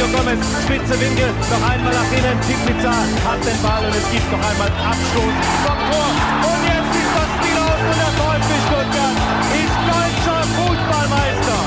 Mario 0.00 0.16
Gomez, 0.16 0.40
spitze 0.64 0.98
Winkel, 0.98 1.28
noch 1.50 1.70
einmal 1.70 1.92
nach 1.92 2.10
innen. 2.10 2.40
Pizza 2.40 2.90
hat 2.90 3.44
den 3.44 3.62
Ball 3.62 3.84
und 3.84 3.94
es 3.94 4.10
gibt 4.10 4.32
noch 4.32 4.40
einmal 4.50 4.68
Abstoß 4.68 5.34
vom 5.62 5.78
Tor. 5.90 6.08
Und 6.48 6.64
jetzt 6.64 6.96
ist 6.96 7.12
das 7.16 7.28
Spiel 7.36 7.58
aus 7.58 7.80
und 7.84 7.98
der 8.00 8.12
VfB 8.16 8.50
Stuttgart 8.64 9.16
ist 9.60 9.76
deutscher 9.90 10.40
Fußballmeister. 10.56 11.60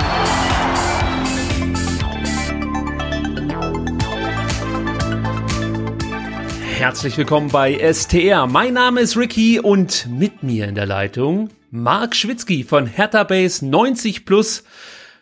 Herzlich 6.80 7.16
willkommen 7.20 7.50
bei 7.50 7.94
STR. 7.94 8.48
Mein 8.48 8.74
Name 8.74 9.02
ist 9.02 9.16
Ricky 9.16 9.60
und 9.60 10.08
mit 10.10 10.42
mir 10.42 10.68
in 10.68 10.74
der 10.74 10.88
Leitung 10.88 11.52
Marc 11.70 12.16
Schwitzky 12.16 12.64
von 12.64 12.88
Hertha 12.88 13.26
Base 13.26 13.64
90 13.64 14.26
Plus. 14.26 14.64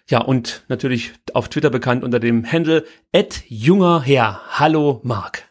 Ja, 0.08 0.20
und 0.20 0.64
natürlich 0.68 1.14
auf 1.34 1.50
Twitter 1.50 1.70
bekannt 1.70 2.04
unter 2.04 2.20
dem 2.20 2.50
Handle 2.50 2.86
junger 3.48 4.02
Herr. 4.02 4.42
Hallo 4.60 5.00
Marc. 5.04 5.50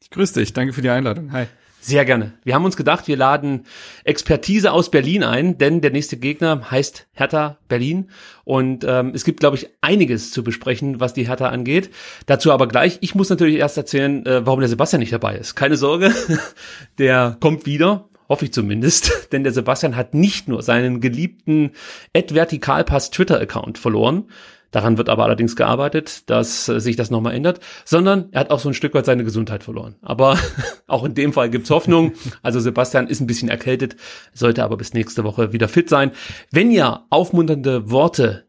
Ich 0.00 0.10
grüße 0.10 0.40
dich, 0.40 0.52
danke 0.52 0.72
für 0.72 0.82
die 0.82 0.90
Einladung. 0.90 1.32
Hi. 1.32 1.46
Sehr 1.80 2.04
gerne. 2.04 2.32
Wir 2.44 2.54
haben 2.54 2.64
uns 2.64 2.76
gedacht, 2.76 3.06
wir 3.06 3.16
laden 3.16 3.64
Expertise 4.04 4.72
aus 4.72 4.90
Berlin 4.90 5.22
ein, 5.22 5.58
denn 5.58 5.80
der 5.80 5.90
nächste 5.92 6.16
Gegner 6.16 6.70
heißt 6.70 7.06
Hertha 7.12 7.58
Berlin. 7.68 8.10
Und 8.44 8.84
ähm, 8.86 9.12
es 9.14 9.24
gibt, 9.24 9.40
glaube 9.40 9.56
ich, 9.56 9.68
einiges 9.80 10.32
zu 10.32 10.42
besprechen, 10.42 10.98
was 10.98 11.14
die 11.14 11.28
Hertha 11.28 11.48
angeht. 11.48 11.90
Dazu 12.26 12.52
aber 12.52 12.66
gleich. 12.66 12.98
Ich 13.00 13.14
muss 13.14 13.30
natürlich 13.30 13.56
erst 13.56 13.76
erzählen, 13.76 14.26
äh, 14.26 14.44
warum 14.44 14.60
der 14.60 14.68
Sebastian 14.68 15.00
nicht 15.00 15.12
dabei 15.12 15.36
ist. 15.36 15.54
Keine 15.54 15.76
Sorge, 15.76 16.12
der 16.98 17.36
kommt 17.40 17.64
wieder. 17.64 18.08
Hoffe 18.28 18.44
ich 18.44 18.52
zumindest, 18.52 19.28
denn 19.32 19.42
der 19.42 19.52
Sebastian 19.52 19.96
hat 19.96 20.14
nicht 20.14 20.48
nur 20.48 20.62
seinen 20.62 21.00
geliebten 21.00 21.72
Ed 22.12 22.34
Vertikalpass 22.34 23.10
Twitter-Account 23.10 23.78
verloren, 23.78 24.24
daran 24.70 24.98
wird 24.98 25.08
aber 25.08 25.24
allerdings 25.24 25.56
gearbeitet, 25.56 26.28
dass 26.28 26.68
äh, 26.68 26.80
sich 26.80 26.96
das 26.96 27.10
nochmal 27.10 27.34
ändert, 27.34 27.60
sondern 27.84 28.28
er 28.32 28.40
hat 28.40 28.50
auch 28.50 28.60
so 28.60 28.68
ein 28.68 28.74
Stück 28.74 28.94
weit 28.94 29.06
seine 29.06 29.24
Gesundheit 29.24 29.64
verloren. 29.64 29.96
Aber 30.02 30.38
auch 30.86 31.04
in 31.04 31.14
dem 31.14 31.32
Fall 31.32 31.50
gibt's 31.50 31.70
Hoffnung. 31.70 32.12
Also 32.42 32.60
Sebastian 32.60 33.06
ist 33.06 33.20
ein 33.20 33.26
bisschen 33.26 33.48
erkältet, 33.48 33.96
sollte 34.34 34.62
aber 34.62 34.76
bis 34.76 34.92
nächste 34.92 35.24
Woche 35.24 35.52
wieder 35.52 35.68
fit 35.68 35.88
sein. 35.88 36.12
Wenn 36.50 36.70
ihr 36.70 37.04
aufmunternde 37.10 37.90
Worte 37.90 38.44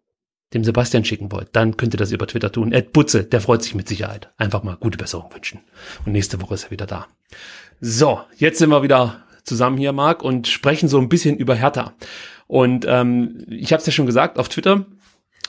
dem 0.53 0.63
Sebastian 0.63 1.05
schicken 1.05 1.31
wollt, 1.31 1.49
dann 1.53 1.77
könnt 1.77 1.93
ihr 1.93 1.99
das 1.99 2.11
über 2.11 2.27
Twitter 2.27 2.51
tun. 2.51 2.71
Ed 2.71 2.91
Butze, 2.91 3.23
der 3.23 3.39
freut 3.39 3.63
sich 3.63 3.75
mit 3.75 3.87
Sicherheit. 3.87 4.31
Einfach 4.37 4.63
mal 4.63 4.77
gute 4.77 4.97
Besserung 4.97 5.33
wünschen. 5.33 5.59
Und 6.05 6.11
nächste 6.11 6.41
Woche 6.41 6.55
ist 6.55 6.65
er 6.65 6.71
wieder 6.71 6.87
da. 6.87 7.07
So, 7.79 8.21
jetzt 8.35 8.57
sind 8.57 8.69
wir 8.71 8.81
wieder 8.81 9.23
zusammen 9.49 9.77
hier, 9.77 9.91
Marc, 9.91 10.23
und 10.23 10.47
sprechen 10.47 10.87
so 10.87 10.99
ein 10.99 11.09
bisschen 11.09 11.35
über 11.35 11.55
Hertha. 11.55 11.93
Und 12.47 12.85
ähm, 12.87 13.45
ich 13.49 13.73
habe 13.73 13.81
es 13.81 13.85
ja 13.85 13.91
schon 13.91 14.05
gesagt, 14.05 14.39
auf 14.39 14.49
Twitter 14.49 14.85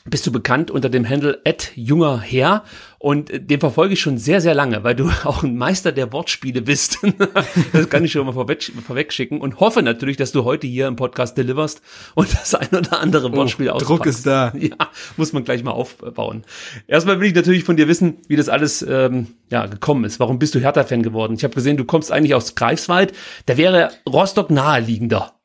bist 0.04 0.26
du 0.26 0.32
bekannt 0.32 0.70
unter 0.70 0.88
dem 0.88 1.08
Handle 1.08 1.40
junger 1.74 2.20
Herr 2.20 2.64
und 2.98 3.30
den 3.32 3.60
verfolge 3.60 3.94
ich 3.94 4.00
schon 4.00 4.18
sehr, 4.18 4.40
sehr 4.40 4.54
lange, 4.54 4.84
weil 4.84 4.94
du 4.94 5.10
auch 5.24 5.42
ein 5.42 5.56
Meister 5.56 5.92
der 5.92 6.12
Wortspiele 6.12 6.62
bist. 6.62 6.98
das 7.72 7.88
kann 7.88 8.04
ich 8.04 8.12
schon 8.12 8.26
mal 8.26 8.32
vorweg, 8.32 9.12
schicken 9.12 9.40
und 9.40 9.58
hoffe 9.58 9.82
natürlich, 9.82 10.16
dass 10.16 10.32
du 10.32 10.44
heute 10.44 10.66
hier 10.66 10.86
im 10.86 10.96
Podcast 10.96 11.36
deliverst 11.36 11.82
und 12.14 12.32
das 12.32 12.54
ein 12.54 12.68
oder 12.68 13.00
andere 13.00 13.28
oh, 13.28 13.36
Wortspiel 13.36 13.70
oh, 13.70 13.78
Druck 13.78 14.06
ist 14.06 14.26
da. 14.26 14.52
Ja, 14.60 14.76
muss 15.16 15.32
man 15.32 15.44
gleich 15.44 15.64
mal 15.64 15.70
aufbauen. 15.70 16.44
Erstmal 16.86 17.18
will 17.18 17.28
ich 17.28 17.34
natürlich 17.34 17.64
von 17.64 17.76
dir 17.76 17.88
wissen, 17.88 18.18
wie 18.28 18.36
das 18.36 18.50
alles 18.50 18.82
ähm, 18.82 19.28
ja, 19.50 19.66
gekommen 19.66 20.04
ist. 20.04 20.20
Warum 20.20 20.38
bist 20.38 20.54
du 20.54 20.60
Hertha-Fan 20.60 21.02
geworden? 21.02 21.34
Ich 21.34 21.44
habe 21.44 21.54
gesehen, 21.54 21.78
du 21.78 21.84
kommst 21.84 22.12
eigentlich 22.12 22.34
aus 22.34 22.54
Greifswald. 22.54 23.14
Da 23.46 23.56
wäre 23.56 23.90
Rostock 24.06 24.50
naheliegender. 24.50 25.39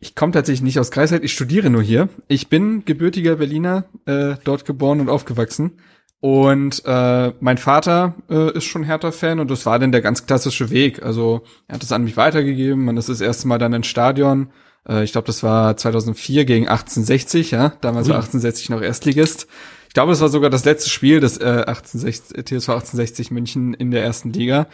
Ich 0.00 0.14
komme 0.14 0.32
tatsächlich 0.32 0.62
nicht 0.62 0.78
aus 0.80 0.90
Greifswald, 0.90 1.22
ich 1.24 1.32
studiere 1.32 1.68
nur 1.68 1.82
hier. 1.82 2.08
Ich 2.26 2.48
bin 2.48 2.84
gebürtiger 2.86 3.36
Berliner, 3.36 3.84
äh, 4.06 4.36
dort 4.44 4.64
geboren 4.64 5.00
und 5.00 5.10
aufgewachsen. 5.10 5.72
Und 6.20 6.82
äh, 6.86 7.32
mein 7.40 7.58
Vater 7.58 8.14
äh, 8.28 8.52
ist 8.56 8.64
schon 8.64 8.84
Hertha-Fan 8.84 9.40
und 9.40 9.50
das 9.50 9.64
war 9.66 9.78
dann 9.78 9.92
der 9.92 10.00
ganz 10.00 10.26
klassische 10.26 10.70
Weg. 10.70 11.02
Also 11.02 11.42
er 11.66 11.74
hat 11.74 11.82
es 11.82 11.92
an 11.92 12.04
mich 12.04 12.16
weitergegeben. 12.16 12.84
Man 12.84 12.96
ist 12.96 13.08
das 13.08 13.20
erste 13.20 13.48
Mal 13.48 13.58
dann 13.58 13.72
ins 13.72 13.86
Stadion. 13.86 14.50
Äh, 14.88 15.04
ich 15.04 15.12
glaube, 15.12 15.26
das 15.26 15.42
war 15.42 15.76
2004 15.76 16.44
gegen 16.44 16.68
1860, 16.68 17.50
ja. 17.50 17.72
Damals 17.80 18.06
Ui. 18.06 18.10
war 18.12 18.20
1860 18.20 18.70
noch 18.70 18.82
Erstligist. 18.82 19.46
Ich 19.88 19.94
glaube, 19.94 20.12
es 20.12 20.20
war 20.20 20.28
sogar 20.28 20.50
das 20.50 20.64
letzte 20.64 20.88
Spiel 20.88 21.20
des 21.20 21.38
äh, 21.38 21.64
1860, 21.66 22.44
TSV 22.44 22.68
1860 22.68 23.30
München 23.30 23.74
in 23.74 23.90
der 23.90 24.04
ersten 24.04 24.32
Liga. 24.32 24.66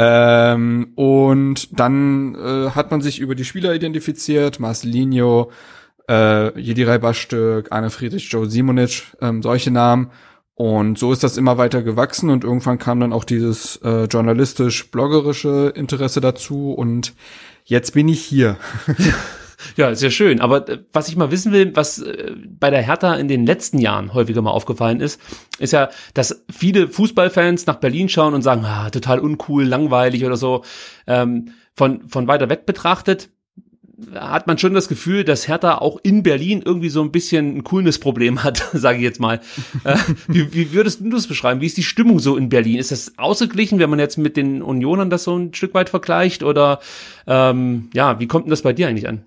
Ähm, 0.00 0.92
und 0.94 1.78
dann 1.78 2.36
äh, 2.36 2.70
hat 2.70 2.92
man 2.92 3.02
sich 3.02 3.18
über 3.18 3.34
die 3.34 3.44
Spieler 3.44 3.74
identifiziert, 3.74 4.60
Marcelinho, 4.60 5.50
äh, 6.08 6.58
Jedirai 6.58 6.98
Bastök, 6.98 7.72
Arne 7.72 7.90
Friedrich, 7.90 8.30
Joe 8.30 8.48
Simonic, 8.48 9.02
ähm, 9.20 9.42
solche 9.42 9.72
Namen. 9.72 10.12
Und 10.54 10.98
so 10.98 11.12
ist 11.12 11.22
das 11.22 11.36
immer 11.36 11.58
weiter 11.58 11.82
gewachsen 11.82 12.30
und 12.30 12.44
irgendwann 12.44 12.78
kam 12.78 12.98
dann 13.00 13.12
auch 13.12 13.24
dieses 13.24 13.76
äh, 13.76 14.04
journalistisch-bloggerische 14.04 15.72
Interesse 15.74 16.20
dazu 16.20 16.72
und 16.72 17.14
jetzt 17.64 17.92
bin 17.92 18.08
ich 18.08 18.24
hier. 18.24 18.56
Ja, 19.76 19.94
sehr 19.94 20.10
schön. 20.10 20.40
Aber 20.40 20.68
äh, 20.68 20.78
was 20.92 21.08
ich 21.08 21.16
mal 21.16 21.30
wissen 21.30 21.52
will, 21.52 21.74
was 21.74 21.98
äh, 21.98 22.32
bei 22.36 22.70
der 22.70 22.82
Hertha 22.82 23.14
in 23.14 23.28
den 23.28 23.46
letzten 23.46 23.78
Jahren 23.78 24.14
häufiger 24.14 24.42
mal 24.42 24.50
aufgefallen 24.50 25.00
ist, 25.00 25.20
ist 25.58 25.72
ja, 25.72 25.88
dass 26.14 26.44
viele 26.50 26.88
Fußballfans 26.88 27.66
nach 27.66 27.76
Berlin 27.76 28.08
schauen 28.08 28.34
und 28.34 28.42
sagen, 28.42 28.64
ah, 28.64 28.90
total 28.90 29.20
uncool, 29.20 29.64
langweilig 29.64 30.24
oder 30.24 30.36
so. 30.36 30.64
Ähm, 31.06 31.52
von, 31.74 32.08
von 32.08 32.26
weiter 32.26 32.48
weg 32.48 32.66
betrachtet 32.66 33.30
hat 34.14 34.46
man 34.46 34.58
schon 34.58 34.74
das 34.74 34.88
Gefühl, 34.88 35.24
dass 35.24 35.48
Hertha 35.48 35.78
auch 35.78 35.98
in 36.02 36.22
Berlin 36.22 36.62
irgendwie 36.64 36.88
so 36.88 37.02
ein 37.02 37.10
bisschen 37.10 37.56
ein 37.56 37.64
Coolness-Problem 37.64 38.44
hat, 38.44 38.58
sage 38.72 38.98
ich 38.98 39.04
jetzt 39.04 39.20
mal. 39.20 39.40
äh, 39.84 39.96
wie, 40.28 40.52
wie 40.54 40.72
würdest 40.72 41.00
du 41.00 41.10
das 41.10 41.26
beschreiben? 41.26 41.60
Wie 41.60 41.66
ist 41.66 41.76
die 41.76 41.82
Stimmung 41.82 42.20
so 42.20 42.36
in 42.36 42.48
Berlin? 42.48 42.78
Ist 42.78 42.92
das 42.92 43.18
ausgeglichen, 43.18 43.78
wenn 43.78 43.90
man 43.90 43.98
jetzt 43.98 44.16
mit 44.16 44.36
den 44.36 44.62
Unionern 44.62 45.10
das 45.10 45.24
so 45.24 45.36
ein 45.36 45.52
Stück 45.52 45.74
weit 45.74 45.90
vergleicht? 45.90 46.42
Oder 46.42 46.80
ähm, 47.26 47.90
ja, 47.92 48.20
wie 48.20 48.28
kommt 48.28 48.46
denn 48.46 48.50
das 48.50 48.62
bei 48.62 48.72
dir 48.72 48.88
eigentlich 48.88 49.08
an? 49.08 49.24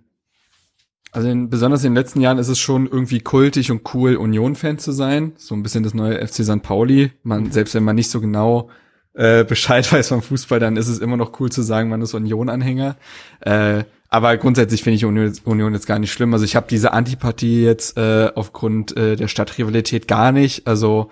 Also 1.12 1.28
in, 1.28 1.50
besonders 1.50 1.84
in 1.84 1.92
den 1.92 1.98
letzten 1.98 2.22
Jahren 2.22 2.38
ist 2.38 2.48
es 2.48 2.60
schon 2.60 2.88
irgendwie 2.88 3.20
kultig 3.20 3.70
und 3.70 3.94
cool, 3.94 4.16
Union-Fan 4.16 4.80
zu 4.80 4.94
sein. 4.94 5.34
So 5.36 5.56
ein 5.56 5.64
bisschen 5.64 5.84
das 5.84 5.94
neue 5.94 6.26
FC 6.26 6.46
St. 6.46 6.62
Pauli. 6.64 7.12
Man, 7.24 7.52
selbst 7.52 7.76
wenn 7.76 7.84
man 7.84 7.98
nicht 7.98 8.10
so 8.10 8.22
genau 8.22 8.70
äh, 9.14 9.44
Bescheid 9.44 9.92
weiß 9.92 10.08
vom 10.08 10.22
Fußball, 10.22 10.60
dann 10.60 10.78
ist 10.78 10.88
es 10.88 11.00
immer 11.00 11.18
noch 11.18 11.40
cool 11.40 11.52
zu 11.52 11.62
sagen, 11.62 11.90
man 11.90 12.02
ist 12.02 12.14
Union-Anhänger. 12.14 12.96
Äh, 13.42 13.84
aber 14.08 14.36
grundsätzlich 14.38 14.84
finde 14.84 14.96
ich 14.96 15.06
Union, 15.06 15.34
Union, 15.46 15.74
jetzt 15.74 15.88
gar 15.88 16.00
nicht 16.00 16.12
schlimm. 16.12 16.34
Also 16.34 16.46
ich 16.46 16.56
habe 16.56 16.68
diese 16.70 16.94
Antipathie 16.94 17.64
jetzt 17.64 17.98
äh, 17.98 18.30
aufgrund 18.34 18.96
äh, 18.96 19.16
der 19.16 19.28
Stadtrivalität 19.28 20.08
gar 20.08 20.32
nicht. 20.32 20.68
Also 20.68 21.10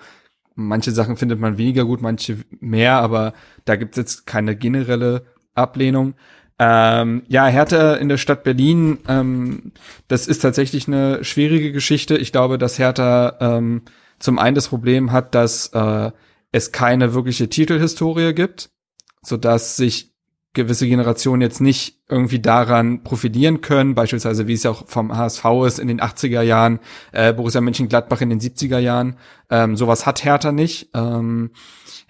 manche 0.54 0.92
Sachen 0.92 1.16
findet 1.16 1.40
man 1.40 1.58
weniger 1.58 1.84
gut, 1.84 2.02
manche 2.02 2.38
mehr, 2.60 2.96
aber 2.96 3.32
da 3.64 3.76
gibt's 3.76 3.96
jetzt 3.96 4.26
keine 4.26 4.56
generelle 4.56 5.24
Ablehnung. 5.54 6.14
Ähm, 6.62 7.22
ja, 7.26 7.46
Hertha 7.46 7.94
in 7.94 8.10
der 8.10 8.18
Stadt 8.18 8.44
Berlin, 8.44 8.98
ähm, 9.08 9.72
das 10.08 10.26
ist 10.26 10.40
tatsächlich 10.40 10.86
eine 10.86 11.24
schwierige 11.24 11.72
Geschichte. 11.72 12.18
Ich 12.18 12.32
glaube, 12.32 12.58
dass 12.58 12.78
Hertha 12.78 13.38
ähm, 13.40 13.80
zum 14.18 14.38
einen 14.38 14.56
das 14.56 14.68
Problem 14.68 15.10
hat, 15.10 15.34
dass 15.34 15.68
äh, 15.68 16.10
es 16.52 16.70
keine 16.70 17.14
wirkliche 17.14 17.48
Titelhistorie 17.48 18.34
gibt, 18.34 18.68
so 19.22 19.38
dass 19.38 19.78
sich 19.78 20.12
gewisse 20.52 20.86
Generationen 20.86 21.40
jetzt 21.40 21.62
nicht 21.62 22.02
irgendwie 22.10 22.40
daran 22.40 23.04
profilieren 23.04 23.62
können, 23.62 23.94
beispielsweise 23.94 24.46
wie 24.46 24.52
es 24.52 24.64
ja 24.64 24.72
auch 24.72 24.86
vom 24.86 25.16
HSV 25.16 25.44
ist 25.66 25.78
in 25.78 25.88
den 25.88 26.00
80er 26.02 26.42
Jahren, 26.42 26.80
äh, 27.12 27.32
Borussia 27.32 27.62
Mönchengladbach 27.62 28.20
in 28.20 28.28
den 28.28 28.40
70er 28.40 28.80
Jahren. 28.80 29.16
Ähm, 29.48 29.76
sowas 29.76 30.04
hat 30.04 30.24
Hertha 30.24 30.52
nicht. 30.52 30.90
Ähm, 30.92 31.52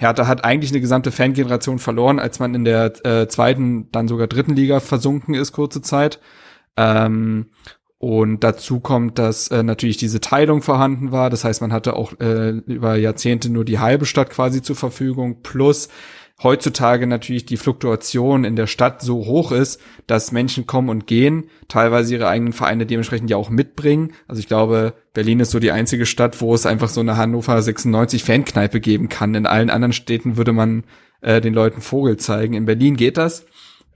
Hertha 0.01 0.27
hat 0.27 0.47
eigentlich 0.47 0.71
eine 0.71 0.81
gesamte 0.81 1.13
Fangeneration 1.13 1.79
verloren, 1.79 2.19
als 2.19 2.39
man 2.39 2.55
in 2.55 2.65
der 2.65 2.93
äh, 3.05 3.29
zweiten, 3.29 3.91
dann 3.93 4.09
sogar 4.09 4.29
dritten 4.29 4.57
Liga 4.57 4.81
versunken 4.81 5.35
ist, 5.35 5.53
kurze 5.53 5.83
Zeit. 5.83 6.21
Ähm, 6.79 7.51
und 7.99 8.43
dazu 8.43 8.81
kommt, 8.81 9.19
dass 9.19 9.49
äh, 9.49 9.63
natürlich 9.63 9.99
diese 9.99 10.23
Teilung 10.23 10.63
vorhanden 10.63 11.13
war. 11.13 11.29
Das 11.29 11.45
heißt, 11.45 11.61
man 11.61 11.71
hatte 11.71 11.97
auch 11.97 12.19
äh, 12.19 12.49
über 12.49 12.97
Jahrzehnte 12.97 13.51
nur 13.51 13.67
die 13.67 13.79
halbe 13.79 14.07
Stadt 14.07 14.31
quasi 14.31 14.63
zur 14.63 14.75
Verfügung. 14.75 15.43
Plus 15.43 15.91
heutzutage 16.43 17.07
natürlich 17.07 17.47
die 17.47 17.57
Fluktuation 17.57 18.45
in 18.45 18.57
der 18.57 18.67
Stadt 18.67 19.03
so 19.03 19.27
hoch 19.27 19.53
ist, 19.53 19.81
dass 20.07 20.33
Menschen 20.33 20.67
kommen 20.67 20.89
und 20.89 21.07
gehen, 21.07 21.51
teilweise 21.69 22.15
ihre 22.15 22.29
eigenen 22.29 22.53
Vereine 22.53 22.87
dementsprechend 22.87 23.31
ja 23.31 23.37
auch 23.37 23.51
mitbringen. 23.51 24.13
Also 24.27 24.41
ich 24.41 24.49
glaube, 24.49 24.95
Berlin 25.13 25.41
ist 25.41 25.51
so 25.51 25.59
die 25.59 25.73
einzige 25.73 26.07
Stadt, 26.07 26.41
wo 26.41 26.55
es 26.55 26.67
einfach 26.67 26.89
so 26.89 27.01
eine 27.01 27.17
Hannover 27.17 27.61
96 27.61 28.25
Fankneipe 28.25 28.81
geben 28.81 29.09
kann. 29.09 29.35
In 29.35 29.47
allen 29.47 29.71
anderen 29.71 29.93
Städten 29.93 30.37
würde 30.37 30.53
man 30.53 30.85
äh, 31.21 31.41
den 31.41 31.55
Leuten 31.55 31.83
Vogel 31.83 32.17
zeigen. 32.17 32.55
In 32.55 32.65
Berlin 32.65 32.97
geht 32.97 33.17
das. 33.17 33.45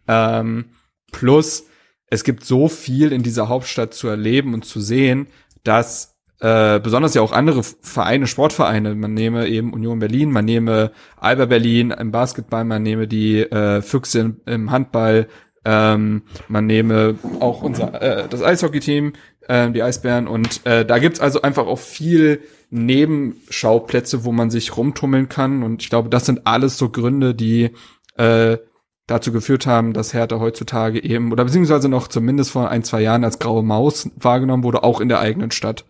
Ähm, 0.07 0.67
plus 1.13 1.67
es 2.09 2.25
gibt 2.25 2.45
so 2.45 2.69
viel 2.69 3.13
in 3.13 3.23
dieser 3.23 3.49
Hauptstadt 3.49 3.95
zu 3.95 4.09
erleben 4.09 4.55
und 4.55 4.65
zu 4.65 4.81
sehen, 4.81 5.29
dass 5.63 6.14
äh, 6.45 6.79
besonders 6.79 7.15
ja 7.15 7.23
auch 7.23 7.33
andere 7.33 7.63
Vereine, 7.63 8.27
Sportvereine, 8.27 8.95
man 8.95 9.15
nehme 9.15 9.49
eben 9.49 9.73
Union 9.73 9.99
Berlin, 9.99 10.31
man 10.31 10.45
nehme 10.45 10.91
Alba 11.17 11.47
Berlin 11.47 11.91
im 11.91 12.11
Basketball, 12.11 12.65
man 12.65 12.83
nehme 12.83 13.09
die 13.09 13.39
äh, 13.41 13.81
Füchse 13.81 14.21
im, 14.21 14.37
im 14.45 14.71
Handball, 14.71 15.29
ähm, 15.65 16.25
man 16.49 16.67
nehme 16.67 17.15
auch 17.41 17.63
unser 17.63 18.03
äh, 18.03 18.29
das 18.29 18.43
Eishockey-Team, 18.43 19.15
äh, 19.49 19.71
die 19.71 19.83
Eisbären. 19.83 20.29
Und 20.29 20.67
äh, 20.67 20.85
da 20.85 20.99
gibt's 20.99 21.19
also 21.19 21.41
einfach 21.41 21.67
auch 21.67 21.79
viel 21.79 22.43
Nebenschauplätze, 22.69 24.27
wo 24.27 24.33
man 24.33 24.51
sich 24.51 24.77
rumtummeln 24.77 25.31
kann. 25.31 25.63
Und 25.63 25.83
ich 25.83 25.89
glaube, 25.89 26.11
das 26.11 26.27
sind 26.27 26.47
alles 26.47 26.77
so 26.77 26.91
Gründe, 26.91 27.35
die 27.35 27.71
äh, 28.19 28.59
dazu 29.07 29.33
geführt 29.33 29.67
haben, 29.67 29.95
dass 29.95 30.13
Hertha 30.13 30.41
heutzutage 30.41 31.03
eben, 31.03 31.33
oder 31.33 31.47
beziehungsweise 31.47 31.89
noch 31.89 32.09
zumindest 32.09 32.51
vor 32.51 32.69
ein, 32.69 32.85
zwei 32.85 33.01
Jahren 33.01 33.25
als 33.25 33.39
graue 33.39 33.63
Maus 33.63 34.11
wahrgenommen 34.17 34.63
wurde, 34.63 34.83
auch 34.83 35.01
in 35.01 35.09
der 35.09 35.21
eigenen 35.21 35.51
Stadt. 35.51 35.87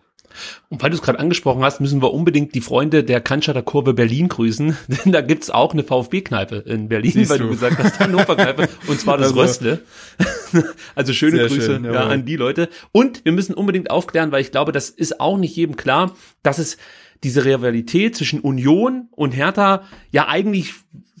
Und 0.69 0.81
weil 0.81 0.89
du 0.89 0.95
es 0.95 1.01
gerade 1.01 1.19
angesprochen 1.19 1.63
hast, 1.63 1.81
müssen 1.81 2.01
wir 2.01 2.13
unbedingt 2.13 2.55
die 2.55 2.61
Freunde 2.61 3.03
der 3.03 3.21
Cannstatter 3.21 3.61
Kurve 3.61 3.93
Berlin 3.93 4.27
grüßen, 4.27 4.77
denn 4.87 5.11
da 5.11 5.21
gibt's 5.21 5.49
auch 5.49 5.73
eine 5.73 5.83
VfB-Kneipe 5.83 6.57
in 6.57 6.89
Berlin, 6.89 7.11
Siehst 7.11 7.31
weil 7.31 7.39
du. 7.39 7.45
du 7.45 7.51
gesagt 7.51 7.77
hast, 7.77 7.99
Hannover-Kneipe, 7.99 8.69
und 8.87 8.99
zwar 8.99 9.17
das 9.17 9.29
also, 9.29 9.41
Röstle. 9.41 9.81
also 10.95 11.13
schöne 11.13 11.47
Grüße 11.47 11.61
schön, 11.61 11.85
ja, 11.85 12.07
an 12.07 12.25
die 12.25 12.35
Leute. 12.35 12.69
Und 12.91 13.23
wir 13.25 13.31
müssen 13.31 13.53
unbedingt 13.53 13.89
aufklären, 13.89 14.31
weil 14.31 14.41
ich 14.41 14.51
glaube, 14.51 14.71
das 14.71 14.89
ist 14.89 15.19
auch 15.19 15.37
nicht 15.37 15.55
jedem 15.55 15.75
klar, 15.75 16.15
dass 16.43 16.59
es 16.59 16.77
diese 17.23 17.45
Rivalität 17.45 18.15
zwischen 18.15 18.39
Union 18.39 19.07
und 19.11 19.31
Hertha 19.31 19.83
ja 20.11 20.27
eigentlich 20.27 20.73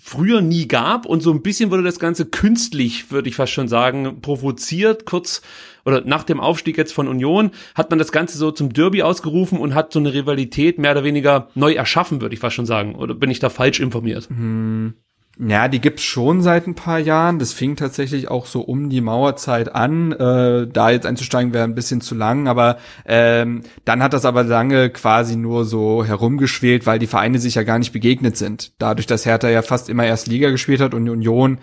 früher 0.05 0.41
nie 0.41 0.67
gab 0.67 1.07
und 1.07 1.21
so 1.21 1.31
ein 1.31 1.41
bisschen 1.41 1.71
wurde 1.71 1.81
das 1.81 1.99
Ganze 1.99 2.25
künstlich, 2.25 3.11
würde 3.11 3.27
ich 3.27 3.35
fast 3.35 3.53
schon 3.53 3.67
sagen, 3.67 4.21
provoziert, 4.21 5.05
kurz 5.05 5.41
oder 5.85 6.01
nach 6.01 6.23
dem 6.23 6.39
Aufstieg 6.39 6.77
jetzt 6.77 6.93
von 6.93 7.07
Union 7.07 7.51
hat 7.75 7.89
man 7.89 7.99
das 7.99 8.11
Ganze 8.11 8.37
so 8.37 8.51
zum 8.51 8.73
Derby 8.73 9.03
ausgerufen 9.03 9.59
und 9.59 9.75
hat 9.75 9.93
so 9.93 9.99
eine 9.99 10.13
Rivalität 10.13 10.79
mehr 10.79 10.91
oder 10.91 11.03
weniger 11.03 11.49
neu 11.55 11.73
erschaffen, 11.73 12.21
würde 12.21 12.33
ich 12.33 12.41
fast 12.41 12.55
schon 12.55 12.65
sagen. 12.65 12.95
Oder 12.95 13.13
bin 13.13 13.29
ich 13.29 13.39
da 13.39 13.49
falsch 13.49 13.79
informiert? 13.79 14.27
Hm. 14.29 14.95
Ja, 15.37 15.67
die 15.67 15.81
gibt's 15.81 16.03
schon 16.03 16.41
seit 16.41 16.65
ein 16.65 16.75
paar 16.75 16.99
Jahren. 16.99 17.39
Das 17.39 17.51
fing 17.51 17.75
tatsächlich 17.75 18.29
auch 18.29 18.45
so 18.45 18.61
um 18.61 18.89
die 18.89 19.01
Mauerzeit 19.01 19.75
an. 19.75 20.13
Äh, 20.13 20.67
da 20.67 20.91
jetzt 20.91 21.05
einzusteigen 21.05 21.53
wäre 21.53 21.65
ein 21.65 21.75
bisschen 21.75 21.99
zu 21.99 22.15
lang, 22.15 22.47
aber 22.47 22.77
ähm, 23.05 23.63
dann 23.83 24.01
hat 24.01 24.13
das 24.13 24.23
aber 24.23 24.43
lange 24.43 24.89
quasi 24.89 25.35
nur 25.35 25.65
so 25.65 26.05
herumgeschwelt, 26.05 26.85
weil 26.85 26.99
die 26.99 27.07
Vereine 27.07 27.39
sich 27.39 27.55
ja 27.55 27.63
gar 27.63 27.79
nicht 27.79 27.91
begegnet 27.91 28.37
sind. 28.37 28.71
Dadurch, 28.77 29.07
dass 29.07 29.25
Hertha 29.25 29.49
ja 29.49 29.61
fast 29.61 29.89
immer 29.89 30.05
erst 30.05 30.27
Liga 30.27 30.51
gespielt 30.51 30.79
hat 30.79 30.93
und 30.93 31.09
Union 31.09 31.59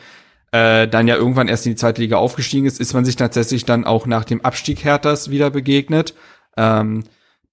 äh, 0.53 0.87
dann 0.87 1.09
ja 1.09 1.17
irgendwann 1.17 1.49
erst 1.49 1.67
in 1.67 1.73
die 1.73 1.77
zweite 1.77 2.01
Liga 2.01 2.17
aufgestiegen 2.17 2.67
ist, 2.67 2.81
ist 2.81 2.95
man 2.95 3.05
sich 3.05 3.17
tatsächlich 3.17 3.65
dann 3.65 3.85
auch 3.85 4.07
nach 4.07 4.25
dem 4.25 4.43
Abstieg 4.43 4.85
Herthas 4.85 5.31
wieder 5.31 5.51
begegnet. 5.51 6.15
Ähm, 6.57 7.05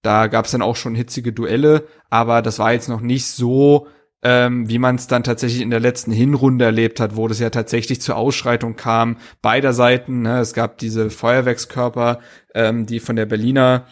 da 0.02 0.28
gab's 0.28 0.52
dann 0.52 0.62
auch 0.62 0.76
schon 0.76 0.96
hitzige 0.96 1.34
Duelle, 1.34 1.86
aber 2.10 2.42
das 2.42 2.60
war 2.60 2.74
jetzt 2.74 2.90
noch 2.90 3.02
nicht 3.02 3.26
so 3.26 3.88
ähm, 4.22 4.68
wie 4.68 4.80
man 4.80 4.96
es 4.96 5.08
dann 5.08 5.24
tatsächlich 5.24 5.62
in 5.62 5.70
der 5.70 5.80
letzten 5.80 6.12
Hinrunde 6.12 6.66
erlebt 6.66 7.00
hat, 7.00 7.16
wo 7.16 7.28
das 7.28 7.40
ja 7.40 7.50
tatsächlich 7.50 8.02
zur 8.02 8.18
Ausschreitung 8.18 8.76
kam, 8.76 9.18
beider 9.42 9.74
Seiten. 9.74 10.24
Ne? 10.24 10.40
Es 10.40 10.54
gab 10.54 10.78
diese 10.78 11.10
Feuerwerkskörper, 11.10 12.20
ähm, 12.54 12.86
die 12.86 13.00
von 13.00 13.16
der 13.16 13.26
Berliner 13.26 13.86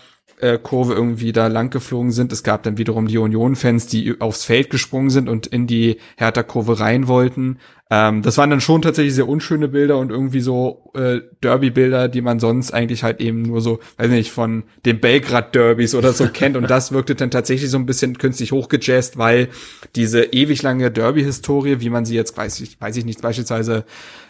Kurve 0.62 0.94
irgendwie 0.94 1.32
da 1.32 1.48
lang 1.48 1.72
geflogen 1.72 2.12
sind. 2.12 2.32
Es 2.32 2.44
gab 2.44 2.62
dann 2.64 2.78
wiederum 2.78 3.08
die 3.08 3.18
Union-Fans, 3.18 3.88
die 3.88 4.22
aufs 4.22 4.46
Feld 4.46 4.70
gesprungen 4.70 5.10
sind 5.10 5.30
und 5.30 5.48
in 5.48 5.66
die 5.66 5.98
Hertha-Kurve 6.16 6.80
rein 6.80 7.08
wollten. 7.08 7.58
Ähm, 7.90 8.22
das 8.22 8.38
waren 8.38 8.50
dann 8.50 8.62
schon 8.62 8.82
tatsächlich 8.82 9.16
sehr 9.16 9.28
unschöne 9.28 9.68
Bilder 9.68 9.98
und 9.98 10.12
irgendwie 10.12 10.42
so 10.42 10.92
äh, 10.94 11.22
Derby-Bilder, 11.42 12.08
die 12.08 12.22
man 12.22 12.40
sonst 12.40 12.72
eigentlich 12.72 13.04
halt 13.04 13.20
eben 13.20 13.42
nur 13.42 13.62
so, 13.62 13.80
weiß 13.98 14.10
nicht, 14.10 14.32
von 14.32 14.64
den 14.86 15.00
Belgrad-Derbys 15.00 15.96
oder 15.96 16.14
so 16.14 16.28
kennt. 16.28 16.56
Und 16.56 16.70
das 16.70 16.92
wirkte 16.92 17.16
dann 17.16 17.32
tatsächlich 17.32 17.72
so 17.72 17.78
ein 17.78 17.86
bisschen 17.88 18.18
künstlich 18.18 18.52
hochgejazzt, 18.52 19.18
weil 19.18 19.50
diese 19.96 20.24
ewig 20.24 20.62
lange 20.62 20.92
Derby-Historie, 20.92 21.80
wie 21.80 21.90
man 21.90 22.06
sie 22.06 22.16
jetzt, 22.16 22.38
weiß 22.38 22.60
ich, 22.60 22.80
weiß 22.80 22.98
ich 22.98 23.06
nicht, 23.06 23.22
beispielsweise 23.22 23.86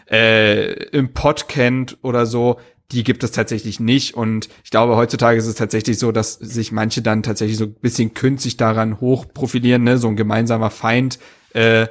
äh, 0.09 0.71
im 0.89 1.13
Pod 1.13 1.47
kennt 1.49 1.97
oder 2.01 2.25
so, 2.25 2.57
die 2.91 3.03
gibt 3.03 3.23
es 3.23 3.31
tatsächlich 3.31 3.79
nicht. 3.79 4.15
Und 4.15 4.49
ich 4.63 4.71
glaube, 4.71 4.95
heutzutage 4.95 5.37
ist 5.37 5.47
es 5.47 5.55
tatsächlich 5.55 5.99
so, 5.99 6.11
dass 6.11 6.33
sich 6.35 6.71
manche 6.71 7.01
dann 7.01 7.23
tatsächlich 7.23 7.57
so 7.57 7.65
ein 7.65 7.73
bisschen 7.73 8.13
künstlich 8.13 8.57
daran 8.57 8.99
hochprofilieren, 9.01 9.83
ne? 9.83 9.97
so 9.97 10.07
ein 10.07 10.15
gemeinsamer 10.15 10.69
Feind. 10.69 11.19
Äh, 11.53 11.87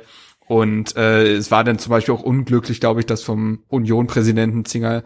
und 0.49 0.97
äh, 0.97 1.35
es 1.35 1.51
war 1.51 1.65
dann 1.65 1.79
zum 1.79 1.91
Beispiel 1.91 2.15
auch 2.15 2.23
unglücklich, 2.23 2.81
glaube 2.81 3.01
ich, 3.01 3.07
dass 3.07 3.23
vom 3.23 3.65
Union-Präsidenten 3.69 4.65
Zingerle 4.65 5.03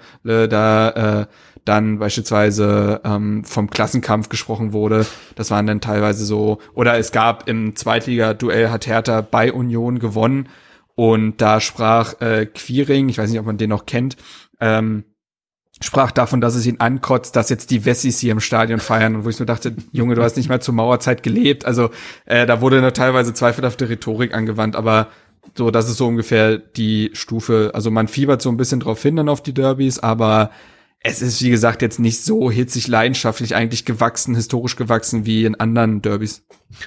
da 0.49 1.23
äh, 1.23 1.27
dann 1.65 1.99
beispielsweise 1.99 3.01
ähm, 3.05 3.45
vom 3.45 3.71
Klassenkampf 3.71 4.29
gesprochen 4.29 4.73
wurde. 4.73 5.07
Das 5.37 5.51
waren 5.51 5.67
dann 5.67 5.81
teilweise 5.81 6.25
so, 6.25 6.59
oder 6.75 6.99
es 6.99 7.11
gab 7.11 7.49
im 7.49 7.75
Zweitliga-Duell 7.75 8.71
hat 8.71 8.87
Hertha 8.87 9.23
bei 9.23 9.53
Union 9.53 9.99
gewonnen 9.99 10.49
und 10.95 11.41
da 11.41 11.61
sprach 11.61 12.21
äh, 12.21 12.47
Quiring, 12.47 13.09
ich 13.09 13.19
weiß 13.19 13.31
nicht, 13.31 13.41
ob 13.41 13.47
man 13.47 13.59
den 13.59 13.71
noch 13.71 13.87
kennt, 13.87 14.17
ähm, 14.61 15.05
sprach 15.83 16.11
davon, 16.11 16.41
dass 16.41 16.55
es 16.55 16.67
ihn 16.67 16.79
ankotzt, 16.79 17.37
dass 17.37 17.49
jetzt 17.49 17.71
die 17.71 17.85
Wessis 17.85 18.19
hier 18.19 18.33
im 18.33 18.41
Stadion 18.41 18.81
feiern 18.81 19.17
und 19.17 19.25
wo 19.25 19.29
ich 19.29 19.37
so 19.37 19.45
dachte, 19.45 19.75
Junge, 19.93 20.15
du 20.15 20.23
hast 20.23 20.37
nicht 20.37 20.49
mal 20.49 20.61
zur 20.61 20.75
Mauerzeit 20.75 21.23
gelebt. 21.23 21.65
Also 21.65 21.91
äh, 22.27 22.47
da 22.47 22.61
wurde 22.61 22.81
noch 22.83 22.93
teilweise 22.93 23.33
zweifelhafte 23.33 23.89
Rhetorik 23.89 24.35
angewandt, 24.35 24.77
aber 24.77 25.09
so, 25.57 25.71
das 25.71 25.89
ist 25.89 25.97
so 25.97 26.07
ungefähr 26.07 26.59
die 26.59 27.11
Stufe. 27.15 27.71
Also 27.75 27.91
man 27.91 28.09
fiebert 28.09 28.43
so 28.43 28.51
ein 28.51 28.57
bisschen 28.57 28.81
drauf 28.81 29.03
hin 29.03 29.17
dann 29.17 29.29
auf 29.29 29.43
die 29.43 29.55
Derbys, 29.55 29.99
aber 29.99 30.51
es 31.03 31.23
ist, 31.23 31.43
wie 31.43 31.49
gesagt, 31.49 31.81
jetzt 31.81 31.99
nicht 31.99 32.23
so 32.23 32.51
hitzig 32.51 32.87
leidenschaftlich 32.87 33.55
eigentlich 33.55 33.87
gewachsen, 33.87 34.35
historisch 34.35 34.77
gewachsen 34.77 35.25
wie 35.25 35.47
in 35.47 35.55
anderen 35.55 36.03
Derbys. 36.03 36.43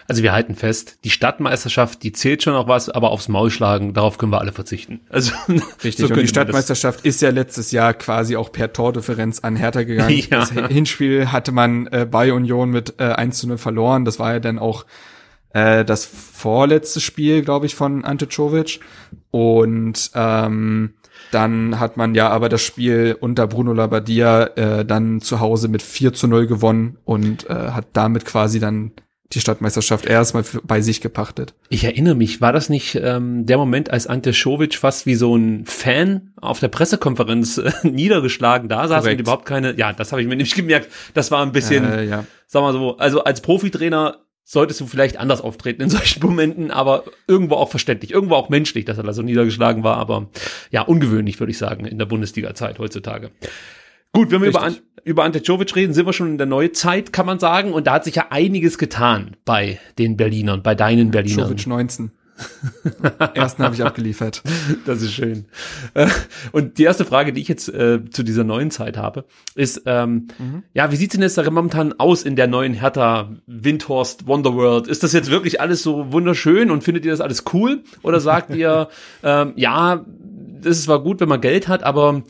Also 0.08 0.22
wir 0.22 0.34
halten 0.34 0.55
fest, 0.55 1.00
die 1.03 1.10
Stadtmeisterschaft, 1.10 2.03
die 2.03 2.12
zählt 2.12 2.43
schon 2.43 2.53
noch 2.53 2.67
was, 2.67 2.89
aber 2.89 3.10
aufs 3.10 3.27
Maul 3.27 3.50
schlagen, 3.50 3.93
darauf 3.96 4.20
können 4.20 4.32
wir 4.32 4.39
alle 4.39 4.51
verzichten. 4.51 5.01
Also 5.10 5.34
Richtig, 5.84 6.08
so 6.08 6.13
und 6.13 6.22
die 6.22 6.27
Stadtmeisterschaft 6.27 7.03
ist 7.05 7.24
ja 7.24 7.32
letztes 7.32 7.72
Jahr 7.72 7.96
quasi 7.96 8.36
auch 8.36 8.51
per 8.51 8.72
Tordifferenz 8.72 9.39
an 9.39 9.55
Hertha 9.55 9.84
gegangen. 9.84 10.13
Ja. 10.29 10.39
Das 10.39 10.51
Hinspiel 10.51 11.32
hatte 11.32 11.51
man 11.51 11.88
äh, 11.88 12.08
bei 12.10 12.34
Union 12.34 12.70
mit 12.70 13.00
äh, 13.00 13.05
1 13.05 13.39
zu 13.39 13.48
0 13.48 13.58
verloren. 13.58 14.05
Das 14.05 14.20
war 14.20 14.34
ja 14.34 14.39
dann 14.39 14.60
auch 14.60 14.86
äh, 15.53 15.84
das 15.84 16.05
vorletzte 16.05 17.01
Spiel, 17.01 17.41
glaube 17.41 17.65
ich, 17.65 17.75
von 17.75 18.05
Ante 18.05 18.29
Czovic. 18.29 18.79
Und 19.32 20.12
ähm, 20.13 20.93
dann 21.32 21.79
hat 21.79 21.98
man 21.98 22.13
ja 22.15 22.29
aber 22.29 22.50
das 22.50 22.62
Spiel 22.62 23.17
unter 23.20 23.48
Bruno 23.48 23.74
Labbadia 23.74 24.43
äh, 24.55 24.86
dann 24.86 25.20
zu 25.20 25.39
Hause 25.39 25.67
mit 25.67 25.82
4 25.82 26.13
zu 26.13 26.27
0 26.27 26.48
gewonnen 26.48 26.98
und 27.05 27.50
äh, 27.50 27.53
hat 27.53 27.88
damit 27.93 28.25
quasi 28.25 28.60
dann 28.60 28.91
die 29.34 29.39
Stadtmeisterschaft 29.39 30.05
erstmal 30.05 30.43
bei 30.63 30.82
sich 30.82 31.01
gepachtet. 31.01 31.55
Ich 31.70 31.84
erinnere 31.84 32.15
mich, 32.15 32.41
war 32.41 32.53
das 32.53 32.70
nicht 32.70 32.96
ähm, 32.96 33.46
der 33.46 33.58
Moment, 33.58 33.89
als 33.89 34.05
Ante 34.08 34.34
Schovic 34.34 34.75
fast 34.75 35.05
wie 35.05 35.15
so 35.15 35.36
ein 35.36 35.65
Fan 35.65 36.34
auf 36.39 36.60
der 36.60 36.67
Pressekonferenz 36.67 37.58
äh, 37.58 37.72
niedergeschlagen 37.84 38.70
da 38.70 38.88
saß 38.88 39.01
Korrekt. 39.01 39.20
und 39.20 39.22
überhaupt 39.22 39.46
keine, 39.46 39.75
ja, 39.75 39.93
das 39.93 40.12
habe 40.12 40.22
ich 40.22 40.27
mir 40.27 40.36
nämlich 40.36 40.55
gemerkt, 40.55 40.89
das 41.13 41.32
war 41.32 41.43
ein 41.43 41.51
bisschen, 41.51 41.84
äh, 41.84 42.05
ja. 42.05 42.25
sag 42.48 42.62
mal 42.62 42.74
so, 42.74 42.98
also 42.98 43.24
als 43.24 43.41
Profitrainer 43.41 44.20
solltest 44.43 44.81
du 44.81 44.85
vielleicht 44.85 45.17
anders 45.17 45.41
auftreten 45.41 45.81
in 45.81 45.89
solchen 45.91 46.25
Momenten, 46.25 46.71
aber 46.71 47.03
irgendwo 47.27 47.55
auch 47.55 47.69
verständlich, 47.69 48.12
irgendwo 48.12 48.35
auch 48.35 48.50
menschlich, 48.50 48.85
dass 48.85 48.97
er 48.97 49.03
da 49.03 49.13
so 49.13 49.21
niedergeschlagen 49.21 49.83
war, 49.83 49.97
aber 49.97 50.29
ja, 50.71 50.81
ungewöhnlich, 50.81 51.39
würde 51.39 51.51
ich 51.51 51.57
sagen, 51.57 51.85
in 51.85 51.97
der 51.97 52.05
Bundesliga-Zeit 52.05 52.79
heutzutage. 52.79 53.31
Gut, 54.12 54.29
wenn 54.29 54.41
wir 54.41 54.50
über, 54.50 54.62
An 54.62 54.77
über 55.03 55.23
Ante 55.23 55.41
Czovic 55.41 55.75
reden, 55.75 55.93
sind 55.93 56.05
wir 56.05 56.13
schon 56.13 56.27
in 56.27 56.38
der 56.38 56.45
Neuzeit, 56.47 57.12
kann 57.12 57.25
man 57.25 57.39
sagen, 57.39 57.73
und 57.73 57.88
da 57.88 57.93
hat 57.93 58.03
sich 58.03 58.15
ja 58.15 58.27
einiges 58.29 58.77
getan 58.77 59.35
bei 59.43 59.79
den 59.97 60.17
Berlinern, 60.17 60.62
bei 60.62 60.75
deinen 60.75 61.09
Berlinern. 61.09 61.47
Czovic 61.47 61.65
19. 61.65 62.12
Ersten 63.33 63.63
habe 63.63 63.75
ich 63.75 63.83
abgeliefert. 63.83 64.43
Das 64.85 65.01
ist 65.01 65.13
schön. 65.13 65.45
Äh, 65.93 66.07
Und 66.51 66.77
die 66.77 66.83
erste 66.83 67.05
Frage, 67.05 67.33
die 67.33 67.41
ich 67.41 67.47
jetzt 67.47 67.69
äh, 67.69 68.00
zu 68.09 68.23
dieser 68.23 68.43
neuen 68.43 68.71
Zeit 68.71 68.97
habe, 68.97 69.25
ist, 69.55 69.83
ähm, 69.85 70.27
ja, 70.73 70.91
wie 70.91 70.95
sieht's 70.95 71.13
denn 71.13 71.21
jetzt 71.21 71.38
da 71.38 71.50
momentan 71.50 71.93
aus 72.00 72.23
in 72.23 72.35
der 72.35 72.47
neuen 72.47 72.73
Hertha 72.73 73.31
Windhorst 73.47 74.27
Wonderworld? 74.27 74.88
Ist 74.88 75.03
das 75.03 75.13
jetzt 75.13 75.29
wirklich 75.29 75.62
alles 75.62 75.83
so 75.83 76.12
wunderschön 76.12 76.71
und 76.71 76.83
findet 76.83 77.05
ihr 77.05 77.12
das 77.12 77.21
alles 77.21 77.43
cool? 77.53 77.83
Oder 78.01 78.19
sagt 78.19 78.55
ihr, 78.55 78.89
ähm, 79.23 79.53
ja, 79.55 80.05
das 80.62 80.77
ist 80.77 80.83
zwar 80.83 81.03
gut, 81.03 81.19
wenn 81.19 81.29
man 81.29 81.41
Geld 81.41 81.67
hat, 81.67 81.83
aber 81.83 82.23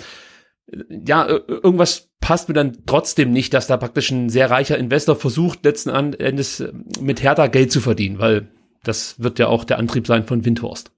ja, 0.89 1.27
irgendwas 1.27 2.09
passt 2.19 2.47
mir 2.47 2.55
dann 2.55 2.77
trotzdem 2.85 3.31
nicht, 3.31 3.53
dass 3.53 3.67
da 3.67 3.77
praktisch 3.77 4.09
ein 4.11 4.29
sehr 4.29 4.49
reicher 4.49 4.77
Investor 4.77 5.15
versucht, 5.15 5.65
letzten 5.65 5.89
Endes 5.89 6.63
mit 6.99 7.21
Hertha 7.21 7.47
Geld 7.47 7.71
zu 7.71 7.81
verdienen, 7.81 8.19
weil 8.19 8.47
das 8.83 9.15
wird 9.21 9.39
ja 9.39 9.47
auch 9.47 9.63
der 9.63 9.79
Antrieb 9.79 10.07
sein 10.07 10.25
von 10.25 10.45
Windhorst. 10.45 10.91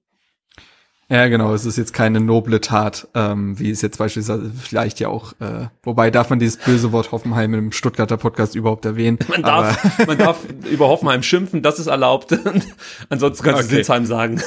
Ja, 1.08 1.28
genau. 1.28 1.54
Es 1.54 1.64
ist 1.64 1.78
jetzt 1.78 1.92
keine 1.92 2.20
noble 2.20 2.60
Tat, 2.60 3.06
ähm, 3.14 3.56
wie 3.60 3.70
es 3.70 3.80
jetzt 3.80 3.98
beispielsweise 3.98 4.50
vielleicht 4.50 4.98
ja 4.98 5.06
auch, 5.08 5.34
äh, 5.38 5.68
wobei 5.84 6.10
darf 6.10 6.30
man 6.30 6.40
dieses 6.40 6.56
böse 6.56 6.90
Wort 6.90 7.12
Hoffenheim 7.12 7.54
im 7.54 7.70
Stuttgarter 7.70 8.16
Podcast 8.16 8.56
überhaupt 8.56 8.84
erwähnen. 8.84 9.18
Man 9.28 9.42
darf, 9.42 9.98
man 10.06 10.18
darf 10.18 10.38
über 10.68 10.88
Hoffenheim 10.88 11.22
schimpfen, 11.22 11.62
das 11.62 11.78
ist 11.78 11.86
erlaubt. 11.86 12.36
Ansonsten 13.08 13.44
kannst 13.44 13.62
du 13.62 13.66
Okay. 13.66 13.74
Sinsheim 13.76 14.04
sagen. 14.04 14.42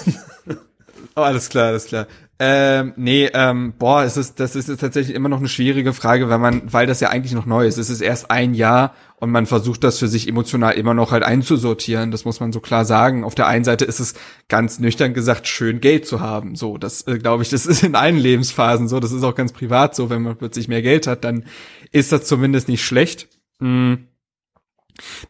Oh, 1.16 1.22
alles 1.22 1.48
klar, 1.48 1.68
alles 1.68 1.86
klar. 1.86 2.08
Ähm, 2.42 2.94
nee, 2.96 3.30
ähm, 3.34 3.74
boah, 3.78 4.04
es 4.04 4.16
ist, 4.16 4.40
das 4.40 4.56
ist 4.56 4.68
tatsächlich 4.80 5.14
immer 5.14 5.28
noch 5.28 5.40
eine 5.40 5.50
schwierige 5.50 5.92
Frage, 5.92 6.30
weil 6.30 6.40
man, 6.40 6.62
weil 6.72 6.88
das 6.88 7.02
ja 7.02 7.10
eigentlich 7.10 7.34
noch 7.34 7.46
neu 7.46 7.68
ist. 7.68 7.78
Es 7.78 7.90
ist 7.90 8.00
erst 8.00 8.32
ein 8.32 8.54
Jahr 8.54 8.96
und 9.18 9.30
man 9.30 9.46
versucht 9.46 9.84
das 9.84 10.00
für 10.00 10.08
sich 10.08 10.26
emotional 10.26 10.76
immer 10.76 10.94
noch 10.94 11.12
halt 11.12 11.24
einzusortieren. 11.24 12.12
Das 12.12 12.24
muss 12.24 12.40
man 12.40 12.54
so 12.54 12.62
klar 12.62 12.86
sagen. 12.86 13.26
Auf 13.26 13.36
der 13.36 13.48
einen 13.48 13.66
Seite 13.66 13.84
ist 13.84 14.00
es 14.00 14.14
ganz 14.48 14.80
nüchtern 14.80 15.14
gesagt 15.14 15.50
schön, 15.50 15.82
Geld 15.82 16.06
zu 16.06 16.22
haben. 16.22 16.56
So, 16.56 16.78
das 16.78 17.06
äh, 17.08 17.18
glaube 17.18 17.44
ich, 17.44 17.50
das 17.50 17.66
ist 17.66 17.84
in 17.84 17.96
allen 17.96 18.18
Lebensphasen 18.18 18.88
so. 18.88 19.02
Das 19.02 19.12
ist 19.12 19.24
auch 19.24 19.36
ganz 19.36 19.52
privat 19.52 19.94
so. 19.94 20.10
Wenn 20.10 20.22
man 20.22 20.38
plötzlich 20.38 20.70
mehr 20.70 20.82
Geld 20.82 21.08
hat, 21.08 21.26
dann 21.26 21.44
ist 21.92 22.14
das 22.14 22.24
zumindest 22.24 22.70
nicht 22.70 22.86
schlecht. 22.86 23.28
Mm. 23.60 23.96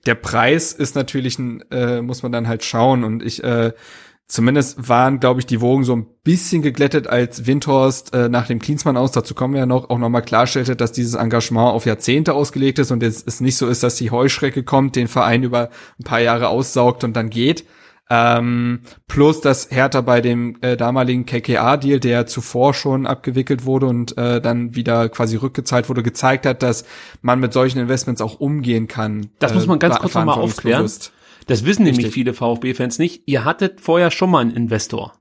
Der 0.05 0.15
Preis 0.15 0.73
ist 0.73 0.95
natürlich 0.95 1.39
ein, 1.39 1.63
äh, 1.71 2.01
muss 2.03 2.21
man 2.21 2.31
dann 2.31 2.47
halt 2.47 2.63
schauen 2.63 3.03
und 3.03 3.23
ich, 3.23 3.43
äh, 3.43 3.73
Zumindest 4.29 4.87
waren, 4.87 5.19
glaube 5.19 5.39
ich, 5.39 5.47
die 5.47 5.59
Wogen 5.59 5.83
so 5.83 5.95
ein 5.95 6.05
bisschen 6.23 6.61
geglättet, 6.61 7.07
als 7.07 7.47
Windhorst 7.47 8.13
äh, 8.13 8.29
nach 8.29 8.45
dem 8.45 8.59
Klinsmann 8.59 8.95
aus, 8.95 9.11
dazu 9.11 9.33
kommen 9.33 9.55
wir 9.55 9.61
ja 9.61 9.65
noch, 9.65 9.89
auch 9.89 9.97
nochmal 9.97 10.21
klarstellte, 10.21 10.75
dass 10.75 10.91
dieses 10.91 11.15
Engagement 11.15 11.73
auf 11.73 11.87
Jahrzehnte 11.87 12.35
ausgelegt 12.35 12.77
ist 12.77 12.91
und 12.91 13.01
jetzt 13.01 13.27
es 13.27 13.41
nicht 13.41 13.57
so 13.57 13.67
ist, 13.67 13.81
dass 13.81 13.95
die 13.95 14.11
Heuschrecke 14.11 14.61
kommt, 14.61 14.95
den 14.95 15.07
Verein 15.07 15.41
über 15.41 15.71
ein 15.99 16.03
paar 16.03 16.21
Jahre 16.21 16.49
aussaugt 16.49 17.03
und 17.03 17.15
dann 17.15 17.31
geht. 17.31 17.65
Ähm, 18.11 18.81
plus, 19.07 19.41
dass 19.41 19.71
Hertha 19.71 20.01
bei 20.01 20.21
dem 20.21 20.57
äh, 20.61 20.77
damaligen 20.77 21.25
KKA-Deal, 21.25 21.99
der 21.99 22.27
zuvor 22.27 22.75
schon 22.75 23.07
abgewickelt 23.07 23.65
wurde 23.65 23.87
und 23.87 24.15
äh, 24.15 24.41
dann 24.41 24.75
wieder 24.75 25.09
quasi 25.09 25.37
rückgezahlt 25.37 25.89
wurde, 25.89 26.03
gezeigt 26.03 26.45
hat, 26.45 26.61
dass 26.61 26.85
man 27.23 27.39
mit 27.39 27.51
solchen 27.51 27.79
Investments 27.79 28.21
auch 28.21 28.39
umgehen 28.39 28.87
kann. 28.87 29.31
Das 29.39 29.53
äh, 29.53 29.55
muss 29.55 29.65
man 29.65 29.79
ganz 29.79 29.97
kurz 29.97 30.13
nochmal 30.13 30.39
aufklären. 30.39 30.87
Das 31.49 31.65
wissen 31.65 31.83
nämlich 31.83 32.05
Richtig. 32.05 32.13
viele 32.13 32.33
VfB-Fans 32.35 32.99
nicht. 32.99 33.23
Ihr 33.25 33.43
hattet 33.43 33.81
vorher 33.81 34.11
schon 34.11 34.29
mal 34.29 34.41
einen 34.41 34.51
Investor. 34.51 35.13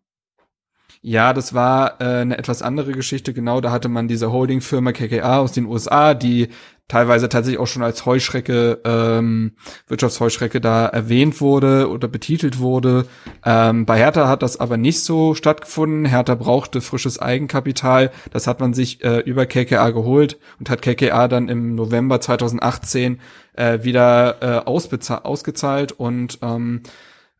Ja, 1.00 1.32
das 1.32 1.54
war 1.54 2.00
äh, 2.00 2.20
eine 2.20 2.36
etwas 2.36 2.60
andere 2.60 2.92
Geschichte. 2.92 3.32
Genau, 3.32 3.62
da 3.62 3.70
hatte 3.70 3.88
man 3.88 4.08
diese 4.08 4.30
Holding-Firma 4.30 4.92
KKA 4.92 5.38
aus 5.38 5.52
den 5.52 5.64
USA, 5.64 6.12
die 6.12 6.48
teilweise 6.88 7.28
tatsächlich 7.28 7.60
auch 7.60 7.66
schon 7.66 7.82
als 7.82 8.06
Heuschrecke, 8.06 8.80
ähm, 8.84 9.52
Wirtschaftsheuschrecke 9.86 10.60
da 10.60 10.86
erwähnt 10.86 11.40
wurde 11.40 11.88
oder 11.90 12.08
betitelt 12.08 12.58
wurde. 12.58 13.06
Ähm, 13.44 13.84
bei 13.86 13.98
Hertha 13.98 14.26
hat 14.26 14.42
das 14.42 14.58
aber 14.58 14.76
nicht 14.76 15.00
so 15.04 15.34
stattgefunden. 15.34 16.06
Hertha 16.06 16.34
brauchte 16.34 16.80
frisches 16.80 17.18
Eigenkapital. 17.18 18.10
Das 18.32 18.46
hat 18.46 18.60
man 18.60 18.72
sich 18.74 19.04
äh, 19.04 19.18
über 19.20 19.46
KKA 19.46 19.90
geholt 19.90 20.38
und 20.58 20.70
hat 20.70 20.82
KKA 20.82 21.28
dann 21.28 21.48
im 21.48 21.74
November 21.74 22.20
2018 22.20 23.20
äh, 23.54 23.82
wieder 23.82 24.36
äh, 24.40 24.68
ausbeza- 24.68 25.22
ausgezahlt 25.22 25.92
und 25.92 26.38
ähm, 26.42 26.82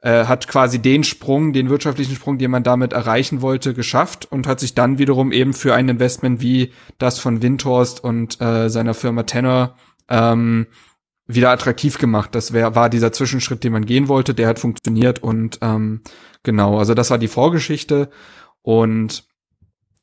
äh, 0.01 0.27
hat 0.27 0.47
quasi 0.49 0.81
den 0.81 1.05
Sprung, 1.05 1.53
den 1.53 1.71
wirtschaftlichen 1.71 2.15
Sprung, 2.15 2.39
den 2.39 2.51
man 2.51 2.63
damit 2.63 2.93
erreichen 2.93 3.43
wollte, 3.43 3.75
geschafft 3.75 4.31
und 4.31 4.47
hat 4.47 4.61
sich 4.61 4.75
dann 4.75 4.99
wiederum 4.99 5.33
eben 5.33 5.55
für 5.55 5.75
ein 5.75 5.89
Investment 5.89 6.41
wie 6.41 6.73
das 6.99 7.19
von 7.19 7.43
Windhorst 7.43 8.03
und 8.03 8.41
äh, 8.41 8.69
seiner 8.71 8.95
Firma 8.95 9.25
Tenor 9.25 9.75
ähm, 10.09 10.67
wieder 11.27 11.51
attraktiv 11.51 11.99
gemacht. 11.99 12.35
Das 12.35 12.53
wär, 12.53 12.75
war 12.75 12.89
dieser 12.89 13.13
Zwischenschritt, 13.13 13.65
den 13.65 13.73
man 13.73 13.87
gehen 13.87 14.09
wollte, 14.09 14.35
der 14.35 14.49
hat 14.49 14.59
funktioniert 14.59 15.23
und 15.23 15.59
ähm, 15.63 16.03
genau, 16.43 16.79
also 16.79 16.95
das 16.95 17.11
war 17.11 17.19
die 17.19 17.29
Vorgeschichte 17.29 18.11
und 18.63 19.25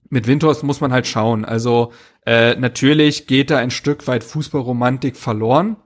mit 0.09 0.27
Windhorst 0.27 0.63
muss 0.63 0.81
man 0.81 0.91
halt 0.91 1.07
schauen. 1.07 1.45
Also 1.45 1.91
äh, 2.25 2.55
natürlich 2.55 3.27
geht 3.27 3.49
da 3.49 3.57
ein 3.57 3.71
Stück 3.71 4.07
weit 4.07 4.23
Fußballromantik 4.23 5.17
verloren. 5.17 5.77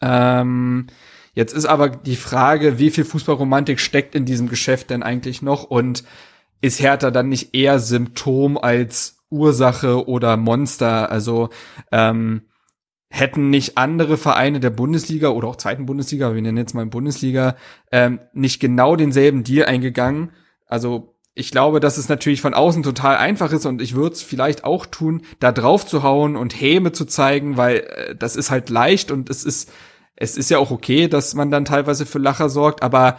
Ähm, 0.00 0.86
Jetzt 1.36 1.52
ist 1.52 1.66
aber 1.66 1.90
die 1.90 2.16
Frage, 2.16 2.78
wie 2.78 2.90
viel 2.90 3.04
Fußballromantik 3.04 3.78
steckt 3.78 4.14
in 4.14 4.24
diesem 4.24 4.48
Geschäft 4.48 4.88
denn 4.88 5.02
eigentlich 5.02 5.42
noch 5.42 5.64
und 5.64 6.02
ist 6.62 6.80
Hertha 6.80 7.10
dann 7.10 7.28
nicht 7.28 7.54
eher 7.54 7.78
Symptom 7.78 8.56
als 8.56 9.18
Ursache 9.28 10.08
oder 10.08 10.38
Monster? 10.38 11.10
Also 11.10 11.50
ähm, 11.92 12.46
hätten 13.10 13.50
nicht 13.50 13.76
andere 13.76 14.16
Vereine 14.16 14.60
der 14.60 14.70
Bundesliga 14.70 15.28
oder 15.28 15.48
auch 15.48 15.56
zweiten 15.56 15.84
Bundesliga, 15.84 16.34
wir 16.34 16.40
nennen 16.40 16.56
jetzt 16.56 16.72
mal 16.72 16.86
Bundesliga, 16.86 17.56
ähm, 17.92 18.18
nicht 18.32 18.58
genau 18.58 18.96
denselben 18.96 19.44
Deal 19.44 19.66
eingegangen? 19.66 20.30
Also 20.64 21.18
ich 21.34 21.50
glaube, 21.50 21.80
dass 21.80 21.98
es 21.98 22.08
natürlich 22.08 22.40
von 22.40 22.54
außen 22.54 22.82
total 22.82 23.18
einfach 23.18 23.52
ist 23.52 23.66
und 23.66 23.82
ich 23.82 23.94
würde 23.94 24.14
es 24.14 24.22
vielleicht 24.22 24.64
auch 24.64 24.86
tun, 24.86 25.20
da 25.38 25.52
drauf 25.52 25.84
zu 25.84 26.02
hauen 26.02 26.34
und 26.34 26.58
Häme 26.58 26.92
zu 26.92 27.04
zeigen, 27.04 27.58
weil 27.58 27.80
äh, 27.80 28.16
das 28.16 28.36
ist 28.36 28.50
halt 28.50 28.70
leicht 28.70 29.10
und 29.10 29.28
es 29.28 29.44
ist 29.44 29.70
es 30.16 30.36
ist 30.36 30.50
ja 30.50 30.58
auch 30.58 30.70
okay, 30.70 31.08
dass 31.08 31.34
man 31.34 31.50
dann 31.50 31.64
teilweise 31.64 32.06
für 32.06 32.18
Lacher 32.18 32.48
sorgt, 32.48 32.82
aber 32.82 33.18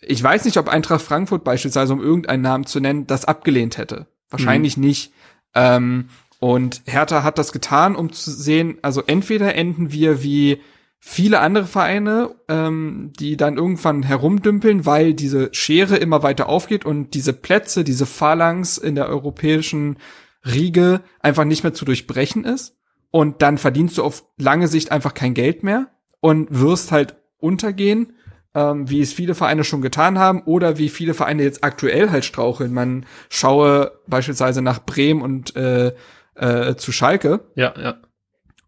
ich 0.00 0.22
weiß 0.22 0.44
nicht, 0.44 0.56
ob 0.56 0.68
Eintracht 0.68 1.02
Frankfurt 1.02 1.44
beispielsweise, 1.44 1.92
um 1.92 2.00
irgendeinen 2.00 2.42
Namen 2.42 2.66
zu 2.66 2.80
nennen, 2.80 3.06
das 3.06 3.26
abgelehnt 3.26 3.76
hätte. 3.76 4.06
Wahrscheinlich 4.30 4.76
nicht. 4.76 5.12
Ähm, 5.54 6.08
und 6.38 6.82
Hertha 6.86 7.22
hat 7.22 7.38
das 7.38 7.52
getan, 7.52 7.96
um 7.96 8.12
zu 8.12 8.30
sehen, 8.30 8.78
also 8.80 9.02
entweder 9.06 9.54
enden 9.54 9.92
wir 9.92 10.22
wie 10.22 10.60
viele 10.98 11.40
andere 11.40 11.66
Vereine, 11.66 12.34
ähm, 12.48 13.12
die 13.18 13.36
dann 13.36 13.56
irgendwann 13.56 14.02
herumdümpeln, 14.02 14.86
weil 14.86 15.14
diese 15.14 15.48
Schere 15.52 15.96
immer 15.96 16.22
weiter 16.22 16.48
aufgeht 16.48 16.84
und 16.84 17.14
diese 17.14 17.32
Plätze, 17.32 17.84
diese 17.84 18.06
Phalanx 18.06 18.78
in 18.78 18.94
der 18.94 19.08
europäischen 19.08 19.98
Riege 20.46 21.00
einfach 21.20 21.44
nicht 21.44 21.62
mehr 21.62 21.74
zu 21.74 21.84
durchbrechen 21.84 22.44
ist. 22.44 22.76
Und 23.10 23.42
dann 23.42 23.58
verdienst 23.58 23.98
du 23.98 24.04
auf 24.04 24.24
lange 24.38 24.68
Sicht 24.68 24.92
einfach 24.92 25.14
kein 25.14 25.34
Geld 25.34 25.62
mehr 25.62 25.88
und 26.20 26.48
wirst 26.50 26.92
halt 26.92 27.16
untergehen, 27.38 28.12
ähm, 28.54 28.88
wie 28.90 29.00
es 29.00 29.12
viele 29.12 29.34
Vereine 29.34 29.64
schon 29.64 29.82
getan 29.82 30.18
haben 30.18 30.42
oder 30.42 30.78
wie 30.78 30.88
viele 30.88 31.14
Vereine 31.14 31.42
jetzt 31.42 31.64
aktuell 31.64 32.10
halt 32.10 32.24
straucheln. 32.24 32.72
Man 32.72 33.06
schaue 33.28 33.92
beispielsweise 34.06 34.62
nach 34.62 34.84
Bremen 34.84 35.22
und 35.22 35.56
äh, 35.56 35.92
äh, 36.34 36.76
zu 36.76 36.92
Schalke. 36.92 37.40
Ja, 37.54 37.74
ja. 37.80 37.96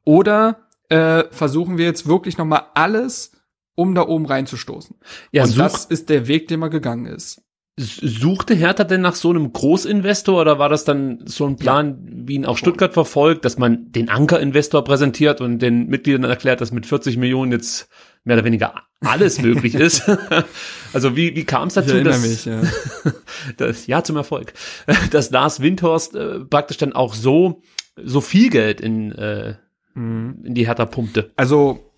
Oder 0.05 0.69
äh, 0.89 1.25
versuchen 1.31 1.79
wir 1.79 1.87
jetzt 1.87 2.07
wirklich 2.07 2.39
noch 2.39 2.45
mal 2.45 2.67
alles, 2.75 3.33
um 3.75 3.95
da 3.95 4.07
oben 4.07 4.27
reinzustoßen. 4.27 4.97
Ja, 5.31 5.45
und 5.45 5.51
such, 5.51 5.63
das 5.63 5.85
ist 5.87 6.09
der 6.09 6.29
Weg, 6.29 6.49
den 6.49 6.61
man 6.61 6.71
gegangen 6.71 7.07
ist. 7.07 7.43
Suchte 7.77 8.55
Hertha 8.55 8.85
denn 8.85 9.01
nach 9.01 9.15
so 9.15 9.31
einem 9.31 9.53
Großinvestor 9.53 10.43
oder 10.43 10.59
war 10.59 10.69
das 10.69 10.85
dann 10.85 11.23
so 11.25 11.47
ein 11.47 11.57
Plan, 11.57 11.99
wie 12.27 12.35
ihn 12.35 12.45
auch 12.45 12.59
Stuttgart 12.59 12.93
verfolgt, 12.93 13.45
dass 13.45 13.57
man 13.57 13.91
den 13.91 14.11
Ankerinvestor 14.11 14.85
präsentiert 14.85 15.41
und 15.41 15.61
den 15.61 15.87
Mitgliedern 15.87 16.25
erklärt, 16.25 16.61
dass 16.61 16.71
mit 16.71 16.85
40 16.85 17.17
Millionen 17.17 17.51
jetzt 17.51 17.89
mehr 18.25 18.37
oder 18.37 18.45
weniger 18.45 18.75
alles 19.01 19.41
möglich 19.41 19.75
ist? 19.75 20.03
also 20.93 21.17
wie, 21.17 21.35
wie 21.35 21.45
kam 21.45 21.69
es 21.69 21.75
dazu, 21.75 22.03
dass, 22.03 22.21
mich, 22.21 22.45
ja. 22.45 22.61
das, 23.57 23.87
ja, 23.87 24.05
zum 24.05 24.17
Erfolg, 24.17 24.53
dass 25.11 25.31
Lars 25.31 25.61
Windhorst 25.61 26.15
äh, 26.15 26.41
praktisch 26.41 26.77
dann 26.77 26.93
auch 26.93 27.15
so, 27.15 27.63
so 27.97 28.21
viel 28.21 28.51
Geld 28.51 28.83
in, 28.83 29.13
äh, 29.13 29.55
in 29.95 30.55
die 30.55 30.67
Hertha 30.67 30.85
pumpte? 30.85 31.31
Also, 31.37 31.92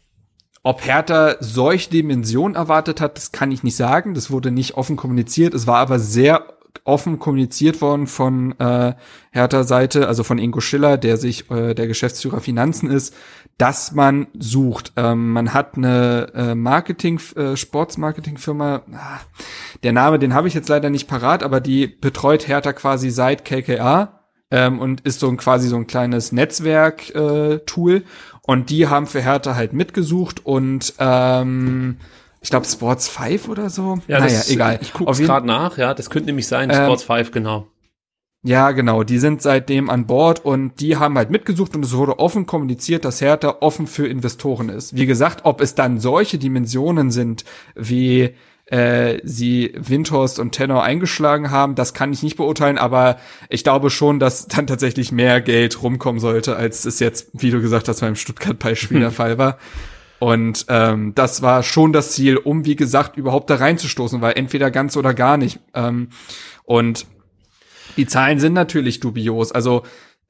ob 0.65 0.85
Hertha 0.85 1.37
solche 1.41 1.91
Dimensionen 1.91 2.57
erwartet 2.57 3.01
hat, 3.01 3.17
das 3.19 3.33
kann 3.33 3.53
ich 3.53 3.63
nicht 3.63 3.77
sagen. 3.77 4.15
Das 4.15 4.31
wurde 4.31 4.51
nicht 4.51 4.75
offen 4.75 4.97
kommuniziert. 4.97 5.53
Es 5.55 5.67
war 5.67 5.77
aber 5.77 5.99
sehr 5.99 6.47
offen 6.85 7.19
kommuniziert 7.19 7.81
worden 7.81 8.07
von 8.07 8.59
äh, 8.59 8.95
Hertha-Seite, 9.31 10.09
also 10.09 10.25
von 10.25 10.39
Ingo 10.39 10.61
Schiller, 10.61 10.97
der 10.97 11.19
sich 11.19 11.51
äh, 11.51 11.75
der 11.75 11.87
Geschäftsführer 11.87 12.41
Finanzen 12.41 12.91
ist, 12.91 13.15
dass 13.59 13.93
man 13.93 14.27
sucht. 14.39 14.93
Ähm, 14.97 15.33
man 15.33 15.55
hat 15.55 15.77
eine 15.77 16.33
äh, 16.35 16.55
Marketing, 16.55 17.21
äh, 17.37 17.57
Sportsmarketing-Firma, 17.57 18.83
ah, 18.93 19.21
der 19.83 19.93
Name, 19.93 20.19
den 20.19 20.35
habe 20.35 20.49
ich 20.49 20.55
jetzt 20.55 20.69
leider 20.69 20.91
nicht 20.91 21.09
parat, 21.09 21.43
aber 21.43 21.61
die 21.61 21.87
betreut 21.87 22.49
Hertha 22.49 22.73
quasi 22.73 23.11
seit 23.11 23.45
KKA 23.45 24.21
ähm, 24.51 24.79
und 24.79 25.03
ist 25.03 25.21
so 25.21 25.29
ein 25.29 25.37
quasi 25.37 25.69
so 25.69 25.77
ein 25.77 25.87
kleines 25.87 26.33
Netzwerk-Tool. 26.33 28.05
Und 28.47 28.71
die 28.71 28.89
haben 28.89 29.07
für 29.07 29.23
Hertha 29.23 29.55
halt 29.55 29.73
mitgesucht 29.73 30.45
und 30.45 30.95
ähm, 30.99 31.97
ich 32.41 32.51
glaube 32.51 32.67
Sports 32.67 33.09
5 33.09 33.49
oder 33.49 33.71
so. 33.71 33.99
Ja, 34.07 34.19
naja, 34.21 34.33
das, 34.35 34.51
egal. 34.51 34.79
Ich 34.83 34.93
gucke 34.93 35.13
gerade 35.23 35.47
nach, 35.47 35.79
ja, 35.79 35.95
das 35.95 36.11
könnte 36.11 36.27
nämlich 36.27 36.47
sein, 36.47 36.71
Ähm, 36.71 36.77
Sports 36.77 37.05
5, 37.05 37.31
genau. 37.31 37.67
Ja, 38.47 38.73
genau, 38.73 39.05
die 39.05 39.19
sind 39.19 39.41
seitdem 39.41 39.89
an 39.89 40.07
Bord 40.07 40.45
und 40.45 40.79
die 40.79 40.99
haben 40.99 41.17
halt 41.17 41.31
mitgesucht 41.31 41.75
und 41.75 41.83
es 41.83 41.97
wurde 41.97 42.19
offen 42.19 42.45
kommuniziert, 42.45 43.07
dass 43.07 43.23
Hertha 43.23 43.57
offen 43.61 43.87
für 43.87 44.07
Investoren 44.07 44.69
ist. 44.69 44.95
Wie 44.95 45.07
gesagt, 45.07 45.47
ob 45.47 45.63
es 45.63 45.75
dann 45.75 45.99
solche 45.99 46.37
Dimensionen 46.37 47.11
sind, 47.11 47.47
wie 47.75 48.35
äh, 48.67 49.19
sie 49.25 49.73
Windhorst 49.77 50.39
und 50.39 50.53
Tenor 50.53 50.83
eingeschlagen 50.83 51.51
haben, 51.51 51.75
das 51.75 51.95
kann 51.95 52.13
ich 52.13 52.23
nicht 52.23 52.37
beurteilen, 52.37 52.79
aber 52.79 53.19
ich 53.49 53.63
glaube 53.63 53.91
schon, 53.91 54.19
dass 54.19 54.47
dann 54.49 54.67
tatsächlich 54.67 55.13
mehr 55.13 55.41
Geld 55.41 55.83
rumkommen 55.83 56.21
sollte, 56.21 56.57
als 56.57 56.85
es 56.85 56.99
jetzt, 56.99 57.29
wie 57.33 57.51
du 57.51 57.61
gesagt 57.61 57.89
hast, 57.89 58.01
beim 58.01 58.17
Stuttgart-Beispiel 58.17 59.01
der 59.01 59.11
Fall 59.13 59.39
war. 59.39 59.59
Und 60.19 60.65
ähm, 60.69 61.15
das 61.15 61.43
war 61.43 61.63
schon 61.63 61.93
das 61.93 62.13
Ziel, 62.13 62.39
um, 62.39 62.65
wie 62.65 62.77
gesagt, 62.77 63.17
überhaupt 63.17 63.51
da 63.51 63.57
reinzustoßen, 63.57 64.23
weil 64.23 64.39
entweder 64.39 64.71
ganz 64.71 64.97
oder 64.97 65.13
gar 65.13 65.37
nicht. 65.37 65.61
Ähm, 65.75 66.09
und 66.65 67.07
die 67.97 68.07
Zahlen 68.07 68.39
sind 68.39 68.55
natürlich 68.55 69.01
dubios. 69.01 69.53
Also 69.53 69.83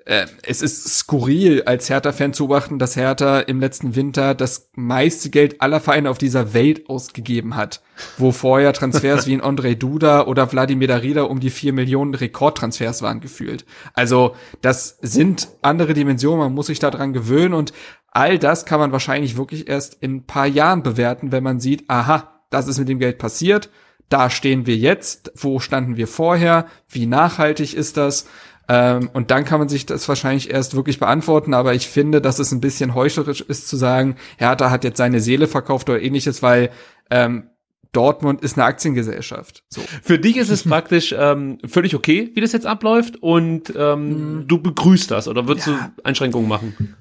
äh, 0.06 0.26
es 0.42 0.60
ist 0.60 0.98
skurril, 0.98 1.62
als 1.62 1.88
Hertha-Fan 1.88 2.34
zu 2.34 2.48
beobachten, 2.48 2.78
dass 2.78 2.96
Hertha 2.96 3.40
im 3.40 3.60
letzten 3.60 3.96
Winter 3.96 4.34
das 4.34 4.68
meiste 4.74 5.30
Geld 5.30 5.62
aller 5.62 5.80
Vereine 5.80 6.10
auf 6.10 6.18
dieser 6.18 6.52
Welt 6.52 6.88
ausgegeben 6.90 7.56
hat. 7.56 7.80
Wo 8.18 8.30
vorher 8.30 8.72
Transfers 8.74 9.26
wie 9.26 9.34
ein 9.34 9.40
André 9.40 9.74
Duda 9.76 10.26
oder 10.26 10.50
Wladimir 10.52 10.88
Darida 10.88 11.22
um 11.22 11.40
die 11.40 11.50
vier 11.50 11.72
Millionen 11.72 12.14
Rekordtransfers 12.14 13.00
waren 13.00 13.20
gefühlt. 13.20 13.64
Also 13.94 14.36
das 14.60 14.98
sind 15.00 15.48
andere 15.62 15.94
Dimensionen, 15.94 16.40
man 16.40 16.54
muss 16.54 16.66
sich 16.66 16.78
daran 16.78 17.14
gewöhnen 17.14 17.54
und 17.54 17.72
all 18.10 18.38
das 18.38 18.66
kann 18.66 18.80
man 18.80 18.92
wahrscheinlich 18.92 19.36
wirklich 19.38 19.68
erst 19.68 19.96
in 20.02 20.16
ein 20.16 20.26
paar 20.26 20.46
Jahren 20.46 20.82
bewerten, 20.82 21.32
wenn 21.32 21.42
man 21.42 21.60
sieht, 21.60 21.88
aha, 21.88 22.40
das 22.50 22.68
ist 22.68 22.78
mit 22.78 22.88
dem 22.88 22.98
Geld 22.98 23.18
passiert, 23.18 23.70
da 24.10 24.28
stehen 24.28 24.66
wir 24.66 24.76
jetzt, 24.76 25.32
wo 25.34 25.60
standen 25.60 25.96
wir 25.96 26.06
vorher, 26.06 26.66
wie 26.88 27.06
nachhaltig 27.06 27.74
ist 27.74 27.96
das? 27.96 28.26
Ähm, 28.68 29.10
und 29.12 29.30
dann 29.30 29.44
kann 29.44 29.58
man 29.58 29.68
sich 29.68 29.86
das 29.86 30.08
wahrscheinlich 30.08 30.50
erst 30.50 30.74
wirklich 30.74 30.98
beantworten, 30.98 31.52
aber 31.54 31.74
ich 31.74 31.88
finde, 31.88 32.20
dass 32.20 32.38
es 32.38 32.50
ein 32.52 32.60
bisschen 32.60 32.94
heuchlerisch 32.94 33.42
ist 33.42 33.68
zu 33.68 33.76
sagen, 33.76 34.16
Hertha 34.38 34.70
hat 34.70 34.84
jetzt 34.84 34.96
seine 34.96 35.20
Seele 35.20 35.46
verkauft 35.46 35.88
oder 35.90 36.00
ähnliches, 36.00 36.42
weil 36.42 36.70
ähm, 37.10 37.48
Dortmund 37.92 38.42
ist 38.42 38.56
eine 38.58 38.64
Aktiengesellschaft. 38.64 39.62
So. 39.68 39.80
Für 40.02 40.18
dich 40.18 40.36
ist 40.36 40.50
es 40.50 40.64
praktisch 40.68 41.14
ähm, 41.16 41.58
völlig 41.64 41.94
okay, 41.94 42.30
wie 42.34 42.40
das 42.40 42.52
jetzt 42.52 42.66
abläuft 42.66 43.22
und 43.22 43.72
ähm, 43.76 44.38
Mhm. 44.40 44.48
du 44.48 44.58
begrüßt 44.60 45.10
das 45.10 45.28
oder 45.28 45.46
würdest 45.46 45.66
du 45.68 45.76
Einschränkungen 46.02 46.48
machen? 46.48 46.96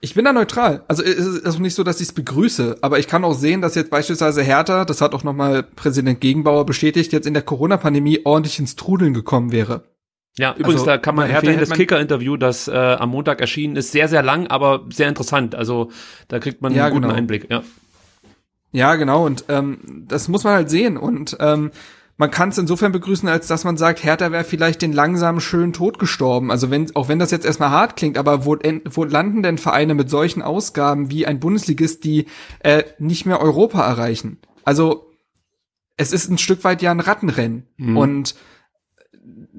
Ich 0.00 0.14
bin 0.14 0.24
da 0.24 0.32
neutral. 0.32 0.82
Also 0.88 1.02
es 1.02 1.26
ist 1.26 1.46
also 1.46 1.60
nicht 1.60 1.74
so, 1.74 1.82
dass 1.82 2.00
ich 2.00 2.08
es 2.08 2.12
begrüße, 2.12 2.78
aber 2.82 2.98
ich 2.98 3.08
kann 3.08 3.24
auch 3.24 3.32
sehen, 3.34 3.62
dass 3.62 3.74
jetzt 3.74 3.90
beispielsweise 3.90 4.42
Hertha, 4.42 4.84
das 4.84 5.00
hat 5.00 5.14
auch 5.14 5.24
nochmal 5.24 5.62
Präsident 5.62 6.20
Gegenbauer 6.20 6.66
bestätigt, 6.66 7.12
jetzt 7.12 7.26
in 7.26 7.32
der 7.34 7.42
Corona-Pandemie 7.42 8.20
ordentlich 8.24 8.58
ins 8.58 8.76
Trudeln 8.76 9.14
gekommen 9.14 9.50
wäre. 9.52 9.84
Ja, 10.38 10.52
übrigens, 10.52 10.80
Also, 10.80 10.86
da 10.86 10.98
kann 10.98 11.14
man 11.14 11.28
Hertha 11.28 11.52
das 11.52 11.70
Kicker-Interview, 11.70 12.36
das 12.36 12.66
äh, 12.66 12.72
am 12.72 13.10
Montag 13.10 13.40
erschienen 13.40 13.76
ist, 13.76 13.92
sehr, 13.92 14.08
sehr 14.08 14.22
lang, 14.22 14.48
aber 14.48 14.84
sehr 14.90 15.08
interessant. 15.08 15.54
Also 15.54 15.90
da 16.28 16.40
kriegt 16.40 16.60
man 16.60 16.74
Ja, 16.74 16.86
einen 16.86 16.94
guten 16.94 17.02
genau. 17.04 17.14
Einblick. 17.14 17.48
Ja. 17.50 17.62
Ja, 18.72 18.96
genau. 18.96 19.24
Und 19.24 19.44
ähm, 19.48 19.78
das 20.08 20.26
muss 20.26 20.42
man 20.42 20.54
halt 20.54 20.70
sehen. 20.70 20.96
Und 20.96 21.36
ähm, 21.38 21.70
man 22.16 22.32
kann 22.32 22.48
es 22.48 22.58
insofern 22.58 22.90
begrüßen, 22.90 23.28
als 23.28 23.46
dass 23.46 23.62
man 23.62 23.76
sagt, 23.76 24.02
Hertha 24.02 24.32
wäre 24.32 24.42
vielleicht 24.42 24.82
den 24.82 24.92
langsamen, 24.92 25.40
schönen 25.40 25.72
Tod 25.72 26.00
gestorben. 26.00 26.50
Also 26.50 26.70
wenn, 26.70 26.94
auch 26.96 27.08
wenn 27.08 27.20
das 27.20 27.30
jetzt 27.30 27.46
erstmal 27.46 27.70
hart 27.70 27.94
klingt, 27.94 28.18
aber 28.18 28.44
wo, 28.44 28.56
wo 28.90 29.04
landen 29.04 29.44
denn 29.44 29.58
Vereine 29.58 29.94
mit 29.94 30.10
solchen 30.10 30.42
Ausgaben 30.42 31.10
wie 31.10 31.24
ein 31.26 31.38
Bundesligist, 31.38 32.02
die 32.02 32.26
äh, 32.60 32.82
nicht 32.98 33.26
mehr 33.26 33.40
Europa 33.40 33.86
erreichen? 33.86 34.38
Also 34.64 35.12
es 35.96 36.12
ist 36.12 36.28
ein 36.28 36.38
Stück 36.38 36.64
weit 36.64 36.82
ja 36.82 36.90
ein 36.90 36.98
Rattenrennen. 36.98 37.68
Und 37.78 38.34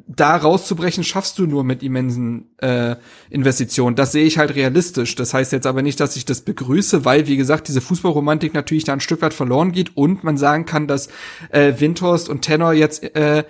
da 0.07 0.35
rauszubrechen 0.35 1.03
schaffst 1.03 1.39
du 1.39 1.45
nur 1.47 1.63
mit 1.63 1.81
immensen 1.81 2.49
äh, 2.57 2.95
Investitionen. 3.29 3.95
Das 3.95 4.11
sehe 4.11 4.25
ich 4.25 4.37
halt 4.37 4.55
realistisch. 4.55 5.15
Das 5.15 5.33
heißt 5.33 5.53
jetzt 5.53 5.67
aber 5.67 5.81
nicht, 5.81 5.99
dass 5.99 6.17
ich 6.17 6.25
das 6.25 6.41
begrüße, 6.41 7.05
weil, 7.05 7.27
wie 7.27 7.37
gesagt, 7.37 7.69
diese 7.69 7.81
Fußballromantik 7.81 8.53
natürlich 8.53 8.83
da 8.83 8.93
ein 8.93 8.99
Stück 8.99 9.21
weit 9.21 9.33
verloren 9.33 9.71
geht 9.71 9.95
und 9.95 10.23
man 10.23 10.37
sagen 10.37 10.65
kann, 10.65 10.87
dass 10.87 11.07
äh, 11.49 11.73
Windhorst 11.77 12.27
und 12.29 12.41
Tenor 12.41 12.73
jetzt 12.73 13.03
äh, 13.15 13.45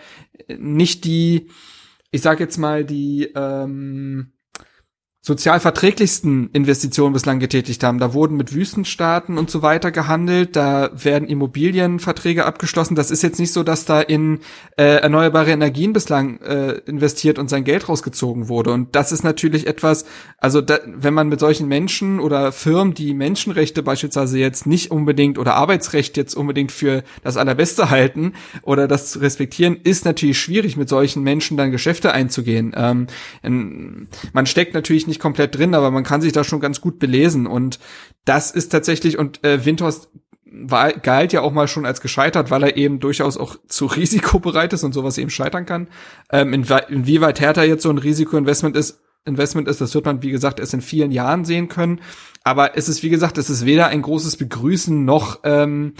nicht 0.57 1.03
die, 1.03 1.49
ich 2.11 2.21
sag 2.21 2.39
jetzt 2.39 2.57
mal, 2.57 2.85
die 2.85 3.31
ähm, 3.35 4.31
sozial 5.25 5.59
verträglichsten 5.59 6.51
Investitionen 6.53 7.11
bislang 7.11 7.39
getätigt 7.39 7.83
haben. 7.83 7.97
Da 7.97 8.13
wurden 8.13 8.37
mit 8.37 8.53
Wüstenstaaten 8.53 9.39
und 9.39 9.49
so 9.49 9.63
weiter 9.63 9.89
gehandelt, 9.89 10.55
da 10.55 10.91
werden 10.93 11.27
Immobilienverträge 11.27 12.45
abgeschlossen. 12.45 12.93
Das 12.93 13.09
ist 13.09 13.23
jetzt 13.23 13.39
nicht 13.39 13.51
so, 13.51 13.63
dass 13.63 13.85
da 13.85 14.01
in 14.01 14.41
äh, 14.77 14.97
erneuerbare 14.97 15.49
Energien 15.49 15.93
bislang 15.93 16.39
äh, 16.41 16.73
investiert 16.85 17.39
und 17.39 17.49
sein 17.49 17.63
Geld 17.63 17.89
rausgezogen 17.89 18.49
wurde. 18.49 18.71
Und 18.71 18.95
das 18.95 19.11
ist 19.11 19.23
natürlich 19.23 19.65
etwas, 19.65 20.05
also 20.37 20.61
da, 20.61 20.77
wenn 20.85 21.15
man 21.15 21.27
mit 21.27 21.39
solchen 21.39 21.67
Menschen 21.67 22.19
oder 22.19 22.51
Firmen, 22.51 22.93
die 22.93 23.15
Menschenrechte 23.15 23.81
beispielsweise 23.81 24.37
jetzt 24.37 24.67
nicht 24.67 24.91
unbedingt 24.91 25.39
oder 25.39 25.55
Arbeitsrecht 25.55 26.17
jetzt 26.17 26.35
unbedingt 26.35 26.71
für 26.71 27.03
das 27.23 27.35
Allerbeste 27.35 27.89
halten 27.89 28.33
oder 28.61 28.87
das 28.87 29.09
zu 29.09 29.17
respektieren, 29.17 29.75
ist 29.83 30.05
natürlich 30.05 30.37
schwierig, 30.39 30.77
mit 30.77 30.87
solchen 30.87 31.23
Menschen 31.23 31.57
dann 31.57 31.71
Geschäfte 31.71 32.11
einzugehen. 32.11 32.75
Ähm, 32.75 33.07
man 34.33 34.45
steckt 34.45 34.75
natürlich 34.75 35.07
nicht 35.07 35.14
komplett 35.19 35.57
drin, 35.57 35.73
aber 35.73 35.91
man 35.91 36.03
kann 36.03 36.21
sich 36.21 36.33
da 36.33 36.43
schon 36.43 36.59
ganz 36.59 36.81
gut 36.81 36.99
belesen. 36.99 37.47
Und 37.47 37.79
das 38.25 38.51
ist 38.51 38.69
tatsächlich, 38.69 39.17
und 39.17 39.43
äh, 39.43 39.65
Windhorst 39.65 40.09
war, 40.45 40.93
galt 40.93 41.33
ja 41.33 41.41
auch 41.41 41.51
mal 41.51 41.67
schon 41.67 41.85
als 41.85 42.01
gescheitert, 42.01 42.49
weil 42.49 42.63
er 42.63 42.77
eben 42.77 42.99
durchaus 42.99 43.37
auch 43.37 43.57
zu 43.67 43.85
risikobereit 43.95 44.73
ist 44.73 44.83
und 44.83 44.93
sowas 44.93 45.17
eben 45.17 45.29
scheitern 45.29 45.65
kann. 45.65 45.87
Ähm, 46.31 46.53
inwie- 46.53 46.87
inwieweit 46.89 47.39
Hertha 47.39 47.63
jetzt 47.63 47.83
so 47.83 47.89
ein 47.89 47.97
Risikoinvestment 47.97 48.75
ist, 48.75 49.01
Investment 49.25 49.67
ist, 49.67 49.81
das 49.81 49.95
wird 49.95 50.05
man, 50.05 50.21
wie 50.21 50.29
gesagt, 50.29 50.59
erst 50.59 50.75
in 50.75 50.81
vielen 50.81 51.11
Jahren 51.11 51.45
sehen 51.45 51.67
können. 51.67 51.99
Aber 52.43 52.77
es 52.77 52.87
ist, 52.87 53.01
wie 53.01 53.09
gesagt, 53.09 53.39
es 53.39 53.49
ist 53.49 53.65
weder 53.65 53.87
ein 53.87 54.03
großes 54.03 54.37
Begrüßen 54.37 55.03
noch, 55.03 55.39
ähm, 55.43 55.95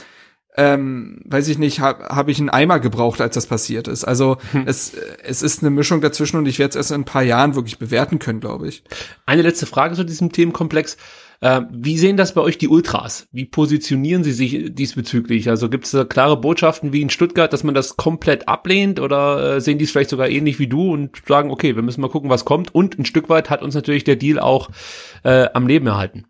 ähm, 0.57 1.21
weiß 1.25 1.47
ich 1.47 1.57
nicht, 1.57 1.79
habe 1.79 2.05
hab 2.05 2.29
ich 2.29 2.39
einen 2.39 2.49
Eimer 2.49 2.79
gebraucht, 2.79 3.21
als 3.21 3.35
das 3.35 3.47
passiert 3.47 3.87
ist. 3.87 4.03
Also 4.03 4.37
es, 4.65 4.93
es 5.23 5.41
ist 5.41 5.61
eine 5.61 5.69
Mischung 5.69 6.01
dazwischen 6.01 6.37
und 6.37 6.45
ich 6.45 6.59
werde 6.59 6.69
es 6.69 6.75
erst 6.75 6.91
in 6.91 7.01
ein 7.01 7.05
paar 7.05 7.23
Jahren 7.23 7.55
wirklich 7.55 7.77
bewerten 7.77 8.19
können, 8.19 8.39
glaube 8.39 8.67
ich. 8.67 8.83
Eine 9.25 9.41
letzte 9.41 9.65
Frage 9.65 9.95
zu 9.95 10.03
diesem 10.03 10.31
Themenkomplex. 10.31 10.97
Äh, 11.41 11.61
wie 11.71 11.97
sehen 11.97 12.17
das 12.17 12.33
bei 12.33 12.41
euch 12.41 12.57
die 12.57 12.69
Ultras? 12.69 13.27
Wie 13.31 13.45
positionieren 13.45 14.23
sie 14.23 14.31
sich 14.31 14.73
diesbezüglich? 14.73 15.49
Also 15.49 15.69
gibt 15.69 15.85
es 15.85 15.91
da 15.91 16.05
klare 16.05 16.37
Botschaften 16.37 16.93
wie 16.93 17.01
in 17.01 17.09
Stuttgart, 17.09 17.51
dass 17.51 17.63
man 17.63 17.75
das 17.75 17.97
komplett 17.97 18.47
ablehnt 18.47 18.99
oder 18.99 19.55
äh, 19.55 19.61
sehen 19.61 19.77
die 19.77 19.83
es 19.85 19.91
vielleicht 19.91 20.09
sogar 20.09 20.29
ähnlich 20.29 20.59
wie 20.59 20.67
du 20.67 20.93
und 20.93 21.21
sagen, 21.27 21.51
okay, 21.51 21.75
wir 21.75 21.83
müssen 21.83 22.01
mal 22.01 22.09
gucken, 22.09 22.29
was 22.29 22.45
kommt 22.45 22.73
und 22.73 22.97
ein 22.97 23.05
Stück 23.05 23.29
weit 23.29 23.49
hat 23.49 23.61
uns 23.61 23.75
natürlich 23.75 24.05
der 24.05 24.15
Deal 24.15 24.39
auch 24.39 24.69
äh, 25.23 25.47
am 25.53 25.67
Leben 25.67 25.87
erhalten. 25.87 26.25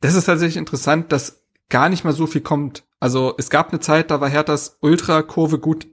Das 0.00 0.14
ist 0.14 0.24
tatsächlich 0.24 0.56
interessant, 0.56 1.12
dass 1.12 1.44
gar 1.68 1.88
nicht 1.88 2.04
mal 2.04 2.12
so 2.12 2.26
viel 2.26 2.40
kommt. 2.40 2.84
Also 3.02 3.34
es 3.36 3.50
gab 3.50 3.70
eine 3.70 3.80
Zeit, 3.80 4.12
da 4.12 4.20
war 4.20 4.28
Herthas 4.28 4.78
Ultra-Kurve 4.80 5.58
gut. 5.58 5.88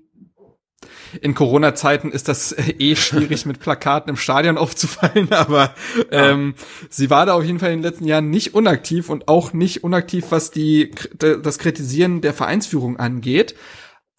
In 1.21 1.33
Corona-Zeiten 1.33 2.11
ist 2.11 2.27
das 2.27 2.51
äh, 2.51 2.75
eh 2.77 2.95
schwierig, 2.95 3.45
mit 3.47 3.59
Plakaten 3.59 4.11
im 4.11 4.15
Stadion 4.15 4.59
aufzufallen, 4.59 5.33
aber 5.33 5.73
ähm, 6.11 6.53
sie 6.91 7.09
war 7.09 7.25
da 7.25 7.33
auf 7.33 7.43
jeden 7.43 7.57
Fall 7.57 7.71
in 7.71 7.79
den 7.79 7.91
letzten 7.91 8.05
Jahren 8.05 8.29
nicht 8.29 8.53
unaktiv 8.53 9.09
und 9.09 9.27
auch 9.27 9.53
nicht 9.53 9.83
unaktiv, 9.83 10.25
was 10.29 10.51
die 10.51 10.91
das 11.17 11.57
Kritisieren 11.57 12.21
der 12.21 12.35
Vereinsführung 12.35 12.97
angeht. 12.97 13.55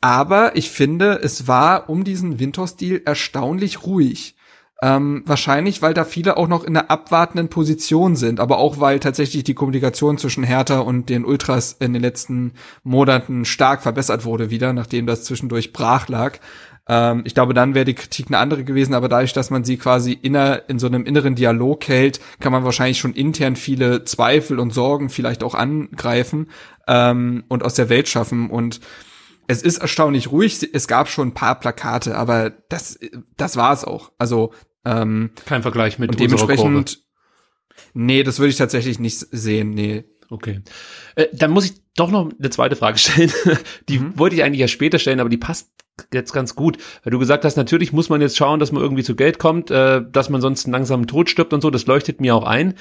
Aber 0.00 0.56
ich 0.56 0.70
finde, 0.70 1.20
es 1.22 1.46
war 1.46 1.90
um 1.90 2.02
diesen 2.02 2.40
Winter-Stil 2.40 3.02
erstaunlich 3.04 3.86
ruhig. 3.86 4.34
Ähm, 4.82 5.22
wahrscheinlich, 5.26 5.82
weil 5.82 5.92
da 5.92 6.04
viele 6.04 6.38
auch 6.38 6.48
noch 6.48 6.64
in 6.64 6.74
einer 6.74 6.90
abwartenden 6.90 7.48
Position 7.48 8.16
sind, 8.16 8.40
aber 8.40 8.56
auch 8.56 8.80
weil 8.80 8.98
tatsächlich 8.98 9.44
die 9.44 9.52
Kommunikation 9.52 10.16
zwischen 10.16 10.42
Hertha 10.42 10.78
und 10.78 11.10
den 11.10 11.26
Ultras 11.26 11.76
in 11.78 11.92
den 11.92 12.00
letzten 12.00 12.54
Monaten 12.82 13.44
stark 13.44 13.82
verbessert 13.82 14.24
wurde 14.24 14.48
wieder, 14.48 14.72
nachdem 14.72 15.06
das 15.06 15.24
zwischendurch 15.24 15.74
brach 15.74 16.08
lag. 16.08 16.38
Ähm, 16.88 17.20
ich 17.26 17.34
glaube, 17.34 17.52
dann 17.52 17.74
wäre 17.74 17.84
die 17.84 17.94
Kritik 17.94 18.28
eine 18.28 18.38
andere 18.38 18.64
gewesen, 18.64 18.94
aber 18.94 19.10
dadurch, 19.10 19.34
dass 19.34 19.50
man 19.50 19.64
sie 19.64 19.76
quasi 19.76 20.12
inner, 20.12 20.68
in 20.70 20.78
so 20.78 20.86
einem 20.86 21.04
inneren 21.04 21.34
Dialog 21.34 21.86
hält, 21.86 22.18
kann 22.40 22.52
man 22.52 22.64
wahrscheinlich 22.64 22.98
schon 22.98 23.12
intern 23.12 23.56
viele 23.56 24.04
Zweifel 24.04 24.58
und 24.58 24.72
Sorgen 24.72 25.10
vielleicht 25.10 25.44
auch 25.44 25.54
angreifen 25.54 26.48
ähm, 26.88 27.44
und 27.48 27.62
aus 27.64 27.74
der 27.74 27.90
Welt 27.90 28.08
schaffen 28.08 28.48
und 28.48 28.80
es 29.46 29.62
ist 29.62 29.78
erstaunlich 29.78 30.30
ruhig. 30.30 30.68
Es 30.72 30.86
gab 30.86 31.08
schon 31.08 31.28
ein 31.28 31.34
paar 31.34 31.58
Plakate, 31.58 32.16
aber 32.16 32.50
das, 32.68 33.00
das 33.36 33.56
war 33.56 33.72
es 33.72 33.84
auch. 33.84 34.12
Also 34.16 34.52
ähm, 34.84 35.30
Kein 35.46 35.62
Vergleich 35.62 35.98
mit 35.98 36.10
und 36.10 36.20
dementsprechend, 36.20 37.02
nee, 37.94 38.22
das 38.22 38.38
würde 38.38 38.50
ich 38.50 38.56
tatsächlich 38.56 38.98
nicht 38.98 39.18
sehen. 39.30 39.70
Nee. 39.70 40.04
Okay. 40.30 40.60
Äh, 41.16 41.26
dann 41.32 41.50
muss 41.50 41.64
ich 41.64 41.72
doch 41.96 42.10
noch 42.10 42.30
eine 42.38 42.50
zweite 42.50 42.76
Frage 42.76 42.98
stellen. 42.98 43.32
Die 43.88 44.16
wollte 44.16 44.36
ich 44.36 44.44
eigentlich 44.44 44.60
ja 44.60 44.68
später 44.68 44.98
stellen, 45.00 45.18
aber 45.20 45.28
die 45.28 45.36
passt 45.36 45.70
jetzt 46.14 46.32
ganz 46.32 46.54
gut, 46.54 46.78
weil 47.02 47.10
du 47.10 47.18
gesagt 47.18 47.44
hast, 47.44 47.56
natürlich 47.56 47.92
muss 47.92 48.08
man 48.08 48.20
jetzt 48.20 48.36
schauen, 48.36 48.58
dass 48.60 48.72
man 48.72 48.82
irgendwie 48.82 49.02
zu 49.02 49.16
Geld 49.16 49.38
kommt, 49.38 49.70
äh, 49.70 50.00
dass 50.10 50.30
man 50.30 50.40
sonst 50.40 50.64
einen 50.64 50.72
langsamen 50.72 51.06
Tod 51.06 51.28
stirbt 51.28 51.52
und 51.52 51.60
so, 51.60 51.68
das 51.70 51.86
leuchtet 51.86 52.20
mir 52.20 52.34
auch 52.34 52.44
ein. 52.44 52.74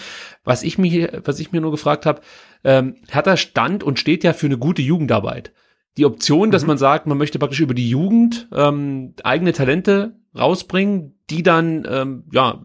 Was 0.44 0.64
ich 0.64 0.78
mir, 0.78 1.22
was 1.26 1.40
ich 1.40 1.52
mir 1.52 1.60
nur 1.60 1.72
gefragt 1.72 2.06
habe, 2.06 2.22
ähm, 2.64 2.96
Hertha 3.10 3.36
stand 3.36 3.84
und 3.84 4.00
steht 4.00 4.24
ja 4.24 4.34
für 4.34 4.46
eine 4.46 4.58
gute 4.58 4.82
Jugendarbeit. 4.82 5.52
Die 5.98 6.06
Option, 6.06 6.52
dass 6.52 6.62
Mhm. 6.62 6.68
man 6.70 6.78
sagt, 6.78 7.08
man 7.08 7.18
möchte 7.18 7.40
praktisch 7.40 7.60
über 7.60 7.74
die 7.74 7.90
Jugend 7.90 8.48
ähm, 8.54 9.16
eigene 9.24 9.54
Talente 9.54 10.19
rausbringen, 10.38 11.16
die 11.30 11.44
dann 11.44 11.88
ähm, 11.90 12.24
ja 12.32 12.62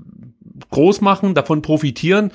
groß 0.70 1.00
machen, 1.00 1.34
davon 1.34 1.62
profitieren 1.62 2.30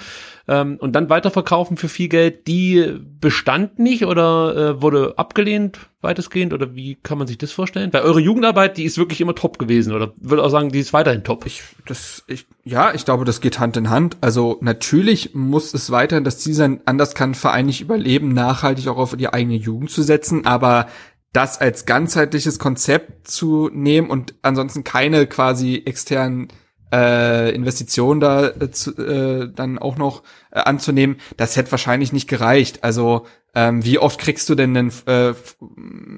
ähm, 0.48 0.78
und 0.80 0.94
dann 0.94 1.10
weiterverkaufen 1.10 1.78
für 1.78 1.88
viel 1.88 2.10
Geld, 2.10 2.48
die 2.48 3.00
bestand 3.22 3.80
nicht 3.80 4.06
oder 4.06 4.56
äh, 4.56 4.82
wurde 4.82 5.14
abgelehnt 5.18 5.80
weitestgehend 6.02 6.54
oder 6.54 6.76
wie 6.76 6.96
kann 6.96 7.18
man 7.18 7.28
sich 7.28 7.38
das 7.38 7.52
vorstellen? 7.52 7.92
Weil 7.92 8.04
eure 8.04 8.22
Jugendarbeit, 8.22 8.78
die 8.78 8.86
ist 8.86 8.98
wirklich 8.98 9.20
immer 9.20 9.36
top 9.36 9.60
gewesen 9.60 9.94
oder 9.94 10.14
würde 10.18 10.44
auch 10.44 10.50
sagen, 10.50 10.70
die 10.70 10.80
ist 10.80 10.94
weiterhin 10.94 11.24
top. 11.24 11.46
Ich, 11.46 11.62
das, 11.88 12.24
ich, 12.28 12.46
ja, 12.64 12.94
ich 12.94 13.04
glaube, 13.04 13.26
das 13.26 13.42
geht 13.42 13.60
Hand 13.60 13.76
in 13.78 13.90
Hand. 13.90 14.18
Also 14.22 14.58
natürlich 14.62 15.36
muss 15.36 15.74
es 15.74 15.92
weiterhin 15.92 16.24
das 16.24 16.40
Ziel 16.40 16.54
sein, 16.54 16.82
anders 16.86 17.16
kann 17.16 17.32
ein 17.32 17.36
Verein 17.36 17.66
nicht 17.66 17.82
überleben, 17.82 18.34
nachhaltig 18.34 18.88
auch 18.88 18.98
auf 18.98 19.16
die 19.16 19.32
eigene 19.32 19.56
Jugend 19.56 19.92
zu 19.92 20.02
setzen, 20.02 20.46
aber 20.46 20.88
das 21.34 21.60
als 21.60 21.86
ganzheitliches 21.86 22.60
Konzept 22.60 23.28
zu 23.28 23.70
nehmen 23.72 24.10
und 24.10 24.36
ansonsten 24.42 24.84
keine 24.84 25.28
quasi 25.28 25.84
externen 25.86 26.48
äh, 26.92 27.54
Investitionen 27.54 28.20
da 28.20 28.48
äh, 28.48 28.72
zu, 28.72 28.98
äh, 28.98 29.52
dann 29.54 29.78
auch 29.78 29.98
noch 29.98 30.24
äh, 30.52 30.60
anzunehmen, 30.60 31.18
das 31.38 31.56
hätte 31.56 31.72
wahrscheinlich 31.72 32.14
nicht 32.14 32.28
gereicht. 32.28 32.84
Also 32.84 33.28
ähm, 33.60 33.84
wie 33.84 34.00
oft 34.00 34.20
kriegst 34.22 34.48
du 34.48 34.56
denn 34.56 34.78
einen 34.78 34.92
äh, 35.06 35.34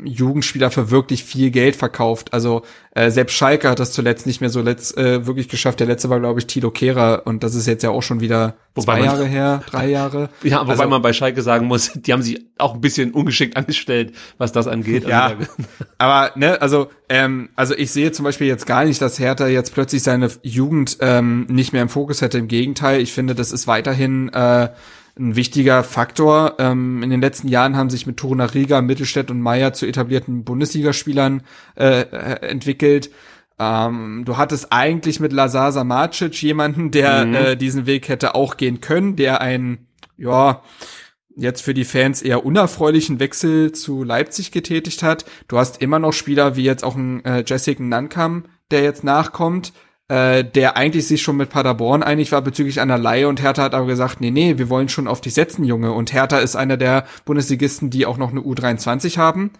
Jugendspieler 0.04 0.70
für 0.70 0.92
wirklich 0.92 1.24
viel 1.24 1.50
Geld 1.50 1.76
verkauft? 1.76 2.34
Also 2.34 2.62
äh, 2.94 3.10
selbst 3.10 3.34
Schalke 3.36 3.70
hat 3.70 3.80
das 3.80 3.92
zuletzt 3.94 4.26
nicht 4.28 4.42
mehr 4.42 4.50
so 4.50 4.62
letzt, 4.62 4.96
äh, 4.98 5.26
wirklich 5.26 5.50
geschafft. 5.50 5.80
Der 5.80 5.88
letzte 5.88 6.10
war, 6.10 6.20
glaube 6.20 6.40
ich, 6.40 6.48
Tilo 6.48 6.72
Kehrer 6.72 7.24
und 7.26 7.44
das 7.44 7.56
ist 7.56 7.66
jetzt 7.68 7.84
ja 7.84 7.90
auch 7.90 8.04
schon 8.04 8.20
wieder 8.20 8.56
Wobei 8.76 8.84
zwei 8.84 9.00
man- 9.00 9.06
Jahre 9.06 9.26
her, 9.26 9.64
drei 9.70 9.90
Jahre. 9.90 10.30
Ja, 10.44 10.62
wobei 10.62 10.72
Also- 10.74 10.88
man 10.88 11.02
bei 11.02 11.14
Schalke 11.14 11.42
sagen 11.42 11.66
muss, 11.68 11.92
die 11.96 12.14
haben 12.14 12.22
sich 12.22 12.46
auch 12.58 12.76
ein 12.76 12.82
bisschen 12.82 13.12
ungeschickt 13.12 13.58
angestellt, 13.58 14.14
was 14.38 14.52
das 14.52 14.68
angeht. 14.68 15.08
Ja, 15.08 15.28
Also 15.28 15.46
aber 15.98 16.32
ne, 16.36 16.62
also 16.62 16.90
ähm, 17.10 17.50
also 17.56 17.76
ich 17.76 17.92
sehe 17.92 18.12
zum 18.12 18.24
Beispiel 18.26 18.48
jetzt 18.48 18.66
gar 18.68 18.86
nicht, 18.86 19.02
dass 19.02 19.20
Hertha 19.20 19.48
jetzt 19.48 19.74
plötzlich 19.74 20.04
seine 20.04 20.30
Jugend 20.44 20.98
ähm, 21.02 21.48
nicht 21.50 21.74
mehr 21.74 21.82
im 21.82 21.90
Fokus 21.90 22.22
hätte. 22.22 22.38
Im 22.38 22.48
Gegenteil, 22.48 23.02
ich 23.02 23.14
finde, 23.14 23.36
das 23.36 23.52
ist 23.52 23.68
weiterhin 23.68 24.30
äh, 24.30 24.70
ein 25.18 25.36
wichtiger 25.36 25.84
Faktor. 25.84 26.56
Ähm, 26.60 27.04
in 27.04 27.10
den 27.10 27.22
letzten 27.22 27.48
Jahren 27.48 27.76
haben 27.76 27.90
sich 27.90 28.08
mit 28.08 28.18
Toruna 28.18 28.46
Riga, 28.46 28.82
Mittelstädt 28.82 29.32
und 29.32 29.42
Meier 29.42 29.74
zu 29.74 29.86
etablierten 29.86 30.44
Bundesligaspielern 30.44 31.44
äh, 31.78 32.02
äh, 32.02 32.48
entwickelt. 32.48 33.12
Ähm, 33.60 34.24
du 34.26 34.38
hattest 34.38 34.72
eigentlich 34.72 35.20
mit 35.20 35.34
Lazar 35.34 35.72
Samacic 35.72 36.42
jemanden, 36.42 36.92
der 36.92 37.24
äh, 37.24 37.58
diesen 37.58 37.86
Weg 37.86 38.10
hätte 38.10 38.36
auch 38.36 38.58
gehen 38.58 38.82
können, 38.82 39.16
der 39.16 39.42
ein 39.42 39.88
ja 40.18 40.62
jetzt 41.36 41.62
für 41.62 41.74
die 41.74 41.86
Fans 41.86 42.22
eher 42.22 42.46
unerfreulichen 42.46 43.20
Wechsel 43.20 43.72
zu 43.72 44.04
Leipzig 44.04 44.52
getätigt 44.52 45.04
hat. 45.04 45.26
Du 45.48 45.58
hast 45.58 45.82
immer 45.82 46.00
noch 46.00 46.14
Spieler 46.14 46.56
wie 46.56 46.64
jetzt 46.64 46.84
auch 46.84 46.96
ein 46.96 47.24
äh, 47.26 47.44
Jessica 47.46 47.84
Nankam, 47.84 48.46
der 48.70 48.84
jetzt 48.84 49.04
nachkommt, 49.04 49.74
äh, 50.12 50.44
der 50.44 50.76
eigentlich 50.76 51.08
sich 51.08 51.22
schon 51.22 51.38
mit 51.38 51.52
Paderborn 51.52 52.04
einig 52.04 52.34
war 52.34 52.42
bezüglich 52.42 52.82
einer 52.82 52.98
Leihe 52.98 53.30
und 53.30 53.42
Hertha 53.42 53.64
hat 53.64 53.74
aber 53.74 53.86
gesagt, 53.86 54.20
nee, 54.20 54.30
nee, 54.30 54.58
wir 54.58 54.70
wollen 54.70 54.90
schon 54.90 55.08
auf 55.08 55.22
dich 55.22 55.34
setzen, 55.34 55.64
Junge. 55.64 55.94
Und 55.94 56.12
Hertha 56.12 56.40
ist 56.40 56.58
einer 56.58 56.76
der 56.76 57.06
Bundesligisten, 57.24 57.90
die 57.90 58.06
auch 58.06 58.18
noch 58.18 58.32
eine 58.32 58.42
U23 58.42 59.18
haben, 59.18 59.52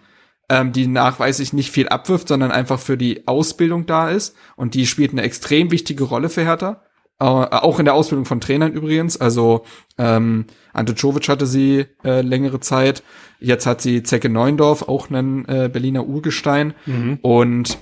ähm, 0.50 0.72
die 0.72 0.88
nachweislich 0.88 1.54
nicht 1.54 1.70
viel 1.70 1.88
abwirft, 1.88 2.28
sondern 2.28 2.50
einfach 2.50 2.78
für 2.78 2.98
die 2.98 3.26
Ausbildung 3.26 3.86
da 3.86 4.10
ist. 4.10 4.36
Und 4.54 4.74
die 4.74 4.84
spielt 4.84 5.12
eine 5.12 5.22
extrem 5.22 5.70
wichtige 5.70 6.04
Rolle 6.04 6.28
für 6.28 6.44
Hertha. 6.44 6.82
Äh, 7.18 7.24
auch 7.24 7.78
in 7.78 7.86
der 7.86 7.94
Ausbildung 7.94 8.26
von 8.26 8.42
Trainern 8.42 8.74
übrigens. 8.74 9.18
Also 9.18 9.64
ähm, 9.96 10.44
Ante 10.74 10.94
Czovic 10.94 11.30
hatte 11.30 11.46
sie 11.46 11.86
äh, 12.04 12.20
längere 12.20 12.60
Zeit. 12.60 13.02
Jetzt 13.40 13.64
hat 13.64 13.80
sie 13.80 14.02
Zecke 14.02 14.28
Neundorf, 14.28 14.82
auch 14.82 15.08
einen 15.08 15.46
äh, 15.46 15.70
Berliner 15.72 16.06
Urgestein. 16.06 16.74
Und 17.22 17.78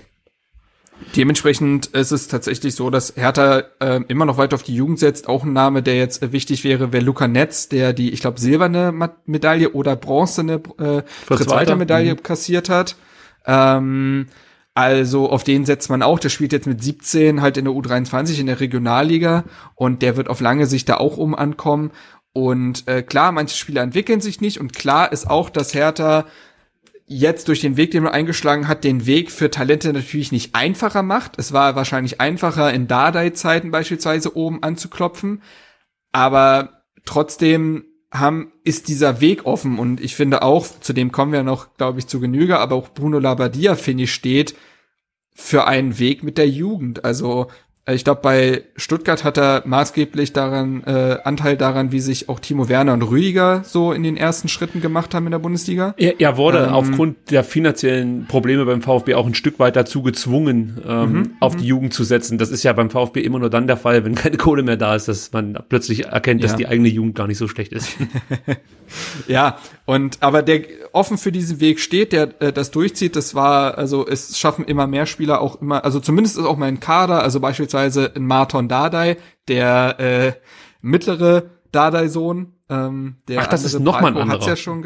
dementsprechend 1.16 1.86
ist 1.86 2.10
es 2.12 2.28
tatsächlich 2.28 2.74
so, 2.74 2.90
dass 2.90 3.14
Hertha 3.16 3.62
äh, 3.80 4.00
immer 4.08 4.24
noch 4.24 4.38
weiter 4.38 4.54
auf 4.54 4.62
die 4.62 4.74
Jugend 4.74 4.98
setzt. 4.98 5.28
Auch 5.28 5.44
ein 5.44 5.52
Name, 5.52 5.82
der 5.82 5.96
jetzt 5.96 6.22
äh, 6.22 6.32
wichtig 6.32 6.64
wäre, 6.64 6.92
wäre 6.92 7.04
Luca 7.04 7.28
Netz, 7.28 7.68
der 7.68 7.92
die, 7.92 8.10
ich 8.12 8.20
glaube, 8.20 8.40
silberne 8.40 8.92
Ma- 8.92 9.14
Medaille 9.26 9.70
oder 9.70 9.96
bronzene 9.96 10.54
äh, 10.54 10.58
Fritz 10.58 11.04
Fritz 11.26 11.40
Walter 11.40 11.54
Walter. 11.56 11.76
Medaille 11.76 12.12
Mhm. 12.14 12.22
kassiert 12.22 12.68
hat. 12.68 12.96
Ähm, 13.46 14.26
also 14.74 15.28
auf 15.30 15.42
den 15.44 15.64
setzt 15.66 15.90
man 15.90 16.02
auch. 16.02 16.18
Der 16.20 16.28
spielt 16.28 16.52
jetzt 16.52 16.66
mit 16.66 16.82
17 16.82 17.40
halt 17.42 17.56
in 17.56 17.64
der 17.64 17.74
U23 17.74 18.38
in 18.40 18.46
der 18.46 18.60
Regionalliga 18.60 19.44
und 19.74 20.02
der 20.02 20.16
wird 20.16 20.28
auf 20.28 20.40
lange 20.40 20.66
Sicht 20.66 20.88
da 20.88 20.96
auch 20.98 21.16
um 21.16 21.34
ankommen. 21.34 21.90
Und 22.32 22.86
äh, 22.86 23.02
klar, 23.02 23.32
manche 23.32 23.56
Spieler 23.56 23.82
entwickeln 23.82 24.20
sich 24.20 24.40
nicht 24.40 24.60
und 24.60 24.72
klar 24.72 25.10
ist 25.10 25.28
auch, 25.28 25.50
dass 25.50 25.74
Hertha 25.74 26.26
jetzt 27.12 27.48
durch 27.48 27.60
den 27.60 27.76
Weg, 27.76 27.90
den 27.90 28.04
man 28.04 28.12
eingeschlagen 28.12 28.68
hat, 28.68 28.84
den 28.84 29.04
Weg 29.04 29.32
für 29.32 29.50
Talente 29.50 29.92
natürlich 29.92 30.30
nicht 30.30 30.54
einfacher 30.54 31.02
macht. 31.02 31.32
Es 31.38 31.52
war 31.52 31.74
wahrscheinlich 31.74 32.20
einfacher, 32.20 32.72
in 32.72 32.86
Dardai-Zeiten 32.86 33.72
beispielsweise 33.72 34.36
oben 34.36 34.62
anzuklopfen. 34.62 35.42
Aber 36.12 36.84
trotzdem 37.04 37.84
haben, 38.12 38.52
ist 38.62 38.86
dieser 38.86 39.20
Weg 39.20 39.44
offen. 39.44 39.80
Und 39.80 40.00
ich 40.00 40.14
finde 40.14 40.42
auch, 40.42 40.68
zu 40.80 40.92
dem 40.92 41.10
kommen 41.10 41.32
wir 41.32 41.42
noch, 41.42 41.74
glaube 41.76 41.98
ich, 41.98 42.06
zu 42.06 42.20
Genüge, 42.20 42.60
aber 42.60 42.76
auch 42.76 42.90
Bruno 42.90 43.18
Labbadia, 43.18 43.74
finde 43.74 44.04
ich, 44.04 44.14
steht 44.14 44.54
für 45.34 45.66
einen 45.66 45.98
Weg 45.98 46.22
mit 46.22 46.38
der 46.38 46.48
Jugend. 46.48 47.04
Also 47.04 47.48
ich 47.94 48.04
glaube, 48.04 48.20
bei 48.22 48.62
Stuttgart 48.76 49.24
hat 49.24 49.38
er 49.38 49.62
maßgeblich 49.64 50.32
daran 50.32 50.82
äh, 50.84 51.18
Anteil 51.24 51.56
daran, 51.56 51.92
wie 51.92 52.00
sich 52.00 52.28
auch 52.28 52.40
Timo 52.40 52.68
Werner 52.68 52.92
und 52.94 53.02
Rüdiger 53.02 53.62
so 53.64 53.92
in 53.92 54.02
den 54.02 54.16
ersten 54.16 54.48
Schritten 54.48 54.80
gemacht 54.80 55.14
haben 55.14 55.26
in 55.26 55.32
der 55.32 55.38
Bundesliga. 55.38 55.94
Er, 55.96 56.20
er 56.20 56.36
wurde 56.36 56.64
Ähm, 56.66 56.72
aufgrund 56.74 57.30
der 57.30 57.44
finanziellen 57.44 58.26
Probleme 58.26 58.64
beim 58.64 58.82
VfB 58.82 59.14
auch 59.14 59.26
ein 59.26 59.34
Stück 59.34 59.58
weit 59.58 59.76
dazu 59.76 60.02
gezwungen, 60.02 60.80
ähm, 60.86 61.12
Mhm, 61.12 61.30
auf 61.40 61.56
die 61.56 61.66
Jugend 61.66 61.94
zu 61.94 62.04
setzen. 62.04 62.38
Das 62.38 62.50
ist 62.50 62.62
ja 62.62 62.72
beim 62.72 62.90
VfB 62.90 63.20
immer 63.20 63.38
nur 63.38 63.50
dann 63.50 63.66
der 63.66 63.76
Fall, 63.76 64.04
wenn 64.04 64.14
keine 64.14 64.36
Kohle 64.36 64.62
mehr 64.62 64.76
da 64.76 64.94
ist, 64.94 65.08
dass 65.08 65.32
man 65.32 65.58
plötzlich 65.68 66.06
erkennt, 66.06 66.42
dass 66.44 66.52
Ja. 66.52 66.56
die 66.58 66.66
eigene 66.68 66.88
Jugend 66.88 67.14
gar 67.14 67.26
nicht 67.26 67.38
so 67.38 67.48
schlecht 67.48 67.72
ist. 67.72 67.90
Ja, 69.28 69.58
und 69.90 70.18
aber 70.22 70.42
der 70.42 70.62
offen 70.92 71.18
für 71.18 71.32
diesen 71.32 71.58
Weg 71.58 71.80
steht, 71.80 72.12
der 72.12 72.40
äh, 72.40 72.52
das 72.52 72.70
durchzieht, 72.70 73.16
das 73.16 73.34
war, 73.34 73.76
also 73.76 74.06
es 74.06 74.38
schaffen 74.38 74.64
immer 74.64 74.86
mehr 74.86 75.04
Spieler 75.04 75.40
auch 75.40 75.60
immer, 75.60 75.84
also 75.84 75.98
zumindest 75.98 76.38
ist 76.38 76.44
auch 76.44 76.56
mein 76.56 76.78
Kader, 76.78 77.24
also 77.24 77.40
beispielsweise 77.40 78.12
ein 78.14 78.24
Marton 78.24 78.68
Dardai, 78.68 79.16
der 79.48 79.98
äh, 79.98 80.32
mittlere 80.80 81.50
Dardai-Sohn, 81.72 82.52
ähm, 82.68 83.16
der 83.26 83.40
Ach, 83.40 83.48
das 83.48 83.64
ist 83.64 83.80
noch 83.80 84.00
mal 84.00 84.16
ein 84.16 84.30
hat's 84.30 84.46
ja 84.46 84.54
schon 84.54 84.84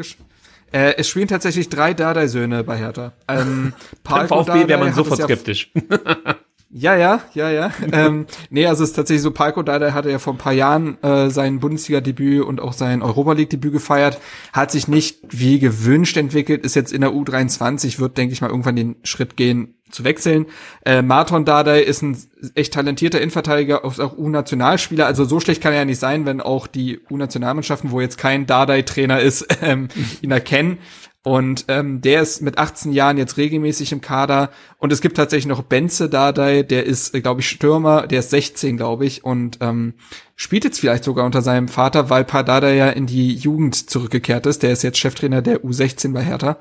äh, 0.71 0.95
es 0.97 1.07
spielen 1.07 1.27
tatsächlich 1.27 1.69
drei 1.69 1.93
Dardai-Söhne 1.93 2.63
bei 2.63 2.75
Hertha. 2.75 3.13
Ähm, 3.27 3.73
Beim 4.03 4.27
VfB 4.27 4.67
wäre 4.67 4.79
man 4.79 4.93
sofort 4.95 5.19
ja 5.19 5.25
skeptisch. 5.25 5.71
ja, 6.77 6.93
ja, 6.97 7.21
ja, 7.33 7.49
ja. 7.49 7.71
ähm, 7.93 8.25
nee, 8.49 8.65
also 8.65 8.83
es 8.83 8.89
ist 8.89 8.95
tatsächlich 8.97 9.21
so, 9.21 9.31
Palko 9.31 9.63
Dardai 9.63 9.91
hatte 9.91 10.11
ja 10.11 10.19
vor 10.19 10.33
ein 10.33 10.37
paar 10.37 10.51
Jahren 10.51 11.01
äh, 11.01 11.29
sein 11.29 11.61
Bundesliga-Debüt 11.61 12.43
und 12.43 12.59
auch 12.59 12.73
sein 12.73 13.01
Europa 13.01 13.31
League-Debüt 13.31 13.71
gefeiert, 13.71 14.19
hat 14.51 14.71
sich 14.71 14.89
nicht 14.89 15.19
wie 15.29 15.59
gewünscht 15.59 16.17
entwickelt, 16.17 16.65
ist 16.65 16.75
jetzt 16.75 16.91
in 16.91 16.99
der 16.99 17.11
U23, 17.11 17.99
wird, 17.99 18.17
denke 18.17 18.33
ich 18.33 18.41
mal, 18.41 18.49
irgendwann 18.49 18.75
den 18.75 18.97
Schritt 19.03 19.37
gehen, 19.37 19.75
zu 19.89 20.03
wechseln. 20.03 20.47
Äh, 20.83 21.01
Marton 21.01 21.45
Dardai 21.45 21.81
ist 21.81 22.01
ein 22.01 22.17
echt 22.55 22.73
talentierter 22.73 23.21
Innenverteidiger, 23.21 23.85
auch 23.85 23.97
auch 23.99 24.17
U-Nationalspieler, 24.17 25.05
also 25.05 25.23
so 25.23 25.39
schlecht 25.39 25.61
kann 25.61 25.71
er 25.71 25.79
ja 25.79 25.85
nicht 25.85 25.99
sein, 25.99 26.25
wenn 26.25 26.41
auch 26.41 26.67
die 26.67 26.99
U-Nationalmannschaften, 27.09 27.91
wo 27.91 28.01
jetzt 28.01 28.17
kein 28.17 28.47
Dardai-Trainer 28.47 29.21
ist, 29.21 29.47
ähm, 29.61 29.87
ihn 30.21 30.31
erkennen. 30.31 30.79
Und 31.25 31.65
ähm, 31.69 32.01
der 32.01 32.21
ist 32.21 32.43
mit 32.43 32.59
18 32.59 32.91
Jahren 32.91 33.17
jetzt 33.17 33.37
regelmäßig 33.37 33.91
im 33.91 33.99
Kader. 33.99 34.51
Und 34.77 34.93
es 34.93 35.01
gibt 35.01 35.17
tatsächlich 35.17 35.47
noch 35.47 35.63
Benze 35.63 36.07
Dardai, 36.07 36.61
der 36.61 36.85
ist, 36.85 37.13
glaube 37.13 37.41
ich, 37.41 37.49
Stürmer, 37.49 38.05
der 38.05 38.19
ist 38.19 38.29
16, 38.29 38.77
glaube 38.77 39.07
ich, 39.07 39.23
und 39.23 39.57
ähm, 39.59 39.95
spielt 40.35 40.65
jetzt 40.65 40.79
vielleicht 40.79 41.03
sogar 41.03 41.25
unter 41.25 41.41
seinem 41.41 41.67
Vater, 41.67 42.11
weil 42.11 42.25
Pardada 42.25 42.69
ja 42.69 42.89
in 42.89 43.07
die 43.07 43.33
Jugend 43.33 43.89
zurückgekehrt 43.89 44.45
ist. 44.45 44.61
Der 44.61 44.71
ist 44.71 44.83
jetzt 44.83 44.99
Cheftrainer 44.99 45.41
der 45.41 45.63
U16 45.63 46.13
bei 46.13 46.21
Hertha, 46.21 46.59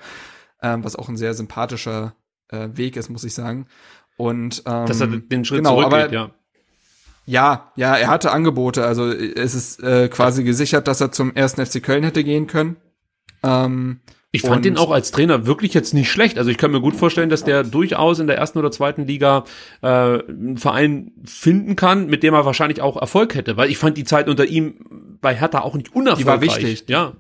ähm, 0.62 0.82
was 0.82 0.96
auch 0.96 1.10
ein 1.10 1.18
sehr 1.18 1.34
sympathischer 1.34 2.14
äh, 2.48 2.68
Weg 2.72 2.96
ist, 2.96 3.10
muss 3.10 3.24
ich 3.24 3.34
sagen. 3.34 3.66
Und 4.16 4.62
ähm, 4.64 4.86
Dass 4.86 4.98
er 4.98 5.08
den 5.08 5.44
Schritt 5.44 5.58
genau, 5.58 5.82
zurückgeht, 5.82 6.12
ja. 6.12 6.30
ja, 7.26 7.70
ja, 7.76 7.96
er 7.96 8.08
hatte 8.08 8.30
Angebote. 8.30 8.86
Also 8.86 9.10
es 9.10 9.54
ist 9.54 9.82
äh, 9.82 10.08
quasi 10.08 10.42
gesichert, 10.42 10.88
dass 10.88 11.02
er 11.02 11.12
zum 11.12 11.34
ersten 11.34 11.66
FC 11.66 11.82
Köln 11.82 12.02
hätte 12.02 12.24
gehen 12.24 12.46
können. 12.46 12.76
Ähm, 13.42 14.00
Ich 14.34 14.42
fand 14.42 14.56
Und- 14.56 14.64
den 14.64 14.76
auch 14.78 14.90
als 14.90 15.12
Trainer 15.12 15.46
wirklich 15.46 15.74
jetzt 15.74 15.94
nicht 15.94 16.10
schlecht. 16.10 16.38
Also 16.38 16.50
ich 16.50 16.56
kann 16.58 16.72
mir 16.72 16.80
gut 16.80 16.96
vorstellen, 16.96 17.28
dass 17.28 17.44
der 17.44 17.62
durchaus 17.62 18.18
in 18.18 18.26
der 18.26 18.36
ersten 18.36 18.58
oder 18.58 18.72
zweiten 18.72 19.06
Liga 19.06 19.44
äh, 19.80 19.86
einen 19.86 20.56
Verein 20.58 21.12
finden 21.24 21.76
kann, 21.76 22.06
mit 22.08 22.24
dem 22.24 22.34
er 22.34 22.44
wahrscheinlich 22.44 22.80
auch 22.82 23.00
Erfolg 23.00 23.36
hätte. 23.36 23.56
Weil 23.56 23.70
ich 23.70 23.78
fand 23.78 23.96
die 23.96 24.02
Zeit 24.02 24.28
unter 24.28 24.44
ihm 24.44 24.74
bei 25.20 25.36
Hertha 25.36 25.60
auch 25.60 25.76
nicht 25.76 25.94
unerfolgreich. 25.94 26.56
wichtig. 26.62 26.84
Ja. 26.88 27.12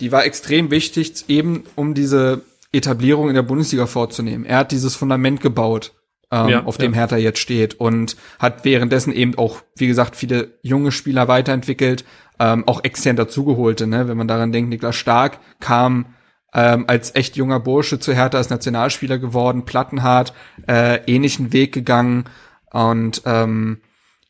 die 0.00 0.10
war 0.12 0.24
extrem 0.26 0.70
wichtig, 0.72 1.24
eben 1.28 1.62
um 1.76 1.94
diese 1.94 2.42
Etablierung 2.72 3.28
in 3.28 3.34
der 3.36 3.42
Bundesliga 3.42 3.86
vorzunehmen. 3.86 4.44
Er 4.44 4.58
hat 4.58 4.72
dieses 4.72 4.96
Fundament 4.96 5.40
gebaut, 5.40 5.92
ähm, 6.32 6.48
Ja, 6.48 6.64
auf 6.64 6.76
dem 6.78 6.92
ja. 6.92 6.98
Hertha 6.98 7.16
jetzt 7.16 7.38
steht 7.38 7.78
und 7.80 8.16
hat 8.40 8.64
währenddessen 8.64 9.12
eben 9.12 9.38
auch, 9.38 9.62
wie 9.76 9.86
gesagt, 9.86 10.16
viele 10.16 10.48
junge 10.62 10.90
Spieler 10.90 11.28
weiterentwickelt, 11.28 12.04
ähm, 12.40 12.64
auch 12.66 12.82
extern 12.84 13.14
dazugeholte, 13.16 13.86
ne? 13.86 14.08
wenn 14.08 14.16
man 14.18 14.26
daran 14.28 14.50
denkt, 14.52 14.68
Niklas 14.68 14.96
Stark 14.96 15.38
kam 15.60 16.06
ähm, 16.56 16.86
als 16.88 17.14
echt 17.14 17.36
junger 17.36 17.60
Bursche 17.60 18.00
zu 18.00 18.14
Hertha 18.14 18.38
als 18.38 18.48
Nationalspieler 18.48 19.18
geworden, 19.18 19.66
Plattenhardt, 19.66 20.32
äh, 20.66 21.00
ähnlichen 21.06 21.52
Weg 21.52 21.72
gegangen. 21.72 22.24
Und 22.72 23.22
ähm, 23.26 23.82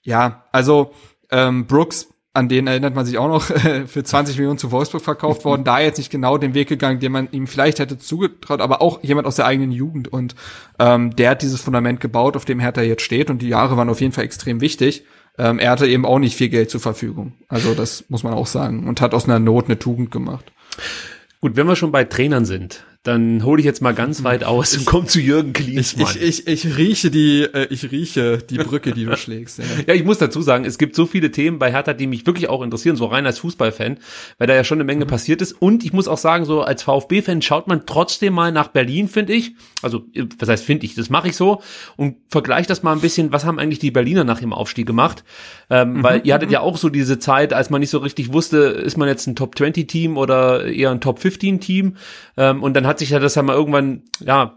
ja, 0.02 0.44
also 0.50 0.92
ähm, 1.30 1.66
Brooks, 1.66 2.08
an 2.32 2.48
den 2.48 2.66
erinnert 2.66 2.96
man 2.96 3.06
sich 3.06 3.16
auch 3.16 3.28
noch, 3.28 3.44
für 3.86 4.02
20 4.02 4.36
Millionen 4.36 4.58
zu 4.58 4.72
Wolfsburg 4.72 5.02
verkauft 5.02 5.44
worden, 5.44 5.62
da 5.62 5.78
jetzt 5.78 5.98
nicht 5.98 6.10
genau 6.10 6.36
den 6.36 6.52
Weg 6.54 6.68
gegangen, 6.68 6.98
den 6.98 7.12
man 7.12 7.28
ihm 7.30 7.46
vielleicht 7.46 7.78
hätte 7.78 7.96
zugetraut, 7.96 8.60
aber 8.60 8.82
auch 8.82 9.04
jemand 9.04 9.28
aus 9.28 9.36
der 9.36 9.46
eigenen 9.46 9.70
Jugend. 9.70 10.08
Und 10.08 10.34
ähm, 10.80 11.14
der 11.14 11.30
hat 11.30 11.42
dieses 11.42 11.60
Fundament 11.60 12.00
gebaut, 12.00 12.36
auf 12.36 12.44
dem 12.44 12.58
Hertha 12.58 12.82
jetzt 12.82 13.02
steht. 13.02 13.30
Und 13.30 13.40
die 13.40 13.48
Jahre 13.48 13.76
waren 13.76 13.88
auf 13.88 14.00
jeden 14.00 14.12
Fall 14.12 14.24
extrem 14.24 14.60
wichtig. 14.60 15.04
Ähm, 15.38 15.60
er 15.60 15.70
hatte 15.70 15.86
eben 15.86 16.04
auch 16.04 16.18
nicht 16.18 16.34
viel 16.34 16.48
Geld 16.48 16.70
zur 16.70 16.80
Verfügung, 16.80 17.34
also 17.46 17.74
das 17.74 18.06
muss 18.08 18.24
man 18.24 18.32
auch 18.34 18.46
sagen. 18.46 18.88
Und 18.88 19.00
hat 19.00 19.14
aus 19.14 19.26
einer 19.26 19.38
Not 19.38 19.66
eine 19.66 19.78
Tugend 19.78 20.10
gemacht. 20.10 20.50
Gut, 21.40 21.56
wenn 21.56 21.66
wir 21.66 21.76
schon 21.76 21.92
bei 21.92 22.04
Trainern 22.04 22.44
sind, 22.44 22.84
dann 23.06 23.44
hole 23.44 23.60
ich 23.60 23.66
jetzt 23.66 23.82
mal 23.82 23.94
ganz 23.94 24.24
weit 24.24 24.42
aus 24.42 24.76
und 24.76 24.84
komme 24.84 25.06
zu 25.06 25.20
Jürgen 25.20 25.52
Klinsmann. 25.52 26.16
ich, 26.20 26.46
ich 26.46 26.76
rieche 26.76 27.10
die, 27.10 27.42
äh, 27.42 27.68
ich 27.70 27.90
rieche 27.92 28.38
die 28.38 28.58
Brücke, 28.58 28.92
die 28.92 29.04
du 29.04 29.16
schlägst. 29.16 29.58
Ja. 29.58 29.64
Ja, 29.86 29.94
ich 29.94 30.04
muss 30.04 30.18
dazu 30.18 30.42
sagen, 30.42 30.64
es 30.64 30.76
gibt 30.76 30.96
so 30.96 31.06
viele 31.06 31.30
Themen 31.30 31.58
bei 31.58 31.70
Hertha, 31.70 31.92
die 31.92 32.08
mich 32.08 32.26
wirklich 32.26 32.48
auch 32.48 32.62
interessieren, 32.62 32.96
so 32.96 33.06
rein 33.06 33.24
als 33.24 33.38
Fußballfan, 33.38 33.98
weil 34.38 34.46
da 34.48 34.54
ja 34.54 34.64
schon 34.64 34.78
eine 34.78 34.84
Menge 34.84 35.06
passiert 35.06 35.40
ist. 35.40 35.52
Und 35.52 35.84
ich 35.84 35.92
muss 35.92 36.08
auch 36.08 36.18
sagen, 36.18 36.44
so 36.44 36.62
als 36.62 36.82
VfB-Fan 36.82 37.42
schaut 37.42 37.68
man 37.68 37.86
trotzdem 37.86 38.34
mal 38.34 38.50
nach 38.50 38.68
Berlin, 38.68 39.08
finde 39.08 39.34
ich. 39.34 39.54
Also, 39.82 40.04
was 40.38 40.48
heißt 40.48 40.64
finde 40.64 40.86
ich, 40.86 40.94
das 40.94 41.08
mache 41.08 41.28
ich 41.28 41.36
so 41.36 41.62
und 41.96 42.16
vergleiche 42.28 42.66
das 42.66 42.82
mal 42.82 42.92
ein 42.92 43.00
bisschen, 43.00 43.32
was 43.32 43.44
haben 43.44 43.58
eigentlich 43.58 43.78
die 43.78 43.90
Berliner 43.92 44.24
nach 44.24 44.40
ihrem 44.40 44.52
Aufstieg 44.52 44.86
gemacht? 44.86 45.22
Ähm, 45.70 46.02
weil 46.02 46.22
ihr 46.24 46.34
hattet 46.34 46.50
ja 46.50 46.60
auch 46.60 46.76
so 46.76 46.88
diese 46.88 47.18
Zeit, 47.18 47.52
als 47.52 47.70
man 47.70 47.80
nicht 47.80 47.90
so 47.90 47.98
richtig 47.98 48.32
wusste, 48.32 48.58
ist 48.58 48.96
man 48.96 49.08
jetzt 49.08 49.26
ein 49.26 49.36
Top-20-Team 49.36 50.16
oder 50.16 50.64
eher 50.64 50.90
ein 50.90 51.00
Top-15-Team? 51.00 51.96
Ähm, 52.36 52.62
und 52.62 52.74
dann 52.74 52.86
hat 52.86 52.95
sich 52.98 53.10
ja 53.10 53.18
das 53.18 53.34
ja 53.34 53.42
mal 53.42 53.54
irgendwann, 53.54 54.02
ja, 54.20 54.56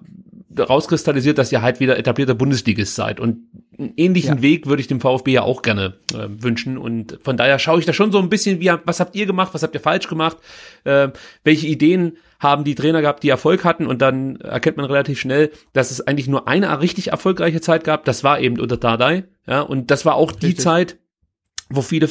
rauskristallisiert, 0.57 1.37
dass 1.37 1.51
ihr 1.51 1.61
halt 1.61 1.79
wieder 1.79 1.97
etablierter 1.97 2.33
Bundesligist 2.33 2.95
seid. 2.95 3.19
Und 3.19 3.47
einen 3.77 3.93
ähnlichen 3.95 4.37
Ja. 4.37 4.41
Weg 4.41 4.67
würde 4.67 4.81
ich 4.81 4.87
dem 4.87 4.99
VfB 4.99 5.31
ja 5.31 5.43
auch 5.43 5.61
gerne 5.61 5.99
äh, 6.13 6.27
wünschen. 6.27 6.77
Und 6.77 7.17
von 7.23 7.37
daher 7.37 7.59
schaue 7.59 7.79
ich 7.79 7.85
da 7.85 7.93
schon 7.93 8.11
so 8.11 8.19
ein 8.19 8.29
bisschen, 8.29 8.59
wie, 8.59 8.71
was 8.83 8.99
habt 8.99 9.15
ihr 9.15 9.25
gemacht, 9.25 9.53
was 9.53 9.63
habt 9.63 9.73
ihr 9.73 9.79
falsch 9.79 10.07
gemacht, 10.07 10.37
äh, 10.83 11.09
welche 11.43 11.67
Ideen 11.67 12.17
haben 12.39 12.63
die 12.63 12.75
Trainer 12.75 13.01
gehabt, 13.01 13.23
die 13.23 13.29
Erfolg 13.29 13.63
hatten. 13.63 13.85
Und 13.85 14.01
dann 14.01 14.37
erkennt 14.37 14.77
man 14.77 14.85
relativ 14.85 15.19
schnell, 15.19 15.51
dass 15.73 15.91
es 15.91 16.05
eigentlich 16.05 16.27
nur 16.27 16.47
eine 16.47 16.81
richtig 16.81 17.11
erfolgreiche 17.11 17.61
Zeit 17.61 17.83
gab. 17.83 18.05
Das 18.05 18.23
war 18.23 18.39
eben 18.39 18.59
unter 18.59 18.77
Dardai. 18.77 19.25
Ja, 19.47 19.61
und 19.61 19.91
das 19.91 20.05
war 20.05 20.15
auch 20.15 20.31
die 20.31 20.47
Richtig. 20.47 20.63
Zeit, 20.63 20.97
wo 21.71 21.83
viele 21.83 22.09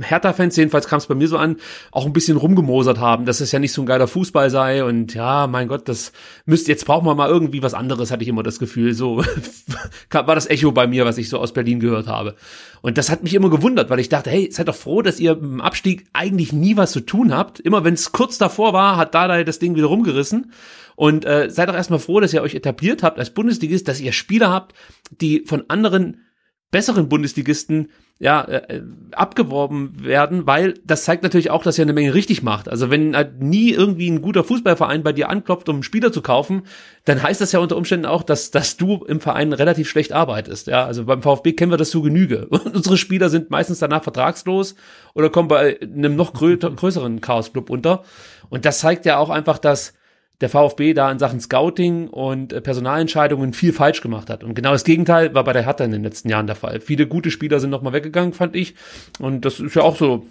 Hertha-Fans, 0.00 0.56
jedenfalls 0.56 0.88
kam 0.88 0.98
es 0.98 1.06
bei 1.06 1.14
mir 1.14 1.28
so 1.28 1.38
an, 1.38 1.56
auch 1.92 2.06
ein 2.06 2.12
bisschen 2.12 2.36
rumgemosert 2.36 2.98
haben, 2.98 3.24
dass 3.24 3.40
es 3.40 3.52
ja 3.52 3.60
nicht 3.60 3.72
so 3.72 3.82
ein 3.82 3.86
geiler 3.86 4.08
Fußball 4.08 4.50
sei 4.50 4.82
und 4.82 5.14
ja, 5.14 5.46
mein 5.46 5.68
Gott, 5.68 5.88
das 5.88 6.12
müsste, 6.44 6.72
jetzt 6.72 6.86
brauchen 6.86 7.06
wir 7.06 7.14
mal 7.14 7.28
irgendwie 7.28 7.62
was 7.62 7.74
anderes, 7.74 8.10
hatte 8.10 8.24
ich 8.24 8.28
immer 8.28 8.42
das 8.42 8.58
Gefühl. 8.58 8.92
So 8.94 9.22
war 10.10 10.34
das 10.34 10.50
Echo 10.50 10.72
bei 10.72 10.88
mir, 10.88 11.04
was 11.04 11.18
ich 11.18 11.28
so 11.28 11.38
aus 11.38 11.52
Berlin 11.52 11.78
gehört 11.78 12.08
habe. 12.08 12.34
Und 12.82 12.98
das 12.98 13.10
hat 13.10 13.22
mich 13.22 13.34
immer 13.34 13.48
gewundert, 13.50 13.90
weil 13.90 14.00
ich 14.00 14.08
dachte, 14.08 14.30
hey, 14.30 14.50
seid 14.50 14.66
doch 14.66 14.74
froh, 14.74 15.02
dass 15.02 15.20
ihr 15.20 15.32
im 15.32 15.60
Abstieg 15.60 16.06
eigentlich 16.12 16.52
nie 16.52 16.76
was 16.76 16.90
zu 16.90 17.00
tun 17.00 17.32
habt. 17.32 17.60
Immer 17.60 17.84
wenn 17.84 17.94
es 17.94 18.10
kurz 18.10 18.38
davor 18.38 18.72
war, 18.72 18.96
hat 18.96 19.14
Dada 19.14 19.44
das 19.44 19.60
Ding 19.60 19.76
wieder 19.76 19.86
rumgerissen. 19.86 20.52
Und 20.96 21.24
äh, 21.24 21.48
seid 21.48 21.68
doch 21.68 21.74
erstmal 21.74 21.98
froh, 22.00 22.20
dass 22.20 22.32
ihr 22.32 22.42
euch 22.42 22.54
etabliert 22.54 23.02
habt 23.02 23.18
als 23.18 23.30
Bundesligist, 23.30 23.86
dass 23.86 24.00
ihr 24.00 24.12
Spieler 24.12 24.50
habt, 24.50 24.74
die 25.10 25.44
von 25.46 25.64
anderen 25.68 26.24
besseren 26.70 27.08
Bundesligisten 27.08 27.90
ja 28.20 28.42
äh, 28.42 28.82
abgeworben 29.12 29.94
werden, 30.04 30.46
weil 30.46 30.74
das 30.84 31.04
zeigt 31.04 31.22
natürlich 31.22 31.50
auch, 31.50 31.62
dass 31.62 31.78
ihr 31.78 31.82
eine 31.82 31.94
Menge 31.94 32.12
richtig 32.12 32.42
macht. 32.42 32.68
Also 32.68 32.90
wenn 32.90 33.16
halt 33.16 33.42
nie 33.42 33.70
irgendwie 33.70 34.10
ein 34.10 34.20
guter 34.20 34.44
Fußballverein 34.44 35.02
bei 35.02 35.14
dir 35.14 35.30
anklopft, 35.30 35.70
um 35.70 35.76
einen 35.76 35.82
Spieler 35.82 36.12
zu 36.12 36.20
kaufen, 36.20 36.64
dann 37.06 37.22
heißt 37.22 37.40
das 37.40 37.52
ja 37.52 37.60
unter 37.60 37.78
Umständen 37.78 38.04
auch, 38.04 38.22
dass 38.22 38.50
dass 38.50 38.76
du 38.76 39.04
im 39.06 39.20
Verein 39.20 39.54
relativ 39.54 39.88
schlecht 39.88 40.12
arbeitest. 40.12 40.66
Ja, 40.66 40.84
also 40.84 41.06
beim 41.06 41.22
VfB 41.22 41.54
kennen 41.54 41.72
wir 41.72 41.78
das 41.78 41.90
zu 41.90 42.02
Genüge. 42.02 42.46
Und 42.48 42.66
unsere 42.76 42.98
Spieler 42.98 43.30
sind 43.30 43.48
meistens 43.48 43.78
danach 43.78 44.02
vertragslos 44.02 44.74
oder 45.14 45.30
kommen 45.30 45.48
bei 45.48 45.80
einem 45.80 46.14
noch 46.14 46.34
grö 46.34 46.58
größeren 46.58 47.22
Chaosclub 47.22 47.70
unter. 47.70 48.04
Und 48.50 48.66
das 48.66 48.80
zeigt 48.80 49.06
ja 49.06 49.16
auch 49.16 49.30
einfach, 49.30 49.56
dass 49.56 49.94
der 50.40 50.48
VfB 50.48 50.94
da 50.94 51.10
in 51.10 51.18
Sachen 51.18 51.40
Scouting 51.40 52.08
und 52.08 52.52
äh, 52.52 52.60
Personalentscheidungen 52.60 53.52
viel 53.52 53.72
falsch 53.72 54.00
gemacht 54.00 54.30
hat. 54.30 54.42
Und 54.42 54.54
genau 54.54 54.72
das 54.72 54.84
Gegenteil 54.84 55.34
war 55.34 55.44
bei 55.44 55.52
der 55.52 55.64
Hertha 55.64 55.84
in 55.84 55.90
den 55.90 56.02
letzten 56.02 56.28
Jahren 56.28 56.46
der 56.46 56.56
Fall. 56.56 56.80
Viele 56.80 57.06
gute 57.06 57.30
Spieler 57.30 57.60
sind 57.60 57.70
nochmal 57.70 57.92
weggegangen, 57.92 58.32
fand 58.32 58.56
ich. 58.56 58.74
Und 59.18 59.44
das 59.44 59.60
ist 59.60 59.74
ja 59.74 59.82
auch 59.82 59.96
so, 59.96 60.26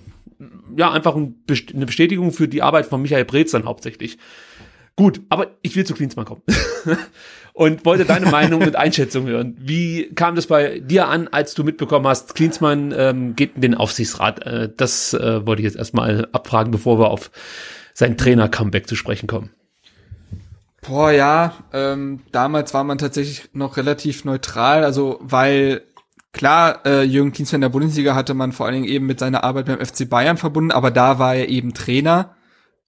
ja, 0.76 0.92
einfach 0.92 1.16
eine 1.16 1.34
Bestätigung 1.86 2.32
für 2.32 2.48
die 2.48 2.62
Arbeit 2.62 2.88
von 2.88 3.02
Michael 3.02 3.26
Preetz 3.26 3.52
dann 3.52 3.66
hauptsächlich. 3.66 4.18
Gut, 4.96 5.22
aber 5.30 5.48
ich 5.62 5.76
will 5.76 5.86
zu 5.86 5.94
Klinsmann 5.94 6.26
kommen. 6.26 6.42
und 7.54 7.86
wollte 7.86 8.06
deine 8.06 8.26
Meinung 8.32 8.62
und 8.62 8.76
Einschätzung 8.76 9.28
hören. 9.28 9.56
Wie 9.60 10.14
kam 10.16 10.36
das 10.36 10.48
bei 10.48 10.80
dir 10.80 11.08
an, 11.08 11.28
als 11.28 11.54
du 11.54 11.64
mitbekommen 11.64 12.08
hast, 12.08 12.36
Klinsmann 12.36 12.94
ähm, 12.96 13.36
geht 13.36 13.56
in 13.56 13.62
den 13.62 13.76
Aufsichtsrat? 13.76 14.46
Äh, 14.46 14.70
das 14.76 15.14
äh, 15.14 15.46
wollte 15.46 15.62
ich 15.62 15.66
jetzt 15.66 15.78
erstmal 15.78 16.28
abfragen, 16.32 16.72
bevor 16.72 17.00
wir 17.00 17.12
auf 17.12 17.32
sein 17.94 18.18
Trainer-Comeback 18.18 18.88
zu 18.88 18.96
sprechen 18.96 19.28
kommen. 19.28 19.52
Boah, 20.82 21.12
ja, 21.12 21.54
ähm, 21.74 22.22
damals 22.32 22.74
war 22.74 22.84
man 22.84 22.98
tatsächlich 22.98 23.50
noch 23.54 23.78
relativ 23.78 24.24
neutral, 24.24 24.84
also 24.84 25.20
weil 25.22 25.84
klar, 26.32 26.86
äh, 26.86 27.04
Jürgen 27.04 27.34
Klinsmann 27.34 27.58
in 27.58 27.62
der 27.64 27.70
Bundesliga 27.70 28.16
hatte 28.16 28.34
man 28.34 28.54
vor 28.54 28.66
allen 28.66 28.76
Dingen 28.76 28.88
eben 28.88 29.06
mit 29.06 29.20
seiner 29.20 29.44
Arbeit 29.44 29.66
beim 29.66 29.86
FC 29.86 30.10
Bayern 30.10 30.38
verbunden, 30.38 30.72
aber 30.72 30.92
da 30.92 31.20
war 31.20 31.36
er 31.36 31.50
eben 31.50 31.74
Trainer 31.74 32.36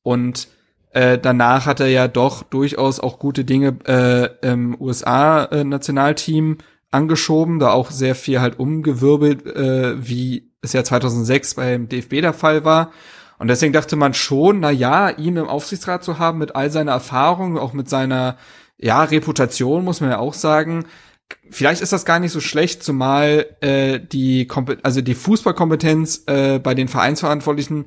und 0.03 0.47
äh, 0.91 1.17
danach 1.17 1.65
hat 1.65 1.79
er 1.79 1.87
ja 1.87 2.07
doch 2.07 2.43
durchaus 2.43 2.99
auch 2.99 3.19
gute 3.19 3.45
Dinge 3.45 3.77
äh, 3.85 4.47
im 4.47 4.79
USA-Nationalteam 4.79 6.57
angeschoben, 6.91 7.59
da 7.59 7.71
auch 7.71 7.91
sehr 7.91 8.15
viel 8.15 8.41
halt 8.41 8.59
umgewirbelt, 8.59 9.45
äh, 9.45 9.95
wie 10.05 10.51
es 10.61 10.73
ja 10.73 10.83
2006 10.83 11.55
beim 11.55 11.87
DFB 11.87 12.21
der 12.21 12.33
Fall 12.33 12.65
war. 12.65 12.91
Und 13.41 13.47
deswegen 13.47 13.73
dachte 13.73 13.95
man 13.95 14.13
schon, 14.13 14.59
na 14.59 14.69
ja, 14.69 15.09
ihn 15.09 15.35
im 15.35 15.47
Aufsichtsrat 15.47 16.03
zu 16.03 16.19
haben 16.19 16.37
mit 16.37 16.55
all 16.55 16.69
seiner 16.69 16.91
Erfahrung, 16.91 17.57
auch 17.57 17.73
mit 17.73 17.89
seiner 17.89 18.37
ja 18.77 19.03
Reputation, 19.03 19.83
muss 19.83 19.99
man 19.99 20.11
ja 20.11 20.19
auch 20.19 20.35
sagen. 20.35 20.85
Vielleicht 21.49 21.81
ist 21.81 21.91
das 21.91 22.05
gar 22.05 22.19
nicht 22.19 22.33
so 22.33 22.39
schlecht, 22.39 22.83
zumal 22.83 23.47
äh, 23.61 23.99
die 23.99 24.45
Kompe 24.45 24.77
also 24.83 25.01
die 25.01 25.15
Fußballkompetenz 25.15 26.25
äh, 26.27 26.59
bei 26.59 26.75
den 26.75 26.87
Vereinsverantwortlichen 26.87 27.85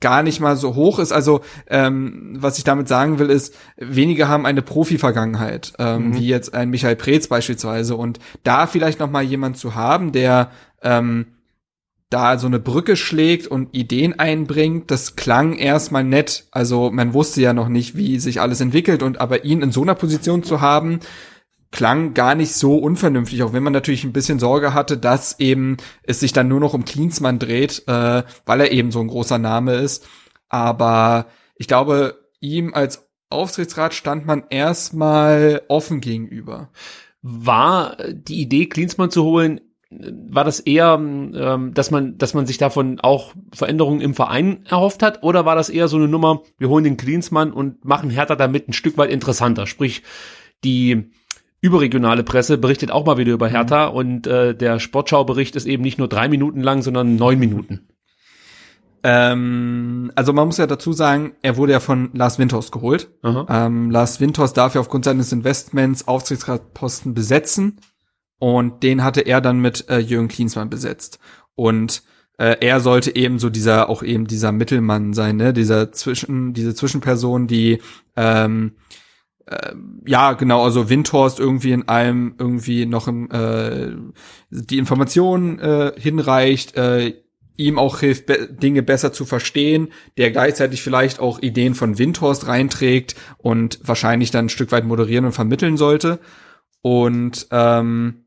gar 0.00 0.22
nicht 0.22 0.40
mal 0.40 0.56
so 0.56 0.74
hoch 0.74 1.00
ist. 1.00 1.12
Also 1.12 1.42
ähm, 1.66 2.38
was 2.38 2.56
ich 2.56 2.64
damit 2.64 2.88
sagen 2.88 3.18
will, 3.18 3.28
ist, 3.28 3.54
wenige 3.76 4.26
haben 4.28 4.46
eine 4.46 4.62
Profi-Vergangenheit, 4.62 5.74
ähm, 5.78 6.14
wie 6.14 6.28
jetzt 6.28 6.54
ein 6.54 6.70
Michael 6.70 6.96
Preetz 6.96 7.26
beispielsweise. 7.28 7.94
Und 7.94 8.20
da 8.42 8.66
vielleicht 8.66 9.00
noch 9.00 9.10
mal 9.10 9.22
jemand 9.22 9.58
zu 9.58 9.74
haben, 9.74 10.12
der 10.12 10.50
ähm, 10.80 11.26
da 12.10 12.38
so 12.38 12.46
eine 12.46 12.58
Brücke 12.58 12.96
schlägt 12.96 13.46
und 13.46 13.74
Ideen 13.74 14.18
einbringt, 14.18 14.90
das 14.90 15.16
klang 15.16 15.54
erstmal 15.56 16.04
nett. 16.04 16.46
Also 16.50 16.90
man 16.90 17.12
wusste 17.12 17.42
ja 17.42 17.52
noch 17.52 17.68
nicht, 17.68 17.96
wie 17.96 18.18
sich 18.18 18.40
alles 18.40 18.60
entwickelt 18.60 19.02
und 19.02 19.20
aber 19.20 19.44
ihn 19.44 19.62
in 19.62 19.72
so 19.72 19.82
einer 19.82 19.94
Position 19.94 20.42
zu 20.42 20.60
haben, 20.60 21.00
klang 21.70 22.14
gar 22.14 22.34
nicht 22.34 22.54
so 22.54 22.78
unvernünftig, 22.78 23.42
auch 23.42 23.52
wenn 23.52 23.62
man 23.62 23.74
natürlich 23.74 24.04
ein 24.04 24.14
bisschen 24.14 24.38
Sorge 24.38 24.72
hatte, 24.72 24.96
dass 24.96 25.38
eben 25.38 25.76
es 26.02 26.20
sich 26.20 26.32
dann 26.32 26.48
nur 26.48 26.60
noch 26.60 26.72
um 26.72 26.86
Klinsmann 26.86 27.38
dreht, 27.38 27.84
äh, 27.86 28.22
weil 28.46 28.60
er 28.60 28.72
eben 28.72 28.90
so 28.90 29.00
ein 29.00 29.08
großer 29.08 29.38
Name 29.38 29.74
ist. 29.74 30.06
Aber 30.48 31.26
ich 31.56 31.68
glaube, 31.68 32.18
ihm 32.40 32.72
als 32.72 33.06
Aufsichtsrat 33.28 33.92
stand 33.92 34.24
man 34.26 34.44
erstmal 34.48 35.60
offen 35.68 36.00
gegenüber. 36.00 36.70
War 37.20 37.98
die 38.10 38.40
Idee, 38.40 38.66
Klinsmann 38.66 39.10
zu 39.10 39.24
holen, 39.24 39.60
war 39.90 40.44
das 40.44 40.60
eher, 40.60 40.94
ähm, 40.98 41.72
dass 41.72 41.90
man, 41.90 42.18
dass 42.18 42.34
man 42.34 42.46
sich 42.46 42.58
davon 42.58 43.00
auch 43.00 43.32
Veränderungen 43.52 44.00
im 44.00 44.14
Verein 44.14 44.64
erhofft 44.66 45.02
hat, 45.02 45.22
oder 45.22 45.46
war 45.46 45.56
das 45.56 45.70
eher 45.70 45.88
so 45.88 45.96
eine 45.96 46.08
Nummer, 46.08 46.42
wir 46.58 46.68
holen 46.68 46.84
den 46.84 46.98
Klinsmann 46.98 47.52
und 47.52 47.84
machen 47.84 48.10
Hertha 48.10 48.36
damit 48.36 48.68
ein 48.68 48.74
Stück 48.74 48.98
weit 48.98 49.10
interessanter? 49.10 49.66
Sprich, 49.66 50.02
die 50.62 51.10
überregionale 51.60 52.22
Presse 52.22 52.58
berichtet 52.58 52.90
auch 52.90 53.06
mal 53.06 53.16
wieder 53.16 53.32
über 53.32 53.48
Hertha 53.48 53.86
und 53.86 54.26
äh, 54.26 54.54
der 54.54 54.78
Sportschau-Bericht 54.78 55.56
ist 55.56 55.66
eben 55.66 55.82
nicht 55.82 55.98
nur 55.98 56.08
drei 56.08 56.28
Minuten 56.28 56.60
lang, 56.60 56.82
sondern 56.82 57.16
neun 57.16 57.38
Minuten. 57.38 57.88
Ähm, 59.02 60.12
also 60.16 60.32
man 60.34 60.46
muss 60.46 60.58
ja 60.58 60.66
dazu 60.66 60.92
sagen, 60.92 61.32
er 61.40 61.56
wurde 61.56 61.72
ja 61.72 61.80
von 61.80 62.10
Lars 62.12 62.38
Windhorst 62.38 62.72
geholt. 62.72 63.08
Ähm, 63.48 63.90
Lars 63.90 64.20
Windhorst 64.20 64.56
darf 64.56 64.74
ja 64.74 64.80
aufgrund 64.80 65.06
seines 65.06 65.32
Investments 65.32 66.06
Aufsichtsratposten 66.06 67.14
besetzen 67.14 67.78
und 68.38 68.82
den 68.82 69.02
hatte 69.02 69.22
er 69.22 69.40
dann 69.40 69.60
mit 69.60 69.88
äh, 69.88 69.98
Jürgen 69.98 70.28
Klinsmann 70.28 70.70
besetzt. 70.70 71.18
Und 71.54 72.02
äh, 72.38 72.56
er 72.60 72.80
sollte 72.80 73.14
eben 73.14 73.38
so 73.38 73.50
dieser, 73.50 73.88
auch 73.88 74.02
eben 74.02 74.26
dieser 74.26 74.52
Mittelmann 74.52 75.12
sein, 75.12 75.36
ne, 75.36 75.52
dieser 75.52 75.92
Zwischen, 75.92 76.54
diese 76.54 76.74
Zwischenperson, 76.74 77.48
die 77.48 77.80
ähm, 78.16 78.76
äh, 79.46 79.74
ja, 80.06 80.34
genau, 80.34 80.62
also 80.62 80.88
Windhorst 80.88 81.40
irgendwie 81.40 81.72
in 81.72 81.88
allem 81.88 82.34
irgendwie 82.38 82.86
noch 82.86 83.08
im, 83.08 83.30
äh, 83.30 83.90
die 84.50 84.78
Informationen 84.78 85.58
äh, 85.58 85.92
hinreicht, 85.96 86.76
äh, 86.76 87.14
ihm 87.56 87.78
auch 87.78 87.98
hilft, 87.98 88.26
be 88.26 88.46
Dinge 88.46 88.82
besser 88.82 89.12
zu 89.12 89.24
verstehen, 89.24 89.88
der 90.16 90.30
gleichzeitig 90.30 90.82
vielleicht 90.82 91.18
auch 91.18 91.40
Ideen 91.40 91.74
von 91.74 91.98
Windhorst 91.98 92.46
reinträgt 92.46 93.16
und 93.38 93.80
wahrscheinlich 93.82 94.30
dann 94.30 94.46
ein 94.46 94.50
Stück 94.50 94.70
weit 94.70 94.84
moderieren 94.84 95.24
und 95.24 95.32
vermitteln 95.32 95.76
sollte. 95.76 96.20
Und 96.82 97.48
ähm, 97.50 98.26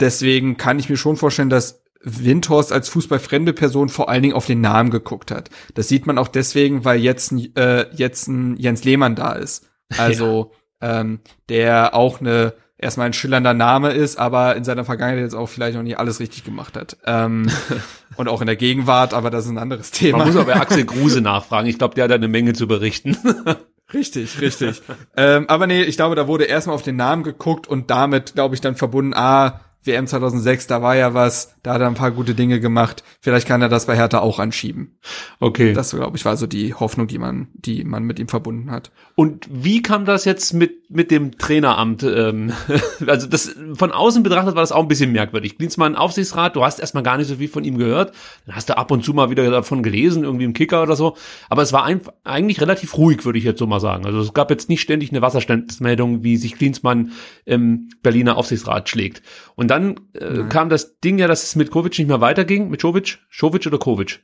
deswegen 0.00 0.56
kann 0.56 0.78
ich 0.78 0.88
mir 0.88 0.96
schon 0.96 1.16
vorstellen, 1.16 1.50
dass 1.50 1.82
Windhorst 2.04 2.72
als 2.72 2.88
fußballfremde 2.88 3.52
Person 3.52 3.88
vor 3.88 4.08
allen 4.08 4.22
Dingen 4.22 4.34
auf 4.34 4.46
den 4.46 4.60
Namen 4.60 4.90
geguckt 4.90 5.30
hat. 5.30 5.50
Das 5.74 5.88
sieht 5.88 6.06
man 6.06 6.18
auch 6.18 6.28
deswegen, 6.28 6.84
weil 6.84 6.98
jetzt, 6.98 7.32
äh, 7.56 7.86
jetzt 7.94 8.26
ein 8.26 8.56
Jens 8.56 8.84
Lehmann 8.84 9.14
da 9.14 9.32
ist. 9.32 9.68
Also 9.98 10.52
ja. 10.80 11.00
ähm, 11.00 11.20
der 11.48 11.94
auch 11.94 12.20
eine 12.20 12.54
erstmal 12.82 13.06
ein 13.06 13.12
schillernder 13.12 13.54
Name 13.54 13.92
ist, 13.92 14.18
aber 14.18 14.56
in 14.56 14.64
seiner 14.64 14.84
Vergangenheit 14.84 15.22
jetzt 15.22 15.34
auch 15.34 15.48
vielleicht 15.48 15.76
noch 15.76 15.84
nicht 15.84 15.98
alles 15.98 16.20
richtig 16.20 16.44
gemacht 16.44 16.76
hat. 16.76 16.96
Ähm, 17.06 17.48
und 18.16 18.28
auch 18.28 18.40
in 18.40 18.46
der 18.46 18.56
Gegenwart, 18.56 19.14
aber 19.14 19.30
das 19.30 19.44
ist 19.44 19.52
ein 19.52 19.58
anderes 19.58 19.92
Thema. 19.92 20.18
Man 20.18 20.28
muss 20.28 20.36
aber 20.36 20.56
Axel 20.56 20.84
Kruse 20.86 21.20
nachfragen. 21.20 21.68
Ich 21.68 21.78
glaube, 21.78 21.94
der 21.94 22.04
hat 22.04 22.10
da 22.10 22.16
eine 22.16 22.28
Menge 22.28 22.52
zu 22.52 22.66
berichten. 22.66 23.16
Richtig, 23.94 24.40
richtig. 24.40 24.80
ähm, 25.18 25.44
aber 25.50 25.66
nee, 25.66 25.82
ich 25.82 25.96
glaube, 25.96 26.14
da 26.14 26.26
wurde 26.26 26.44
erstmal 26.44 26.74
auf 26.74 26.82
den 26.82 26.96
Namen 26.96 27.24
geguckt 27.24 27.66
und 27.66 27.90
damit, 27.90 28.32
glaube 28.32 28.54
ich, 28.54 28.62
dann 28.62 28.74
verbunden, 28.74 29.12
ah, 29.12 29.60
WM 29.84 30.06
2006, 30.06 30.68
da 30.68 30.80
war 30.80 30.94
ja 30.94 31.12
was, 31.12 31.56
da 31.64 31.74
hat 31.74 31.80
er 31.80 31.88
ein 31.88 31.94
paar 31.94 32.12
gute 32.12 32.34
Dinge 32.34 32.60
gemacht. 32.60 33.02
Vielleicht 33.20 33.48
kann 33.48 33.62
er 33.62 33.68
das 33.68 33.86
bei 33.86 33.96
Hertha 33.96 34.20
auch 34.20 34.38
anschieben. 34.38 34.98
Okay. 35.40 35.72
Das, 35.72 35.90
glaube 35.90 36.16
ich, 36.16 36.24
war 36.24 36.36
so 36.36 36.46
die 36.46 36.72
Hoffnung, 36.72 37.08
die 37.08 37.18
man, 37.18 37.48
die 37.54 37.82
man 37.82 38.04
mit 38.04 38.20
ihm 38.20 38.28
verbunden 38.28 38.70
hat. 38.70 38.92
Und 39.16 39.48
wie 39.50 39.82
kam 39.82 40.04
das 40.04 40.24
jetzt 40.24 40.54
mit, 40.54 40.88
mit 40.88 41.10
dem 41.10 41.36
Traineramt? 41.36 42.04
Ähm, 42.04 42.52
also 43.06 43.26
das, 43.26 43.56
von 43.74 43.90
außen 43.90 44.22
betrachtet 44.22 44.54
war 44.54 44.62
das 44.62 44.70
auch 44.70 44.82
ein 44.82 44.88
bisschen 44.88 45.10
merkwürdig. 45.10 45.58
Klinsmann 45.58 45.96
Aufsichtsrat, 45.96 46.54
du 46.54 46.64
hast 46.64 46.78
erstmal 46.78 47.02
gar 47.02 47.18
nicht 47.18 47.26
so 47.26 47.36
viel 47.36 47.48
von 47.48 47.64
ihm 47.64 47.76
gehört. 47.76 48.12
Dann 48.46 48.54
hast 48.54 48.68
du 48.68 48.76
ab 48.76 48.92
und 48.92 49.04
zu 49.04 49.14
mal 49.14 49.30
wieder 49.30 49.50
davon 49.50 49.82
gelesen, 49.82 50.22
irgendwie 50.22 50.44
im 50.44 50.52
Kicker 50.52 50.84
oder 50.84 50.94
so. 50.94 51.16
Aber 51.48 51.62
es 51.62 51.72
war 51.72 51.84
ein, 51.84 52.02
eigentlich 52.22 52.60
relativ 52.60 52.96
ruhig, 52.96 53.24
würde 53.24 53.38
ich 53.40 53.44
jetzt 53.44 53.58
so 53.58 53.66
mal 53.66 53.80
sagen. 53.80 54.06
Also 54.06 54.20
es 54.20 54.32
gab 54.32 54.48
jetzt 54.50 54.68
nicht 54.68 54.80
ständig 54.80 55.10
eine 55.10 55.22
Wasserstandsmeldung, 55.22 56.22
wie 56.22 56.36
sich 56.36 56.54
Klinsmann 56.54 57.10
im 57.44 57.88
Berliner 58.04 58.36
Aufsichtsrat 58.36 58.88
schlägt. 58.88 59.22
Und 59.56 59.71
dann 59.72 60.00
äh, 60.12 60.44
kam 60.50 60.68
das 60.68 61.00
Ding 61.00 61.18
ja, 61.18 61.26
dass 61.26 61.44
es 61.44 61.56
mit 61.56 61.70
Kovic 61.70 61.98
nicht 61.98 62.08
mehr 62.08 62.20
weiterging. 62.20 62.68
Mit 62.68 62.82
Jovic? 62.82 63.20
Jovic 63.30 63.66
oder 63.66 63.78
Kovic? 63.78 64.22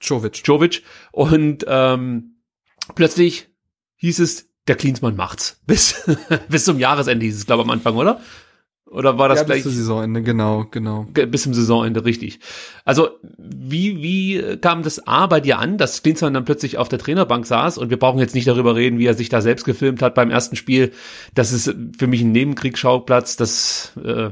Jovic. 0.00 0.40
Jovic. 0.42 0.82
Und 1.12 1.66
ähm, 1.68 2.36
plötzlich 2.94 3.48
hieß 3.96 4.20
es, 4.20 4.48
der 4.66 4.76
Klinsmann 4.76 5.16
macht's. 5.16 5.60
Bis, 5.66 6.02
bis 6.48 6.64
zum 6.64 6.78
Jahresende 6.78 7.26
hieß 7.26 7.36
es, 7.36 7.46
glaube 7.46 7.62
ich, 7.62 7.68
am 7.68 7.72
Anfang, 7.72 7.96
oder? 7.96 8.20
Oder 8.86 9.18
war 9.18 9.28
das 9.28 9.40
ja, 9.40 9.44
gleich? 9.44 9.64
Bis 9.64 9.72
zum 9.72 9.72
Saisonende, 9.72 10.22
genau, 10.22 10.66
genau. 10.70 11.06
Bis 11.12 11.42
zum 11.42 11.52
Saisonende, 11.52 12.06
richtig. 12.06 12.38
Also, 12.86 13.10
wie, 13.36 14.00
wie 14.02 14.56
kam 14.58 14.82
das 14.82 15.06
A 15.06 15.26
bei 15.26 15.40
dir 15.40 15.58
an, 15.58 15.76
dass 15.76 16.02
Klinsmann 16.02 16.32
dann 16.32 16.46
plötzlich 16.46 16.78
auf 16.78 16.88
der 16.88 17.00
Trainerbank 17.00 17.44
saß 17.44 17.76
und 17.76 17.90
wir 17.90 17.98
brauchen 17.98 18.20
jetzt 18.20 18.34
nicht 18.34 18.48
darüber 18.48 18.76
reden, 18.76 18.98
wie 18.98 19.06
er 19.06 19.14
sich 19.14 19.28
da 19.28 19.42
selbst 19.42 19.64
gefilmt 19.64 20.00
hat 20.00 20.14
beim 20.14 20.30
ersten 20.30 20.56
Spiel. 20.56 20.92
Das 21.34 21.52
ist 21.52 21.74
für 21.98 22.06
mich 22.06 22.22
ein 22.22 22.32
Nebenkriegsschauplatz, 22.32 23.36
das 23.36 23.92
äh, 24.02 24.30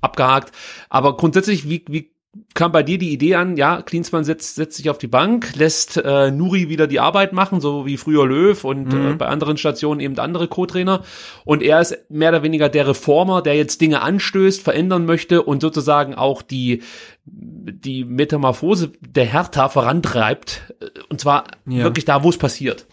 abgehakt. 0.00 0.52
Aber 0.88 1.16
grundsätzlich, 1.16 1.68
wie, 1.68 1.84
wie 1.88 2.10
kam 2.54 2.70
bei 2.70 2.82
dir 2.84 2.96
die 2.98 3.12
Idee 3.12 3.34
an, 3.34 3.56
ja, 3.56 3.82
Klinsmann 3.82 4.22
setzt, 4.22 4.54
setzt 4.54 4.76
sich 4.76 4.88
auf 4.88 4.98
die 4.98 5.08
Bank, 5.08 5.56
lässt 5.56 5.96
äh, 5.96 6.30
Nuri 6.30 6.68
wieder 6.68 6.86
die 6.86 7.00
Arbeit 7.00 7.32
machen, 7.32 7.60
so 7.60 7.86
wie 7.86 7.96
früher 7.96 8.24
Löw 8.26 8.62
und 8.64 8.92
mhm. 8.92 9.12
äh, 9.12 9.14
bei 9.14 9.26
anderen 9.26 9.56
Stationen 9.56 10.00
eben 10.00 10.16
andere 10.18 10.46
Co-Trainer. 10.46 11.02
Und 11.44 11.62
er 11.62 11.80
ist 11.80 11.98
mehr 12.08 12.30
oder 12.30 12.42
weniger 12.44 12.68
der 12.68 12.86
Reformer, 12.86 13.42
der 13.42 13.56
jetzt 13.56 13.80
Dinge 13.80 14.02
anstößt, 14.02 14.62
verändern 14.62 15.06
möchte 15.06 15.42
und 15.42 15.60
sozusagen 15.60 16.14
auch 16.14 16.42
die, 16.42 16.82
die 17.24 18.04
Metamorphose 18.04 18.92
der 19.00 19.24
Hertha 19.24 19.68
vorantreibt. 19.68 20.72
Äh, 20.80 20.86
und 21.08 21.20
zwar 21.20 21.44
ja. 21.66 21.82
wirklich 21.82 22.04
da, 22.04 22.22
wo 22.22 22.30
es 22.30 22.38
passiert. 22.38 22.86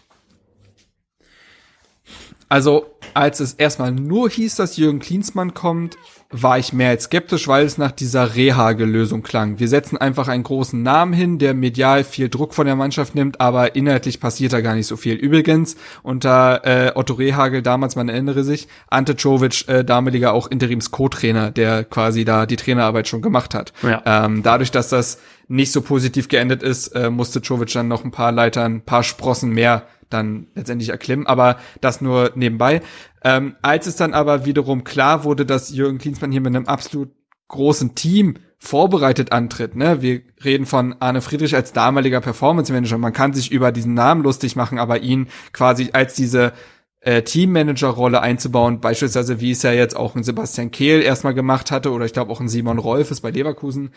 Also, 2.48 2.86
als 3.14 3.40
es 3.40 3.52
erstmal 3.52 3.92
nur 3.92 4.30
hieß, 4.30 4.56
dass 4.56 4.78
Jürgen 4.78 5.00
Klinsmann 5.00 5.52
kommt, 5.52 5.96
war 6.30 6.58
ich 6.58 6.74
mehr 6.74 6.90
als 6.90 7.04
skeptisch, 7.04 7.48
weil 7.48 7.64
es 7.64 7.78
nach 7.78 7.90
dieser 7.90 8.34
Rehagel-Lösung 8.34 9.22
klang. 9.22 9.58
Wir 9.58 9.68
setzen 9.68 9.96
einfach 9.96 10.28
einen 10.28 10.42
großen 10.42 10.82
Namen 10.82 11.14
hin, 11.14 11.38
der 11.38 11.54
medial 11.54 12.04
viel 12.04 12.28
Druck 12.28 12.52
von 12.52 12.66
der 12.66 12.76
Mannschaft 12.76 13.14
nimmt, 13.14 13.40
aber 13.40 13.76
inhaltlich 13.76 14.20
passiert 14.20 14.52
da 14.52 14.60
gar 14.60 14.74
nicht 14.74 14.86
so 14.86 14.98
viel. 14.98 15.14
Übrigens, 15.14 15.76
unter 16.02 16.66
äh, 16.66 16.92
Otto 16.94 17.14
Rehagel, 17.14 17.62
damals, 17.62 17.96
man 17.96 18.10
erinnere 18.10 18.44
sich, 18.44 18.68
Ante 18.88 19.16
Czovic, 19.16 19.66
äh, 19.68 19.84
damaliger 19.84 20.34
auch 20.34 20.48
Interims-Co-Trainer, 20.48 21.50
der 21.50 21.84
quasi 21.84 22.26
da 22.26 22.44
die 22.44 22.56
Trainerarbeit 22.56 23.08
schon 23.08 23.22
gemacht 23.22 23.54
hat. 23.54 23.72
Ja. 23.82 24.02
Ähm, 24.04 24.42
dadurch, 24.42 24.70
dass 24.70 24.90
das 24.90 25.18
nicht 25.48 25.72
so 25.72 25.80
positiv 25.80 26.28
geendet 26.28 26.62
ist, 26.62 26.88
äh, 26.88 27.10
musste 27.10 27.40
Czovic 27.40 27.72
dann 27.72 27.88
noch 27.88 28.04
ein 28.04 28.10
paar 28.10 28.32
Leitern, 28.32 28.76
ein 28.76 28.84
paar 28.84 29.02
Sprossen 29.02 29.50
mehr 29.50 29.86
dann 30.10 30.46
letztendlich 30.54 30.90
erklimmen, 30.90 31.26
aber 31.26 31.58
das 31.80 32.00
nur 32.00 32.32
nebenbei. 32.34 32.80
Ähm, 33.24 33.56
als 33.62 33.86
es 33.86 33.96
dann 33.96 34.14
aber 34.14 34.44
wiederum 34.44 34.84
klar 34.84 35.24
wurde, 35.24 35.44
dass 35.44 35.70
Jürgen 35.70 35.98
Klinsmann 35.98 36.32
hier 36.32 36.40
mit 36.40 36.54
einem 36.54 36.66
absolut 36.66 37.10
großen 37.48 37.94
Team 37.94 38.36
vorbereitet 38.58 39.32
antritt, 39.32 39.76
ne? 39.76 40.02
Wir 40.02 40.22
reden 40.44 40.66
von 40.66 40.96
Arne 41.00 41.20
Friedrich 41.20 41.54
als 41.54 41.72
damaliger 41.72 42.20
Performance 42.20 42.72
Manager. 42.72 42.98
Man 42.98 43.12
kann 43.12 43.32
sich 43.32 43.52
über 43.52 43.70
diesen 43.70 43.94
Namen 43.94 44.22
lustig 44.22 44.56
machen, 44.56 44.78
aber 44.78 45.00
ihn 45.00 45.28
quasi 45.52 45.90
als 45.92 46.14
diese 46.14 46.52
äh, 47.00 47.22
Teammanager-Rolle 47.22 48.20
einzubauen, 48.20 48.80
beispielsweise 48.80 49.40
wie 49.40 49.52
es 49.52 49.62
ja 49.62 49.72
jetzt 49.72 49.96
auch 49.96 50.16
ein 50.16 50.24
Sebastian 50.24 50.72
Kehl 50.72 51.02
erstmal 51.02 51.34
gemacht 51.34 51.70
hatte 51.70 51.92
oder 51.92 52.04
ich 52.04 52.12
glaube 52.12 52.32
auch 52.32 52.40
ein 52.40 52.48
Simon 52.48 52.78
Rolf 52.78 53.12
ist 53.12 53.20
bei 53.20 53.30
Leverkusen, 53.30 53.92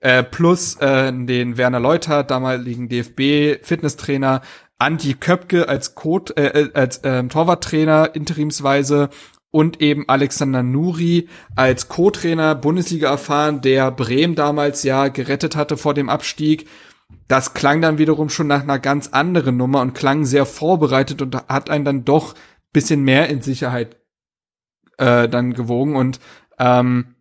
äh, 0.00 0.22
plus 0.22 0.76
äh, 0.76 1.12
den 1.12 1.56
Werner 1.56 1.80
Leuter, 1.80 2.22
damaligen 2.22 2.88
DFB-Fitnesstrainer, 2.88 4.42
Andi 4.78 5.14
Köpke 5.14 5.68
als 5.68 5.94
Code, 5.94 6.36
äh, 6.36 6.62
äh, 6.62 6.70
als 6.74 7.00
ähm, 7.04 7.28
Torwarttrainer 7.28 8.14
interimsweise 8.14 9.08
und 9.50 9.80
eben 9.80 10.06
Alexander 10.08 10.62
Nuri 10.62 11.28
als 11.54 11.88
Co-Trainer 11.88 12.54
Bundesliga 12.54 13.08
erfahren, 13.08 13.62
der 13.62 13.90
Bremen 13.90 14.34
damals 14.34 14.82
ja 14.82 15.08
gerettet 15.08 15.56
hatte 15.56 15.78
vor 15.78 15.94
dem 15.94 16.10
Abstieg. 16.10 16.68
Das 17.26 17.54
klang 17.54 17.80
dann 17.80 17.98
wiederum 17.98 18.28
schon 18.28 18.48
nach 18.48 18.62
einer 18.62 18.78
ganz 18.78 19.08
anderen 19.08 19.56
Nummer 19.56 19.80
und 19.80 19.94
klang 19.94 20.26
sehr 20.26 20.44
vorbereitet 20.44 21.22
und 21.22 21.36
hat 21.48 21.70
einen 21.70 21.86
dann 21.86 22.04
doch 22.04 22.34
bisschen 22.72 23.02
mehr 23.02 23.30
in 23.30 23.40
Sicherheit 23.40 23.96
äh, 24.98 25.28
dann 25.28 25.54
gewogen 25.54 25.96
und 25.96 26.20
ähm, 26.58 27.15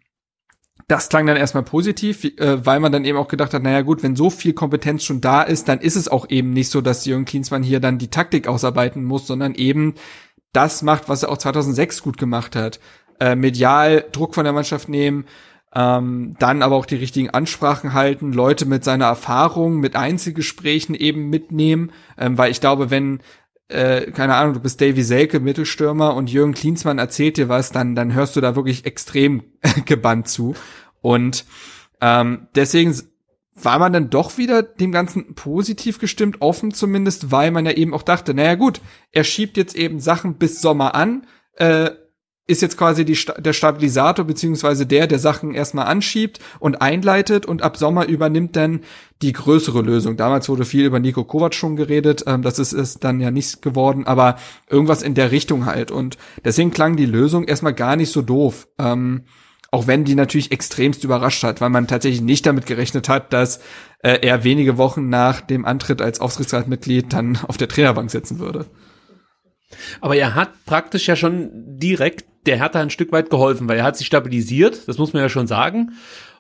das 0.87 1.09
klang 1.09 1.25
dann 1.25 1.37
erstmal 1.37 1.63
positiv, 1.63 2.23
äh, 2.23 2.65
weil 2.65 2.79
man 2.79 2.91
dann 2.91 3.05
eben 3.05 3.17
auch 3.17 3.27
gedacht 3.27 3.53
hat, 3.53 3.63
naja 3.63 3.81
gut, 3.81 4.03
wenn 4.03 4.15
so 4.15 4.29
viel 4.29 4.53
Kompetenz 4.53 5.03
schon 5.03 5.21
da 5.21 5.41
ist, 5.41 5.67
dann 5.67 5.79
ist 5.79 5.95
es 5.95 6.07
auch 6.07 6.29
eben 6.29 6.51
nicht 6.51 6.69
so, 6.69 6.81
dass 6.81 7.05
Jürgen 7.05 7.25
Klinsmann 7.25 7.63
hier 7.63 7.79
dann 7.79 7.97
die 7.97 8.09
Taktik 8.09 8.47
ausarbeiten 8.47 9.03
muss, 9.03 9.25
sondern 9.25 9.55
eben 9.55 9.95
das 10.53 10.83
macht, 10.83 11.09
was 11.09 11.23
er 11.23 11.29
auch 11.29 11.37
2006 11.37 12.03
gut 12.03 12.17
gemacht 12.17 12.55
hat. 12.55 12.79
Äh, 13.19 13.35
medial 13.35 14.05
Druck 14.11 14.35
von 14.35 14.43
der 14.43 14.53
Mannschaft 14.53 14.87
nehmen, 14.87 15.25
ähm, 15.73 16.35
dann 16.39 16.61
aber 16.61 16.75
auch 16.75 16.85
die 16.85 16.95
richtigen 16.95 17.29
Ansprachen 17.31 17.93
halten, 17.93 18.31
Leute 18.31 18.65
mit 18.65 18.83
seiner 18.83 19.05
Erfahrung, 19.05 19.79
mit 19.79 19.95
Einzelgesprächen 19.95 20.95
eben 20.95 21.29
mitnehmen, 21.29 21.91
ähm, 22.17 22.37
weil 22.37 22.51
ich 22.51 22.61
glaube, 22.61 22.91
wenn 22.91 23.19
äh, 23.67 24.11
keine 24.11 24.35
Ahnung, 24.35 24.53
du 24.53 24.59
bist 24.59 24.79
Davy 24.81 25.03
Selke, 25.03 25.39
Mittelstürmer 25.39 26.15
und 26.15 26.29
Jürgen 26.29 26.53
Klinsmann 26.53 26.99
erzählt 26.99 27.37
dir 27.37 27.49
was, 27.49 27.71
dann, 27.71 27.95
dann 27.95 28.13
hörst 28.13 28.35
du 28.35 28.41
da 28.41 28.55
wirklich 28.55 28.85
extrem 28.85 29.43
gebannt 29.85 30.27
zu. 30.27 30.55
Und 31.01 31.45
ähm, 32.01 32.47
deswegen 32.55 32.95
war 33.55 33.79
man 33.79 33.93
dann 33.93 34.09
doch 34.09 34.37
wieder 34.37 34.61
dem 34.61 34.91
Ganzen 34.91 35.33
positiv 35.33 35.97
gestimmt, 35.97 36.41
offen 36.41 36.71
zumindest, 36.71 37.31
weil 37.31 37.51
man 37.51 37.65
ja 37.65 37.71
eben 37.71 37.93
auch 37.93 38.03
dachte, 38.03 38.33
naja 38.33 38.55
gut, 38.55 38.81
er 39.11 39.23
schiebt 39.23 39.57
jetzt 39.57 39.75
eben 39.75 39.99
Sachen 39.99 40.35
bis 40.35 40.61
Sommer 40.61 40.93
an, 40.93 41.25
äh, 41.55 41.91
ist 42.47 42.61
jetzt 42.61 42.77
quasi 42.77 43.05
die, 43.05 43.17
der 43.39 43.53
Stabilisator 43.53 44.25
beziehungsweise 44.25 44.85
der, 44.85 45.07
der 45.07 45.17
Sachen 45.17 45.53
erstmal 45.53 45.87
anschiebt 45.87 46.39
und 46.59 46.81
einleitet 46.81 47.45
und 47.45 47.63
ab 47.63 47.77
Sommer 47.77 48.05
übernimmt 48.05 48.55
dann 48.55 48.81
die 49.21 49.33
größere 49.33 49.81
Lösung. 49.81 50.15
Damals 50.15 50.47
wurde 50.47 50.65
viel 50.65 50.85
über 50.85 50.99
Nico 50.99 51.23
Kovac 51.23 51.55
schon 51.55 51.75
geredet, 51.75 52.23
ähm, 52.27 52.43
das 52.43 52.59
ist 52.59 52.73
es 52.73 52.99
dann 52.99 53.19
ja 53.19 53.31
nicht 53.31 53.61
geworden, 53.61 54.05
aber 54.05 54.35
irgendwas 54.69 55.01
in 55.01 55.15
der 55.15 55.31
Richtung 55.31 55.65
halt 55.65 55.89
und 55.89 56.17
deswegen 56.43 56.71
klang 56.71 56.95
die 56.95 57.07
Lösung 57.07 57.45
erstmal 57.45 57.73
gar 57.73 57.95
nicht 57.95 58.11
so 58.11 58.21
doof. 58.21 58.67
Ähm, 58.77 59.23
auch 59.71 59.87
wenn 59.87 60.05
die 60.05 60.15
natürlich 60.15 60.53
extremst 60.53 61.03
überrascht 61.03 61.43
hat, 61.43 61.59
weil 61.59 61.69
man 61.69 61.87
tatsächlich 61.87 62.21
nicht 62.21 62.45
damit 62.45 62.65
gerechnet 62.65 63.09
hat, 63.09 63.33
dass 63.33 63.59
äh, 64.03 64.19
er 64.21 64.43
wenige 64.45 64.77
Wochen 64.77 65.09
nach 65.09 65.41
dem 65.41 65.65
Antritt 65.65 66.01
als 66.01 66.21
Aufsichtsratmitglied 66.21 67.11
dann 67.11 67.39
auf 67.45 67.57
der 67.57 67.67
Trainerbank 67.67 68.09
sitzen 68.09 68.39
würde. 68.39 68.67
Aber 69.99 70.15
er 70.15 70.35
hat 70.35 70.51
praktisch 70.65 71.07
ja 71.07 71.15
schon 71.15 71.49
direkt 71.77 72.23
der 72.47 72.57
Hertha 72.57 72.79
ein 72.79 72.89
Stück 72.89 73.11
weit 73.11 73.29
geholfen, 73.29 73.67
weil 73.67 73.77
er 73.77 73.83
hat 73.83 73.97
sich 73.97 74.07
stabilisiert, 74.07 74.87
das 74.87 74.97
muss 74.97 75.13
man 75.13 75.21
ja 75.21 75.29
schon 75.29 75.47
sagen. 75.47 75.93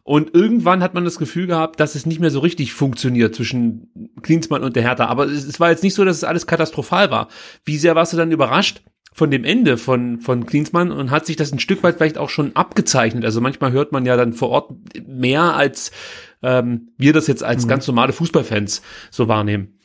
Und 0.03 0.35
irgendwann 0.35 0.83
hat 0.83 0.93
man 0.93 1.03
das 1.03 1.17
Gefühl 1.17 1.47
gehabt, 1.47 1.79
dass 1.79 1.95
es 1.95 2.05
nicht 2.05 2.19
mehr 2.19 2.29
so 2.29 2.39
richtig 2.39 2.73
funktioniert 2.73 3.33
zwischen 3.33 4.11
Klinsmann 4.21 4.63
und 4.63 4.75
der 4.75 4.83
Hertha. 4.83 5.07
Aber 5.07 5.25
es, 5.25 5.45
es 5.45 5.59
war 5.59 5.71
jetzt 5.71 5.81
nicht 5.81 5.95
so, 5.95 6.05
dass 6.05 6.17
es 6.17 6.23
alles 6.23 6.45
katastrophal 6.45 7.09
war. 7.09 7.27
Wie 7.63 7.77
sehr 7.77 7.95
warst 7.95 8.13
du 8.13 8.17
dann 8.17 8.31
überrascht, 8.31 8.83
von 9.15 9.31
dem 9.31 9.45
Ende 9.45 9.77
von, 9.77 10.19
von 10.19 10.45
Klinsmann 10.45 10.91
und 10.91 11.09
hat 11.09 11.25
sich 11.25 11.37
das 11.37 11.53
ein 11.53 11.59
Stück 11.59 11.83
weit 11.83 11.95
vielleicht 11.95 12.17
auch 12.17 12.29
schon 12.29 12.53
abgezeichnet. 12.53 13.23
Also 13.23 13.39
manchmal 13.39 13.71
hört 13.71 13.93
man 13.93 14.05
ja 14.05 14.17
dann 14.17 14.33
vor 14.33 14.49
Ort 14.49 14.73
mehr, 15.07 15.55
als 15.55 15.91
ähm, 16.43 16.89
wir 16.97 17.13
das 17.13 17.27
jetzt 17.27 17.41
als 17.41 17.63
mhm. 17.63 17.69
ganz 17.69 17.87
normale 17.87 18.11
Fußballfans 18.11 18.81
so 19.11 19.29
wahrnehmen. 19.29 19.79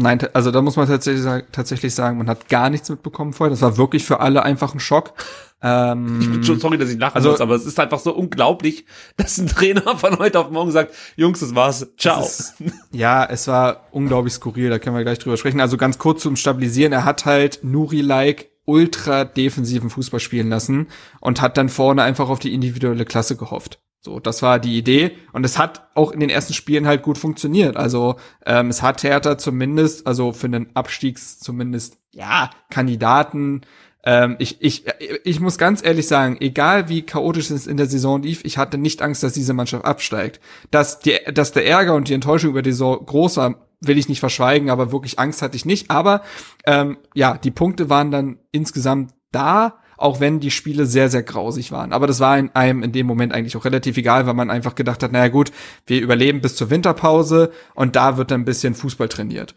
Nein, 0.00 0.20
also 0.32 0.52
da 0.52 0.62
muss 0.62 0.76
man 0.76 0.86
tatsächlich, 0.86 1.26
tatsächlich 1.50 1.92
sagen, 1.92 2.18
man 2.18 2.28
hat 2.28 2.48
gar 2.48 2.70
nichts 2.70 2.88
mitbekommen 2.88 3.32
vorher. 3.32 3.50
Das 3.50 3.62
war 3.62 3.76
wirklich 3.78 4.04
für 4.04 4.20
alle 4.20 4.44
einfach 4.44 4.72
ein 4.72 4.78
Schock. 4.78 5.12
Ähm, 5.60 6.18
ich 6.20 6.30
bin 6.30 6.44
schon 6.44 6.60
sorry, 6.60 6.78
dass 6.78 6.88
ich 6.88 7.00
lachen 7.00 7.16
also, 7.16 7.32
muss, 7.32 7.40
aber 7.40 7.56
es 7.56 7.66
ist 7.66 7.80
einfach 7.80 7.98
so 7.98 8.14
unglaublich, 8.14 8.86
dass 9.16 9.38
ein 9.38 9.48
Trainer 9.48 9.96
von 9.96 10.20
heute 10.20 10.38
auf 10.38 10.50
morgen 10.50 10.70
sagt, 10.70 10.94
Jungs, 11.16 11.40
das 11.40 11.56
war's, 11.56 11.84
ciao. 11.96 12.22
Ist, 12.22 12.54
ja, 12.92 13.24
es 13.24 13.48
war 13.48 13.88
unglaublich 13.90 14.34
skurril, 14.34 14.70
da 14.70 14.78
können 14.78 14.94
wir 14.94 15.02
gleich 15.02 15.18
drüber 15.18 15.36
sprechen. 15.36 15.60
Also 15.60 15.76
ganz 15.76 15.98
kurz 15.98 16.22
zum 16.22 16.36
Stabilisieren, 16.36 16.92
er 16.92 17.04
hat 17.04 17.24
halt 17.24 17.64
Nuri-like 17.64 18.50
ultra 18.66 19.24
defensiven 19.24 19.90
Fußball 19.90 20.20
spielen 20.20 20.48
lassen 20.48 20.86
und 21.20 21.40
hat 21.40 21.56
dann 21.56 21.70
vorne 21.70 22.04
einfach 22.04 22.28
auf 22.28 22.38
die 22.38 22.54
individuelle 22.54 23.04
Klasse 23.04 23.36
gehofft. 23.36 23.80
So, 24.00 24.20
das 24.20 24.42
war 24.42 24.60
die 24.60 24.78
Idee 24.78 25.16
und 25.32 25.44
es 25.44 25.58
hat 25.58 25.88
auch 25.94 26.12
in 26.12 26.20
den 26.20 26.30
ersten 26.30 26.54
Spielen 26.54 26.86
halt 26.86 27.02
gut 27.02 27.18
funktioniert. 27.18 27.76
Also 27.76 28.16
ähm, 28.46 28.68
es 28.68 28.80
hat 28.80 29.02
Hertha 29.02 29.38
zumindest, 29.38 30.06
also 30.06 30.32
für 30.32 30.46
einen 30.46 30.74
Abstiegs 30.74 31.40
zumindest, 31.40 31.98
ja, 32.12 32.50
Kandidaten. 32.70 33.62
Ähm, 34.04 34.36
ich, 34.38 34.62
ich, 34.62 34.84
ich 35.24 35.40
muss 35.40 35.58
ganz 35.58 35.84
ehrlich 35.84 36.06
sagen, 36.06 36.36
egal 36.40 36.88
wie 36.88 37.02
chaotisch 37.02 37.50
es 37.50 37.66
in 37.66 37.76
der 37.76 37.86
Saison 37.86 38.22
lief, 38.22 38.44
ich 38.44 38.56
hatte 38.56 38.78
nicht 38.78 39.02
Angst, 39.02 39.24
dass 39.24 39.32
diese 39.32 39.52
Mannschaft 39.52 39.84
absteigt. 39.84 40.40
Dass, 40.70 41.00
die, 41.00 41.18
dass 41.32 41.50
der 41.50 41.66
Ärger 41.66 41.94
und 41.96 42.08
die 42.08 42.14
Enttäuschung 42.14 42.50
über 42.50 42.62
die 42.62 42.72
Saison 42.72 43.04
groß 43.04 43.38
war, 43.38 43.68
will 43.80 43.98
ich 43.98 44.08
nicht 44.08 44.20
verschweigen, 44.20 44.70
aber 44.70 44.92
wirklich 44.92 45.18
Angst 45.18 45.42
hatte 45.42 45.56
ich 45.56 45.64
nicht. 45.64 45.90
Aber 45.90 46.22
ähm, 46.66 46.98
ja, 47.14 47.36
die 47.36 47.50
Punkte 47.50 47.90
waren 47.90 48.12
dann 48.12 48.38
insgesamt 48.52 49.12
da 49.32 49.80
auch 49.98 50.20
wenn 50.20 50.40
die 50.40 50.50
Spiele 50.50 50.86
sehr, 50.86 51.10
sehr 51.10 51.22
grausig 51.22 51.72
waren. 51.72 51.92
Aber 51.92 52.06
das 52.06 52.20
war 52.20 52.38
in 52.38 52.50
einem 52.54 52.82
in 52.82 52.92
dem 52.92 53.06
Moment 53.06 53.32
eigentlich 53.32 53.56
auch 53.56 53.64
relativ 53.64 53.96
egal, 53.96 54.26
weil 54.26 54.34
man 54.34 54.50
einfach 54.50 54.74
gedacht 54.74 55.02
hat, 55.02 55.12
naja 55.12 55.28
gut, 55.28 55.52
wir 55.86 56.00
überleben 56.00 56.40
bis 56.40 56.56
zur 56.56 56.70
Winterpause 56.70 57.52
und 57.74 57.96
da 57.96 58.16
wird 58.16 58.30
dann 58.30 58.42
ein 58.42 58.46
bisschen 58.46 58.74
Fußball 58.74 59.08
trainiert. 59.08 59.54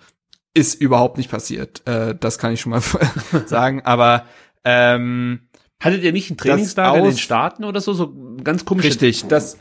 Ist 0.53 0.81
überhaupt 0.81 1.17
nicht 1.17 1.31
passiert. 1.31 1.87
Äh, 1.87 2.15
das 2.19 2.37
kann 2.37 2.53
ich 2.53 2.61
schon 2.61 2.71
mal 2.71 2.81
sagen. 3.45 3.81
Aber 3.85 4.25
ähm, 4.65 5.41
Hattet 5.79 6.03
ihr 6.03 6.11
nicht 6.11 6.29
ein 6.29 6.37
Trainingslager 6.37 6.97
in 6.99 7.05
den 7.05 7.17
Staaten 7.17 7.63
oder 7.63 7.81
so? 7.81 7.93
So 7.93 8.13
ganz 8.43 8.65
komisch. 8.65 8.85
Richtig, 8.85 9.25
das 9.27 9.57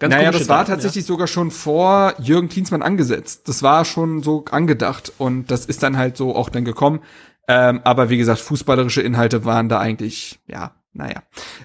Ganz 0.00 0.14
naja, 0.14 0.30
das 0.30 0.48
war 0.48 0.58
Daten, 0.60 0.70
tatsächlich 0.70 1.04
ja. 1.04 1.08
sogar 1.08 1.26
schon 1.26 1.50
vor 1.50 2.14
Jürgen 2.18 2.48
Klinsmann 2.48 2.80
angesetzt. 2.80 3.48
Das 3.48 3.62
war 3.62 3.84
schon 3.84 4.22
so 4.22 4.46
angedacht 4.50 5.12
und 5.18 5.50
das 5.50 5.66
ist 5.66 5.82
dann 5.82 5.98
halt 5.98 6.16
so 6.16 6.34
auch 6.34 6.48
dann 6.48 6.64
gekommen. 6.64 7.00
Ähm, 7.50 7.80
aber 7.82 8.10
wie 8.10 8.16
gesagt, 8.16 8.38
fußballerische 8.38 9.02
Inhalte 9.02 9.44
waren 9.44 9.68
da 9.68 9.80
eigentlich, 9.80 10.38
ja, 10.46 10.76
naja, 10.92 11.22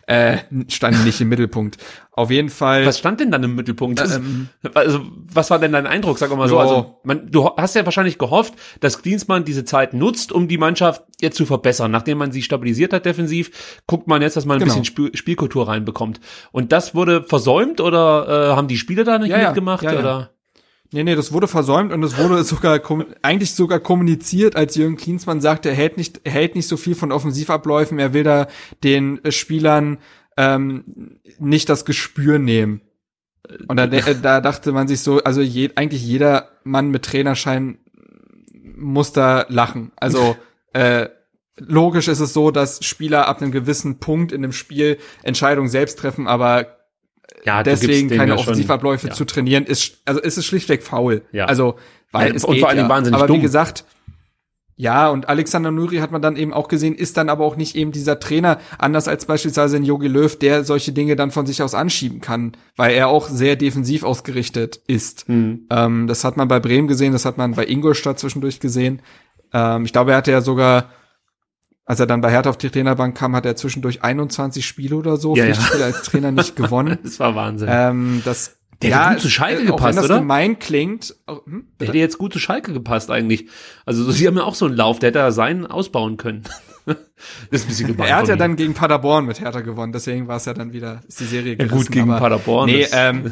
äh, 0.07 0.37
standen 0.67 1.03
nicht 1.03 1.21
im 1.21 1.29
Mittelpunkt. 1.29 1.77
Auf 2.11 2.31
jeden 2.31 2.49
Fall. 2.49 2.87
Was 2.87 2.97
stand 2.97 3.19
denn 3.19 3.29
dann 3.29 3.43
im 3.43 3.53
Mittelpunkt? 3.53 4.01
Ähm, 4.01 4.49
also, 4.73 5.01
was 5.31 5.51
war 5.51 5.59
denn 5.59 5.73
dein 5.73 5.85
Eindruck? 5.85 6.17
Sag 6.17 6.35
mal 6.35 6.47
so. 6.47 6.55
Jo. 6.55 6.59
Also, 6.59 6.99
man, 7.03 7.29
du 7.29 7.51
hast 7.55 7.75
ja 7.75 7.85
wahrscheinlich 7.85 8.17
gehofft, 8.17 8.55
dass 8.79 9.03
Klinsmann 9.03 9.45
diese 9.45 9.63
Zeit 9.63 9.93
nutzt, 9.93 10.31
um 10.31 10.47
die 10.47 10.57
Mannschaft 10.57 11.03
jetzt 11.21 11.37
zu 11.37 11.45
verbessern. 11.45 11.91
Nachdem 11.91 12.17
man 12.17 12.31
sie 12.31 12.41
stabilisiert 12.41 12.91
hat 12.91 13.05
defensiv, 13.05 13.81
guckt 13.85 14.07
man 14.07 14.23
jetzt, 14.23 14.37
dass 14.37 14.45
man 14.45 14.57
ein 14.57 14.59
genau. 14.61 14.73
bisschen 14.73 14.85
Spiel 14.85 15.15
Spielkultur 15.15 15.67
reinbekommt. 15.67 16.19
Und 16.51 16.71
das 16.71 16.95
wurde 16.95 17.21
versäumt 17.23 17.79
oder 17.79 18.51
äh, 18.51 18.55
haben 18.55 18.67
die 18.67 18.77
Spieler 18.77 19.03
da 19.03 19.19
nicht 19.19 19.29
ja, 19.29 19.45
mitgemacht? 19.45 19.83
Ja, 19.83 19.93
ja, 19.93 19.99
oder? 19.99 20.34
Nee, 20.91 21.03
nee, 21.03 21.15
das 21.15 21.33
wurde 21.33 21.47
versäumt 21.47 21.91
und 21.91 22.03
es 22.03 22.17
wurde 22.17 22.43
sogar 22.43 22.79
eigentlich 23.21 23.53
sogar 23.53 23.79
kommuniziert, 23.79 24.55
als 24.55 24.75
Jürgen 24.75 24.97
Klinsmann 24.97 25.41
sagte, 25.41 25.69
er 25.69 25.75
hält 25.75 25.97
nicht, 25.97 26.21
er 26.23 26.31
hält 26.31 26.55
nicht 26.55 26.67
so 26.67 26.77
viel 26.77 26.95
von 26.95 27.11
Offensivabläufen, 27.11 27.99
er 27.99 28.13
will 28.13 28.23
da 28.23 28.47
den 28.83 29.23
äh, 29.25 29.31
Spielern 29.31 29.97
ähm, 30.37 31.19
nicht 31.39 31.69
das 31.69 31.85
Gespür 31.85 32.39
nehmen. 32.39 32.81
Und 33.67 33.77
da, 33.77 33.87
da 33.87 34.41
dachte 34.41 34.71
man 34.71 34.87
sich 34.87 35.01
so, 35.01 35.23
also 35.23 35.41
je, 35.41 35.71
eigentlich 35.75 36.03
jeder 36.03 36.49
Mann 36.63 36.89
mit 36.89 37.03
Trainerschein 37.03 37.77
muss 38.75 39.13
da 39.13 39.45
lachen. 39.49 39.91
Also 39.95 40.35
äh, 40.73 41.09
logisch 41.57 42.07
ist 42.07 42.19
es 42.19 42.33
so, 42.33 42.51
dass 42.51 42.83
Spieler 42.83 43.27
ab 43.27 43.41
einem 43.41 43.51
gewissen 43.51 43.99
Punkt 43.99 44.31
in 44.31 44.41
dem 44.41 44.51
Spiel 44.51 44.97
Entscheidungen 45.23 45.69
selbst 45.69 45.99
treffen, 45.99 46.27
aber 46.27 46.67
ja, 47.45 47.63
deswegen 47.63 48.09
keine 48.09 48.33
ja 48.33 48.37
Offensivabläufe 48.37 49.07
ja. 49.07 49.13
zu 49.13 49.25
trainieren, 49.25 49.65
ist, 49.65 50.01
also 50.05 50.19
ist 50.19 50.37
es 50.37 50.45
schlichtweg 50.45 50.83
faul. 50.83 51.21
Ja. 51.31 51.45
Also, 51.45 51.75
weil 52.11 52.29
ja, 52.29 52.35
es 52.35 52.43
und 52.43 52.53
geht, 52.53 52.61
vor 52.61 52.69
allem 52.69 52.79
ja. 52.79 52.89
wahnsinnig 52.89 53.17
Aber 53.17 53.27
dumm. 53.27 53.37
wie 53.37 53.41
gesagt, 53.41 53.85
ja, 54.77 55.09
und 55.09 55.29
Alexander 55.29 55.71
Nuri 55.71 55.97
hat 55.97 56.11
man 56.11 56.21
dann 56.21 56.35
eben 56.35 56.53
auch 56.53 56.67
gesehen, 56.67 56.95
ist 56.95 57.15
dann 57.15 57.29
aber 57.29 57.45
auch 57.45 57.55
nicht 57.55 57.75
eben 57.75 57.93
dieser 57.93 58.19
Trainer, 58.19 58.59
anders 58.77 59.07
als 59.07 59.25
beispielsweise 59.25 59.77
ein 59.77 59.85
Yogi 59.85 60.07
Löw, 60.07 60.37
der 60.37 60.65
solche 60.65 60.91
Dinge 60.91 61.15
dann 61.15 61.31
von 61.31 61.45
sich 61.45 61.63
aus 61.63 61.73
anschieben 61.73 62.19
kann, 62.19 62.57
weil 62.75 62.93
er 62.93 63.07
auch 63.07 63.29
sehr 63.29 63.55
defensiv 63.55 64.03
ausgerichtet 64.03 64.81
ist. 64.87 65.29
Mhm. 65.29 65.67
Ähm, 65.69 66.07
das 66.07 66.25
hat 66.25 66.35
man 66.35 66.49
bei 66.49 66.59
Bremen 66.59 66.89
gesehen, 66.89 67.13
das 67.13 67.23
hat 67.23 67.37
man 67.37 67.53
bei 67.53 67.65
Ingolstadt 67.65 68.19
zwischendurch 68.19 68.59
gesehen. 68.59 69.01
Ähm, 69.53 69.85
ich 69.85 69.93
glaube, 69.93 70.11
er 70.11 70.17
hatte 70.17 70.31
ja 70.31 70.41
sogar 70.41 70.89
als 71.85 71.99
er 71.99 72.07
dann 72.07 72.21
bei 72.21 72.31
Hertha 72.31 72.49
auf 72.49 72.57
die 72.57 72.69
Trainerbank 72.69 73.15
kam, 73.15 73.35
hat 73.35 73.45
er 73.45 73.55
zwischendurch 73.55 74.03
21 74.03 74.65
Spiele 74.65 74.95
oder 74.95 75.17
so, 75.17 75.35
ja, 75.35 75.45
ja. 75.45 75.55
als 75.83 76.03
Trainer 76.03 76.31
nicht 76.31 76.55
gewonnen. 76.55 76.97
das 77.03 77.19
war 77.19 77.35
Wahnsinn. 77.35 77.69
Ähm, 77.71 78.21
das 78.25 78.57
der 78.81 78.89
ja, 78.89 79.03
hätte 79.03 79.13
gut 79.13 79.21
zu 79.21 79.29
Schalke 79.29 79.61
äh, 79.61 79.65
gepasst, 79.65 79.81
auch 79.81 79.87
wenn 79.87 79.95
das 79.95 80.05
oder? 80.05 80.19
gemein 80.19 80.59
klingt. 80.59 81.15
Oh, 81.27 81.37
hm, 81.45 81.67
der 81.79 81.87
hätte 81.87 81.97
jetzt 81.97 82.17
gut 82.17 82.33
zu 82.33 82.39
Schalke 82.39 82.73
gepasst 82.73 83.09
eigentlich. 83.09 83.47
Also 83.85 84.09
sie 84.11 84.27
haben 84.27 84.35
ja 84.35 84.43
auch 84.43 84.55
so 84.55 84.65
einen 84.65 84.75
Lauf, 84.75 84.99
der 84.99 85.09
hätte 85.09 85.19
da 85.19 85.31
seinen 85.31 85.65
ausbauen 85.65 86.17
können. 86.17 86.43
das 86.85 86.97
ist 87.51 87.63
ein 87.63 87.67
bisschen 87.67 87.87
gemein. 87.87 88.07
Er 88.07 88.17
hat 88.17 88.27
ja 88.27 88.35
dann 88.35 88.55
gegen 88.55 88.73
Paderborn 88.73 89.25
mit 89.25 89.39
Hertha 89.39 89.61
gewonnen, 89.61 89.93
deswegen 89.93 90.27
war 90.27 90.37
es 90.37 90.45
ja 90.45 90.53
dann 90.53 90.73
wieder, 90.73 91.01
ist 91.07 91.19
die 91.19 91.25
Serie 91.25 91.55
gerissen. 91.55 91.75
Ja, 91.75 91.83
gut 91.83 91.91
gegen 91.91 92.07
Paderborn. 92.07 92.69
Nee, 92.69 92.87
ähm, 92.91 93.31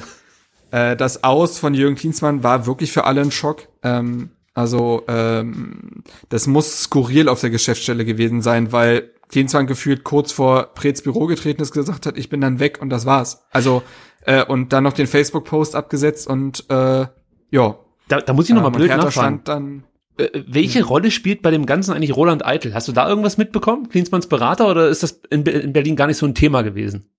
äh, 0.72 0.96
das 0.96 1.24
Aus 1.24 1.60
von 1.60 1.74
Jürgen 1.74 1.96
Klinsmann 1.96 2.44
war 2.44 2.66
wirklich 2.66 2.92
für 2.92 3.04
alle 3.04 3.22
ein 3.22 3.32
Schock. 3.32 3.68
Ähm, 3.84 4.32
also 4.54 5.04
ähm, 5.08 6.04
das 6.30 6.48
muss 6.48 6.84
skurril 6.84 7.28
auf 7.30 7.42
der 7.42 7.50
Geschäftsstelle 7.50 8.06
gewesen 8.06 8.42
sein, 8.42 8.72
weil 8.72 9.12
Klinsmann 9.30 9.66
gefühlt 9.66 10.04
kurz 10.04 10.32
vor 10.32 10.74
Prets 10.76 11.02
Büro 11.02 11.26
getreten 11.26 11.62
ist, 11.62 11.72
gesagt 11.72 12.06
hat, 12.06 12.18
ich 12.18 12.30
bin 12.30 12.42
dann 12.42 12.60
weg 12.60 12.80
und 12.82 12.90
das 12.90 13.06
war's. 13.06 13.46
Also 13.52 13.82
äh, 14.26 14.46
und 14.46 14.74
dann 14.74 14.84
noch 14.84 14.94
den 14.94 15.08
Facebook-Post 15.08 15.76
abgesetzt 15.76 16.28
und 16.28 16.70
äh, 16.70 17.08
ja. 17.50 17.76
Da, 18.10 18.22
da 18.22 18.34
muss 18.34 18.48
ich 18.48 18.56
noch 18.56 18.62
mal 18.62 18.68
ähm, 18.68 18.74
blöd 18.74 18.90
nachfragen. 18.90 19.42
Dann, 19.44 19.84
äh, 20.18 20.30
welche 20.48 20.80
hm. 20.80 20.88
Rolle 20.88 21.12
spielt 21.12 21.42
bei 21.42 21.50
dem 21.50 21.66
Ganzen 21.66 21.94
eigentlich 21.94 22.16
Roland 22.16 22.46
Eitel? 22.46 22.74
Hast 22.74 22.88
du 22.88 22.92
da 22.92 23.10
irgendwas 23.10 23.38
mitbekommen? 23.38 23.90
Klinsmanns 23.90 24.28
Berater 24.28 24.70
oder 24.70 24.90
ist 24.90 25.02
das 25.02 25.22
in, 25.30 25.44
in 25.44 25.74
Berlin 25.74 25.96
gar 25.96 26.08
nicht 26.08 26.18
so 26.18 26.26
ein 26.26 26.36
Thema 26.36 26.62
gewesen? 26.62 27.10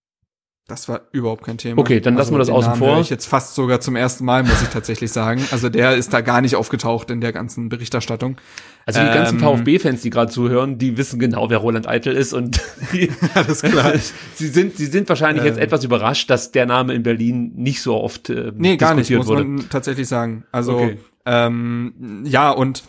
Das 0.66 0.88
war 0.88 1.02
überhaupt 1.12 1.44
kein 1.44 1.58
Thema. 1.58 1.78
Okay, 1.78 2.00
dann 2.00 2.14
lassen 2.14 2.32
wir 2.32 2.38
das 2.38 2.48
also, 2.48 2.70
außen 2.70 2.76
vor. 2.76 2.98
Ich 2.98 3.10
jetzt 3.10 3.26
fast 3.26 3.54
sogar 3.54 3.80
zum 3.80 3.96
ersten 3.96 4.24
Mal, 4.24 4.44
muss 4.44 4.62
ich 4.62 4.68
tatsächlich 4.68 5.12
sagen. 5.12 5.46
Also 5.50 5.68
der 5.68 5.94
ist 5.94 6.14
da 6.14 6.22
gar 6.22 6.40
nicht 6.40 6.56
aufgetaucht 6.56 7.10
in 7.10 7.20
der 7.20 7.34
ganzen 7.34 7.68
Berichterstattung. 7.68 8.38
Also 8.86 9.00
die 9.00 9.06
ganzen 9.06 9.40
ähm, 9.40 9.58
VfB-Fans, 9.58 10.00
die 10.00 10.08
gerade 10.08 10.32
zuhören, 10.32 10.78
die 10.78 10.96
wissen 10.96 11.18
genau, 11.18 11.50
wer 11.50 11.58
Roland 11.58 11.86
Eitel 11.86 12.14
ist 12.14 12.32
und 12.32 12.62
die, 12.94 13.10
Alles 13.34 13.60
klar. 13.60 13.92
sie 14.34 14.48
sind, 14.48 14.78
sie 14.78 14.86
sind 14.86 15.06
wahrscheinlich 15.10 15.44
ähm, 15.44 15.50
jetzt 15.50 15.58
etwas 15.58 15.84
überrascht, 15.84 16.30
dass 16.30 16.50
der 16.50 16.64
Name 16.64 16.94
in 16.94 17.02
Berlin 17.02 17.52
nicht 17.56 17.82
so 17.82 17.96
oft 17.96 18.30
äh, 18.30 18.50
nee, 18.56 18.78
gar 18.78 18.94
nicht, 18.94 19.10
muss 19.10 19.26
wurde. 19.26 19.44
man 19.44 19.68
tatsächlich 19.68 20.08
sagen. 20.08 20.44
Also 20.50 20.78
okay. 20.78 20.98
ähm, 21.26 22.22
ja 22.24 22.50
und 22.50 22.84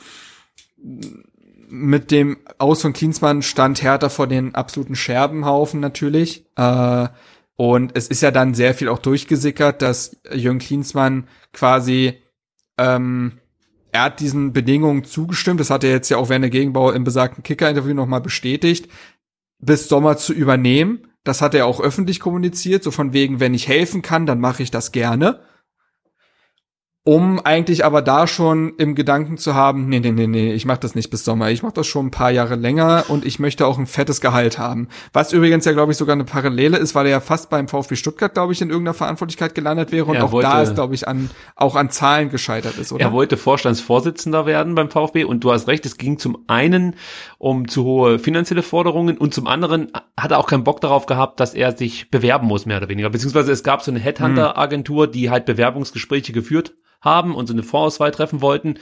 mit 1.68 2.10
dem 2.12 2.38
Aus 2.58 2.82
von 2.82 2.94
Klinsmann 2.94 3.42
stand 3.42 3.84
Hertha 3.84 4.08
vor 4.08 4.28
den 4.28 4.56
absoluten 4.56 4.96
Scherbenhaufen 4.96 5.82
natürlich. 5.82 6.46
Äh, 6.56 7.08
und 7.56 7.95
es 7.95 8.08
ist 8.08 8.22
ja 8.22 8.32
dann 8.32 8.53
sehr 8.53 8.74
viel 8.74 8.89
auch 8.89 8.99
durchgesickert, 8.99 9.82
dass 9.82 10.18
Jürgen 10.34 10.60
Klinsmann 10.60 11.28
quasi, 11.53 12.22
ähm, 12.78 13.39
er 13.91 14.03
hat 14.03 14.20
diesen 14.20 14.51
Bedingungen 14.51 15.06
zugestimmt, 15.06 15.60
das 15.60 15.70
hat 15.70 15.84
er 15.84 15.91
jetzt 15.91 16.10
ja 16.10 16.18
auch 16.18 16.30
während 16.30 16.43
der 16.43 16.49
Gegenbauer 16.49 16.93
im 16.95 17.06
besagten 17.06 17.43
Kicker-Interview 17.43 17.93
nochmal 17.93 18.22
bestätigt, 18.22 18.89
bis 19.60 19.88
Sommer 19.88 20.18
zu 20.18 20.34
übernehmen. 20.34 21.08
Das 21.24 21.41
hat 21.41 21.56
er 21.56 21.66
auch 21.66 21.80
öffentlich 21.80 22.20
kommuniziert, 22.20 22.84
so 22.84 22.91
von 22.91 23.14
wegen, 23.14 23.39
wenn 23.39 23.53
ich 23.53 23.68
helfen 23.68 24.01
kann, 24.01 24.26
dann 24.26 24.39
mache 24.39 24.62
ich 24.62 24.70
das 24.70 24.91
gerne 24.91 25.39
um 27.08 27.39
eigentlich 27.39 27.86
aber 27.86 28.01
da 28.01 28.26
schon 28.26 28.74
im 28.78 28.95
Gedanken 28.95 29.38
zu 29.38 29.53
haben, 29.53 29.88
nee, 29.89 29.99
nee, 29.99 30.12
nee, 30.12 30.26
nee, 30.26 30.53
ich 30.53 30.66
mache 30.66 30.80
das 30.80 30.95
nicht 30.95 31.12
bis 31.12 31.24
Sommer, 31.24 31.51
ich 31.51 31.62
mache 31.62 31.76
das 31.76 31.86
schon 31.86 32.08
ein 32.08 32.12
paar 32.12 32.32
Jahre 32.32 32.56
länger 32.56 33.06
und 33.10 33.26
ich 33.26 33.38
möchte 33.38 33.68
auch 33.68 33.78
ein 33.78 33.86
fettes 33.86 34.22
Gehalt 34.22 34.58
haben. 34.58 34.88
Was 35.14 35.32
übrigens 35.32 35.66
ja, 35.66 35.74
glaube 35.74 35.91
ich, 35.91 35.99
sogar 35.99 36.14
eine 36.14 36.24
Parallele 36.24 36.78
ist, 36.78 36.95
weil 36.95 37.06
er 37.06 37.12
ja 37.12 37.20
fast 37.20 37.51
beim 37.51 37.68
VfB 37.68 37.95
Stuttgart, 37.95 38.34
glaube 38.34 38.53
ich, 38.53 38.62
in 38.64 38.72
irgendeiner 38.72 38.95
Verantwortlichkeit 38.95 39.53
gelandet 39.53 39.91
wäre 39.91 40.06
und 40.06 40.16
er 40.16 40.26
auch 40.26 40.32
wollte, 40.32 40.49
da 40.49 40.64
ist, 40.64 40.74
glaube 40.74 40.95
ich, 40.95 41.08
an 41.08 41.30
auch 41.56 41.76
an 41.76 41.91
Zahlen 41.91 42.32
gescheitert 42.32 42.80
ist, 42.80 42.91
oder? 42.91 43.06
Er 43.06 43.12
wollte 43.12 43.38
Vorstandsvorsitzender 43.38 44.47
werden 44.47 44.74
beim 44.74 44.89
VfB 44.89 45.26
und 45.26 45.43
du 45.43 45.51
hast 45.51 45.68
recht, 45.68 45.86
es 45.86 45.97
ging 45.97 46.18
zum 46.18 46.39
einen 46.47 46.95
um 47.38 47.68
zu 47.68 47.84
hohe 47.84 48.18
finanzielle 48.18 48.64
Forderungen 48.64 49.20
und 49.20 49.32
zum 49.32 49.45
anderen 49.45 49.91
hat 50.20 50.32
er 50.32 50.39
auch 50.39 50.47
keinen 50.47 50.64
Bock 50.64 50.82
darauf 50.82 51.06
gehabt, 51.06 51.39
dass 51.39 51.53
er 51.53 51.78
sich 51.78 52.10
bewerben 52.10 52.47
muss, 52.47 52.66
mehr 52.66 52.78
oder 52.78 52.89
weniger. 52.89 53.12
Beziehungsweise 53.12 53.51
es 53.51 53.62
gab 53.62 53.84
so 53.84 53.91
eine 53.91 53.99
Headhunter-Agentur, 53.99 55.06
die 55.06 55.30
halt 55.30 55.45
Bewerbungsgespräche 55.45 56.34
geführt 56.34 56.74
haben 57.06 57.36
und 57.36 57.47
so 57.47 57.53
eine 57.53 57.64
Vorauswahl 57.64 58.12
treffen 58.12 58.41
wollten. 58.41 58.76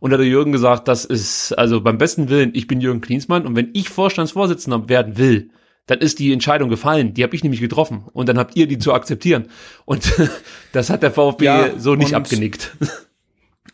Und 0.00 0.10
da 0.10 0.14
hat 0.14 0.20
der 0.20 0.28
Jürgen 0.28 0.52
gesagt, 0.52 0.88
das 0.88 1.04
ist, 1.04 1.52
also 1.52 1.80
beim 1.80 1.98
besten 1.98 2.28
Willen, 2.28 2.50
ich 2.54 2.66
bin 2.66 2.80
Jürgen 2.80 3.00
Klinsmann 3.00 3.46
und 3.46 3.56
wenn 3.56 3.70
ich 3.72 3.88
Vorstandsvorsitzender 3.88 4.88
werden 4.88 5.16
will, 5.16 5.50
dann 5.86 6.00
ist 6.00 6.18
die 6.18 6.32
Entscheidung 6.32 6.68
gefallen. 6.68 7.14
Die 7.14 7.22
habe 7.22 7.34
ich 7.34 7.42
nämlich 7.42 7.62
getroffen. 7.62 8.04
Und 8.12 8.28
dann 8.28 8.38
habt 8.38 8.56
ihr 8.56 8.68
die 8.68 8.78
zu 8.78 8.92
akzeptieren. 8.92 9.46
Und 9.86 10.12
das 10.72 10.90
hat 10.90 11.02
der 11.02 11.10
VfB 11.10 11.44
Ja, 11.46 11.78
so 11.78 11.94
nicht 11.94 12.14
abgenickt. 12.14 12.76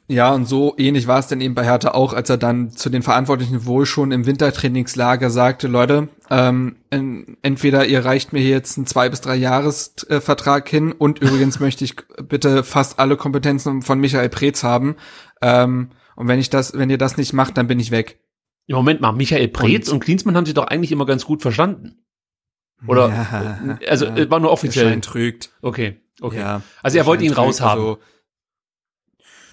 Ja, 0.06 0.34
und 0.34 0.44
so 0.46 0.74
ähnlich 0.76 1.06
war 1.06 1.18
es 1.18 1.28
dann 1.28 1.40
eben 1.40 1.54
bei 1.54 1.64
Hertha 1.64 1.92
auch, 1.92 2.12
als 2.12 2.28
er 2.28 2.36
dann 2.36 2.70
zu 2.70 2.90
den 2.90 3.02
Verantwortlichen 3.02 3.64
wohl 3.64 3.86
schon 3.86 4.12
im 4.12 4.26
Wintertrainingslager 4.26 5.30
sagte, 5.30 5.66
Leute, 5.66 6.08
ähm, 6.28 6.76
en- 6.90 7.38
entweder 7.40 7.86
ihr 7.86 8.04
reicht 8.04 8.34
mir 8.34 8.40
hier 8.40 8.50
jetzt 8.50 8.76
einen 8.76 8.86
zwei 8.86 9.08
bis 9.08 9.22
drei 9.22 9.36
Jahresvertrag 9.36 10.68
hin 10.68 10.92
und 10.92 11.20
übrigens 11.20 11.58
möchte 11.60 11.84
ich 11.84 11.96
bitte 12.28 12.64
fast 12.64 12.98
alle 12.98 13.16
Kompetenzen 13.16 13.80
von 13.80 13.98
Michael 13.98 14.28
Preetz 14.28 14.62
haben. 14.62 14.96
Ähm, 15.40 15.90
und 16.16 16.28
wenn 16.28 16.38
ich 16.38 16.50
das, 16.50 16.74
wenn 16.76 16.90
ihr 16.90 16.98
das 16.98 17.16
nicht 17.16 17.32
macht, 17.32 17.56
dann 17.56 17.66
bin 17.66 17.80
ich 17.80 17.90
weg. 17.90 18.20
Im 18.66 18.76
Moment 18.76 19.00
mal, 19.00 19.12
Michael 19.12 19.48
Preetz 19.48 19.88
und, 19.88 20.00
Klinsmann 20.00 20.36
haben 20.36 20.44
sich 20.46 20.54
doch 20.54 20.66
eigentlich 20.66 20.92
immer 20.92 21.06
ganz 21.06 21.24
gut 21.24 21.40
verstanden. 21.42 22.04
Oder, 22.86 23.08
Ja, 23.08 23.78
also, 23.88 24.04
ja, 24.04 24.16
äh, 24.16 24.30
war 24.30 24.38
nur 24.40 24.48
der 24.48 24.52
offiziell. 24.52 24.88
Schein 24.88 25.00
trügt. 25.02 25.50
Okay, 25.62 26.00
okay. 26.20 26.40
Ja, 26.40 26.60
also 26.82 26.98
er 26.98 27.06
wollte 27.06 27.24
ihn 27.24 27.28
trügt, 27.32 27.38
raushaben. 27.38 27.82
Also, 27.82 27.98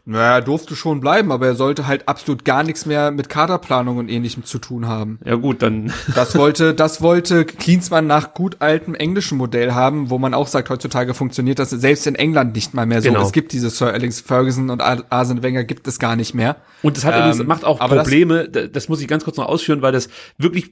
naja, 0.06 0.36
er 0.38 0.42
durfte 0.42 0.76
schon 0.76 1.00
bleiben, 1.00 1.32
aber 1.32 1.46
er 1.48 1.56
sollte 1.56 1.86
halt 1.88 2.08
absolut 2.08 2.44
gar 2.44 2.64
nichts 2.64 2.86
mehr 2.86 3.12
mit 3.12 3.30
Kaderplanung 3.30 3.98
und 3.98 4.10
ähnlichem 4.10 4.44
zu 4.44 4.58
tun 4.60 4.88
haben. 4.88 5.20
ja 5.24 5.36
gut, 5.36 5.62
dann 5.62 5.94
Das 6.16 6.36
wollte, 6.36 6.74
das 6.74 7.02
wollte 7.02 7.46
Klinsmann 7.46 8.08
nach 8.08 8.34
gut 8.34 8.58
altem 8.60 8.96
englischen 8.96 9.38
Modell 9.38 9.74
haben, 9.74 10.10
wo 10.10 10.18
man 10.18 10.34
auch 10.34 10.48
sagt, 10.48 10.70
heutzutage 10.70 11.14
funktioniert 11.14 11.60
das 11.60 11.70
selbst 11.70 12.08
in 12.08 12.16
England 12.16 12.56
nicht 12.56 12.74
mal 12.74 12.86
mehr 12.86 13.02
so. 13.02 13.10
Genau. 13.10 13.22
Es 13.24 13.32
gibt 13.32 13.52
diese 13.52 13.70
Sir 13.70 13.94
Alex 13.94 14.22
Ferguson 14.22 14.70
und 14.70 14.82
Ar- 14.82 15.04
Arsene 15.10 15.44
Wenger 15.44 15.64
gibt 15.64 15.88
es 15.88 16.00
gar 16.00 16.16
nicht 16.16 16.34
mehr. 16.34 16.56
Und 16.82 16.98
das 16.98 17.06
hat 17.06 17.14
Ähm, 17.14 17.20
übrigens, 17.30 17.46
macht 17.48 17.64
auch 17.66 17.80
Probleme, 17.80 18.50
das, 18.50 18.72
das 18.72 18.90
muss 18.90 19.02
ich 19.02 19.08
ganz 19.08 19.24
kurz 19.24 19.38
noch 19.38 19.48
ausführen, 19.48 19.82
weil 19.82 19.92
das 19.92 20.10
wirklich, 20.38 20.72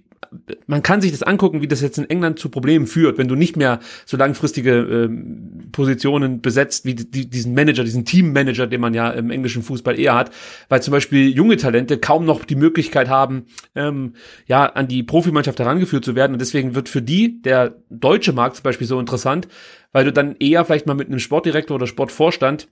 man 0.68 0.84
kann 0.84 1.02
sich 1.02 1.12
das 1.12 1.24
angucken, 1.24 1.62
wie 1.62 1.68
das 1.68 1.82
jetzt 1.82 1.98
in 1.98 2.10
England 2.10 2.40
zu 2.40 2.50
Problemen 2.50 2.88
führt, 2.88 3.18
wenn 3.18 3.28
du 3.28 3.36
nicht 3.36 3.56
mehr 3.56 3.80
so 4.06 4.18
langfristige 4.18 4.78
ähm, 4.78 5.70
Positionen 5.72 6.42
besetzt, 6.42 6.86
wie 6.86 6.96
die, 6.96 7.30
diesen 7.30 7.54
Manager, 7.54 7.84
diesen 7.84 8.06
Teammanager, 8.06 8.68
den 8.68 8.82
man 8.82 8.94
ja 8.94 9.10
im 9.10 9.32
englischen 9.32 9.64
Fußball 9.64 10.00
eher 10.00 10.16
hat, 10.16 10.32
weil 10.70 10.82
zum 10.82 10.92
Beispiel 10.92 11.30
junge 11.30 11.58
Talente 11.58 11.98
kaum 11.98 12.26
noch 12.26 12.46
die 12.46 12.56
Möglichkeit 12.56 13.10
haben, 13.10 13.46
ähm, 13.76 14.14
ja, 14.46 14.66
an 14.66 14.88
die 14.88 15.04
Profimannschaft 15.04 15.60
herangeführt 15.60 16.06
zu 16.06 16.16
werden. 16.16 16.34
Und 16.34 16.40
deswegen 16.40 16.76
wird 16.76 16.90
für 16.90 17.02
die 17.02 17.42
der 17.42 17.76
deutsche 17.90 18.34
Markt 18.34 18.58
zum 18.58 18.64
Beispiel 18.64 18.88
so 18.88 19.00
interessant, 19.00 19.48
weil 19.92 20.06
du 20.06 20.14
dann 20.14 20.36
eher 20.40 20.66
vielleicht 20.66 20.86
mal 20.86 20.94
mit 20.94 21.08
einem 21.08 21.20
Sportdirektor 21.20 21.76
oder 21.76 21.88
Sportvorstand 21.88 22.68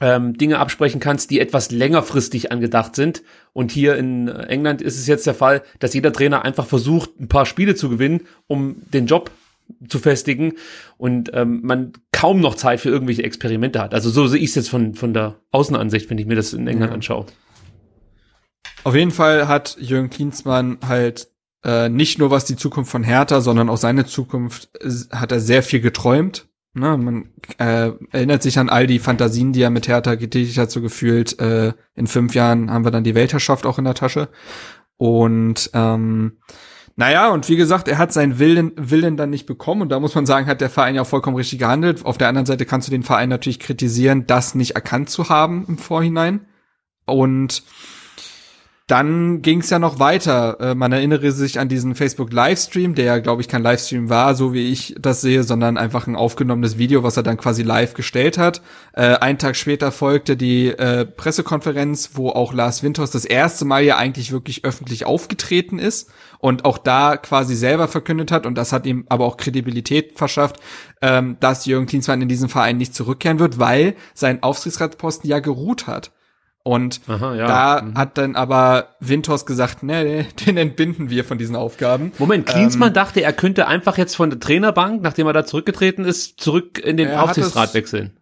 ähm, 0.00 0.34
Dinge 0.36 0.58
absprechen 0.58 1.00
kannst, 1.00 1.30
die 1.30 1.40
etwas 1.40 1.70
längerfristig 1.70 2.50
angedacht 2.50 2.96
sind. 2.96 3.22
Und 3.52 3.70
hier 3.70 3.96
in 3.96 4.28
England 4.28 4.82
ist 4.82 4.98
es 4.98 5.06
jetzt 5.06 5.26
der 5.26 5.34
Fall, 5.34 5.62
dass 5.78 5.94
jeder 5.94 6.12
Trainer 6.12 6.44
einfach 6.44 6.66
versucht, 6.66 7.20
ein 7.20 7.28
paar 7.28 7.46
Spiele 7.46 7.74
zu 7.74 7.88
gewinnen, 7.88 8.22
um 8.46 8.76
den 8.92 9.06
Job 9.06 9.30
zu 9.88 9.98
festigen 9.98 10.54
und 10.98 11.30
ähm, 11.32 11.60
man 11.62 11.92
kaum 12.12 12.40
noch 12.40 12.56
Zeit 12.56 12.80
für 12.80 12.88
irgendwelche 12.88 13.22
Experimente 13.22 13.80
hat. 13.80 13.94
Also 13.94 14.10
so 14.10 14.26
sehe 14.26 14.40
ich 14.40 14.50
es 14.50 14.56
jetzt 14.56 14.70
von, 14.70 14.94
von 14.94 15.14
der 15.14 15.36
Außenansicht, 15.52 16.10
wenn 16.10 16.18
ich 16.18 16.26
mir 16.26 16.34
das 16.34 16.52
in 16.52 16.66
England 16.66 16.92
anschaue. 16.92 17.26
Auf 18.82 18.94
jeden 18.94 19.10
Fall 19.10 19.46
hat 19.46 19.76
Jürgen 19.78 20.10
Klinsmann 20.10 20.78
halt 20.86 21.28
äh, 21.64 21.88
nicht 21.88 22.18
nur 22.18 22.30
was 22.30 22.46
die 22.46 22.56
Zukunft 22.56 22.90
von 22.90 23.04
Hertha, 23.04 23.40
sondern 23.40 23.68
auch 23.68 23.76
seine 23.76 24.06
Zukunft 24.06 24.70
äh, 24.80 24.90
hat 25.14 25.32
er 25.32 25.40
sehr 25.40 25.62
viel 25.62 25.80
geträumt. 25.80 26.48
Ne, 26.72 26.96
man 26.96 27.30
äh, 27.58 27.90
erinnert 28.12 28.42
sich 28.42 28.56
an 28.58 28.68
all 28.68 28.86
die 28.86 29.00
Fantasien, 29.00 29.52
die 29.52 29.62
er 29.62 29.70
mit 29.70 29.88
Hertha 29.88 30.14
getätigt 30.14 30.56
hat, 30.56 30.70
so 30.70 30.80
gefühlt, 30.80 31.38
äh, 31.40 31.72
in 31.96 32.06
fünf 32.06 32.34
Jahren 32.34 32.70
haben 32.70 32.84
wir 32.84 32.92
dann 32.92 33.02
die 33.02 33.16
Weltherrschaft 33.16 33.66
auch 33.66 33.78
in 33.78 33.84
der 33.84 33.94
Tasche. 33.94 34.28
Und 34.96 35.70
ähm, 35.74 36.38
naja, 36.94 37.30
und 37.30 37.48
wie 37.48 37.56
gesagt, 37.56 37.88
er 37.88 37.98
hat 37.98 38.12
seinen 38.12 38.38
Willen, 38.38 38.72
Willen 38.76 39.16
dann 39.16 39.30
nicht 39.30 39.46
bekommen. 39.46 39.82
Und 39.82 39.88
da 39.88 39.98
muss 39.98 40.14
man 40.14 40.26
sagen, 40.26 40.46
hat 40.46 40.60
der 40.60 40.70
Verein 40.70 40.94
ja 40.94 41.04
vollkommen 41.04 41.36
richtig 41.36 41.58
gehandelt. 41.58 42.04
Auf 42.04 42.18
der 42.18 42.28
anderen 42.28 42.46
Seite 42.46 42.66
kannst 42.66 42.86
du 42.88 42.92
den 42.92 43.02
Verein 43.02 43.30
natürlich 43.30 43.58
kritisieren, 43.58 44.26
das 44.26 44.54
nicht 44.54 44.72
erkannt 44.72 45.08
zu 45.08 45.28
haben 45.28 45.64
im 45.66 45.78
Vorhinein. 45.78 46.46
Und 47.06 47.64
dann 48.90 49.40
ging 49.40 49.60
es 49.60 49.70
ja 49.70 49.78
noch 49.78 50.00
weiter. 50.00 50.58
Äh, 50.58 50.74
man 50.74 50.90
erinnere 50.90 51.30
sich 51.30 51.60
an 51.60 51.68
diesen 51.68 51.94
Facebook-Livestream, 51.94 52.96
der 52.96 53.04
ja, 53.04 53.18
glaube 53.18 53.40
ich, 53.40 53.48
kein 53.48 53.62
Livestream 53.62 54.08
war, 54.08 54.34
so 54.34 54.52
wie 54.52 54.72
ich 54.72 54.96
das 54.98 55.20
sehe, 55.20 55.44
sondern 55.44 55.76
einfach 55.76 56.08
ein 56.08 56.16
aufgenommenes 56.16 56.76
Video, 56.76 57.04
was 57.04 57.16
er 57.16 57.22
dann 57.22 57.36
quasi 57.36 57.62
live 57.62 57.94
gestellt 57.94 58.36
hat. 58.36 58.62
Äh, 58.92 59.16
einen 59.16 59.38
Tag 59.38 59.54
später 59.54 59.92
folgte 59.92 60.36
die 60.36 60.68
äh, 60.68 61.04
Pressekonferenz, 61.04 62.10
wo 62.14 62.30
auch 62.30 62.52
Lars 62.52 62.82
Winters 62.82 63.12
das 63.12 63.24
erste 63.24 63.64
Mal 63.64 63.84
ja 63.84 63.96
eigentlich 63.96 64.32
wirklich 64.32 64.64
öffentlich 64.64 65.06
aufgetreten 65.06 65.78
ist 65.78 66.10
und 66.40 66.64
auch 66.64 66.78
da 66.78 67.16
quasi 67.16 67.54
selber 67.54 67.86
verkündet 67.86 68.32
hat, 68.32 68.44
und 68.44 68.56
das 68.56 68.72
hat 68.72 68.86
ihm 68.86 69.04
aber 69.08 69.24
auch 69.24 69.36
Kredibilität 69.36 70.18
verschafft, 70.18 70.56
ähm, 71.00 71.36
dass 71.38 71.64
Jürgen 71.66 71.86
Klinsmann 71.86 72.22
in 72.22 72.28
diesen 72.28 72.48
Verein 72.48 72.78
nicht 72.78 72.94
zurückkehren 72.94 73.38
wird, 73.38 73.60
weil 73.60 73.94
sein 74.14 74.42
Aufsichtsratsposten 74.42 75.30
ja 75.30 75.38
geruht 75.38 75.86
hat. 75.86 76.10
Und 76.62 77.00
Aha, 77.08 77.34
ja. 77.36 77.46
da 77.46 77.82
Mhm. 77.82 77.94
hat 77.96 78.18
dann 78.18 78.36
aber 78.36 78.88
Windhorst 79.00 79.46
gesagt, 79.46 79.82
nee, 79.82 80.04
nee, 80.04 80.26
den 80.46 80.56
entbinden 80.58 81.08
wir 81.08 81.24
von 81.24 81.38
diesen 81.38 81.56
Aufgaben. 81.56 82.12
Moment, 82.18 82.48
Ähm, 82.50 82.54
Klinsmann 82.54 82.92
dachte, 82.92 83.22
er 83.22 83.32
könnte 83.32 83.66
einfach 83.66 83.96
jetzt 83.96 84.14
von 84.14 84.28
der 84.30 84.40
Trainerbank, 84.40 85.00
nachdem 85.02 85.26
er 85.26 85.32
da 85.32 85.46
zurückgetreten 85.46 86.04
ist, 86.04 86.38
zurück 86.40 86.78
in 86.78 86.96
den 86.98 87.10
Aufsichtsrat 87.12 87.72
wechseln. 87.74 88.16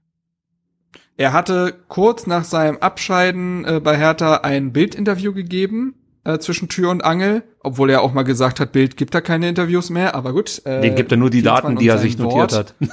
Er 1.16 1.32
hatte 1.32 1.74
kurz 1.88 2.28
nach 2.28 2.44
seinem 2.44 2.76
Abscheiden 2.78 3.64
äh, 3.64 3.80
bei 3.80 3.96
Hertha 3.96 4.36
ein 4.36 4.72
Bildinterview 4.72 5.32
gegeben 5.32 5.96
äh, 6.22 6.38
zwischen 6.38 6.68
Tür 6.68 6.90
und 6.90 7.02
Angel, 7.04 7.42
obwohl 7.64 7.90
er 7.90 8.02
auch 8.02 8.12
mal 8.12 8.22
gesagt 8.22 8.60
hat, 8.60 8.70
Bild 8.70 8.96
gibt 8.96 9.16
da 9.16 9.20
keine 9.20 9.48
Interviews 9.48 9.90
mehr, 9.90 10.14
aber 10.14 10.32
gut. 10.32 10.62
Äh, 10.64 10.80
Den 10.80 10.94
gibt 10.94 11.10
er 11.10 11.18
nur 11.18 11.30
die 11.30 11.42
Klinsmann 11.42 11.62
Daten, 11.74 11.76
die 11.76 11.88
er 11.88 11.98
sich 11.98 12.16
notiert 12.18 12.52
Wort. 12.52 12.54
hat. 12.54 12.74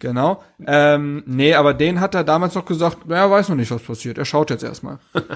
Genau. 0.00 0.42
Ähm, 0.66 1.22
nee, 1.26 1.54
aber 1.54 1.74
den 1.74 2.00
hat 2.00 2.14
er 2.14 2.24
damals 2.24 2.54
noch 2.54 2.64
gesagt, 2.64 2.98
er 3.08 3.30
weiß 3.30 3.50
noch 3.50 3.56
nicht, 3.56 3.70
was 3.70 3.82
passiert. 3.82 4.18
Er 4.18 4.24
schaut 4.24 4.50
jetzt 4.50 4.64
erstmal. 4.64 4.98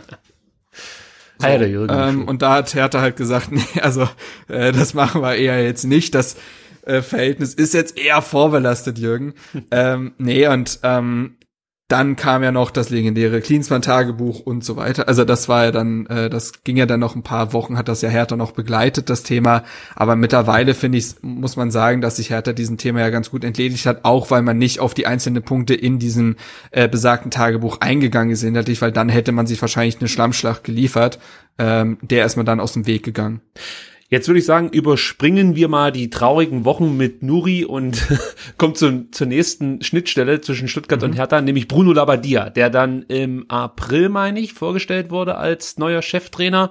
Ah 1.43 1.49
ja. 1.57 2.09
Ähm, 2.09 2.29
und 2.29 2.43
da 2.43 2.55
hat 2.55 2.75
Hertha 2.75 3.01
halt 3.01 3.17
gesagt, 3.17 3.49
nee, 3.51 3.81
also 3.83 4.09
äh, 4.47 4.71
das 4.71 4.95
machen 4.95 5.21
wir 5.21 5.35
eher 5.35 5.63
jetzt 5.65 5.85
nicht. 5.85 6.15
Das 6.15 6.37
äh, 6.87 7.03
Verhältnis 7.03 7.55
ist 7.55 7.75
jetzt 7.75 7.99
eher 7.99 8.23
vorbelastet, 8.23 8.99
Jürgen. 8.99 9.35
ähm, 9.73 10.15
nee, 10.19 10.47
und 10.47 10.79
ähm, 10.85 11.37
dann 11.89 12.17
kam 12.17 12.43
ja 12.43 12.51
noch 12.51 12.71
das 12.71 12.89
legendäre 12.89 13.43
Klinsmann-Tagebuch 13.43 14.41
und 14.41 14.65
so 14.65 14.77
weiter. 14.77 15.07
Also 15.07 15.27
das 15.27 15.51
war 15.51 15.65
ja 15.65 15.71
dann, 15.71 16.07
äh, 16.07 16.31
das 16.31 16.65
ging 16.65 16.79
ja 16.79 16.87
dann 16.87 17.01
noch 17.01 17.15
ein 17.15 17.23
paar 17.23 17.53
Wochen, 17.53 17.77
hat 17.77 17.89
das 17.89 18.01
ja 18.01 18.09
Hertha 18.09 18.37
noch 18.37 18.53
begleitet, 18.53 19.11
das 19.11 19.23
Thema. 19.23 19.65
Aber 19.95 20.17
mittlerweile 20.17 20.73
finde 20.73 20.97
ich, 20.97 21.17
muss 21.21 21.57
man 21.57 21.71
sagen, 21.71 22.01
dass 22.01 22.17
sich 22.17 22.31
Hertha 22.31 22.55
diesem 22.55 22.79
Thema 22.79 23.01
ja 23.01 23.11
ganz 23.11 23.31
gut 23.31 23.45
entledigt 23.45 23.85
hat, 23.85 24.05
auch 24.05 24.31
weil 24.31 24.41
man 24.41 24.57
nicht 24.57 24.81
auf 24.81 24.95
die 24.95 25.07
einzelnen 25.07 25.43
Punkte 25.43 25.75
in 25.75 25.99
diesem 25.99 26.37
äh, 26.71 26.89
besagten 26.89 27.31
Tagebuch 27.31 27.79
eingegangen 27.81 28.33
ist 28.33 28.43
inhaltlich, 28.43 28.81
weil 28.81 28.93
dann 28.93 29.11
hätte 29.11 29.33
man 29.33 29.47
sich 29.47 29.61
wahrscheinlich 29.61 29.99
eine 30.01 30.09
Schlammschlacht 30.09 30.65
geliefert. 30.65 31.19
Ähm, 31.59 31.99
der 32.01 32.25
ist 32.25 32.37
man 32.37 32.47
dann 32.47 32.61
aus 32.61 32.73
dem 32.73 32.87
Weg 32.87 33.03
gegangen. 33.03 33.43
Jetzt 34.11 34.29
würde 34.29 34.39
ich 34.39 34.47
sagen, 34.47 34.69
überspringen 34.69 35.57
wir 35.57 35.69
mal 35.69 35.91
die 35.91 36.11
traurigen 36.11 36.65
Wochen 36.65 36.97
mit 36.97 37.23
Nuri 37.23 37.65
und 37.65 38.07
kommt 38.59 38.77
zu, 38.77 39.11
zur 39.11 39.27
nächsten 39.27 39.83
Schnittstelle 39.83 40.41
zwischen 40.41 40.69
Stuttgart 40.69 41.03
und 41.03 41.15
Hertha, 41.15 41.41
nämlich 41.41 41.69
Bruno 41.69 41.93
Labbadia, 41.93 42.51
der 42.51 42.71
dann 42.71 43.03
im 43.03 43.49
April, 43.49 44.11
meine 44.11 44.41
ich, 44.41 44.53
vorgestellt 44.53 45.11
wurde 45.11 45.37
als 45.37 45.79
neuer 45.79 46.03
Cheftrainer, 46.03 46.71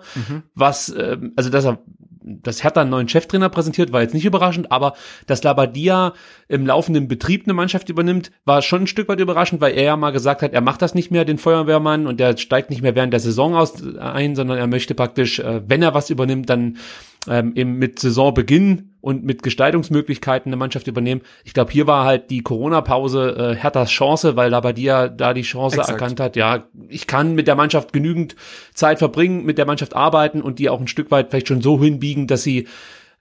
was, 0.53 0.93
ähm, 0.97 1.33
also 1.35 1.49
dass 1.49 1.65
er 1.65 1.79
dass 2.23 2.63
Hertha 2.63 2.81
einen 2.81 2.89
neuen 2.89 3.09
Cheftrainer 3.09 3.49
präsentiert, 3.49 3.91
war 3.91 4.01
jetzt 4.01 4.13
nicht 4.13 4.25
überraschend, 4.25 4.71
aber 4.71 4.93
dass 5.27 5.43
Labadia 5.43 6.13
im 6.47 6.65
laufenden 6.65 7.07
Betrieb 7.07 7.43
eine 7.45 7.53
Mannschaft 7.53 7.89
übernimmt, 7.89 8.31
war 8.45 8.61
schon 8.61 8.83
ein 8.83 8.87
Stück 8.87 9.09
weit 9.09 9.19
überraschend, 9.19 9.61
weil 9.61 9.73
er 9.73 9.83
ja 9.83 9.97
mal 9.97 10.11
gesagt 10.11 10.41
hat, 10.41 10.53
er 10.53 10.61
macht 10.61 10.81
das 10.81 10.95
nicht 10.95 11.11
mehr, 11.11 11.25
den 11.25 11.37
Feuerwehrmann, 11.37 12.07
und 12.07 12.19
der 12.19 12.37
steigt 12.37 12.69
nicht 12.69 12.81
mehr 12.81 12.95
während 12.95 13.13
der 13.13 13.19
Saison 13.19 13.55
aus 13.55 13.83
ein, 13.97 14.35
sondern 14.35 14.57
er 14.57 14.67
möchte 14.67 14.95
praktisch, 14.95 15.39
äh, 15.39 15.61
wenn 15.67 15.81
er 15.81 15.93
was 15.93 16.09
übernimmt, 16.09 16.49
dann 16.49 16.77
ähm, 17.29 17.53
eben 17.55 17.77
mit 17.77 17.99
Saisonbeginn 17.99 18.95
und 19.01 19.23
mit 19.23 19.43
Gestaltungsmöglichkeiten 19.43 20.49
eine 20.49 20.57
Mannschaft 20.57 20.87
übernehmen. 20.87 21.21
Ich 21.43 21.53
glaube, 21.53 21.71
hier 21.71 21.87
war 21.87 22.05
halt 22.05 22.29
die 22.29 22.41
Corona-Pause 22.41 23.35
äh, 23.51 23.55
Herthas 23.55 23.89
Chance, 23.89 24.35
weil 24.35 24.51
Labadia 24.51 25.07
da 25.07 25.33
die 25.33 25.41
Chance 25.41 25.77
Exakt. 25.77 25.91
erkannt 25.91 26.19
hat, 26.19 26.35
ja, 26.35 26.67
ich 26.87 27.07
kann 27.07 27.35
mit 27.35 27.47
der 27.47 27.55
Mannschaft 27.55 27.93
genügend 27.93 28.35
Zeit 28.73 28.99
verbringen, 28.99 29.45
mit 29.45 29.57
der 29.57 29.65
Mannschaft 29.65 29.95
arbeiten 29.95 30.41
und 30.41 30.59
die 30.59 30.69
auch 30.69 30.79
ein 30.79 30.87
Stück 30.87 31.11
weit 31.11 31.29
vielleicht 31.29 31.47
schon 31.47 31.61
so 31.61 31.81
hinbiegen, 31.81 32.27
dass 32.27 32.43
sie, 32.43 32.67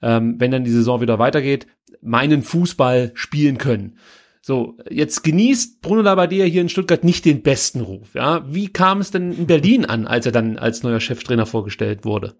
ähm, 0.02 0.36
wenn 0.38 0.50
dann 0.50 0.64
die 0.64 0.70
Saison 0.70 1.00
wieder 1.00 1.18
weitergeht, 1.18 1.66
meinen 2.00 2.42
Fußball 2.42 3.12
spielen 3.14 3.58
können. 3.58 3.98
So, 4.44 4.76
jetzt 4.90 5.22
genießt 5.22 5.82
Bruno 5.82 6.02
Labbadia 6.02 6.44
hier 6.44 6.62
in 6.62 6.68
Stuttgart 6.68 7.04
nicht 7.04 7.24
den 7.24 7.42
besten 7.42 7.80
Ruf. 7.80 8.14
Ja, 8.14 8.44
wie 8.48 8.66
kam 8.66 9.00
es 9.00 9.12
denn 9.12 9.32
in 9.32 9.46
Berlin 9.46 9.84
an, 9.84 10.08
als 10.08 10.26
er 10.26 10.32
dann 10.32 10.58
als 10.58 10.82
neuer 10.82 10.98
Cheftrainer 10.98 11.46
vorgestellt 11.46 12.04
wurde? 12.04 12.34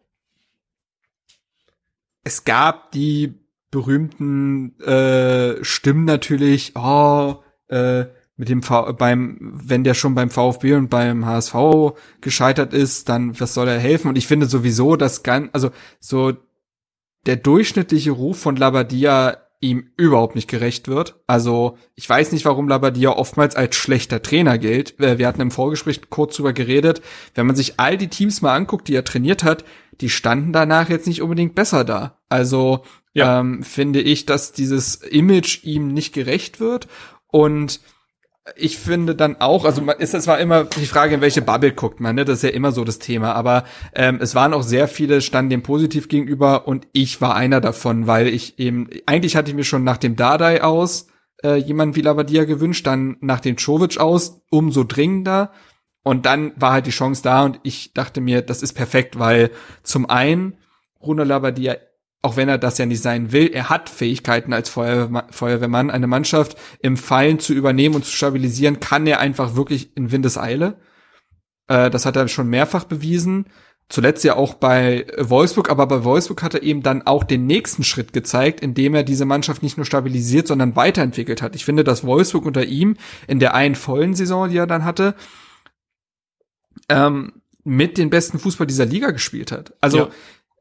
Es 2.24 2.44
gab 2.44 2.92
die 2.92 3.34
berühmten 3.70 4.78
äh, 4.80 5.64
Stimmen 5.64 6.04
natürlich, 6.04 6.74
oh, 6.76 7.42
äh, 7.68 8.06
mit 8.36 8.48
dem 8.48 8.62
v 8.62 8.94
beim, 8.94 9.38
wenn 9.40 9.84
der 9.84 9.94
schon 9.94 10.14
beim 10.14 10.30
VfB 10.30 10.74
und 10.74 10.88
beim 10.88 11.26
HSV 11.26 11.54
gescheitert 12.20 12.72
ist, 12.72 13.08
dann 13.08 13.38
was 13.38 13.54
soll 13.54 13.68
er 13.68 13.78
helfen? 13.78 14.08
Und 14.08 14.16
ich 14.16 14.26
finde 14.26 14.46
sowieso, 14.46 14.96
dass 14.96 15.22
ganz, 15.22 15.50
also 15.52 15.70
so 16.00 16.32
der 17.26 17.36
durchschnittliche 17.36 18.10
Ruf 18.10 18.40
von 18.40 18.56
Labadia 18.56 19.36
ihm 19.62 19.90
überhaupt 19.96 20.34
nicht 20.34 20.50
gerecht 20.50 20.88
wird. 20.88 21.20
Also 21.26 21.78
ich 21.94 22.08
weiß 22.08 22.32
nicht, 22.32 22.44
warum 22.44 22.68
Labadia 22.68 23.10
oftmals 23.10 23.54
als 23.56 23.76
schlechter 23.76 24.20
Trainer 24.20 24.58
gilt. 24.58 25.00
Äh, 25.00 25.18
wir 25.18 25.26
hatten 25.26 25.40
im 25.40 25.50
Vorgespräch 25.50 26.02
kurz 26.10 26.36
drüber 26.36 26.52
geredet. 26.52 27.00
Wenn 27.34 27.46
man 27.46 27.56
sich 27.56 27.78
all 27.78 27.96
die 27.96 28.08
Teams 28.08 28.42
mal 28.42 28.54
anguckt, 28.54 28.88
die 28.88 28.94
er 28.94 29.04
trainiert 29.04 29.44
hat, 29.44 29.64
die 30.00 30.10
standen 30.10 30.52
danach 30.52 30.90
jetzt 30.90 31.06
nicht 31.06 31.22
unbedingt 31.22 31.54
besser 31.54 31.84
da. 31.84 32.18
Also 32.28 32.82
ja. 33.14 33.40
ähm, 33.40 33.62
finde 33.62 34.00
ich, 34.00 34.26
dass 34.26 34.52
dieses 34.52 34.96
Image 34.96 35.62
ihm 35.62 35.88
nicht 35.88 36.12
gerecht 36.12 36.58
wird. 36.58 36.88
Und 37.28 37.80
ich 38.56 38.78
finde 38.78 39.14
dann 39.14 39.40
auch, 39.40 39.64
also 39.64 39.82
man 39.82 39.98
ist 39.98 40.14
es 40.14 40.26
war 40.26 40.40
immer 40.40 40.64
die 40.64 40.86
Frage, 40.86 41.14
in 41.14 41.20
welche 41.20 41.42
Bubble 41.42 41.72
guckt 41.72 42.00
man, 42.00 42.16
ne? 42.16 42.24
Das 42.24 42.38
ist 42.38 42.42
ja 42.42 42.50
immer 42.50 42.72
so 42.72 42.84
das 42.84 42.98
Thema. 42.98 43.34
Aber 43.34 43.64
ähm, 43.94 44.18
es 44.20 44.34
waren 44.34 44.52
auch 44.52 44.62
sehr 44.62 44.88
viele, 44.88 45.20
standen 45.20 45.50
dem 45.50 45.62
positiv 45.62 46.08
gegenüber 46.08 46.66
und 46.66 46.88
ich 46.92 47.20
war 47.20 47.36
einer 47.36 47.60
davon, 47.60 48.06
weil 48.06 48.26
ich 48.26 48.58
eben, 48.58 48.88
eigentlich 49.06 49.36
hatte 49.36 49.50
ich 49.50 49.56
mir 49.56 49.64
schon 49.64 49.84
nach 49.84 49.96
dem 49.96 50.16
Dardai 50.16 50.62
aus 50.62 51.06
äh, 51.44 51.56
jemand 51.56 51.94
wie 51.94 52.02
Labadia 52.02 52.44
gewünscht, 52.44 52.86
dann 52.86 53.16
nach 53.20 53.40
dem 53.40 53.56
Czovic 53.56 53.98
aus, 53.98 54.42
umso 54.50 54.82
dringender. 54.84 55.52
Und 56.02 56.26
dann 56.26 56.52
war 56.56 56.72
halt 56.72 56.86
die 56.86 56.90
Chance 56.90 57.22
da 57.22 57.44
und 57.44 57.60
ich 57.62 57.92
dachte 57.94 58.20
mir, 58.20 58.42
das 58.42 58.62
ist 58.62 58.72
perfekt, 58.72 59.20
weil 59.20 59.50
zum 59.84 60.10
einen 60.10 60.56
Bruno 60.98 61.22
Labadia 61.22 61.76
auch 62.22 62.36
wenn 62.36 62.48
er 62.48 62.58
das 62.58 62.78
ja 62.78 62.86
nicht 62.86 63.02
sein 63.02 63.32
will, 63.32 63.50
er 63.52 63.68
hat 63.68 63.88
Fähigkeiten 63.88 64.52
als 64.52 64.68
Feuerwehrmann, 64.70 65.90
eine 65.90 66.06
Mannschaft 66.06 66.56
im 66.80 66.96
Fallen 66.96 67.40
zu 67.40 67.52
übernehmen 67.52 67.96
und 67.96 68.04
zu 68.04 68.12
stabilisieren, 68.12 68.78
kann 68.78 69.06
er 69.08 69.18
einfach 69.18 69.56
wirklich 69.56 69.96
in 69.96 70.12
Windeseile. 70.12 70.78
Äh, 71.66 71.90
das 71.90 72.06
hat 72.06 72.14
er 72.14 72.28
schon 72.28 72.48
mehrfach 72.48 72.84
bewiesen. 72.84 73.46
Zuletzt 73.88 74.22
ja 74.22 74.36
auch 74.36 74.54
bei 74.54 75.04
Wolfsburg, 75.18 75.68
aber 75.68 75.86
bei 75.86 76.04
Wolfsburg 76.04 76.44
hat 76.44 76.54
er 76.54 76.62
eben 76.62 76.82
dann 76.82 77.02
auch 77.02 77.24
den 77.24 77.46
nächsten 77.46 77.82
Schritt 77.82 78.12
gezeigt, 78.12 78.60
indem 78.60 78.94
er 78.94 79.02
diese 79.02 79.24
Mannschaft 79.24 79.64
nicht 79.64 79.76
nur 79.76 79.84
stabilisiert, 79.84 80.46
sondern 80.46 80.76
weiterentwickelt 80.76 81.42
hat. 81.42 81.56
Ich 81.56 81.64
finde, 81.64 81.82
dass 81.82 82.06
Wolfsburg 82.06 82.46
unter 82.46 82.64
ihm 82.64 82.96
in 83.26 83.40
der 83.40 83.54
einen 83.54 83.74
vollen 83.74 84.14
Saison, 84.14 84.48
die 84.48 84.56
er 84.56 84.68
dann 84.68 84.84
hatte, 84.84 85.16
ähm, 86.88 87.42
mit 87.64 87.98
den 87.98 88.10
besten 88.10 88.38
Fußball 88.38 88.66
dieser 88.66 88.86
Liga 88.86 89.10
gespielt 89.10 89.50
hat. 89.50 89.74
Also 89.80 89.98
ja 89.98 90.08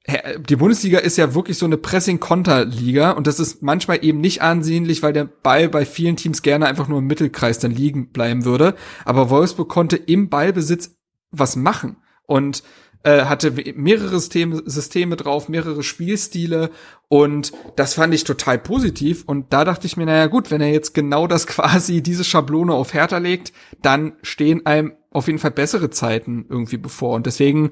die 0.07 0.55
Bundesliga 0.55 0.97
ist 0.99 1.17
ja 1.17 1.35
wirklich 1.35 1.57
so 1.57 1.65
eine 1.67 1.77
Pressing-Konter-Liga 1.77 3.11
und 3.11 3.27
das 3.27 3.39
ist 3.39 3.61
manchmal 3.61 4.03
eben 4.03 4.19
nicht 4.19 4.41
ansehnlich, 4.41 5.03
weil 5.03 5.13
der 5.13 5.25
Ball 5.25 5.69
bei 5.69 5.85
vielen 5.85 6.15
Teams 6.15 6.41
gerne 6.41 6.65
einfach 6.65 6.87
nur 6.87 6.99
im 6.99 7.07
Mittelkreis 7.07 7.59
dann 7.59 7.71
liegen 7.71 8.11
bleiben 8.11 8.43
würde. 8.43 8.75
Aber 9.05 9.29
Wolfsburg 9.29 9.69
konnte 9.69 9.97
im 9.97 10.29
Ballbesitz 10.29 10.95
was 11.29 11.55
machen 11.55 11.97
und 12.25 12.63
äh, 13.03 13.25
hatte 13.25 13.51
mehrere 13.75 14.19
Systeme, 14.19 14.63
Systeme 14.65 15.15
drauf, 15.15 15.49
mehrere 15.49 15.83
Spielstile 15.83 16.71
und 17.07 17.51
das 17.75 17.93
fand 17.93 18.13
ich 18.13 18.23
total 18.23 18.57
positiv 18.57 19.23
und 19.25 19.53
da 19.53 19.65
dachte 19.65 19.87
ich 19.87 19.97
mir, 19.97 20.05
naja 20.05 20.27
gut, 20.27 20.51
wenn 20.51 20.61
er 20.61 20.71
jetzt 20.71 20.93
genau 20.93 21.27
das 21.27 21.47
quasi, 21.47 22.01
diese 22.01 22.23
Schablone 22.23 22.73
auf 22.73 22.93
Hertha 22.93 23.17
legt, 23.17 23.53
dann 23.81 24.13
stehen 24.23 24.65
einem 24.65 24.93
auf 25.11 25.27
jeden 25.27 25.39
Fall 25.39 25.51
bessere 25.51 25.89
Zeiten 25.89 26.45
irgendwie 26.49 26.77
bevor 26.77 27.15
und 27.15 27.25
deswegen 27.25 27.71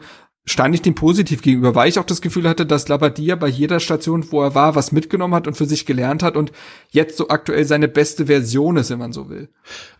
stand 0.49 0.73
ich 0.73 0.81
dem 0.81 0.95
positiv 0.95 1.43
gegenüber, 1.43 1.75
weil 1.75 1.89
ich 1.89 1.99
auch 1.99 2.05
das 2.05 2.21
Gefühl 2.21 2.49
hatte, 2.49 2.65
dass 2.65 2.87
Labadia 2.87 3.35
bei 3.35 3.47
jeder 3.47 3.79
Station, 3.79 4.25
wo 4.31 4.41
er 4.41 4.55
war, 4.55 4.73
was 4.73 4.91
mitgenommen 4.91 5.35
hat 5.35 5.45
und 5.45 5.53
für 5.53 5.67
sich 5.67 5.85
gelernt 5.85 6.23
hat 6.23 6.35
und 6.35 6.51
jetzt 6.89 7.17
so 7.17 7.29
aktuell 7.29 7.65
seine 7.65 7.87
beste 7.87 8.25
Version 8.25 8.75
ist, 8.75 8.89
wenn 8.89 8.97
man 8.97 9.13
so 9.13 9.29
will. 9.29 9.49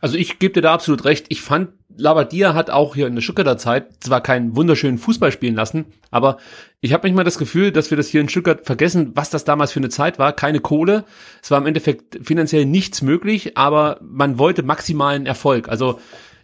Also 0.02 0.18
ich 0.18 0.40
gebe 0.40 0.56
dir 0.56 0.62
da 0.62 0.74
absolut 0.74 1.06
recht. 1.06 1.28
Ich 1.30 1.44
fand, 1.44 1.70
Labadia 1.96 2.56
hat 2.56 2.72
auch 2.72 2.96
hier 2.96 3.06
in 3.06 3.14
der 3.14 3.22
Stuttgarter 3.22 3.60
Zeit 3.60 4.04
zwar 4.04 4.22
keinen 4.22 4.56
wunderschönen 4.56 4.98
Fußball 4.98 5.32
spielen 5.32 5.54
lassen, 5.54 5.86
aber 6.10 6.38
ich 6.82 6.94
habe 6.94 7.08
manchmal 7.08 7.26
das 7.26 7.38
Gefühl, 7.38 7.72
dass 7.72 7.92
wir 7.92 7.98
das 7.98 8.08
hier 8.08 8.22
in 8.22 8.30
Stuttgart 8.30 8.66
vergessen, 8.66 9.12
was 9.14 9.30
das 9.30 9.44
damals 9.44 9.72
für 9.72 9.80
eine 9.80 9.90
Zeit 9.90 10.18
war. 10.18 10.34
Keine 10.34 10.62
Kohle. 10.62 11.06
Es 11.44 11.52
war 11.52 11.60
im 11.60 11.68
Endeffekt 11.68 12.26
finanziell 12.26 12.66
nichts 12.66 13.04
möglich, 13.04 13.56
aber 13.56 14.00
man 14.02 14.40
wollte 14.40 14.64
maximalen 14.64 15.28
Erfolg. 15.28 15.70
Also 15.70 16.00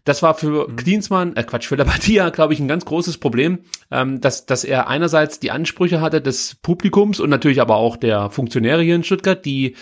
das 0.05 0.23
war 0.23 0.35
für 0.35 0.69
mhm. 0.69 0.75
Klinsmann, 0.77 1.35
äh 1.35 1.43
Quatsch, 1.43 1.67
für 1.67 1.75
Labadia, 1.75 2.29
glaube 2.31 2.53
ich, 2.53 2.59
ein 2.59 2.67
ganz 2.67 2.85
großes 2.85 3.17
Problem, 3.17 3.59
ähm, 3.91 4.21
dass, 4.21 4.45
dass 4.45 4.63
er 4.63 4.87
einerseits 4.87 5.39
die 5.39 5.51
Ansprüche 5.51 5.99
hatte 5.99 6.21
des 6.21 6.55
Publikums 6.55 7.19
und 7.19 7.29
natürlich 7.29 7.59
aber 7.59 7.75
auch 7.75 7.97
der 7.97 8.29
Funktionäre 8.29 8.81
hier 8.81 8.95
in 8.95 9.03
Stuttgart, 9.03 9.43
die 9.43 9.75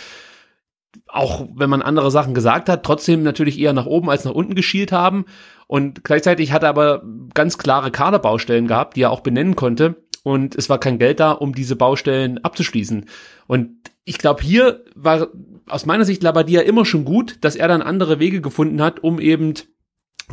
auch 1.08 1.48
wenn 1.56 1.70
man 1.70 1.82
andere 1.82 2.12
Sachen 2.12 2.34
gesagt 2.34 2.70
hat, 2.70 2.84
trotzdem 2.84 3.24
natürlich 3.24 3.60
eher 3.60 3.74
nach 3.74 3.86
oben 3.86 4.10
als 4.10 4.26
nach 4.26 4.32
unten 4.32 4.56
geschielt 4.56 4.92
haben. 4.92 5.26
Und 5.68 6.04
gleichzeitig 6.04 6.52
hat 6.52 6.64
er 6.64 6.70
aber 6.70 7.04
ganz 7.34 7.58
klare 7.58 7.92
Kaderbaustellen 7.92 8.68
gehabt, 8.68 8.96
die 8.96 9.02
er 9.04 9.12
auch 9.12 9.22
benennen 9.22 9.56
konnte. 9.56 9.96
Und 10.24 10.56
es 10.56 10.70
war 10.70 10.80
kein 10.80 11.00
Geld 11.00 11.20
da, 11.20 11.32
um 11.32 11.54
diese 11.54 11.76
Baustellen 11.76 12.44
abzuschließen. 12.44 13.06
Und 13.48 13.92
ich 14.06 14.18
glaube, 14.18 14.44
hier 14.44 14.84
war 14.96 15.28
aus 15.68 15.86
meiner 15.86 16.06
Sicht 16.06 16.24
Labadia 16.24 16.62
immer 16.62 16.86
schon 16.86 17.06
gut, 17.06 17.38
dass 17.42 17.56
er 17.56 17.68
dann 17.68 17.82
andere 17.82 18.20
Wege 18.20 18.42
gefunden 18.42 18.82
hat, 18.82 19.02
um 19.02 19.20
eben 19.20 19.54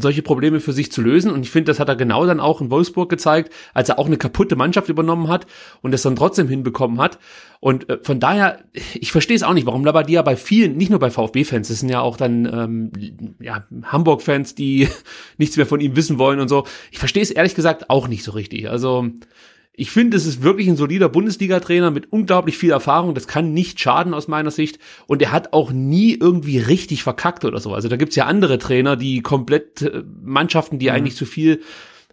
solche 0.01 0.23
Probleme 0.23 0.61
für 0.61 0.73
sich 0.73 0.93
zu 0.93 1.03
lösen. 1.03 1.31
Und 1.31 1.43
ich 1.43 1.51
finde, 1.51 1.71
das 1.71 1.81
hat 1.81 1.89
er 1.89 1.97
genau 1.97 2.27
dann 2.27 2.41
auch 2.41 2.61
in 2.61 2.71
Wolfsburg 2.71 3.09
gezeigt, 3.09 3.53
als 3.75 3.89
er 3.89 3.99
auch 3.99 4.07
eine 4.07 4.17
kaputte 4.17 4.57
Mannschaft 4.57 4.89
übernommen 4.89 5.29
hat 5.29 5.47
und 5.83 5.95
es 5.95 6.03
dann 6.03 6.17
trotzdem 6.17 6.49
hinbekommen 6.49 7.01
hat. 7.01 7.19
Und 7.61 7.89
äh, 7.91 7.99
von 8.03 8.21
daher, 8.21 8.65
ich 8.95 9.13
verstehe 9.13 9.37
es 9.37 9.43
auch 9.43 9.53
nicht, 9.53 9.67
warum 9.67 9.85
Labadia 9.85 10.23
bei 10.23 10.37
vielen, 10.37 10.77
nicht 10.77 10.91
nur 10.91 10.99
bei 10.99 11.11
VfB-Fans, 11.11 11.69
das 11.69 11.81
sind 11.81 11.91
ja 11.91 12.01
auch 12.01 12.17
dann 12.17 12.47
ähm, 12.47 13.35
ja, 13.41 13.65
Hamburg-Fans, 13.85 14.55
die 14.55 14.89
nichts 15.39 15.57
mehr 15.57 15.67
von 15.67 15.81
ihm 15.81 15.97
wissen 15.97 16.19
wollen 16.19 16.41
und 16.41 16.49
so. 16.49 16.65
Ich 16.91 16.99
verstehe 16.99 17.23
es 17.23 17.31
ehrlich 17.31 17.55
gesagt 17.55 17.91
auch 17.91 18.09
nicht 18.09 18.25
so 18.25 18.33
richtig. 18.33 18.71
Also 18.71 19.11
ich 19.81 19.91
finde, 19.91 20.19
es 20.19 20.27
ist 20.27 20.43
wirklich 20.43 20.69
ein 20.69 20.77
solider 20.77 21.09
Bundesliga-Trainer 21.09 21.91
mit 21.91 22.13
unglaublich 22.13 22.59
viel 22.59 22.71
Erfahrung. 22.71 23.15
Das 23.15 23.27
kann 23.27 23.55
nicht 23.55 23.81
schaden 23.81 24.13
aus 24.13 24.29
meiner 24.29 24.51
Sicht. 24.51 24.79
Und 25.07 25.23
er 25.23 25.33
hat 25.33 25.55
auch 25.55 25.73
nie 25.73 26.15
irgendwie 26.15 26.59
richtig 26.59 27.03
verkackt 27.03 27.47
oder 27.47 27.61
so. 27.61 27.73
Also 27.73 27.89
da 27.89 27.97
gibt's 27.97 28.15
ja 28.15 28.27
andere 28.27 28.59
Trainer, 28.59 28.97
die 28.97 29.23
komplett 29.23 29.81
äh, 29.81 30.03
Mannschaften, 30.23 30.79
die 30.79 30.91
mhm. 30.91 30.97
eigentlich 30.97 31.17
zu 31.17 31.25
viel 31.25 31.63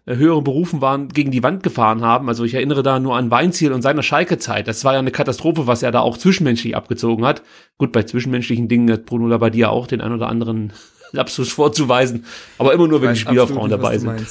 äh, 0.06 0.16
höheren 0.16 0.46
Berufen 0.46 0.80
waren, 0.80 1.10
gegen 1.10 1.30
die 1.30 1.44
Wand 1.44 1.62
gefahren 1.62 2.04
haben. 2.04 2.30
Also 2.30 2.46
ich 2.46 2.54
erinnere 2.54 2.84
da 2.84 3.02
nur 3.02 3.18
an 3.18 3.32
Weinziel 3.32 3.74
und 3.74 3.82
seiner 3.82 4.02
Schalke-Zeit. 4.02 4.70
Das 4.70 4.86
war 4.86 4.94
ja 4.94 5.00
eine 5.00 5.12
Katastrophe, 5.12 5.68
was 5.68 5.84
er 5.84 5.92
da 5.92 6.00
auch 6.00 6.18
zwischenmenschlich 6.18 6.74
abgezogen 6.74 7.26
hat. 7.26 7.44
Gut, 7.78 7.92
bei 7.92 8.04
zwischenmenschlichen 8.04 8.70
Dingen 8.70 8.90
hat 8.90 9.06
Bruno 9.06 9.28
Labbadia 9.28 9.68
auch 9.68 9.88
den 9.88 10.00
ein 10.00 10.14
oder 10.14 10.30
anderen 10.30 10.72
Lapsus 11.12 11.52
vorzuweisen. 11.52 12.24
Aber 12.60 12.72
immer 12.72 12.88
nur, 12.88 13.02
wenn 13.02 13.14
die 13.14 13.20
Spielerfrauen 13.20 13.70
dabei 13.70 13.98
sind. 13.98 14.26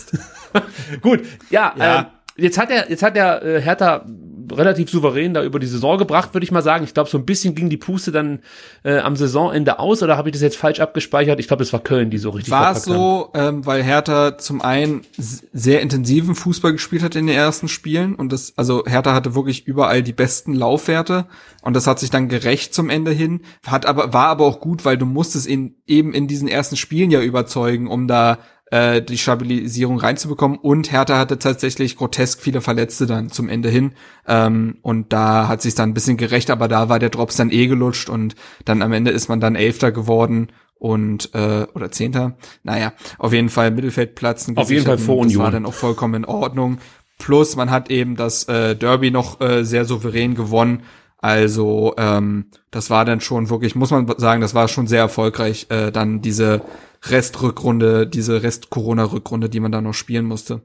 Gut, 1.02 1.20
ja, 1.50 1.74
ja. 1.78 2.15
Jetzt 2.36 2.58
hat 2.58 2.70
er, 2.70 2.90
jetzt 2.90 3.02
hat 3.02 3.16
er 3.16 3.42
äh, 3.42 3.60
Hertha 3.60 4.04
relativ 4.52 4.90
souverän 4.90 5.34
da 5.34 5.42
über 5.42 5.58
die 5.58 5.66
Saison 5.66 5.98
gebracht, 5.98 6.34
würde 6.34 6.44
ich 6.44 6.52
mal 6.52 6.62
sagen. 6.62 6.84
Ich 6.84 6.94
glaube, 6.94 7.10
so 7.10 7.18
ein 7.18 7.24
bisschen 7.24 7.54
ging 7.54 7.68
die 7.68 7.76
Puste 7.76 8.12
dann 8.12 8.40
äh, 8.84 8.98
am 8.98 9.16
Saisonende 9.16 9.78
aus, 9.78 10.02
oder 10.02 10.16
habe 10.16 10.28
ich 10.28 10.32
das 10.34 10.42
jetzt 10.42 10.56
falsch 10.56 10.80
abgespeichert? 10.80 11.40
Ich 11.40 11.48
glaube, 11.48 11.62
es 11.62 11.72
war 11.72 11.80
Köln, 11.80 12.10
die 12.10 12.18
so 12.18 12.30
richtig 12.30 12.50
War 12.52 12.72
es 12.72 12.84
so, 12.84 13.30
ähm, 13.34 13.66
weil 13.66 13.82
Hertha 13.82 14.38
zum 14.38 14.62
einen 14.62 15.02
sehr 15.16 15.80
intensiven 15.80 16.34
Fußball 16.34 16.72
gespielt 16.72 17.02
hat 17.02 17.16
in 17.16 17.26
den 17.26 17.36
ersten 17.36 17.68
Spielen 17.68 18.14
und 18.14 18.32
das, 18.32 18.52
also 18.56 18.84
Hertha 18.86 19.14
hatte 19.14 19.34
wirklich 19.34 19.66
überall 19.66 20.02
die 20.02 20.12
besten 20.12 20.54
Laufwerte 20.54 21.26
und 21.62 21.74
das 21.74 21.86
hat 21.86 21.98
sich 21.98 22.10
dann 22.10 22.28
gerecht 22.28 22.74
zum 22.74 22.90
Ende 22.90 23.10
hin, 23.10 23.40
hat 23.66 23.86
aber, 23.86 24.12
war 24.12 24.28
aber 24.28 24.44
auch 24.44 24.60
gut, 24.60 24.84
weil 24.84 24.98
du 24.98 25.06
musstest 25.06 25.46
ihn 25.46 25.76
eben 25.86 26.12
in 26.12 26.28
diesen 26.28 26.48
ersten 26.48 26.76
Spielen 26.76 27.10
ja 27.10 27.20
überzeugen, 27.20 27.88
um 27.88 28.06
da 28.06 28.38
äh, 28.70 29.02
die 29.02 29.18
Stabilisierung 29.18 29.98
reinzubekommen. 29.98 30.58
Und 30.58 30.92
Hertha 30.92 31.18
hatte 31.18 31.38
tatsächlich 31.38 31.96
grotesk 31.96 32.40
viele 32.40 32.60
Verletzte 32.60 33.06
dann 33.06 33.30
zum 33.30 33.48
Ende 33.48 33.68
hin. 33.68 33.92
Ähm, 34.26 34.78
und 34.82 35.12
da 35.12 35.48
hat 35.48 35.62
sich 35.62 35.74
dann 35.74 35.90
ein 35.90 35.94
bisschen 35.94 36.16
gerecht, 36.16 36.50
aber 36.50 36.68
da 36.68 36.88
war 36.88 36.98
der 36.98 37.10
Drops 37.10 37.36
dann 37.36 37.50
eh 37.50 37.66
gelutscht 37.66 38.08
und 38.08 38.34
dann 38.64 38.82
am 38.82 38.92
Ende 38.92 39.10
ist 39.10 39.28
man 39.28 39.40
dann 39.40 39.54
Elfter 39.54 39.92
geworden 39.92 40.48
und 40.78 41.34
äh, 41.34 41.66
oder 41.74 41.90
Zehnter. 41.90 42.36
Naja, 42.62 42.92
auf 43.18 43.32
jeden 43.32 43.48
Fall 43.48 43.70
Mittelfeldplatz. 43.70 44.50
Auf 44.54 44.70
jeden 44.70 44.84
Fall 44.84 44.98
vor 44.98 45.16
Union. 45.16 45.38
Das 45.38 45.44
war 45.44 45.50
dann 45.50 45.66
auch 45.66 45.74
vollkommen 45.74 46.14
in 46.14 46.24
Ordnung. 46.24 46.78
Plus 47.18 47.56
man 47.56 47.70
hat 47.70 47.90
eben 47.90 48.16
das 48.16 48.44
äh, 48.44 48.76
Derby 48.76 49.10
noch 49.10 49.40
äh, 49.40 49.64
sehr 49.64 49.84
souverän 49.84 50.34
gewonnen. 50.34 50.82
Also 51.18 51.94
ähm, 51.96 52.46
das 52.76 52.90
war 52.90 53.06
dann 53.06 53.20
schon 53.20 53.48
wirklich, 53.48 53.74
muss 53.74 53.90
man 53.90 54.06
sagen, 54.18 54.42
das 54.42 54.54
war 54.54 54.68
schon 54.68 54.86
sehr 54.86 55.00
erfolgreich, 55.00 55.66
äh, 55.70 55.90
dann 55.90 56.20
diese 56.20 56.60
Restrückrunde, 57.04 58.06
diese 58.06 58.42
Rest-Corona-Rückrunde, 58.42 59.48
die 59.48 59.60
man 59.60 59.72
da 59.72 59.80
noch 59.80 59.94
spielen 59.94 60.24
musste. 60.24 60.62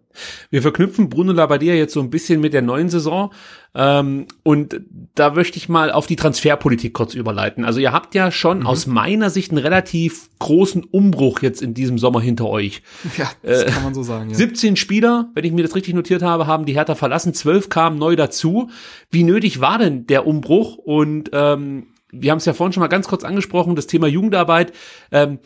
Wir 0.50 0.62
verknüpfen 0.62 1.10
Bruno 1.10 1.32
Labbadia 1.32 1.74
jetzt 1.74 1.94
so 1.94 2.02
ein 2.02 2.10
bisschen 2.10 2.42
mit 2.42 2.54
der 2.54 2.62
neuen 2.62 2.90
Saison. 2.90 3.32
Ähm, 3.74 4.26
und 4.44 4.82
da 5.16 5.32
möchte 5.32 5.58
ich 5.58 5.70
mal 5.70 5.92
auf 5.92 6.08
die 6.08 6.16
Transferpolitik 6.16 6.94
kurz 6.94 7.14
überleiten. 7.14 7.64
Also 7.64 7.80
ihr 7.80 7.94
habt 7.94 8.16
ja 8.16 8.32
schon 8.32 8.60
mhm. 8.60 8.68
aus 8.68 8.88
meiner 8.88 9.30
Sicht 9.30 9.52
einen 9.52 9.60
relativ 9.60 10.30
großen 10.40 10.84
Umbruch 10.84 11.42
jetzt 11.42 11.62
in 11.62 11.74
diesem 11.74 11.98
Sommer 11.98 12.22
hinter 12.22 12.48
euch. 12.48 12.82
Ja, 13.18 13.30
das 13.44 13.64
äh, 13.64 13.72
kann 13.72 13.84
man 13.84 13.94
so 13.94 14.04
sagen. 14.04 14.32
Ja. 14.32 14.36
17 14.36 14.76
Spieler, 14.76 15.30
wenn 15.36 15.46
ich 15.46 15.52
mir 15.52 15.64
das 15.64 15.76
richtig 15.76 15.94
notiert 15.94 16.24
habe, 16.24 16.48
haben 16.48 16.66
die 16.66 16.74
Hertha 16.74 16.96
verlassen. 16.96 17.34
12 17.34 17.70
kamen 17.70 18.00
neu 18.00 18.16
dazu. 18.16 18.70
Wie 19.10 19.24
nötig 19.24 19.62
war 19.62 19.78
denn 19.78 20.08
der 20.08 20.26
Umbruch? 20.26 20.78
Und 20.78 21.30
ähm, 21.34 21.88
wir 22.12 22.32
haben 22.32 22.38
es 22.38 22.46
ja 22.46 22.54
vorhin 22.54 22.74
schon 22.74 22.82
mal 22.82 22.88
ganz 22.88 23.08
kurz 23.08 23.24
angesprochen, 23.24 23.76
das 23.76 23.88
Thema 23.88 24.08
Jugendarbeit. 24.08 24.74
Ähm, 25.12 25.40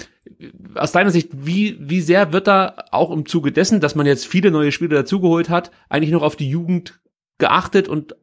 aus 0.75 0.91
deiner 0.91 1.11
Sicht, 1.11 1.29
wie, 1.33 1.77
wie 1.79 2.01
sehr 2.01 2.33
wird 2.33 2.47
da 2.47 2.75
auch 2.91 3.11
im 3.11 3.25
Zuge 3.25 3.51
dessen, 3.51 3.79
dass 3.79 3.95
man 3.95 4.05
jetzt 4.05 4.25
viele 4.25 4.51
neue 4.51 4.71
Spieler 4.71 4.95
dazugeholt 4.95 5.49
hat, 5.49 5.71
eigentlich 5.89 6.11
noch 6.11 6.23
auf 6.23 6.35
die 6.35 6.49
Jugend 6.49 6.99
geachtet 7.37 7.87
und, 7.87 8.15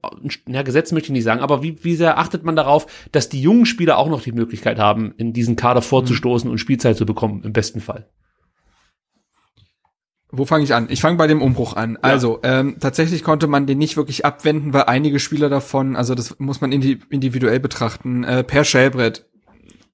ja, 0.49 0.62
gesetzt 0.62 0.93
möchte 0.93 1.09
ich 1.09 1.12
nicht 1.12 1.24
sagen, 1.24 1.40
aber 1.40 1.62
wie, 1.62 1.84
wie 1.84 1.95
sehr 1.95 2.18
achtet 2.18 2.45
man 2.45 2.57
darauf, 2.57 2.86
dass 3.12 3.28
die 3.28 3.43
jungen 3.43 3.66
Spieler 3.66 3.99
auch 3.99 4.09
noch 4.09 4.22
die 4.22 4.32
Möglichkeit 4.32 4.78
haben, 4.78 5.12
in 5.18 5.32
diesen 5.32 5.55
Kader 5.55 5.82
vorzustoßen 5.82 6.51
und 6.51 6.59
Spielzeit 6.59 6.97
zu 6.97 7.05
bekommen, 7.05 7.43
im 7.45 7.53
besten 7.53 7.80
Fall? 7.80 8.09
Wo 10.35 10.47
fange 10.47 10.64
ich 10.64 10.74
an? 10.74 10.87
Ich 10.89 11.03
fange 11.03 11.18
bei 11.18 11.26
dem 11.26 11.43
Umbruch 11.43 11.76
an. 11.76 11.93
Ja. 11.93 11.99
Also 12.01 12.41
ähm, 12.43 12.76
tatsächlich 12.80 13.22
konnte 13.22 13.49
man 13.49 13.66
den 13.66 13.76
nicht 13.76 13.99
wirklich 13.99 14.24
abwenden, 14.24 14.72
weil 14.72 14.85
einige 14.85 15.20
Spieler 15.20 15.51
davon, 15.51 15.95
also 15.95 16.14
das 16.14 16.39
muss 16.39 16.62
man 16.62 16.72
individuell 16.72 17.61
betrachten. 17.61 18.24
Äh, 18.24 18.43
per 18.43 18.64
Schellbrett, 18.64 19.26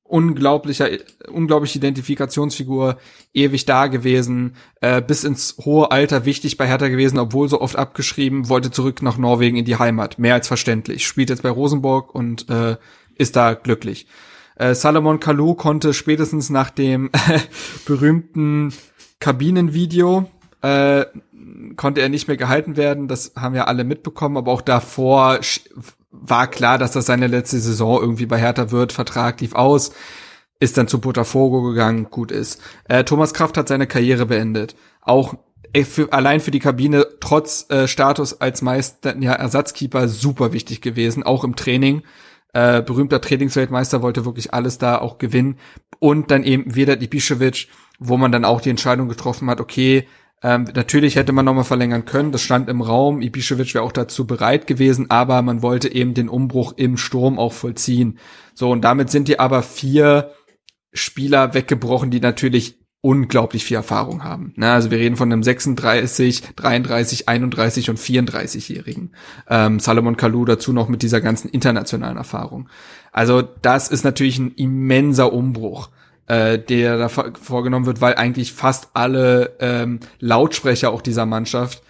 unglaublicher, 0.04 0.90
unglaubliche 1.28 1.78
Identifikationsfigur, 1.78 2.98
ewig 3.34 3.66
da 3.66 3.88
gewesen, 3.88 4.54
äh, 4.80 5.02
bis 5.02 5.24
ins 5.24 5.56
hohe 5.64 5.90
Alter 5.90 6.24
wichtig 6.24 6.56
bei 6.56 6.68
Hertha 6.68 6.86
gewesen, 6.86 7.18
obwohl 7.18 7.48
so 7.48 7.60
oft 7.60 7.74
abgeschrieben, 7.74 8.48
wollte 8.48 8.70
zurück 8.70 9.02
nach 9.02 9.18
Norwegen 9.18 9.56
in 9.56 9.64
die 9.64 9.76
Heimat. 9.76 10.20
Mehr 10.20 10.34
als 10.34 10.46
verständlich. 10.46 11.04
Spielt 11.04 11.30
jetzt 11.30 11.42
bei 11.42 11.50
Rosenborg 11.50 12.14
und 12.14 12.48
äh, 12.48 12.76
ist 13.16 13.34
da 13.34 13.54
glücklich. 13.54 14.06
Äh, 14.54 14.74
Salomon 14.74 15.18
Kalou 15.18 15.54
konnte 15.54 15.94
spätestens 15.94 16.48
nach 16.48 16.70
dem 16.70 17.10
berühmten 17.86 18.72
Kabinenvideo 19.20 20.30
äh, 20.62 21.04
konnte 21.76 22.00
er 22.00 22.08
nicht 22.08 22.28
mehr 22.28 22.36
gehalten 22.36 22.76
werden. 22.76 23.08
Das 23.08 23.32
haben 23.36 23.54
wir 23.54 23.68
alle 23.68 23.84
mitbekommen, 23.84 24.36
aber 24.36 24.52
auch 24.52 24.62
davor 24.62 25.40
war 26.10 26.46
klar, 26.48 26.78
dass 26.78 26.92
das 26.92 27.06
seine 27.06 27.26
letzte 27.26 27.58
Saison 27.58 28.00
irgendwie 28.00 28.26
bei 28.26 28.38
Hertha 28.38 28.70
wird. 28.70 28.92
Vertrag 28.92 29.40
lief 29.40 29.54
aus, 29.54 29.92
ist 30.60 30.76
dann 30.76 30.88
zu 30.88 31.00
Botafogo 31.00 31.62
gegangen, 31.62 32.08
gut 32.10 32.32
ist. 32.32 32.60
Äh, 32.88 33.04
Thomas 33.04 33.34
Kraft 33.34 33.56
hat 33.56 33.68
seine 33.68 33.86
Karriere 33.86 34.26
beendet. 34.26 34.74
Auch 35.00 35.34
äh, 35.72 35.84
für, 35.84 36.12
allein 36.12 36.40
für 36.40 36.50
die 36.50 36.58
Kabine, 36.58 37.06
trotz 37.20 37.66
äh, 37.70 37.86
Status 37.86 38.40
als 38.40 38.62
Meister, 38.62 39.16
ja, 39.18 39.32
Ersatzkeeper, 39.32 40.08
super 40.08 40.52
wichtig 40.52 40.80
gewesen, 40.80 41.22
auch 41.22 41.44
im 41.44 41.56
Training. 41.56 42.02
Äh, 42.54 42.82
berühmter 42.82 43.20
Trainingsweltmeister 43.20 44.02
wollte 44.02 44.24
wirklich 44.24 44.54
alles 44.54 44.78
da 44.78 44.98
auch 44.98 45.18
gewinnen. 45.18 45.58
Und 46.00 46.30
dann 46.30 46.44
eben 46.44 46.74
Vedat 46.74 47.02
Ibišević, 47.02 47.68
wo 47.98 48.16
man 48.16 48.32
dann 48.32 48.44
auch 48.44 48.60
die 48.60 48.70
Entscheidung 48.70 49.08
getroffen 49.08 49.50
hat, 49.50 49.60
okay, 49.60 50.06
ähm, 50.42 50.68
natürlich 50.74 51.16
hätte 51.16 51.32
man 51.32 51.44
nochmal 51.44 51.64
verlängern 51.64 52.04
können, 52.04 52.30
das 52.30 52.42
stand 52.42 52.68
im 52.68 52.80
Raum, 52.80 53.20
Ibišević 53.20 53.74
wäre 53.74 53.84
auch 53.84 53.92
dazu 53.92 54.26
bereit 54.26 54.68
gewesen, 54.68 55.10
aber 55.10 55.42
man 55.42 55.62
wollte 55.62 55.92
eben 55.92 56.14
den 56.14 56.28
Umbruch 56.28 56.74
im 56.76 56.96
Sturm 56.96 57.38
auch 57.38 57.52
vollziehen. 57.52 58.18
So, 58.54 58.70
und 58.70 58.82
damit 58.82 59.10
sind 59.10 59.26
die 59.26 59.40
aber 59.40 59.62
vier 59.62 60.30
Spieler 60.92 61.54
weggebrochen, 61.54 62.10
die 62.10 62.20
natürlich 62.20 62.78
unglaublich 63.00 63.64
viel 63.64 63.76
Erfahrung 63.76 64.24
haben. 64.24 64.52
Na, 64.56 64.74
also 64.74 64.90
wir 64.90 64.98
reden 64.98 65.16
von 65.16 65.32
einem 65.32 65.42
36, 65.42 66.54
33, 66.56 67.28
31 67.28 67.90
und 67.90 67.98
34-Jährigen. 67.98 69.14
Ähm, 69.48 69.78
Salomon 69.78 70.16
Kalou 70.16 70.44
dazu 70.44 70.72
noch 70.72 70.88
mit 70.88 71.02
dieser 71.02 71.20
ganzen 71.20 71.48
internationalen 71.48 72.16
Erfahrung. 72.16 72.68
Also 73.12 73.42
das 73.42 73.88
ist 73.88 74.04
natürlich 74.04 74.38
ein 74.38 74.52
immenser 74.52 75.32
Umbruch 75.32 75.90
äh, 76.28 76.58
der 76.58 76.98
da 76.98 77.08
vorgenommen 77.08 77.86
wird, 77.86 78.00
weil 78.00 78.14
eigentlich 78.14 78.52
fast 78.52 78.90
alle 78.94 79.56
ähm, 79.60 80.00
Lautsprecher 80.20 80.90
auch 80.90 81.02
dieser 81.02 81.26
Mannschaft 81.26 81.82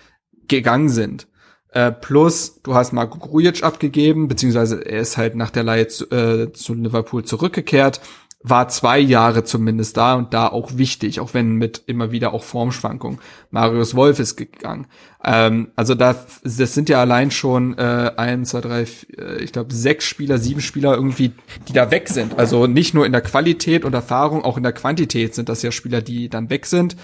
gegangen 0.46 0.88
sind. 0.88 1.26
Äh, 1.70 1.92
plus, 1.92 2.62
du 2.62 2.74
hast 2.74 2.92
Marco 2.92 3.18
Grujic 3.18 3.62
abgegeben, 3.62 4.28
beziehungsweise 4.28 4.80
er 4.84 5.00
ist 5.00 5.16
halt 5.16 5.34
nach 5.34 5.50
der 5.50 5.64
Leihe 5.64 5.88
zu, 5.88 6.10
äh, 6.10 6.52
zu 6.52 6.74
Liverpool 6.74 7.24
zurückgekehrt 7.24 8.00
war 8.40 8.68
zwei 8.68 9.00
Jahre 9.00 9.42
zumindest 9.42 9.96
da 9.96 10.14
und 10.14 10.32
da 10.32 10.46
auch 10.46 10.76
wichtig, 10.76 11.18
auch 11.18 11.34
wenn 11.34 11.54
mit 11.54 11.82
immer 11.86 12.12
wieder 12.12 12.32
auch 12.32 12.44
Formschwankungen. 12.44 13.18
Marius 13.50 13.96
Wolf 13.96 14.20
ist 14.20 14.36
gegangen. 14.36 14.86
Ähm, 15.24 15.72
also 15.74 15.96
da, 15.96 16.14
das 16.44 16.74
sind 16.74 16.88
ja 16.88 17.00
allein 17.00 17.32
schon 17.32 17.76
äh, 17.76 18.12
eins, 18.16 18.50
zwei, 18.50 18.60
drei, 18.60 18.86
äh, 19.16 19.42
ich 19.42 19.52
glaube 19.52 19.74
sechs 19.74 20.04
Spieler, 20.04 20.38
sieben 20.38 20.60
Spieler 20.60 20.94
irgendwie, 20.94 21.32
die 21.68 21.72
da 21.72 21.90
weg 21.90 22.08
sind. 22.08 22.38
Also 22.38 22.68
nicht 22.68 22.94
nur 22.94 23.06
in 23.06 23.12
der 23.12 23.22
Qualität 23.22 23.84
und 23.84 23.92
Erfahrung, 23.92 24.44
auch 24.44 24.56
in 24.56 24.62
der 24.62 24.72
Quantität 24.72 25.34
sind 25.34 25.48
das 25.48 25.62
ja 25.62 25.72
Spieler, 25.72 26.00
die 26.00 26.28
dann 26.28 26.48
weg 26.48 26.66
sind. 26.66 26.96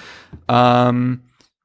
Ähm, 0.47 1.25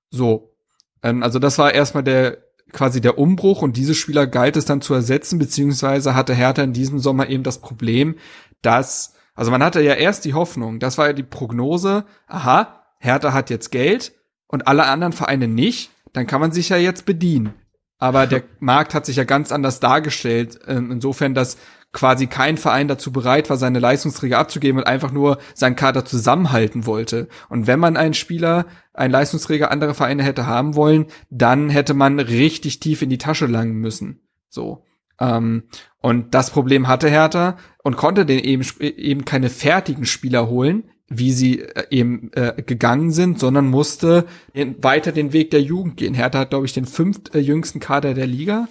so, 0.09 0.55
ähm, 1.03 1.21
also 1.21 1.37
das 1.37 1.59
war 1.59 1.73
erstmal 1.73 2.03
der 2.03 2.39
quasi 2.71 3.01
der 3.01 3.17
Umbruch 3.17 3.61
und 3.61 3.77
diese 3.77 3.95
Spieler 3.95 4.27
galt 4.27 4.55
es 4.55 4.65
dann 4.65 4.81
zu 4.81 4.93
ersetzen, 4.93 5.39
beziehungsweise 5.39 6.15
hatte 6.15 6.35
Hertha 6.35 6.61
in 6.63 6.73
diesem 6.73 6.99
Sommer 6.99 7.27
eben 7.27 7.43
das 7.43 7.59
Problem, 7.59 8.15
dass 8.61 9.13
also 9.39 9.51
man 9.51 9.63
hatte 9.63 9.79
ja 9.79 9.93
erst 9.93 10.25
die 10.25 10.33
Hoffnung, 10.33 10.79
das 10.79 10.97
war 10.97 11.07
ja 11.07 11.13
die 11.13 11.23
Prognose, 11.23 12.03
aha, 12.27 12.83
Hertha 12.99 13.31
hat 13.31 13.49
jetzt 13.49 13.71
Geld 13.71 14.11
und 14.47 14.67
alle 14.67 14.85
anderen 14.85 15.13
Vereine 15.13 15.47
nicht, 15.47 15.91
dann 16.11 16.27
kann 16.27 16.41
man 16.41 16.51
sich 16.51 16.67
ja 16.67 16.75
jetzt 16.75 17.05
bedienen. 17.05 17.53
Aber 17.99 18.27
der 18.27 18.43
Markt 18.59 18.93
hat 18.93 19.05
sich 19.05 19.15
ja 19.15 19.23
ganz 19.23 19.53
anders 19.53 19.79
dargestellt, 19.79 20.59
ähm, 20.67 20.91
insofern, 20.91 21.35
dass 21.35 21.55
quasi 21.93 22.27
kein 22.27 22.57
Verein 22.57 22.89
dazu 22.89 23.13
bereit 23.13 23.49
war, 23.49 23.55
seine 23.55 23.79
Leistungsträger 23.79 24.37
abzugeben 24.37 24.81
und 24.81 24.87
einfach 24.87 25.13
nur 25.13 25.37
seinen 25.53 25.77
Kader 25.77 26.03
zusammenhalten 26.03 26.85
wollte. 26.85 27.29
Und 27.47 27.65
wenn 27.65 27.79
man 27.79 27.95
einen 27.95 28.15
Spieler, 28.15 28.65
einen 28.93 29.13
Leistungsträger 29.13 29.71
anderer 29.71 29.93
Vereine 29.93 30.23
hätte 30.23 30.47
haben 30.47 30.75
wollen, 30.75 31.05
dann 31.29 31.69
hätte 31.69 31.93
man 31.93 32.19
richtig 32.19 32.81
tief 32.81 33.01
in 33.01 33.09
die 33.09 33.17
Tasche 33.17 33.45
langen 33.45 33.75
müssen. 33.75 34.19
So. 34.49 34.83
Ähm, 35.19 35.63
und 36.01 36.33
das 36.33 36.51
Problem 36.51 36.87
hatte 36.87 37.09
Hertha 37.09 37.57
und 37.83 37.97
konnte 37.97 38.25
den 38.25 38.39
eben, 38.39 38.65
eben 38.79 39.25
keine 39.25 39.49
fertigen 39.49 40.05
Spieler 40.05 40.47
holen, 40.47 40.85
wie 41.09 41.31
sie 41.31 41.61
äh, 41.61 41.85
eben 41.89 42.31
äh, 42.33 42.61
gegangen 42.65 43.11
sind, 43.11 43.39
sondern 43.39 43.67
musste 43.67 44.25
in, 44.53 44.81
weiter 44.83 45.11
den 45.11 45.33
Weg 45.33 45.51
der 45.51 45.61
Jugend 45.61 45.97
gehen. 45.97 46.13
Hertha 46.13 46.39
hat, 46.39 46.51
glaube 46.51 46.65
ich, 46.65 46.73
den 46.73 46.85
fünft 46.85 47.35
äh, 47.35 47.39
jüngsten 47.39 47.79
Kader 47.79 48.13
der 48.13 48.27
Liga. 48.27 48.67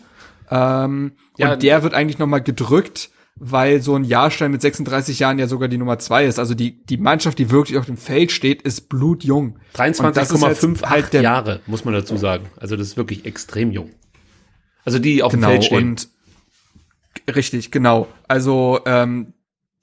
Ähm, 0.51 1.13
ja, 1.37 1.53
und 1.53 1.63
der 1.63 1.83
wird 1.83 1.95
eigentlich 1.95 2.19
noch 2.19 2.27
mal 2.27 2.39
gedrückt, 2.39 3.11
weil 3.37 3.83
so 3.83 3.95
ein 3.95 4.05
Jahrstein 4.05 4.51
mit 4.51 4.63
36 4.63 5.19
Jahren 5.19 5.39
ja 5.39 5.47
sogar 5.47 5.69
die 5.69 5.79
Nummer 5.79 5.99
zwei 5.99 6.25
ist. 6.25 6.39
Also 6.39 6.55
die, 6.55 6.83
die 6.85 6.97
Mannschaft, 6.97 7.39
die 7.39 7.51
wirklich 7.51 7.77
auf 7.77 7.87
dem 7.87 7.97
Feld 7.97 8.33
steht, 8.33 8.63
ist 8.63 8.89
blutjung. 8.89 9.59
23,5 9.75 10.85
halt 10.85 11.13
Jahre, 11.13 11.61
muss 11.67 11.85
man 11.85 11.95
dazu 11.95 12.17
sagen. 12.17 12.47
Also 12.57 12.77
das 12.77 12.89
ist 12.89 12.97
wirklich 12.97 13.27
extrem 13.27 13.71
jung. 13.71 13.91
Also 14.85 14.99
die 14.99 15.23
auf 15.23 15.33
genau, 15.33 15.49
dem 15.49 15.51
Feld 15.51 15.65
stehen. 15.65 15.89
Und 15.91 16.09
Richtig, 17.35 17.71
genau. 17.71 18.09
Also 18.27 18.81
ähm, 18.87 19.35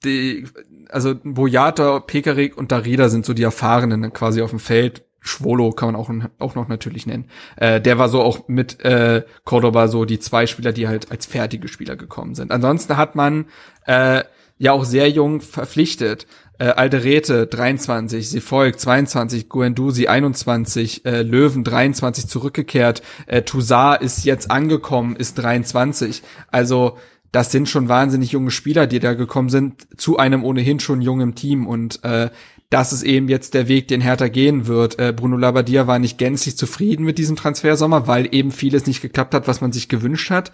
die, 0.04 0.46
also 0.90 1.14
Boyata, 1.22 2.00
Pekarik 2.00 2.56
und 2.56 2.72
Darida 2.72 3.08
sind 3.08 3.24
so 3.24 3.34
die 3.34 3.42
Erfahrenen 3.42 4.12
quasi 4.12 4.42
auf 4.42 4.50
dem 4.50 4.58
Feld. 4.58 5.04
Schwolo 5.20 5.72
kann 5.72 5.92
man 5.92 5.96
auch, 5.96 6.10
auch 6.38 6.54
noch 6.54 6.68
natürlich 6.68 7.06
nennen. 7.06 7.28
Äh, 7.56 7.80
der 7.80 7.98
war 7.98 8.08
so 8.08 8.22
auch 8.22 8.46
mit 8.46 8.84
äh, 8.84 9.24
Cordoba 9.44 9.88
so 9.88 10.04
die 10.04 10.20
zwei 10.20 10.46
Spieler, 10.46 10.72
die 10.72 10.86
halt 10.86 11.10
als 11.10 11.26
fertige 11.26 11.66
Spieler 11.66 11.96
gekommen 11.96 12.36
sind. 12.36 12.52
Ansonsten 12.52 12.96
hat 12.96 13.16
man 13.16 13.46
äh, 13.86 14.22
ja 14.58 14.72
auch 14.72 14.84
sehr 14.84 15.10
jung 15.10 15.40
verpflichtet. 15.40 16.26
Äh, 16.58 16.68
Alderete 16.68 17.46
23, 17.46 18.30
sie 18.30 18.40
folgt 18.40 18.80
22, 18.80 19.48
Guendouzi 19.48 20.06
21, 20.06 21.04
äh, 21.04 21.22
Löwen 21.22 21.64
23 21.64 22.28
zurückgekehrt, 22.28 23.02
äh, 23.26 23.42
Toussaint 23.42 24.00
ist 24.00 24.24
jetzt 24.24 24.50
angekommen, 24.50 25.16
ist 25.16 25.34
23. 25.34 26.22
Also 26.50 26.96
das 27.36 27.52
sind 27.52 27.68
schon 27.68 27.90
wahnsinnig 27.90 28.32
junge 28.32 28.50
Spieler, 28.50 28.86
die 28.86 28.98
da 28.98 29.12
gekommen 29.12 29.50
sind, 29.50 29.86
zu 30.00 30.16
einem 30.16 30.42
ohnehin 30.42 30.80
schon 30.80 31.02
jungen 31.02 31.34
Team. 31.34 31.66
Und 31.66 32.02
äh, 32.02 32.30
das 32.70 32.94
ist 32.94 33.02
eben 33.02 33.28
jetzt 33.28 33.52
der 33.52 33.68
Weg, 33.68 33.88
den 33.88 34.00
Hertha 34.00 34.28
gehen 34.28 34.66
wird. 34.66 34.98
Äh, 34.98 35.12
Bruno 35.14 35.36
Labbadia 35.36 35.86
war 35.86 35.98
nicht 35.98 36.16
gänzlich 36.16 36.56
zufrieden 36.56 37.04
mit 37.04 37.18
diesem 37.18 37.36
Transfersommer, 37.36 38.06
weil 38.06 38.34
eben 38.34 38.52
vieles 38.52 38.86
nicht 38.86 39.02
geklappt 39.02 39.34
hat, 39.34 39.48
was 39.48 39.60
man 39.60 39.70
sich 39.70 39.90
gewünscht 39.90 40.30
hat. 40.30 40.50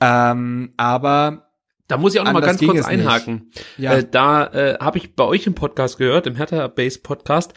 Ähm, 0.00 0.72
aber 0.76 1.50
da 1.88 1.96
muss 1.96 2.14
ich 2.14 2.20
auch 2.20 2.26
noch 2.26 2.32
mal 2.32 2.42
ganz 2.42 2.60
kurz 2.60 2.86
einhaken. 2.86 3.50
Ja. 3.76 3.94
Äh, 3.94 4.06
da 4.08 4.46
äh, 4.46 4.78
habe 4.78 4.98
ich 4.98 5.16
bei 5.16 5.24
euch 5.24 5.48
im 5.48 5.56
Podcast 5.56 5.98
gehört, 5.98 6.28
im 6.28 6.36
Hertha 6.36 6.68
Base 6.68 7.00
Podcast, 7.00 7.54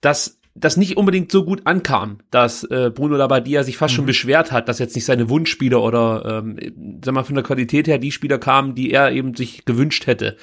dass 0.00 0.40
das 0.56 0.76
nicht 0.76 0.96
unbedingt 0.96 1.32
so 1.32 1.44
gut 1.44 1.62
ankam, 1.64 2.18
dass 2.30 2.62
äh, 2.64 2.90
Bruno 2.94 3.16
Labbadia 3.16 3.64
sich 3.64 3.76
fast 3.76 3.92
mhm. 3.94 3.96
schon 3.96 4.06
beschwert 4.06 4.52
hat, 4.52 4.68
dass 4.68 4.78
jetzt 4.78 4.94
nicht 4.94 5.04
seine 5.04 5.28
Wunschspieler 5.28 5.82
oder 5.82 6.44
ähm, 6.44 7.00
sag 7.04 7.12
mal 7.12 7.24
von 7.24 7.34
der 7.34 7.42
Qualität 7.42 7.88
her 7.88 7.98
die 7.98 8.12
Spieler 8.12 8.38
kamen, 8.38 8.76
die 8.76 8.92
er 8.92 9.10
eben 9.10 9.34
sich 9.34 9.64
gewünscht 9.64 10.06
hätte. 10.06 10.36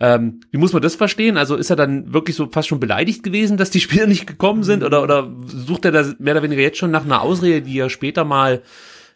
Ähm, 0.00 0.40
wie 0.50 0.58
muss 0.58 0.72
man 0.72 0.82
das 0.82 0.96
verstehen? 0.96 1.36
Also 1.36 1.54
ist 1.54 1.70
er 1.70 1.76
dann 1.76 2.12
wirklich 2.12 2.34
so 2.34 2.48
fast 2.50 2.66
schon 2.66 2.80
beleidigt 2.80 3.22
gewesen, 3.22 3.56
dass 3.56 3.70
die 3.70 3.80
Spieler 3.80 4.08
nicht 4.08 4.26
gekommen 4.26 4.64
sind 4.64 4.82
oder 4.82 5.00
oder 5.00 5.32
sucht 5.46 5.84
er 5.84 5.92
da 5.92 6.12
mehr 6.18 6.34
oder 6.34 6.42
weniger 6.42 6.62
jetzt 6.62 6.78
schon 6.78 6.90
nach 6.90 7.04
einer 7.04 7.22
Ausrede, 7.22 7.62
die 7.62 7.78
er 7.78 7.88
später 7.88 8.24
mal 8.24 8.62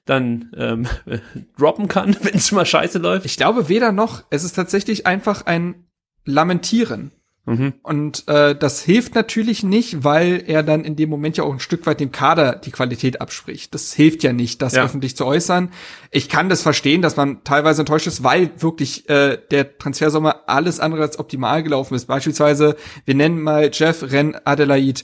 dann 0.04 0.52
ähm, 0.56 0.86
droppen 1.58 1.88
kann, 1.88 2.16
wenn 2.22 2.34
es 2.34 2.52
mal 2.52 2.64
scheiße 2.64 2.98
läuft? 2.98 3.26
Ich 3.26 3.36
glaube 3.36 3.68
weder 3.68 3.90
noch. 3.90 4.22
Es 4.30 4.44
ist 4.44 4.52
tatsächlich 4.52 5.08
einfach 5.08 5.44
ein 5.44 5.86
Lamentieren 6.24 7.10
Mhm. 7.46 7.74
Und 7.82 8.26
äh, 8.26 8.56
das 8.56 8.82
hilft 8.82 9.14
natürlich 9.14 9.62
nicht, 9.62 10.02
weil 10.02 10.42
er 10.46 10.64
dann 10.64 10.84
in 10.84 10.96
dem 10.96 11.08
Moment 11.08 11.36
ja 11.36 11.44
auch 11.44 11.52
ein 11.52 11.60
Stück 11.60 11.86
weit 11.86 12.00
dem 12.00 12.10
Kader 12.10 12.56
die 12.56 12.72
Qualität 12.72 13.20
abspricht. 13.20 13.72
Das 13.72 13.92
hilft 13.92 14.24
ja 14.24 14.32
nicht, 14.32 14.60
das 14.62 14.74
ja. 14.74 14.84
öffentlich 14.84 15.16
zu 15.16 15.24
äußern. 15.24 15.70
Ich 16.10 16.28
kann 16.28 16.48
das 16.48 16.62
verstehen, 16.62 17.02
dass 17.02 17.16
man 17.16 17.44
teilweise 17.44 17.82
enttäuscht 17.82 18.08
ist, 18.08 18.24
weil 18.24 18.50
wirklich 18.58 19.08
äh, 19.08 19.38
der 19.50 19.78
Transfersommer 19.78 20.42
alles 20.48 20.80
andere 20.80 21.02
als 21.02 21.20
optimal 21.20 21.62
gelaufen 21.62 21.94
ist. 21.94 22.06
Beispielsweise, 22.06 22.76
wir 23.04 23.14
nennen 23.14 23.40
mal 23.40 23.70
Jeff 23.72 24.02
Ren 24.02 24.36
Adelaide, 24.44 25.02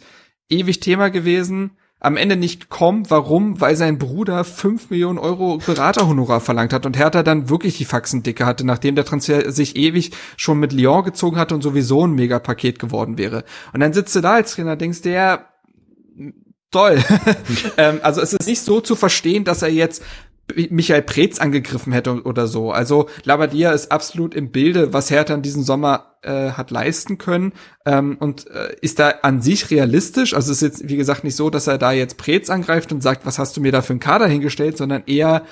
ewig 0.48 0.80
Thema 0.80 1.10
gewesen 1.10 1.76
am 2.02 2.16
Ende 2.16 2.36
nicht 2.36 2.62
gekommen. 2.68 3.04
Warum? 3.08 3.60
Weil 3.60 3.76
sein 3.76 3.96
Bruder 3.96 4.42
fünf 4.42 4.90
Millionen 4.90 5.18
Euro 5.18 5.58
Beraterhonorar 5.64 6.40
verlangt 6.40 6.72
hat 6.72 6.84
und 6.84 6.98
Hertha 6.98 7.22
dann 7.22 7.48
wirklich 7.48 7.78
die 7.78 7.84
Faxen 7.84 8.24
dicke 8.24 8.44
hatte, 8.44 8.66
nachdem 8.66 8.96
der 8.96 9.04
Transfer 9.04 9.52
sich 9.52 9.76
ewig 9.76 10.10
schon 10.36 10.58
mit 10.58 10.72
Lyon 10.72 11.04
gezogen 11.04 11.36
hatte 11.36 11.54
und 11.54 11.62
sowieso 11.62 12.04
ein 12.04 12.12
Megapaket 12.12 12.80
geworden 12.80 13.18
wäre. 13.18 13.44
Und 13.72 13.80
dann 13.80 13.92
sitzt 13.92 14.16
du 14.16 14.20
da 14.20 14.34
als 14.34 14.52
Trainer, 14.54 14.74
denkst 14.74 15.02
der, 15.02 15.46
toll. 16.72 17.02
ähm, 17.76 18.00
also 18.02 18.20
es 18.20 18.32
ist 18.32 18.48
nicht 18.48 18.62
so 18.62 18.80
zu 18.80 18.96
verstehen, 18.96 19.44
dass 19.44 19.62
er 19.62 19.70
jetzt 19.70 20.02
Michael 20.70 21.02
Preetz 21.02 21.38
angegriffen 21.38 21.92
hätte 21.92 22.22
oder 22.24 22.46
so. 22.46 22.72
Also 22.72 23.08
Labadia 23.24 23.72
ist 23.72 23.92
absolut 23.92 24.34
im 24.34 24.50
Bilde, 24.50 24.92
was 24.92 25.10
Hertha 25.10 25.34
in 25.34 25.42
diesem 25.42 25.62
Sommer 25.62 26.16
äh, 26.22 26.50
hat 26.50 26.70
leisten 26.70 27.18
können 27.18 27.52
ähm, 27.86 28.16
und 28.18 28.46
äh, 28.48 28.74
ist 28.80 28.98
da 28.98 29.08
an 29.22 29.40
sich 29.40 29.70
realistisch. 29.70 30.34
Also 30.34 30.52
es 30.52 30.62
ist 30.62 30.80
jetzt, 30.80 30.88
wie 30.88 30.96
gesagt, 30.96 31.24
nicht 31.24 31.36
so, 31.36 31.50
dass 31.50 31.66
er 31.66 31.78
da 31.78 31.92
jetzt 31.92 32.16
Preetz 32.16 32.50
angreift 32.50 32.92
und 32.92 33.02
sagt, 33.02 33.24
was 33.24 33.38
hast 33.38 33.56
du 33.56 33.60
mir 33.60 33.72
da 33.72 33.82
für 33.82 33.92
einen 33.92 34.00
Kader 34.00 34.26
hingestellt, 34.26 34.76
sondern 34.76 35.04
eher 35.06 35.42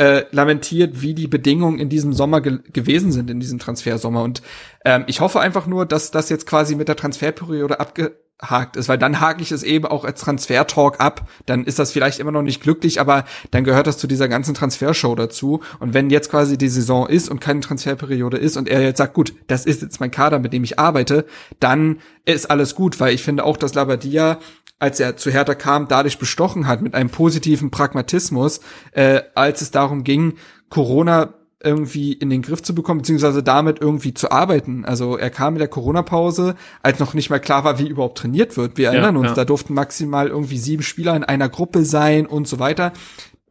äh, 0.00 0.24
lamentiert, 0.30 1.02
wie 1.02 1.12
die 1.12 1.26
Bedingungen 1.26 1.78
in 1.78 1.90
diesem 1.90 2.14
Sommer 2.14 2.40
ge 2.40 2.60
gewesen 2.72 3.12
sind, 3.12 3.28
in 3.28 3.38
diesem 3.38 3.58
Transfersommer. 3.58 4.22
Und 4.22 4.40
ähm, 4.86 5.04
ich 5.06 5.20
hoffe 5.20 5.40
einfach 5.40 5.66
nur, 5.66 5.84
dass 5.84 6.10
das 6.10 6.30
jetzt 6.30 6.46
quasi 6.46 6.74
mit 6.74 6.88
der 6.88 6.96
Transferperiode 6.96 7.78
abge 7.78 8.16
hakt 8.42 8.76
ist, 8.76 8.88
weil 8.88 8.96
dann 8.96 9.20
hake 9.20 9.42
ich 9.42 9.52
es 9.52 9.62
eben 9.62 9.84
auch 9.84 10.06
als 10.06 10.22
Transfer-Talk 10.22 10.98
ab. 10.98 11.28
Dann 11.44 11.64
ist 11.64 11.78
das 11.78 11.92
vielleicht 11.92 12.18
immer 12.18 12.32
noch 12.32 12.40
nicht 12.40 12.62
glücklich, 12.62 12.98
aber 12.98 13.24
dann 13.50 13.64
gehört 13.64 13.86
das 13.86 13.98
zu 13.98 14.06
dieser 14.06 14.28
ganzen 14.28 14.54
Transfershow 14.54 15.14
dazu. 15.14 15.60
Und 15.78 15.92
wenn 15.92 16.08
jetzt 16.08 16.30
quasi 16.30 16.56
die 16.56 16.70
Saison 16.70 17.06
ist 17.06 17.28
und 17.28 17.40
keine 17.40 17.60
Transferperiode 17.60 18.38
ist 18.38 18.56
und 18.56 18.68
er 18.68 18.80
jetzt 18.80 18.96
sagt, 18.96 19.12
gut, 19.12 19.34
das 19.48 19.66
ist 19.66 19.82
jetzt 19.82 20.00
mein 20.00 20.10
Kader, 20.10 20.38
mit 20.38 20.54
dem 20.54 20.64
ich 20.64 20.78
arbeite, 20.78 21.26
dann 21.58 21.98
ist 22.24 22.50
alles 22.50 22.74
gut, 22.74 22.98
weil 23.00 23.14
ich 23.14 23.22
finde 23.22 23.44
auch, 23.44 23.58
dass 23.58 23.74
Labadia 23.74 24.38
als 24.80 24.98
er 24.98 25.16
zu 25.16 25.30
Hertha 25.30 25.54
kam, 25.54 25.86
dadurch 25.86 26.18
bestochen 26.18 26.66
hat 26.66 26.82
mit 26.82 26.94
einem 26.94 27.10
positiven 27.10 27.70
Pragmatismus, 27.70 28.60
äh, 28.92 29.20
als 29.34 29.60
es 29.60 29.70
darum 29.70 30.02
ging, 30.02 30.34
Corona 30.70 31.34
irgendwie 31.62 32.14
in 32.14 32.30
den 32.30 32.40
Griff 32.40 32.62
zu 32.62 32.74
bekommen, 32.74 33.00
beziehungsweise 33.00 33.42
damit 33.42 33.80
irgendwie 33.82 34.14
zu 34.14 34.30
arbeiten. 34.30 34.86
Also 34.86 35.18
er 35.18 35.28
kam 35.28 35.54
in 35.54 35.58
der 35.58 35.68
Corona-Pause, 35.68 36.54
als 36.82 36.98
noch 36.98 37.12
nicht 37.12 37.28
mal 37.28 37.38
klar 37.38 37.64
war, 37.64 37.78
wie 37.78 37.86
überhaupt 37.86 38.16
trainiert 38.16 38.56
wird. 38.56 38.78
Wir 38.78 38.88
erinnern 38.88 39.14
ja, 39.16 39.20
uns, 39.20 39.28
ja. 39.28 39.34
da 39.34 39.44
durften 39.44 39.74
maximal 39.74 40.28
irgendwie 40.28 40.56
sieben 40.56 40.82
Spieler 40.82 41.14
in 41.14 41.24
einer 41.24 41.50
Gruppe 41.50 41.84
sein 41.84 42.24
und 42.24 42.48
so 42.48 42.58
weiter. 42.58 42.94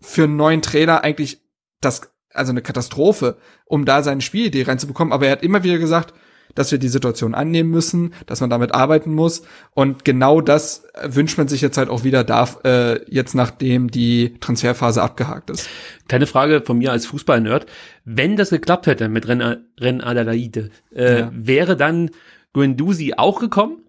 Für 0.02 0.24
einen 0.24 0.38
neuen 0.38 0.64
Trainer 0.64 1.04
eigentlich 1.04 1.42
das, 1.82 2.12
also 2.34 2.52
eine 2.52 2.64
Katastrophe, 2.64 3.38
um 3.66 3.86
da 3.86 4.02
seine 4.02 4.22
Spielidee 4.22 4.64
reinzubekommen. 4.64 5.14
Aber 5.14 5.28
er 5.28 5.34
hat 5.34 5.44
immer 5.44 5.64
wieder 5.64 5.78
gesagt, 5.78 6.16
dass 6.56 6.72
wir 6.72 6.80
die 6.80 6.90
Situation 6.90 7.36
annehmen 7.36 7.70
müssen, 7.70 8.14
dass 8.26 8.42
man 8.42 8.50
damit 8.50 8.74
arbeiten 8.74 9.14
muss. 9.14 9.44
Und 9.74 10.06
genau 10.06 10.42
das 10.42 10.84
wünscht 11.04 11.38
man 11.38 11.48
sich 11.48 11.62
jetzt 11.62 11.78
halt 11.78 11.90
auch 11.90 12.04
wieder, 12.04 12.24
darf 12.24 12.60
äh, 12.64 13.04
jetzt 13.10 13.36
nachdem 13.36 13.92
die 13.92 14.36
Transferphase 14.40 15.02
abgehakt 15.02 15.50
ist. 15.50 15.70
Kleine 16.08 16.28
Frage 16.28 16.62
von 16.62 16.78
mir 16.78 16.92
als 16.92 17.06
Fußball-Nerd. 17.06 17.66
Wenn 18.06 18.36
das 18.36 18.50
geklappt 18.50 18.88
hätte 18.88 19.10
mit 19.10 19.28
Ren, 19.28 19.66
Ren 19.80 20.02
Adelaide, 20.02 20.70
äh, 20.94 21.20
ja. 21.20 21.32
wäre 21.34 21.78
dann 21.78 22.12
Guendouzi 22.54 23.14
auch 23.18 23.40
gekommen? 23.40 23.84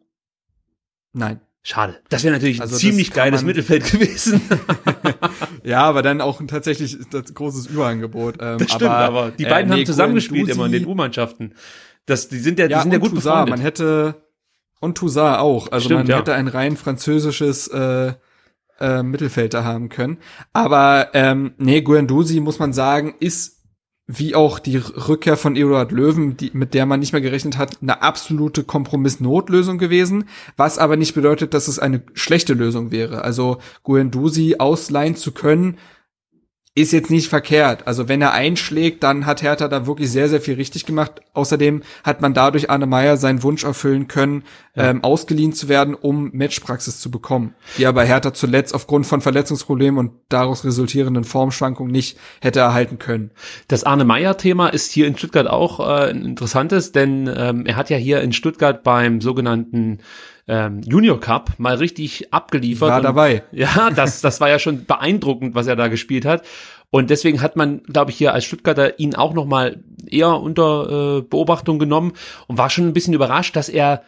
Nein. 1.12 1.40
Schade. 1.62 1.98
Das 2.08 2.24
wäre 2.24 2.32
natürlich 2.32 2.62
also 2.62 2.76
ein 2.76 2.78
ziemlich 2.78 3.12
geiles 3.12 3.42
Mittelfeld 3.42 3.90
gewesen. 3.90 4.40
ja, 5.62 5.82
aber 5.82 6.02
dann 6.02 6.22
auch 6.22 6.40
ein 6.40 6.48
tatsächlich 6.48 6.96
großes 7.34 7.66
Überangebot. 7.66 8.36
Ähm, 8.40 8.58
das 8.58 8.70
stimmt, 8.70 8.90
aber, 8.90 9.20
aber 9.20 9.30
die 9.32 9.44
beiden 9.44 9.70
äh, 9.70 9.74
nee, 9.74 9.80
haben 9.80 9.86
zusammengespielt 9.86 10.48
immer 10.48 10.66
in 10.66 10.72
den 10.72 10.86
U-Mannschaften. 10.86 11.52
Das, 12.10 12.28
die 12.28 12.38
sind 12.38 12.58
ja, 12.58 12.66
die 12.66 12.72
ja, 12.72 12.82
sind 12.82 12.92
ja 12.92 12.98
gut 12.98 13.10
Toussaint, 13.10 13.46
befreundet. 13.46 13.56
Man 13.56 13.60
hätte 13.60 14.14
und 14.80 14.96
Toussaint 14.96 15.38
auch. 15.38 15.70
Also 15.70 15.86
Stimmt, 15.86 16.00
man 16.00 16.06
ja. 16.08 16.18
hätte 16.18 16.34
ein 16.34 16.48
rein 16.48 16.76
französisches 16.76 17.68
äh, 17.68 18.14
äh, 18.80 19.02
Mittelfeld 19.02 19.54
da 19.54 19.62
haben 19.64 19.88
können. 19.88 20.18
Aber 20.52 21.10
ähm, 21.14 21.52
nee, 21.58 21.82
Guendouzi 21.82 22.40
muss 22.40 22.58
man 22.58 22.72
sagen, 22.72 23.14
ist 23.20 23.58
wie 24.12 24.34
auch 24.34 24.58
die 24.58 24.76
Rückkehr 24.76 25.36
von 25.36 25.54
Eduard 25.54 25.92
Löwen, 25.92 26.36
die, 26.36 26.50
mit 26.52 26.74
der 26.74 26.84
man 26.84 26.98
nicht 26.98 27.12
mehr 27.12 27.22
gerechnet 27.22 27.56
hat, 27.56 27.78
eine 27.80 28.02
absolute 28.02 28.64
Kompromissnotlösung 28.64 29.78
gewesen, 29.78 30.24
was 30.56 30.78
aber 30.78 30.96
nicht 30.96 31.14
bedeutet, 31.14 31.54
dass 31.54 31.68
es 31.68 31.78
eine 31.78 32.02
schlechte 32.14 32.54
Lösung 32.54 32.90
wäre. 32.90 33.22
Also 33.22 33.58
Guendouzi 33.84 34.56
ausleihen 34.58 35.14
zu 35.14 35.30
können, 35.30 35.78
ist 36.80 36.92
jetzt 36.92 37.10
nicht 37.10 37.28
verkehrt. 37.28 37.86
Also 37.86 38.08
wenn 38.08 38.22
er 38.22 38.32
einschlägt, 38.32 39.02
dann 39.02 39.26
hat 39.26 39.42
Hertha 39.42 39.68
da 39.68 39.86
wirklich 39.86 40.10
sehr, 40.10 40.28
sehr 40.28 40.40
viel 40.40 40.54
richtig 40.54 40.86
gemacht. 40.86 41.20
Außerdem 41.32 41.82
hat 42.04 42.20
man 42.20 42.34
dadurch 42.34 42.70
Arne 42.70 42.86
Meyer 42.86 43.16
seinen 43.16 43.42
Wunsch 43.42 43.64
erfüllen 43.64 44.08
können, 44.08 44.44
ja. 44.74 44.90
ähm, 44.90 45.04
ausgeliehen 45.04 45.52
zu 45.52 45.68
werden, 45.68 45.94
um 45.94 46.30
Matchpraxis 46.32 47.00
zu 47.00 47.10
bekommen, 47.10 47.54
die 47.78 47.86
aber 47.86 48.04
Hertha 48.04 48.32
zuletzt 48.34 48.74
aufgrund 48.74 49.06
von 49.06 49.20
Verletzungsproblemen 49.20 49.98
und 49.98 50.12
daraus 50.28 50.64
resultierenden 50.64 51.24
Formschwankungen 51.24 51.92
nicht 51.92 52.18
hätte 52.40 52.60
erhalten 52.60 52.98
können. 52.98 53.30
Das 53.68 53.84
Arne 53.84 54.04
Meyer-Thema 54.04 54.68
ist 54.68 54.92
hier 54.92 55.06
in 55.06 55.16
Stuttgart 55.16 55.48
auch 55.48 55.80
äh, 55.80 56.10
ein 56.10 56.24
interessantes, 56.24 56.92
denn 56.92 57.30
ähm, 57.34 57.66
er 57.66 57.76
hat 57.76 57.90
ja 57.90 57.96
hier 57.96 58.20
in 58.20 58.32
Stuttgart 58.32 58.82
beim 58.82 59.20
sogenannten 59.20 59.98
ähm, 60.50 60.80
Junior 60.82 61.20
Cup 61.20 61.52
mal 61.58 61.76
richtig 61.76 62.34
abgeliefert. 62.34 62.90
War 62.90 63.00
dabei. 63.00 63.44
Und, 63.52 63.58
ja, 63.58 63.90
das, 63.90 64.20
das 64.20 64.40
war 64.40 64.48
ja 64.48 64.58
schon 64.58 64.84
beeindruckend, 64.84 65.54
was 65.54 65.68
er 65.68 65.76
da 65.76 65.86
gespielt 65.86 66.24
hat. 66.24 66.44
Und 66.90 67.08
deswegen 67.08 67.40
hat 67.40 67.54
man, 67.54 67.84
glaube 67.84 68.10
ich, 68.10 68.18
hier 68.18 68.34
als 68.34 68.44
Stuttgarter 68.44 68.98
ihn 68.98 69.14
auch 69.14 69.32
noch 69.32 69.46
mal 69.46 69.84
eher 70.06 70.40
unter 70.40 71.18
äh, 71.18 71.22
Beobachtung 71.22 71.78
genommen 71.78 72.14
und 72.48 72.58
war 72.58 72.68
schon 72.68 72.88
ein 72.88 72.92
bisschen 72.92 73.14
überrascht, 73.14 73.54
dass 73.54 73.68
er 73.68 74.02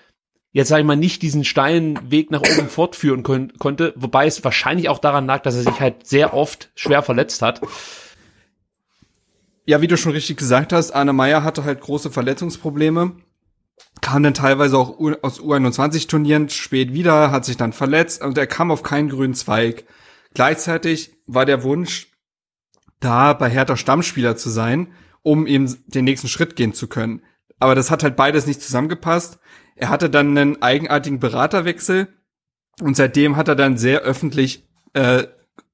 jetzt 0.50 0.68
sage 0.68 0.80
ich 0.80 0.86
mal 0.86 0.96
nicht 0.96 1.22
diesen 1.22 1.44
steilen 1.44 2.10
Weg 2.10 2.32
nach 2.32 2.40
oben 2.40 2.68
fortführen 2.68 3.22
kon 3.22 3.52
konnte, 3.58 3.94
wobei 3.96 4.26
es 4.26 4.42
wahrscheinlich 4.42 4.88
auch 4.88 4.98
daran 4.98 5.26
lag, 5.26 5.42
dass 5.42 5.54
er 5.54 5.62
sich 5.62 5.80
halt 5.80 6.06
sehr 6.06 6.34
oft 6.34 6.70
schwer 6.74 7.02
verletzt 7.02 7.40
hat. 7.40 7.60
Ja, 9.64 9.80
wie 9.80 9.86
du 9.86 9.96
schon 9.96 10.12
richtig 10.12 10.38
gesagt 10.38 10.72
hast, 10.72 10.90
Arne 10.90 11.12
Meyer 11.12 11.44
hatte 11.44 11.62
halt 11.62 11.80
große 11.80 12.10
Verletzungsprobleme 12.10 13.12
kam 14.00 14.22
dann 14.22 14.34
teilweise 14.34 14.76
auch 14.76 14.98
aus 15.22 15.40
U21-Turnieren 15.40 16.48
spät 16.48 16.92
wieder, 16.92 17.30
hat 17.30 17.44
sich 17.44 17.56
dann 17.56 17.72
verletzt 17.72 18.22
und 18.22 18.36
er 18.36 18.46
kam 18.46 18.70
auf 18.70 18.82
keinen 18.82 19.08
grünen 19.08 19.34
Zweig. 19.34 19.84
Gleichzeitig 20.34 21.12
war 21.26 21.46
der 21.46 21.62
Wunsch, 21.62 22.08
da 23.00 23.32
bei 23.32 23.48
Hertha 23.48 23.76
Stammspieler 23.76 24.36
zu 24.36 24.50
sein, 24.50 24.92
um 25.22 25.46
eben 25.46 25.76
den 25.86 26.04
nächsten 26.04 26.28
Schritt 26.28 26.56
gehen 26.56 26.74
zu 26.74 26.88
können. 26.88 27.22
Aber 27.58 27.74
das 27.74 27.90
hat 27.90 28.02
halt 28.02 28.16
beides 28.16 28.46
nicht 28.46 28.60
zusammengepasst. 28.60 29.38
Er 29.76 29.88
hatte 29.88 30.10
dann 30.10 30.36
einen 30.36 30.62
eigenartigen 30.62 31.20
Beraterwechsel 31.20 32.08
und 32.80 32.96
seitdem 32.96 33.36
hat 33.36 33.48
er 33.48 33.56
dann 33.56 33.76
sehr 33.76 34.00
öffentlich 34.00 34.68
äh, 34.94 35.24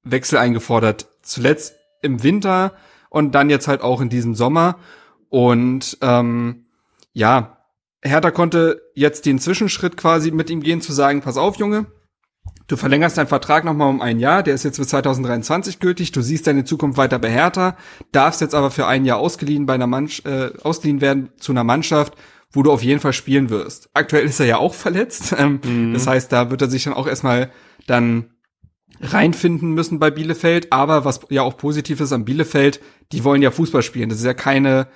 Wechsel 0.03 0.39
eingefordert. 0.39 1.09
Zuletzt 1.23 1.77
im 2.03 2.23
Winter 2.23 2.75
und 3.11 3.35
dann 3.35 3.51
jetzt 3.51 3.69
halt 3.69 3.81
auch 3.81 4.01
in 4.01 4.09
diesem 4.09 4.35
Sommer. 4.35 4.79
Und 5.29 5.99
ähm, 6.03 6.67
ja, 7.13 7.58
Hertha 8.03 8.31
konnte 8.31 8.83
jetzt 8.95 9.27
den 9.27 9.39
Zwischenschritt 9.39 9.97
quasi 9.97 10.31
mit 10.31 10.51
ihm 10.51 10.63
gehen, 10.63 10.81
zu 10.81 10.93
sagen, 10.93 11.21
pass 11.21 11.37
auf, 11.37 11.57
Junge, 11.57 11.87
du 12.69 12.77
verlängerst 12.77 13.19
deinen 13.19 13.27
Vertrag 13.27 13.65
nochmal 13.65 13.89
um 13.89 14.01
ein 14.01 14.21
Jahr, 14.21 14.43
der 14.43 14.55
ist 14.55 14.65
jetzt 14.65 14.79
bis 14.79 14.89
2023 14.89 15.81
gültig, 15.81 16.13
du 16.13 16.23
siehst 16.23 16.47
deine 16.47 16.65
Zukunft 16.65 16.99
weiter 16.99 17.19
bei 17.19 17.31
Hertha, 17.31 17.77
darfst 18.13 18.41
jetzt 18.41 18.55
aber 18.55 18.71
für 18.71 18.87
ein 18.87 19.05
Jahr 19.05 19.19
ausgeliehen 19.19 19.67
bei 19.67 19.75
einer 19.75 19.87
Mannschaft, 19.87 20.27
äh, 20.27 20.53
ausgeliehen 20.63 21.01
werden 21.01 21.31
zu 21.39 21.53
einer 21.53 21.65
Mannschaft, 21.65 22.15
wo 22.53 22.63
du 22.63 22.71
auf 22.71 22.83
jeden 22.83 23.01
Fall 23.01 23.13
spielen 23.13 23.51
wirst. 23.51 23.91
Aktuell 23.95 24.25
ist 24.25 24.41
er 24.41 24.47
ja 24.47 24.59
auch 24.59 24.75
verletzt, 24.75 25.35
ähm, 25.39 25.61
mhm. 25.65 25.93
das 25.93 26.07
heißt, 26.07 26.31
da 26.31 26.51
wird 26.51 26.63
er 26.63 26.71
sich 26.71 26.85
dann 26.85 26.95
auch 26.95 27.07
erstmal 27.07 27.51
dann 27.87 28.31
reinfinden 29.01 29.73
müssen 29.73 29.99
bei 29.99 30.11
Bielefeld, 30.11 30.73
aber 30.73 31.05
was 31.05 31.21
ja 31.31 31.43
auch 31.43 31.57
positiv 31.57 32.01
ist 32.01 32.13
an 32.13 32.25
Bielefeld, 32.25 32.81
die 33.13 33.23
wollen 33.25 33.43
ja 33.43 33.51
Fußball 33.51 33.83
spielen, 33.83 34.09
das 34.09 34.19
ist 34.19 34.25
ja 34.25 34.35
keine 34.35 34.89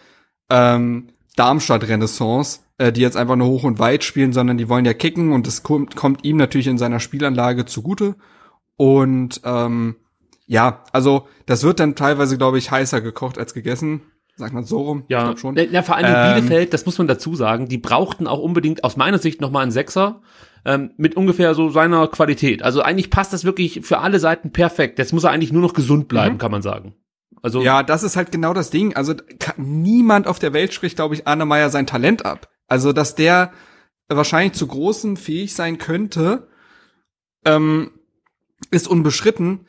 ähm, 0.51 1.09
Darmstadt-Renaissance, 1.37 2.61
äh, 2.79 2.93
die 2.93 3.01
jetzt 3.01 3.17
einfach 3.17 3.37
nur 3.37 3.49
hoch 3.49 3.65
und 3.65 3.79
weit 3.79 4.05
spielen, 4.05 4.33
sondern 4.33 4.59
die 4.59 4.69
wollen 4.69 4.85
ja 4.85 4.95
kicken 4.95 5.33
und 5.33 5.47
das 5.47 5.63
kommt, 5.63 5.97
kommt 5.97 6.25
ihm 6.25 6.37
natürlich 6.37 6.67
in 6.67 6.79
seiner 6.79 7.01
Spielanlage 7.01 7.65
zugute. 7.65 8.17
Und 8.77 9.41
ähm, 9.45 9.97
ja, 10.47 10.85
also 10.93 11.27
das 11.47 11.63
wird 11.63 11.81
dann 11.81 11.95
teilweise, 11.95 12.37
glaube 12.37 12.59
ich, 12.59 12.71
heißer 12.71 13.01
gekocht 13.01 13.39
als 13.39 13.55
gegessen. 13.55 14.03
Sagt 14.37 14.55
man 14.55 14.65
so 14.65 14.81
rum? 14.81 15.05
Ja, 15.09 15.37
schon. 15.37 15.57
Ja, 15.57 15.83
vor 15.83 15.97
allem 15.97 16.07
ähm, 16.15 16.35
Bielefeld, 16.35 16.73
das 16.73 16.87
muss 16.87 16.99
man 16.99 17.07
dazu 17.07 17.35
sagen, 17.35 17.69
die 17.69 17.79
brauchten 17.79 18.27
auch 18.27 18.39
unbedingt 18.39 18.83
aus 18.83 18.97
meiner 18.97 19.19
Sicht 19.19 19.41
nochmal 19.41 19.63
einen 19.63 19.73
Sechser 19.73 20.23
ähm, 20.65 20.93
mit 20.97 21.17
ungefähr 21.17 21.55
so 21.55 21.69
seiner 21.69 22.09
Qualität. 22.09 22.63
Also 22.63 22.83
eigentlich 22.83 23.11
passt 23.11 23.33
das 23.33 23.45
wirklich 23.45 23.81
für 23.83 23.99
alle 23.99 24.19
Seiten 24.21 24.51
perfekt. 24.51 24.99
Jetzt 24.99 25.13
muss 25.13 25.25
er 25.25 25.31
eigentlich 25.31 25.53
nur 25.53 25.63
noch 25.63 25.75
gesund 25.75 26.09
bleiben, 26.09 26.37
mhm. 26.37 26.39
kann 26.39 26.51
man 26.51 26.63
sagen. 26.63 26.95
Also 27.43 27.61
ja, 27.63 27.83
das 27.83 28.03
ist 28.05 28.17
halt 28.17 28.31
genau 28.33 28.55
das 28.55 28.71
Ding. 28.71 28.95
Also 28.95 29.15
niemand 29.57 30.27
auf 30.27 30.39
der 30.39 30.53
Welt 30.53 30.73
spricht, 30.73 30.97
glaube 30.97 31.15
ich, 31.15 31.27
Arne 31.27 31.45
Meyer 31.45 31.71
sein 31.71 31.87
Talent 31.87 32.25
ab. 32.25 32.49
Also 32.69 32.93
dass 32.93 33.15
der 33.15 33.53
wahrscheinlich 34.09 34.53
zu 34.55 34.67
großem 34.67 35.17
fähig 35.17 35.55
sein 35.55 35.79
könnte, 35.79 36.49
ähm, 37.45 37.91
ist 38.71 38.87
unbeschritten. 38.89 39.67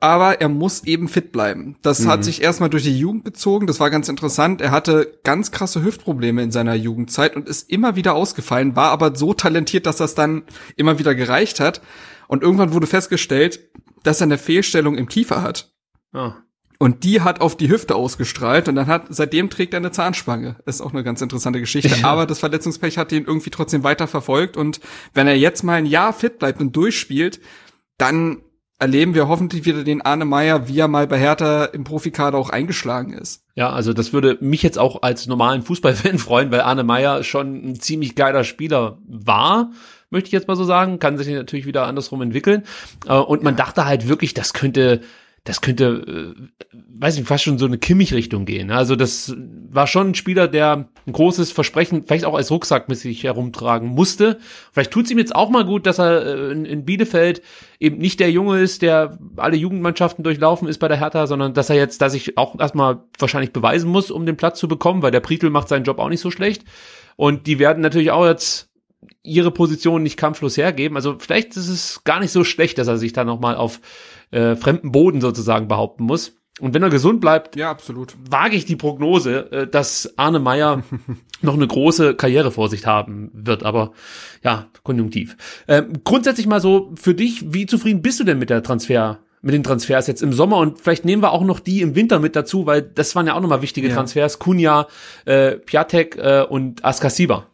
Aber 0.00 0.40
er 0.40 0.48
muss 0.48 0.82
eben 0.82 1.06
fit 1.06 1.30
bleiben. 1.30 1.76
Das 1.82 2.00
Mhm. 2.00 2.08
hat 2.08 2.24
sich 2.24 2.42
erstmal 2.42 2.70
durch 2.70 2.82
die 2.82 2.98
Jugend 2.98 3.24
gezogen. 3.24 3.68
Das 3.68 3.78
war 3.78 3.88
ganz 3.88 4.08
interessant. 4.08 4.60
Er 4.60 4.72
hatte 4.72 5.20
ganz 5.22 5.52
krasse 5.52 5.84
Hüftprobleme 5.84 6.42
in 6.42 6.50
seiner 6.50 6.74
Jugendzeit 6.74 7.36
und 7.36 7.48
ist 7.48 7.70
immer 7.70 7.94
wieder 7.94 8.14
ausgefallen, 8.14 8.74
war 8.74 8.90
aber 8.90 9.14
so 9.14 9.32
talentiert, 9.32 9.86
dass 9.86 9.98
das 9.98 10.16
dann 10.16 10.42
immer 10.74 10.98
wieder 10.98 11.14
gereicht 11.14 11.60
hat. 11.60 11.82
Und 12.26 12.42
irgendwann 12.42 12.72
wurde 12.72 12.88
festgestellt, 12.88 13.60
dass 14.02 14.20
er 14.20 14.24
eine 14.24 14.38
Fehlstellung 14.38 14.98
im 14.98 15.06
Kiefer 15.06 15.40
hat. 15.42 15.72
Ah. 16.12 16.34
Und 16.78 17.04
die 17.04 17.20
hat 17.22 17.40
auf 17.40 17.56
die 17.56 17.68
Hüfte 17.70 17.94
ausgestrahlt 17.94 18.68
und 18.68 18.74
dann 18.76 18.86
hat, 18.86 19.06
seitdem 19.08 19.50
trägt 19.50 19.74
er 19.74 19.78
eine 19.78 19.92
Zahnspange. 19.92 20.56
Ist 20.66 20.80
auch 20.80 20.92
eine 20.92 21.04
ganz 21.04 21.20
interessante 21.22 21.60
Geschichte. 21.60 22.04
Aber 22.04 22.26
das 22.26 22.38
Verletzungspech 22.38 22.98
hat 22.98 23.12
ihn 23.12 23.24
irgendwie 23.26 23.50
trotzdem 23.50 23.82
weiter 23.82 24.06
verfolgt 24.06 24.56
und 24.56 24.80
wenn 25.14 25.26
er 25.26 25.36
jetzt 25.36 25.62
mal 25.62 25.74
ein 25.74 25.86
Jahr 25.86 26.12
fit 26.12 26.38
bleibt 26.38 26.60
und 26.60 26.76
durchspielt, 26.76 27.40
dann 27.98 28.42
erleben 28.78 29.14
wir 29.14 29.26
hoffentlich 29.28 29.64
wieder 29.64 29.84
den 29.84 30.02
Arne 30.02 30.26
Meyer, 30.26 30.68
wie 30.68 30.78
er 30.78 30.88
mal 30.88 31.06
bei 31.06 31.18
Hertha 31.18 31.64
im 31.64 31.84
Profikader 31.84 32.36
auch 32.36 32.50
eingeschlagen 32.50 33.14
ist. 33.14 33.42
Ja, 33.54 33.70
also 33.70 33.94
das 33.94 34.12
würde 34.12 34.36
mich 34.40 34.62
jetzt 34.62 34.78
auch 34.78 35.02
als 35.02 35.26
normalen 35.26 35.62
Fußballfan 35.62 36.18
freuen, 36.18 36.50
weil 36.50 36.60
Arne 36.60 36.84
Meyer 36.84 37.24
schon 37.24 37.70
ein 37.70 37.80
ziemlich 37.80 38.14
geiler 38.16 38.44
Spieler 38.44 38.98
war, 39.08 39.70
möchte 40.10 40.26
ich 40.26 40.32
jetzt 40.32 40.46
mal 40.46 40.56
so 40.56 40.64
sagen. 40.64 40.98
Kann 40.98 41.16
sich 41.16 41.28
natürlich 41.28 41.64
wieder 41.66 41.86
andersrum 41.86 42.20
entwickeln. 42.20 42.64
Äh, 43.06 43.14
Und 43.14 43.42
man 43.42 43.56
dachte 43.56 43.86
halt 43.86 44.08
wirklich, 44.08 44.34
das 44.34 44.52
könnte, 44.52 45.00
das 45.46 45.60
könnte, 45.60 46.34
äh, 46.36 46.76
weiß 46.98 47.16
nicht, 47.16 47.28
fast 47.28 47.44
schon 47.44 47.56
so 47.56 47.66
eine 47.66 47.78
Kimmich-Richtung 47.78 48.46
gehen. 48.46 48.72
Also 48.72 48.96
das 48.96 49.32
war 49.70 49.86
schon 49.86 50.10
ein 50.10 50.14
Spieler, 50.16 50.48
der 50.48 50.88
ein 51.06 51.12
großes 51.12 51.52
Versprechen, 51.52 52.04
vielleicht 52.04 52.24
auch 52.24 52.34
als 52.34 52.50
Rucksack 52.50 52.88
mit 52.88 52.98
sich 52.98 53.22
herumtragen 53.22 53.88
musste. 53.88 54.38
Vielleicht 54.72 54.90
tut 54.90 55.04
es 55.04 55.12
ihm 55.12 55.18
jetzt 55.18 55.34
auch 55.34 55.48
mal 55.48 55.64
gut, 55.64 55.86
dass 55.86 56.00
er 56.00 56.26
äh, 56.26 56.52
in, 56.52 56.64
in 56.64 56.84
Bielefeld 56.84 57.42
eben 57.78 57.98
nicht 57.98 58.18
der 58.18 58.32
Junge 58.32 58.58
ist, 58.58 58.82
der 58.82 59.18
alle 59.36 59.56
Jugendmannschaften 59.56 60.24
durchlaufen 60.24 60.66
ist 60.66 60.78
bei 60.78 60.88
der 60.88 60.98
Hertha, 60.98 61.28
sondern 61.28 61.54
dass 61.54 61.70
er 61.70 61.76
jetzt, 61.76 62.02
dass 62.02 62.14
ich 62.14 62.36
auch 62.36 62.58
erstmal 62.58 63.04
wahrscheinlich 63.18 63.52
beweisen 63.52 63.88
muss, 63.88 64.10
um 64.10 64.26
den 64.26 64.36
Platz 64.36 64.58
zu 64.58 64.66
bekommen, 64.66 65.02
weil 65.02 65.12
der 65.12 65.20
Pritel 65.20 65.50
macht 65.50 65.68
seinen 65.68 65.84
Job 65.84 66.00
auch 66.00 66.08
nicht 66.08 66.20
so 66.20 66.32
schlecht. 66.32 66.64
Und 67.14 67.46
die 67.46 67.60
werden 67.60 67.82
natürlich 67.82 68.10
auch 68.10 68.26
jetzt 68.26 68.68
ihre 69.22 69.52
Position 69.52 70.02
nicht 70.02 70.16
kampflos 70.16 70.56
hergeben. 70.56 70.96
Also 70.96 71.16
vielleicht 71.18 71.56
ist 71.56 71.68
es 71.68 72.02
gar 72.02 72.18
nicht 72.18 72.32
so 72.32 72.42
schlecht, 72.42 72.78
dass 72.78 72.88
er 72.88 72.98
sich 72.98 73.12
da 73.12 73.24
nochmal 73.24 73.54
auf 73.54 73.80
äh, 74.30 74.56
fremden 74.56 74.92
Boden 74.92 75.20
sozusagen 75.20 75.68
behaupten 75.68 76.04
muss. 76.04 76.32
Und 76.58 76.72
wenn 76.72 76.82
er 76.82 76.88
gesund 76.88 77.20
bleibt, 77.20 77.54
Ja, 77.54 77.70
absolut. 77.70 78.16
wage 78.30 78.56
ich 78.56 78.64
die 78.64 78.76
Prognose, 78.76 79.52
äh, 79.52 79.66
dass 79.66 80.14
Arne 80.16 80.38
Meyer 80.38 80.82
noch 81.42 81.52
eine 81.54 81.66
große 81.66 82.14
Karriere 82.14 82.50
vor 82.50 82.68
sich 82.70 82.86
haben 82.86 83.30
wird, 83.34 83.62
aber 83.62 83.92
ja, 84.42 84.68
konjunktiv. 84.82 85.36
Ähm, 85.68 86.00
grundsätzlich 86.02 86.46
mal 86.46 86.60
so 86.62 86.92
für 86.96 87.14
dich, 87.14 87.52
wie 87.52 87.66
zufrieden 87.66 88.00
bist 88.00 88.20
du 88.20 88.24
denn 88.24 88.38
mit 88.38 88.48
der 88.48 88.62
Transfer, 88.62 89.18
mit 89.42 89.52
den 89.54 89.62
Transfers 89.64 90.06
jetzt 90.06 90.22
im 90.22 90.32
Sommer 90.32 90.56
und 90.56 90.80
vielleicht 90.80 91.04
nehmen 91.04 91.22
wir 91.22 91.32
auch 91.32 91.44
noch 91.44 91.60
die 91.60 91.82
im 91.82 91.94
Winter 91.94 92.18
mit 92.20 92.34
dazu, 92.34 92.64
weil 92.64 92.80
das 92.80 93.14
waren 93.14 93.26
ja 93.26 93.34
auch 93.34 93.40
nochmal 93.42 93.60
wichtige 93.60 93.88
Ja. 93.88 93.94
Transfers, 93.94 94.38
Kunja, 94.38 94.86
äh, 95.26 95.52
Piatek 95.56 96.16
äh, 96.16 96.46
und 96.48 96.82
Askasiba. 96.86 97.48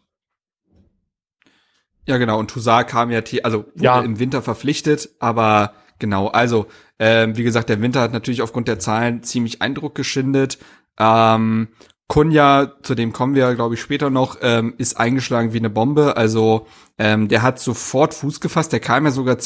Ja, 2.07 2.19
genau. 2.19 2.39
Und 2.39 2.51
Toussaint 2.51 2.89
kam 2.89 3.11
ja, 3.11 3.21
also 3.43 3.65
wurde 3.75 3.85
Ja. 3.85 4.01
im 4.01 4.19
Winter 4.19 4.43
verpflichtet, 4.43 5.11
aber 5.19 5.75
genau, 6.03 6.27
also 6.29 6.67
ähm, 6.99 7.37
wie 7.39 7.45
gesagt, 7.45 7.71
der 7.71 7.81
Winter 7.81 8.03
hat 8.03 8.13
natürlich 8.13 8.43
aufgrund 8.43 8.69
der 8.69 8.79
Zahlen 8.79 9.23
ziemlich 9.23 9.63
Eindruck 9.63 9.95
geschindet. 9.95 10.59
Ähm, 10.99 11.69
Kunja, 12.09 12.73
zu 12.83 12.95
dem 12.95 13.15
kommen 13.15 13.35
wir, 13.35 13.55
glaube 13.55 13.75
ich, 13.75 13.81
später 13.81 14.11
noch, 14.11 14.37
ähm, 14.43 14.75
ist 14.77 14.99
eingeschlagen 14.99 15.55
wie 15.55 15.59
eine 15.59 15.71
Bombe. 15.71 16.19
Also 16.19 16.67
ähm, 16.99 17.29
der 17.29 17.41
hat 17.41 17.59
sofort 17.59 18.13
Fuß 18.13 18.41
gefasst. 18.41 18.73
Der 18.73 18.81
kam 18.81 19.07
ja 19.07 19.13
sogar 19.13 19.39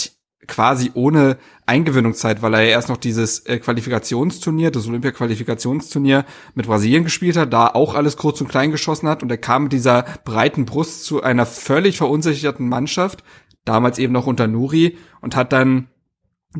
quasi 0.48 0.90
ohne 0.94 1.38
Eingewöhnungszeit, 1.66 2.42
weil 2.42 2.54
er 2.54 2.62
ja 2.62 2.70
erst 2.70 2.88
noch 2.88 2.96
dieses 2.96 3.40
äh, 3.46 3.58
Qualifikationsturnier, 3.58 4.70
das 4.70 4.88
Olympia-Qualifikationsturnier 4.88 6.24
mit 6.54 6.66
Brasilien 6.66 7.04
gespielt 7.04 7.36
hat, 7.36 7.52
da 7.52 7.68
auch 7.68 7.94
alles 7.94 8.16
kurz 8.16 8.40
und 8.40 8.48
klein 8.48 8.70
geschossen 8.70 9.08
hat 9.08 9.22
und 9.22 9.30
er 9.30 9.38
kam 9.38 9.64
mit 9.64 9.72
dieser 9.72 10.04
breiten 10.24 10.64
Brust 10.64 11.04
zu 11.04 11.22
einer 11.22 11.46
völlig 11.46 11.98
verunsicherten 11.98 12.68
Mannschaft, 12.68 13.22
damals 13.64 13.98
eben 13.98 14.12
noch 14.12 14.26
unter 14.26 14.46
Nuri 14.46 14.96
und 15.20 15.36
hat 15.36 15.52
dann 15.52 15.88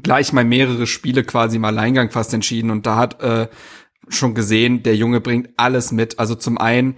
gleich 0.02 0.32
mal 0.32 0.44
mehrere 0.44 0.86
Spiele 0.86 1.24
quasi 1.24 1.56
im 1.56 1.64
Alleingang 1.64 2.10
fast 2.10 2.34
entschieden 2.34 2.70
und 2.70 2.86
da 2.86 2.96
hat 2.96 3.22
äh, 3.22 3.48
schon 4.08 4.34
gesehen, 4.34 4.82
der 4.82 4.96
Junge 4.96 5.20
bringt 5.20 5.50
alles 5.56 5.92
mit. 5.92 6.18
Also 6.18 6.34
zum 6.34 6.58
einen 6.58 6.96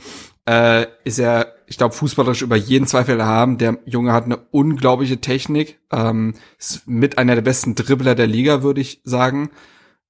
äh, 0.48 0.86
ist 1.04 1.18
er, 1.18 1.54
ich 1.66 1.76
glaube, 1.76 1.94
fußballerisch 1.94 2.42
über 2.42 2.56
jeden 2.56 2.86
Zweifel 2.86 3.18
erhaben. 3.20 3.58
Der 3.58 3.78
Junge 3.84 4.12
hat 4.12 4.24
eine 4.24 4.38
unglaubliche 4.50 5.20
Technik, 5.20 5.78
ähm, 5.92 6.34
ist 6.58 6.86
mit 6.86 7.18
einer 7.18 7.34
der 7.34 7.42
besten 7.42 7.74
Dribbler 7.74 8.14
der 8.14 8.26
Liga, 8.26 8.62
würde 8.62 8.80
ich 8.80 9.00
sagen. 9.04 9.50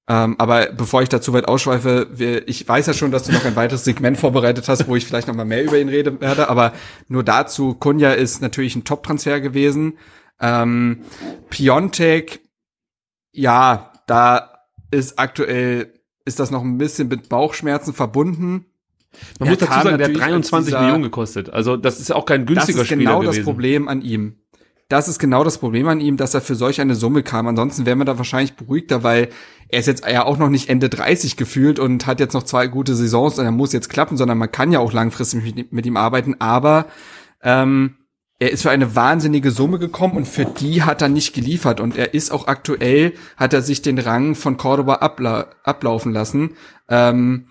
Ähm, 0.07 0.35
aber 0.39 0.67
bevor 0.71 1.03
ich 1.03 1.09
dazu 1.09 1.33
weit 1.33 1.47
ausschweife, 1.47 2.07
wir, 2.11 2.47
ich 2.47 2.67
weiß 2.67 2.87
ja 2.87 2.93
schon, 2.93 3.11
dass 3.11 3.23
du 3.23 3.31
noch 3.31 3.45
ein 3.45 3.55
weiteres 3.55 3.83
Segment 3.85 4.17
vorbereitet 4.17 4.67
hast, 4.67 4.87
wo 4.87 4.95
ich 4.95 5.05
vielleicht 5.05 5.27
noch 5.27 5.35
mal 5.35 5.45
mehr 5.45 5.63
über 5.63 5.77
ihn 5.77 5.89
reden 5.89 6.19
werde, 6.19 6.49
aber 6.49 6.73
nur 7.07 7.23
dazu, 7.23 7.75
Kunja 7.75 8.13
ist 8.13 8.41
natürlich 8.41 8.75
ein 8.75 8.85
Top-Transfer 8.85 9.39
gewesen. 9.39 9.99
Ähm, 10.41 11.01
Piontek, 11.51 12.39
ja, 13.39 13.91
da 14.07 14.51
ist 14.91 15.17
aktuell, 15.19 15.93
ist 16.25 16.39
das 16.39 16.51
noch 16.51 16.63
ein 16.63 16.77
bisschen 16.77 17.07
mit 17.07 17.29
Bauchschmerzen 17.29 17.93
verbunden. 17.93 18.65
Man 19.39 19.47
Er 19.47 19.51
muss 19.51 19.57
dazu 19.59 19.71
sagen, 19.73 19.83
der 19.83 19.93
hat 19.93 19.99
natürlich 19.99 20.21
als 20.21 20.29
23 20.49 20.65
dieser- 20.73 20.81
Millionen 20.81 21.03
gekostet. 21.03 21.49
Also 21.49 21.77
das 21.77 21.99
ist 21.99 22.09
ja 22.09 22.15
auch 22.15 22.25
kein 22.25 22.45
Das 22.45 22.53
günstiger 22.53 22.81
ist 22.81 22.87
Spieler 22.87 22.99
genau 22.99 23.19
gewesen. 23.21 23.37
das 23.37 23.45
Problem 23.45 23.87
an 23.87 24.01
ihm. 24.01 24.35
Das 24.87 25.07
ist 25.07 25.19
genau 25.19 25.43
das 25.43 25.59
Problem 25.59 25.87
an 25.87 25.99
ihm, 26.01 26.17
dass 26.17 26.33
er 26.33 26.41
für 26.41 26.55
solch 26.55 26.81
eine 26.81 26.95
Summe 26.95 27.21
kam. 27.21 27.47
Ansonsten 27.47 27.85
wäre 27.85 27.95
man 27.95 28.07
da 28.07 28.17
wahrscheinlich 28.17 28.55
beruhigter, 28.55 29.03
weil 29.03 29.29
er 29.67 29.79
ist 29.79 29.85
jetzt 29.85 30.03
ja 30.07 30.25
auch 30.25 30.37
noch 30.39 30.49
nicht 30.49 30.67
Ende 30.67 30.89
30 30.89 31.37
gefühlt 31.37 31.77
und 31.79 32.07
hat 32.07 32.19
jetzt 32.19 32.33
noch 32.33 32.41
zwei 32.43 32.65
gute 32.67 32.95
Saisons 32.95 33.37
und 33.37 33.45
er 33.45 33.51
muss 33.51 33.71
jetzt 33.71 33.89
klappen, 33.89 34.17
sondern 34.17 34.39
man 34.39 34.51
kann 34.51 34.71
ja 34.71 34.79
auch 34.79 34.91
langfristig 34.91 35.55
mit, 35.55 35.71
mit 35.71 35.85
ihm 35.85 35.95
arbeiten. 35.95 36.35
Aber 36.39 36.87
ähm, 37.43 37.95
er 38.39 38.51
ist 38.51 38.61
für 38.61 38.71
eine 38.71 38.95
wahnsinnige 38.95 39.51
Summe 39.51 39.79
gekommen 39.79 40.15
und 40.15 40.27
für 40.27 40.45
die 40.45 40.83
hat 40.83 41.01
er 41.01 41.09
nicht 41.09 41.33
geliefert. 41.33 41.81
Und 41.81 41.97
er 41.97 42.13
ist 42.13 42.31
auch 42.31 42.47
aktuell, 42.47 43.13
hat 43.35 43.53
er 43.53 43.61
sich 43.61 43.81
den 43.81 43.99
Rang 43.99 44.33
von 44.35 44.57
Cordoba 44.57 44.95
abla 44.95 45.47
ablaufen 45.63 46.13
lassen. 46.13 46.55
Ähm, 46.87 47.47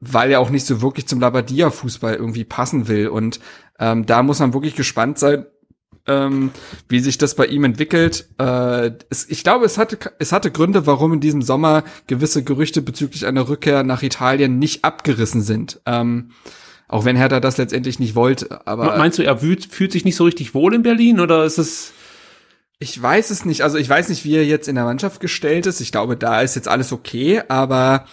weil 0.00 0.30
er 0.30 0.40
auch 0.40 0.50
nicht 0.50 0.66
so 0.66 0.82
wirklich 0.82 1.06
zum 1.06 1.20
Labadia-Fußball 1.20 2.14
irgendwie 2.14 2.44
passen 2.44 2.88
will. 2.88 3.08
Und 3.08 3.40
ähm, 3.78 4.06
da 4.06 4.22
muss 4.22 4.40
man 4.40 4.52
wirklich 4.52 4.74
gespannt 4.74 5.18
sein, 5.18 5.46
ähm, 6.06 6.50
wie 6.88 7.00
sich 7.00 7.16
das 7.16 7.34
bei 7.34 7.46
ihm 7.46 7.64
entwickelt. 7.64 8.28
Äh, 8.38 8.92
es, 9.08 9.28
ich 9.28 9.42
glaube, 9.44 9.64
es 9.64 9.78
hatte, 9.78 9.98
es 10.18 10.32
hatte 10.32 10.50
Gründe, 10.50 10.86
warum 10.86 11.14
in 11.14 11.20
diesem 11.20 11.42
Sommer 11.42 11.84
gewisse 12.06 12.44
Gerüchte 12.44 12.82
bezüglich 12.82 13.26
einer 13.26 13.48
Rückkehr 13.48 13.82
nach 13.82 14.02
Italien 14.02 14.58
nicht 14.58 14.84
abgerissen 14.84 15.40
sind. 15.40 15.80
Ähm, 15.86 16.30
auch 16.88 17.04
wenn 17.04 17.16
Hertha 17.16 17.40
das 17.40 17.56
letztendlich 17.56 17.98
nicht 17.98 18.14
wollte. 18.14 18.66
Aber 18.66 18.96
Meinst 18.98 19.18
du, 19.18 19.22
er 19.22 19.38
fühlt, 19.38 19.92
sich 19.92 20.04
nicht 20.04 20.16
so 20.16 20.24
richtig 20.24 20.54
wohl 20.54 20.74
in 20.74 20.82
Berlin 20.82 21.20
oder 21.20 21.44
ist 21.44 21.58
es 21.58 21.92
Ich 22.78 23.00
weiß 23.00 23.30
es 23.30 23.44
nicht. 23.44 23.62
Also 23.62 23.78
ich 23.78 23.88
weiß 23.88 24.08
nicht, 24.08 24.24
wie 24.24 24.36
er 24.36 24.44
jetzt 24.44 24.68
in 24.68 24.74
der 24.74 24.84
Mannschaft 24.84 25.20
gestellt 25.20 25.66
ist. 25.66 25.80
Ich 25.80 25.92
glaube, 25.92 26.16
da 26.16 26.40
ist 26.42 26.56
jetzt 26.56 26.68
alles 26.68 26.92
okay, 26.92 27.42
aber 27.48 28.06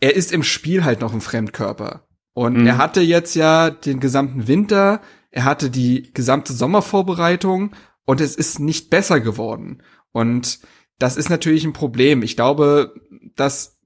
er 0.00 0.14
ist 0.14 0.32
im 0.32 0.42
Spiel 0.42 0.84
halt 0.84 1.00
noch 1.00 1.12
ein 1.12 1.20
Fremdkörper. 1.20 2.06
Und 2.32 2.58
Mhm. 2.58 2.66
er 2.66 2.78
hatte 2.78 3.00
jetzt 3.00 3.34
ja 3.34 3.70
den 3.70 4.00
gesamten 4.00 4.48
Winter, 4.48 5.00
er 5.30 5.44
hatte 5.44 5.70
die 5.70 6.12
gesamte 6.14 6.52
Sommervorbereitung 6.52 7.74
und 8.04 8.20
es 8.20 8.34
ist 8.36 8.58
nicht 8.60 8.90
besser 8.90 9.20
geworden. 9.20 9.82
Und 10.12 10.60
das 10.98 11.16
ist 11.16 11.28
natürlich 11.30 11.64
ein 11.64 11.72
Problem. 11.72 12.22
Ich 12.22 12.36
glaube, 12.36 12.94
dass 13.36 13.78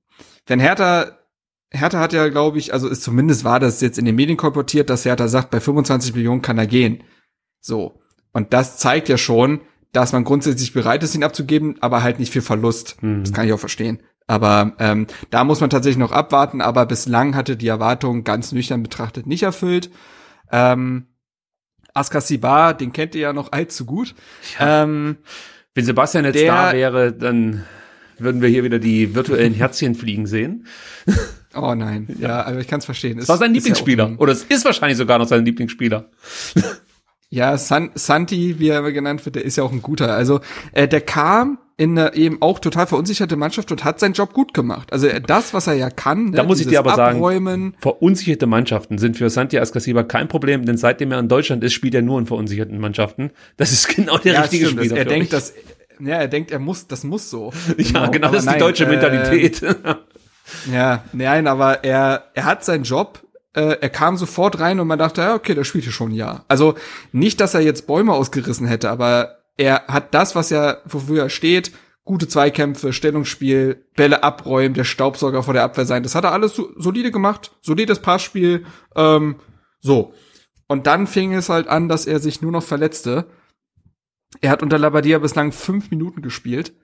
wenn 0.46 0.60
Hertha 0.60 1.17
Hertha 1.70 2.00
hat 2.00 2.12
ja, 2.12 2.28
glaube 2.28 2.58
ich, 2.58 2.72
also 2.72 2.88
ist 2.88 3.02
zumindest 3.02 3.44
war 3.44 3.60
das 3.60 3.80
jetzt 3.80 3.98
in 3.98 4.04
den 4.06 4.14
Medien 4.14 4.36
kolportiert, 4.38 4.88
dass 4.90 5.04
Hertha 5.04 5.28
sagt, 5.28 5.50
bei 5.50 5.60
25 5.60 6.14
Millionen 6.14 6.40
kann 6.42 6.58
er 6.58 6.66
gehen. 6.66 7.02
So. 7.60 8.00
Und 8.32 8.52
das 8.52 8.78
zeigt 8.78 9.08
ja 9.08 9.18
schon, 9.18 9.60
dass 9.92 10.12
man 10.12 10.24
grundsätzlich 10.24 10.72
bereit 10.72 11.02
ist, 11.02 11.14
ihn 11.14 11.24
abzugeben, 11.24 11.76
aber 11.80 12.02
halt 12.02 12.18
nicht 12.18 12.32
für 12.32 12.42
Verlust. 12.42 12.96
Das 13.02 13.32
kann 13.32 13.46
ich 13.46 13.52
auch 13.52 13.58
verstehen. 13.60 14.00
Aber 14.26 14.74
ähm, 14.78 15.06
da 15.30 15.44
muss 15.44 15.60
man 15.60 15.70
tatsächlich 15.70 15.98
noch 15.98 16.12
abwarten. 16.12 16.60
Aber 16.60 16.84
bislang 16.86 17.34
hatte 17.34 17.56
die 17.56 17.68
Erwartung 17.68 18.24
ganz 18.24 18.52
nüchtern 18.52 18.82
betrachtet 18.82 19.26
nicht 19.26 19.42
erfüllt. 19.42 19.90
Ähm, 20.52 21.06
Askasibar, 21.94 22.74
den 22.74 22.92
kennt 22.92 23.14
ihr 23.14 23.22
ja 23.22 23.32
noch 23.32 23.52
allzu 23.52 23.86
gut. 23.86 24.14
Ähm, 24.60 25.16
Wenn 25.74 25.84
Sebastian 25.84 26.24
jetzt 26.26 26.34
Der- 26.36 26.52
da 26.54 26.72
wäre, 26.72 27.12
dann 27.12 27.64
würden 28.18 28.42
wir 28.42 28.48
hier 28.48 28.64
wieder 28.64 28.78
die 28.78 29.14
virtuellen 29.14 29.54
Herzchen 29.54 29.94
fliegen 29.94 30.26
sehen. 30.26 30.66
Oh 31.54 31.74
nein, 31.74 32.08
ja, 32.18 32.44
aber 32.46 32.58
ich 32.58 32.68
kann 32.68 32.78
es 32.80 32.84
verstehen. 32.84 33.18
Das 33.18 33.28
war 33.28 33.38
sein 33.38 33.50
ja 33.50 33.54
Lieblingsspieler. 33.56 34.06
ein- 34.06 34.16
Oder 34.16 34.32
es 34.32 34.44
ist 34.44 34.64
wahrscheinlich 34.64 34.98
sogar 34.98 35.18
noch 35.18 35.28
sein 35.28 35.44
Lieblingsspieler. 35.44 36.06
Ja, 37.30 37.58
San 37.58 37.90
Santi, 37.94 38.58
wie 38.58 38.68
er 38.70 38.90
genannt 38.90 39.24
wird, 39.26 39.36
der 39.36 39.44
ist 39.44 39.56
ja 39.56 39.62
auch 39.62 39.72
ein 39.72 39.82
guter. 39.82 40.14
Also 40.14 40.40
äh, 40.72 40.88
der 40.88 41.02
kam 41.02 41.58
in 41.76 41.96
eine 41.96 42.14
eben 42.14 42.40
auch 42.40 42.58
total 42.58 42.86
verunsicherte 42.86 43.36
Mannschaft 43.36 43.70
und 43.70 43.84
hat 43.84 44.00
seinen 44.00 44.14
Job 44.14 44.32
gut 44.32 44.54
gemacht. 44.54 44.92
Also 44.92 45.06
äh, 45.06 45.20
das, 45.20 45.52
was 45.54 45.66
er 45.66 45.74
ja 45.74 45.90
kann, 45.90 46.30
ne, 46.30 46.32
Da 46.32 46.42
muss 46.42 46.60
ich 46.60 46.66
dir 46.66 46.78
aber 46.78 46.98
Abräumen, 46.98 47.62
sagen, 47.62 47.74
verunsicherte 47.80 48.46
Mannschaften 48.46 48.98
sind 48.98 49.16
für 49.16 49.28
Santi 49.30 49.58
Ascasiba 49.58 50.02
kein 50.04 50.26
Problem, 50.26 50.64
denn 50.64 50.76
seitdem 50.76 51.12
er 51.12 51.18
in 51.18 51.28
Deutschland 51.28 51.62
ist, 51.62 51.74
spielt 51.74 51.94
er 51.94 52.02
nur 52.02 52.18
in 52.18 52.26
verunsicherten 52.26 52.80
Mannschaften. 52.80 53.30
Das 53.58 53.72
ist 53.72 53.94
genau 53.94 54.16
der 54.18 54.32
ja, 54.32 54.40
richtige 54.40 54.66
stimmt, 54.66 54.80
Spieler. 54.80 54.96
er 54.96 55.04
denkt, 55.04 55.20
mich. 55.24 55.30
dass 55.30 55.52
ja, 56.00 56.16
er 56.16 56.28
denkt, 56.28 56.50
er 56.50 56.58
muss, 56.58 56.86
das 56.86 57.04
muss 57.04 57.28
so. 57.28 57.52
ja, 57.76 58.06
genau, 58.06 58.28
aber 58.28 58.36
das 58.36 58.44
ist 58.44 58.46
die 58.46 58.50
nein, 58.52 58.58
deutsche 58.58 58.84
äh, 58.84 58.88
Mentalität. 58.88 59.62
Ja, 60.70 61.04
nein, 61.12 61.46
aber 61.46 61.84
er, 61.84 62.30
er 62.34 62.44
hat 62.44 62.64
seinen 62.64 62.84
Job, 62.84 63.22
äh, 63.54 63.76
er 63.80 63.90
kam 63.90 64.16
sofort 64.16 64.60
rein 64.60 64.80
und 64.80 64.86
man 64.86 64.98
dachte, 64.98 65.20
ja, 65.20 65.34
okay, 65.34 65.54
der 65.54 65.64
spielt 65.64 65.84
hier 65.84 65.92
schon 65.92 66.10
ein 66.10 66.14
Jahr. 66.14 66.44
Also 66.48 66.74
nicht, 67.12 67.40
dass 67.40 67.54
er 67.54 67.60
jetzt 67.60 67.86
Bäume 67.86 68.12
ausgerissen 68.12 68.66
hätte, 68.66 68.90
aber 68.90 69.38
er 69.56 69.86
hat 69.88 70.14
das, 70.14 70.34
was 70.34 70.50
er, 70.50 70.82
wofür 70.84 71.24
er 71.24 71.30
steht, 71.30 71.72
gute 72.04 72.28
Zweikämpfe, 72.28 72.92
Stellungsspiel, 72.92 73.84
Bälle 73.94 74.22
abräumen, 74.22 74.74
der 74.74 74.84
Staubsauger 74.84 75.42
vor 75.42 75.54
der 75.54 75.64
Abwehr 75.64 75.84
sein, 75.84 76.02
das 76.02 76.14
hat 76.14 76.24
er 76.24 76.32
alles 76.32 76.54
so, 76.54 76.70
solide 76.76 77.10
gemacht, 77.10 77.52
solides 77.60 78.00
Passspiel, 78.00 78.64
ähm, 78.96 79.36
so. 79.80 80.14
Und 80.68 80.86
dann 80.86 81.06
fing 81.06 81.34
es 81.34 81.48
halt 81.48 81.68
an, 81.68 81.88
dass 81.88 82.06
er 82.06 82.18
sich 82.18 82.42
nur 82.42 82.52
noch 82.52 82.62
verletzte. 82.62 83.26
Er 84.40 84.50
hat 84.50 84.62
unter 84.62 84.78
Labadia 84.78 85.18
bislang 85.18 85.52
fünf 85.52 85.90
Minuten 85.90 86.22
gespielt 86.22 86.74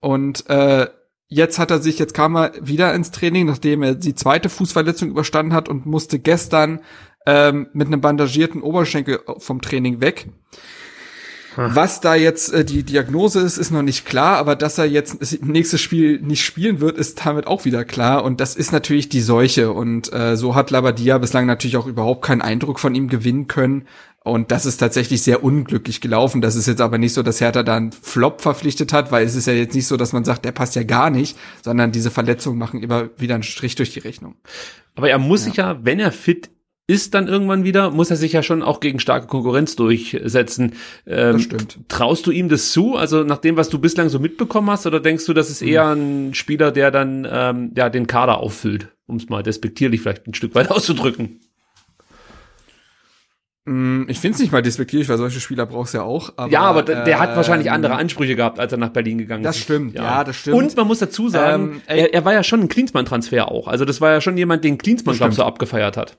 und 0.00 0.48
äh, 0.50 0.86
jetzt 1.34 1.58
hat 1.58 1.70
er 1.70 1.80
sich, 1.80 1.98
jetzt 1.98 2.14
kam 2.14 2.36
er 2.36 2.52
wieder 2.60 2.94
ins 2.94 3.10
Training, 3.10 3.46
nachdem 3.46 3.82
er 3.82 3.94
die 3.94 4.14
zweite 4.14 4.48
Fußverletzung 4.48 5.10
überstanden 5.10 5.52
hat 5.52 5.68
und 5.68 5.84
musste 5.84 6.18
gestern 6.18 6.80
ähm, 7.26 7.68
mit 7.72 7.88
einem 7.88 8.00
bandagierten 8.00 8.62
Oberschenkel 8.62 9.20
vom 9.38 9.60
Training 9.60 10.00
weg. 10.00 10.28
Was 11.56 12.00
da 12.00 12.14
jetzt 12.14 12.52
äh, 12.52 12.64
die 12.64 12.82
Diagnose 12.82 13.40
ist, 13.40 13.58
ist 13.58 13.70
noch 13.70 13.82
nicht 13.82 14.06
klar, 14.06 14.36
aber 14.36 14.56
dass 14.56 14.78
er 14.78 14.86
jetzt 14.86 15.20
das 15.20 15.38
nächste 15.40 15.78
Spiel 15.78 16.20
nicht 16.20 16.44
spielen 16.44 16.80
wird, 16.80 16.98
ist 16.98 17.24
damit 17.24 17.46
auch 17.46 17.64
wieder 17.64 17.84
klar. 17.84 18.24
Und 18.24 18.40
das 18.40 18.56
ist 18.56 18.72
natürlich 18.72 19.08
die 19.08 19.20
Seuche. 19.20 19.72
Und 19.72 20.12
äh, 20.12 20.36
so 20.36 20.54
hat 20.54 20.70
Labadia 20.70 21.18
bislang 21.18 21.46
natürlich 21.46 21.76
auch 21.76 21.86
überhaupt 21.86 22.24
keinen 22.24 22.42
Eindruck 22.42 22.80
von 22.80 22.94
ihm 22.94 23.08
gewinnen 23.08 23.46
können. 23.46 23.86
Und 24.24 24.50
das 24.50 24.64
ist 24.64 24.78
tatsächlich 24.78 25.22
sehr 25.22 25.44
unglücklich 25.44 26.00
gelaufen. 26.00 26.40
Das 26.40 26.56
ist 26.56 26.66
jetzt 26.66 26.80
aber 26.80 26.96
nicht 26.96 27.12
so, 27.12 27.22
dass 27.22 27.42
Hertha 27.42 27.62
da 27.62 27.76
einen 27.76 27.92
Flop 27.92 28.40
verpflichtet 28.40 28.94
hat, 28.94 29.12
weil 29.12 29.26
es 29.26 29.34
ist 29.34 29.46
ja 29.46 29.52
jetzt 29.52 29.74
nicht 29.74 29.86
so, 29.86 29.98
dass 29.98 30.14
man 30.14 30.24
sagt, 30.24 30.46
der 30.46 30.52
passt 30.52 30.74
ja 30.76 30.82
gar 30.82 31.10
nicht, 31.10 31.36
sondern 31.62 31.92
diese 31.92 32.10
Verletzungen 32.10 32.58
machen 32.58 32.82
immer 32.82 33.10
wieder 33.18 33.34
einen 33.34 33.42
Strich 33.42 33.74
durch 33.74 33.92
die 33.92 33.98
Rechnung. 33.98 34.36
Aber 34.96 35.10
er 35.10 35.18
muss 35.18 35.44
sich 35.44 35.56
ja, 35.56 35.78
wenn 35.84 36.00
er 36.00 36.10
fit 36.10 36.48
ist 36.86 37.14
dann 37.14 37.28
irgendwann 37.28 37.64
wieder, 37.64 37.90
muss 37.90 38.10
er 38.10 38.16
sich 38.16 38.32
ja 38.32 38.42
schon 38.42 38.62
auch 38.62 38.78
gegen 38.80 38.98
starke 39.00 39.26
Konkurrenz 39.26 39.74
durchsetzen. 39.76 40.72
Ähm, 41.06 41.32
Das 41.34 41.42
stimmt. 41.42 41.78
Traust 41.88 42.26
du 42.26 42.30
ihm 42.30 42.48
das 42.50 42.72
zu? 42.72 42.94
Also 42.96 43.24
nach 43.24 43.38
dem, 43.38 43.56
was 43.56 43.70
du 43.70 43.78
bislang 43.78 44.10
so 44.10 44.18
mitbekommen 44.18 44.70
hast, 44.70 44.86
oder 44.86 45.00
denkst 45.00 45.24
du, 45.24 45.32
das 45.32 45.48
ist 45.48 45.62
eher 45.62 45.88
ein 45.94 46.34
Spieler, 46.34 46.72
der 46.72 46.90
dann 46.90 47.26
ähm, 47.30 47.72
ja 47.74 47.88
den 47.88 48.06
Kader 48.06 48.36
auffüllt, 48.38 48.88
um 49.06 49.16
es 49.16 49.28
mal 49.30 49.42
despektierlich 49.42 50.02
vielleicht 50.02 50.26
ein 50.26 50.34
Stück 50.34 50.54
weit 50.54 50.70
auszudrücken? 50.70 51.40
Mm, 53.66 54.02
Ich 54.08 54.20
finde 54.20 54.34
es 54.34 54.40
nicht 54.42 54.52
mal 54.52 54.60
despektierlich, 54.60 55.08
weil 55.08 55.16
solche 55.16 55.40
Spieler 55.40 55.64
brauchst 55.64 55.94
du 55.94 55.98
ja 55.98 56.04
auch. 56.04 56.34
Aber, 56.36 56.52
ja, 56.52 56.60
aber 56.60 56.82
der, 56.82 57.04
der 57.04 57.18
hat 57.18 57.34
wahrscheinlich 57.34 57.68
ähm, 57.68 57.72
andere 57.74 57.94
Ansprüche 57.94 58.36
gehabt, 58.36 58.58
als 58.60 58.72
er 58.72 58.78
nach 58.78 58.90
Berlin 58.90 59.16
gegangen 59.16 59.42
Das 59.42 59.56
ist. 59.56 59.62
stimmt, 59.62 59.94
ja, 59.94 60.22
das 60.22 60.36
stimmt. 60.36 60.56
Und 60.56 60.76
man 60.76 60.86
muss 60.86 60.98
dazu 60.98 61.30
sagen, 61.30 61.76
Ähm, 61.76 61.80
er, 61.86 62.12
er 62.12 62.24
war 62.26 62.34
ja 62.34 62.42
schon 62.42 62.60
ein 62.60 62.68
Klinsmann-Transfer 62.68 63.50
auch. 63.50 63.68
Also 63.68 63.86
das 63.86 64.02
war 64.02 64.10
ja 64.12 64.20
schon 64.20 64.36
jemand, 64.36 64.64
den 64.64 64.76
Klinsmann, 64.76 65.12
Das 65.14 65.18
glaube 65.18 65.30
ich, 65.30 65.36
so 65.36 65.44
abgefeiert 65.44 65.96
hat. 65.96 66.18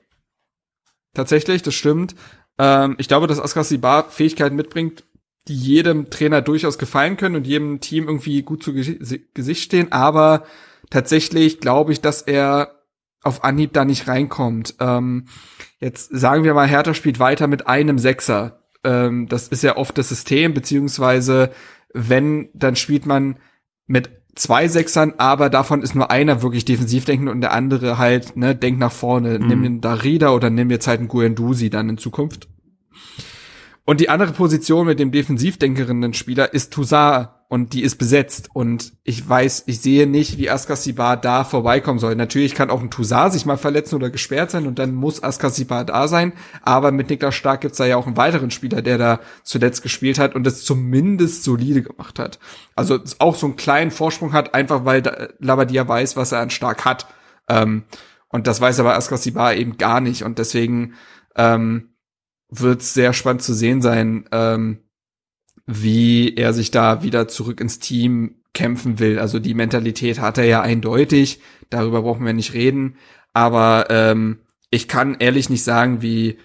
Tatsächlich, 1.16 1.62
das 1.62 1.74
stimmt. 1.74 2.14
Ähm, 2.58 2.94
ich 2.98 3.08
glaube, 3.08 3.26
dass 3.26 3.40
Askar 3.40 3.64
Sibar 3.64 4.10
Fähigkeiten 4.10 4.54
mitbringt, 4.54 5.02
die 5.48 5.56
jedem 5.56 6.10
Trainer 6.10 6.42
durchaus 6.42 6.76
gefallen 6.76 7.16
können 7.16 7.36
und 7.36 7.46
jedem 7.46 7.80
Team 7.80 8.06
irgendwie 8.06 8.42
gut 8.42 8.62
zu 8.62 8.72
Gesi- 8.72 9.22
Gesicht 9.32 9.62
stehen. 9.62 9.92
Aber 9.92 10.44
tatsächlich 10.90 11.60
glaube 11.60 11.92
ich, 11.92 12.02
dass 12.02 12.20
er 12.20 12.82
auf 13.22 13.44
Anhieb 13.44 13.72
da 13.72 13.86
nicht 13.86 14.08
reinkommt. 14.08 14.74
Ähm, 14.78 15.28
jetzt 15.80 16.10
sagen 16.10 16.44
wir 16.44 16.52
mal, 16.52 16.68
Hertha 16.68 16.92
spielt 16.92 17.18
weiter 17.18 17.46
mit 17.46 17.66
einem 17.66 17.98
Sechser. 17.98 18.62
Ähm, 18.84 19.26
das 19.26 19.48
ist 19.48 19.62
ja 19.62 19.78
oft 19.78 19.96
das 19.96 20.10
System, 20.10 20.52
beziehungsweise 20.52 21.50
wenn, 21.94 22.50
dann 22.52 22.76
spielt 22.76 23.06
man 23.06 23.38
mit 23.86 24.10
zwei 24.36 24.68
Sechsern, 24.68 25.14
aber 25.18 25.50
davon 25.50 25.82
ist 25.82 25.94
nur 25.94 26.10
einer 26.10 26.42
wirklich 26.42 26.64
defensiv 26.64 27.04
denkend 27.04 27.28
und 27.28 27.40
der 27.40 27.52
andere 27.52 27.98
halt, 27.98 28.36
ne, 28.36 28.54
denkt 28.54 28.78
nach 28.78 28.92
vorne. 28.92 29.38
Nimm 29.38 29.62
den 29.62 29.80
Darida 29.80 30.30
oder 30.30 30.50
nimm 30.50 30.70
jetzt 30.70 30.86
halt 30.86 31.00
einen 31.00 31.08
Guendouzi 31.08 31.70
dann 31.70 31.88
in 31.88 31.98
Zukunft. 31.98 32.48
Und 33.84 34.00
die 34.00 34.08
andere 34.08 34.32
Position 34.32 34.86
mit 34.86 35.00
dem 35.00 35.10
defensiv 35.10 35.58
denkenden 35.58 36.12
Spieler 36.12 36.52
ist 36.52 36.72
Toussaint 36.72 37.28
und 37.48 37.72
die 37.72 37.82
ist 37.82 37.96
besetzt. 37.96 38.48
Und 38.52 38.92
ich 39.04 39.26
weiß, 39.28 39.64
ich 39.66 39.80
sehe 39.80 40.06
nicht, 40.06 40.38
wie 40.38 40.50
Askasibar 40.50 41.16
da 41.16 41.44
vorbeikommen 41.44 41.98
soll. 41.98 42.16
Natürlich 42.16 42.54
kann 42.54 42.70
auch 42.70 42.80
ein 42.80 42.90
Toussaint 42.90 43.32
sich 43.32 43.46
mal 43.46 43.56
verletzen 43.56 43.94
oder 43.94 44.10
gesperrt 44.10 44.50
sein 44.50 44.66
und 44.66 44.78
dann 44.78 44.94
muss 44.94 45.22
Askasibar 45.22 45.84
da 45.84 46.08
sein. 46.08 46.32
Aber 46.62 46.90
mit 46.90 47.08
Niklas 47.08 47.34
Stark 47.34 47.60
gibt's 47.60 47.78
da 47.78 47.86
ja 47.86 47.96
auch 47.96 48.06
einen 48.06 48.16
weiteren 48.16 48.50
Spieler, 48.50 48.82
der 48.82 48.98
da 48.98 49.20
zuletzt 49.44 49.82
gespielt 49.82 50.18
hat 50.18 50.34
und 50.34 50.44
das 50.44 50.64
zumindest 50.64 51.44
solide 51.44 51.82
gemacht 51.82 52.18
hat. 52.18 52.38
Also 52.74 52.98
auch 53.18 53.36
so 53.36 53.46
einen 53.46 53.56
kleinen 53.56 53.90
Vorsprung 53.90 54.32
hat, 54.32 54.54
einfach 54.54 54.84
weil 54.84 55.34
Labadia 55.38 55.86
weiß, 55.86 56.16
was 56.16 56.32
er 56.32 56.40
an 56.40 56.50
Stark 56.50 56.84
hat. 56.84 57.06
Ähm, 57.48 57.84
und 58.28 58.46
das 58.46 58.60
weiß 58.60 58.80
aber 58.80 58.96
Askasibar 58.96 59.54
eben 59.54 59.78
gar 59.78 60.00
nicht. 60.00 60.24
Und 60.24 60.38
deswegen 60.38 60.94
ähm, 61.36 61.94
wird 62.48 62.82
sehr 62.82 63.12
spannend 63.12 63.42
zu 63.42 63.54
sehen 63.54 63.82
sein, 63.82 64.28
ähm, 64.32 64.80
wie 65.66 66.34
er 66.34 66.52
sich 66.52 66.70
da 66.70 67.02
wieder 67.02 67.28
zurück 67.28 67.60
ins 67.60 67.78
Team 67.78 68.36
kämpfen 68.54 68.98
will. 68.98 69.18
Also 69.18 69.38
die 69.38 69.54
Mentalität 69.54 70.20
hat 70.20 70.38
er 70.38 70.44
ja 70.44 70.62
eindeutig, 70.62 71.40
darüber 71.70 72.02
brauchen 72.02 72.24
wir 72.24 72.32
nicht 72.32 72.54
reden. 72.54 72.96
Aber 73.32 73.86
ähm, 73.90 74.38
ich 74.70 74.88
kann 74.88 75.16
ehrlich 75.18 75.50
nicht 75.50 75.64
sagen, 75.64 76.00
wie 76.00 76.38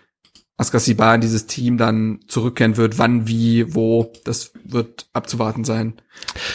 Askasibar 0.57 1.15
in 1.15 1.21
dieses 1.21 1.47
Team 1.47 1.77
dann 1.77 2.19
zurückkehren 2.27 2.77
wird, 2.77 2.99
wann, 2.99 3.27
wie, 3.27 3.73
wo. 3.73 4.13
Das 4.25 4.53
wird 4.63 5.09
abzuwarten 5.13 5.63
sein. 5.63 5.95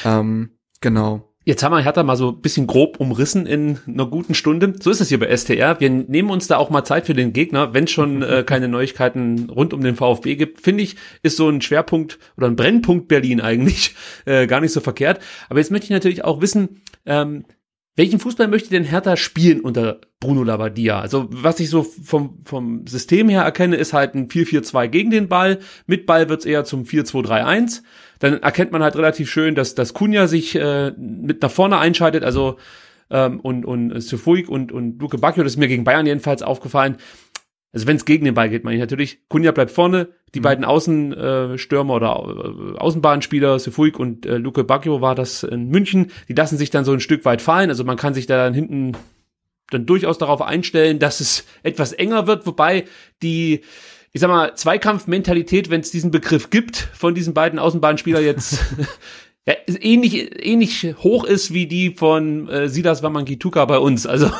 Ähm, 0.04 0.50
genau. 0.80 1.34
Jetzt 1.48 1.62
haben 1.62 1.70
wir 1.70 1.78
Hertha 1.78 2.02
mal 2.02 2.16
so 2.16 2.30
ein 2.30 2.40
bisschen 2.40 2.66
grob 2.66 2.98
umrissen 2.98 3.46
in 3.46 3.78
einer 3.86 4.06
guten 4.06 4.34
Stunde. 4.34 4.74
So 4.80 4.90
ist 4.90 5.00
es 5.00 5.10
hier 5.10 5.20
bei 5.20 5.34
STR. 5.34 5.78
Wir 5.78 5.88
nehmen 5.90 6.30
uns 6.30 6.48
da 6.48 6.56
auch 6.56 6.70
mal 6.70 6.82
Zeit 6.82 7.06
für 7.06 7.14
den 7.14 7.32
Gegner, 7.32 7.72
wenn 7.72 7.84
es 7.84 7.92
schon 7.92 8.20
äh, 8.20 8.42
keine 8.46 8.66
Neuigkeiten 8.66 9.48
rund 9.48 9.72
um 9.72 9.80
den 9.80 9.94
VfB 9.94 10.34
gibt. 10.34 10.60
Finde 10.60 10.82
ich, 10.82 10.96
ist 11.22 11.36
so 11.36 11.48
ein 11.48 11.62
Schwerpunkt 11.62 12.18
oder 12.36 12.48
ein 12.48 12.56
Brennpunkt 12.56 13.06
Berlin 13.06 13.40
eigentlich 13.40 13.94
äh, 14.24 14.48
gar 14.48 14.60
nicht 14.60 14.72
so 14.72 14.80
verkehrt. 14.80 15.20
Aber 15.48 15.60
jetzt 15.60 15.70
möchte 15.70 15.84
ich 15.84 15.90
natürlich 15.90 16.24
auch 16.24 16.40
wissen, 16.40 16.82
ähm, 17.06 17.44
welchen 17.94 18.18
Fußball 18.18 18.48
möchte 18.48 18.70
denn 18.70 18.82
Hertha 18.82 19.16
spielen 19.16 19.60
unter 19.60 20.00
Bruno 20.18 20.42
Labbadia? 20.42 20.98
Also 20.98 21.28
was 21.30 21.60
ich 21.60 21.70
so 21.70 21.84
vom, 21.84 22.40
vom 22.44 22.88
System 22.88 23.28
her 23.28 23.42
erkenne, 23.42 23.76
ist 23.76 23.92
halt 23.92 24.16
ein 24.16 24.26
4-4-2 24.28 24.88
gegen 24.88 25.10
den 25.12 25.28
Ball. 25.28 25.60
Mit 25.86 26.06
Ball 26.06 26.28
wird's 26.28 26.44
eher 26.44 26.64
zum 26.64 26.82
4-2-3-1. 26.82 27.82
Dann 28.18 28.42
erkennt 28.42 28.72
man 28.72 28.82
halt 28.82 28.96
relativ 28.96 29.30
schön, 29.30 29.54
dass, 29.54 29.74
dass 29.74 29.94
Kunja 29.94 30.26
sich 30.26 30.54
äh, 30.54 30.92
mit 30.96 31.42
nach 31.42 31.50
vorne 31.50 31.78
einschaltet. 31.78 32.24
Also 32.24 32.56
ähm, 33.10 33.40
und, 33.40 33.64
und 33.64 34.00
Sufuik 34.00 34.48
und, 34.48 34.72
und 34.72 35.00
Luke 35.00 35.18
Bacchio, 35.18 35.42
das 35.42 35.52
ist 35.52 35.58
mir 35.58 35.68
gegen 35.68 35.84
Bayern 35.84 36.06
jedenfalls 36.06 36.42
aufgefallen. 36.42 36.96
Also 37.72 37.86
wenn 37.86 37.96
es 37.96 38.06
gegen 38.06 38.24
den 38.24 38.34
Ball 38.34 38.48
geht, 38.48 38.64
meine 38.64 38.76
ich 38.76 38.80
natürlich. 38.80 39.28
Kunja 39.28 39.52
bleibt 39.52 39.70
vorne, 39.70 40.08
die 40.34 40.40
beiden 40.40 40.64
Außenstürmer 40.64 41.92
äh, 41.92 41.96
oder 41.96 42.74
äh, 42.74 42.78
Außenbahnspieler, 42.78 43.58
Sefuig 43.58 43.98
und 43.98 44.24
äh, 44.24 44.38
Luke 44.38 44.64
Bacchio 44.64 45.02
war 45.02 45.14
das 45.14 45.42
in 45.42 45.68
München, 45.68 46.10
die 46.28 46.32
lassen 46.32 46.56
sich 46.56 46.70
dann 46.70 46.86
so 46.86 46.92
ein 46.92 47.00
Stück 47.00 47.24
weit 47.24 47.42
fallen. 47.42 47.68
Also 47.68 47.84
man 47.84 47.98
kann 47.98 48.14
sich 48.14 48.26
da 48.26 48.36
dann 48.36 48.54
hinten 48.54 48.92
dann 49.70 49.84
durchaus 49.84 50.16
darauf 50.16 50.42
einstellen, 50.42 50.98
dass 50.98 51.20
es 51.20 51.44
etwas 51.62 51.92
enger 51.92 52.26
wird, 52.26 52.46
wobei 52.46 52.84
die, 53.22 53.62
ich 54.16 54.20
sag 54.20 54.28
mal, 54.28 54.54
Zweikampfmentalität, 54.54 55.68
wenn 55.68 55.82
es 55.82 55.90
diesen 55.90 56.10
Begriff 56.10 56.48
gibt, 56.48 56.88
von 56.94 57.14
diesen 57.14 57.34
beiden 57.34 57.58
Außenbahnspieler 57.58 58.20
jetzt 58.20 58.60
ja, 59.46 59.52
ähnlich, 59.66 60.42
ähnlich 60.42 60.94
hoch 61.00 61.24
ist 61.24 61.52
wie 61.52 61.66
die 61.66 61.90
von 61.90 62.48
äh, 62.48 62.70
Silas 62.70 63.02
Wamangituka 63.02 63.62
bei 63.66 63.78
uns. 63.78 64.06
Also 64.06 64.30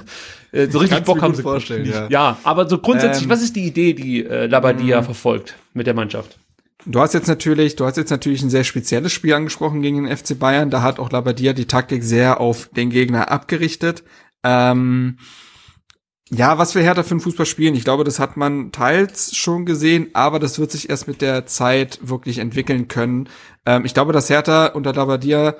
äh, 0.52 0.68
so 0.70 0.78
richtig 0.78 1.04
Bock 1.04 1.20
haben 1.20 1.34
sie. 1.34 1.42
vorstellen, 1.42 1.84
ja. 1.84 2.08
ja, 2.08 2.38
aber 2.44 2.66
so 2.66 2.78
grundsätzlich, 2.78 3.24
Ähm, 3.24 3.28
was 3.28 3.42
ist 3.42 3.54
die 3.56 3.66
Idee, 3.66 3.92
die 3.92 4.24
äh, 4.24 4.46
Labadia 4.46 5.02
verfolgt 5.02 5.54
mit 5.74 5.86
der 5.86 5.92
Mannschaft? 5.92 6.38
Du 6.86 6.98
hast 7.00 7.12
jetzt 7.12 7.28
natürlich, 7.28 7.76
du 7.76 7.84
hast 7.84 7.98
jetzt 7.98 8.10
natürlich 8.10 8.40
ein 8.40 8.48
sehr 8.48 8.64
spezielles 8.64 9.12
Spiel 9.12 9.34
angesprochen 9.34 9.82
gegen 9.82 10.04
den 10.04 10.16
FC 10.16 10.38
Bayern. 10.38 10.70
Da 10.70 10.80
hat 10.80 10.98
auch 10.98 11.12
Labadia 11.12 11.52
die 11.52 11.66
Taktik 11.66 12.02
sehr 12.02 12.40
auf 12.40 12.70
den 12.74 12.88
Gegner 12.88 13.30
abgerichtet. 13.30 14.02
Ähm, 14.42 15.18
ja, 16.30 16.58
was 16.58 16.74
wir 16.74 16.82
Hertha 16.82 17.02
für 17.04 17.12
einen 17.12 17.20
Fußball 17.20 17.46
spielen, 17.46 17.74
ich 17.76 17.84
glaube, 17.84 18.02
das 18.02 18.18
hat 18.18 18.36
man 18.36 18.72
teils 18.72 19.36
schon 19.36 19.64
gesehen, 19.64 20.08
aber 20.12 20.40
das 20.40 20.58
wird 20.58 20.72
sich 20.72 20.90
erst 20.90 21.06
mit 21.06 21.22
der 21.22 21.46
Zeit 21.46 22.00
wirklich 22.02 22.38
entwickeln 22.38 22.88
können. 22.88 23.28
Ähm, 23.64 23.84
ich 23.84 23.94
glaube, 23.94 24.12
dass 24.12 24.28
Hertha 24.28 24.66
unter 24.66 24.92
Labadia 24.92 25.54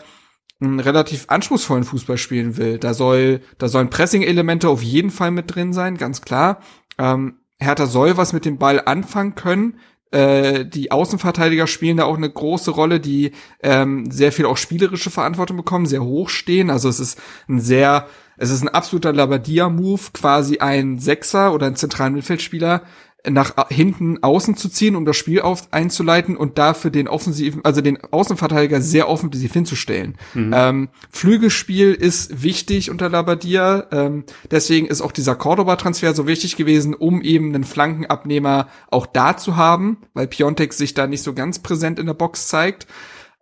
einen 0.60 0.80
relativ 0.80 1.26
anspruchsvollen 1.28 1.84
Fußball 1.84 2.16
spielen 2.18 2.56
will. 2.56 2.78
Da 2.78 2.94
soll, 2.94 3.42
da 3.58 3.68
sollen 3.68 3.90
Pressing-Elemente 3.90 4.68
auf 4.68 4.82
jeden 4.82 5.10
Fall 5.10 5.30
mit 5.30 5.54
drin 5.54 5.72
sein, 5.72 5.98
ganz 5.98 6.22
klar. 6.22 6.60
Ähm, 6.98 7.36
Hertha 7.58 7.86
soll 7.86 8.16
was 8.16 8.32
mit 8.32 8.44
dem 8.44 8.58
Ball 8.58 8.80
anfangen 8.84 9.34
können. 9.34 9.78
äh, 10.10 10.64
die 10.64 10.90
Außenverteidiger 10.92 11.66
spielen 11.66 11.98
da 11.98 12.04
auch 12.04 12.16
eine 12.16 12.30
große 12.30 12.70
Rolle, 12.70 13.00
die 13.00 13.32
ähm, 13.62 14.10
sehr 14.10 14.32
viel 14.32 14.46
auch 14.46 14.56
spielerische 14.56 15.10
Verantwortung 15.10 15.56
bekommen, 15.56 15.86
sehr 15.86 16.02
hoch 16.04 16.28
stehen. 16.28 16.70
Also 16.70 16.88
es 16.88 17.00
ist 17.00 17.20
ein 17.48 17.60
sehr, 17.60 18.06
es 18.36 18.50
ist 18.50 18.62
ein 18.62 18.68
absoluter 18.68 19.12
Labadia-Move, 19.12 20.02
quasi 20.12 20.58
ein 20.58 20.98
Sechser 20.98 21.52
oder 21.52 21.66
ein 21.66 21.76
zentralen 21.76 22.14
Mittelfeldspieler 22.14 22.82
nach 23.28 23.68
hinten 23.70 24.22
außen 24.22 24.56
zu 24.56 24.68
ziehen, 24.68 24.96
um 24.96 25.04
das 25.04 25.16
Spiel 25.16 25.40
auf, 25.40 25.72
einzuleiten 25.72 26.36
und 26.36 26.58
dafür 26.58 26.90
den 26.90 27.08
offensiven, 27.08 27.64
also 27.64 27.80
den 27.80 28.02
Außenverteidiger 28.02 28.80
sehr 28.80 29.08
offensiv 29.08 29.52
hinzustellen. 29.52 30.16
Mhm. 30.34 30.52
Ähm, 30.54 30.88
Flügelspiel 31.10 31.92
ist 31.92 32.42
wichtig 32.42 32.90
unter 32.90 33.08
Labadia, 33.08 33.86
ähm, 33.90 34.24
deswegen 34.50 34.86
ist 34.86 35.02
auch 35.02 35.12
dieser 35.12 35.34
Cordoba-Transfer 35.34 36.14
so 36.14 36.26
wichtig 36.26 36.56
gewesen, 36.56 36.94
um 36.94 37.20
eben 37.22 37.54
einen 37.54 37.64
Flankenabnehmer 37.64 38.68
auch 38.90 39.06
da 39.06 39.36
zu 39.36 39.56
haben, 39.56 39.98
weil 40.14 40.28
Piontek 40.28 40.72
sich 40.72 40.94
da 40.94 41.06
nicht 41.06 41.22
so 41.22 41.34
ganz 41.34 41.58
präsent 41.58 41.98
in 41.98 42.06
der 42.06 42.14
Box 42.14 42.48
zeigt. 42.48 42.86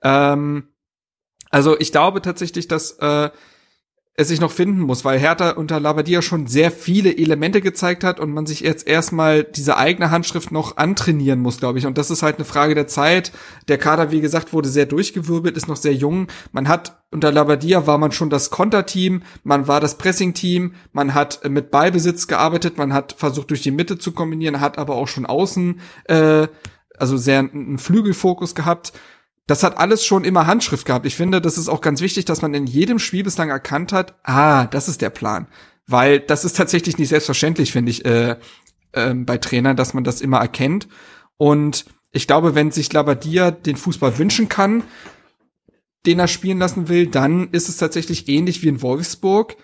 Ähm, 0.03 0.69
also 1.51 1.79
ich 1.79 1.93
glaube 1.93 2.23
tatsächlich, 2.23 2.69
dass 2.69 2.93
äh, 3.01 3.31
es 4.16 4.28
sich 4.28 4.41
noch 4.41 4.53
finden 4.53 4.81
muss, 4.81 5.05
weil 5.05 5.19
Hertha 5.19 5.51
unter 5.51 5.81
Labadia 5.81 6.23
schon 6.23 6.47
sehr 6.47 6.70
viele 6.70 7.16
Elemente 7.16 7.61
gezeigt 7.61 8.05
hat 8.05 8.20
und 8.20 8.32
man 8.32 8.47
sich 8.47 8.61
jetzt 8.61 8.86
erstmal 8.86 9.43
diese 9.43 9.77
eigene 9.77 10.12
Handschrift 10.12 10.53
noch 10.53 10.77
antrainieren 10.77 11.41
muss, 11.41 11.59
glaube 11.59 11.81
ich. 11.81 11.86
Und 11.86 11.99
das 11.99 12.12
ist 12.12 12.23
halt 12.23 12.36
eine 12.36 12.45
Frage 12.45 12.77
der 12.77 12.86
Zeit. 12.86 13.32
Der 13.66 13.77
Kader, 13.77 14.12
wie 14.12 14.20
gesagt, 14.20 14.53
wurde 14.53 14.69
sehr 14.69 14.86
durchgewirbelt, 14.86 15.57
ist 15.57 15.66
noch 15.66 15.77
sehr 15.77 15.95
jung. 15.95 16.28
Man 16.53 16.69
hat 16.69 17.03
unter 17.11 17.32
Labadia 17.32 17.89
war 17.89 17.99
man 17.99 18.12
schon 18.12 18.31
das 18.31 18.51
Konterteam, 18.51 19.23
man 19.43 19.66
war 19.66 19.81
das 19.81 19.99
Pressing-Team, 19.99 20.74
man 20.93 21.15
hat 21.15 21.49
mit 21.49 21.70
Ballbesitz 21.73 22.28
gearbeitet, 22.28 22.78
man 22.78 22.93
hat 22.93 23.15
versucht 23.19 23.51
durch 23.51 23.62
die 23.62 23.70
Mitte 23.73 23.99
zu 23.99 24.12
kombinieren, 24.12 24.61
hat 24.61 24.78
aber 24.78 24.95
auch 24.95 25.09
schon 25.09 25.27
außen, 25.27 25.81
äh, 26.05 26.47
also 26.97 27.16
sehr 27.16 27.39
einen 27.41 27.78
Flügelfokus 27.78 28.55
gehabt 28.55 28.93
das 29.47 29.62
hat 29.62 29.77
alles 29.79 30.05
schon 30.05 30.25
immer 30.25 30.47
Handschrift 30.47 30.87
gehabt. 30.87 31.07
Ich 31.07 31.16
finde, 31.16 31.41
das 31.41 31.59
ist 31.59 31.69
auch 31.69 31.81
ganz 31.81 32.01
wichtig, 32.01 32.25
dass 32.25 32.43
man 32.43 32.55
in 32.55 32.66
jedem 32.66 32.99
Spiel 32.99 33.25
bislang 33.25 33.51
erkannt 33.51 33.93
hat, 33.93 34.19
ah, 34.23 34.66
das 34.66 34.89
ist 34.89 35.03
der 35.03 35.11
Plan. 35.11 35.49
Weil 35.87 36.21
das 36.21 36.45
ist 36.45 36.57
tatsächlich 36.57 36.97
nicht 36.97 37.11
selbstverständlich, 37.11 37.73
finde 37.73 37.91
ich, 37.91 38.05
äh, 38.07 38.37
äh, 38.93 39.15
bei 39.15 39.37
Trainern, 39.37 39.77
dass 39.77 39.93
man 39.93 40.05
das 40.05 40.23
immer 40.23 40.39
erkennt. 40.39 40.89
Und 41.37 41.85
ich 42.12 42.27
glaube, 42.27 42.55
wenn 42.55 42.71
sich 42.71 42.93
Labadia 42.93 43.51
den 43.51 43.77
Fußball 43.77 44.16
wünschen 44.16 44.49
kann, 44.49 44.83
den 46.07 46.19
er 46.19 46.29
spielen 46.29 46.59
lassen 46.59 46.89
will, 46.89 47.07
dann 47.07 47.51
ist 47.51 47.69
es 47.69 47.77
tatsächlich 47.77 48.29
ähnlich 48.29 48.62
wie 48.62 48.69
in 48.69 48.83
Wolfsburg. 48.83 49.57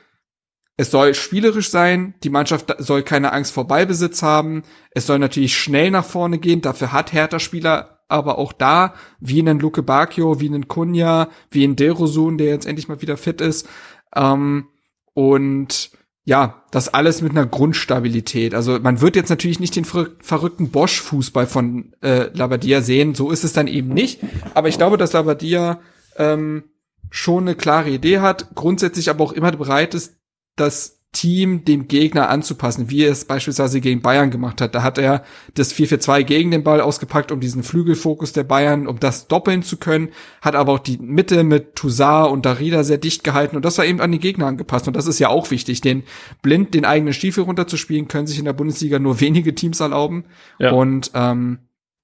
Es 0.77 0.91
soll 0.91 1.15
spielerisch 1.15 1.71
sein, 1.71 2.15
die 2.23 2.31
Mannschaft 2.31 2.75
soll 2.79 3.03
keine 3.03 3.33
Angst 3.33 3.53
vor 3.53 3.67
Ballbesitz 3.67 4.23
haben, 4.23 4.63
es 4.93 5.07
soll 5.07 5.19
natürlich 5.19 5.57
schnell 5.57 5.91
nach 5.91 6.07
vorne 6.07 6.39
gehen, 6.39 6.63
dafür 6.63 6.93
hat 6.93 7.13
Hertha 7.13 7.39
Spieler 7.39 8.00
aber 8.11 8.39
auch 8.39 8.53
da, 8.53 8.95
wie 9.21 9.39
in 9.39 9.59
Luke 9.59 9.83
Bacchio, 9.83 10.41
wie 10.41 10.47
in 10.47 10.69
Kunja, 10.69 11.29
wie 11.51 11.65
in 11.65 11.77
Derosun, 11.77 12.39
der 12.39 12.49
jetzt 12.49 12.67
endlich 12.67 12.89
mal 12.89 13.03
wieder 13.03 13.17
fit 13.17 13.41
ist. 13.41 13.69
Ähm, 14.15 14.69
und 15.15 15.91
ja, 16.25 16.63
das 16.71 16.93
alles 16.93 17.23
mit 17.23 17.33
einer 17.33 17.47
Grundstabilität. 17.47 18.55
Also 18.55 18.79
man 18.79 19.01
wird 19.01 19.17
jetzt 19.17 19.31
natürlich 19.31 19.59
nicht 19.59 19.75
den 19.75 19.85
ver 19.85 20.09
verrückten 20.21 20.71
Bosch-Fußball 20.71 21.47
von 21.47 21.95
äh, 22.03 22.29
Labadia 22.35 22.83
sehen, 22.83 23.15
so 23.15 23.31
ist 23.31 23.45
es 23.45 23.53
dann 23.53 23.67
eben 23.67 23.89
nicht. 23.89 24.21
Aber 24.55 24.69
ich 24.69 24.77
glaube, 24.77 24.97
dass 24.97 25.13
Labadia 25.13 25.81
ähm, 26.17 26.65
schon 27.11 27.45
eine 27.45 27.57
klare 27.57 27.91
Idee 27.91 28.21
hat, 28.21 28.55
grundsätzlich 28.55 29.11
aber 29.11 29.25
auch 29.25 29.33
immer 29.33 29.51
bereit 29.53 29.95
ist, 29.95 30.17
das 30.57 31.00
Team 31.13 31.65
dem 31.65 31.89
Gegner 31.89 32.29
anzupassen, 32.29 32.89
wie 32.89 33.03
er 33.03 33.11
es 33.11 33.25
beispielsweise 33.25 33.81
gegen 33.81 34.01
Bayern 34.01 34.31
gemacht 34.31 34.61
hat. 34.61 34.77
Da 34.77 34.85
hat 34.85 34.97
er 34.97 35.25
das 35.55 35.75
4-4-2 35.75 36.23
gegen 36.23 36.51
den 36.53 36.63
Ball 36.63 36.81
ausgepackt, 36.81 37.33
um 37.33 37.41
diesen 37.41 37.65
Flügelfokus 37.65 38.33
der 38.33 38.45
Bayern, 38.45 38.87
um 38.87 39.01
das 39.01 39.27
doppeln 39.27 39.65
zu 39.65 39.77
können, 39.77 40.11
hat 40.41 40.55
aber 40.55 40.73
auch 40.73 40.79
die 40.79 40.99
Mitte 40.99 41.43
mit 41.43 41.75
Toussaint 41.75 42.31
und 42.31 42.47
Darida 42.47 42.85
sehr 42.85 42.99
dicht 42.99 43.25
gehalten 43.25 43.57
und 43.57 43.65
das 43.65 43.77
war 43.79 43.85
eben 43.85 44.01
an 44.01 44.13
die 44.13 44.21
Gegner 44.21 44.47
angepasst 44.47 44.87
und 44.87 44.95
das 44.95 45.09
ist 45.09 45.19
ja 45.19 45.29
auch 45.29 45.51
wichtig, 45.51 45.81
den 45.81 46.05
blind 46.43 46.75
den 46.75 46.85
eigenen 46.85 47.13
Stiefel 47.13 47.43
runterzuspielen, 47.43 48.07
können 48.07 48.29
sich 48.29 48.39
in 48.39 48.45
der 48.45 48.53
Bundesliga 48.53 49.01
nur 49.01 49.21
wenige 49.21 49.55
Teams 49.55 49.81
erlauben 49.81 50.27
ja. 50.61 50.71
und 50.71 51.11
ähm, 51.15 51.59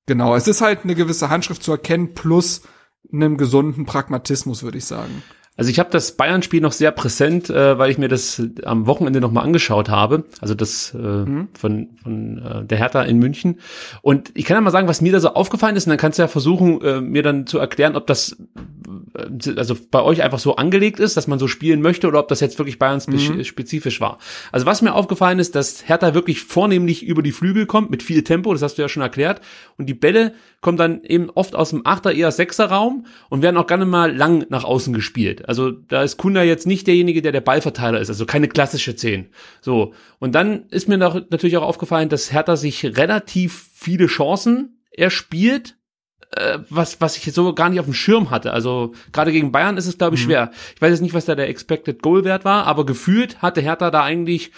genau, 0.07 0.35
es 0.35 0.49
ist 0.49 0.62
halt 0.62 0.81
eine 0.83 0.97
gewisse 0.97 1.31
Handschrift 1.31 1.62
zu 1.62 1.70
erkennen 1.70 2.15
plus 2.15 2.62
einem 3.12 3.37
gesunden 3.37 3.87
Pragmatismus, 3.87 4.65
würde 4.65 4.78
ich 4.78 4.85
sagen. 4.85 5.23
Also 5.57 5.70
ich 5.70 5.78
habe 5.78 5.91
das 5.91 6.12
Bayern-Spiel 6.12 6.61
noch 6.61 6.73
sehr 6.73 6.91
präsent, 6.91 7.49
äh, 7.49 7.78
weil 7.78 7.91
ich 7.91 7.99
mir 7.99 8.09
das 8.09 8.43
am 8.65 8.87
Wochenende 8.87 9.20
nochmal 9.20 9.45
angeschaut 9.45 9.89
habe. 9.89 10.24
Also 10.41 10.55
das 10.55 10.95
äh, 10.95 10.99
mhm. 10.99 11.49
von, 11.59 11.89
von 12.03 12.39
äh, 12.39 12.65
der 12.65 12.78
Hertha 12.78 13.03
in 13.03 13.19
München. 13.19 13.61
Und 14.03 14.31
ich 14.35 14.45
kann 14.45 14.57
ja 14.57 14.61
mal 14.61 14.70
sagen, 14.70 14.89
was 14.89 15.01
mir 15.01 15.12
da 15.12 15.20
so 15.20 15.31
aufgefallen 15.31 15.77
ist, 15.77 15.87
und 15.87 15.91
dann 15.91 15.99
kannst 15.99 16.19
du 16.19 16.23
ja 16.23 16.28
versuchen, 16.28 16.81
äh, 16.83 17.01
mir 17.01 17.23
dann 17.23 17.47
zu 17.47 17.59
erklären, 17.59 17.97
ob 17.97 18.07
das 18.07 18.37
äh, 19.16 19.57
also 19.57 19.77
bei 19.91 20.03
euch 20.03 20.23
einfach 20.23 20.39
so 20.39 20.57
angelegt 20.57 21.01
ist, 21.01 21.16
dass 21.16 21.27
man 21.27 21.39
so 21.39 21.49
spielen 21.49 21.81
möchte, 21.81 22.07
oder 22.07 22.20
ob 22.20 22.28
das 22.28 22.41
jetzt 22.41 22.59
wirklich 22.59 22.78
Bayern 22.78 23.01
mhm. 23.07 23.43
spezifisch 23.45 24.01
war. 24.01 24.19
Also 24.53 24.66
was 24.66 24.83
mir 24.83 24.95
aufgefallen 24.95 25.39
ist, 25.39 25.55
dass 25.55 25.89
Hertha 25.89 26.15
wirklich 26.15 26.43
vornehmlich 26.43 27.05
über 27.05 27.23
die 27.23 27.33
Flügel 27.33 27.66
kommt, 27.66 27.91
mit 27.91 28.03
viel 28.03 28.23
Tempo, 28.23 28.53
das 28.53 28.62
hast 28.62 28.77
du 28.77 28.83
ja 28.83 28.89
schon 28.89 29.03
erklärt. 29.03 29.41
Und 29.78 29.87
die 29.87 29.95
Bälle 29.95 30.35
kommen 30.61 30.77
dann 30.77 31.03
eben 31.05 31.31
oft 31.31 31.55
aus 31.55 31.70
dem 31.70 31.83
Achter, 31.87 32.12
eher 32.12 32.33
Sechser 32.33 32.66
Raum 32.66 33.07
und 33.28 33.43
werden 33.43 33.57
auch 33.57 33.66
gerne 33.66 33.87
mal 33.87 34.15
lang 34.15 34.47
nach 34.49 34.65
außen 34.65 34.93
gespielt. 34.93 35.45
Also 35.47 35.70
da 35.70 36.02
ist 36.02 36.16
Kunda 36.16 36.43
jetzt 36.43 36.66
nicht 36.66 36.86
derjenige, 36.86 37.23
der 37.23 37.32
der 37.32 37.40
Ballverteiler 37.40 38.01
ist, 38.01 38.09
also 38.09 38.27
keine 38.27 38.48
klassische 38.48 38.97
Zehn. 38.97 39.28
So. 39.60 39.94
Und 40.18 40.35
dann 40.35 40.66
ist 40.70 40.89
mir 40.89 40.98
noch, 40.98 41.14
natürlich 41.14 41.56
auch 41.56 41.62
aufgefallen, 41.62 42.09
dass 42.09 42.32
Hertha 42.32 42.56
sich 42.56 42.85
relativ 42.85 43.68
viele 43.73 44.06
Chancen 44.06 44.82
erspielt, 44.90 45.77
äh, 46.32 46.59
was, 46.68 47.01
was 47.01 47.16
ich 47.16 47.32
so 47.32 47.55
gar 47.55 47.68
nicht 47.70 47.78
auf 47.78 47.86
dem 47.86 47.94
Schirm 47.94 48.31
hatte. 48.31 48.52
Also 48.52 48.93
gerade 49.12 49.32
gegen 49.32 49.52
Bayern 49.52 49.77
ist 49.77 49.86
es, 49.86 49.98
glaube 49.98 50.16
ich, 50.16 50.23
mhm. 50.23 50.27
schwer. 50.27 50.51
Ich 50.74 50.82
weiß 50.82 50.90
jetzt 50.90 51.02
nicht, 51.02 51.14
was 51.14 51.27
da 51.27 51.35
der 51.35 51.48
Expected 51.48 52.02
Goal 52.02 52.24
Wert 52.24 52.44
war, 52.44 52.66
aber 52.66 52.85
gefühlt 52.85 53.40
hatte 53.40 53.60
Hertha 53.60 53.90
da 53.90 54.02
eigentlich 54.02 54.51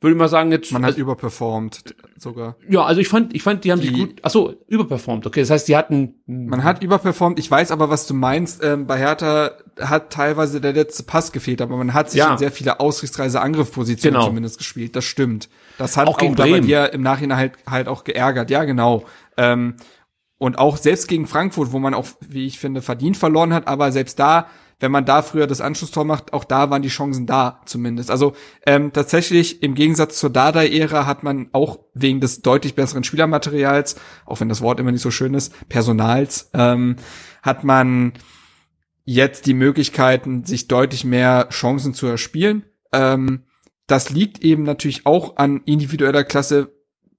würde 0.00 0.14
ich 0.14 0.18
mal 0.18 0.28
sagen 0.28 0.52
jetzt. 0.52 0.72
Man 0.72 0.82
hat 0.82 0.90
also, 0.90 1.00
überperformt 1.00 1.94
sogar. 2.18 2.56
Ja, 2.68 2.84
also 2.84 3.00
ich 3.00 3.08
fand, 3.08 3.34
ich 3.34 3.42
fand, 3.42 3.64
die 3.64 3.72
haben 3.72 3.80
die, 3.80 3.88
sich 3.88 3.96
gut. 3.96 4.20
Ach 4.22 4.30
so, 4.30 4.54
überperformt. 4.68 5.26
Okay, 5.26 5.40
das 5.40 5.50
heißt, 5.50 5.68
die 5.68 5.76
hatten. 5.76 6.16
Man 6.26 6.64
hat 6.64 6.82
überperformt. 6.82 7.38
Ich 7.38 7.50
weiß 7.50 7.70
aber, 7.70 7.88
was 7.88 8.06
du 8.06 8.12
meinst. 8.12 8.62
Ähm, 8.62 8.86
bei 8.86 8.98
Hertha 8.98 9.52
hat 9.80 10.12
teilweise 10.12 10.60
der 10.60 10.74
letzte 10.74 11.02
Pass 11.02 11.32
gefehlt, 11.32 11.62
aber 11.62 11.76
man 11.76 11.94
hat 11.94 12.10
sich 12.10 12.18
ja. 12.18 12.32
in 12.32 12.38
sehr 12.38 12.52
viele 12.52 12.78
ausrichtsreise 12.78 13.40
Angriffspositionen 13.40 14.14
genau. 14.14 14.26
zumindest 14.26 14.58
gespielt. 14.58 14.96
Das 14.96 15.04
stimmt. 15.04 15.48
Das 15.78 15.96
hat 15.96 16.08
auch, 16.08 16.20
auch 16.20 16.34
dabei 16.34 16.60
dir 16.60 16.92
im 16.92 17.02
Nachhinein 17.02 17.38
halt, 17.38 17.52
halt 17.68 17.88
auch 17.88 18.04
geärgert. 18.04 18.50
Ja, 18.50 18.64
genau. 18.64 19.04
Ähm, 19.38 19.76
und 20.38 20.58
auch 20.58 20.76
selbst 20.76 21.08
gegen 21.08 21.26
Frankfurt, 21.26 21.72
wo 21.72 21.78
man 21.78 21.94
auch, 21.94 22.06
wie 22.20 22.46
ich 22.46 22.58
finde, 22.58 22.82
verdient 22.82 23.16
verloren 23.16 23.54
hat, 23.54 23.66
aber 23.66 23.90
selbst 23.92 24.18
da 24.18 24.48
wenn 24.78 24.92
man 24.92 25.06
da 25.06 25.22
früher 25.22 25.46
das 25.46 25.60
Anschlusstor 25.60 26.04
macht, 26.04 26.32
auch 26.32 26.44
da 26.44 26.68
waren 26.70 26.82
die 26.82 26.88
Chancen 26.88 27.26
da 27.26 27.62
zumindest. 27.64 28.10
Also 28.10 28.34
ähm, 28.66 28.92
tatsächlich 28.92 29.62
im 29.62 29.74
Gegensatz 29.74 30.18
zur 30.18 30.30
Dada-Ära 30.30 31.06
hat 31.06 31.22
man 31.22 31.48
auch 31.52 31.78
wegen 31.94 32.20
des 32.20 32.42
deutlich 32.42 32.74
besseren 32.74 33.04
Spielermaterials, 33.04 33.96
auch 34.26 34.40
wenn 34.40 34.50
das 34.50 34.60
Wort 34.60 34.78
immer 34.78 34.92
nicht 34.92 35.02
so 35.02 35.10
schön 35.10 35.34
ist, 35.34 35.68
Personals, 35.68 36.50
ähm, 36.52 36.96
hat 37.42 37.64
man 37.64 38.12
jetzt 39.04 39.46
die 39.46 39.54
Möglichkeiten, 39.54 40.44
sich 40.44 40.68
deutlich 40.68 41.04
mehr 41.04 41.48
Chancen 41.50 41.94
zu 41.94 42.06
erspielen. 42.06 42.64
Ähm, 42.92 43.44
das 43.86 44.10
liegt 44.10 44.42
eben 44.44 44.64
natürlich 44.64 45.06
auch 45.06 45.36
an 45.36 45.62
individueller 45.64 46.24
Klasse, 46.24 46.72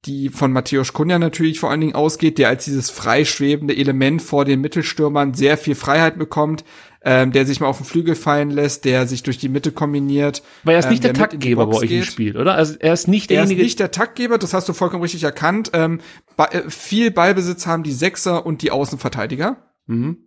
die 0.06 0.30
von 0.30 0.52
Matthäus 0.52 0.94
Kunja 0.94 1.18
natürlich 1.18 1.60
vor 1.60 1.72
allen 1.72 1.82
Dingen 1.82 1.96
ausgeht, 1.96 2.38
der 2.38 2.50
als 2.50 2.66
dieses 2.66 2.90
freischwebende 2.90 3.76
Element 3.76 4.22
vor 4.22 4.46
den 4.46 4.62
Mittelstürmern 4.62 5.34
sehr 5.34 5.58
viel 5.58 5.76
Freiheit 5.76 6.18
bekommt, 6.18 6.64
ähm, 7.08 7.32
der 7.32 7.46
sich 7.46 7.62
mal 7.62 7.68
auf 7.68 7.78
den 7.78 7.86
Flügel 7.86 8.16
fallen 8.16 8.52
lässt, 8.52 8.84
der 8.84 9.08
sich 9.08 9.24
durch 9.24 9.38
die 9.38 9.48
Mitte 9.48 9.72
kombiniert. 9.72 10.44
Weil 10.66 10.76
er 10.76 10.80
ist 10.80 10.90
nicht 10.90 11.06
ähm, 11.06 11.14
der, 11.14 11.14
der 11.14 11.30
Taktgeber 11.30 11.66
bei 11.66 11.78
euch 11.78 11.90
im 11.92 12.04
Spiel, 12.04 12.36
oder? 12.36 12.56
Also 12.56 12.76
er 12.80 12.92
ist 12.92 13.08
nicht 13.08 13.30
derjenige. 13.30 13.62
Er 13.62 13.62
ist 13.62 13.66
nicht 13.66 13.80
der 13.80 13.92
Taktgeber, 13.92 14.38
das 14.38 14.54
hast 14.54 14.68
du 14.68 14.74
vollkommen 14.74 15.04
richtig 15.04 15.24
erkannt. 15.24 15.72
Ähm, 15.72 16.02
äh, 16.38 16.70
viel 16.70 17.12
Ballbesitz 17.12 17.66
haben 17.66 17.84
die 17.84 17.94
Sechser 17.94 18.46
und 18.46 18.62
die 18.62 18.72
Außenverteidiger. 18.72 19.56
Mhm. 19.86 20.18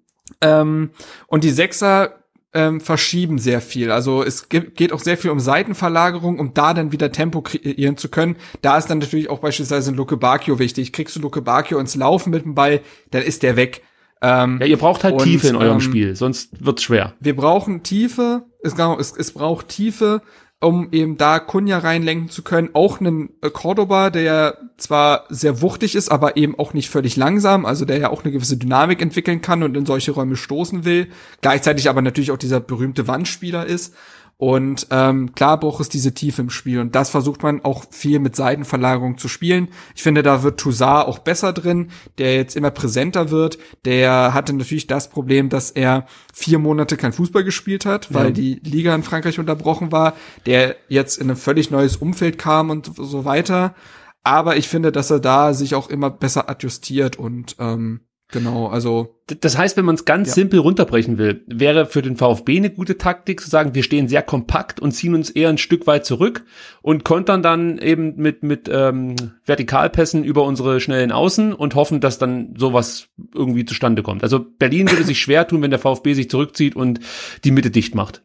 Ähm, 0.40 0.92
und 1.26 1.44
die 1.44 1.50
Sechser 1.50 2.14
ähm, 2.54 2.80
verschieben 2.80 3.36
sehr 3.38 3.60
viel. 3.60 3.90
Also 3.90 4.24
es 4.24 4.48
geht 4.48 4.94
auch 4.94 5.00
sehr 5.00 5.18
viel 5.18 5.32
um 5.32 5.38
Seitenverlagerung, 5.38 6.38
um 6.38 6.54
da 6.54 6.72
dann 6.72 6.92
wieder 6.92 7.12
Tempo 7.12 7.42
kreieren 7.42 7.98
zu 7.98 8.08
können. 8.08 8.36
Da 8.62 8.78
ist 8.78 8.86
dann 8.86 9.00
natürlich 9.00 9.28
auch 9.28 9.40
beispielsweise 9.40 9.92
ein 9.92 9.96
Luke 9.96 10.16
Bacchio 10.16 10.58
wichtig. 10.58 10.94
Kriegst 10.94 11.14
du 11.14 11.20
Luke 11.20 11.42
Bacchio 11.42 11.78
ins 11.78 11.94
Laufen 11.94 12.30
mit 12.30 12.46
dem 12.46 12.54
Ball, 12.54 12.80
dann 13.10 13.22
ist 13.22 13.42
der 13.42 13.56
weg. 13.56 13.82
Ähm, 14.22 14.58
ja, 14.60 14.66
ihr 14.66 14.76
braucht 14.76 15.04
halt 15.04 15.14
und, 15.14 15.24
Tiefe 15.24 15.48
in 15.48 15.56
eurem 15.56 15.74
ähm, 15.74 15.80
Spiel, 15.80 16.14
sonst 16.14 16.64
wird's 16.64 16.82
schwer. 16.82 17.14
Wir 17.20 17.34
brauchen 17.34 17.82
Tiefe, 17.82 18.44
es, 18.62 18.74
es, 18.74 19.16
es 19.16 19.32
braucht 19.32 19.68
Tiefe, 19.68 20.20
um 20.60 20.88
eben 20.92 21.16
da 21.16 21.38
Kunja 21.38 21.78
reinlenken 21.78 22.28
zu 22.28 22.42
können. 22.42 22.70
Auch 22.74 23.00
einen 23.00 23.30
äh, 23.40 23.48
Cordoba, 23.48 24.10
der 24.10 24.58
zwar 24.76 25.24
sehr 25.30 25.62
wuchtig 25.62 25.94
ist, 25.94 26.10
aber 26.10 26.36
eben 26.36 26.58
auch 26.58 26.74
nicht 26.74 26.90
völlig 26.90 27.16
langsam, 27.16 27.64
also 27.64 27.86
der 27.86 27.98
ja 27.98 28.10
auch 28.10 28.24
eine 28.24 28.32
gewisse 28.32 28.58
Dynamik 28.58 29.00
entwickeln 29.00 29.40
kann 29.40 29.62
und 29.62 29.74
in 29.76 29.86
solche 29.86 30.12
Räume 30.12 30.36
stoßen 30.36 30.84
will. 30.84 31.08
Gleichzeitig 31.40 31.88
aber 31.88 32.02
natürlich 32.02 32.30
auch 32.30 32.36
dieser 32.36 32.60
berühmte 32.60 33.08
Wandspieler 33.08 33.64
ist. 33.64 33.94
Und 34.40 34.86
ähm, 34.90 35.34
klar 35.34 35.60
braucht 35.60 35.82
es 35.82 35.90
diese 35.90 36.14
Tiefe 36.14 36.40
im 36.40 36.48
Spiel. 36.48 36.80
Und 36.80 36.94
das 36.94 37.10
versucht 37.10 37.42
man 37.42 37.62
auch 37.62 37.84
viel 37.90 38.20
mit 38.20 38.34
Seitenverlagerung 38.34 39.18
zu 39.18 39.28
spielen. 39.28 39.68
Ich 39.94 40.02
finde, 40.02 40.22
da 40.22 40.42
wird 40.42 40.58
Toussaint 40.58 41.06
auch 41.08 41.18
besser 41.18 41.52
drin, 41.52 41.90
der 42.16 42.36
jetzt 42.36 42.56
immer 42.56 42.70
präsenter 42.70 43.30
wird. 43.30 43.58
Der 43.84 44.32
hatte 44.32 44.54
natürlich 44.54 44.86
das 44.86 45.10
Problem, 45.10 45.50
dass 45.50 45.70
er 45.70 46.06
vier 46.32 46.58
Monate 46.58 46.96
kein 46.96 47.12
Fußball 47.12 47.44
gespielt 47.44 47.84
hat, 47.84 48.14
weil 48.14 48.28
ja. 48.28 48.30
die 48.30 48.60
Liga 48.64 48.94
in 48.94 49.02
Frankreich 49.02 49.38
unterbrochen 49.38 49.92
war. 49.92 50.14
Der 50.46 50.76
jetzt 50.88 51.18
in 51.18 51.28
ein 51.28 51.36
völlig 51.36 51.70
neues 51.70 51.96
Umfeld 51.96 52.38
kam 52.38 52.70
und 52.70 52.90
so 52.96 53.26
weiter. 53.26 53.74
Aber 54.22 54.56
ich 54.56 54.68
finde, 54.68 54.90
dass 54.90 55.10
er 55.10 55.20
da 55.20 55.52
sich 55.52 55.74
auch 55.74 55.90
immer 55.90 56.08
besser 56.08 56.48
adjustiert 56.48 57.18
und 57.18 57.56
ähm, 57.58 58.00
Genau, 58.32 58.68
also. 58.68 59.16
Das 59.40 59.56
heißt, 59.56 59.76
wenn 59.76 59.84
man 59.84 59.94
es 59.94 60.04
ganz 60.04 60.28
ja. 60.28 60.34
simpel 60.34 60.60
runterbrechen 60.60 61.18
will, 61.18 61.44
wäre 61.46 61.86
für 61.86 62.02
den 62.02 62.16
VfB 62.16 62.56
eine 62.56 62.70
gute 62.70 62.98
Taktik 62.98 63.40
zu 63.40 63.48
sagen, 63.48 63.74
wir 63.74 63.82
stehen 63.82 64.08
sehr 64.08 64.22
kompakt 64.22 64.80
und 64.80 64.92
ziehen 64.92 65.14
uns 65.14 65.30
eher 65.30 65.48
ein 65.48 65.58
Stück 65.58 65.86
weit 65.86 66.04
zurück 66.04 66.44
und 66.82 67.04
kontern 67.04 67.42
dann 67.42 67.78
eben 67.78 68.16
mit, 68.16 68.42
mit 68.42 68.68
ähm, 68.72 69.14
Vertikalpässen 69.44 70.24
über 70.24 70.44
unsere 70.44 70.80
schnellen 70.80 71.12
Außen 71.12 71.52
und 71.52 71.74
hoffen, 71.74 72.00
dass 72.00 72.18
dann 72.18 72.54
sowas 72.56 73.08
irgendwie 73.34 73.64
zustande 73.64 74.02
kommt. 74.02 74.22
Also 74.22 74.40
Berlin 74.40 74.90
würde 74.90 75.04
sich 75.04 75.20
schwer 75.20 75.46
tun, 75.46 75.62
wenn 75.62 75.70
der 75.70 75.80
VfB 75.80 76.14
sich 76.14 76.28
zurückzieht 76.28 76.74
und 76.74 77.00
die 77.44 77.52
Mitte 77.52 77.70
dicht 77.70 77.94
macht. 77.94 78.22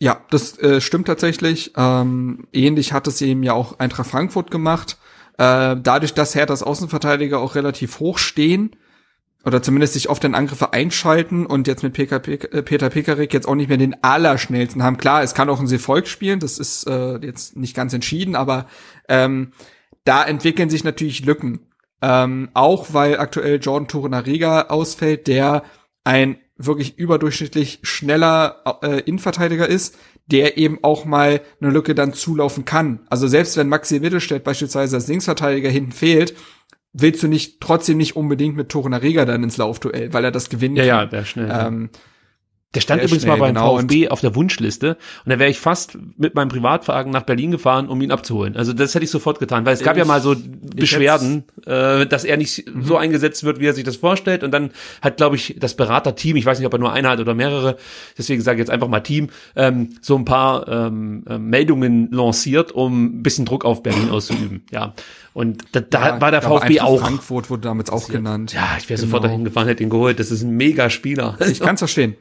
Ja, 0.00 0.24
das 0.30 0.58
äh, 0.58 0.80
stimmt 0.80 1.08
tatsächlich. 1.08 1.72
Ähm, 1.76 2.46
ähnlich 2.52 2.92
hat 2.92 3.08
es 3.08 3.20
eben 3.20 3.42
ja 3.42 3.52
auch 3.52 3.80
Eintracht 3.80 4.10
Frankfurt 4.10 4.50
gemacht. 4.50 4.96
Äh, 5.38 5.76
dadurch, 5.82 6.14
dass 6.14 6.34
Herthas 6.34 6.62
Außenverteidiger 6.62 7.38
auch 7.38 7.54
relativ 7.54 8.00
hoch 8.00 8.18
stehen, 8.18 8.76
oder 9.44 9.62
zumindest 9.62 9.94
sich 9.94 10.08
oft 10.10 10.22
in 10.24 10.34
Angriffe 10.34 10.72
einschalten 10.72 11.46
und 11.46 11.66
jetzt 11.66 11.82
mit 11.82 11.94
PKP, 11.94 12.34
äh, 12.34 12.62
Peter 12.62 12.90
Pekarik 12.90 13.32
jetzt 13.32 13.46
auch 13.46 13.54
nicht 13.54 13.68
mehr 13.68 13.78
den 13.78 14.02
allerschnellsten 14.02 14.82
haben. 14.82 14.98
Klar, 14.98 15.22
es 15.22 15.34
kann 15.34 15.48
auch 15.48 15.60
ein 15.60 15.66
Seevolk 15.66 16.06
spielen, 16.06 16.40
das 16.40 16.58
ist 16.58 16.84
äh, 16.88 17.18
jetzt 17.18 17.56
nicht 17.56 17.74
ganz 17.74 17.92
entschieden, 17.92 18.36
aber 18.36 18.66
ähm, 19.08 19.52
da 20.04 20.24
entwickeln 20.24 20.70
sich 20.70 20.84
natürlich 20.84 21.24
Lücken. 21.24 21.60
Ähm, 22.00 22.50
auch 22.54 22.88
weil 22.92 23.18
aktuell 23.18 23.58
Jordan 23.60 23.88
Torunariga 23.88 24.62
ausfällt, 24.62 25.26
der 25.26 25.64
ein 26.04 26.38
wirklich 26.56 26.98
überdurchschnittlich 26.98 27.80
schneller 27.82 28.78
äh, 28.82 29.00
Innenverteidiger 29.00 29.68
ist, 29.68 29.96
der 30.30 30.58
eben 30.58 30.78
auch 30.82 31.04
mal 31.04 31.40
eine 31.60 31.70
Lücke 31.70 31.94
dann 31.94 32.12
zulaufen 32.12 32.64
kann. 32.64 33.00
Also 33.08 33.26
selbst 33.26 33.56
wenn 33.56 33.68
Maxi 33.68 34.00
Mittelstädt 34.00 34.44
beispielsweise 34.44 34.96
als 34.96 35.08
Linksverteidiger 35.08 35.70
hinten 35.70 35.92
fehlt, 35.92 36.34
willst 36.92 37.22
du 37.22 37.28
nicht 37.28 37.60
trotzdem 37.60 37.98
nicht 37.98 38.16
unbedingt 38.16 38.56
mit 38.56 38.68
Torunariga 38.68 39.24
dann 39.24 39.42
ins 39.42 39.56
Laufduell, 39.56 40.12
weil 40.12 40.24
er 40.24 40.30
das 40.30 40.48
gewinnt. 40.50 40.78
Ja, 40.78 40.84
ja, 40.84 41.06
der 41.06 41.24
schnell. 41.24 41.50
Ähm, 41.50 41.90
der 42.74 42.82
stand 42.82 43.02
übrigens 43.02 43.22
schnell, 43.22 43.38
mal 43.38 43.46
beim 43.46 43.54
genau, 43.54 43.78
VfB 43.78 44.08
auf 44.08 44.20
der 44.20 44.34
Wunschliste 44.34 44.98
und 45.24 45.32
da 45.32 45.38
wäre 45.38 45.50
ich 45.50 45.58
fast 45.58 45.96
mit 46.18 46.34
meinem 46.34 46.50
Privatwagen 46.50 47.10
nach 47.10 47.22
Berlin 47.22 47.50
gefahren, 47.50 47.88
um 47.88 48.02
ihn 48.02 48.10
abzuholen. 48.10 48.56
Also 48.56 48.74
das 48.74 48.94
hätte 48.94 49.04
ich 49.04 49.10
sofort 49.10 49.38
getan, 49.38 49.64
weil 49.64 49.72
es 49.72 49.82
gab 49.82 49.96
ich, 49.96 50.00
ja 50.00 50.04
mal 50.04 50.20
so 50.20 50.36
Beschwerden, 50.76 51.44
äh, 51.64 52.06
dass 52.06 52.24
er 52.24 52.36
nicht 52.36 52.68
mhm. 52.68 52.82
so 52.82 52.98
eingesetzt 52.98 53.42
wird, 53.44 53.58
wie 53.58 53.66
er 53.66 53.72
sich 53.72 53.84
das 53.84 53.96
vorstellt. 53.96 54.44
Und 54.44 54.50
dann 54.50 54.70
hat, 55.00 55.16
glaube 55.16 55.36
ich, 55.36 55.56
das 55.58 55.76
Beraterteam, 55.76 56.36
ich 56.36 56.44
weiß 56.44 56.58
nicht, 56.58 56.66
ob 56.66 56.74
er 56.74 56.78
nur 56.78 56.92
einer 56.92 57.08
hat 57.08 57.20
oder 57.20 57.34
mehrere, 57.34 57.78
deswegen 58.18 58.42
sage 58.42 58.56
ich 58.56 58.60
jetzt 58.60 58.70
einfach 58.70 58.88
mal 58.88 59.00
Team, 59.00 59.30
ähm, 59.56 59.96
so 60.02 60.16
ein 60.16 60.26
paar 60.26 60.68
ähm, 60.68 61.24
äh, 61.26 61.38
Meldungen 61.38 62.10
lanciert, 62.12 62.72
um 62.72 63.04
ein 63.04 63.22
bisschen 63.22 63.46
Druck 63.46 63.64
auf 63.64 63.82
Berlin 63.82 64.10
auszuüben. 64.10 64.62
Ja. 64.70 64.92
Und 65.38 65.66
da, 65.70 65.80
da 65.80 66.08
ja, 66.08 66.20
war 66.20 66.32
der 66.32 66.42
VfB 66.42 66.80
auch. 66.80 67.00
Frankfurt 67.00 67.48
wurde 67.48 67.62
damals 67.62 67.90
auch 67.90 68.08
genannt. 68.08 68.52
Ja, 68.52 68.70
ich 68.76 68.90
wäre 68.90 68.98
genau. 68.98 69.06
sofort 69.06 69.22
dahin 69.22 69.44
gefahren, 69.44 69.68
hätte 69.68 69.84
ihn 69.84 69.88
geholt. 69.88 70.18
Das 70.18 70.32
ist 70.32 70.42
ein 70.42 70.56
mega 70.56 70.90
Spieler. 70.90 71.38
Ich 71.48 71.60
kann's 71.60 71.78
verstehen. 71.78 72.16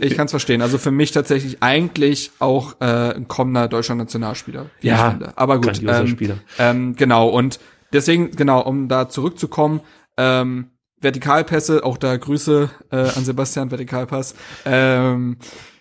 Ich 0.00 0.16
kann's 0.16 0.30
verstehen. 0.30 0.62
Also 0.62 0.78
für 0.78 0.90
mich 0.90 1.10
tatsächlich 1.10 1.62
eigentlich 1.62 2.30
auch 2.38 2.80
äh, 2.80 3.14
ein 3.14 3.28
kommender 3.28 3.68
deutscher 3.68 3.94
Nationalspieler. 3.94 4.70
Ja, 4.80 4.94
ich 4.94 5.10
finde. 5.10 5.32
aber 5.36 5.60
gut. 5.60 5.82
Ähm, 5.86 6.06
Spieler. 6.06 6.36
Ähm, 6.58 6.96
genau. 6.96 7.28
Und 7.28 7.60
deswegen, 7.92 8.30
genau, 8.30 8.62
um 8.62 8.88
da 8.88 9.06
zurückzukommen, 9.06 9.82
ähm, 10.16 10.70
Vertikalpässe, 10.98 11.84
auch 11.84 11.98
da 11.98 12.16
Grüße 12.16 12.70
äh, 12.90 12.96
an 12.96 13.24
Sebastian 13.26 13.70
Vertikalpass. 13.70 14.34
Ähm, 14.64 15.36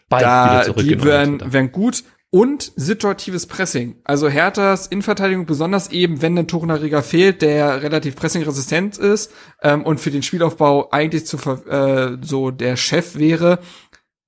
Bald 0.10 0.24
da, 0.26 0.64
die 0.66 1.02
wären, 1.06 1.54
wären 1.54 1.72
gut 1.72 2.04
und 2.32 2.72
situatives 2.78 3.46
Pressing. 3.46 3.98
Also 4.06 4.30
Herthas 4.30 4.88
Innenverteidigung 4.88 5.46
besonders 5.46 5.92
eben, 5.92 6.22
wenn 6.22 6.38
ein 6.38 6.48
Torunariga 6.48 7.02
fehlt, 7.02 7.42
der 7.42 7.84
relativ 7.84 8.16
pressingresistent 8.16 8.98
ist 8.98 9.34
ähm, 9.62 9.84
und 9.84 10.00
für 10.00 10.12
den 10.12 10.24
Spielaufbau 10.24 10.90
eigentlich 10.92 11.26
zu, 11.26 11.38
äh, 11.38 12.18
so 12.22 12.50
der 12.50 12.78
Chef 12.78 13.18
wäre. 13.18 13.60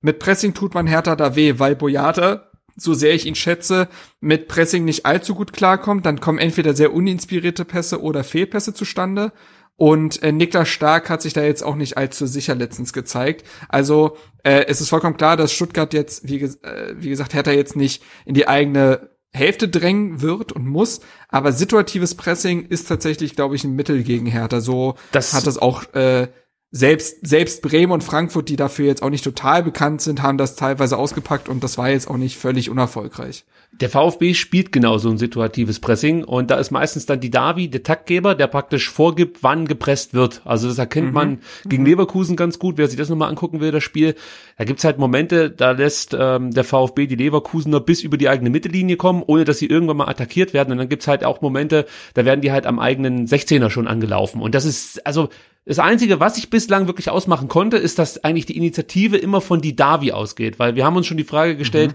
Mit 0.02 0.18
Pressing 0.18 0.52
tut 0.52 0.74
man 0.74 0.86
Hertha 0.86 1.16
da 1.16 1.34
weh, 1.34 1.54
weil 1.58 1.76
Boyata, 1.76 2.50
so 2.76 2.92
sehr 2.92 3.14
ich 3.14 3.24
ihn 3.24 3.36
schätze, 3.36 3.88
mit 4.20 4.48
Pressing 4.48 4.84
nicht 4.84 5.06
allzu 5.06 5.34
gut 5.34 5.54
klarkommt. 5.54 6.04
Dann 6.04 6.20
kommen 6.20 6.38
entweder 6.38 6.74
sehr 6.74 6.92
uninspirierte 6.92 7.64
Pässe 7.64 8.02
oder 8.02 8.22
Fehlpässe 8.22 8.74
zustande. 8.74 9.32
Und 9.76 10.22
äh, 10.22 10.30
Niklas 10.30 10.68
Stark 10.68 11.10
hat 11.10 11.22
sich 11.22 11.32
da 11.32 11.42
jetzt 11.42 11.64
auch 11.64 11.74
nicht 11.74 11.96
allzu 11.96 12.26
sicher 12.26 12.54
letztens 12.54 12.92
gezeigt. 12.92 13.44
Also 13.68 14.16
äh, 14.44 14.66
es 14.66 14.80
ist 14.80 14.88
vollkommen 14.88 15.16
klar, 15.16 15.36
dass 15.36 15.52
Stuttgart 15.52 15.92
jetzt, 15.92 16.28
wie, 16.28 16.42
äh, 16.42 16.94
wie 16.96 17.08
gesagt, 17.08 17.34
Hertha 17.34 17.50
jetzt 17.50 17.74
nicht 17.74 18.02
in 18.24 18.34
die 18.34 18.46
eigene 18.46 19.10
Hälfte 19.32 19.68
drängen 19.68 20.22
wird 20.22 20.52
und 20.52 20.64
muss, 20.64 21.00
aber 21.28 21.50
situatives 21.50 22.14
Pressing 22.14 22.66
ist 22.66 22.86
tatsächlich, 22.86 23.34
glaube 23.34 23.56
ich, 23.56 23.64
ein 23.64 23.74
Mittel 23.74 24.04
gegen 24.04 24.26
Hertha. 24.26 24.60
So 24.60 24.94
das 25.10 25.34
hat 25.34 25.48
das 25.48 25.58
auch 25.58 25.92
äh, 25.94 26.28
selbst, 26.76 27.24
selbst 27.24 27.62
Bremen 27.62 27.92
und 27.92 28.02
Frankfurt, 28.02 28.48
die 28.48 28.56
dafür 28.56 28.86
jetzt 28.86 29.00
auch 29.00 29.08
nicht 29.08 29.22
total 29.22 29.62
bekannt 29.62 30.00
sind, 30.00 30.22
haben 30.22 30.38
das 30.38 30.56
teilweise 30.56 30.98
ausgepackt 30.98 31.48
und 31.48 31.62
das 31.62 31.78
war 31.78 31.88
jetzt 31.88 32.10
auch 32.10 32.16
nicht 32.16 32.36
völlig 32.36 32.68
unerfolgreich. 32.68 33.44
Der 33.70 33.88
VfB 33.88 34.34
spielt 34.34 34.72
genau 34.72 34.98
so 34.98 35.08
ein 35.08 35.16
situatives 35.16 35.78
Pressing 35.78 36.24
und 36.24 36.50
da 36.50 36.56
ist 36.56 36.72
meistens 36.72 37.06
dann 37.06 37.20
die 37.20 37.30
Davi, 37.30 37.68
der 37.68 37.84
Taktgeber, 37.84 38.34
der 38.34 38.48
praktisch 38.48 38.90
vorgibt, 38.90 39.44
wann 39.44 39.68
gepresst 39.68 40.14
wird. 40.14 40.42
Also 40.44 40.66
das 40.66 40.78
erkennt 40.78 41.08
mhm. 41.08 41.14
man 41.14 41.38
gegen 41.64 41.86
Leverkusen 41.86 42.34
ganz 42.34 42.58
gut, 42.58 42.76
wer 42.76 42.88
sich 42.88 42.98
das 42.98 43.08
nochmal 43.08 43.30
angucken 43.30 43.60
will, 43.60 43.70
das 43.70 43.84
Spiel. 43.84 44.16
Da 44.58 44.64
gibt's 44.64 44.82
halt 44.82 44.98
Momente, 44.98 45.50
da 45.50 45.70
lässt 45.70 46.16
ähm, 46.18 46.50
der 46.50 46.64
VfB 46.64 47.06
die 47.06 47.14
Leverkusener 47.14 47.78
bis 47.78 48.02
über 48.02 48.16
die 48.16 48.28
eigene 48.28 48.50
Mittellinie 48.50 48.96
kommen, 48.96 49.22
ohne 49.24 49.44
dass 49.44 49.60
sie 49.60 49.66
irgendwann 49.66 49.98
mal 49.98 50.08
attackiert 50.08 50.52
werden. 50.54 50.72
Und 50.72 50.78
dann 50.78 50.88
gibt's 50.88 51.06
halt 51.06 51.22
auch 51.22 51.40
Momente, 51.40 51.86
da 52.14 52.24
werden 52.24 52.40
die 52.40 52.50
halt 52.50 52.66
am 52.66 52.80
eigenen 52.80 53.28
16er 53.28 53.70
schon 53.70 53.86
angelaufen. 53.86 54.42
Und 54.42 54.56
das 54.56 54.64
ist, 54.64 55.06
also 55.06 55.28
das 55.66 55.78
Einzige, 55.78 56.20
was 56.20 56.36
ich 56.36 56.50
bislang 56.50 56.86
wirklich 56.86 57.08
ausmachen 57.08 57.48
konnte, 57.48 57.78
ist, 57.78 57.98
dass 57.98 58.22
eigentlich 58.22 58.46
die 58.46 58.56
Initiative 58.56 59.16
immer 59.16 59.40
von 59.40 59.60
die 59.60 59.74
Davi 59.74 60.12
ausgeht, 60.12 60.58
weil 60.58 60.74
wir 60.74 60.84
haben 60.84 60.96
uns 60.96 61.06
schon 61.06 61.16
die 61.16 61.24
Frage 61.24 61.56
gestellt, 61.56 61.94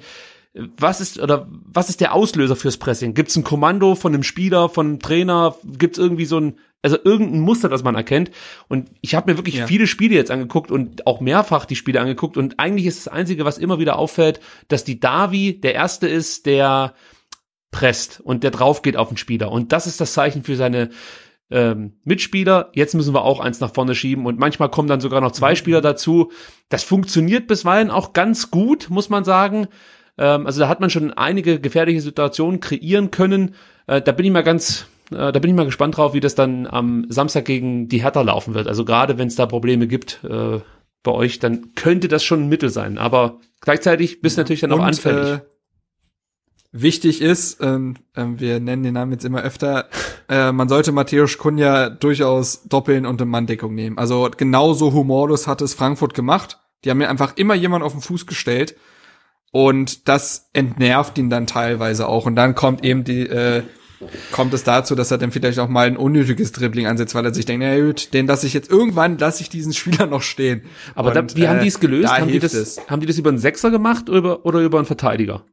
mhm. 0.54 0.72
was 0.78 1.02
ist 1.02 1.20
oder 1.20 1.48
was 1.50 1.90
ist 1.90 2.02
der 2.02 2.14
Auslöser 2.14 2.56
fürs 2.56 2.78
Pressing? 2.78 3.14
Gibt 3.14 3.30
es 3.30 3.36
ein 3.36 3.44
Kommando 3.44 3.94
von 3.94 4.14
einem 4.14 4.24
Spieler, 4.24 4.70
von 4.70 4.88
einem 4.88 5.00
Trainer? 5.00 5.56
Gibt 5.78 5.98
es 5.98 6.04
irgendwie 6.04 6.26
so 6.26 6.40
ein, 6.40 6.58
also 6.82 6.98
irgendein 7.04 7.42
Muster, 7.42 7.70
das 7.70 7.84
man 7.84 7.94
erkennt? 7.94 8.32
Und 8.70 8.90
ich 9.02 9.14
habe 9.14 9.32
mir 9.32 9.38
wirklich 9.38 9.58
ja. 9.58 9.68
viele 9.68 9.86
Spiele 9.86 10.16
jetzt 10.16 10.32
angeguckt 10.32 10.72
und 10.72 11.06
auch 11.06 11.22
mehrfach 11.22 11.66
die 11.66 11.76
Spiele 11.76 12.02
angeguckt 12.02 12.38
und 12.38 12.60
eigentlich 12.60 12.88
ist 12.88 13.06
das 13.06 13.14
Einzige, 13.14 13.46
was 13.46 13.60
immer 13.60 13.78
wieder 13.78 14.00
auffällt, 14.00 14.40
dass 14.68 14.84
die 14.84 15.00
Davi 15.00 15.62
der 15.62 15.76
erste 15.76 16.08
ist, 16.08 16.48
der 16.48 16.96
presst 17.70 18.20
und 18.20 18.44
der 18.44 18.50
drauf 18.50 18.82
geht 18.82 18.98
auf 18.98 19.10
den 19.10 19.18
Spieler 19.18 19.52
und 19.52 19.72
das 19.74 19.86
ist 19.86 20.02
das 20.02 20.14
Zeichen 20.14 20.44
für 20.44 20.56
seine 20.56 20.90
ähm, 21.52 21.94
Mitspieler. 22.04 22.70
Jetzt 22.74 22.94
müssen 22.96 23.14
wir 23.14 23.24
auch 23.24 23.40
eins 23.40 23.60
nach 23.60 23.74
vorne 23.74 23.96
schieben 23.96 24.26
und 24.26 24.40
manchmal 24.40 24.70
kommen 24.70 24.88
dann 24.88 25.02
sogar 25.02 25.22
noch 25.22 25.32
zwei 25.32 25.52
mhm. 25.52 25.56
Spieler 25.56 25.82
dazu. 25.82 26.32
Das 26.70 26.84
funktioniert 26.84 27.48
bisweilen 27.48 27.92
auch 27.92 28.14
ganz 28.14 28.52
gut, 28.52 28.90
muss 28.90 29.10
man 29.10 29.24
sagen. 29.24 29.68
Ähm, 30.18 30.46
also 30.46 30.60
da 30.60 30.68
hat 30.68 30.80
man 30.80 30.90
schon 30.90 31.12
einige 31.12 31.60
gefährliche 31.60 32.02
Situationen 32.02 32.60
kreieren 32.60 33.12
können. 33.12 33.56
Äh, 33.88 34.02
da 34.02 34.12
bin 34.12 34.26
ich 34.26 34.32
mal 34.32 34.44
ganz, 34.44 34.88
äh, 35.12 35.32
da 35.32 35.40
bin 35.40 35.50
ich 35.50 35.56
mal 35.56 35.66
gespannt 35.66 35.98
drauf, 35.98 36.14
wie 36.14 36.20
das 36.20 36.36
dann 36.36 36.68
am 36.68 37.06
Samstag 37.10 37.46
gegen 37.46 37.88
die 37.88 38.04
Hertha 38.04 38.22
laufen 38.22 38.54
wird. 38.54 38.68
Also 38.68 38.86
gerade 38.86 39.18
wenn 39.18 39.28
es 39.28 39.36
da 39.36 39.46
Probleme 39.46 39.88
gibt 39.88 40.24
äh, 40.24 40.60
bei 41.02 41.12
euch, 41.12 41.40
dann 41.40 41.74
könnte 41.76 42.08
das 42.08 42.24
schon 42.24 42.44
ein 42.44 42.50
Mittel 42.50 42.70
sein. 42.70 42.98
Aber 42.98 43.40
gleichzeitig 43.62 44.22
bist 44.22 44.38
du 44.38 44.42
natürlich 44.42 44.62
dann 44.62 44.74
auch 44.74 44.80
anfällig. 44.80 45.42
Äh 46.72 46.82
wichtig 46.82 47.22
ist, 47.22 47.62
ähm, 47.62 47.96
äh, 48.16 48.26
wir 48.36 48.60
nennen 48.60 48.84
den 48.84 48.94
Namen 48.94 49.12
jetzt 49.12 49.26
immer 49.26 49.42
öfter, 49.42 49.90
äh, 50.28 50.52
man 50.52 50.70
sollte 50.70 50.92
Matthäus 50.92 51.38
Kunja 51.38 51.90
durchaus 51.90 52.64
doppeln 52.64 53.06
und 53.06 53.22
in 53.22 53.28
Manndeckung 53.28 53.76
nehmen. 53.76 53.98
Also 53.98 54.30
genauso 54.36 54.94
humorlos 54.94 55.48
hat 55.48 55.62
es 55.62 55.74
Frankfurt 55.74 56.14
gemacht. 56.14 56.60
Die 56.84 56.90
haben 56.90 57.00
mir 57.00 57.10
einfach 57.10 57.36
immer 57.36 57.56
jemand 57.56 57.84
auf 57.84 57.92
den 57.92 58.02
Fuß 58.02 58.26
gestellt 58.26 58.76
und 59.52 60.08
das 60.08 60.50
entnervt 60.54 61.18
ihn 61.18 61.30
dann 61.30 61.48
teilweise 61.48 62.08
auch. 62.08 62.26
Und 62.26 62.36
dann 62.36 62.56
kommt 62.56 62.86
eben 62.86 63.04
die, 63.04 63.28
äh, 63.28 63.64
kommt 64.32 64.54
es 64.54 64.64
dazu, 64.64 64.96
dass 64.96 65.12
er 65.12 65.18
dann 65.18 65.32
vielleicht 65.32 65.60
auch 65.60 65.68
mal 65.68 65.88
ein 65.88 65.98
unnötiges 65.98 66.52
Dribbling 66.54 66.88
ansetzt, 66.88 67.16
weil 67.16 67.26
er 67.26 67.34
sich 67.34 67.46
denkt, 67.46 67.66
na 67.66 67.78
gut, 67.86 68.14
den 68.14 68.28
lasse 68.28 68.48
ich 68.48 68.54
jetzt 68.54 68.70
irgendwann, 68.70 69.18
lasse 69.18 69.42
ich 69.42 69.50
diesen 69.50 69.74
Spieler 69.74 70.06
noch 70.06 70.22
stehen. 70.22 70.64
Aber 70.96 71.10
und, 71.10 71.16
da, 71.16 71.36
wie 71.36 71.44
äh, 71.44 71.48
haben 71.48 71.60
die 71.60 71.68
es 71.68 71.80
gelöst? 71.80 72.14
Haben 72.14 72.32
die 72.32 72.40
das, 72.40 72.80
haben 72.88 73.02
die 73.02 73.08
das 73.08 73.18
über 73.18 73.30
einen 73.30 73.40
Sechser 73.40 73.72
gemacht 73.72 74.10
oder, 74.10 74.46
oder 74.46 74.60
über 74.62 74.78
einen 74.78 74.88
Verteidiger? 74.88 75.44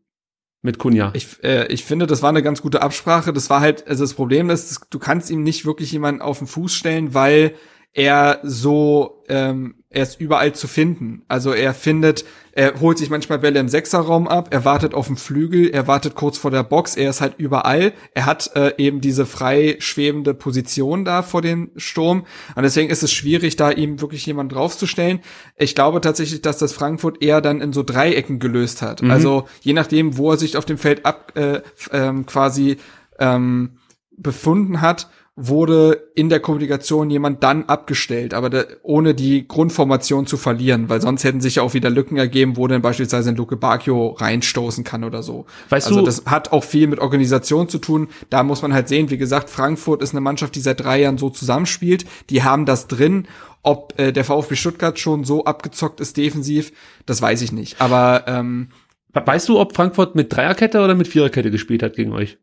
Mit 0.62 0.78
Kunja. 0.78 1.10
Ich, 1.14 1.42
äh, 1.42 1.66
ich 1.68 1.84
finde, 1.84 2.06
das 2.06 2.22
war 2.22 2.30
eine 2.30 2.42
ganz 2.42 2.62
gute 2.62 2.82
Absprache. 2.82 3.32
Das 3.32 3.50
war 3.50 3.60
halt, 3.60 3.86
also 3.86 4.04
das 4.04 4.14
Problem 4.14 4.50
ist, 4.50 4.86
du 4.90 4.98
kannst 4.98 5.30
ihm 5.30 5.42
nicht 5.42 5.64
wirklich 5.64 5.92
jemanden 5.92 6.22
auf 6.22 6.38
den 6.38 6.46
Fuß 6.46 6.74
stellen, 6.74 7.14
weil 7.14 7.54
er 7.92 8.40
so, 8.42 9.24
ähm, 9.28 9.76
er 9.88 10.02
ist 10.02 10.20
überall 10.20 10.54
zu 10.54 10.68
finden. 10.68 11.24
Also 11.28 11.52
er 11.52 11.72
findet, 11.72 12.24
er 12.56 12.80
holt 12.80 12.96
sich 12.96 13.10
manchmal 13.10 13.38
Bälle 13.38 13.60
im 13.60 13.68
Sechserraum 13.68 14.26
ab, 14.26 14.48
er 14.50 14.64
wartet 14.64 14.94
auf 14.94 15.08
dem 15.08 15.18
Flügel, 15.18 15.68
er 15.68 15.86
wartet 15.86 16.14
kurz 16.14 16.38
vor 16.38 16.50
der 16.50 16.62
Box, 16.62 16.96
er 16.96 17.10
ist 17.10 17.20
halt 17.20 17.34
überall. 17.36 17.92
Er 18.14 18.24
hat 18.24 18.50
äh, 18.56 18.72
eben 18.78 19.02
diese 19.02 19.26
frei 19.26 19.76
schwebende 19.78 20.32
Position 20.32 21.04
da 21.04 21.20
vor 21.20 21.42
dem 21.42 21.70
Sturm. 21.76 22.24
Und 22.54 22.62
deswegen 22.62 22.88
ist 22.88 23.02
es 23.02 23.12
schwierig, 23.12 23.56
da 23.56 23.70
ihm 23.70 24.00
wirklich 24.00 24.24
jemand 24.24 24.52
draufzustellen. 24.52 25.20
Ich 25.56 25.74
glaube 25.74 26.00
tatsächlich, 26.00 26.40
dass 26.40 26.56
das 26.56 26.72
Frankfurt 26.72 27.22
eher 27.22 27.42
dann 27.42 27.60
in 27.60 27.74
so 27.74 27.82
Dreiecken 27.82 28.38
gelöst 28.38 28.80
hat. 28.80 29.02
Mhm. 29.02 29.10
Also 29.10 29.46
je 29.60 29.74
nachdem, 29.74 30.16
wo 30.16 30.30
er 30.30 30.38
sich 30.38 30.56
auf 30.56 30.64
dem 30.64 30.78
Feld 30.78 31.04
ab 31.04 31.32
äh, 31.36 31.60
ähm, 31.92 32.24
quasi 32.24 32.78
ähm, 33.18 33.76
befunden 34.16 34.80
hat, 34.80 35.10
wurde 35.38 36.08
in 36.14 36.30
der 36.30 36.40
Kommunikation 36.40 37.10
jemand 37.10 37.42
dann 37.42 37.64
abgestellt, 37.64 38.32
aber 38.32 38.48
da, 38.48 38.64
ohne 38.82 39.14
die 39.14 39.46
Grundformation 39.46 40.26
zu 40.26 40.38
verlieren, 40.38 40.88
weil 40.88 41.02
sonst 41.02 41.24
hätten 41.24 41.42
sich 41.42 41.56
ja 41.56 41.62
auch 41.62 41.74
wieder 41.74 41.90
Lücken 41.90 42.16
ergeben, 42.16 42.56
wo 42.56 42.66
dann 42.66 42.80
beispielsweise 42.80 43.28
ein 43.28 43.36
Luke 43.36 43.54
Bacchio 43.56 44.08
reinstoßen 44.12 44.82
kann 44.82 45.04
oder 45.04 45.22
so. 45.22 45.44
Weißt 45.68 45.88
also 45.88 46.00
du, 46.00 46.06
das 46.06 46.24
hat 46.24 46.52
auch 46.52 46.64
viel 46.64 46.86
mit 46.86 47.00
Organisation 47.00 47.68
zu 47.68 47.78
tun. 47.78 48.08
Da 48.30 48.42
muss 48.42 48.62
man 48.62 48.72
halt 48.72 48.88
sehen, 48.88 49.10
wie 49.10 49.18
gesagt, 49.18 49.50
Frankfurt 49.50 50.02
ist 50.02 50.12
eine 50.12 50.22
Mannschaft, 50.22 50.54
die 50.54 50.60
seit 50.60 50.80
drei 50.80 51.02
Jahren 51.02 51.18
so 51.18 51.28
zusammenspielt. 51.28 52.06
Die 52.30 52.42
haben 52.42 52.64
das 52.64 52.88
drin. 52.88 53.28
Ob 53.62 53.92
äh, 53.98 54.12
der 54.12 54.24
VfB 54.24 54.54
Stuttgart 54.54 54.98
schon 54.98 55.24
so 55.24 55.44
abgezockt 55.44 56.00
ist 56.00 56.16
defensiv, 56.16 56.72
das 57.04 57.20
weiß 57.20 57.42
ich 57.42 57.52
nicht. 57.52 57.80
Aber 57.80 58.24
ähm, 58.26 58.68
weißt 59.12 59.48
du, 59.50 59.58
ob 59.58 59.74
Frankfurt 59.76 60.14
mit 60.14 60.32
Dreierkette 60.32 60.80
oder 60.80 60.94
mit 60.94 61.08
Viererkette 61.08 61.50
gespielt 61.50 61.82
hat 61.82 61.96
gegen 61.96 62.12
euch? 62.12 62.38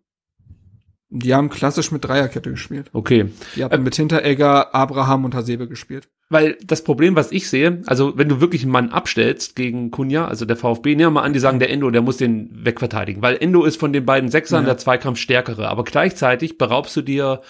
Die 1.16 1.36
haben 1.36 1.50
klassisch 1.50 1.92
mit 1.92 2.04
Dreierkette 2.04 2.50
gespielt. 2.50 2.90
Okay. 2.92 3.28
Die 3.56 3.64
haben 3.64 3.84
mit 3.84 3.96
Hinteregger, 3.96 4.74
Abraham 4.74 5.26
und 5.26 5.36
Hasebe 5.36 5.68
gespielt. 5.68 6.10
Weil 6.30 6.58
das 6.64 6.84
Problem, 6.84 7.16
was 7.16 7.32
ich 7.32 7.48
sehe, 7.48 7.84
also 7.86 8.18
wenn 8.18 8.30
du 8.30 8.42
wirklich 8.42 8.64
einen 8.64 8.72
Mann 8.72 8.90
abstellst 8.90 9.56
gegen 9.56 9.92
Kunja, 9.92 10.28
also 10.28 10.46
der 10.46 10.56
VfB, 10.56 10.96
nehmen 10.96 11.02
wir 11.02 11.12
mal 11.12 11.22
an, 11.22 11.34
die 11.34 11.40
sagen, 11.40 11.60
der 11.60 11.70
Endo, 11.70 11.92
der 11.92 12.02
muss 12.02 12.18
den 12.18 12.50
wegverteidigen. 12.66 13.22
Weil 13.22 13.38
Endo 13.40 13.64
ist 13.64 13.80
von 13.80 13.94
den 13.94 14.06
beiden 14.06 14.30
Sechsern 14.30 14.64
ja. 14.64 14.70
der 14.70 14.78
Zweikampf 14.80 15.20
stärkere. 15.20 15.70
Aber 15.70 15.84
gleichzeitig 15.84 16.58
beraubst 16.58 16.96
du 16.96 17.04
dir 17.04 17.42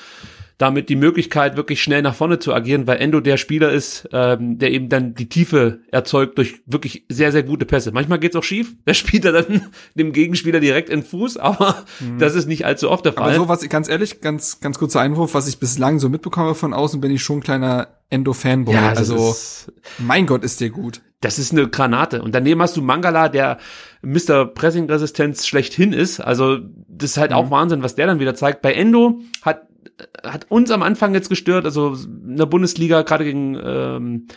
damit 0.64 0.88
die 0.88 0.96
Möglichkeit, 0.96 1.58
wirklich 1.58 1.84
schnell 1.84 2.02
nach 2.02 2.16
vorne 2.16 2.40
zu 2.40 2.54
agieren, 2.54 2.88
weil 2.88 3.00
Endo 3.00 3.20
der 3.20 3.36
Spieler 3.36 3.70
ist, 3.70 4.08
ähm, 4.14 4.60
der 4.60 4.72
eben 4.72 4.88
dann 4.88 5.14
die 5.14 5.28
Tiefe 5.28 5.82
erzeugt 5.92 6.38
durch 6.38 6.62
wirklich 6.66 7.04
sehr, 7.10 7.34
sehr 7.34 7.44
gute 7.44 7.66
Pässe. 7.66 7.92
Manchmal 7.92 8.18
geht's 8.18 8.38
auch 8.38 8.46
schief, 8.46 8.74
der 8.88 8.94
spielt 8.94 9.26
er 9.26 9.34
dann 9.34 9.64
dem 9.96 10.14
Gegenspieler 10.14 10.62
direkt 10.62 10.88
in 10.88 11.02
den 11.02 11.06
Fuß, 11.06 11.36
aber 11.36 11.84
mhm. 12.00 12.18
das 12.18 12.34
ist 12.34 12.48
nicht 12.48 12.66
allzu 12.66 12.90
oft 12.90 13.04
der 13.04 13.12
Fall. 13.12 13.32
Aber 13.32 13.36
so 13.36 13.50
was, 13.50 13.68
ganz 13.68 13.90
ehrlich, 13.90 14.22
ganz, 14.22 14.62
ganz 14.62 14.80
kurzer 14.80 15.02
Einwurf, 15.02 15.34
was 15.34 15.50
ich 15.50 15.60
bislang 15.60 16.00
so 16.00 16.08
mitbekomme 16.08 16.56
von 16.56 16.74
außen, 16.74 17.02
bin 17.02 17.12
ich 17.12 17.22
schon 17.22 17.40
ein 17.40 17.44
kleiner 17.44 17.90
Endo-Fanboy. 18.10 18.74
Ja, 18.74 18.94
also, 18.94 19.36
mein 19.98 20.28
Gott, 20.28 20.46
ist 20.46 20.62
der 20.62 20.70
gut. 20.70 21.02
Das 21.20 21.40
ist 21.40 21.52
eine 21.52 21.68
Granate. 21.68 22.22
Und 22.22 22.34
daneben 22.34 22.62
hast 22.62 22.78
du 22.78 22.82
Mangala, 22.82 23.28
der 23.28 23.58
Mr. 24.02 24.46
Pressing-Resistenz 24.46 25.46
schlechthin 25.46 25.92
ist. 25.92 26.22
Also, 26.22 26.60
das 26.88 27.12
ist 27.12 27.18
halt 27.18 27.32
mhm. 27.32 27.38
auch 27.38 27.52
Wahnsinn, 27.52 27.84
was 27.84 27.96
der 27.96 28.08
dann 28.08 28.22
wieder 28.22 28.34
zeigt. 28.34 28.62
Bei 28.62 28.72
Endo 28.72 29.20
hat 29.42 29.68
hat 30.24 30.50
uns 30.50 30.72
am 30.72 30.84
Anfang 30.84 31.14
jetzt 31.14 31.30
gestört, 31.30 31.66
also 31.66 31.94
in 31.94 32.38
der 32.38 32.46
Bundesliga, 32.46 33.02
gerade 33.02 33.26
gegen, 33.26 33.58
ähm, 33.64 34.28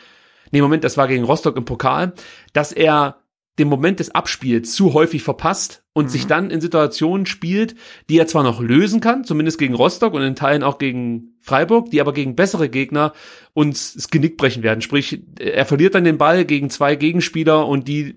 nee, 0.51 0.60
Moment, 0.60 0.85
das 0.85 0.97
war 0.97 1.09
gegen 1.09 1.24
Rostock 1.24 1.56
im 1.56 1.64
Pokal, 1.64 2.14
dass 2.52 2.73
er 2.73 3.23
den 3.59 3.68
Moment 3.68 4.01
des 4.01 4.14
Abspiels 4.14 4.74
zu 4.74 4.93
häufig 4.93 5.23
verpasst 5.23 5.82
und 5.94 6.06
mhm. 6.06 6.10
sich 6.10 6.27
dann 6.27 6.51
in 6.51 6.60
Situationen 6.60 7.24
spielt, 7.24 7.74
die 8.10 8.18
er 8.18 8.27
zwar 8.27 8.43
noch 8.43 8.60
lösen 8.60 9.01
kann, 9.01 9.24
zumindest 9.24 9.59
gegen 9.59 9.74
Rostock 9.74 10.12
und 10.12 10.23
in 10.23 10.35
Teilen 10.35 10.62
auch 10.62 10.78
gegen 10.78 11.35
Freiburg, 11.40 11.90
die 11.90 12.01
aber 12.01 12.12
gegen 12.12 12.36
bessere 12.36 12.68
Gegner 12.68 13.12
uns 13.55 13.94
das 13.94 14.10
Genick 14.10 14.36
brechen 14.36 14.62
werden. 14.62 14.82
Sprich, 14.82 15.23
er 15.39 15.64
verliert 15.64 15.94
dann 15.94 16.05
den 16.05 16.18
Ball 16.18 16.44
gegen 16.44 16.68
zwei 16.68 16.97
Gegenspieler 16.97 17.66
und 17.66 17.89
die 17.89 18.16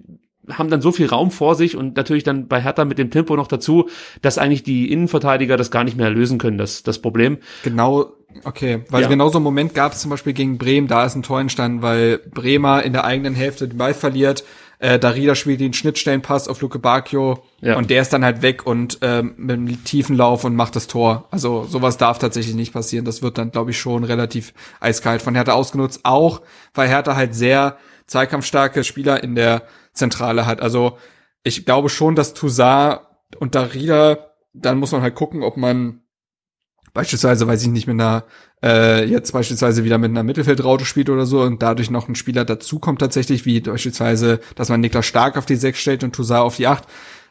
haben 0.52 0.70
dann 0.70 0.82
so 0.82 0.92
viel 0.92 1.08
Raum 1.08 1.32
vor 1.32 1.56
sich 1.56 1.76
und 1.76 1.96
natürlich 1.96 2.24
dann 2.24 2.48
bei 2.48 2.62
Hertha 2.62 2.86
mit 2.86 2.98
dem 2.98 3.12
Tempo 3.12 3.36
noch 3.36 3.48
dazu, 3.48 3.90
dass 4.22 4.38
eigentlich 4.38 4.64
die 4.64 4.92
Innenverteidiger 4.92 5.58
das 5.58 5.72
gar 5.72 5.84
nicht 5.84 5.98
mehr 5.98 6.10
lösen 6.10 6.38
können, 6.38 6.58
das, 6.58 6.84
das 6.84 7.00
Problem. 7.00 7.38
Genau, 7.64 8.14
okay, 8.44 8.84
weil 8.90 9.04
ja. 9.04 9.08
genau 9.08 9.30
so 9.30 9.38
einen 9.38 9.44
Moment 9.44 9.74
gab 9.74 9.94
es 9.94 10.00
zum 10.00 10.12
Beispiel 10.12 10.34
gegen 10.34 10.58
Bremen, 10.58 10.88
da 10.88 11.06
ist 11.06 11.16
ein 11.16 11.24
Tor 11.24 11.40
entstanden, 11.40 11.82
weil 11.82 12.20
Bremer 12.20 12.84
in 12.84 12.94
der 12.94 13.06
eigenen 13.06 13.36
Hälfte 13.36 13.68
den 13.68 13.78
Ball 13.78 13.94
verliert, 13.94 14.44
äh, 14.82 14.98
Darida 14.98 15.36
spielt 15.36 15.60
den 15.60 15.74
Schnittstellenpass 15.74 16.48
auf 16.48 16.62
Luke 16.62 16.80
Bacchio 16.80 17.44
ja. 17.60 17.76
und 17.76 17.90
der 17.90 18.02
ist 18.02 18.14
dann 18.14 18.24
halt 18.24 18.42
weg 18.42 18.66
und 18.66 19.00
ähm, 19.02 19.34
mit 19.36 19.58
einem 19.58 19.84
tiefen 19.84 20.16
Lauf 20.16 20.46
und 20.46 20.56
macht 20.56 20.78
das 20.78 20.88
Tor. 20.88 21.28
Also 21.32 21.66
sowas 21.66 21.98
darf 21.98 22.18
tatsächlich 22.18 22.56
nicht 22.56 22.72
passieren. 22.72 23.04
Das 23.04 23.22
wird 23.22 23.38
dann, 23.38 23.52
glaube 23.52 23.72
ich, 23.72 23.78
schon 23.78 24.06
relativ 24.06 24.54
eiskalt 24.80 25.22
von 25.22 25.36
Hertha 25.36 25.52
ausgenutzt. 25.52 26.02
Auch 26.04 26.42
weil 26.74 26.88
Hertha 26.88 27.18
halt 27.18 27.36
sehr 27.36 27.78
zweikampfstarke 28.08 28.86
Spieler 28.86 29.22
in 29.22 29.36
der 29.36 29.64
Zentrale 29.94 30.45
hat. 30.45 30.61
Also 30.61 30.98
ich 31.44 31.66
glaube 31.66 31.90
schon, 31.90 32.16
dass 32.16 32.34
Toussaint 32.34 33.02
und 33.40 33.56
Darida, 33.56 34.34
dann 34.53 34.80
muss 34.80 34.91
man 34.91 35.02
halt 35.02 35.16
gucken, 35.16 35.44
ob 35.44 35.57
man 35.57 36.02
beispielsweise, 36.94 37.48
weiß 37.48 37.61
ich 37.64 37.70
nicht, 37.70 37.88
mit 37.88 37.95
einer, 37.95 38.26
äh, 38.64 39.06
jetzt 39.06 39.32
beispielsweise 39.32 39.84
wieder 39.84 39.98
mit 39.98 40.10
einer 40.10 40.24
Mittelfeldraute 40.24 40.86
spielt 40.86 41.10
oder 41.10 41.26
so 41.26 41.41
und 41.41 41.61
dadurch 41.61 41.90
noch 41.90 42.07
ein 42.07 42.16
Spieler 42.16 42.45
dazukommt 42.45 42.99
tatsächlich, 42.99 43.45
wie 43.45 43.60
beispielsweise, 43.61 44.40
dass 44.56 44.70
man 44.70 44.82
Niklas 44.82 45.06
Stark 45.06 45.38
auf 45.38 45.45
die 45.45 45.56
6 45.56 45.80
stellt 45.80 46.03
und 46.03 46.16
Toussaint 46.16 46.44
auf 46.44 46.56
die 46.56 46.68
8. 46.68 46.86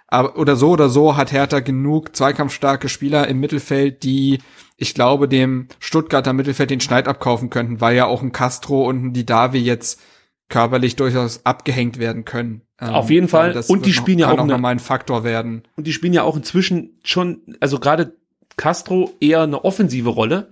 Aber, 0.07 0.39
oder 0.39 0.57
so 0.57 0.71
oder 0.71 0.89
so 0.89 1.17
hat 1.17 1.33
Hertha 1.33 1.61
genug 1.61 2.17
zweikampfstarke 2.17 2.89
Spieler 2.89 3.29
im 3.29 3.41
Mittelfeld, 3.41 4.03
die, 4.05 4.41
ich 4.77 4.95
glaube, 4.95 5.29
dem 5.29 5.69
Stuttgarter 5.81 6.33
Mittelfeld 6.33 6.71
den 6.71 6.81
Schneid 6.81 7.09
abkaufen 7.09 7.51
könnten, 7.51 7.81
weil 7.81 7.97
ja 7.97 8.07
auch 8.07 8.23
ein 8.23 8.33
Castro 8.33 8.89
und 8.89 9.05
ein 9.05 9.13
Didavi 9.13 9.59
jetzt 9.59 10.01
körperlich 10.49 10.97
durchaus 10.97 11.45
abgehängt 11.45 11.99
werden 11.99 12.25
können. 12.25 12.63
Ähm, 12.81 12.91
Auf 12.91 13.11
jeden 13.11 13.29
Fall. 13.29 13.63
und 13.69 13.87
die 13.87 13.93
spielen 13.93 14.19
noch, 14.19 14.29
ja 14.29 14.39
auch, 14.39 14.47
noch 14.47 14.59
mal 14.59 14.71
ein 14.71 14.79
Faktor 14.79 15.25
werden. 15.25 15.63
Und 15.77 15.87
die 15.87 15.93
spielen 15.93 16.13
ja 16.13 16.23
auch 16.23 16.37
inzwischen 16.37 16.99
schon, 17.03 17.41
also 17.61 17.79
gerade 17.79 18.15
Castro 18.57 19.13
eher 19.21 19.43
eine 19.43 19.65
offensive 19.65 20.09
Rolle. 20.09 20.51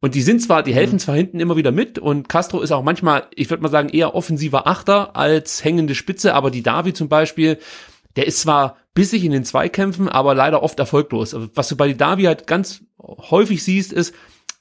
Und 0.00 0.14
die 0.14 0.22
sind 0.22 0.42
zwar, 0.42 0.62
die 0.62 0.74
helfen 0.74 0.96
mhm. 0.96 0.98
zwar 0.98 1.16
hinten 1.16 1.40
immer 1.40 1.56
wieder 1.56 1.72
mit 1.72 1.98
und 1.98 2.28
Castro 2.28 2.60
ist 2.60 2.72
auch 2.72 2.82
manchmal, 2.82 3.26
ich 3.34 3.48
würde 3.48 3.62
mal 3.62 3.70
sagen, 3.70 3.88
eher 3.88 4.14
offensiver 4.14 4.66
Achter 4.66 5.16
als 5.16 5.64
hängende 5.64 5.94
Spitze, 5.94 6.34
aber 6.34 6.50
die 6.50 6.62
Davi 6.62 6.92
zum 6.92 7.08
Beispiel, 7.08 7.58
der 8.16 8.26
ist 8.26 8.40
zwar 8.40 8.76
bissig 8.92 9.24
in 9.24 9.32
den 9.32 9.44
Zweikämpfen, 9.44 10.08
aber 10.08 10.34
leider 10.34 10.62
oft 10.62 10.78
erfolglos. 10.78 11.34
Also 11.34 11.48
was 11.54 11.68
du 11.68 11.76
bei 11.76 11.88
die 11.88 11.96
Davi 11.96 12.24
halt 12.24 12.46
ganz 12.46 12.82
häufig 12.98 13.64
siehst, 13.64 13.92
ist 13.92 14.14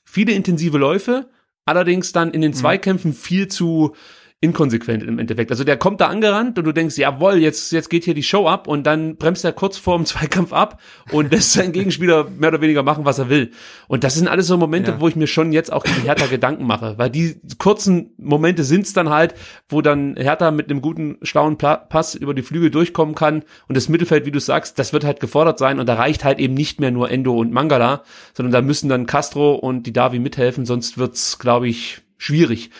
viele 0.05 0.31
intensive 0.31 0.77
Läufe, 0.77 1.29
allerdings 1.65 2.13
dann 2.13 2.31
in 2.31 2.41
den 2.41 2.51
mhm. 2.51 2.55
Zweikämpfen 2.55 3.13
viel 3.13 3.47
zu, 3.47 3.95
inkonsequent 4.43 5.03
im 5.03 5.19
Endeffekt. 5.19 5.51
Also 5.51 5.63
der 5.63 5.77
kommt 5.77 6.01
da 6.01 6.07
angerannt 6.07 6.59
und 6.59 6.65
du 6.65 6.73
denkst, 6.73 6.97
jawohl, 6.97 7.37
jetzt, 7.37 7.71
jetzt 7.71 7.89
geht 7.89 8.03
hier 8.03 8.13
die 8.13 8.23
Show 8.23 8.45
ab 8.45 8.67
und 8.67 8.83
dann 8.85 9.15
bremst 9.15 9.45
er 9.45 9.53
kurz 9.53 9.77
vor 9.77 9.95
dem 9.95 10.05
Zweikampf 10.05 10.51
ab 10.51 10.81
und 11.11 11.31
lässt 11.31 11.53
seinen 11.53 11.71
Gegenspieler 11.71 12.27
mehr 12.29 12.49
oder 12.49 12.59
weniger 12.59 12.83
machen, 12.83 13.05
was 13.05 13.19
er 13.19 13.29
will. 13.29 13.51
Und 13.87 14.03
das 14.03 14.15
sind 14.15 14.27
alles 14.27 14.47
so 14.47 14.57
Momente, 14.57 14.91
ja. 14.91 14.99
wo 14.99 15.07
ich 15.07 15.15
mir 15.15 15.27
schon 15.27 15.53
jetzt 15.53 15.71
auch 15.71 15.85
gegen 15.85 16.01
Hertha 16.01 16.25
Gedanken 16.25 16.67
mache, 16.67 16.97
weil 16.97 17.09
die 17.09 17.39
kurzen 17.57 18.11
Momente 18.17 18.65
sind's 18.65 18.91
dann 18.91 19.09
halt, 19.09 19.33
wo 19.69 19.81
dann 19.81 20.17
Hertha 20.17 20.51
mit 20.51 20.69
einem 20.69 20.81
guten, 20.81 21.17
schlauen 21.21 21.57
Pass 21.57 22.13
über 22.13 22.33
die 22.33 22.41
Flügel 22.41 22.69
durchkommen 22.69 23.15
kann 23.15 23.43
und 23.69 23.77
das 23.77 23.87
Mittelfeld, 23.87 24.25
wie 24.25 24.31
du 24.31 24.41
sagst, 24.41 24.77
das 24.77 24.91
wird 24.91 25.05
halt 25.05 25.21
gefordert 25.21 25.57
sein 25.57 25.79
und 25.79 25.87
da 25.87 25.93
reicht 25.93 26.25
halt 26.25 26.39
eben 26.39 26.53
nicht 26.53 26.81
mehr 26.81 26.91
nur 26.91 27.09
Endo 27.09 27.33
und 27.33 27.53
Mangala, 27.53 28.03
sondern 28.33 28.51
da 28.51 28.61
müssen 28.61 28.89
dann 28.89 29.05
Castro 29.05 29.53
und 29.53 29.83
die 29.83 29.93
Davi 29.93 30.19
mithelfen, 30.19 30.65
sonst 30.65 30.97
wird's, 30.97 31.39
glaube 31.39 31.69
ich, 31.69 32.01
schwierig. 32.17 32.71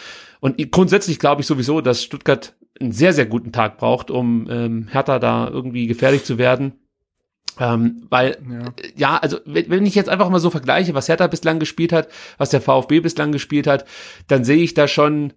Und 0.44 0.58
grundsätzlich 0.74 1.20
glaube 1.20 1.40
ich 1.40 1.48
sowieso, 1.48 1.80
dass 1.80 2.04
Stuttgart 2.04 2.54
einen 2.78 2.92
sehr, 2.92 3.14
sehr 3.14 3.26
guten 3.26 3.54
Tag 3.54 3.78
braucht, 3.78 4.12
um 4.12 4.46
ähm, 4.52 4.90
Hertha 4.92 5.18
da 5.18 5.48
irgendwie 5.48 5.88
gefährlich 5.88 6.26
zu 6.26 6.38
werden. 6.38 6.74
Ähm, 7.62 8.06
weil, 8.10 8.38
ja. 8.52 8.74
ja, 8.98 9.18
also 9.20 9.38
wenn, 9.46 9.70
wenn 9.70 9.86
ich 9.86 9.96
jetzt 9.96 10.10
einfach 10.10 10.28
mal 10.28 10.40
so 10.40 10.50
vergleiche, 10.50 10.94
was 10.94 11.08
Hertha 11.08 11.28
bislang 11.28 11.60
gespielt 11.60 11.94
hat, 11.94 12.10
was 12.38 12.50
der 12.50 12.60
VfB 12.60 13.00
bislang 13.00 13.32
gespielt 13.32 13.68
hat, 13.68 13.86
dann 14.28 14.44
sehe 14.44 14.62
ich 14.62 14.74
da 14.74 14.90
schon, 14.90 15.32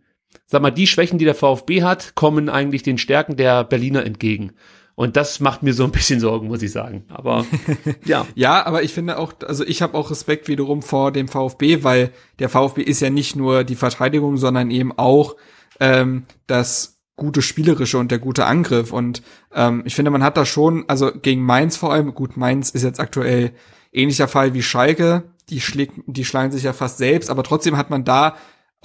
sag 0.47 0.61
mal, 0.61 0.73
die 0.73 0.89
Schwächen, 0.89 1.20
die 1.20 1.24
der 1.24 1.37
VfB 1.37 1.85
hat, 1.85 2.16
kommen 2.16 2.49
eigentlich 2.49 2.83
den 2.83 2.99
Stärken 2.99 3.37
der 3.37 3.62
Berliner 3.62 4.05
entgegen. 4.05 4.55
Und 4.97 5.16
das 5.16 5.40
macht 5.40 5.62
mir 5.62 5.74
so 5.74 5.85
ein 5.85 5.93
bisschen 5.93 6.20
Sorgen, 6.20 6.48
muss 6.48 6.62
ich 6.62 6.73
sagen. 6.73 7.05
Aber 7.09 7.44
ja. 8.06 8.27
ja, 8.35 8.64
aber 8.66 8.82
ich 8.82 8.94
finde 8.94 9.18
auch, 9.18 9.35
also 9.47 9.64
ich 9.64 9.82
habe 9.82 9.97
auch 9.97 10.10
Respekt 10.10 10.48
wiederum 10.48 10.81
vor 10.81 11.12
dem 11.12 11.28
VfB, 11.28 11.85
weil 11.85 12.12
der 12.39 12.48
VfB 12.48 12.82
ist 12.82 13.01
ja 13.01 13.10
nicht 13.10 13.36
nur 13.36 13.62
die 13.62 13.77
Verteidigung, 13.77 14.39
sondern 14.39 14.70
eben 14.70 14.97
auch 14.97 15.36
ähm, 15.81 16.24
das 16.47 16.98
gute 17.14 17.43
Spielerische 17.43 17.98
und 17.98 18.10
der 18.10 18.18
gute 18.18 18.47
Angriff. 18.47 18.90
Und 18.90 19.23
ähm, 19.55 19.82
ich 19.85 19.94
finde, 19.94 20.10
man 20.10 20.24
hat 20.24 20.39
da 20.39 20.47
schon, 20.47 20.86
also 20.89 21.12
gegen 21.12 21.43
Mainz 21.43 21.77
vor 21.77 21.93
allem, 21.93 22.14
gut, 22.14 22.39
Mainz 22.39 22.70
ist 22.70 22.82
jetzt 22.82 23.01
aktuell 23.01 23.52
ähnlicher 23.93 24.28
Fall 24.28 24.55
wie 24.55 24.62
Schalke, 24.62 25.24
die 25.51 25.60
schlägt, 25.60 26.01
die 26.06 26.24
schlagen 26.24 26.52
sich 26.52 26.62
ja 26.62 26.73
fast 26.73 26.97
selbst, 26.97 27.28
aber 27.28 27.43
trotzdem 27.43 27.77
hat 27.77 27.90
man 27.90 28.05
da 28.05 28.36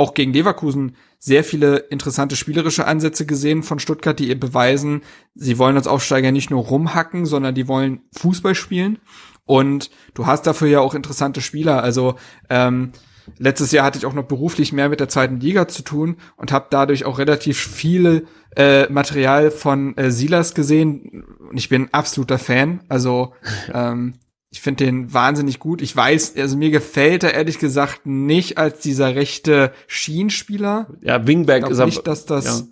auch 0.02 0.16
gegen 0.16 0.34
Leverkusen 0.34 0.96
sehr 1.20 1.44
viele 1.44 1.78
interessante 1.78 2.36
spielerische 2.36 2.88
Ansätze 2.88 3.28
gesehen 3.28 3.62
von 3.62 3.78
Stuttgart, 3.78 4.18
die 4.18 4.30
ihr 4.30 4.40
beweisen, 4.40 5.04
sie 5.36 5.60
wollen 5.60 5.78
als 5.78 5.86
Aufsteiger 5.86 6.32
nicht 6.32 6.50
nur 6.50 6.64
rumhacken, 6.64 7.28
sondern 7.28 7.54
die 7.54 7.68
wollen 7.68 8.02
Fußball 8.18 8.56
spielen. 8.56 8.98
Und 9.46 9.92
du 10.16 10.26
hast 10.26 10.48
dafür 10.48 10.68
ja 10.68 10.80
auch 10.80 10.96
interessante 10.96 11.40
Spieler. 11.42 11.84
Also 11.84 12.16
ähm, 12.50 12.94
letztes 13.38 13.72
Jahr 13.72 13.86
hatte 13.86 14.00
ich 14.00 14.08
auch 14.08 14.14
noch 14.14 14.26
beruflich 14.26 14.74
mehr 14.74 14.90
mit 14.90 15.00
der 15.00 15.10
zweiten 15.10 15.40
Liga 15.40 15.68
zu 15.68 15.84
tun 15.84 16.18
und 16.36 16.52
habe 16.52 16.66
dadurch 16.72 17.06
auch 17.06 17.20
relativ 17.20 17.60
viele 17.60 18.24
äh, 18.56 18.92
Material 18.92 19.52
von 19.52 19.96
äh, 19.98 20.10
Silas 20.10 20.56
gesehen. 20.56 21.24
Und 21.48 21.58
ich 21.58 21.70
bin 21.70 21.90
absoluter 21.92 22.40
Fan. 22.40 22.82
Also 22.90 23.34
ähm, 23.72 24.16
ich 24.52 24.60
finde 24.60 24.84
den 24.84 25.14
wahnsinnig 25.14 25.60
gut. 25.60 25.82
Ich 25.82 25.96
weiß, 25.96 26.36
also 26.38 26.58
mir 26.58 26.72
gefällt 26.72 27.24
er 27.24 27.34
ehrlich 27.34 27.58
gesagt 27.58 28.06
nicht 28.06 28.58
als 28.58 28.82
dieser 28.82 29.16
rechte 29.16 29.72
Schienspieler. 29.88 30.88
Ja, 31.02 31.26
Wingback 31.26 31.70
ist 31.70 31.80
aber, 31.80 31.86
nicht, 31.86 32.06
dass 32.06 32.26
das. 32.26 32.68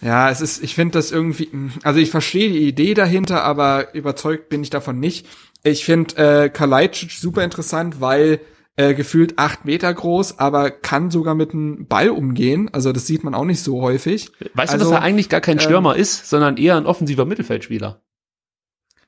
Ja. 0.00 0.08
ja 0.08 0.30
es 0.30 0.40
ist, 0.40 0.62
ich 0.62 0.76
finde 0.76 0.92
das 0.92 1.10
irgendwie, 1.10 1.50
also 1.82 1.98
ich 1.98 2.12
verstehe 2.12 2.48
die 2.48 2.68
Idee 2.68 2.94
dahinter, 2.94 3.42
aber 3.42 3.92
überzeugt 3.92 4.50
bin 4.50 4.62
ich 4.62 4.70
davon 4.70 5.00
nicht. 5.00 5.26
Ich 5.64 5.84
finde 5.84 6.44
äh, 6.44 6.48
Kalajdzic 6.48 7.10
super 7.10 7.42
interessant, 7.42 8.00
weil 8.00 8.40
äh, 8.76 8.94
gefühlt 8.94 9.38
acht 9.40 9.64
Meter 9.64 9.92
groß, 9.92 10.38
aber 10.38 10.70
kann 10.70 11.10
sogar 11.10 11.34
mit 11.34 11.52
einem 11.52 11.86
Ball 11.88 12.10
umgehen. 12.10 12.70
Also 12.72 12.92
das 12.92 13.08
sieht 13.08 13.24
man 13.24 13.34
auch 13.34 13.44
nicht 13.44 13.64
so 13.64 13.82
häufig. 13.82 14.30
Weißt 14.54 14.72
also, 14.72 14.84
du, 14.84 14.90
dass 14.92 15.00
er 15.00 15.02
eigentlich 15.02 15.28
gar 15.28 15.40
kein 15.40 15.58
Stürmer 15.58 15.96
ähm, 15.96 16.02
ist, 16.02 16.30
sondern 16.30 16.56
eher 16.56 16.76
ein 16.76 16.86
offensiver 16.86 17.24
Mittelfeldspieler? 17.24 18.00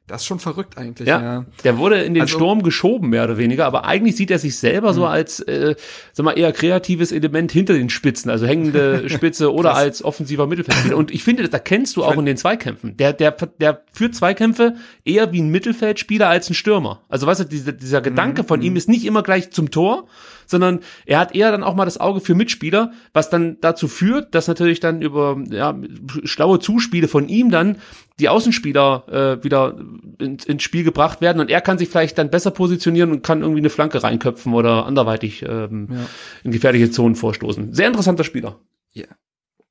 Das 0.07 0.21
ist 0.21 0.27
schon 0.27 0.39
verrückt 0.39 0.77
eigentlich, 0.77 1.09
ja. 1.09 1.23
ja. 1.23 1.47
Der 1.65 1.79
wurde 1.79 2.03
in 2.03 2.13
den 2.13 2.23
also, 2.23 2.37
Sturm 2.37 2.63
geschoben, 2.63 3.09
mehr 3.09 3.25
oder 3.25 3.39
weniger, 3.39 3.65
aber 3.65 3.87
eigentlich 3.87 4.17
sieht 4.17 4.31
er 4.31 4.39
sich 4.39 4.59
selber 4.59 4.93
so 4.93 5.01
mhm. 5.01 5.07
als, 5.07 5.41
äh, 5.41 5.77
sag 6.13 6.25
mal, 6.25 6.39
eher 6.39 6.53
kreatives 6.53 7.11
Element 7.11 7.51
hinter 7.53 7.73
den 7.73 7.89
Spitzen, 7.89 8.31
also 8.31 8.47
hängende 8.47 9.09
Spitze 9.09 9.51
oder 9.51 9.75
als 9.75 10.05
offensiver 10.05 10.47
Mittelfeldspieler. 10.47 10.99
Und 10.99 11.11
ich 11.11 11.25
finde, 11.25 11.43
das 11.43 11.53
erkennst 11.53 11.97
du 11.97 12.05
auch 12.05 12.19
in 12.19 12.27
den 12.27 12.37
Zweikämpfen. 12.37 12.99
Der, 12.99 13.15
der, 13.15 13.31
der 13.33 13.83
führt 13.93 14.15
Zweikämpfe 14.15 14.75
eher 15.07 15.33
wie 15.33 15.41
ein 15.41 15.49
Mittelfeldspieler 15.49 16.29
als 16.29 16.51
ein 16.51 16.55
Stürmer. 16.55 17.01
Also 17.09 17.27
weißt 17.27 17.41
du, 17.41 17.45
dieser, 17.45 17.73
dieser 17.73 18.03
Gedanke 18.03 18.45
von 18.45 18.61
ihm 18.61 18.73
mhm. 18.75 18.77
ist 18.77 18.91
nicht 18.91 19.07
immer 19.07 19.23
gleich 19.23 19.53
zum 19.53 19.71
Tor, 19.71 20.07
sondern 20.47 20.81
er 21.07 21.19
hat 21.19 21.35
eher 21.35 21.51
dann 21.51 21.63
auch 21.63 21.75
mal 21.75 21.85
das 21.85 21.99
Auge 21.99 22.21
für 22.21 22.35
Mitspieler, 22.35 22.93
was 23.13 23.31
dann 23.31 23.59
dazu 23.61 23.89
führt, 23.89 24.35
dass 24.35 24.49
natürlich 24.49 24.81
dann 24.81 25.03
über 25.03 25.37
ja, 25.51 25.77
schlaue 26.25 26.59
Zuspiele 26.59 27.09
von 27.09 27.29
ihm 27.29 27.51
dann 27.51 27.79
die 28.21 28.29
Außenspieler 28.29 29.39
äh, 29.41 29.45
wieder 29.45 29.77
in, 30.19 30.37
ins 30.37 30.63
Spiel 30.63 30.85
gebracht 30.85 31.21
werden 31.21 31.41
und 31.41 31.51
er 31.51 31.61
kann 31.61 31.79
sich 31.79 31.89
vielleicht 31.89 32.19
dann 32.19 32.31
besser 32.31 32.51
positionieren 32.51 33.11
und 33.11 33.23
kann 33.23 33.41
irgendwie 33.41 33.61
eine 33.61 33.71
Flanke 33.71 34.03
reinköpfen 34.03 34.55
oder 34.55 34.87
anderweitig 34.87 35.43
ähm, 35.43 35.89
ja. 35.91 36.07
in 36.45 36.53
gefährliche 36.53 36.91
Zonen 36.91 37.17
vorstoßen. 37.17 37.73
Sehr 37.73 37.89
interessanter 37.89 38.25
Spieler. 38.25 38.61
Ja. 38.93 39.07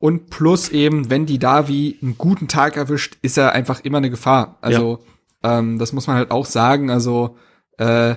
Und 0.04 0.30
plus 0.30 0.68
eben, 0.68 1.10
wenn 1.10 1.26
die 1.26 1.40
Davi 1.40 1.98
einen 2.02 2.18
guten 2.18 2.50
Tag 2.50 2.76
erwischt, 2.76 3.18
ist 3.22 3.38
er 3.38 3.54
einfach 3.54 3.80
immer 3.86 4.00
eine 4.00 4.10
Gefahr. 4.10 4.58
Also 4.60 5.00
ja. 5.42 5.60
ähm, 5.60 5.80
das 5.80 5.94
muss 5.94 6.08
man 6.08 6.18
halt 6.18 6.30
auch 6.30 6.46
sagen. 6.46 6.90
Also 6.90 7.38
äh, 7.78 8.16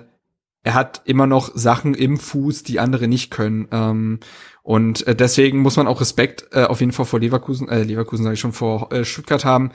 er 0.66 0.74
hat 0.74 1.02
immer 1.04 1.28
noch 1.28 1.52
Sachen 1.54 1.94
im 1.94 2.18
Fuß, 2.18 2.64
die 2.64 2.80
andere 2.80 3.06
nicht 3.06 3.30
können. 3.30 3.68
Ähm, 3.70 4.18
und 4.64 5.06
äh, 5.06 5.14
deswegen 5.14 5.60
muss 5.60 5.76
man 5.76 5.86
auch 5.86 6.00
Respekt 6.00 6.48
äh, 6.50 6.64
auf 6.64 6.80
jeden 6.80 6.90
Fall 6.90 7.06
vor 7.06 7.20
Leverkusen, 7.20 7.68
äh, 7.68 7.84
Leverkusen 7.84 8.24
sage 8.24 8.34
ich 8.34 8.40
schon, 8.40 8.52
vor 8.52 8.92
äh, 8.92 9.04
Stuttgart 9.04 9.44
haben. 9.44 9.70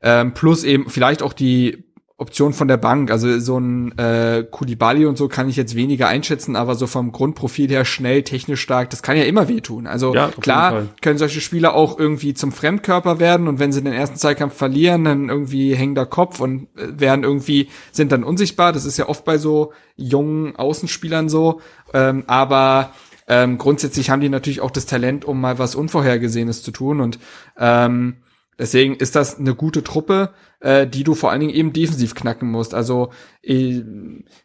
Ähm, 0.00 0.34
plus 0.34 0.62
eben 0.62 0.88
vielleicht 0.88 1.24
auch 1.24 1.32
die 1.32 1.87
Option 2.20 2.52
von 2.52 2.66
der 2.66 2.76
Bank. 2.76 3.12
Also 3.12 3.38
so 3.38 3.58
ein 3.58 3.96
äh, 3.96 4.44
Kulibali 4.50 5.06
und 5.06 5.16
so 5.16 5.28
kann 5.28 5.48
ich 5.48 5.54
jetzt 5.54 5.76
weniger 5.76 6.08
einschätzen, 6.08 6.56
aber 6.56 6.74
so 6.74 6.88
vom 6.88 7.12
Grundprofil 7.12 7.70
her 7.70 7.84
schnell, 7.84 8.24
technisch 8.24 8.60
stark, 8.60 8.90
das 8.90 9.02
kann 9.02 9.16
ja 9.16 9.22
immer 9.22 9.48
wehtun. 9.48 9.86
Also 9.86 10.12
ja, 10.14 10.28
klar 10.40 10.88
können 11.00 11.16
solche 11.16 11.40
Spieler 11.40 11.74
auch 11.74 11.96
irgendwie 11.96 12.34
zum 12.34 12.50
Fremdkörper 12.50 13.20
werden 13.20 13.46
und 13.46 13.60
wenn 13.60 13.70
sie 13.70 13.82
den 13.82 13.92
ersten 13.92 14.16
Zweikampf 14.16 14.54
verlieren, 14.54 15.04
dann 15.04 15.28
irgendwie 15.28 15.76
hängender 15.76 16.06
Kopf 16.06 16.40
und 16.40 16.66
äh, 16.76 16.98
werden 16.98 17.22
irgendwie, 17.22 17.68
sind 17.92 18.10
dann 18.10 18.24
unsichtbar. 18.24 18.72
Das 18.72 18.84
ist 18.84 18.98
ja 18.98 19.08
oft 19.08 19.24
bei 19.24 19.38
so 19.38 19.72
jungen 19.94 20.56
Außenspielern 20.56 21.28
so. 21.28 21.60
Ähm, 21.94 22.24
aber 22.26 22.94
ähm, 23.28 23.58
grundsätzlich 23.58 24.10
haben 24.10 24.20
die 24.20 24.28
natürlich 24.28 24.60
auch 24.60 24.72
das 24.72 24.86
Talent, 24.86 25.24
um 25.24 25.40
mal 25.40 25.60
was 25.60 25.76
Unvorhergesehenes 25.76 26.64
zu 26.64 26.72
tun 26.72 27.00
und 27.00 27.20
ähm, 27.56 28.16
Deswegen 28.58 28.96
ist 28.96 29.14
das 29.14 29.38
eine 29.38 29.54
gute 29.54 29.84
Truppe, 29.84 30.30
äh, 30.60 30.86
die 30.86 31.04
du 31.04 31.14
vor 31.14 31.30
allen 31.30 31.40
Dingen 31.40 31.54
eben 31.54 31.72
defensiv 31.72 32.14
knacken 32.14 32.50
musst. 32.50 32.74
Also 32.74 33.10
äh, 33.42 33.82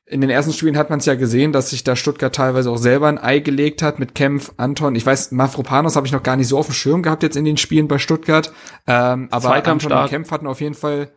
in 0.06 0.22
den 0.22 0.30
ersten 0.30 0.54
Spielen 0.54 0.78
hat 0.78 0.92
man 0.92 1.00
es 1.00 1.06
ja 1.06 1.16
gesehen, 1.16 1.52
dass 1.52 1.72
sich 1.72 1.84
da 1.84 1.96
Stuttgart 1.96 2.34
teilweise 2.34 2.70
auch 2.70 2.78
selber 2.78 3.08
ein 3.08 3.18
Ei 3.18 3.40
gelegt 3.40 3.82
hat 3.82 3.98
mit 3.98 4.14
Kempf, 4.14 4.54
Anton. 4.58 4.96
Ich 4.96 5.06
weiß, 5.06 5.32
Mafropanos 5.32 5.96
habe 5.96 6.06
ich 6.06 6.14
noch 6.14 6.24
gar 6.24 6.36
nicht 6.36 6.48
so 6.48 6.58
auf 6.60 6.68
dem 6.68 6.76
Schirm 6.76 7.02
gehabt 7.02 7.24
jetzt 7.24 7.36
in 7.36 7.46
den 7.46 7.58
Spielen 7.58 7.88
bei 7.88 7.98
Stuttgart. 7.98 8.54
Ähm, 8.86 9.30
aber 9.32 9.56
Anton 9.56 9.92
und 9.92 10.10
Kempf 10.10 10.30
hatten 10.30 10.46
auf 10.46 10.62
jeden 10.62 10.76
Fall 10.76 11.10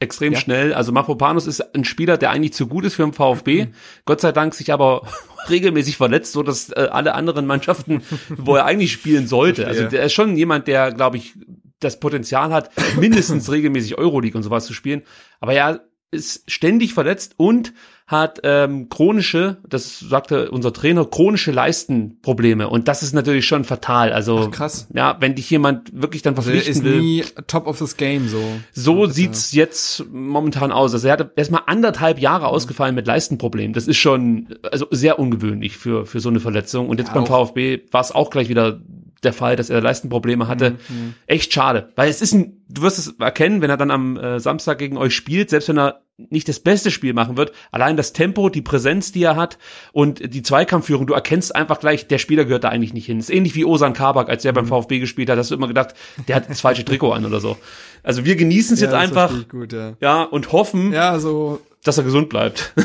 extrem 0.00 0.32
ja. 0.32 0.38
schnell. 0.38 0.72
Also 0.72 0.92
Mafropanos 0.92 1.46
ist 1.46 1.60
ein 1.74 1.84
Spieler, 1.84 2.16
der 2.16 2.30
eigentlich 2.30 2.54
zu 2.54 2.66
gut 2.66 2.86
ist 2.86 2.94
für 2.94 3.02
den 3.02 3.12
VfB. 3.12 3.66
Mhm. 3.66 3.74
Gott 4.06 4.22
sei 4.22 4.32
Dank 4.32 4.54
sich 4.54 4.72
aber 4.72 5.02
regelmäßig 5.50 5.98
verletzt, 5.98 6.32
so 6.32 6.42
dass 6.42 6.70
äh, 6.70 6.88
alle 6.90 7.14
anderen 7.14 7.46
Mannschaften, 7.46 8.02
wo 8.30 8.56
er 8.56 8.64
eigentlich 8.64 8.92
spielen 8.92 9.26
sollte. 9.26 9.66
Also 9.66 9.84
der 9.84 10.02
ist 10.04 10.14
schon 10.14 10.36
jemand, 10.36 10.66
der, 10.68 10.92
glaube 10.92 11.18
ich, 11.18 11.34
das 11.80 12.00
Potenzial 12.00 12.52
hat, 12.52 12.70
mindestens 12.98 13.50
regelmäßig 13.50 13.98
Euroleague 13.98 14.36
und 14.36 14.42
sowas 14.42 14.66
zu 14.66 14.74
spielen. 14.74 15.02
Aber 15.40 15.52
er 15.54 15.82
ist 16.12 16.50
ständig 16.50 16.94
verletzt 16.94 17.34
und 17.36 17.72
hat 18.10 18.40
ähm, 18.42 18.88
chronische, 18.88 19.58
das 19.68 20.00
sagte 20.00 20.50
unser 20.50 20.72
Trainer, 20.72 21.04
chronische 21.04 21.52
Leistenprobleme 21.52 22.68
und 22.68 22.88
das 22.88 23.04
ist 23.04 23.12
natürlich 23.12 23.46
schon 23.46 23.62
fatal. 23.62 24.12
Also 24.12 24.48
Ach, 24.48 24.50
krass. 24.50 24.88
ja, 24.92 25.16
wenn 25.20 25.36
dich 25.36 25.48
jemand 25.48 25.92
wirklich 25.94 26.22
dann 26.22 26.34
also 26.34 26.50
verpflichten 26.50 26.84
also 26.84 26.96
ist 26.96 27.00
nie 27.00 27.24
top 27.46 27.68
of 27.68 27.78
this 27.78 27.96
game 27.96 28.28
so. 28.28 28.42
So 28.72 29.06
sieht's 29.06 29.52
jetzt 29.52 30.04
momentan 30.10 30.72
aus. 30.72 30.92
Also 30.92 31.06
er 31.06 31.12
hat 31.12 31.30
erstmal 31.36 31.62
anderthalb 31.66 32.18
Jahre 32.18 32.46
mhm. 32.46 32.54
ausgefallen 32.54 32.96
mit 32.96 33.06
Leistenproblemen. 33.06 33.72
Das 33.74 33.86
ist 33.86 33.98
schon 33.98 34.48
also 34.72 34.88
sehr 34.90 35.20
ungewöhnlich 35.20 35.76
für 35.76 36.04
für 36.04 36.18
so 36.18 36.30
eine 36.30 36.40
Verletzung 36.40 36.88
und 36.88 36.98
jetzt 36.98 37.08
ja, 37.08 37.14
beim 37.14 37.26
VfB 37.26 37.82
war 37.92 38.00
es 38.00 38.10
auch 38.10 38.30
gleich 38.30 38.48
wieder 38.48 38.80
der 39.22 39.32
Fall, 39.32 39.56
dass 39.56 39.70
er 39.70 39.80
Leistenprobleme 39.80 40.48
hatte. 40.48 40.70
Mhm, 40.70 40.96
mhm. 40.96 41.14
Echt 41.26 41.52
schade, 41.52 41.90
weil 41.96 42.08
es 42.08 42.22
ist 42.22 42.32
ein, 42.32 42.62
du 42.68 42.82
wirst 42.82 42.98
es 42.98 43.14
erkennen, 43.18 43.60
wenn 43.60 43.70
er 43.70 43.76
dann 43.76 43.90
am 43.90 44.16
äh, 44.16 44.40
Samstag 44.40 44.78
gegen 44.78 44.96
euch 44.96 45.14
spielt, 45.14 45.50
selbst 45.50 45.68
wenn 45.68 45.78
er 45.78 46.02
nicht 46.28 46.48
das 46.48 46.60
beste 46.60 46.90
Spiel 46.90 47.14
machen 47.14 47.36
wird, 47.38 47.52
allein 47.72 47.96
das 47.96 48.12
Tempo, 48.12 48.50
die 48.50 48.60
Präsenz, 48.60 49.10
die 49.10 49.22
er 49.22 49.36
hat 49.36 49.58
und 49.92 50.34
die 50.34 50.42
Zweikampfführung, 50.42 51.06
du 51.06 51.14
erkennst 51.14 51.54
einfach 51.54 51.80
gleich, 51.80 52.08
der 52.08 52.18
Spieler 52.18 52.44
gehört 52.44 52.64
da 52.64 52.68
eigentlich 52.68 52.92
nicht 52.92 53.06
hin. 53.06 53.18
ist 53.18 53.30
ähnlich 53.30 53.54
wie 53.54 53.64
Osan 53.64 53.94
Kabak, 53.94 54.28
als 54.28 54.44
er 54.44 54.52
mhm. 54.52 54.56
beim 54.56 54.66
VfB 54.66 54.98
gespielt 54.98 55.30
hat, 55.30 55.38
hast 55.38 55.50
du 55.50 55.54
immer 55.54 55.68
gedacht, 55.68 55.94
der 56.28 56.36
hat 56.36 56.50
das 56.50 56.60
falsche 56.60 56.84
Trikot 56.84 57.12
an 57.12 57.24
oder 57.24 57.40
so. 57.40 57.56
Also 58.02 58.24
wir 58.24 58.36
genießen 58.36 58.74
es 58.74 58.80
ja, 58.80 58.86
jetzt 58.86 58.94
einfach. 58.94 59.48
Gut, 59.48 59.72
ja. 59.72 59.94
ja, 60.00 60.22
und 60.22 60.52
hoffen, 60.52 60.92
ja, 60.92 61.18
so 61.18 61.60
dass 61.84 61.98
er 61.98 62.04
gesund 62.04 62.28
bleibt. 62.28 62.74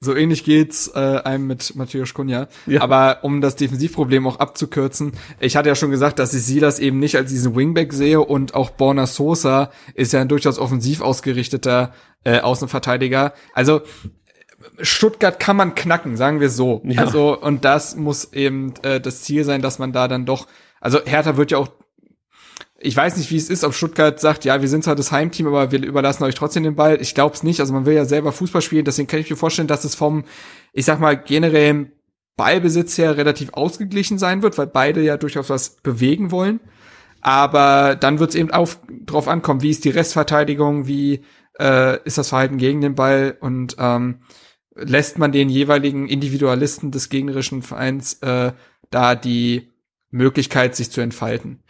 So 0.00 0.14
ähnlich 0.14 0.44
geht's 0.44 0.88
äh, 0.94 1.20
einem 1.24 1.46
mit 1.46 1.74
Matthäus 1.74 2.12
Kunja. 2.12 2.48
Ja. 2.66 2.82
Aber 2.82 3.20
um 3.22 3.40
das 3.40 3.56
Defensivproblem 3.56 4.26
auch 4.26 4.38
abzukürzen, 4.38 5.12
ich 5.40 5.56
hatte 5.56 5.70
ja 5.70 5.74
schon 5.74 5.90
gesagt, 5.90 6.18
dass 6.18 6.34
ich 6.34 6.44
Silas 6.44 6.78
eben 6.78 6.98
nicht 6.98 7.16
als 7.16 7.30
diesen 7.30 7.56
Wingback 7.56 7.94
sehe 7.94 8.20
und 8.20 8.54
auch 8.54 8.70
Borna 8.70 9.06
Sosa 9.06 9.70
ist 9.94 10.12
ja 10.12 10.20
ein 10.20 10.28
durchaus 10.28 10.58
offensiv 10.58 11.00
ausgerichteter 11.00 11.94
äh, 12.24 12.40
Außenverteidiger. 12.40 13.32
Also 13.54 13.82
Stuttgart 14.80 15.40
kann 15.40 15.56
man 15.56 15.74
knacken, 15.74 16.16
sagen 16.16 16.40
wir 16.40 16.50
so. 16.50 16.82
Ja. 16.84 17.02
Also 17.02 17.40
und 17.40 17.64
das 17.64 17.96
muss 17.96 18.32
eben 18.34 18.74
äh, 18.82 19.00
das 19.00 19.22
Ziel 19.22 19.44
sein, 19.44 19.62
dass 19.62 19.78
man 19.78 19.92
da 19.92 20.08
dann 20.08 20.26
doch 20.26 20.46
also 20.80 21.00
Hertha 21.04 21.36
wird 21.36 21.50
ja 21.50 21.58
auch 21.58 21.68
ich 22.78 22.96
weiß 22.96 23.16
nicht, 23.16 23.30
wie 23.30 23.36
es 23.36 23.48
ist, 23.48 23.64
ob 23.64 23.74
Stuttgart 23.74 24.20
sagt, 24.20 24.44
ja, 24.44 24.60
wir 24.60 24.68
sind 24.68 24.84
zwar 24.84 24.94
das 24.94 25.10
Heimteam, 25.10 25.46
aber 25.46 25.72
wir 25.72 25.82
überlassen 25.82 26.24
euch 26.24 26.34
trotzdem 26.34 26.62
den 26.62 26.76
Ball. 26.76 27.00
Ich 27.00 27.14
glaube 27.14 27.34
es 27.34 27.42
nicht. 27.42 27.60
Also 27.60 27.72
man 27.72 27.86
will 27.86 27.94
ja 27.94 28.04
selber 28.04 28.32
Fußball 28.32 28.62
spielen, 28.62 28.84
deswegen 28.84 29.08
kann 29.08 29.20
ich 29.20 29.30
mir 29.30 29.36
vorstellen, 29.36 29.68
dass 29.68 29.84
es 29.84 29.94
vom, 29.94 30.24
ich 30.72 30.84
sag 30.84 31.00
mal, 31.00 31.16
generellen 31.16 31.92
Ballbesitz 32.36 32.98
her 32.98 33.16
relativ 33.16 33.54
ausgeglichen 33.54 34.18
sein 34.18 34.42
wird, 34.42 34.58
weil 34.58 34.66
beide 34.66 35.02
ja 35.02 35.16
durchaus 35.16 35.48
was 35.48 35.76
bewegen 35.76 36.30
wollen. 36.30 36.60
Aber 37.22 37.96
dann 37.96 38.18
wird 38.18 38.30
es 38.30 38.36
eben 38.36 38.50
auf, 38.50 38.78
drauf 39.06 39.26
ankommen, 39.26 39.62
wie 39.62 39.70
ist 39.70 39.84
die 39.84 39.90
Restverteidigung, 39.90 40.86
wie 40.86 41.24
äh, 41.58 41.98
ist 42.04 42.18
das 42.18 42.28
Verhalten 42.28 42.58
gegen 42.58 42.82
den 42.82 42.94
Ball 42.94 43.36
und 43.40 43.76
ähm, 43.78 44.20
lässt 44.74 45.18
man 45.18 45.32
den 45.32 45.48
jeweiligen 45.48 46.06
Individualisten 46.06 46.90
des 46.90 47.08
gegnerischen 47.08 47.62
Vereins 47.62 48.20
äh, 48.20 48.52
da 48.90 49.14
die 49.14 49.72
Möglichkeit, 50.10 50.76
sich 50.76 50.90
zu 50.90 51.00
entfalten 51.00 51.62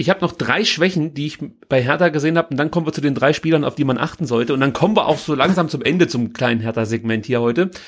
ich 0.00 0.10
habe 0.10 0.20
noch 0.20 0.30
drei 0.30 0.64
Schwächen, 0.64 1.12
die 1.12 1.26
ich 1.26 1.38
bei 1.68 1.82
Hertha 1.82 2.10
gesehen 2.10 2.38
habe, 2.38 2.50
und 2.50 2.56
dann 2.56 2.70
kommen 2.70 2.86
wir 2.86 2.92
zu 2.92 3.00
den 3.00 3.16
drei 3.16 3.32
Spielern, 3.32 3.64
auf 3.64 3.74
die 3.74 3.82
man 3.82 3.98
achten 3.98 4.26
sollte. 4.26 4.54
Und 4.54 4.60
dann 4.60 4.72
kommen 4.72 4.94
wir 4.94 5.06
auch 5.06 5.18
so 5.18 5.34
langsam 5.34 5.68
zum 5.68 5.82
Ende 5.82 6.06
zum 6.06 6.32
kleinen 6.32 6.60
Hertha-Segment 6.60 7.26
hier 7.26 7.40
heute. 7.40 7.70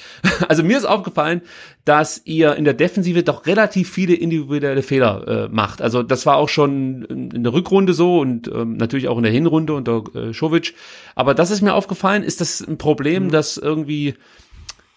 Also 0.49 0.65
mir 0.65 0.77
ist 0.77 0.87
aufgefallen, 0.87 1.43
dass 1.85 2.23
ihr 2.25 2.57
in 2.57 2.65
der 2.65 2.75
Defensive 2.75 3.23
doch 3.23 3.47
relativ 3.47 3.91
viele 3.91 4.15
individuelle 4.15 4.83
Fehler 4.83 5.29
äh, 5.29 5.49
macht. 5.49 5.81
Also 5.81 6.03
das 6.03 6.27
war 6.27 6.37
auch 6.37 6.49
schon 6.49 7.05
in 7.05 7.45
der 7.45 7.53
Rückrunde 7.53 7.93
so 7.93 8.19
und 8.19 8.49
ähm, 8.49 8.77
natürlich 8.77 9.07
auch 9.07 9.19
in 9.19 9.23
der 9.23 9.31
Hinrunde 9.31 9.75
unter 9.75 10.03
äh, 10.15 10.33
Schovic. 10.33 10.75
Aber 11.15 11.35
das 11.35 11.53
ist 11.53 11.61
mir 11.61 11.75
aufgefallen, 11.75 12.25
ist 12.25 12.41
das 12.41 12.61
ein 12.61 12.79
Problem, 12.79 13.25
mhm. 13.25 13.31
das 13.31 13.59
irgendwie, 13.59 14.15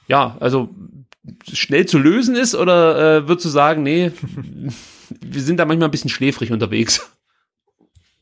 ja, 0.08 0.38
also 0.40 0.70
schnell 1.52 1.86
zu 1.86 2.00
lösen 2.00 2.36
ist 2.36 2.56
oder 2.56 3.18
äh, 3.18 3.28
würdest 3.28 3.46
du 3.46 3.50
sagen, 3.50 3.84
nee, 3.84 4.12
wir 5.22 5.42
sind 5.42 5.58
da 5.58 5.66
manchmal 5.66 5.88
ein 5.88 5.92
bisschen 5.92 6.10
schläfrig 6.10 6.52
unterwegs. 6.52 7.10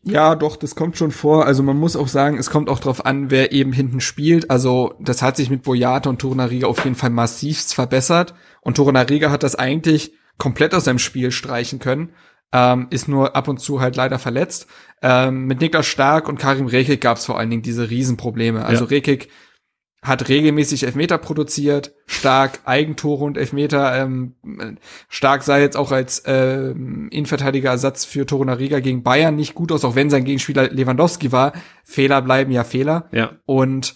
Ja, 0.03 0.35
doch, 0.35 0.55
das 0.55 0.75
kommt 0.75 0.97
schon 0.97 1.11
vor. 1.11 1.45
Also 1.45 1.61
man 1.61 1.77
muss 1.77 1.95
auch 1.95 2.07
sagen, 2.07 2.37
es 2.37 2.49
kommt 2.49 2.69
auch 2.69 2.79
drauf 2.79 3.05
an, 3.05 3.29
wer 3.29 3.51
eben 3.51 3.71
hinten 3.71 4.01
spielt. 4.01 4.49
Also 4.49 4.95
das 4.99 5.21
hat 5.21 5.35
sich 5.35 5.49
mit 5.49 5.61
Boyata 5.61 6.09
und 6.09 6.19
Torunariga 6.19 6.67
auf 6.67 6.83
jeden 6.83 6.95
Fall 6.95 7.11
massivst 7.11 7.75
verbessert. 7.75 8.33
Und 8.61 8.77
Torunariga 8.77 9.29
hat 9.29 9.43
das 9.43 9.55
eigentlich 9.55 10.13
komplett 10.39 10.73
aus 10.73 10.85
seinem 10.85 10.97
Spiel 10.97 11.31
streichen 11.31 11.77
können. 11.77 12.13
Ähm, 12.51 12.87
ist 12.89 13.07
nur 13.07 13.35
ab 13.35 13.47
und 13.47 13.59
zu 13.59 13.79
halt 13.79 13.95
leider 13.95 14.17
verletzt. 14.17 14.67
Ähm, 15.03 15.45
mit 15.45 15.61
Niklas 15.61 15.85
Stark 15.85 16.27
und 16.27 16.39
Karim 16.39 16.65
Rekik 16.65 16.99
gab 16.99 17.17
es 17.17 17.25
vor 17.25 17.37
allen 17.37 17.49
Dingen 17.51 17.61
diese 17.61 17.89
Riesenprobleme. 17.89 18.65
Also 18.65 18.85
ja. 18.85 18.89
Rekik 18.89 19.29
hat 20.02 20.30
regelmäßig 20.30 20.84
Elfmeter 20.84 21.19
produziert, 21.19 21.94
stark 22.07 22.60
Eigentore 22.65 23.23
und 23.23 23.38
Elfmeter. 23.38 23.95
Ähm, 24.02 24.34
stark 25.10 25.44
sah 25.44 25.60
jetzt 25.60 25.78
auch 25.78 25.91
als 25.91 26.23
ähm, 26.26 27.07
Innenverteidiger 27.11 27.69
Ersatz 27.69 28.03
für 28.06 28.26
Torunariga 28.26 28.80
gegen 28.80 29.03
Bayern 29.03 29.36
nicht 29.36 29.53
gut 29.53 29.72
aus, 29.72 29.86
auch 29.86 29.95
wenn 29.95 30.10
sein 30.10 30.26
Gegenspieler 30.26 30.69
Lewandowski 30.69 31.32
war. 31.32 31.53
Fehler 31.84 32.22
bleiben 32.23 32.52
ja 32.52 32.64
Fehler. 32.64 33.10
Ja. 33.11 33.34
Und 33.45 33.95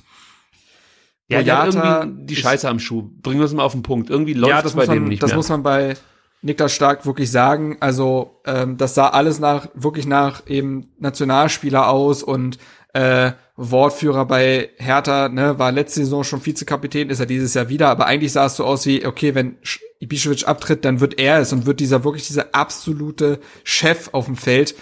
ja, 1.27 1.39
Boyata 1.41 2.03
irgendwie 2.03 2.25
die 2.25 2.35
Scheiße 2.35 2.69
am 2.69 2.77
Schuh. 2.77 3.09
Bringen 3.23 3.39
wir 3.39 3.45
es 3.45 3.53
mal 3.53 3.63
auf 3.63 3.71
den 3.71 3.81
Punkt. 3.81 4.11
Irgendwie 4.11 4.33
läuft 4.33 4.49
ja, 4.51 4.61
das 4.61 4.73
bei 4.75 4.85
man, 4.85 4.95
dem 4.95 5.07
nicht 5.07 5.23
Das 5.23 5.31
mehr. 5.31 5.37
muss 5.37 5.49
man 5.49 5.63
bei 5.63 5.95
Niklas 6.43 6.73
Stark 6.73 7.07
wirklich 7.07 7.31
sagen. 7.31 7.77
Also 7.79 8.41
ähm, 8.45 8.77
das 8.77 8.93
sah 8.93 9.07
alles 9.07 9.39
nach 9.39 9.69
wirklich 9.73 10.05
nach 10.05 10.43
eben 10.45 10.93
Nationalspieler 10.99 11.89
aus 11.89 12.21
und 12.21 12.59
äh, 12.95 13.33
Wortführer 13.57 14.25
bei 14.25 14.69
Hertha, 14.77 15.27
ne, 15.27 15.59
war 15.59 15.73
letzte 15.73 15.99
Saison 15.99 16.23
schon 16.23 16.45
Vizekapitän, 16.45 17.09
ist 17.09 17.19
er 17.19 17.25
dieses 17.25 17.53
Jahr 17.53 17.67
wieder, 17.67 17.89
aber 17.89 18.05
eigentlich 18.05 18.31
sah 18.31 18.45
es 18.45 18.55
so 18.55 18.63
aus 18.63 18.85
wie, 18.85 19.05
okay, 19.05 19.35
wenn 19.35 19.57
Ibišević 20.01 20.45
abtritt, 20.45 20.85
dann 20.85 21.01
wird 21.01 21.19
er 21.19 21.39
es 21.39 21.51
und 21.51 21.65
wird 21.65 21.81
dieser 21.81 22.05
wirklich 22.05 22.25
dieser 22.27 22.55
absolute 22.55 23.39
Chef 23.65 24.09
auf 24.13 24.25
dem 24.25 24.37
Feld. 24.37 24.75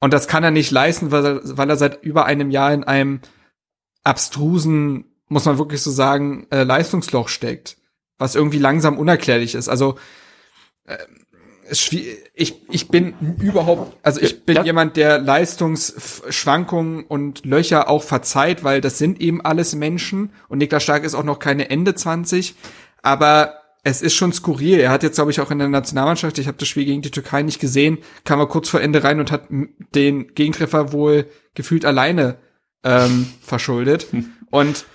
Und 0.00 0.14
das 0.14 0.28
kann 0.28 0.44
er 0.44 0.50
nicht 0.50 0.70
leisten, 0.70 1.10
weil 1.10 1.26
er, 1.26 1.40
weil 1.44 1.68
er 1.68 1.76
seit 1.76 2.02
über 2.02 2.24
einem 2.24 2.50
Jahr 2.50 2.72
in 2.72 2.84
einem 2.84 3.20
abstrusen, 4.02 5.04
muss 5.28 5.44
man 5.44 5.58
wirklich 5.58 5.82
so 5.82 5.90
sagen, 5.90 6.46
äh, 6.50 6.62
Leistungsloch 6.62 7.28
steckt, 7.28 7.76
was 8.16 8.34
irgendwie 8.34 8.58
langsam 8.58 8.98
unerklärlich 8.98 9.54
ist. 9.54 9.68
Also 9.68 9.98
äh, 10.84 10.96
ich, 12.34 12.62
ich 12.68 12.88
bin 12.88 13.14
überhaupt, 13.40 13.96
also 14.02 14.20
ich 14.20 14.44
bin 14.44 14.56
ja. 14.56 14.64
jemand, 14.64 14.96
der 14.96 15.18
Leistungsschwankungen 15.18 17.04
und 17.04 17.44
Löcher 17.44 17.88
auch 17.88 18.02
verzeiht, 18.02 18.64
weil 18.64 18.80
das 18.80 18.98
sind 18.98 19.20
eben 19.20 19.40
alles 19.40 19.74
Menschen 19.74 20.30
und 20.48 20.58
Niklas 20.58 20.82
Stark 20.82 21.04
ist 21.04 21.14
auch 21.14 21.24
noch 21.24 21.38
keine 21.38 21.70
Ende 21.70 21.94
20, 21.94 22.54
aber 23.02 23.54
es 23.82 24.02
ist 24.02 24.14
schon 24.14 24.32
skurril. 24.32 24.80
Er 24.80 24.90
hat 24.90 25.04
jetzt, 25.04 25.14
glaube 25.14 25.30
ich, 25.30 25.40
auch 25.40 25.52
in 25.52 25.60
der 25.60 25.68
Nationalmannschaft, 25.68 26.38
ich 26.38 26.48
habe 26.48 26.58
das 26.58 26.66
Spiel 26.66 26.84
gegen 26.84 27.02
die 27.02 27.12
Türkei 27.12 27.42
nicht 27.42 27.60
gesehen, 27.60 27.98
kam 28.24 28.40
er 28.40 28.48
kurz 28.48 28.68
vor 28.68 28.80
Ende 28.80 29.04
rein 29.04 29.20
und 29.20 29.30
hat 29.30 29.44
den 29.94 30.34
Gegentreffer 30.34 30.92
wohl 30.92 31.26
gefühlt 31.54 31.84
alleine 31.84 32.38
ähm, 32.82 33.26
verschuldet. 33.40 34.08
Und 34.50 34.86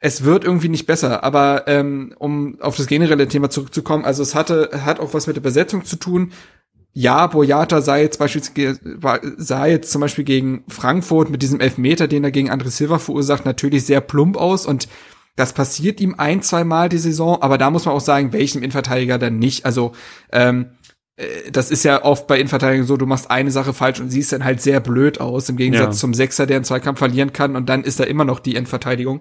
es 0.00 0.24
wird 0.24 0.44
irgendwie 0.44 0.68
nicht 0.68 0.86
besser. 0.86 1.24
Aber 1.24 1.64
ähm, 1.66 2.14
um 2.18 2.60
auf 2.60 2.76
das 2.76 2.86
generelle 2.86 3.28
Thema 3.28 3.50
zurückzukommen, 3.50 4.04
also 4.04 4.22
es 4.22 4.34
hatte 4.34 4.70
hat 4.84 5.00
auch 5.00 5.14
was 5.14 5.26
mit 5.26 5.36
der 5.36 5.42
Besetzung 5.42 5.84
zu 5.84 5.96
tun. 5.96 6.32
Ja, 6.92 7.26
Boyata 7.26 7.82
sei 7.82 8.02
jetzt 8.02 8.18
beispielsweise 8.18 8.80
sah 9.36 9.66
jetzt 9.66 9.92
zum 9.92 10.00
Beispiel 10.00 10.24
gegen 10.24 10.64
Frankfurt 10.68 11.28
mit 11.28 11.42
diesem 11.42 11.60
Elfmeter, 11.60 12.08
den 12.08 12.24
er 12.24 12.30
gegen 12.30 12.50
André 12.50 12.70
Silva 12.70 12.98
verursacht, 12.98 13.44
natürlich 13.44 13.84
sehr 13.84 14.00
plump 14.00 14.38
aus 14.38 14.64
und 14.64 14.88
das 15.36 15.52
passiert 15.52 16.00
ihm 16.00 16.14
ein, 16.16 16.40
zwei 16.40 16.64
Mal 16.64 16.88
die 16.88 16.96
Saison, 16.96 17.42
aber 17.42 17.58
da 17.58 17.70
muss 17.70 17.84
man 17.84 17.94
auch 17.94 18.00
sagen, 18.00 18.32
welchem 18.32 18.62
Innenverteidiger 18.62 19.18
dann 19.18 19.38
nicht. 19.38 19.66
Also 19.66 19.92
ähm, 20.32 20.70
äh, 21.16 21.50
das 21.52 21.70
ist 21.70 21.84
ja 21.84 22.02
oft 22.02 22.26
bei 22.26 22.38
Innenverteidigern 22.38 22.86
so, 22.86 22.96
du 22.96 23.04
machst 23.04 23.30
eine 23.30 23.50
Sache 23.50 23.74
falsch 23.74 24.00
und 24.00 24.08
siehst 24.08 24.32
dann 24.32 24.44
halt 24.44 24.62
sehr 24.62 24.80
blöd 24.80 25.20
aus, 25.20 25.50
im 25.50 25.58
Gegensatz 25.58 25.96
ja. 25.96 26.00
zum 26.00 26.14
Sechser, 26.14 26.46
der 26.46 26.56
einen 26.56 26.64
Zweikampf 26.64 26.98
verlieren 26.98 27.34
kann 27.34 27.56
und 27.56 27.68
dann 27.68 27.84
ist 27.84 28.00
da 28.00 28.04
immer 28.04 28.24
noch 28.24 28.40
die 28.40 28.56
Endverteidigung. 28.56 29.20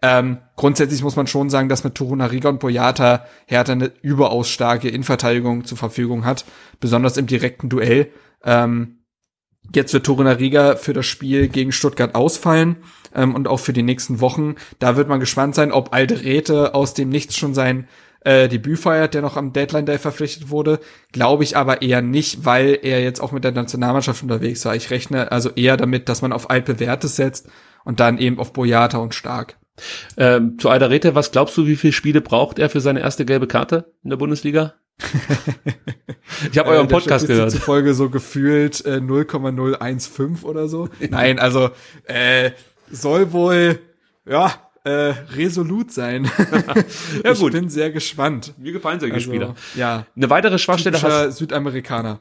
Ähm, 0.00 0.38
grundsätzlich 0.56 1.02
muss 1.02 1.16
man 1.16 1.26
schon 1.26 1.50
sagen, 1.50 1.68
dass 1.68 1.84
mit 1.84 1.94
Torunariga 1.94 2.48
und 2.48 2.60
Boyata 2.60 3.24
Hertha 3.46 3.72
eine 3.72 3.92
überaus 4.02 4.48
starke 4.48 4.88
Innenverteidigung 4.88 5.64
zur 5.64 5.78
Verfügung 5.78 6.24
hat, 6.24 6.44
besonders 6.80 7.16
im 7.16 7.26
direkten 7.26 7.68
Duell. 7.68 8.10
Ähm, 8.44 8.98
jetzt 9.74 9.92
wird 9.92 10.06
Torunariga 10.06 10.76
für 10.76 10.92
das 10.92 11.06
Spiel 11.06 11.48
gegen 11.48 11.72
Stuttgart 11.72 12.14
ausfallen 12.14 12.76
ähm, 13.14 13.34
und 13.34 13.48
auch 13.48 13.60
für 13.60 13.72
die 13.72 13.82
nächsten 13.82 14.20
Wochen. 14.20 14.54
Da 14.78 14.96
wird 14.96 15.08
man 15.08 15.20
gespannt 15.20 15.54
sein, 15.54 15.72
ob 15.72 15.92
Alderete 15.92 16.74
aus 16.74 16.94
dem 16.94 17.08
Nichts 17.08 17.36
schon 17.36 17.54
sein 17.54 17.88
äh, 18.20 18.48
Debüt 18.48 18.78
feiert, 18.78 19.14
der 19.14 19.22
noch 19.22 19.36
am 19.36 19.52
Deadline 19.52 19.86
Day 19.86 19.98
verpflichtet 19.98 20.50
wurde. 20.50 20.80
Glaube 21.12 21.44
ich 21.44 21.56
aber 21.56 21.82
eher 21.82 22.02
nicht, 22.02 22.44
weil 22.44 22.78
er 22.82 23.02
jetzt 23.02 23.20
auch 23.20 23.32
mit 23.32 23.44
der 23.44 23.52
Nationalmannschaft 23.52 24.22
unterwegs 24.22 24.64
war. 24.64 24.76
Ich 24.76 24.90
rechne 24.90 25.32
also 25.32 25.50
eher 25.50 25.76
damit, 25.76 26.08
dass 26.08 26.22
man 26.22 26.32
auf 26.32 26.50
altbewährtes 26.50 27.16
setzt 27.16 27.48
und 27.84 28.00
dann 28.00 28.18
eben 28.18 28.38
auf 28.38 28.52
Boyata 28.52 28.98
und 28.98 29.14
Stark. 29.14 29.56
Ähm, 30.16 30.58
zu 30.58 30.68
Alderete, 30.68 31.14
was 31.14 31.30
glaubst 31.30 31.56
du, 31.56 31.66
wie 31.66 31.76
viele 31.76 31.92
Spiele 31.92 32.20
braucht 32.20 32.58
er 32.58 32.70
für 32.70 32.80
seine 32.80 33.00
erste 33.00 33.24
gelbe 33.24 33.46
Karte 33.46 33.92
in 34.02 34.10
der 34.10 34.16
Bundesliga? 34.16 34.74
ich 36.52 36.58
habe 36.58 36.70
euren 36.70 36.86
äh, 36.86 36.90
Podcast 36.90 37.26
gehört. 37.26 37.52
Folge 37.52 37.94
so 37.94 38.10
gefühlt 38.10 38.84
äh, 38.84 39.00
0,015 39.00 40.48
oder 40.48 40.68
so. 40.68 40.88
Nein, 41.10 41.38
also 41.38 41.70
äh, 42.04 42.50
soll 42.90 43.32
wohl 43.32 43.78
ja 44.26 44.52
äh, 44.84 45.14
resolut 45.34 45.92
sein. 45.92 46.24
ja, 47.24 47.34
gut. 47.34 47.54
Ich 47.54 47.60
bin 47.60 47.68
sehr 47.68 47.90
gespannt. 47.90 48.54
Mir 48.58 48.72
gefallen 48.72 49.00
solche 49.00 49.14
also, 49.14 49.30
Spieler. 49.30 49.54
Ja. 49.74 50.06
Eine 50.16 50.30
weitere 50.30 50.58
Schwachstelle 50.58 51.00
hast 51.00 51.38
Südamerikaner. 51.38 52.20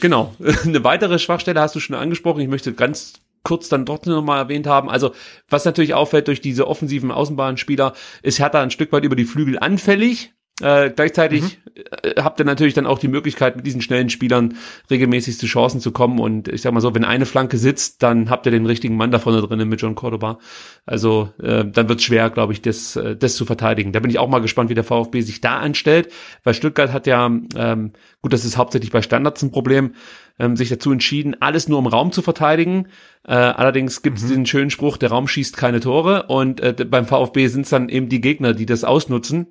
Genau. 0.00 0.34
Eine 0.64 0.84
weitere 0.84 1.18
Schwachstelle 1.18 1.60
hast 1.60 1.74
du 1.74 1.80
schon 1.80 1.96
angesprochen. 1.96 2.40
Ich 2.40 2.48
möchte 2.48 2.74
ganz 2.74 3.14
kurz 3.42 3.68
dann 3.68 3.86
trotzdem 3.86 4.14
nochmal 4.14 4.38
erwähnt 4.38 4.66
haben. 4.66 4.88
Also, 4.88 5.12
was 5.48 5.64
natürlich 5.64 5.94
auffällt 5.94 6.28
durch 6.28 6.40
diese 6.40 6.68
offensiven 6.68 7.10
Außenbahnspieler, 7.10 7.92
ist 8.22 8.38
Hertha 8.38 8.62
ein 8.62 8.70
Stück 8.70 8.92
weit 8.92 9.04
über 9.04 9.16
die 9.16 9.24
Flügel 9.24 9.58
anfällig. 9.58 10.34
Äh, 10.60 10.90
gleichzeitig 10.90 11.42
mhm. 11.42 11.62
Äh, 11.74 12.20
habt 12.22 12.38
ihr 12.38 12.44
natürlich 12.44 12.74
dann 12.74 12.86
auch 12.86 12.98
die 12.98 13.08
Möglichkeit, 13.08 13.56
mit 13.56 13.66
diesen 13.66 13.80
schnellen 13.80 14.10
Spielern 14.10 14.56
regelmäßig 14.90 15.38
zu 15.38 15.46
Chancen 15.46 15.80
zu 15.80 15.90
kommen. 15.90 16.18
Und 16.18 16.48
ich 16.48 16.62
sag 16.62 16.72
mal 16.72 16.80
so, 16.80 16.94
wenn 16.94 17.04
eine 17.04 17.26
Flanke 17.26 17.56
sitzt, 17.56 18.02
dann 18.02 18.30
habt 18.30 18.46
ihr 18.46 18.52
den 18.52 18.66
richtigen 18.66 18.96
Mann 18.96 19.10
da 19.10 19.18
vorne 19.18 19.40
drinnen 19.40 19.68
mit 19.68 19.80
John 19.80 19.94
Cordoba. 19.94 20.38
Also 20.84 21.30
äh, 21.42 21.64
dann 21.64 21.88
wird 21.88 22.00
es 22.00 22.04
schwer, 22.04 22.30
glaube 22.30 22.52
ich, 22.52 22.62
das, 22.62 22.96
äh, 22.96 23.16
das 23.16 23.36
zu 23.36 23.44
verteidigen. 23.44 23.92
Da 23.92 24.00
bin 24.00 24.10
ich 24.10 24.18
auch 24.18 24.28
mal 24.28 24.40
gespannt, 24.40 24.70
wie 24.70 24.74
der 24.74 24.84
VfB 24.84 25.22
sich 25.22 25.40
da 25.40 25.58
anstellt, 25.58 26.12
weil 26.44 26.54
Stuttgart 26.54 26.92
hat 26.92 27.06
ja, 27.06 27.26
ähm, 27.26 27.92
gut, 28.20 28.32
das 28.32 28.44
ist 28.44 28.56
hauptsächlich 28.56 28.90
bei 28.90 29.02
Standards 29.02 29.42
ein 29.42 29.50
Problem, 29.50 29.94
ähm, 30.38 30.56
sich 30.56 30.68
dazu 30.68 30.92
entschieden, 30.92 31.36
alles 31.40 31.68
nur 31.68 31.78
im 31.78 31.86
Raum 31.86 32.12
zu 32.12 32.20
verteidigen. 32.20 32.88
Äh, 33.26 33.32
allerdings 33.32 34.02
gibt 34.02 34.18
es 34.18 34.24
mhm. 34.24 34.28
diesen 34.28 34.46
schönen 34.46 34.70
Spruch, 34.70 34.96
der 34.98 35.10
Raum 35.10 35.26
schießt 35.26 35.56
keine 35.56 35.80
Tore. 35.80 36.24
Und 36.24 36.60
äh, 36.60 36.74
beim 36.84 37.06
VfB 37.06 37.46
sind 37.46 37.62
es 37.62 37.70
dann 37.70 37.88
eben 37.88 38.08
die 38.08 38.20
Gegner, 38.20 38.52
die 38.52 38.66
das 38.66 38.84
ausnutzen. 38.84 39.46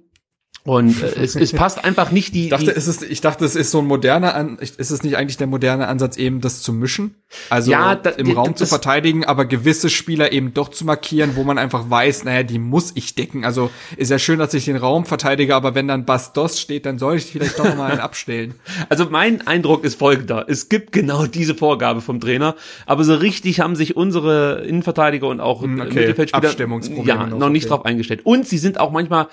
Und 0.64 1.02
äh, 1.02 1.20
es, 1.20 1.36
es 1.36 1.54
passt 1.54 1.84
einfach 1.84 2.12
nicht 2.12 2.36
die. 2.36 2.46
Ich 2.46 2.50
dachte, 2.52 2.66
die, 2.66 2.72
es 2.72 2.88
ist, 2.88 3.02
ich 3.02 3.20
dachte, 3.20 3.46
es 3.46 3.56
ist 3.56 3.72
so 3.72 3.80
ein 3.80 3.86
moderner, 3.86 4.36
An 4.36 4.60
ist 4.60 4.80
es 4.80 5.02
nicht 5.02 5.18
eigentlich 5.18 5.38
der 5.38 5.48
moderne 5.48 5.88
Ansatz, 5.88 6.18
eben 6.18 6.40
das 6.40 6.62
zu 6.62 6.72
mischen? 6.72 7.16
Also 7.50 7.72
ja, 7.72 7.96
da, 7.96 8.12
im 8.12 8.32
Raum 8.32 8.56
zu 8.56 8.68
verteidigen, 8.68 9.26
aber 9.26 9.46
gewisse 9.46 9.90
Spieler 9.90 10.32
eben 10.32 10.54
doch 10.54 10.70
zu 10.70 10.86
markieren, 10.86 11.36
wo 11.36 11.44
man 11.44 11.58
einfach 11.58 11.90
weiß, 11.90 12.26
naja, 12.26 12.44
die 12.44 12.60
muss 12.60 12.92
ich 12.94 13.16
decken. 13.16 13.44
Also 13.44 13.72
ist 13.98 14.12
ja 14.12 14.20
schön, 14.20 14.38
dass 14.38 14.54
ich 14.54 14.66
den 14.66 14.76
Raum 14.76 15.06
verteidige, 15.06 15.56
aber 15.56 15.74
wenn 15.74 15.88
dann 15.88 16.06
Bastos 16.06 16.60
steht, 16.60 16.86
dann 16.86 17.00
soll 17.00 17.18
ich 17.18 17.26
vielleicht 17.26 17.58
doch 17.58 17.76
mal 17.76 17.92
einen 17.92 18.02
abstellen. 18.02 18.56
Also 18.90 19.08
mein 19.10 19.46
Eindruck 19.48 19.84
ist 19.84 19.98
folgender. 19.98 20.46
Es 20.48 20.68
gibt 20.68 20.92
genau 20.92 21.26
diese 21.26 21.56
Vorgabe 21.56 22.02
vom 22.02 22.20
Trainer, 22.20 22.56
aber 22.86 23.04
so 23.04 23.16
richtig 23.16 23.60
haben 23.60 23.76
sich 23.76 23.96
unsere 23.96 24.64
Innenverteidiger 24.66 25.28
und 25.28 25.40
auch 25.40 25.62
hm, 25.62 25.80
okay. 25.80 25.94
Mittelfeldspieler 25.94 27.06
ja, 27.06 27.28
noch, 27.28 27.38
noch 27.38 27.50
nicht 27.50 27.66
okay. 27.66 27.70
drauf 27.70 27.86
eingestellt. 27.86 28.22
Und 28.24 28.48
sie 28.48 28.58
sind 28.58 28.80
auch 28.80 28.92
manchmal 28.92 29.28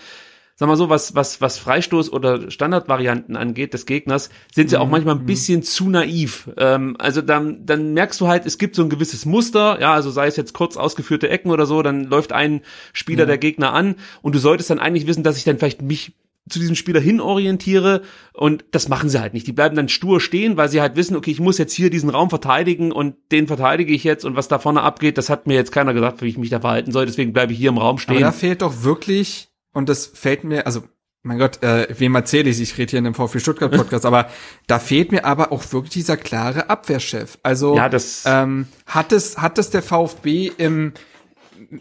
sag 0.59 0.67
mal 0.67 0.77
so, 0.77 0.89
was, 0.89 1.15
was, 1.15 1.41
was 1.41 1.57
Freistoß 1.59 2.13
oder 2.13 2.51
Standardvarianten 2.51 3.37
angeht 3.37 3.75
des 3.75 3.87
Gegners, 3.87 4.29
sind 4.53 4.71
sie 4.71 4.77
auch 4.77 4.87
mhm. 4.87 4.91
manchmal 4.91 5.15
ein 5.15 5.23
mhm. 5.23 5.27
bisschen 5.27 5.63
zu 5.63 5.89
naiv. 5.89 6.51
Ähm, 6.57 6.97
also 6.99 7.23
dann, 7.23 7.65
dann 7.65 7.95
merkst 7.95 8.21
du 8.21 8.27
halt, 8.27 8.45
es 8.45 8.59
gibt 8.59 8.75
so 8.75 8.83
ein 8.83 8.91
gewisses 8.91 9.25
Muster, 9.25 9.81
ja, 9.81 9.95
also 9.95 10.11
sei 10.11 10.27
es 10.27 10.35
jetzt 10.35 10.55
kurz 10.55 10.77
ausgeführte 10.77 11.29
Ecken 11.29 11.53
oder 11.53 11.65
so, 11.65 11.81
dann 11.83 12.05
läuft 12.05 12.33
ein 12.33 12.63
Spieler 12.93 13.21
ja. 13.21 13.27
der 13.27 13.39
Gegner 13.39 13.73
an 13.73 13.95
und 14.21 14.35
du 14.35 14.41
solltest 14.41 14.71
dann 14.71 14.81
eigentlich 14.81 15.07
wissen, 15.07 15.23
dass 15.23 15.37
ich 15.37 15.45
dann 15.45 15.59
vielleicht 15.59 15.81
mich 15.81 16.15
zu 16.49 16.59
diesem 16.59 16.75
Spieler 16.75 17.01
hin 17.01 17.21
orientiere 17.21 18.03
und 18.33 18.65
das 18.73 18.89
machen 18.89 19.11
sie 19.11 19.21
halt 19.21 19.35
nicht. 19.35 19.47
Die 19.47 19.53
bleiben 19.53 19.77
dann 19.77 19.89
stur 19.89 20.21
stehen, 20.21 20.57
weil 20.57 20.69
sie 20.69 20.81
halt 20.81 20.97
wissen, 20.97 21.15
okay, 21.15 21.31
ich 21.31 21.41
muss 21.41 21.59
jetzt 21.59 21.75
hier 21.75 21.91
diesen 21.91 22.11
Raum 22.11 22.31
verteidigen 22.31 22.91
und 22.91 23.15
den 23.31 23.47
verteidige 23.47 23.93
ich 23.93 24.03
jetzt 24.03 24.25
und 24.25 24.35
was 24.35 24.49
da 24.49 24.59
vorne 24.59 24.83
abgeht, 24.83 25.19
das 25.19 25.31
hat 25.31 25.47
mir 25.47 25.55
jetzt 25.55 25.71
keiner 25.71 25.95
gesagt, 25.95 26.21
wie 26.23 26.27
ich 26.27 26.39
mich 26.39 26.51
da 26.51 26.59
verhalten 26.59 26.91
soll, 26.91 27.07
deswegen 27.07 27.33
bleibe 27.33 27.53
ich 27.53 27.59
hier 27.59 27.69
im 27.69 27.79
Raum 27.79 27.99
stehen. 27.99 28.17
Aber 28.17 28.25
da 28.27 28.33
fehlt 28.33 28.63
doch 28.63 28.83
wirklich 28.83 29.48
und 29.79 29.89
das 29.89 30.07
fällt 30.07 30.43
mir, 30.43 30.67
also 30.67 30.83
mein 31.23 31.39
Gott, 31.39 31.63
äh, 31.63 31.87
wem 31.97 32.17
erzähle 32.17 32.51
ich, 32.51 32.61
ich 32.61 32.77
rede 32.79 32.91
hier 32.91 32.99
in 32.99 33.05
dem 33.05 33.15
VfB 33.15 33.39
Stuttgart 33.39 33.71
Podcast, 33.71 34.05
aber 34.05 34.29
da 34.67 34.81
fehlt 34.81 35.13
mir 35.13 35.25
aber 35.25 35.53
auch 35.53 35.73
wirklich 35.73 35.93
dieser 35.93 36.17
klare 36.17 36.69
Abwehrchef. 36.69 37.39
Also 37.45 37.77
ja, 37.77 37.89
das 37.89 38.25
ähm, 38.27 38.67
hat 38.87 39.13
es 39.13 39.39
hat 39.39 39.57
es 39.57 39.71
der 39.71 39.83
VfB 39.83 40.51
im 40.59 40.95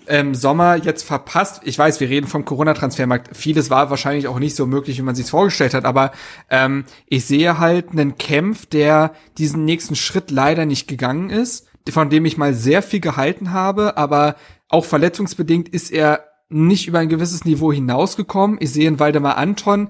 ähm, 0.05 0.35
Sommer 0.35 0.75
jetzt 0.75 1.03
verpasst. 1.03 1.61
Ich 1.63 1.77
weiß, 1.79 1.99
wir 1.99 2.07
reden 2.07 2.27
vom 2.27 2.45
Corona-Transfermarkt. 2.45 3.35
Vieles 3.35 3.71
war 3.71 3.89
wahrscheinlich 3.89 4.27
auch 4.27 4.37
nicht 4.37 4.55
so 4.55 4.67
möglich, 4.67 4.99
wie 4.99 5.03
man 5.03 5.15
sich 5.15 5.27
vorgestellt 5.27 5.73
hat. 5.73 5.85
Aber 5.85 6.11
ähm, 6.51 6.85
ich 7.07 7.25
sehe 7.25 7.57
halt 7.57 7.91
einen 7.91 8.19
Kämpf, 8.19 8.67
der 8.67 9.13
diesen 9.39 9.65
nächsten 9.65 9.95
Schritt 9.95 10.29
leider 10.29 10.67
nicht 10.67 10.87
gegangen 10.87 11.31
ist, 11.31 11.67
von 11.89 12.11
dem 12.11 12.25
ich 12.25 12.37
mal 12.37 12.53
sehr 12.53 12.83
viel 12.83 12.99
gehalten 12.99 13.53
habe. 13.53 13.97
Aber 13.97 14.35
auch 14.69 14.85
verletzungsbedingt 14.85 15.69
ist 15.69 15.91
er 15.91 16.26
nicht 16.49 16.87
über 16.87 16.99
ein 16.99 17.09
gewisses 17.09 17.45
Niveau 17.45 17.71
hinausgekommen. 17.73 18.57
Ich 18.61 18.71
sehe 18.71 18.87
einen 18.87 18.99
Waldemar 18.99 19.37
Anton, 19.37 19.89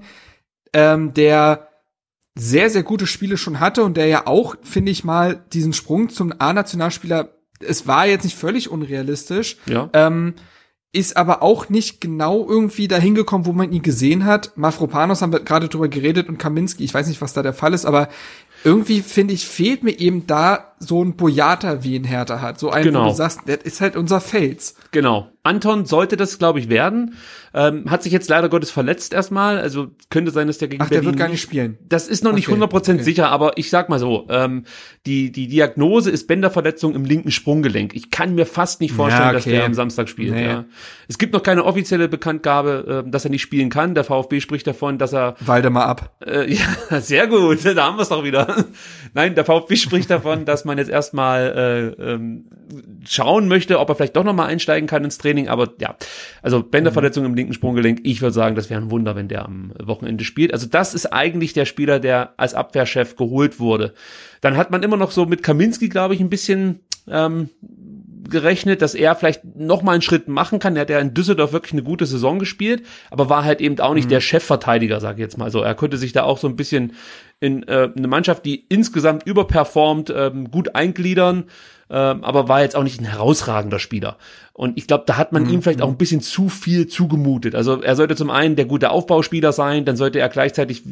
ähm, 0.72 1.14
der 1.14 1.68
sehr, 2.34 2.70
sehr 2.70 2.82
gute 2.82 3.06
Spiele 3.06 3.36
schon 3.36 3.60
hatte 3.60 3.82
und 3.84 3.96
der 3.96 4.06
ja 4.06 4.26
auch, 4.26 4.56
finde 4.62 4.92
ich 4.92 5.04
mal, 5.04 5.44
diesen 5.52 5.72
Sprung 5.72 6.08
zum 6.08 6.32
A-Nationalspieler, 6.38 7.30
es 7.60 7.86
war 7.88 8.06
jetzt 8.06 8.24
nicht 8.24 8.36
völlig 8.36 8.70
unrealistisch, 8.70 9.56
Ja. 9.66 9.90
ähm, 9.92 10.34
ist 10.92 11.16
aber 11.16 11.42
auch 11.42 11.68
nicht 11.68 12.00
genau 12.00 12.48
irgendwie 12.48 12.88
dahin 12.88 13.14
gekommen, 13.14 13.44
wo 13.44 13.52
man 13.52 13.72
ihn 13.72 13.82
gesehen 13.82 14.24
hat. 14.24 14.56
Mafropanos 14.56 15.20
haben 15.20 15.32
wir 15.32 15.40
gerade 15.40 15.68
drüber 15.68 15.88
geredet 15.88 16.28
und 16.28 16.38
Kaminski, 16.38 16.82
ich 16.84 16.94
weiß 16.94 17.08
nicht, 17.08 17.20
was 17.20 17.34
da 17.34 17.42
der 17.42 17.52
Fall 17.52 17.74
ist, 17.74 17.84
aber 17.84 18.08
irgendwie 18.64 19.00
finde 19.02 19.34
ich, 19.34 19.46
fehlt 19.46 19.82
mir 19.82 19.98
eben 19.98 20.26
da 20.26 20.64
so 20.80 21.02
ein 21.04 21.16
Boyata, 21.16 21.82
wie 21.82 21.96
ihn 21.96 22.04
Hertha 22.04 22.40
hat. 22.40 22.60
So 22.60 22.70
ein, 22.70 22.84
Genau. 22.84 23.04
wo 23.06 23.08
du 23.08 23.14
sagst, 23.14 23.40
das 23.46 23.58
ist 23.64 23.80
halt 23.80 23.96
unser 23.96 24.20
Fels. 24.20 24.76
Genau. 24.92 25.28
Anton 25.42 25.86
sollte 25.86 26.16
das, 26.16 26.38
glaube 26.38 26.60
ich, 26.60 26.68
werden. 26.68 27.14
Ähm, 27.54 27.90
hat 27.90 28.02
sich 28.04 28.12
jetzt 28.12 28.28
leider 28.28 28.48
Gottes 28.48 28.70
verletzt 28.70 29.12
erstmal. 29.12 29.58
Also 29.58 29.88
könnte 30.10 30.30
sein, 30.30 30.46
dass 30.46 30.58
der 30.58 30.68
gegen 30.68 30.82
Ach, 30.82 30.88
der 30.88 30.96
Berlin 30.96 31.06
wird 31.12 31.18
gar 31.18 31.28
nicht 31.28 31.40
spielen. 31.40 31.78
Das 31.88 32.06
ist 32.06 32.22
noch 32.22 32.32
nicht 32.32 32.48
Okay, 32.48 32.60
100% 32.62 32.74
okay. 32.94 33.02
sicher, 33.02 33.30
aber 33.30 33.56
ich 33.56 33.70
sag 33.70 33.88
mal 33.88 33.98
so, 33.98 34.26
ähm, 34.28 34.64
die, 35.06 35.32
die 35.32 35.48
Diagnose 35.48 36.10
ist 36.10 36.28
Bänderverletzung 36.28 36.94
im 36.94 37.04
linken 37.04 37.30
Sprunggelenk. 37.32 37.94
Ich 37.96 38.10
kann 38.10 38.34
mir 38.36 38.46
fast 38.46 38.80
nicht 38.80 38.92
vorstellen, 38.92 39.28
Ja, 39.28 39.32
dass 39.32 39.44
okay. 39.46 39.56
der 39.56 39.64
am 39.64 39.74
Samstag 39.74 40.08
spielt. 40.08 40.34
Nee. 40.34 40.44
Ja. 40.46 40.64
Es 41.08 41.18
gibt 41.18 41.32
noch 41.32 41.42
keine 41.42 41.64
offizielle 41.64 42.08
Bekanntgabe, 42.08 43.04
äh, 43.06 43.10
dass 43.10 43.24
er 43.24 43.30
nicht 43.30 43.42
spielen 43.42 43.70
kann. 43.70 43.94
Der 43.94 44.04
VfB 44.04 44.40
spricht 44.40 44.66
davon, 44.66 44.98
dass 44.98 45.12
er 45.12 45.34
Waldemar 45.40 45.86
ab. 45.86 46.16
äh, 46.24 46.52
ja, 46.90 47.00
sehr 47.00 47.26
gut, 47.26 47.64
da 47.64 47.84
haben 47.86 47.96
wir 47.96 48.02
es 48.02 48.10
doch 48.10 48.22
wieder. 48.22 48.47
Nein, 49.14 49.34
der 49.34 49.44
VfB 49.44 49.76
spricht 49.76 50.10
davon, 50.10 50.44
dass 50.44 50.64
man 50.64 50.78
jetzt 50.78 50.90
erstmal 50.90 51.94
äh, 51.98 52.12
ähm, 52.12 52.46
schauen 53.06 53.48
möchte, 53.48 53.78
ob 53.78 53.88
er 53.88 53.94
vielleicht 53.94 54.16
doch 54.16 54.24
nochmal 54.24 54.48
einsteigen 54.48 54.88
kann 54.88 55.04
ins 55.04 55.18
Training. 55.18 55.48
Aber 55.48 55.70
ja, 55.80 55.96
also 56.42 56.62
Bänderverletzung 56.62 57.24
im 57.24 57.34
linken 57.34 57.54
Sprunggelenk, 57.54 58.00
ich 58.04 58.22
würde 58.22 58.34
sagen, 58.34 58.56
das 58.56 58.70
wäre 58.70 58.80
ein 58.80 58.90
Wunder, 58.90 59.16
wenn 59.16 59.28
der 59.28 59.44
am 59.44 59.72
Wochenende 59.82 60.24
spielt. 60.24 60.52
Also 60.52 60.66
das 60.66 60.94
ist 60.94 61.06
eigentlich 61.06 61.52
der 61.52 61.64
Spieler, 61.64 62.00
der 62.00 62.34
als 62.36 62.54
Abwehrchef 62.54 63.16
geholt 63.16 63.60
wurde. 63.60 63.94
Dann 64.40 64.56
hat 64.56 64.70
man 64.70 64.82
immer 64.82 64.96
noch 64.96 65.10
so 65.10 65.26
mit 65.26 65.42
Kaminski, 65.42 65.88
glaube 65.88 66.14
ich, 66.14 66.20
ein 66.20 66.30
bisschen 66.30 66.80
ähm, 67.08 67.50
gerechnet, 68.28 68.82
dass 68.82 68.94
er 68.94 69.14
vielleicht 69.14 69.44
noch 69.56 69.82
mal 69.82 69.92
einen 69.92 70.02
Schritt 70.02 70.28
machen 70.28 70.58
kann. 70.58 70.76
Er 70.76 70.82
hat 70.82 70.90
ja 70.90 70.98
in 70.98 71.14
Düsseldorf 71.14 71.52
wirklich 71.52 71.72
eine 71.72 71.82
gute 71.82 72.06
Saison 72.06 72.38
gespielt, 72.38 72.84
aber 73.10 73.28
war 73.28 73.44
halt 73.44 73.60
eben 73.60 73.78
auch 73.80 73.94
nicht 73.94 74.10
der 74.10 74.20
Chefverteidiger, 74.20 75.00
sage 75.00 75.16
ich 75.16 75.22
jetzt 75.22 75.38
mal 75.38 75.50
so. 75.50 75.60
Er 75.62 75.74
konnte 75.74 75.96
sich 75.96 76.12
da 76.12 76.24
auch 76.24 76.38
so 76.38 76.46
ein 76.46 76.56
bisschen 76.56 76.92
in 77.40 77.62
äh, 77.68 77.90
eine 77.96 78.08
Mannschaft, 78.08 78.44
die 78.44 78.66
insgesamt 78.68 79.26
überperformt, 79.26 80.12
ähm, 80.14 80.50
gut 80.50 80.74
eingliedern, 80.74 81.44
ähm, 81.90 82.24
aber 82.24 82.48
war 82.48 82.62
jetzt 82.62 82.76
auch 82.76 82.82
nicht 82.82 83.00
ein 83.00 83.04
herausragender 83.04 83.78
Spieler. 83.78 84.18
Und 84.52 84.76
ich 84.76 84.86
glaube, 84.86 85.04
da 85.06 85.16
hat 85.16 85.32
man 85.32 85.48
ihm 85.48 85.62
vielleicht 85.62 85.82
auch 85.82 85.88
ein 85.88 85.96
bisschen 85.96 86.20
zu 86.20 86.48
viel 86.48 86.88
zugemutet. 86.88 87.54
Also 87.54 87.80
er 87.80 87.96
sollte 87.96 88.16
zum 88.16 88.30
einen 88.30 88.56
der 88.56 88.64
gute 88.64 88.90
Aufbauspieler 88.90 89.52
sein, 89.52 89.84
dann 89.84 89.96
sollte 89.96 90.18
er 90.18 90.28
gleichzeitig 90.28 90.82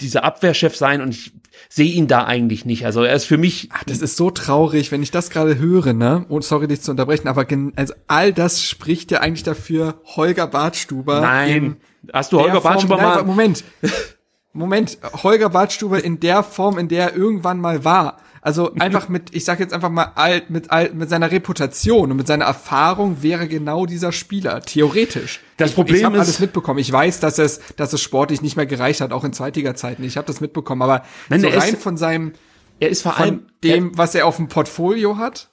dieser 0.00 0.24
Abwehrchef 0.24 0.76
sein 0.76 1.00
und 1.00 1.10
ich 1.10 1.32
sehe 1.68 1.90
ihn 1.92 2.06
da 2.06 2.24
eigentlich 2.24 2.64
nicht. 2.64 2.84
Also 2.84 3.02
er 3.02 3.14
ist 3.14 3.24
für 3.24 3.38
mich 3.38 3.68
Ach, 3.72 3.84
das 3.84 4.02
ist 4.02 4.16
so 4.16 4.30
traurig, 4.30 4.92
wenn 4.92 5.02
ich 5.02 5.10
das 5.10 5.30
gerade 5.30 5.58
höre, 5.58 5.92
ne? 5.92 6.26
Oh, 6.28 6.40
sorry, 6.40 6.66
dich 6.66 6.82
zu 6.82 6.90
unterbrechen, 6.90 7.28
aber 7.28 7.46
also 7.76 7.94
all 8.08 8.32
das 8.32 8.62
spricht 8.62 9.10
ja 9.10 9.20
eigentlich 9.20 9.42
dafür, 9.42 10.00
Holger 10.04 10.46
Bartstuber. 10.46 11.20
Nein. 11.20 11.50
in 11.50 11.76
Hast 12.12 12.32
du 12.32 12.40
Holger 12.40 12.60
Bartstuber 12.60 12.96
mal 12.96 13.24
Moment. 13.24 13.64
Moment. 14.52 14.98
Holger 15.22 15.48
Bartstuber 15.48 16.02
in 16.04 16.20
der 16.20 16.42
Form, 16.42 16.78
in 16.78 16.88
der 16.88 17.10
er 17.12 17.16
irgendwann 17.16 17.58
mal 17.60 17.84
war. 17.84 18.18
Also 18.42 18.72
einfach 18.78 19.08
mit, 19.08 19.34
ich 19.34 19.44
sag 19.44 19.60
jetzt 19.60 19.72
einfach 19.72 19.88
mal, 19.88 20.12
alt, 20.16 20.50
mit, 20.50 20.70
alt, 20.70 20.94
mit 20.94 21.08
seiner 21.08 21.30
Reputation 21.30 22.10
und 22.10 22.16
mit 22.16 22.26
seiner 22.26 22.44
Erfahrung 22.44 23.22
wäre 23.22 23.46
genau 23.48 23.86
dieser 23.86 24.10
Spieler, 24.12 24.60
theoretisch. 24.62 25.40
Das 25.56 25.70
ich, 25.70 25.74
Problem 25.76 25.96
ich 25.96 26.04
habe 26.04 26.16
ist- 26.16 26.22
alles 26.22 26.38
mitbekommen. 26.40 26.80
Ich 26.80 26.90
weiß, 26.92 27.20
dass 27.20 27.38
es, 27.38 27.60
dass 27.76 27.92
es 27.92 28.00
sportlich 28.00 28.42
nicht 28.42 28.56
mehr 28.56 28.66
gereicht 28.66 29.00
hat, 29.00 29.12
auch 29.12 29.24
in 29.24 29.32
Zeitiger-Zeiten. 29.32 30.02
Ich 30.04 30.16
habe 30.16 30.26
das 30.26 30.40
mitbekommen, 30.40 30.82
aber 30.82 31.04
Nein, 31.28 31.40
so 31.40 31.46
er 31.48 31.54
ist- 31.56 31.62
rein 31.64 31.76
von 31.76 31.96
seinem, 31.96 32.32
Er 32.80 32.88
ist 32.88 33.02
vor 33.02 33.16
allem 33.18 33.38
von 33.40 33.52
dem, 33.62 33.96
was 33.96 34.14
er 34.14 34.26
auf 34.26 34.36
dem 34.36 34.48
Portfolio 34.48 35.16
hat. 35.18 35.48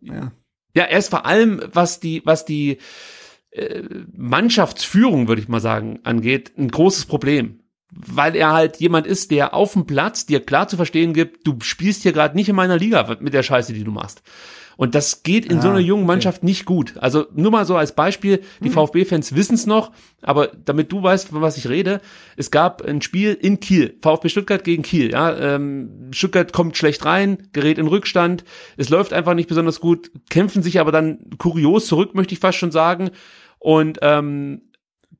Ja. 0.00 0.32
Ja, 0.74 0.84
er 0.84 0.98
ist 0.98 1.10
vor 1.10 1.26
allem, 1.26 1.60
was 1.72 1.98
die, 2.00 2.22
was 2.24 2.44
die 2.44 2.78
äh, 3.50 3.82
Mannschaftsführung, 4.12 5.28
würde 5.28 5.42
ich 5.42 5.48
mal 5.48 5.60
sagen, 5.60 6.00
angeht, 6.04 6.52
ein 6.58 6.70
großes 6.70 7.06
Problem. 7.06 7.60
Weil 7.90 8.36
er 8.36 8.52
halt 8.52 8.76
jemand 8.76 9.06
ist, 9.06 9.30
der 9.30 9.54
auf 9.54 9.72
dem 9.72 9.86
Platz 9.86 10.26
dir 10.26 10.44
klar 10.44 10.68
zu 10.68 10.76
verstehen 10.76 11.14
gibt, 11.14 11.46
du 11.46 11.58
spielst 11.60 12.02
hier 12.02 12.12
gerade 12.12 12.36
nicht 12.36 12.48
in 12.48 12.56
meiner 12.56 12.76
Liga 12.76 13.16
mit 13.20 13.32
der 13.32 13.42
Scheiße, 13.42 13.72
die 13.72 13.84
du 13.84 13.90
machst. 13.90 14.22
Und 14.78 14.94
das 14.94 15.24
geht 15.24 15.44
in 15.44 15.60
so 15.60 15.66
Ah, 15.66 15.70
einer 15.72 15.80
jungen 15.80 16.04
okay. 16.04 16.12
Mannschaft 16.12 16.44
nicht 16.44 16.64
gut. 16.64 16.94
Also 16.98 17.26
nur 17.34 17.50
mal 17.50 17.64
so 17.64 17.76
als 17.76 17.96
Beispiel, 17.96 18.42
die 18.62 18.70
VfB-Fans 18.70 19.34
wissen 19.34 19.56
es 19.56 19.66
noch, 19.66 19.90
aber 20.22 20.52
damit 20.64 20.92
du 20.92 21.02
weißt, 21.02 21.30
von 21.30 21.42
was 21.42 21.56
ich 21.56 21.68
rede, 21.68 22.00
es 22.36 22.52
gab 22.52 22.82
ein 22.82 23.02
Spiel 23.02 23.34
in 23.34 23.58
Kiel, 23.58 23.98
VfB 24.00 24.28
Stuttgart 24.28 24.62
gegen 24.62 24.84
Kiel. 24.84 25.10
Ja, 25.10 25.36
ähm, 25.36 26.10
Stuttgart 26.12 26.52
kommt 26.52 26.76
schlecht 26.76 27.04
rein, 27.04 27.48
gerät 27.52 27.78
in 27.78 27.88
Rückstand, 27.88 28.44
es 28.76 28.88
läuft 28.88 29.12
einfach 29.12 29.34
nicht 29.34 29.48
besonders 29.48 29.80
gut, 29.80 30.12
kämpfen 30.30 30.62
sich 30.62 30.78
aber 30.78 30.92
dann 30.92 31.24
kurios 31.38 31.86
zurück, 31.88 32.14
möchte 32.14 32.34
ich 32.34 32.38
fast 32.38 32.56
schon 32.58 32.70
sagen. 32.70 33.10
Und 33.58 33.98
ähm, 34.02 34.62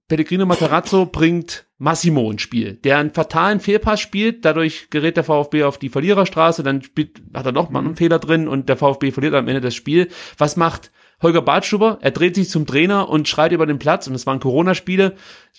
Pellegrino 0.07 0.47
Matarazzo 0.47 1.05
bringt 1.05 1.67
Massimo 1.79 2.29
ins 2.31 2.43
Spiel, 2.43 2.75
der 2.75 2.99
einen 2.99 3.13
fatalen 3.13 3.61
Fehlpass 3.61 4.01
spielt, 4.01 4.45
dadurch 4.45 4.91
gerät 4.91 5.17
der 5.17 5.23
VfB 5.23 5.63
auf 5.63 5.79
die 5.79 5.89
Verliererstraße, 5.89 6.65
dann 6.65 6.83
spielt, 6.83 7.23
hat 7.33 7.47
er 7.47 7.53
noch 7.53 7.71
mal 7.71 7.79
einen 7.79 7.95
Fehler 7.95 8.19
drin 8.19 8.49
und 8.49 8.69
der 8.69 8.77
VfB 8.77 9.13
verliert 9.13 9.35
am 9.35 9.47
Ende 9.47 9.61
das 9.61 9.77
Spiel. 9.77 10.09
Was 10.39 10.57
macht 10.57 10.91
Holger 11.23 11.41
Bartstuber? 11.41 11.99
Er 12.01 12.11
dreht 12.11 12.35
sich 12.35 12.51
zum 12.51 12.67
Trainer 12.67 13.09
und 13.09 13.29
schreit 13.29 13.53
über 13.53 13.65
den 13.65 13.79
Platz 13.79 14.09
und 14.09 14.15
es 14.15 14.27
waren 14.27 14.41
Corona-Spiele, 14.41 15.15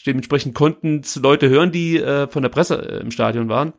dementsprechend 0.06 0.56
konnten 0.56 1.00
es 1.00 1.16
Leute 1.16 1.48
hören, 1.48 1.72
die 1.72 1.98
äh, 1.98 2.28
von 2.28 2.44
der 2.44 2.50
Presse 2.50 2.76
äh, 2.76 3.00
im 3.00 3.12
Stadion 3.12 3.48
waren. 3.48 3.74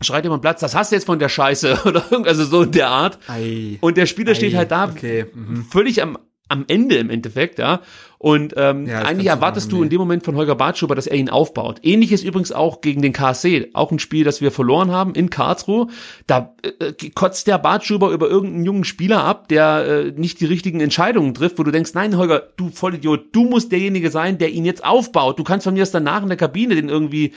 Schreit 0.00 0.24
über 0.24 0.36
den 0.36 0.40
Platz, 0.40 0.60
das 0.60 0.74
hast 0.74 0.90
du 0.90 0.96
jetzt 0.96 1.06
von 1.06 1.20
der 1.20 1.28
Scheiße 1.28 1.82
oder 1.84 2.04
also 2.24 2.44
so 2.44 2.62
in 2.62 2.72
der 2.72 2.88
Art. 2.88 3.20
Ei. 3.28 3.78
Und 3.80 3.96
der 3.96 4.06
Spieler 4.06 4.34
steht 4.34 4.54
Ei, 4.54 4.58
halt 4.58 4.72
da 4.72 4.88
okay, 4.88 5.26
mhm. 5.32 5.64
völlig 5.64 6.02
am, 6.02 6.18
am 6.48 6.64
Ende 6.68 6.96
im 6.96 7.10
Endeffekt, 7.10 7.58
ja. 7.58 7.80
Und 8.18 8.54
ähm, 8.56 8.86
Ja, 8.86 9.02
eigentlich 9.02 9.28
erwartest 9.28 9.70
du 9.70 9.80
in 9.80 9.90
dem 9.90 9.98
Moment 9.98 10.24
von 10.24 10.34
Holger 10.34 10.56
Bartschuber, 10.56 10.96
dass 10.96 11.06
er 11.06 11.16
ihn 11.16 11.30
aufbaut. 11.30 11.78
Ähnliches 11.82 12.24
übrigens 12.24 12.50
auch 12.50 12.80
gegen 12.80 13.00
den 13.00 13.12
KSC, 13.12 13.70
auch 13.74 13.92
ein 13.92 14.00
Spiel, 14.00 14.24
das 14.24 14.40
wir 14.40 14.50
verloren 14.50 14.90
haben 14.90 15.14
in 15.14 15.30
Karlsruhe. 15.30 15.86
Da 16.26 16.56
äh, 16.62 16.92
kotzt 17.14 17.46
der 17.46 17.58
Bartschuber 17.58 18.10
über 18.10 18.28
irgendeinen 18.28 18.64
jungen 18.64 18.84
Spieler 18.84 19.22
ab, 19.22 19.48
der 19.48 19.86
äh, 19.86 20.20
nicht 20.20 20.40
die 20.40 20.46
richtigen 20.46 20.80
Entscheidungen 20.80 21.32
trifft, 21.32 21.58
wo 21.58 21.62
du 21.62 21.70
denkst, 21.70 21.92
nein, 21.94 22.16
Holger, 22.16 22.48
du 22.56 22.70
Vollidiot, 22.70 23.26
du 23.32 23.44
musst 23.44 23.70
derjenige 23.70 24.10
sein, 24.10 24.38
der 24.38 24.50
ihn 24.50 24.64
jetzt 24.64 24.84
aufbaut. 24.84 25.38
Du 25.38 25.44
kannst 25.44 25.64
von 25.64 25.74
mir 25.74 25.82
aus 25.82 25.92
danach 25.92 26.22
in 26.22 26.28
der 26.28 26.38
Kabine 26.38 26.74
den 26.74 26.88
irgendwie 26.88 27.34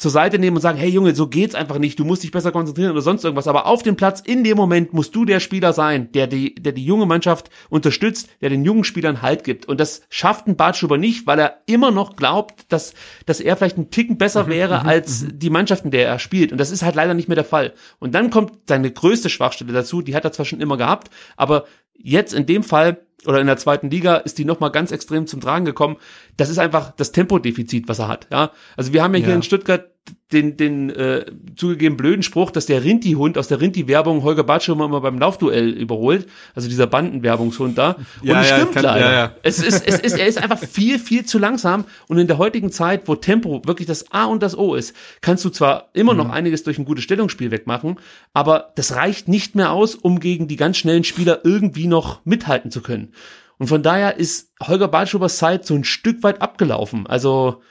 zur 0.00 0.10
Seite 0.10 0.38
nehmen 0.38 0.56
und 0.56 0.62
sagen, 0.62 0.78
hey 0.78 0.88
Junge, 0.88 1.14
so 1.14 1.26
geht's 1.26 1.54
einfach 1.54 1.78
nicht, 1.78 1.98
du 1.98 2.06
musst 2.06 2.22
dich 2.22 2.30
besser 2.30 2.52
konzentrieren 2.52 2.92
oder 2.92 3.02
sonst 3.02 3.22
irgendwas. 3.22 3.46
Aber 3.46 3.66
auf 3.66 3.82
dem 3.82 3.96
Platz, 3.96 4.20
in 4.20 4.42
dem 4.44 4.56
Moment, 4.56 4.94
musst 4.94 5.14
du 5.14 5.26
der 5.26 5.40
Spieler 5.40 5.74
sein, 5.74 6.10
der 6.12 6.26
die, 6.26 6.54
der 6.54 6.72
die 6.72 6.84
junge 6.84 7.04
Mannschaft 7.04 7.50
unterstützt, 7.68 8.30
der 8.40 8.48
den 8.48 8.64
jungen 8.64 8.84
Spielern 8.84 9.20
Halt 9.20 9.44
gibt. 9.44 9.66
Und 9.66 9.78
das 9.78 10.00
schafft 10.08 10.46
ein 10.46 10.56
Bartschuber 10.56 10.96
nicht, 10.96 11.26
weil 11.26 11.38
er 11.38 11.58
immer 11.66 11.90
noch 11.90 12.16
glaubt, 12.16 12.72
dass, 12.72 12.94
dass 13.26 13.40
er 13.40 13.58
vielleicht 13.58 13.76
einen 13.76 13.90
Ticken 13.90 14.16
besser 14.16 14.48
wäre 14.48 14.86
als 14.86 15.26
die 15.30 15.50
Mannschaften, 15.50 15.90
der 15.90 16.08
er 16.08 16.18
spielt. 16.18 16.50
Und 16.50 16.58
das 16.58 16.70
ist 16.70 16.82
halt 16.82 16.94
leider 16.94 17.12
nicht 17.12 17.28
mehr 17.28 17.34
der 17.34 17.44
Fall. 17.44 17.74
Und 17.98 18.14
dann 18.14 18.30
kommt 18.30 18.52
seine 18.66 18.90
größte 18.90 19.28
Schwachstelle 19.28 19.72
dazu, 19.74 20.00
die 20.00 20.14
hat 20.14 20.24
er 20.24 20.32
zwar 20.32 20.46
schon 20.46 20.62
immer 20.62 20.78
gehabt, 20.78 21.10
aber 21.36 21.66
jetzt 21.94 22.32
in 22.32 22.46
dem 22.46 22.62
Fall 22.62 23.02
oder 23.26 23.40
in 23.40 23.46
der 23.46 23.56
zweiten 23.56 23.90
Liga 23.90 24.16
ist 24.16 24.38
die 24.38 24.44
nochmal 24.44 24.70
ganz 24.70 24.92
extrem 24.92 25.26
zum 25.26 25.40
Tragen 25.40 25.64
gekommen. 25.64 25.96
Das 26.36 26.48
ist 26.48 26.58
einfach 26.58 26.92
das 26.92 27.12
Tempodefizit, 27.12 27.88
was 27.88 27.98
er 27.98 28.08
hat. 28.08 28.26
Ja, 28.32 28.52
also 28.76 28.92
wir 28.92 29.02
haben 29.02 29.14
ja 29.14 29.20
hier 29.20 29.28
Ja. 29.30 29.34
in 29.34 29.42
Stuttgart 29.42 29.90
den, 30.32 30.56
den 30.56 30.90
äh, 30.90 31.26
zugegeben 31.56 31.96
blöden 31.96 32.22
Spruch, 32.22 32.50
dass 32.52 32.66
der 32.66 32.84
Rinti-Hund 32.84 33.36
aus 33.36 33.48
der 33.48 33.60
Rinti-Werbung 33.60 34.22
Holger 34.22 34.44
Bartschirmer 34.44 34.84
immer 34.84 35.00
beim 35.00 35.18
Laufduell 35.18 35.70
überholt. 35.70 36.28
Also 36.54 36.68
dieser 36.68 36.86
Bandenwerbungshund 36.86 37.76
da. 37.76 37.96
Und 38.20 38.28
Ja, 38.28 38.40
es 38.40 38.48
ja, 38.50 38.56
stimmt 38.56 38.72
kann- 38.74 38.84
leider. 38.84 39.06
ja, 39.06 39.12
ja. 39.12 39.34
Es 39.42 39.58
ist, 39.58 39.86
es 39.86 39.98
ist, 40.00 40.16
er 40.18 40.26
ist 40.26 40.38
einfach 40.42 40.58
viel, 40.58 40.98
viel 41.00 41.24
zu 41.26 41.38
langsam. 41.38 41.84
Und 42.08 42.18
in 42.18 42.28
der 42.28 42.38
heutigen 42.38 42.70
Zeit, 42.70 43.08
wo 43.08 43.16
Tempo 43.16 43.62
wirklich 43.66 43.86
das 43.88 44.10
A 44.12 44.24
und 44.26 44.42
das 44.42 44.56
O 44.56 44.74
ist, 44.76 44.94
kannst 45.20 45.44
du 45.44 45.50
zwar 45.50 45.90
immer 45.94 46.12
Mhm. 46.12 46.18
noch 46.18 46.30
einiges 46.30 46.62
durch 46.62 46.78
ein 46.78 46.84
gutes 46.84 47.04
Stellungsspiel 47.04 47.50
wegmachen, 47.50 47.98
aber 48.32 48.72
das 48.76 48.94
reicht 48.94 49.26
nicht 49.28 49.54
mehr 49.56 49.72
aus, 49.72 49.96
um 49.96 50.20
gegen 50.20 50.46
die 50.48 50.56
ganz 50.56 50.76
schnellen 50.76 51.04
Spieler 51.04 51.40
irgendwie 51.44 51.86
noch 51.88 52.24
mithalten 52.24 52.70
zu 52.70 52.82
können. 52.82 53.12
Und 53.58 53.66
von 53.66 53.82
daher 53.82 54.16
ist 54.16 54.52
Holger 54.62 54.88
Bartschubers 54.88 55.36
Zeit 55.38 55.66
so 55.66 55.74
ein 55.74 55.84
Stück 55.84 56.22
weit 56.22 56.40
abgelaufen. 56.40 57.06
Also, 57.06 57.62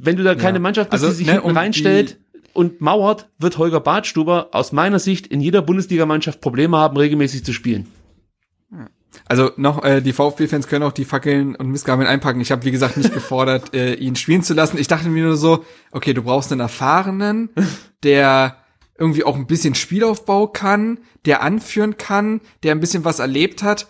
wenn 0.00 0.16
du 0.16 0.22
da 0.22 0.34
keine 0.34 0.58
Ja. 0.58 0.62
Mannschaft 0.62 0.90
bist, 0.90 1.02
Also, 1.02 1.12
die 1.12 1.18
sich 1.18 1.26
ne, 1.26 1.34
hinten 1.34 1.50
um 1.50 1.56
reinstellt 1.56 2.18
und 2.52 2.80
mauert, 2.80 3.28
wird 3.38 3.58
Holger 3.58 3.80
Bartstuber 3.80 4.48
aus 4.52 4.72
meiner 4.72 4.98
Sicht 4.98 5.26
in 5.26 5.40
jeder 5.40 5.62
Bundesligamannschaft 5.62 6.40
Probleme 6.40 6.76
haben, 6.76 6.96
regelmäßig 6.96 7.44
zu 7.44 7.52
spielen. 7.52 7.86
Also 9.28 9.50
noch, 9.56 9.82
äh, 9.82 10.02
die 10.02 10.12
VfB-Fans 10.12 10.68
können 10.68 10.84
auch 10.84 10.92
die 10.92 11.04
Fackeln 11.06 11.56
und 11.56 11.70
Missgabeln 11.70 12.06
einpacken. 12.06 12.40
Ich 12.40 12.52
habe, 12.52 12.64
wie 12.64 12.70
gesagt, 12.70 12.96
nicht 12.96 13.14
gefordert, 13.14 13.74
äh, 13.74 13.94
ihn 13.94 14.14
spielen 14.14 14.42
zu 14.42 14.52
lassen. 14.54 14.78
Ich 14.78 14.88
dachte 14.88 15.08
mir 15.08 15.24
nur 15.24 15.36
so, 15.36 15.64
okay, 15.90 16.12
du 16.12 16.22
brauchst 16.22 16.52
einen 16.52 16.60
Erfahrenen, 16.60 17.48
der 18.02 18.58
irgendwie 18.98 19.24
auch 19.24 19.36
ein 19.36 19.46
bisschen 19.46 19.74
Spielaufbau 19.74 20.46
kann, 20.46 20.98
der 21.24 21.42
anführen 21.42 21.96
kann, 21.96 22.40
der 22.62 22.72
ein 22.72 22.80
bisschen 22.80 23.04
was 23.04 23.18
erlebt 23.18 23.62
hat. 23.62 23.88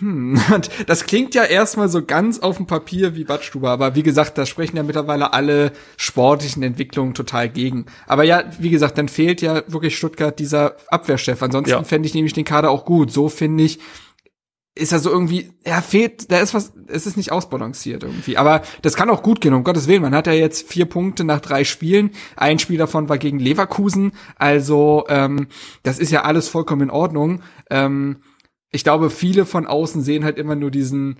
Hm, 0.00 0.40
und 0.54 0.70
das 0.86 1.04
klingt 1.04 1.34
ja 1.34 1.44
erstmal 1.44 1.88
so 1.88 2.04
ganz 2.04 2.40
auf 2.40 2.56
dem 2.56 2.66
Papier 2.66 3.14
wie 3.14 3.24
Badstuber, 3.24 3.70
aber 3.70 3.94
wie 3.94 4.02
gesagt, 4.02 4.36
da 4.38 4.46
sprechen 4.46 4.76
ja 4.76 4.82
mittlerweile 4.82 5.32
alle 5.32 5.72
sportlichen 5.96 6.62
Entwicklungen 6.62 7.14
total 7.14 7.48
gegen. 7.48 7.86
Aber 8.06 8.24
ja, 8.24 8.44
wie 8.58 8.70
gesagt, 8.70 8.98
dann 8.98 9.08
fehlt 9.08 9.40
ja 9.40 9.62
wirklich 9.68 9.96
Stuttgart 9.96 10.38
dieser 10.38 10.76
Abwehrchef. 10.88 11.42
Ansonsten 11.42 11.70
Ja. 11.70 11.84
fände 11.84 12.06
ich 12.08 12.14
nämlich 12.14 12.32
den 12.32 12.44
Kader 12.44 12.70
auch 12.70 12.84
gut. 12.84 13.12
So 13.12 13.28
finde 13.28 13.64
ich, 13.64 13.78
ist 14.76 14.90
er 14.90 14.98
so 14.98 15.08
irgendwie, 15.10 15.52
ja, 15.64 15.80
fehlt, 15.80 16.32
da 16.32 16.38
ist 16.40 16.52
was, 16.52 16.72
es 16.88 17.06
ist 17.06 17.16
nicht 17.16 17.30
ausbalanciert 17.30 18.02
irgendwie. 18.02 18.36
Aber 18.36 18.62
das 18.82 18.96
kann 18.96 19.08
auch 19.08 19.22
gut 19.22 19.40
gehen, 19.40 19.54
um 19.54 19.62
Gottes 19.62 19.86
Willen. 19.86 20.02
Man 20.02 20.14
hat 20.16 20.26
ja 20.26 20.32
jetzt 20.32 20.68
vier 20.68 20.86
Punkte 20.86 21.22
nach 21.22 21.38
drei 21.38 21.62
Spielen. 21.62 22.10
Ein 22.36 22.58
Spiel 22.58 22.78
davon 22.78 23.08
war 23.08 23.18
gegen 23.18 23.38
Leverkusen. 23.38 24.10
Also, 24.36 25.04
ähm, 25.08 25.46
das 25.84 26.00
ist 26.00 26.10
ja 26.10 26.22
alles 26.22 26.48
vollkommen 26.48 26.82
in 26.82 26.90
Ordnung. 26.90 27.42
Ähm, 27.70 28.16
ich 28.74 28.84
glaube, 28.84 29.08
viele 29.10 29.46
von 29.46 29.66
außen 29.66 30.02
sehen 30.02 30.24
halt 30.24 30.36
immer 30.38 30.56
nur 30.56 30.70
diesen, 30.70 31.16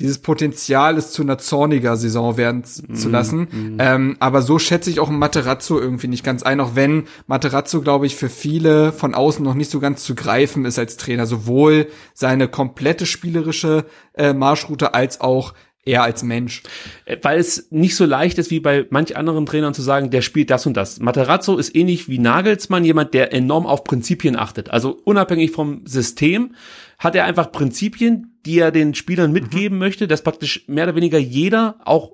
dieses 0.00 0.18
Potenzial, 0.18 0.96
es 0.96 1.12
zu 1.12 1.22
einer 1.22 1.38
zorniger 1.38 1.96
Saison 1.96 2.36
werden 2.36 2.64
z- 2.64 2.96
zu 2.96 3.08
lassen. 3.10 3.76
Ähm, 3.78 4.16
aber 4.18 4.40
so 4.42 4.58
schätze 4.58 4.88
ich 4.90 4.98
auch 4.98 5.10
Materazzo 5.10 5.78
irgendwie 5.78 6.08
nicht 6.08 6.24
ganz 6.24 6.42
ein, 6.42 6.58
auch 6.60 6.74
wenn 6.74 7.04
Materazzo, 7.26 7.82
glaube 7.82 8.06
ich, 8.06 8.16
für 8.16 8.30
viele 8.30 8.92
von 8.92 9.14
außen 9.14 9.44
noch 9.44 9.54
nicht 9.54 9.70
so 9.70 9.78
ganz 9.78 10.02
zu 10.02 10.14
greifen 10.14 10.64
ist 10.64 10.78
als 10.78 10.96
Trainer. 10.96 11.26
Sowohl 11.26 11.88
seine 12.14 12.48
komplette 12.48 13.04
spielerische 13.06 13.84
äh, 14.14 14.32
Marschroute 14.32 14.94
als 14.94 15.20
auch 15.20 15.52
er 15.84 16.02
als 16.02 16.22
Mensch. 16.22 16.62
Äh, 17.04 17.16
weil 17.22 17.38
es 17.38 17.68
nicht 17.70 17.96
so 17.96 18.04
leicht 18.04 18.38
ist 18.38 18.50
wie 18.50 18.60
bei 18.60 18.86
manch 18.90 19.16
anderen 19.16 19.46
Trainern 19.46 19.74
zu 19.74 19.82
sagen, 19.82 20.10
der 20.10 20.22
spielt 20.22 20.50
das 20.50 20.66
und 20.66 20.76
das. 20.76 21.00
Materazzo 21.00 21.56
ist 21.56 21.74
ähnlich 21.74 22.08
wie 22.08 22.18
Nagelsmann 22.18 22.84
jemand, 22.84 23.14
der 23.14 23.32
enorm 23.32 23.66
auf 23.66 23.84
Prinzipien 23.84 24.36
achtet. 24.36 24.70
Also 24.70 24.98
unabhängig 25.04 25.50
vom 25.50 25.86
System 25.86 26.54
hat 26.98 27.14
er 27.14 27.24
einfach 27.24 27.52
Prinzipien, 27.52 28.38
die 28.44 28.58
er 28.58 28.70
den 28.70 28.94
Spielern 28.94 29.32
mitgeben 29.32 29.78
möchte, 29.78 30.06
dass 30.06 30.22
praktisch 30.22 30.64
mehr 30.66 30.84
oder 30.84 30.96
weniger 30.96 31.18
jeder 31.18 31.76
auch 31.84 32.12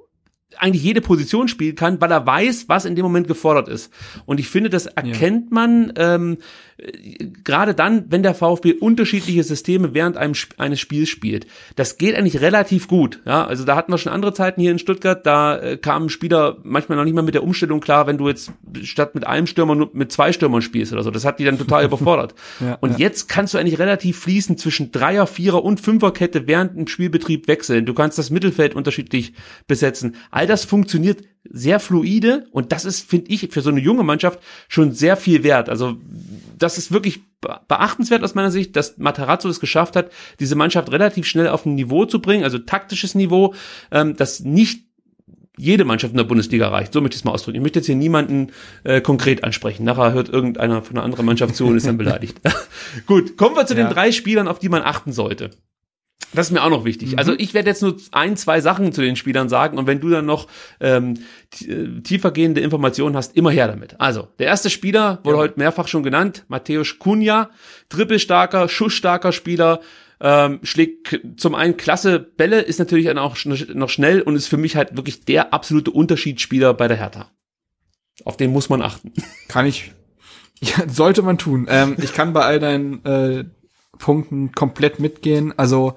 eigentlich 0.59 0.83
jede 0.83 1.01
Position 1.01 1.49
spielen 1.49 1.75
kann, 1.75 2.01
weil 2.01 2.11
er 2.11 2.25
weiß, 2.25 2.69
was 2.69 2.85
in 2.85 2.95
dem 2.95 3.03
Moment 3.03 3.27
gefordert 3.27 3.69
ist. 3.69 3.93
Und 4.27 4.41
ich 4.41 4.49
finde, 4.49 4.71
das 4.71 4.87
erkennt 4.87 5.51
man 5.51 5.93
ähm, 5.97 6.35
äh, 6.35 6.37
gerade 7.43 7.75
dann, 7.75 8.05
wenn 8.11 8.23
der 8.23 8.35
VfB 8.35 8.75
unterschiedliche 8.75 9.43
Systeme 9.43 9.95
während 9.95 10.19
einem, 10.19 10.35
eines 10.59 10.79
Spiels 10.79 11.09
spielt. 11.09 11.47
Das 11.75 11.97
geht 11.97 12.15
eigentlich 12.15 12.43
relativ 12.43 12.87
gut. 12.87 13.21
Ja, 13.25 13.47
also 13.47 13.65
da 13.65 13.77
hatten 13.77 13.93
wir 13.93 13.99
schon 13.99 14.13
andere 14.13 14.35
Zeiten 14.35 14.61
hier 14.61 14.73
in 14.73 14.79
Stuttgart, 14.79 15.25
da 15.25 15.57
äh, 15.59 15.77
kamen 15.79 16.11
Spieler 16.11 16.59
manchmal 16.65 16.99
noch 16.99 17.05
nicht 17.05 17.15
mal 17.15 17.23
mit 17.23 17.35
der 17.35 17.43
Umstellung 17.43 17.81
klar, 17.81 18.07
wenn 18.07 18.19
du 18.19 18.29
jetzt 18.29 18.53
statt 18.83 19.15
mit 19.15 19.27
einem 19.27 19.47
Stürmer 19.47 19.75
nur 19.75 19.91
mit 19.95 20.13
zwei 20.13 20.33
Stürmern 20.33 20.61
spielst 20.61 20.93
oder 20.93 21.03
so. 21.03 21.11
Das 21.11 21.25
hat 21.25 21.39
die 21.39 21.45
dann 21.45 21.59
total 21.59 21.85
überfordert. 21.87 22.35
Ja, 22.61 22.75
und 22.81 22.93
ja. 22.93 22.99
jetzt 22.99 23.29
kannst 23.29 23.55
du 23.55 23.59
eigentlich 23.59 23.79
relativ 23.79 24.19
fließend 24.21 24.61
zwischen 24.61 24.93
Dreier, 24.93 25.27
Vierer 25.27 25.65
und 25.65 25.81
Fünferkette 25.81 26.47
während 26.47 26.77
dem 26.77 26.89
Spielbetrieb 26.89 27.49
wechseln. 27.49 27.87
Du 27.87 27.95
kannst 27.95 28.19
das 28.19 28.29
Mittelfeld 28.29 28.75
unterschiedlich 28.75 29.33
besetzen. 29.67 30.17
All 30.31 30.47
das 30.47 30.67
funktioniert 30.67 31.23
sehr 31.51 31.81
fluide 31.81 32.47
und 32.51 32.73
das 32.73 32.85
ist, 32.85 33.09
finde 33.09 33.31
ich, 33.31 33.49
für 33.51 33.61
so 33.61 33.71
eine 33.71 33.81
junge 33.81 34.03
Mannschaft 34.03 34.41
schon 34.69 34.93
sehr 34.93 35.17
viel 35.17 35.43
wert. 35.43 35.69
Also 35.69 35.97
das 36.67 36.79
ist 36.79 36.93
wirklich 36.93 37.21
be- 37.41 37.61
beachtenswert 37.69 38.23
aus 38.25 38.35
meiner 38.35 38.51
Sicht, 38.51 38.77
dass 38.77 38.99
Matarazzo 38.99 39.49
es 39.49 39.61
geschafft 39.61 39.97
hat, 39.97 40.11
diese 40.41 40.57
Mannschaft 40.57 40.91
relativ 40.93 41.27
schnell 41.27 41.49
auf 41.49 41.65
ein 41.65 41.75
Niveau 41.77 42.05
zu 42.05 42.21
bringen, 42.21 42.45
also 42.45 42.59
taktisches 42.59 43.15
Niveau, 43.15 43.55
ähm, 43.91 44.17
das 44.17 44.41
nicht 44.41 44.85
jede 45.59 45.87
Mannschaft 45.87 46.13
in 46.13 46.19
der 46.19 46.25
Bundesliga 46.25 46.67
erreicht. 46.67 46.93
So 46.93 47.01
möchte 47.01 47.15
ich 47.15 47.21
es 47.21 47.25
mal 47.25 47.33
ausdrücken. 47.33 47.57
Ich 47.57 47.63
möchte 47.63 47.79
jetzt 47.79 47.87
hier 47.87 47.95
niemanden 47.97 48.49
äh, 48.85 49.01
konkret 49.01 49.43
ansprechen. 49.43 49.85
Nachher 49.85 50.13
hört 50.13 50.29
irgendeiner 50.29 50.83
von 50.83 50.97
einer 50.97 51.05
anderen 51.05 51.25
Mannschaft 51.25 51.57
zu 51.57 51.67
und 51.67 51.77
ist 51.79 51.87
dann 51.87 51.97
beleidigt. 51.97 52.39
Gut, 53.07 53.39
kommen 53.39 53.57
wir 53.57 53.65
zu 53.65 53.75
den 53.75 53.87
Ja. 53.87 53.93
drei 53.93 54.13
Spielern, 54.13 54.49
auf 54.49 54.59
die 54.59 54.69
man 54.69 54.83
achten 54.83 55.13
sollte. 55.13 55.51
Das 56.35 56.49
ist 56.49 56.53
mir 56.53 56.63
auch 56.63 56.71
noch 56.71 56.85
wichtig. 56.85 57.19
Also 57.19 57.35
ich 57.37 57.55
werde 57.55 57.71
jetzt 57.71 57.83
nur 57.83 57.97
ein, 58.13 58.37
zwei 58.37 58.61
Sachen 58.61 58.93
zu 58.93 59.01
den 59.01 59.17
Spielern 59.17 59.49
sagen 59.49 59.79
und 59.79 59.87
wenn 59.87 60.01
du 60.01 60.11
dann 60.11 60.27
noch 60.27 60.49
ähm, 60.81 61.15
äh, 61.61 62.01
tiefergehende 62.03 62.61
Informationen 62.61 63.17
hast, 63.17 63.37
immer 63.37 63.51
her 63.51 63.69
damit. 63.69 64.01
Also, 64.01 64.29
der 64.39 64.47
erste 64.47 64.69
Spieler 64.69 65.21
wurde 65.23 65.39
heute 65.39 65.55
mehrfach 65.59 65.89
schon 65.89 66.03
genannt, 66.03 66.45
Matthäus 66.49 66.99
Cunha, 66.99 67.51
trippelstarker, 67.89 68.69
schussstarker 68.69 69.33
Spieler, 69.33 69.81
ähm, 70.21 70.61
schlägt 70.63 71.21
zum 71.37 71.55
einen 71.55 71.77
klasse 71.77 72.19
Bälle, 72.19 72.61
ist 72.61 72.79
natürlich 72.79 73.07
dann 73.07 73.19
auch 73.19 73.37
noch 73.45 73.91
schnell 73.91 74.23
und 74.23 74.37
ist 74.37 74.49
für 74.49 74.57
mich 74.57 74.77
halt 74.77 74.97
wirklich 74.97 75.25
der 75.25 75.53
absolute 75.53 75.91
Unterschiedsspieler 75.91 76.75
bei 76.75 76.89
der 76.89 76.97
Hertha. 76.97 77.31
Auf 78.25 78.37
den 78.37 78.53
muss 78.53 78.69
man 78.69 78.83
achten. 78.83 79.13
Kann 79.49 79.67
ich, 79.67 79.93
ja, 80.61 80.89
sollte 80.89 81.23
man 81.23 81.39
tun. 81.39 81.67
Ähm, 81.69 81.97
ich 82.03 82.15
kann 82.15 82.33
bei 82.33 82.43
all 82.43 82.59
deinen 82.59 83.05
äh, 83.05 83.45
Punkten 83.99 84.53
komplett 84.53 85.01
mitgehen. 85.01 85.57
Also 85.57 85.95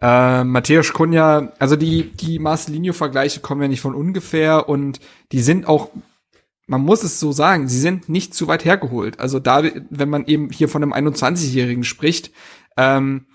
äh, 0.00 0.44
Matthäus 0.44 0.92
Kunja, 0.92 1.52
also 1.58 1.76
die 1.76 2.12
die 2.12 2.38
Marcelinho-Vergleiche 2.38 3.40
kommen 3.40 3.62
ja 3.62 3.68
nicht 3.68 3.80
von 3.80 3.94
ungefähr 3.94 4.68
und 4.68 5.00
die 5.30 5.42
sind 5.42 5.68
auch, 5.68 5.90
man 6.66 6.80
muss 6.80 7.04
es 7.04 7.20
so 7.20 7.32
sagen, 7.32 7.68
sie 7.68 7.78
sind 7.78 8.08
nicht 8.08 8.34
zu 8.34 8.48
weit 8.48 8.64
hergeholt. 8.64 9.20
Also 9.20 9.38
da, 9.38 9.62
wenn 9.90 10.08
man 10.08 10.26
eben 10.26 10.50
hier 10.50 10.68
von 10.68 10.82
einem 10.82 10.92
21-Jährigen 10.92 11.84
spricht, 11.84 12.32
ähm, 12.76 13.26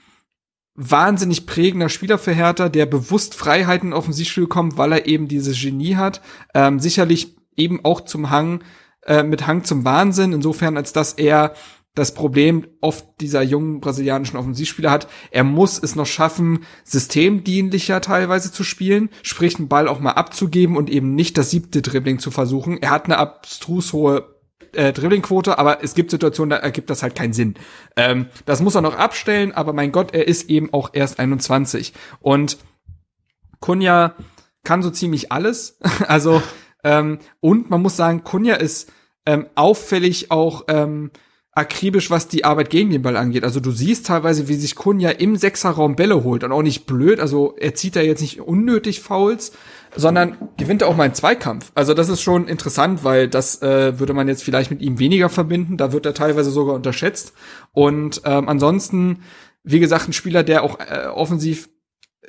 wahnsinnig 0.77 1.45
prägender 1.47 1.89
Spieler 1.89 2.17
für 2.17 2.33
Hertha, 2.33 2.69
der 2.69 2.85
bewusst 2.85 3.33
Freiheiten 3.33 3.93
auf 3.93 4.05
dem 4.05 4.13
Siegspiel 4.13 4.47
kommt, 4.47 4.77
weil 4.77 4.91
er 4.91 5.05
eben 5.07 5.27
dieses 5.27 5.59
Genie 5.59 5.95
hat. 5.95 6.21
Ähm, 6.53 6.79
sicherlich 6.79 7.35
eben 7.55 7.83
auch 7.83 8.01
zum 8.01 8.29
Hang, 8.29 8.63
äh, 9.03 9.23
mit 9.23 9.47
Hang 9.47 9.63
zum 9.63 9.85
Wahnsinn, 9.85 10.33
insofern 10.33 10.77
als 10.77 10.93
dass 10.93 11.13
er 11.13 11.53
das 11.97 12.13
Problem 12.13 12.67
oft 12.79 13.05
dieser 13.21 13.41
jungen 13.41 13.79
brasilianischen 13.79 14.37
Offensivspieler 14.37 14.91
hat. 14.91 15.07
Er 15.31 15.43
muss 15.43 15.81
es 15.81 15.95
noch 15.95 16.05
schaffen, 16.05 16.59
systemdienlicher 16.83 18.01
teilweise 18.01 18.51
zu 18.51 18.63
spielen, 18.63 19.09
sprich 19.23 19.55
den 19.55 19.67
Ball 19.67 19.87
auch 19.87 19.99
mal 19.99 20.11
abzugeben 20.11 20.77
und 20.77 20.89
eben 20.89 21.15
nicht 21.15 21.37
das 21.37 21.49
siebte 21.49 21.81
Dribbling 21.81 22.19
zu 22.19 22.29
versuchen. 22.29 22.77
Er 22.81 22.91
hat 22.91 23.05
eine 23.05 23.17
abstrus 23.17 23.93
hohe 23.93 24.37
äh, 24.73 24.93
Dribblingquote, 24.93 25.57
aber 25.57 25.83
es 25.83 25.95
gibt 25.95 26.11
Situationen, 26.11 26.51
da 26.51 26.57
ergibt 26.57 26.89
das 26.89 27.01
halt 27.01 27.15
keinen 27.15 27.33
Sinn. 27.33 27.55
Ähm, 27.95 28.27
das 28.45 28.61
muss 28.61 28.75
er 28.75 28.81
noch 28.81 28.95
abstellen, 28.95 29.51
aber 29.51 29.73
mein 29.73 29.91
Gott, 29.91 30.13
er 30.13 30.27
ist 30.27 30.49
eben 30.49 30.71
auch 30.73 30.91
erst 30.93 31.19
21. 31.19 31.93
Und 32.19 32.57
Kunja 33.59 34.15
kann 34.63 34.83
so 34.83 34.91
ziemlich 34.91 35.31
alles. 35.31 35.79
also, 36.07 36.43
ähm, 36.83 37.19
und 37.39 37.71
man 37.71 37.81
muss 37.81 37.97
sagen, 37.97 38.23
Kunja 38.23 38.55
ist 38.55 38.91
ähm, 39.25 39.47
auffällig 39.55 40.29
auch 40.29 40.65
ähm, 40.67 41.11
akribisch, 41.57 42.11
was 42.11 42.27
die 42.27 42.45
Arbeit 42.45 42.69
gegen 42.69 42.91
den 42.91 43.01
Ball 43.01 43.17
angeht. 43.17 43.43
Also 43.43 43.59
du 43.59 43.71
siehst 43.71 44.05
teilweise, 44.05 44.47
wie 44.47 44.53
sich 44.53 44.75
Kunja 44.75 45.09
im 45.09 45.35
Sechserraum 45.35 45.95
Bälle 45.95 46.23
holt 46.23 46.43
und 46.43 46.51
auch 46.51 46.61
nicht 46.61 46.85
blöd. 46.85 47.19
Also 47.19 47.55
er 47.57 47.73
zieht 47.73 47.95
da 47.95 48.01
jetzt 48.01 48.21
nicht 48.21 48.41
unnötig 48.41 49.01
Fouls, 49.01 49.53
sondern 49.95 50.37
gewinnt 50.57 50.83
auch 50.83 50.95
mal 50.95 51.05
einen 51.05 51.15
Zweikampf. 51.15 51.71
Also 51.73 51.95
das 51.95 52.09
ist 52.09 52.21
schon 52.21 52.47
interessant, 52.47 53.03
weil 53.03 53.27
das 53.27 53.61
äh, 53.63 53.99
würde 53.99 54.13
man 54.13 54.27
jetzt 54.27 54.43
vielleicht 54.43 54.69
mit 54.69 54.81
ihm 54.81 54.99
weniger 54.99 55.29
verbinden. 55.29 55.77
Da 55.77 55.91
wird 55.91 56.05
er 56.05 56.13
teilweise 56.13 56.51
sogar 56.51 56.75
unterschätzt. 56.75 57.33
Und 57.73 58.21
ähm, 58.23 58.47
ansonsten, 58.47 59.23
wie 59.63 59.79
gesagt, 59.79 60.07
ein 60.07 60.13
Spieler, 60.13 60.43
der 60.43 60.61
auch 60.61 60.79
äh, 60.79 61.07
offensiv 61.07 61.69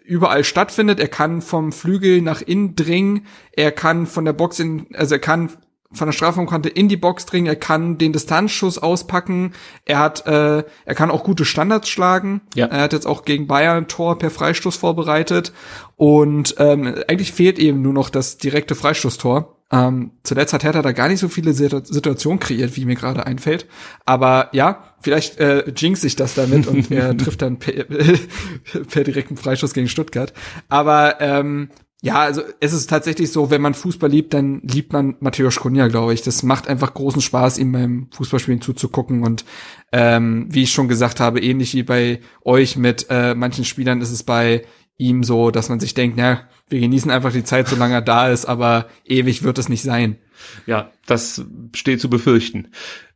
überall 0.04 0.42
stattfindet. 0.42 1.00
Er 1.00 1.08
kann 1.08 1.42
vom 1.42 1.70
Flügel 1.70 2.22
nach 2.22 2.40
innen 2.40 2.76
dringen. 2.76 3.26
Er 3.52 3.72
kann 3.72 4.06
von 4.06 4.24
der 4.24 4.32
Box 4.32 4.58
in, 4.58 4.86
also 4.94 5.16
er 5.16 5.20
kann 5.20 5.50
von 5.92 6.06
der 6.06 6.12
Strafraumkante 6.12 6.68
in 6.68 6.88
die 6.88 6.96
Box 6.96 7.24
dringen. 7.24 7.46
Er 7.46 7.56
kann 7.56 7.96
den 7.96 8.12
Distanzschuss 8.12 8.78
auspacken. 8.78 9.52
Er 9.84 9.98
hat, 9.98 10.26
äh, 10.26 10.64
er 10.84 10.94
kann 10.94 11.10
auch 11.10 11.24
gute 11.24 11.44
Standards 11.44 11.88
schlagen. 11.88 12.42
Ja. 12.54 12.66
Er 12.66 12.82
hat 12.82 12.92
jetzt 12.92 13.06
auch 13.06 13.24
gegen 13.24 13.46
Bayern 13.46 13.78
ein 13.78 13.88
Tor 13.88 14.18
per 14.18 14.30
Freistoß 14.30 14.76
vorbereitet. 14.76 15.52
Und 15.96 16.54
ähm, 16.58 16.94
eigentlich 17.08 17.32
fehlt 17.32 17.58
eben 17.58 17.80
nur 17.80 17.94
noch 17.94 18.10
das 18.10 18.36
direkte 18.36 18.74
Freistoßtor. 18.74 19.54
Ähm, 19.70 20.12
zuletzt 20.22 20.52
hat 20.54 20.64
Hertha 20.64 20.80
da 20.80 20.92
gar 20.92 21.08
nicht 21.08 21.20
so 21.20 21.28
viele 21.28 21.52
Situ- 21.52 21.82
Situationen 21.84 22.38
kreiert, 22.40 22.76
wie 22.76 22.86
mir 22.86 22.94
gerade 22.94 23.26
einfällt. 23.26 23.66
Aber 24.06 24.48
ja, 24.52 24.94
vielleicht 25.00 25.38
äh, 25.40 25.70
jinx 25.76 26.00
sich 26.02 26.16
das 26.16 26.34
damit 26.34 26.66
und 26.66 26.90
er 26.90 27.16
trifft 27.16 27.42
dann 27.42 27.58
per, 27.58 27.84
per 28.90 29.04
direkten 29.04 29.36
Freistoß 29.36 29.74
gegen 29.74 29.88
Stuttgart. 29.88 30.32
Aber 30.68 31.20
ähm, 31.20 31.68
ja, 32.00 32.20
also 32.20 32.42
es 32.60 32.72
ist 32.72 32.88
tatsächlich 32.88 33.32
so, 33.32 33.50
wenn 33.50 33.60
man 33.60 33.74
Fußball 33.74 34.08
liebt, 34.08 34.32
dann 34.32 34.60
liebt 34.62 34.92
man 34.92 35.16
Matthäus 35.18 35.56
Kunja, 35.56 35.88
glaube 35.88 36.14
ich. 36.14 36.22
Das 36.22 36.44
macht 36.44 36.68
einfach 36.68 36.94
großen 36.94 37.20
Spaß, 37.20 37.58
ihm 37.58 37.72
beim 37.72 38.08
Fußballspielen 38.12 38.60
zuzugucken. 38.60 39.24
Und 39.24 39.44
ähm, 39.90 40.46
wie 40.48 40.62
ich 40.62 40.72
schon 40.72 40.86
gesagt 40.86 41.18
habe, 41.18 41.40
ähnlich 41.40 41.74
wie 41.74 41.82
bei 41.82 42.20
euch 42.44 42.76
mit 42.76 43.06
äh, 43.10 43.34
manchen 43.34 43.64
Spielern 43.64 44.00
ist 44.00 44.12
es 44.12 44.22
bei 44.22 44.64
ihm 44.96 45.24
so, 45.24 45.50
dass 45.50 45.68
man 45.68 45.80
sich 45.80 45.94
denkt, 45.94 46.16
na, 46.16 46.48
wir 46.68 46.78
genießen 46.78 47.10
einfach 47.10 47.32
die 47.32 47.44
Zeit, 47.44 47.66
solange 47.68 47.94
er 47.94 48.02
da 48.02 48.28
ist, 48.28 48.44
aber 48.44 48.86
ewig 49.04 49.42
wird 49.42 49.58
es 49.58 49.68
nicht 49.68 49.82
sein. 49.82 50.18
Ja, 50.66 50.92
das 51.06 51.44
steht 51.74 52.00
zu 52.00 52.08
befürchten. 52.08 52.68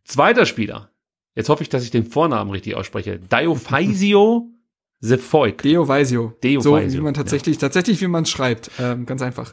Zweiter 0.04 0.44
Spieler. 0.44 0.90
Jetzt 1.36 1.48
hoffe 1.48 1.62
ich, 1.62 1.68
dass 1.68 1.84
ich 1.84 1.90
den 1.92 2.06
Vornamen 2.06 2.50
richtig 2.50 2.74
ausspreche. 2.74 3.20
Diofaisio 3.20 4.50
Sefolk. 5.04 5.58
Deo 5.62 5.88
Weisio. 5.88 6.32
Deo 6.44 6.60
so 6.60 6.72
Weisio, 6.74 7.00
wie 7.00 7.04
man 7.04 7.12
tatsächlich, 7.12 7.58
tatsächlich 7.58 8.00
wie 8.00 8.06
man 8.06 8.24
schreibt. 8.24 8.70
Ähm, 8.80 9.04
ganz 9.04 9.20
einfach. 9.20 9.52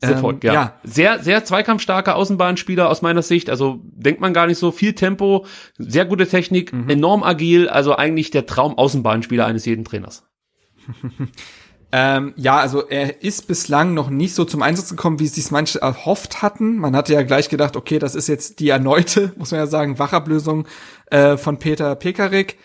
Sefolk, 0.00 0.44
Ähm, 0.44 0.52
ja. 0.52 0.78
Sehr, 0.84 1.20
sehr 1.20 1.44
zweikampfstarker 1.44 2.14
Außenbahnspieler 2.14 2.88
aus 2.88 3.02
meiner 3.02 3.22
Sicht. 3.22 3.50
Also 3.50 3.80
denkt 3.82 4.20
man 4.20 4.32
gar 4.32 4.46
nicht 4.46 4.58
so. 4.58 4.70
Viel 4.70 4.92
Tempo, 4.92 5.46
sehr 5.78 6.04
gute 6.04 6.28
Technik, 6.28 6.72
Mhm. 6.72 6.88
enorm 6.88 7.24
agil. 7.24 7.68
Also 7.68 7.96
eigentlich 7.96 8.30
der 8.30 8.46
Traum 8.46 8.78
Außenbahnspieler 8.78 9.44
eines 9.44 9.64
jeden 9.66 9.84
Trainers. 9.84 10.24
Ähm, 11.96 12.32
ja, 12.34 12.56
also 12.58 12.88
er 12.88 13.22
ist 13.22 13.46
bislang 13.46 13.94
noch 13.94 14.10
nicht 14.10 14.34
so 14.34 14.44
zum 14.44 14.62
Einsatz 14.62 14.90
gekommen, 14.90 15.20
wie 15.20 15.26
es 15.26 15.36
sich 15.36 15.52
manche 15.52 15.80
erhofft 15.80 16.42
hatten. 16.42 16.76
Man 16.76 16.96
hatte 16.96 17.12
ja 17.12 17.22
gleich 17.22 17.48
gedacht, 17.48 17.76
okay, 17.76 18.00
das 18.00 18.16
ist 18.16 18.26
jetzt 18.26 18.58
die 18.58 18.68
erneute, 18.68 19.32
muss 19.38 19.52
man 19.52 19.60
ja 19.60 19.68
sagen, 19.68 19.96
Wachablösung 20.00 20.66
äh, 21.12 21.36
von 21.36 21.60
Peter 21.60 21.94
Pekarik. 21.94 22.56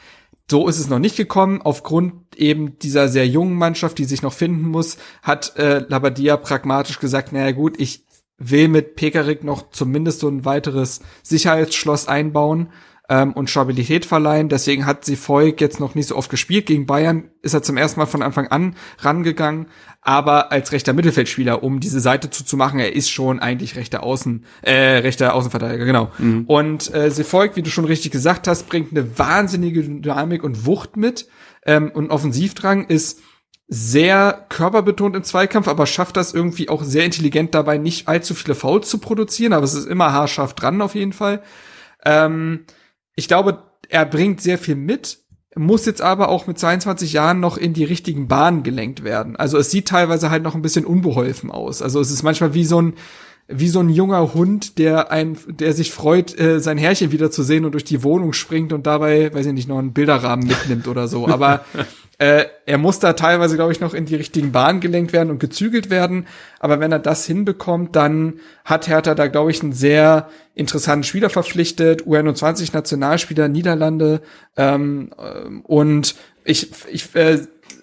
So 0.50 0.68
ist 0.68 0.80
es 0.80 0.90
noch 0.90 1.00
nicht 1.00 1.16
gekommen. 1.16 1.62
Aufgrund 1.62 2.14
eben 2.36 2.80
dieser 2.80 3.08
sehr 3.08 3.28
jungen 3.28 3.56
Mannschaft, 3.56 3.98
die 4.00 4.06
sich 4.06 4.22
noch 4.24 4.34
finden 4.34 4.68
muss, 4.68 4.98
hat 5.22 5.56
äh, 5.58 5.86
Labadia 5.88 6.38
pragmatisch 6.38 7.00
gesagt, 7.00 7.32
naja 7.32 7.52
gut, 7.52 7.80
ich 7.80 8.04
will 8.40 8.68
mit 8.68 8.96
Pekarik 8.96 9.44
noch 9.44 9.70
zumindest 9.70 10.22
so 10.22 10.28
ein 10.28 10.46
weiteres 10.46 11.02
Sicherheitsschloss 11.24 12.08
einbauen 12.08 12.70
ähm, 13.10 13.34
und 13.34 13.50
Stabilität 13.50 14.06
verleihen. 14.06 14.50
Deswegen 14.50 14.86
hat 14.86 15.04
sie 15.04 15.16
Volk 15.16 15.60
jetzt 15.60 15.80
noch 15.80 15.96
nicht 15.96 16.08
so 16.08 16.16
oft 16.16 16.30
gespielt. 16.30 16.68
Gegen 16.68 16.86
Bayern 16.86 17.32
ist 17.42 17.54
er 17.54 17.64
zum 17.64 17.76
ersten 17.76 18.00
Mal 18.00 18.06
von 18.06 18.22
Anfang 18.22 18.48
an 18.48 18.76
rangegangen, 19.00 19.68
aber 20.02 20.52
als 20.52 20.72
rechter 20.72 20.94
Mittelfeldspieler, 20.94 21.64
um 21.64 21.80
diese 21.80 22.00
Seite 22.00 22.30
zuzumachen, 22.30 22.80
er 22.80 22.96
ist 22.96 23.10
schon 23.10 23.40
eigentlich 23.40 23.76
rechter 23.76 24.04
Außen, 24.04 24.46
äh, 24.62 24.74
rechter 24.74 25.34
Außenverteidiger, 25.34 25.86
genau. 25.86 26.12
Und 26.46 26.94
äh, 26.94 27.10
Sefolk, 27.10 27.56
wie 27.56 27.64
du 27.64 27.70
schon 27.70 27.86
richtig 27.86 28.12
gesagt 28.12 28.48
hast, 28.48 28.70
bringt 28.70 28.92
eine 28.92 29.18
wahnsinnige 29.18 29.82
Dynamik 29.82 30.44
und 30.44 30.66
Wucht 30.66 30.96
mit 30.96 31.28
ähm, 31.66 31.92
und 31.94 32.12
Offensivdrang 32.12 32.86
ist 32.86 33.22
sehr 33.68 34.46
körperbetont 34.50 35.16
im 35.16 35.24
Zweikampf, 35.24 35.68
aber 35.68 35.86
schafft 35.86 36.18
das 36.18 36.34
irgendwie 36.34 36.70
auch 36.70 36.84
sehr 36.84 37.06
intelligent 37.06 37.54
dabei, 37.54 37.78
nicht 37.78 38.08
allzu 38.08 38.34
viele 38.34 38.56
Fouls 38.56 38.90
zu 38.90 38.98
produzieren, 38.98 39.54
aber 39.54 39.64
es 39.64 39.76
ist 39.76 39.86
immer 39.86 40.12
haarscharf 40.12 40.56
dran 40.56 40.82
auf 40.82 40.96
jeden 40.96 41.14
Fall. 41.14 41.44
Ähm, 42.04 42.66
ich 43.20 43.28
glaube, 43.28 43.64
er 43.90 44.06
bringt 44.06 44.42
sehr 44.42 44.58
viel 44.58 44.76
mit, 44.76 45.20
muss 45.56 45.86
jetzt 45.86 46.02
aber 46.02 46.30
auch 46.30 46.48
mit 46.48 46.58
22 46.58 47.14
Jahren 47.14 47.40
noch 47.40 47.58
in 47.58 47.74
die 47.74 47.84
richtigen 47.84 48.28
Bahnen 48.28 48.64
gelenkt 48.64 49.04
werden. 49.04 49.36
Also 49.36 49.58
es 49.58 49.72
sieht 49.72 49.88
teilweise 49.88 50.30
halt 50.30 50.42
noch 50.44 50.56
ein 50.56 50.62
bisschen 50.62 50.86
unbeholfen 50.86 51.52
aus. 51.52 51.82
Also 51.82 52.00
es 52.00 52.12
ist 52.12 52.24
manchmal 52.24 52.54
wie 52.54 52.66
so 52.66 52.82
ein 52.82 52.94
wie 53.52 53.68
so 53.68 53.80
ein 53.80 53.90
junger 53.90 54.36
Hund, 54.36 54.78
der 54.78 55.12
ein, 55.12 55.36
der 55.48 55.74
sich 55.74 55.92
freut, 55.92 56.40
äh, 56.40 56.60
sein 56.60 56.78
Herrchen 56.78 57.12
wiederzusehen 57.12 57.66
und 57.66 57.72
durch 57.72 57.84
die 57.84 58.04
Wohnung 58.04 58.32
springt 58.34 58.74
und 58.74 58.86
dabei, 58.86 59.34
weiß 59.34 59.48
ich 59.48 59.54
nicht, 59.54 59.68
noch 59.68 59.80
einen 59.80 59.92
Bilderrahmen 59.92 60.46
mitnimmt 60.46 60.88
oder 60.88 61.08
so. 61.08 61.28
Aber 61.28 61.66
äh, 62.20 62.46
er 62.66 62.78
muss 62.78 63.00
da 63.00 63.14
teilweise, 63.14 63.56
glaube 63.56 63.72
ich, 63.72 63.80
noch 63.80 63.94
in 63.94 64.06
die 64.06 64.16
richtigen 64.16 64.52
Bahnen 64.52 64.82
gelenkt 64.82 65.14
werden 65.14 65.30
und 65.30 65.40
gezügelt 65.40 65.90
werden. 65.90 66.28
Aber 66.60 66.82
wenn 66.82 66.92
er 66.92 67.00
das 67.00 67.26
hinbekommt, 67.26 67.96
dann 67.96 68.42
hat 68.66 68.90
Hertha 68.90 69.16
da, 69.16 69.28
glaube 69.28 69.52
ich, 69.52 69.64
einen 69.64 69.72
sehr 69.72 70.30
interessanten 70.54 71.06
Spieler 71.06 71.30
verpflichtet. 71.30 72.04
U21 72.04 72.74
Nationalspieler 72.74 73.48
Niederlande. 73.48 74.22
Ähm, 74.58 75.12
ähm, 75.18 75.62
und 75.62 76.16
ich, 76.44 76.70
ich 76.92 77.16
äh, 77.16 77.40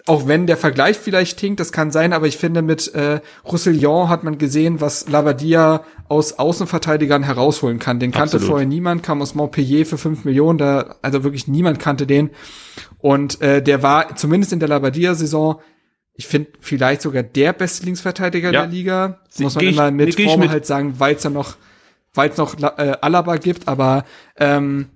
auch 0.07 0.27
wenn 0.27 0.47
der 0.47 0.57
Vergleich 0.57 0.97
vielleicht 0.97 1.39
hinkt, 1.39 1.59
das 1.59 1.71
kann 1.71 1.91
sein, 1.91 2.13
aber 2.13 2.27
ich 2.27 2.37
finde, 2.37 2.61
mit 2.61 2.93
äh, 2.95 3.19
Roussillon 3.45 4.07
hat 4.07 4.23
man 4.23 4.37
gesehen, 4.37 4.79
was 4.79 5.09
Labadia 5.09 5.83
aus 6.07 6.39
Außenverteidigern 6.39 7.23
herausholen 7.23 7.79
kann. 7.79 7.99
Den 7.99 8.11
kannte 8.11 8.37
Absolut. 8.37 8.47
vorher 8.47 8.67
niemand, 8.67 9.03
kam 9.03 9.21
aus 9.21 9.35
Montpellier 9.35 9.85
für 9.85 9.97
fünf 9.97 10.23
Millionen, 10.23 10.57
da, 10.57 10.95
also 11.01 11.23
wirklich 11.23 11.47
niemand 11.49 11.79
kannte 11.79 12.07
den. 12.07 12.29
Und 12.99 13.41
äh, 13.41 13.61
der 13.61 13.83
war 13.83 14.15
zumindest 14.15 14.53
in 14.53 14.59
der 14.59 14.69
Labadia-Saison, 14.69 15.61
ich 16.13 16.25
finde, 16.27 16.49
vielleicht 16.59 17.01
sogar 17.03 17.21
der 17.23 17.53
beste 17.53 17.85
Linksverteidiger 17.85 18.51
Ja. 18.51 18.61
der 18.61 18.69
Liga. 18.71 19.19
Sie- 19.29 19.43
Muss 19.43 19.55
man 19.55 19.65
ich- 19.65 19.73
immer 19.75 19.91
mit 19.91 20.15
Vorbehalt 20.15 20.51
mit. 20.53 20.65
sagen, 20.65 20.95
weil 20.99 21.15
es 21.15 21.23
ja 21.23 21.29
noch, 21.29 21.57
weil 22.13 22.29
es 22.31 22.37
noch 22.37 22.59
äh, 22.59 22.97
Alaba 23.01 23.35
gibt, 23.37 23.67
aber 23.67 24.03
ähm, 24.37 24.87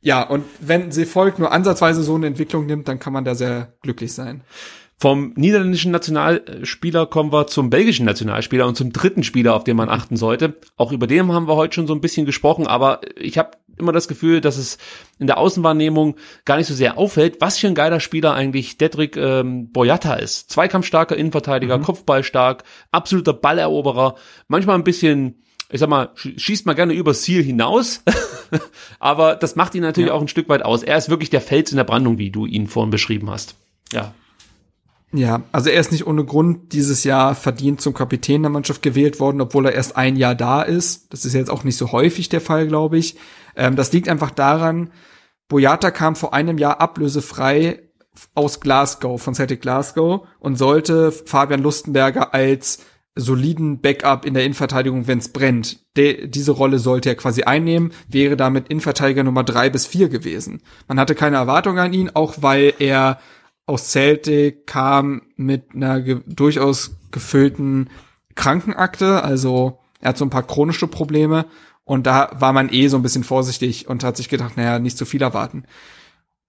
ja, 0.00 0.22
und 0.22 0.44
wenn 0.60 0.90
Seevolk 0.92 1.38
nur 1.38 1.52
ansatzweise 1.52 2.02
so 2.02 2.14
eine 2.16 2.26
Entwicklung 2.26 2.66
nimmt, 2.66 2.88
dann 2.88 2.98
kann 2.98 3.12
man 3.12 3.24
da 3.24 3.34
sehr 3.36 3.74
glücklich 3.82 4.12
sein. 4.12 4.42
Vom 4.98 5.34
niederländischen 5.36 5.92
Nationalspieler 5.92 7.04
kommen 7.06 7.30
wir 7.30 7.46
zum 7.48 7.68
belgischen 7.68 8.06
Nationalspieler 8.06 8.66
und 8.66 8.76
zum 8.78 8.92
dritten 8.92 9.24
Spieler, 9.24 9.54
auf 9.54 9.64
den 9.64 9.76
man 9.76 9.90
achten 9.90 10.16
sollte. 10.16 10.56
Auch 10.76 10.90
über 10.90 11.06
den 11.06 11.30
haben 11.32 11.48
wir 11.48 11.56
heute 11.56 11.74
schon 11.74 11.86
so 11.86 11.94
ein 11.94 12.00
bisschen 12.00 12.24
gesprochen, 12.24 12.66
aber 12.66 13.02
ich 13.20 13.36
habe 13.36 13.50
immer 13.76 13.92
das 13.92 14.08
Gefühl, 14.08 14.40
dass 14.40 14.56
es 14.56 14.78
in 15.18 15.26
der 15.26 15.36
Außenwahrnehmung 15.36 16.16
gar 16.46 16.56
nicht 16.56 16.66
so 16.66 16.72
sehr 16.72 16.96
auffällt, 16.96 17.42
was 17.42 17.58
für 17.58 17.66
ein 17.66 17.74
geiler 17.74 18.00
Spieler 18.00 18.32
eigentlich 18.32 18.78
Dedrick 18.78 19.18
ähm, 19.18 19.70
Boyata 19.70 20.14
ist. 20.14 20.50
Zweikampfstarker 20.50 21.14
Innenverteidiger, 21.14 21.78
Kopfballstark, 21.78 22.64
absoluter 22.90 23.34
Balleroberer, 23.34 24.14
manchmal 24.48 24.76
ein 24.76 24.84
bisschen 24.84 25.42
ich 25.68 25.80
sag 25.80 25.88
mal, 25.90 26.10
sch- 26.16 26.38
schießt 26.38 26.64
mal 26.64 26.74
gerne 26.74 26.92
übers 26.94 27.22
Ziel 27.22 27.42
hinaus, 27.42 28.02
aber 29.00 29.34
das 29.34 29.56
macht 29.56 29.74
ihn 29.74 29.82
natürlich 29.82 30.12
auch 30.12 30.20
ein 30.20 30.28
Stück 30.28 30.48
weit 30.48 30.64
aus. 30.64 30.82
Er 30.84 30.96
ist 30.96 31.10
wirklich 31.10 31.28
der 31.30 31.40
Fels 31.40 31.72
in 31.72 31.76
der 31.76 31.84
Brandung, 31.84 32.18
wie 32.18 32.30
du 32.30 32.46
ihn 32.46 32.68
vorhin 32.68 32.90
beschrieben 32.90 33.28
hast. 33.30 33.56
Ja, 33.92 34.14
Ja, 35.16 35.42
also 35.50 35.70
er 35.70 35.80
ist 35.80 35.92
nicht 35.92 36.06
ohne 36.06 36.24
Grund 36.24 36.74
dieses 36.74 37.02
Jahr 37.02 37.34
verdient 37.34 37.80
zum 37.80 37.94
Kapitän 37.94 38.42
der 38.42 38.50
Mannschaft 38.50 38.82
gewählt 38.82 39.18
worden, 39.18 39.40
obwohl 39.40 39.64
er 39.64 39.72
erst 39.72 39.96
ein 39.96 40.16
Jahr 40.16 40.34
da 40.34 40.60
ist. 40.60 41.10
Das 41.12 41.24
ist 41.24 41.32
jetzt 41.32 41.50
auch 41.50 41.64
nicht 41.64 41.78
so 41.78 41.90
häufig 41.90 42.28
der 42.28 42.42
Fall, 42.42 42.66
glaube 42.66 42.98
ich. 42.98 43.16
Ähm, 43.56 43.76
das 43.76 43.92
liegt 43.92 44.10
einfach 44.10 44.30
daran, 44.30 44.90
Boyata 45.48 45.90
kam 45.90 46.16
vor 46.16 46.34
einem 46.34 46.58
Jahr 46.58 46.82
ablösefrei 46.82 47.82
aus 48.34 48.60
Glasgow, 48.60 49.20
von 49.20 49.34
Celtic 49.34 49.62
Glasgow 49.62 50.26
und 50.38 50.56
sollte 50.56 51.12
Fabian 51.12 51.62
Lustenberger 51.62 52.34
als 52.34 52.80
soliden 53.14 53.80
Backup 53.80 54.26
in 54.26 54.34
der 54.34 54.44
Innenverteidigung, 54.44 55.06
wenn 55.06 55.18
es 55.18 55.30
brennt. 55.30 55.78
De 55.96 56.26
diese 56.26 56.52
Rolle 56.52 56.78
sollte 56.78 57.08
er 57.08 57.14
quasi 57.14 57.44
einnehmen, 57.44 57.92
wäre 58.08 58.36
damit 58.36 58.68
Innenverteidiger 58.68 59.24
Nummer 59.24 59.42
drei 59.42 59.70
bis 59.70 59.86
vier 59.86 60.10
gewesen. 60.10 60.60
Man 60.86 61.00
hatte 61.00 61.14
keine 61.14 61.36
Erwartung 61.36 61.78
an 61.78 61.94
ihn, 61.94 62.10
auch 62.12 62.34
weil 62.40 62.74
er 62.78 63.18
aus 63.66 63.90
Celtic 63.90 64.66
kam 64.66 65.22
mit 65.36 65.74
einer 65.74 66.00
ge 66.00 66.20
durchaus 66.26 66.96
gefüllten 67.10 67.90
Krankenakte, 68.34 69.22
also 69.22 69.80
er 70.00 70.10
hat 70.10 70.18
so 70.18 70.24
ein 70.24 70.30
paar 70.30 70.46
chronische 70.46 70.86
Probleme 70.86 71.46
und 71.84 72.06
da 72.06 72.30
war 72.38 72.52
man 72.52 72.72
eh 72.72 72.88
so 72.88 72.96
ein 72.96 73.02
bisschen 73.02 73.24
vorsichtig 73.24 73.88
und 73.88 74.04
hat 74.04 74.16
sich 74.16 74.28
gedacht, 74.28 74.56
naja, 74.56 74.78
nicht 74.78 74.98
zu 74.98 75.04
viel 75.04 75.22
erwarten. 75.22 75.64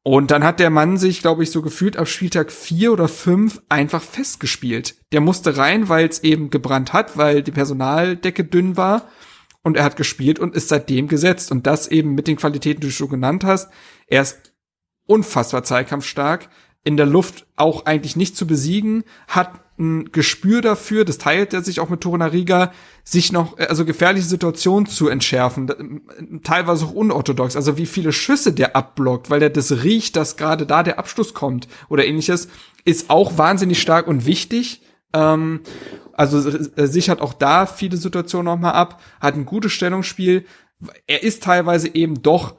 Und 0.03 0.31
dann 0.31 0.45
hat 0.45 0.61
der 0.61 0.69
Mann 0.69 0.97
sich, 0.97 1.21
glaube 1.21 1.43
ich, 1.43 1.51
so 1.51 1.61
gefühlt 1.61 1.97
ab 1.97 2.07
Spieltag 2.07 2.49
vier 2.49 2.93
oder 2.93 3.09
fünf 3.09 3.61
einfach 3.67 4.01
festgespielt. 4.01 4.95
Der 5.11 5.19
musste 5.19 5.57
rein, 5.57 5.89
weil 5.89 6.07
es 6.07 6.23
eben 6.23 6.49
gebrannt 6.49 6.93
hat, 6.93 7.17
weil 7.17 7.43
die 7.43 7.51
Personaldecke 7.51 8.45
dünn 8.45 8.77
war. 8.77 9.09
Und 9.63 9.75
er 9.75 9.83
hat 9.83 9.97
gespielt 9.97 10.39
und 10.39 10.55
ist 10.55 10.69
seitdem 10.69 11.09
gesetzt. 11.09 11.51
Und 11.51 11.67
das 11.67 11.89
eben 11.89 12.15
mit 12.15 12.27
den 12.29 12.37
Qualitäten, 12.37 12.79
die 12.79 12.87
du 12.87 12.93
schon 12.93 13.09
genannt 13.09 13.43
hast. 13.43 13.69
Er 14.07 14.21
ist 14.21 14.53
unfassbar 15.07 15.63
zweikampfstark, 15.63 16.47
in 16.87 16.95
der 16.95 17.05
Luft 17.05 17.45
auch 17.57 17.85
eigentlich 17.85 18.15
nicht 18.15 18.37
zu 18.37 18.47
besiegen, 18.47 19.03
hat 19.27 19.59
ein 19.77 20.09
Gespür 20.13 20.61
dafür, 20.61 21.03
das 21.03 21.17
teilt 21.17 21.53
er 21.53 21.61
sich 21.61 21.81
auch 21.81 21.89
mit 21.89 21.99
Torunariga, 21.99 22.71
sich 23.03 23.33
noch, 23.33 23.59
also 23.59 23.83
gefährliche 23.83 24.25
Situationen 24.25 24.85
zu 24.85 25.09
entschärfen, 25.09 26.01
teilweise 26.43 26.85
auch 26.85 26.93
unorthodox, 26.93 27.57
also 27.57 27.77
wie 27.77 27.85
viele 27.85 28.13
Schüsse 28.13 28.53
der 28.53 28.77
abblockt, 28.77 29.29
weil 29.29 29.43
er 29.43 29.49
das 29.49 29.83
riecht, 29.83 30.15
dass 30.15 30.37
gerade 30.37 30.65
da 30.65 30.81
der 30.81 30.97
Abschluss 30.97 31.33
kommt 31.33 31.67
oder 31.89 32.05
ähnliches, 32.05 32.47
ist 32.85 33.09
auch 33.09 33.37
wahnsinnig 33.37 33.81
stark 33.81 34.07
und 34.07 34.25
wichtig. 34.25 34.81
Ähm, 35.11 35.59
also 36.13 36.49
äh, 36.49 36.87
sichert 36.87 37.19
auch 37.19 37.33
da 37.33 37.65
viele 37.65 37.97
Situationen 37.97 38.45
nochmal 38.45 38.75
ab, 38.75 39.01
hat 39.19 39.35
ein 39.35 39.45
gutes 39.45 39.73
Stellungsspiel. 39.73 40.45
Er 41.05 41.21
ist 41.21 41.43
teilweise 41.43 41.93
eben 41.93 42.23
doch 42.23 42.55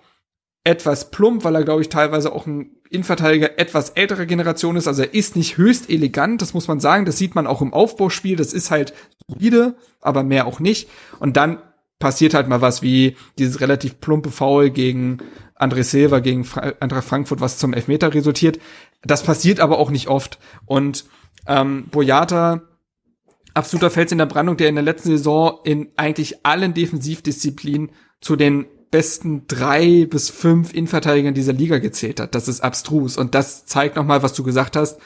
etwas 0.68 1.10
plump, 1.10 1.44
weil 1.44 1.54
er, 1.54 1.64
glaube 1.64 1.80
ich, 1.80 1.88
teilweise 1.88 2.30
auch 2.30 2.46
ein 2.46 2.76
Innenverteidiger 2.90 3.58
etwas 3.58 3.90
älterer 3.90 4.26
Generation 4.26 4.76
ist. 4.76 4.86
Also 4.86 5.02
er 5.02 5.14
ist 5.14 5.34
nicht 5.34 5.56
höchst 5.56 5.88
elegant, 5.88 6.42
das 6.42 6.52
muss 6.52 6.68
man 6.68 6.78
sagen. 6.78 7.06
Das 7.06 7.16
sieht 7.16 7.34
man 7.34 7.46
auch 7.46 7.62
im 7.62 7.72
Aufbauspiel. 7.72 8.36
Das 8.36 8.52
ist 8.52 8.70
halt 8.70 8.92
solide, 9.26 9.76
aber 10.02 10.22
mehr 10.22 10.46
auch 10.46 10.60
nicht. 10.60 10.90
Und 11.20 11.38
dann 11.38 11.62
passiert 11.98 12.34
halt 12.34 12.48
mal 12.48 12.60
was 12.60 12.82
wie 12.82 13.16
dieses 13.38 13.62
relativ 13.62 13.98
plumpe 14.00 14.30
Foul 14.30 14.68
gegen 14.68 15.18
André 15.58 15.82
Silva, 15.84 16.18
gegen 16.18 16.44
Fra 16.44 16.74
Eintracht 16.80 17.08
Frankfurt, 17.08 17.40
was 17.40 17.56
zum 17.56 17.72
Elfmeter 17.72 18.12
resultiert. 18.12 18.58
Das 19.02 19.22
passiert 19.22 19.60
aber 19.60 19.78
auch 19.78 19.90
nicht 19.90 20.08
oft. 20.08 20.38
Und 20.66 21.06
ähm, 21.46 21.86
Boyata, 21.90 22.60
absoluter 23.54 23.90
Fels 23.90 24.12
in 24.12 24.18
der 24.18 24.26
Brandung, 24.26 24.58
der 24.58 24.68
in 24.68 24.74
der 24.74 24.84
letzten 24.84 25.08
Saison 25.08 25.60
in 25.64 25.88
eigentlich 25.96 26.44
allen 26.44 26.74
Defensivdisziplinen 26.74 27.90
zu 28.20 28.36
den 28.36 28.66
besten 28.90 29.46
drei 29.48 30.06
bis 30.06 30.30
fünf 30.30 30.72
Innenverteidigern 30.72 31.34
dieser 31.34 31.52
Liga 31.52 31.78
gezählt 31.78 32.20
hat. 32.20 32.34
Das 32.34 32.48
ist 32.48 32.60
abstrus. 32.60 33.16
Und 33.16 33.34
das 33.34 33.66
zeigt 33.66 33.96
nochmal, 33.96 34.22
was 34.22 34.32
du 34.32 34.42
gesagt 34.42 34.76
hast. 34.76 34.98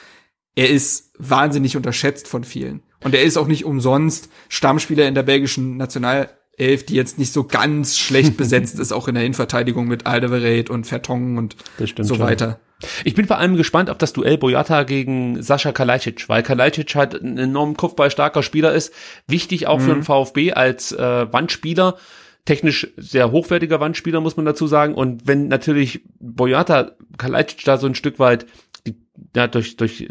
Er 0.55 0.69
ist 0.69 1.11
wahnsinnig 1.17 1.75
unterschätzt 1.75 2.27
von 2.27 2.43
vielen. 2.43 2.83
Und 3.03 3.15
er 3.15 3.23
ist 3.23 3.37
auch 3.37 3.47
nicht 3.47 3.65
umsonst 3.65 4.29
Stammspieler 4.49 5.07
in 5.07 5.15
der 5.15 5.23
belgischen 5.23 5.77
Nationalelf, 5.77 6.85
die 6.87 6.95
jetzt 6.95 7.17
nicht 7.19 7.33
so 7.33 7.43
ganz 7.43 7.97
schlecht 7.97 8.37
besetzt 8.37 8.79
ist, 8.79 8.91
auch 8.91 9.07
in 9.07 9.15
der 9.15 9.25
Innenverteidigung 9.25 9.87
mit 9.87 10.05
Alderweireld 10.05 10.69
und 10.69 10.85
Vertongen 10.85 11.37
und 11.37 11.55
so 11.99 12.19
weiter. 12.19 12.59
Ich 13.03 13.15
bin 13.15 13.25
vor 13.25 13.37
allem 13.37 13.55
gespannt 13.55 13.89
auf 13.89 13.97
das 13.97 14.13
Duell 14.13 14.37
Boyata 14.37 14.83
gegen 14.83 15.41
Sascha 15.41 15.71
Kalajdzic, 15.71 16.27
weil 16.29 16.43
Kalajdzic 16.43 16.95
halt 16.95 17.21
ein 17.21 17.37
enorm 17.37 17.77
kopfballstarker 17.77 18.43
Spieler 18.43 18.73
ist. 18.73 18.93
Wichtig 19.27 19.67
auch 19.67 19.79
mhm. 19.79 19.83
für 19.83 19.93
den 19.93 20.03
VfB 20.03 20.53
als 20.53 20.91
äh, 20.91 21.31
Wandspieler. 21.31 21.97
Technisch 22.45 22.91
sehr 22.97 23.31
hochwertiger 23.31 23.79
Wandspieler, 23.79 24.19
muss 24.19 24.35
man 24.35 24.45
dazu 24.45 24.67
sagen. 24.67 24.95
Und 24.95 25.27
wenn 25.27 25.47
natürlich 25.47 26.03
Boyata 26.19 26.91
Kalajdzic 27.17 27.63
da 27.63 27.77
so 27.77 27.87
ein 27.87 27.95
Stück 27.95 28.19
weit 28.19 28.45
die, 28.85 28.95
ja, 29.35 29.47
durch, 29.47 29.77
durch 29.77 30.09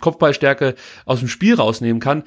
Kopfballstärke 0.00 0.74
aus 1.06 1.20
dem 1.20 1.28
Spiel 1.28 1.54
rausnehmen 1.54 2.00
kann, 2.00 2.24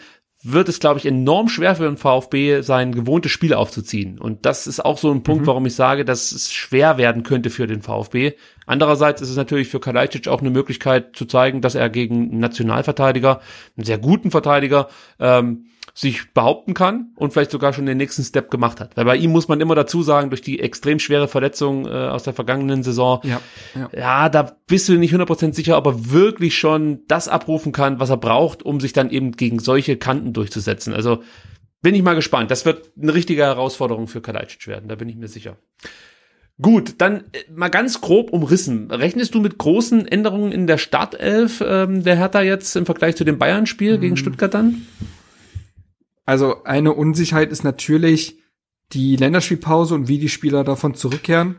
wird 0.47 0.69
es, 0.69 0.80
glaube 0.80 0.99
ich, 0.99 1.07
enorm 1.07 1.49
schwer 1.49 1.76
für 1.76 1.85
den 1.85 1.97
VfB, 1.97 2.61
sein 2.61 2.91
gewohntes 2.91 3.31
Spiel 3.31 3.55
aufzuziehen. 3.55 4.19
Und 4.19 4.45
das 4.45 4.67
ist 4.67 4.84
auch 4.84 4.99
so 4.99 5.11
ein 5.11 5.23
Punkt, 5.23 5.43
mhm. 5.43 5.47
warum 5.47 5.65
ich 5.65 5.73
sage, 5.73 6.05
dass 6.05 6.31
es 6.31 6.53
schwer 6.53 6.99
werden 6.99 7.23
könnte 7.23 7.49
für 7.49 7.65
den 7.65 7.81
VfB. 7.81 8.34
Andererseits 8.67 9.22
ist 9.22 9.30
es 9.31 9.38
natürlich 9.38 9.69
für 9.69 9.80
Kalajdzic 9.80 10.27
auch 10.27 10.41
eine 10.41 10.51
Möglichkeit 10.51 11.15
zu 11.15 11.26
zeigen, 11.26 11.61
dass 11.61 11.73
er 11.73 11.89
gegen 11.89 12.30
einen 12.30 12.39
Nationalverteidiger, 12.39 13.41
einen 13.76 13.85
sehr 13.85 13.97
guten 13.97 14.30
Verteidiger, 14.30 14.88
ähm, 15.19 15.65
sich 15.97 16.34
behaupten 16.34 16.73
kann 16.73 17.13
und 17.15 17.31
vielleicht 17.31 17.51
sogar 17.51 17.72
schon 17.72 17.85
den 17.85 17.97
nächsten 17.97 18.22
Step 18.22 18.51
gemacht 18.51 18.81
hat. 18.81 18.97
Weil 18.97 19.05
bei 19.05 19.15
ihm 19.15 19.31
muss 19.31 19.47
man 19.47 19.61
immer 19.61 19.76
dazu 19.76 20.03
sagen, 20.03 20.30
durch 20.30 20.41
die 20.41 20.59
extrem 20.59 20.99
schwere 20.99 21.30
Verletzung 21.30 21.88
äh, 21.88 21.89
aus 21.89 22.23
der 22.23 22.34
vergangenen 22.34 22.84
Saison, 22.84 23.22
ja, 23.23 23.39
ja. 23.73 23.89
ja 23.97 24.30
da 24.30 24.57
bist 24.67 24.89
du 24.89 24.97
nicht 24.97 25.15
100% 25.15 25.53
sicher, 25.53 25.77
ob 25.77 25.88
er 25.88 26.11
wirklich 26.11 26.57
schon 26.57 26.99
das 27.07 27.30
abrufen 27.30 27.72
kann, 27.72 28.01
was 28.01 28.09
er 28.09 28.17
braucht, 28.17 28.61
um 28.61 28.81
sich 28.81 28.91
dann 28.91 29.09
eben 29.09 29.31
gegen 29.31 29.59
solche 29.59 29.95
Kanten 29.95 30.34
durchzusetzen. 30.34 30.93
Also 30.93 31.23
bin 31.81 31.95
ich 31.95 32.03
mal 32.03 32.15
gespannt. 32.15 32.51
Das 32.51 32.65
wird 32.65 32.91
eine 33.01 33.13
richtige 33.13 33.43
Herausforderung 33.43 34.07
für 34.07 34.19
Kalajdzic 34.19 34.67
werden, 34.67 34.89
da 34.89 34.95
bin 34.95 35.07
ich 35.07 35.15
mir 35.15 35.30
sicher. 35.30 35.55
Gut, 36.61 36.95
dann 36.97 37.19
äh, 37.31 37.51
mal 37.53 37.69
ganz 37.69 38.01
grob 38.01 38.34
umrissen. 38.34 38.91
Rechnest 38.91 39.34
du 39.34 39.39
mit 39.39 39.57
großen 39.57 40.05
Änderungen 40.05 40.51
in 40.51 40.67
der 40.67 40.77
Startelf 40.77 41.63
ähm, 41.65 42.03
der 42.03 42.17
Hertha 42.17 42.41
jetzt 42.41 42.76
im 42.76 42.85
Vergleich 42.85 43.15
zu 43.15 43.23
dem 43.23 43.38
Bayern-Spiel 43.38 43.95
mhm. 43.95 44.01
gegen 44.01 44.17
Stuttgart 44.17 44.53
dann? 44.53 44.85
Also 46.26 46.64
eine 46.64 46.93
Unsicherheit 46.93 47.52
ist 47.52 47.64
natürlich 47.64 48.38
die 48.93 49.15
Länderspielpause 49.15 49.95
und 49.95 50.07
wie 50.07 50.19
die 50.19 50.30
Spieler 50.30 50.64
davon 50.64 50.95
zurückkehren. 50.95 51.57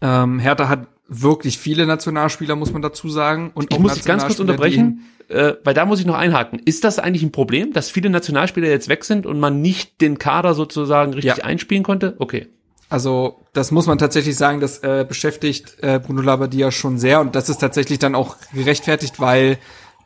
Ähm, 0.00 0.38
Hertha 0.38 0.68
hat 0.68 0.88
wirklich 1.08 1.58
viele 1.58 1.86
Nationalspieler, 1.86 2.56
muss 2.56 2.72
man 2.72 2.82
dazu 2.82 3.08
sagen. 3.08 3.50
Und 3.54 3.72
ich 3.72 3.78
muss 3.78 3.94
dich 3.94 4.04
ganz 4.04 4.24
kurz 4.24 4.40
unterbrechen, 4.40 5.02
äh, 5.28 5.54
weil 5.62 5.74
da 5.74 5.84
muss 5.84 6.00
ich 6.00 6.06
noch 6.06 6.16
einhaken. 6.16 6.60
Ist 6.64 6.84
das 6.84 6.98
eigentlich 6.98 7.22
ein 7.22 7.32
Problem, 7.32 7.72
dass 7.72 7.90
viele 7.90 8.10
Nationalspieler 8.10 8.68
jetzt 8.68 8.88
weg 8.88 9.04
sind 9.04 9.26
und 9.26 9.38
man 9.38 9.60
nicht 9.60 10.00
den 10.00 10.18
Kader 10.18 10.54
sozusagen 10.54 11.12
richtig 11.12 11.38
ja. 11.38 11.44
einspielen 11.44 11.82
konnte? 11.82 12.16
Okay. 12.18 12.48
Also 12.88 13.40
das 13.52 13.70
muss 13.70 13.86
man 13.86 13.98
tatsächlich 13.98 14.36
sagen, 14.36 14.60
das 14.60 14.78
äh, 14.78 15.04
beschäftigt 15.06 15.78
äh, 15.80 15.98
Bruno 15.98 16.20
Labbadia 16.20 16.70
schon 16.70 16.98
sehr 16.98 17.20
und 17.20 17.34
das 17.34 17.48
ist 17.48 17.58
tatsächlich 17.58 17.98
dann 17.98 18.14
auch 18.14 18.36
gerechtfertigt, 18.52 19.20
weil 19.20 19.58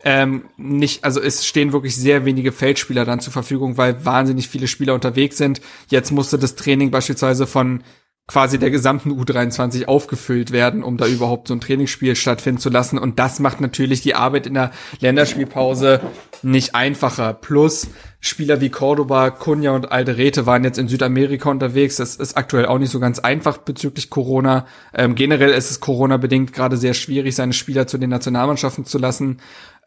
ähm, 0.04 0.44
nicht, 0.56 1.04
also 1.04 1.20
es 1.20 1.44
stehen 1.44 1.72
wirklich 1.72 1.96
sehr 1.96 2.24
wenige 2.24 2.52
Feldspieler 2.52 3.04
dann 3.04 3.20
zur 3.20 3.32
Verfügung, 3.32 3.76
weil 3.76 4.04
wahnsinnig 4.04 4.48
viele 4.48 4.68
Spieler 4.68 4.94
unterwegs 4.94 5.36
sind. 5.36 5.60
Jetzt 5.88 6.12
musste 6.12 6.38
das 6.38 6.54
Training 6.54 6.90
beispielsweise 6.90 7.46
von 7.46 7.82
quasi 8.28 8.58
der 8.58 8.70
gesamten 8.70 9.10
U23 9.10 9.86
aufgefüllt 9.86 10.52
werden, 10.52 10.84
um 10.84 10.98
da 10.98 11.06
überhaupt 11.06 11.48
so 11.48 11.54
ein 11.54 11.62
Trainingsspiel 11.62 12.14
stattfinden 12.14 12.60
zu 12.60 12.68
lassen. 12.68 12.98
Und 12.98 13.18
das 13.18 13.40
macht 13.40 13.60
natürlich 13.60 14.02
die 14.02 14.14
Arbeit 14.14 14.46
in 14.46 14.52
der 14.54 14.70
Länderspielpause 15.00 16.00
nicht 16.42 16.74
einfacher. 16.74 17.32
Plus 17.32 17.88
Spieler 18.20 18.60
wie 18.60 18.68
Cordoba, 18.68 19.30
Cunha 19.30 19.70
und 19.70 19.90
Alderete 19.90 20.44
waren 20.44 20.62
jetzt 20.62 20.78
in 20.78 20.88
Südamerika 20.88 21.50
unterwegs. 21.50 21.96
Das 21.96 22.16
ist 22.16 22.36
aktuell 22.36 22.66
auch 22.66 22.78
nicht 22.78 22.90
so 22.90 23.00
ganz 23.00 23.18
einfach 23.18 23.58
bezüglich 23.58 24.10
Corona. 24.10 24.66
Ähm, 24.92 25.14
generell 25.14 25.52
ist 25.52 25.70
es 25.70 25.80
Corona-bedingt 25.80 26.52
gerade 26.52 26.76
sehr 26.76 26.94
schwierig, 26.94 27.34
seine 27.34 27.54
Spieler 27.54 27.86
zu 27.86 27.96
den 27.96 28.10
Nationalmannschaften 28.10 28.84
zu 28.84 28.98
lassen. 28.98 29.38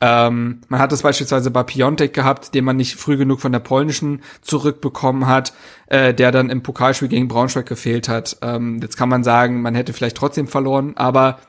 Ähm, 0.02 0.62
man 0.68 0.80
hat 0.80 0.92
es 0.92 1.04
beispielsweise 1.04 1.52
bei 1.52 1.62
Piontek 1.62 2.14
gehabt, 2.14 2.56
den 2.56 2.66
man 2.66 2.76
nicht 2.76 2.96
früh 2.96 3.18
genug 3.18 3.40
von 3.40 3.52
der 3.52 3.60
polnischen 3.60 4.22
zurückbekommen 4.42 5.28
hat, 5.28 5.54
äh, 5.88 6.14
der 6.14 6.32
dann 6.32 6.50
im 6.50 6.64
Pokalspiel 6.64 7.08
gegen 7.08 7.28
Braunschweig 7.28 7.68
gefehlt 7.68 8.10
hat. 8.10 8.38
Ähm, 8.42 8.80
jetzt 8.82 8.98
kann 8.98 9.10
man 9.10 9.24
sagen, 9.24 9.62
man 9.62 9.76
hätte 9.76 9.94
vielleicht 9.94 10.18
trotzdem 10.18 10.48
verloren, 10.48 10.98
aber 10.98 11.40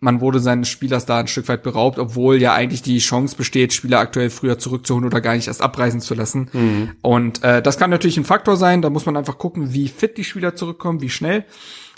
man 0.00 0.20
wurde 0.20 0.38
seines 0.40 0.68
Spielers 0.68 1.06
da 1.06 1.18
ein 1.18 1.28
Stück 1.28 1.48
weit 1.48 1.62
beraubt, 1.62 1.98
obwohl 1.98 2.40
ja 2.42 2.52
eigentlich 2.52 2.82
die 2.82 2.98
Chance 2.98 3.36
besteht, 3.36 3.72
Spieler 3.72 4.00
aktuell 4.00 4.28
früher 4.28 4.58
zurückzuholen 4.58 5.06
oder 5.06 5.20
gar 5.20 5.34
nicht 5.34 5.48
erst 5.48 5.62
abreisen 5.62 6.00
zu 6.00 6.14
lassen. 6.14 6.50
Mhm. 6.52 6.90
Und 7.00 7.42
äh, 7.42 7.62
das 7.62 7.78
kann 7.78 7.90
natürlich 7.90 8.18
ein 8.18 8.24
Faktor 8.24 8.56
sein. 8.56 8.82
Da 8.82 8.90
muss 8.90 9.06
man 9.06 9.16
einfach 9.16 9.38
gucken, 9.38 9.72
wie 9.72 9.88
fit 9.88 10.18
die 10.18 10.24
Spieler 10.24 10.54
zurückkommen, 10.56 11.00
wie 11.00 11.08
schnell. 11.08 11.46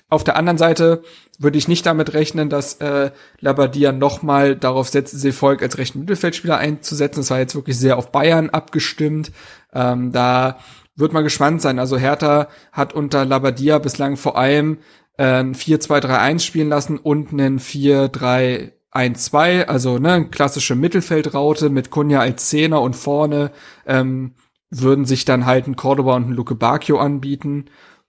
Auf 0.09 0.23
der 0.23 0.37
anderen 0.37 0.59
Seite 0.59 1.03
würde 1.39 1.59
ich 1.59 1.67
nicht 1.67 1.85
damit 1.85 2.15
rechnen, 2.15 2.49
dass 2.49 2.75
äh, 2.75 3.11
Labadia 3.41 3.91
nochmal 3.91 4.55
darauf 4.55 4.89
setzt, 4.89 5.19
Seevolk 5.19 5.63
als 5.63 5.79
rechten 5.79 5.99
Mittelfeldspieler 6.01 6.59
einzusetzen. 6.59 7.21
Das 7.21 7.31
war 7.31 7.41
jetzt 7.41 7.57
wirklich 7.57 7.77
sehr 7.77 7.99
auf 7.99 8.13
Bayern 8.13 8.51
abgestimmt. 8.51 9.33
Ähm, 9.73 10.13
da 10.13 10.59
wird 10.95 11.13
man 11.13 11.25
gespannt 11.25 11.61
sein. 11.61 11.81
Also 11.81 11.99
Hertha 11.99 12.47
hat 12.71 12.93
unter 12.93 13.25
Labadia 13.25 13.79
bislang 13.79 14.17
vor 14.17 14.39
allem 14.39 14.79
äh, 15.19 15.43
4-2-3-1 15.43 16.39
spielen 16.39 16.69
lassen 16.69 16.99
und 16.99 17.33
einen 17.33 17.59
4-3-1-2, 17.59 19.65
also 19.65 19.99
ne, 19.99 20.29
klassische 20.31 20.77
Mittelfeldraute 20.77 21.69
mit 21.69 21.91
Kunja 21.91 22.21
als 22.21 22.49
Zehner 22.49 22.81
und 22.81 22.95
vorne 22.95 23.51
ähm, 23.87 24.35
würden 24.71 25.05
sich 25.05 25.25
dann 25.25 25.47
halt 25.47 25.67
ein 25.67 25.75
Cordoba 25.75 26.15
und 26.15 26.31
ein 26.31 26.35
Luke 26.35 26.55
Bacchio 26.55 26.99
anbieten 26.99 27.65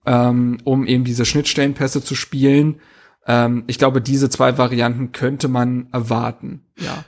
ähm, 0.08 0.58
um 0.64 0.88
eben 0.88 1.04
diese 1.04 1.26
Schnittstellenpässe 1.26 2.04
zu 2.04 2.16
spielen. 2.16 2.80
Ähm, 3.28 3.66
ich 3.68 3.78
glaube, 3.78 4.02
diese 4.02 4.30
zwei 4.30 4.58
Varianten 4.58 5.12
könnte 5.12 5.50
man 5.50 5.88
erwarten. 5.92 6.64
Ja. 6.80 7.04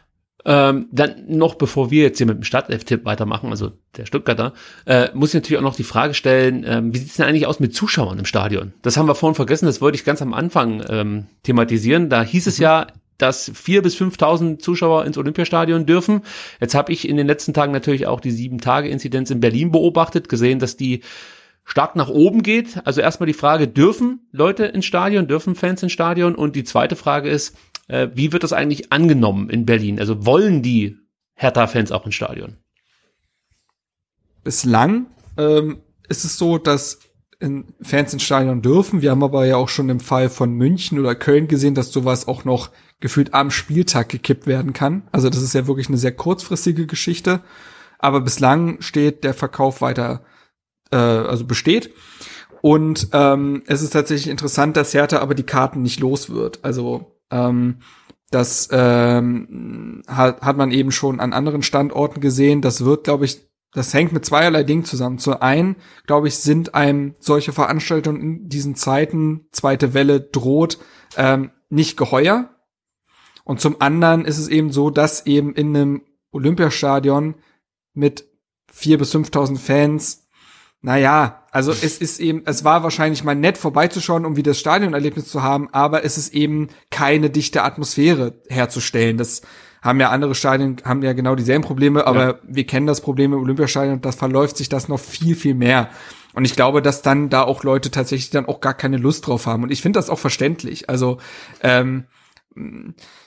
Ähm, 0.45 0.87
dann 0.91 1.25
noch, 1.27 1.55
bevor 1.55 1.91
wir 1.91 2.03
jetzt 2.03 2.17
hier 2.17 2.27
mit 2.27 2.37
dem 2.37 2.43
Startelf-Tipp 2.43 3.05
weitermachen, 3.05 3.49
also 3.49 3.71
der 3.97 4.05
Stuttgarter, 4.05 4.53
äh, 4.85 5.09
muss 5.13 5.29
ich 5.29 5.35
natürlich 5.35 5.59
auch 5.59 5.63
noch 5.63 5.75
die 5.75 5.83
Frage 5.83 6.13
stellen, 6.13 6.63
ähm, 6.67 6.93
wie 6.93 6.97
sieht's 6.97 7.17
denn 7.17 7.25
eigentlich 7.25 7.45
aus 7.45 7.59
mit 7.59 7.73
Zuschauern 7.73 8.19
im 8.19 8.25
Stadion? 8.25 8.73
Das 8.81 8.97
haben 8.97 9.07
wir 9.07 9.15
vorhin 9.15 9.35
vergessen, 9.35 9.65
das 9.65 9.81
wollte 9.81 9.97
ich 9.97 10.05
ganz 10.05 10.21
am 10.21 10.33
Anfang 10.33 10.83
ähm, 10.89 11.27
thematisieren. 11.43 12.09
Da 12.09 12.23
hieß 12.23 12.47
es 12.47 12.57
mhm. 12.57 12.63
ja, 12.63 12.87
dass 13.17 13.51
vier 13.53 13.81
bis 13.81 13.97
5.000 13.97 14.59
Zuschauer 14.59 15.05
ins 15.05 15.17
Olympiastadion 15.17 15.85
dürfen. 15.85 16.21
Jetzt 16.61 16.73
habe 16.73 16.93
ich 16.93 17.07
in 17.07 17.17
den 17.17 17.27
letzten 17.27 17.53
Tagen 17.53 17.73
natürlich 17.73 18.07
auch 18.07 18.21
die 18.21 18.31
Sieben-Tage-Inzidenz 18.31 19.29
in 19.29 19.41
Berlin 19.41 19.71
beobachtet, 19.71 20.29
gesehen, 20.29 20.59
dass 20.59 20.77
die 20.77 21.01
stark 21.69 21.95
nach 21.95 22.09
oben 22.09 22.41
geht. 22.41 22.81
Also 22.85 22.99
erstmal 22.99 23.27
die 23.27 23.33
Frage, 23.33 23.67
dürfen 23.67 24.27
Leute 24.31 24.65
ins 24.65 24.85
Stadion, 24.85 25.27
dürfen 25.27 25.53
Fans 25.53 25.83
ins 25.83 25.91
Stadion? 25.91 26.33
Und 26.33 26.55
die 26.55 26.63
zweite 26.63 26.95
Frage 26.95 27.29
ist, 27.29 27.55
äh, 27.87 28.09
wie 28.13 28.33
wird 28.33 28.43
das 28.43 28.53
eigentlich 28.53 28.91
angenommen 28.91 29.51
in 29.51 29.67
Berlin? 29.67 29.99
Also 29.99 30.25
wollen 30.25 30.63
die 30.63 30.97
Hertha-Fans 31.35 31.91
auch 31.91 32.05
ins 32.05 32.15
Stadion? 32.15 32.57
Bislang 34.43 35.05
ähm, 35.37 35.77
ist 36.07 36.25
es 36.25 36.39
so, 36.39 36.57
dass 36.57 36.99
in 37.39 37.65
Fans 37.81 38.13
ins 38.13 38.23
Stadion 38.23 38.63
dürfen. 38.63 39.03
Wir 39.03 39.11
haben 39.11 39.23
aber 39.23 39.45
ja 39.45 39.55
auch 39.55 39.69
schon 39.69 39.89
im 39.89 39.99
Fall 39.99 40.29
von 40.29 40.51
München 40.51 40.99
oder 40.99 41.13
Köln 41.13 41.47
gesehen, 41.47 41.75
dass 41.75 41.91
sowas 41.91 42.27
auch 42.27 42.45
noch 42.45 42.71
gefühlt 42.99 43.35
am 43.35 43.51
Spieltag 43.51 44.09
gekippt 44.09 44.47
werden 44.47 44.73
kann. 44.73 45.03
Also 45.11 45.29
das 45.29 45.43
ist 45.43 45.53
ja 45.53 45.67
wirklich 45.67 45.87
eine 45.87 45.97
sehr 45.97 46.13
kurzfristige 46.13 46.87
Geschichte. 46.87 47.41
Aber 47.99 48.21
bislang 48.21 48.81
steht 48.81 49.23
der 49.23 49.35
Verkauf 49.35 49.81
weiter 49.81 50.23
äh, 50.91 50.97
also 50.97 51.45
besteht. 51.45 51.93
Und 52.61 53.09
ähm, 53.13 53.63
es 53.67 53.81
ist 53.81 53.91
tatsächlich 53.91 54.29
interessant, 54.29 54.75
dass 54.75 54.93
Hertha 54.93 55.19
aber 55.19 55.35
die 55.35 55.43
Karten 55.43 55.81
nicht 55.81 55.99
los 55.99 56.29
wird. 56.29 56.59
Also 56.63 57.19
ähm, 57.31 57.79
das 58.31 58.69
ähm, 58.71 60.03
hat, 60.07 60.41
hat 60.41 60.57
man 60.57 60.71
eben 60.71 60.91
schon 60.91 61.19
an 61.19 61.33
anderen 61.33 61.63
Standorten 61.63 62.21
gesehen. 62.21 62.61
Das 62.61 62.85
wird, 62.85 63.05
glaube 63.05 63.25
ich, 63.25 63.49
das 63.73 63.93
hängt 63.93 64.13
mit 64.13 64.25
zweierlei 64.25 64.63
Dingen 64.63 64.83
zusammen. 64.83 65.19
Zu 65.19 65.41
einen, 65.41 65.77
glaube 66.05 66.27
ich, 66.27 66.37
sind 66.37 66.75
einem 66.75 67.15
solche 67.19 67.53
Veranstaltungen 67.53 68.21
in 68.21 68.49
diesen 68.49 68.75
Zeiten, 68.75 69.47
zweite 69.51 69.93
Welle 69.93 70.21
droht, 70.21 70.79
ähm, 71.17 71.51
nicht 71.69 71.97
geheuer. 71.97 72.49
Und 73.43 73.61
zum 73.61 73.81
anderen 73.81 74.25
ist 74.25 74.37
es 74.37 74.47
eben 74.47 74.71
so, 74.71 74.89
dass 74.89 75.25
eben 75.25 75.53
in 75.53 75.75
einem 75.75 76.01
Olympiastadion 76.31 77.35
mit 77.93 78.25
vier 78.71 78.97
bis 78.97 79.13
5.000 79.13 79.57
Fans 79.57 80.28
naja, 80.81 81.43
also 81.51 81.71
es 81.71 81.97
ist 81.97 82.19
eben, 82.19 82.43
es 82.45 82.63
war 82.63 82.83
wahrscheinlich 82.83 83.23
mal 83.23 83.35
nett 83.35 83.57
vorbeizuschauen, 83.57 84.25
um 84.25 84.35
wieder 84.35 84.51
das 84.51 84.59
Stadionerlebnis 84.59 85.27
zu 85.27 85.43
haben, 85.43 85.67
aber 85.73 86.05
es 86.05 86.17
ist 86.17 86.33
eben 86.33 86.69
keine 86.89 87.29
dichte 87.29 87.63
Atmosphäre 87.63 88.35
herzustellen. 88.47 89.17
Das 89.17 89.41
haben 89.81 89.99
ja 89.99 90.09
andere 90.09 90.35
Stadien, 90.35 90.77
haben 90.85 91.01
ja 91.03 91.13
genau 91.13 91.35
dieselben 91.35 91.63
Probleme, 91.63 92.05
aber 92.05 92.25
ja. 92.25 92.39
wir 92.43 92.65
kennen 92.65 92.87
das 92.87 93.01
Problem 93.01 93.33
im 93.33 93.39
Olympiastadion 93.39 93.95
und 93.95 94.05
das 94.05 94.15
verläuft 94.15 94.57
sich 94.57 94.69
das 94.69 94.87
noch 94.87 94.99
viel, 94.99 95.35
viel 95.35 95.55
mehr. 95.55 95.89
Und 96.33 96.45
ich 96.45 96.55
glaube, 96.55 96.81
dass 96.81 97.01
dann 97.01 97.29
da 97.29 97.43
auch 97.43 97.63
Leute 97.63 97.91
tatsächlich 97.91 98.29
dann 98.29 98.45
auch 98.45 98.61
gar 98.61 98.73
keine 98.73 98.97
Lust 98.97 99.27
drauf 99.27 99.47
haben. 99.47 99.63
Und 99.63 99.71
ich 99.71 99.81
finde 99.81 99.97
das 99.97 100.09
auch 100.09 100.19
verständlich. 100.19 100.89
Also 100.89 101.17
ähm, 101.61 102.05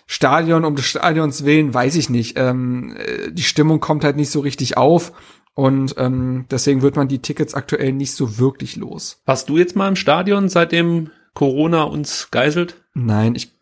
Stadion 0.07 0.65
um 0.65 0.77
des 0.77 0.87
Stadions 0.87 1.45
willen, 1.45 1.74
weiß 1.74 1.97
ich 1.97 2.11
nicht. 2.11 2.39
Ähm, 2.39 2.95
äh, 2.97 3.33
die 3.33 3.43
Stimmung 3.43 3.81
kommt 3.81 4.05
halt 4.05 4.16
nicht 4.16 4.31
so 4.31 4.41
richtig 4.41 4.77
auf. 4.77 5.12
Und 5.55 5.95
ähm, 5.99 6.47
deswegen 6.51 6.83
wird 6.83 6.97
man 6.97 7.09
die 7.09 7.20
Tickets 7.20 7.55
aktuell 7.55 7.93
nicht 7.93 8.15
so 8.15 8.39
wirklich 8.39 8.77
los. 8.77 9.20
Warst 9.27 9.49
du 9.49 9.59
jetzt 9.59 9.77
mal 9.77 9.89
im 9.89 9.97
Stadion, 9.97 10.49
seitdem 10.49 11.11
Corona 11.35 11.83
uns 11.83 12.31
geiselt? 12.31 12.83
Nein, 12.95 13.35
ich 13.35 13.53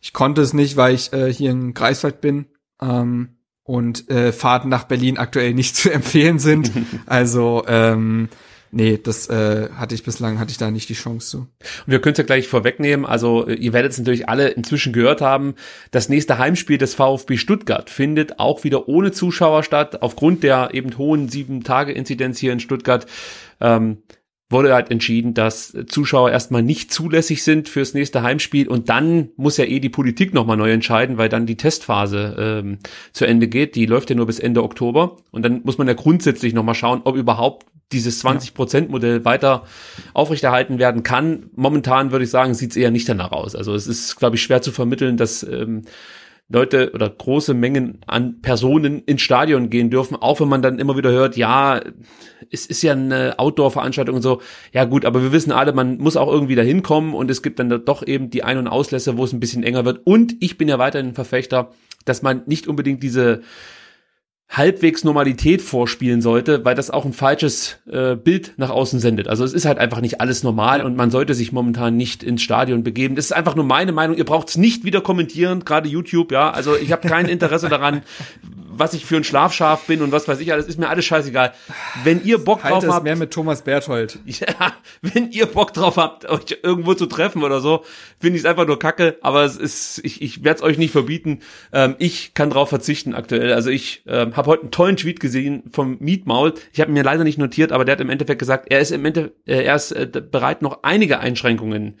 ich 0.00 0.12
konnte 0.12 0.42
es 0.42 0.52
nicht, 0.52 0.76
weil 0.76 0.94
ich 0.94 1.12
äh, 1.12 1.32
hier 1.32 1.50
in 1.50 1.74
Greifswald 1.74 2.20
bin. 2.20 2.46
Ähm, 2.80 3.36
und 3.62 4.08
äh, 4.08 4.32
Fahrten 4.32 4.70
nach 4.70 4.84
Berlin 4.84 5.18
aktuell 5.18 5.52
nicht 5.52 5.76
zu 5.76 5.92
empfehlen 5.92 6.38
sind. 6.38 6.72
also 7.06 7.64
ähm, 7.66 8.28
nee, 8.70 8.98
das 9.02 9.28
äh, 9.28 9.68
hatte 9.74 9.94
ich 9.94 10.02
bislang, 10.02 10.38
hatte 10.38 10.50
ich 10.50 10.58
da 10.58 10.70
nicht 10.70 10.88
die 10.88 10.94
Chance 10.94 11.28
zu. 11.28 11.38
Und 11.38 11.48
wir 11.86 12.00
können 12.00 12.12
es 12.12 12.18
ja 12.18 12.24
gleich 12.24 12.48
vorwegnehmen. 12.48 13.06
Also 13.06 13.46
äh, 13.46 13.54
ihr 13.54 13.72
werdet 13.72 13.92
es 13.92 13.98
natürlich 13.98 14.28
alle 14.28 14.48
inzwischen 14.48 14.92
gehört 14.92 15.20
haben. 15.20 15.54
Das 15.90 16.08
nächste 16.08 16.38
Heimspiel 16.38 16.78
des 16.78 16.94
VfB 16.94 17.36
Stuttgart 17.36 17.90
findet 17.90 18.38
auch 18.38 18.64
wieder 18.64 18.88
ohne 18.88 19.12
Zuschauer 19.12 19.62
statt, 19.62 20.02
aufgrund 20.02 20.42
der 20.42 20.70
eben 20.72 20.96
hohen 20.98 21.28
sieben 21.28 21.64
Tage 21.64 21.92
Inzidenz 21.92 22.38
hier 22.38 22.52
in 22.52 22.60
Stuttgart. 22.60 23.06
Ähm, 23.60 23.98
wurde 24.50 24.72
halt 24.72 24.90
entschieden, 24.90 25.34
dass 25.34 25.76
Zuschauer 25.86 26.30
erstmal 26.30 26.62
nicht 26.62 26.92
zulässig 26.92 27.42
sind 27.42 27.68
fürs 27.68 27.92
nächste 27.92 28.22
Heimspiel 28.22 28.68
und 28.68 28.88
dann 28.88 29.28
muss 29.36 29.58
ja 29.58 29.64
eh 29.64 29.78
die 29.78 29.90
Politik 29.90 30.32
nochmal 30.32 30.56
neu 30.56 30.72
entscheiden, 30.72 31.18
weil 31.18 31.28
dann 31.28 31.46
die 31.46 31.56
Testphase 31.56 32.34
ähm, 32.38 32.78
zu 33.12 33.26
Ende 33.26 33.48
geht. 33.48 33.74
Die 33.74 33.86
läuft 33.86 34.08
ja 34.08 34.16
nur 34.16 34.26
bis 34.26 34.38
Ende 34.38 34.62
Oktober 34.62 35.16
und 35.32 35.44
dann 35.44 35.60
muss 35.64 35.76
man 35.76 35.86
ja 35.86 35.94
grundsätzlich 35.94 36.54
nochmal 36.54 36.74
schauen, 36.74 37.02
ob 37.04 37.16
überhaupt 37.16 37.66
dieses 37.92 38.24
20%-Modell 38.24 39.24
weiter 39.24 39.64
aufrechterhalten 40.14 40.78
werden 40.78 41.02
kann. 41.02 41.50
Momentan 41.54 42.12
würde 42.12 42.24
ich 42.24 42.30
sagen, 42.30 42.54
sieht 42.54 42.72
es 42.72 42.76
eher 42.76 42.90
nicht 42.90 43.08
danach 43.08 43.32
aus. 43.32 43.54
Also 43.54 43.74
es 43.74 43.86
ist, 43.86 44.16
glaube 44.16 44.36
ich, 44.36 44.42
schwer 44.42 44.60
zu 44.60 44.72
vermitteln, 44.72 45.16
dass 45.16 45.42
ähm, 45.42 45.82
Leute 46.50 46.92
oder 46.94 47.10
große 47.10 47.52
Mengen 47.52 47.98
an 48.06 48.40
Personen 48.40 49.02
ins 49.04 49.20
Stadion 49.20 49.68
gehen 49.68 49.90
dürfen, 49.90 50.16
auch 50.16 50.40
wenn 50.40 50.48
man 50.48 50.62
dann 50.62 50.78
immer 50.78 50.96
wieder 50.96 51.10
hört, 51.10 51.36
ja, 51.36 51.80
es 52.50 52.64
ist 52.64 52.82
ja 52.82 52.92
eine 52.92 53.38
Outdoor-Veranstaltung 53.38 54.16
und 54.16 54.22
so. 54.22 54.40
Ja 54.72 54.84
gut, 54.84 55.04
aber 55.04 55.22
wir 55.22 55.32
wissen 55.32 55.52
alle, 55.52 55.74
man 55.74 55.98
muss 55.98 56.16
auch 56.16 56.32
irgendwie 56.32 56.54
da 56.54 56.62
hinkommen 56.62 57.12
und 57.14 57.30
es 57.30 57.42
gibt 57.42 57.58
dann 57.58 57.84
doch 57.84 58.06
eben 58.06 58.30
die 58.30 58.44
Ein- 58.44 58.58
und 58.58 58.68
Auslässe, 58.68 59.18
wo 59.18 59.24
es 59.24 59.32
ein 59.34 59.40
bisschen 59.40 59.62
enger 59.62 59.84
wird. 59.84 60.00
Und 60.04 60.36
ich 60.40 60.56
bin 60.56 60.68
ja 60.68 60.78
weiterhin 60.78 61.08
ein 61.08 61.14
Verfechter, 61.14 61.70
dass 62.06 62.22
man 62.22 62.42
nicht 62.46 62.66
unbedingt 62.66 63.02
diese 63.02 63.42
halbwegs 64.48 65.04
Normalität 65.04 65.60
vorspielen 65.60 66.22
sollte, 66.22 66.64
weil 66.64 66.74
das 66.74 66.90
auch 66.90 67.04
ein 67.04 67.12
falsches 67.12 67.78
äh, 67.90 68.16
Bild 68.16 68.54
nach 68.56 68.70
außen 68.70 68.98
sendet. 68.98 69.28
Also 69.28 69.44
es 69.44 69.52
ist 69.52 69.66
halt 69.66 69.78
einfach 69.78 70.00
nicht 70.00 70.22
alles 70.22 70.42
normal 70.42 70.82
und 70.82 70.96
man 70.96 71.10
sollte 71.10 71.34
sich 71.34 71.52
momentan 71.52 71.96
nicht 71.96 72.22
ins 72.22 72.40
Stadion 72.40 72.82
begeben. 72.82 73.14
Das 73.14 73.26
ist 73.26 73.32
einfach 73.32 73.56
nur 73.56 73.66
meine 73.66 73.92
Meinung. 73.92 74.16
Ihr 74.16 74.24
braucht 74.24 74.48
es 74.48 74.56
nicht 74.56 74.84
wieder 74.84 75.02
kommentieren, 75.02 75.64
gerade 75.64 75.88
YouTube, 75.88 76.32
ja. 76.32 76.50
Also 76.50 76.76
ich 76.76 76.92
habe 76.92 77.06
kein 77.06 77.26
Interesse 77.26 77.68
daran, 77.68 78.02
was 78.78 78.94
ich 78.94 79.04
für 79.04 79.16
ein 79.16 79.24
Schlafschaf 79.24 79.86
bin 79.86 80.02
und 80.02 80.12
was 80.12 80.28
weiß 80.28 80.40
ich 80.40 80.52
alles, 80.52 80.66
ist 80.66 80.78
mir 80.78 80.88
alles 80.88 81.04
scheißegal. 81.04 81.52
Wenn 82.04 82.24
ihr 82.24 82.38
Bock 82.38 82.62
drauf 82.62 82.86
habt, 82.86 83.04
mehr 83.04 83.16
mit 83.16 83.30
Thomas 83.30 83.62
Berthold. 83.62 84.18
ja, 84.26 84.72
wenn 85.02 85.30
ihr 85.30 85.46
Bock 85.46 85.72
drauf 85.72 85.96
habt, 85.96 86.28
euch 86.28 86.58
irgendwo 86.62 86.94
zu 86.94 87.06
treffen 87.06 87.42
oder 87.42 87.60
so, 87.60 87.84
finde 88.20 88.36
ich 88.36 88.42
es 88.42 88.46
einfach 88.46 88.66
nur 88.66 88.78
kacke, 88.78 89.18
aber 89.22 89.44
es 89.44 89.56
ist, 89.56 90.00
ich, 90.04 90.22
ich 90.22 90.44
werde 90.44 90.58
es 90.58 90.62
euch 90.62 90.78
nicht 90.78 90.92
verbieten. 90.92 91.40
Ähm, 91.72 91.96
ich 91.98 92.34
kann 92.34 92.50
drauf 92.50 92.68
verzichten 92.68 93.14
aktuell. 93.14 93.52
Also 93.52 93.70
ich 93.70 94.02
ähm, 94.06 94.36
habe 94.36 94.50
heute 94.50 94.62
einen 94.62 94.70
tollen 94.70 94.96
Tweet 94.96 95.20
gesehen 95.20 95.64
vom 95.70 95.96
Mietmaul. 96.00 96.54
Ich 96.72 96.80
habe 96.80 96.92
mir 96.92 97.02
leider 97.02 97.24
nicht 97.24 97.38
notiert, 97.38 97.72
aber 97.72 97.84
der 97.84 97.92
hat 97.92 98.00
im 98.00 98.10
Endeffekt 98.10 98.38
gesagt, 98.38 98.66
er 98.70 98.80
ist 98.80 98.90
im 98.90 99.04
Endeffekt, 99.04 99.34
äh, 99.48 99.64
er 99.64 99.76
ist 99.76 99.92
äh, 99.92 100.06
bereit, 100.06 100.62
noch 100.62 100.82
einige 100.82 101.20
Einschränkungen 101.20 101.98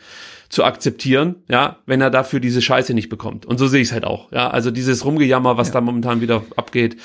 zu 0.48 0.64
akzeptieren, 0.64 1.36
ja, 1.48 1.78
wenn 1.86 2.00
er 2.00 2.10
dafür 2.10 2.40
diese 2.40 2.62
Scheiße 2.62 2.94
nicht 2.94 3.08
bekommt. 3.08 3.44
Und 3.46 3.58
so 3.58 3.66
sehe 3.66 3.82
ich 3.82 3.88
es 3.88 3.92
halt 3.92 4.04
auch. 4.04 4.32
Ja, 4.32 4.50
also 4.50 4.70
dieses 4.70 5.04
Rumgejammer, 5.04 5.56
was 5.56 5.70
da 5.72 5.80
momentan 5.80 6.20
wieder 6.20 6.42
abgeht, 6.56 6.96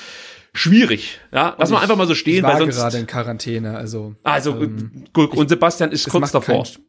schwierig. 0.54 1.20
Ja, 1.32 1.54
lass 1.58 1.70
mal 1.70 1.80
einfach 1.80 1.96
mal 1.96 2.06
so 2.06 2.12
Ich 2.12 2.18
stehen, 2.20 2.42
war 2.42 2.52
weil 2.54 2.60
sonst. 2.60 2.76
gerade 2.76 2.98
in 2.98 3.06
Quarantäne, 3.06 3.76
also. 3.76 4.14
Also 4.22 4.52
ähm, 4.62 5.04
gut, 5.12 5.32
und 5.34 5.48
Sebastian 5.48 5.90
ist 5.92 6.06
es 6.06 6.12
kurz 6.12 6.30
davor. 6.32 6.62
keinen- 6.64 6.84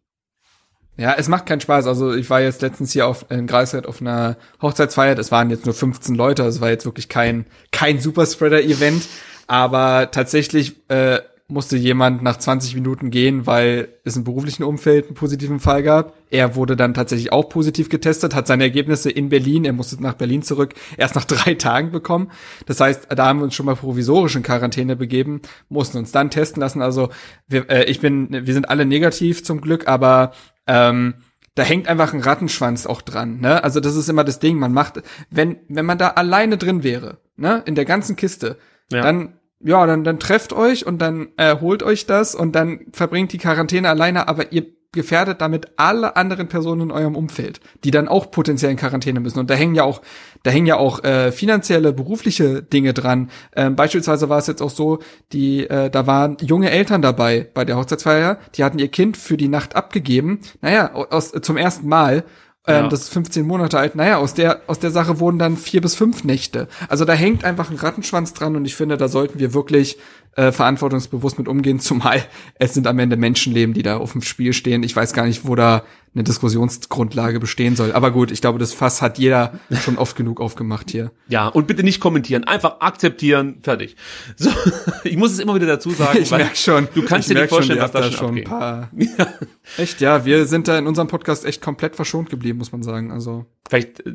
Ja, 0.98 1.14
es 1.18 1.28
macht 1.28 1.46
keinen 1.46 1.60
Spaß. 1.62 1.88
Also 1.88 2.14
ich 2.14 2.30
war 2.30 2.40
jetzt 2.42 2.62
letztens 2.62 2.94
hier 2.94 3.08
auf, 3.08 3.26
in 3.30 3.48
Greifswald 3.48 3.86
auf 3.86 4.00
einer 4.00 4.38
Hochzeitsfeier. 4.62 5.18
Es 5.20 5.32
waren 5.32 5.50
jetzt 5.50 5.66
nur 5.66 5.76
15 5.76 6.16
Leute. 6.16 6.44
Also 6.44 6.58
es 6.58 6.62
war 6.62 6.70
jetzt 6.70 6.86
wirklich 6.86 7.10
kein, 7.10 7.46
kein 7.72 8.00
Superspreader-Event. 8.00 9.06
Aber 9.48 10.10
tatsächlich 10.12 10.76
äh, 10.90 11.20
musste 11.48 11.78
jemand 11.78 12.24
nach 12.24 12.38
20 12.38 12.74
Minuten 12.74 13.12
gehen, 13.12 13.46
weil 13.46 13.90
es 14.04 14.16
im 14.16 14.24
beruflichen 14.24 14.64
Umfeld 14.64 15.06
einen 15.06 15.14
positiven 15.14 15.60
Fall 15.60 15.84
gab. 15.84 16.14
Er 16.32 16.56
wurde 16.56 16.76
dann 16.76 16.96
tatsächlich 16.96 17.32
auch 17.32 17.50
positiv 17.50 17.90
getestet, 17.90 18.34
hat 18.34 18.48
seine 18.48 18.64
Ergebnisse 18.64 19.12
in 19.12 19.30
Berlin, 19.30 19.64
er 19.64 19.74
musste 19.74 20.02
nach 20.02 20.16
Berlin 20.16 20.42
zurück, 20.42 20.74
erst 20.98 21.14
nach 21.14 21.26
drei 21.26 21.54
Tagen 21.54 21.92
bekommen. 21.92 22.32
Das 22.66 22.80
heißt, 22.80 23.08
da 23.16 23.28
haben 23.28 23.40
wir 23.40 23.44
uns 23.44 23.54
schon 23.54 23.68
mal 23.68 23.76
provisorisch 23.76 24.36
in 24.36 24.42
Quarantäne 24.44 24.96
begeben, 24.96 25.42
mussten 25.70 26.00
uns 26.00 26.12
dann 26.12 26.32
testen 26.32 26.62
lassen. 26.62 26.82
Also 26.82 27.10
wir, 27.48 27.70
äh, 27.70 27.84
ich 27.86 28.00
bin, 28.00 28.28
wir 28.32 28.54
sind 28.54 28.70
alle 28.70 28.86
negativ 28.86 29.44
zum 29.44 29.62
Glück, 29.62 29.88
aber 29.88 30.32
ähm, 30.66 31.14
da 31.54 31.62
hängt 31.64 31.88
einfach 31.88 32.12
ein 32.14 32.22
Rattenschwanz 32.22 32.86
auch 32.88 33.02
dran, 33.02 33.40
ne? 33.40 33.64
Also 33.64 33.80
das 33.80 33.96
ist 33.96 34.10
immer 34.10 34.24
das 34.24 34.40
Ding, 34.40 34.58
man 34.58 34.74
macht, 34.74 35.02
wenn, 35.30 35.58
wenn 35.70 35.86
man 35.86 35.98
da 35.98 36.10
alleine 36.10 36.58
drin 36.58 36.84
wäre, 36.84 37.20
ne, 37.38 37.62
in 37.66 37.76
der 37.76 37.86
ganzen 37.86 38.16
Kiste, 38.16 38.58
Ja. 38.92 39.02
dann, 39.02 39.36
ja, 39.60 39.86
dann, 39.86 40.04
dann 40.04 40.20
trefft 40.20 40.54
euch 40.54 40.86
und 40.86 41.02
dann 41.02 41.30
äh, 41.38 41.60
holt 41.60 41.84
euch 41.84 42.06
das 42.06 42.36
und 42.36 42.54
dann 42.54 42.82
verbringt 42.94 43.34
die 43.34 43.38
Quarantäne 43.38 43.90
alleine, 43.90 44.28
aber 44.28 44.52
ihr 44.52 44.66
gefährdet 44.96 45.42
damit 45.42 45.68
alle 45.76 46.16
anderen 46.16 46.48
Personen 46.48 46.82
in 46.82 46.92
eurem 46.92 47.16
Umfeld, 47.16 47.60
die 47.84 47.92
dann 47.92 48.08
auch 48.08 48.32
potenziell 48.32 48.72
in 48.72 48.78
Quarantäne 48.78 49.20
müssen. 49.20 49.38
Und 49.38 49.52
da 49.52 49.54
hängen 49.54 49.76
ja 49.76 49.84
auch, 49.84 50.02
da 50.42 50.50
hängen 50.50 50.66
ja 50.66 50.78
auch 50.78 51.04
äh, 51.04 51.32
finanzielle, 51.32 51.94
berufliche 51.94 52.64
Dinge 52.64 52.94
dran. 52.94 53.30
Ähm, 53.56 53.76
beispielsweise 53.76 54.30
war 54.30 54.40
es 54.40 54.48
jetzt 54.48 54.62
auch 54.62 54.72
so, 54.72 55.00
die, 55.34 55.68
äh, 55.68 55.92
da 55.92 56.08
waren 56.08 56.38
junge 56.42 56.72
Eltern 56.72 57.04
dabei 57.04 57.48
bei 57.54 57.66
der 57.66 57.78
Hochzeitsfeier, 57.78 58.40
die 58.56 58.64
hatten 58.64 58.80
ihr 58.80 58.88
Kind 58.88 59.18
für 59.18 59.38
die 59.38 59.50
Nacht 59.50 59.76
abgegeben. 59.76 60.40
Naja, 60.62 60.94
aus, 60.94 61.32
zum 61.32 61.58
ersten 61.58 61.88
Mal. 61.88 62.24
Ähm, 62.68 62.84
Ja. 62.84 62.88
Das 62.90 63.02
ist 63.02 63.10
15 63.10 63.46
Monate 63.46 63.78
alt. 63.78 63.96
Naja, 63.96 64.18
aus 64.18 64.34
der, 64.34 64.62
aus 64.68 64.80
der 64.80 64.92
Sache 64.92 65.20
wurden 65.20 65.40
dann 65.40 65.58
vier 65.58 65.82
bis 65.82 65.96
fünf 65.96 66.24
Nächte. 66.24 66.68
Also 66.90 67.06
da 67.06 67.14
hängt 67.14 67.44
einfach 67.44 67.70
ein 67.70 67.78
Rattenschwanz 67.78 68.34
dran 68.34 68.56
und 68.56 68.66
ich 68.66 68.76
finde, 68.76 68.98
da 68.98 69.08
sollten 69.08 69.40
wir 69.40 69.54
wirklich 69.54 69.98
äh, 70.36 70.52
verantwortungsbewusst 70.52 71.38
mit 71.38 71.48
umgehen, 71.48 71.80
zumal 71.80 72.24
es 72.56 72.74
sind 72.74 72.88
am 72.88 73.00
Ende 73.00 73.18
Menschenleben, 73.18 73.74
die 73.74 73.84
da 73.84 73.98
auf 73.98 74.12
dem 74.12 74.22
Spiel 74.22 74.54
stehen. 74.54 74.84
Ich 74.84 74.96
weiß 74.96 75.14
gar 75.14 75.26
nicht, 75.26 75.48
wo 75.48 75.56
da 75.56 75.84
eine 76.14 76.24
Diskussionsgrundlage 76.24 77.42
bestehen 77.42 77.76
soll. 77.76 77.92
Aber 77.92 78.12
gut, 78.12 78.32
ich 78.32 78.40
glaube, 78.40 78.58
das 78.58 78.74
Fass 78.74 79.02
hat 79.02 79.18
jeder 79.18 79.60
schon 79.84 79.98
oft 79.98 80.16
genug 80.16 80.40
aufgemacht 80.40 80.90
hier. 80.92 81.12
Ja, 81.28 81.48
und 81.48 81.66
bitte 81.66 81.82
nicht 81.84 82.00
kommentieren, 82.00 82.44
einfach 82.44 82.82
akzeptieren, 82.82 83.58
fertig. 83.64 83.96
So, 84.38 84.52
ich 85.04 85.18
muss 85.18 85.32
es 85.32 85.40
immer 85.40 85.56
wieder 85.56 85.66
dazu 85.66 85.90
sagen, 85.90 86.20
Ich 86.22 86.30
merk 86.30 86.56
schon. 86.56 86.88
du 86.94 87.04
kannst 87.04 87.30
dir 87.30 87.34
nicht 87.34 87.50
schon, 87.50 87.50
vorstellen, 87.50 87.80
ihr 87.80 87.84
was 87.84 87.92
da 87.92 88.04
schon 88.04 88.12
schon 88.14 88.28
ein 88.38 88.46
abgeht. 88.46 89.18
paar. 89.18 89.38
Echt, 89.78 90.02
ja, 90.02 90.24
wir 90.24 90.46
sind 90.46 90.68
da 90.68 90.78
in 90.78 90.86
unserem 90.86 91.08
Podcast 91.08 91.44
echt 91.46 91.62
komplett 91.62 91.96
verschont 91.96 92.30
geblieben, 92.30 92.60
muss 92.60 92.72
man 92.72 92.84
sagen. 92.84 93.12
Also 93.12 93.46
Vielleicht 93.68 94.06
äh, 94.06 94.14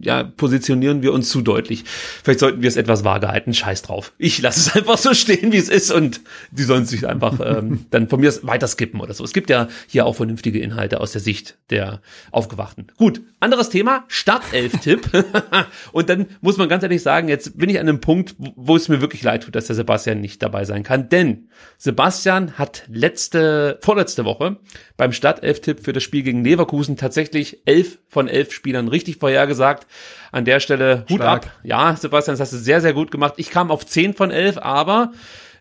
ja, 0.00 0.24
positionieren 0.24 1.02
wir 1.02 1.12
uns 1.12 1.28
zu 1.28 1.42
deutlich. 1.42 1.84
Vielleicht 2.24 2.40
sollten 2.40 2.60
wir 2.62 2.68
es 2.68 2.76
etwas 2.76 3.04
vage 3.04 3.28
halten. 3.28 3.54
Scheiß 3.54 3.82
drauf. 3.82 4.12
Ich 4.18 4.42
lasse 4.42 4.58
es 4.58 4.74
einfach 4.74 4.98
so 5.02 5.14
stehen, 5.14 5.52
wie 5.52 5.56
es 5.58 5.68
ist 5.68 5.90
und 5.90 6.20
die 6.50 6.62
sollen 6.62 6.84
sich 6.86 7.06
einfach 7.06 7.40
ähm, 7.44 7.86
dann 7.90 8.08
von 8.08 8.20
mir 8.20 8.32
weiter 8.42 8.66
skippen 8.68 9.00
oder 9.00 9.14
so. 9.14 9.24
Es 9.24 9.32
gibt 9.32 9.50
ja 9.50 9.68
hier 9.88 10.06
auch 10.06 10.14
vernünftige 10.16 10.60
Inhalte 10.60 11.00
aus 11.00 11.12
der 11.12 11.20
Sicht 11.20 11.58
der 11.70 12.00
Aufgewachten. 12.30 12.86
Gut, 12.96 13.20
anderes 13.40 13.68
Thema, 13.70 14.04
Startelf-Tipp. 14.08 15.10
und 15.92 16.08
dann 16.08 16.26
muss 16.40 16.56
man 16.56 16.68
ganz 16.68 16.82
ehrlich 16.82 17.02
sagen, 17.02 17.28
jetzt 17.28 17.58
bin 17.58 17.68
ich 17.68 17.78
an 17.78 17.88
einem 17.88 18.00
Punkt, 18.00 18.34
wo- 18.38 18.76
es 18.76 18.88
mir 18.88 19.00
wirklich 19.00 19.22
leid 19.22 19.42
tut, 19.44 19.54
dass 19.54 19.66
der 19.66 19.76
Sebastian 19.76 20.20
nicht 20.20 20.42
dabei 20.42 20.64
sein 20.64 20.82
kann. 20.82 21.08
Denn 21.08 21.48
Sebastian 21.78 22.58
hat 22.58 22.84
letzte, 22.88 23.78
vorletzte 23.82 24.24
Woche 24.24 24.56
beim 24.96 25.12
Startelf-Tipp 25.12 25.80
für 25.84 25.92
das 25.92 26.02
Spiel 26.02 26.22
gegen 26.22 26.44
Leverkusen 26.44 26.96
tatsächlich 26.96 27.62
elf 27.66 27.98
von 28.08 28.28
elf 28.28 28.52
Spielern 28.52 28.88
richtig 28.88 29.16
vorhergesagt. 29.16 29.86
An 30.32 30.44
der 30.44 30.58
Stelle 30.60 31.04
Hut 31.08 31.20
Stark. 31.20 31.46
ab. 31.46 31.52
Ja, 31.62 31.94
Sebastian, 31.94 32.32
das 32.32 32.40
hast 32.40 32.52
du 32.52 32.56
sehr, 32.56 32.80
sehr 32.80 32.94
gut 32.94 33.10
gemacht. 33.10 33.34
Ich 33.36 33.50
kam 33.50 33.70
auf 33.70 33.86
zehn 33.86 34.14
von 34.14 34.30
elf, 34.30 34.58
aber 34.58 35.12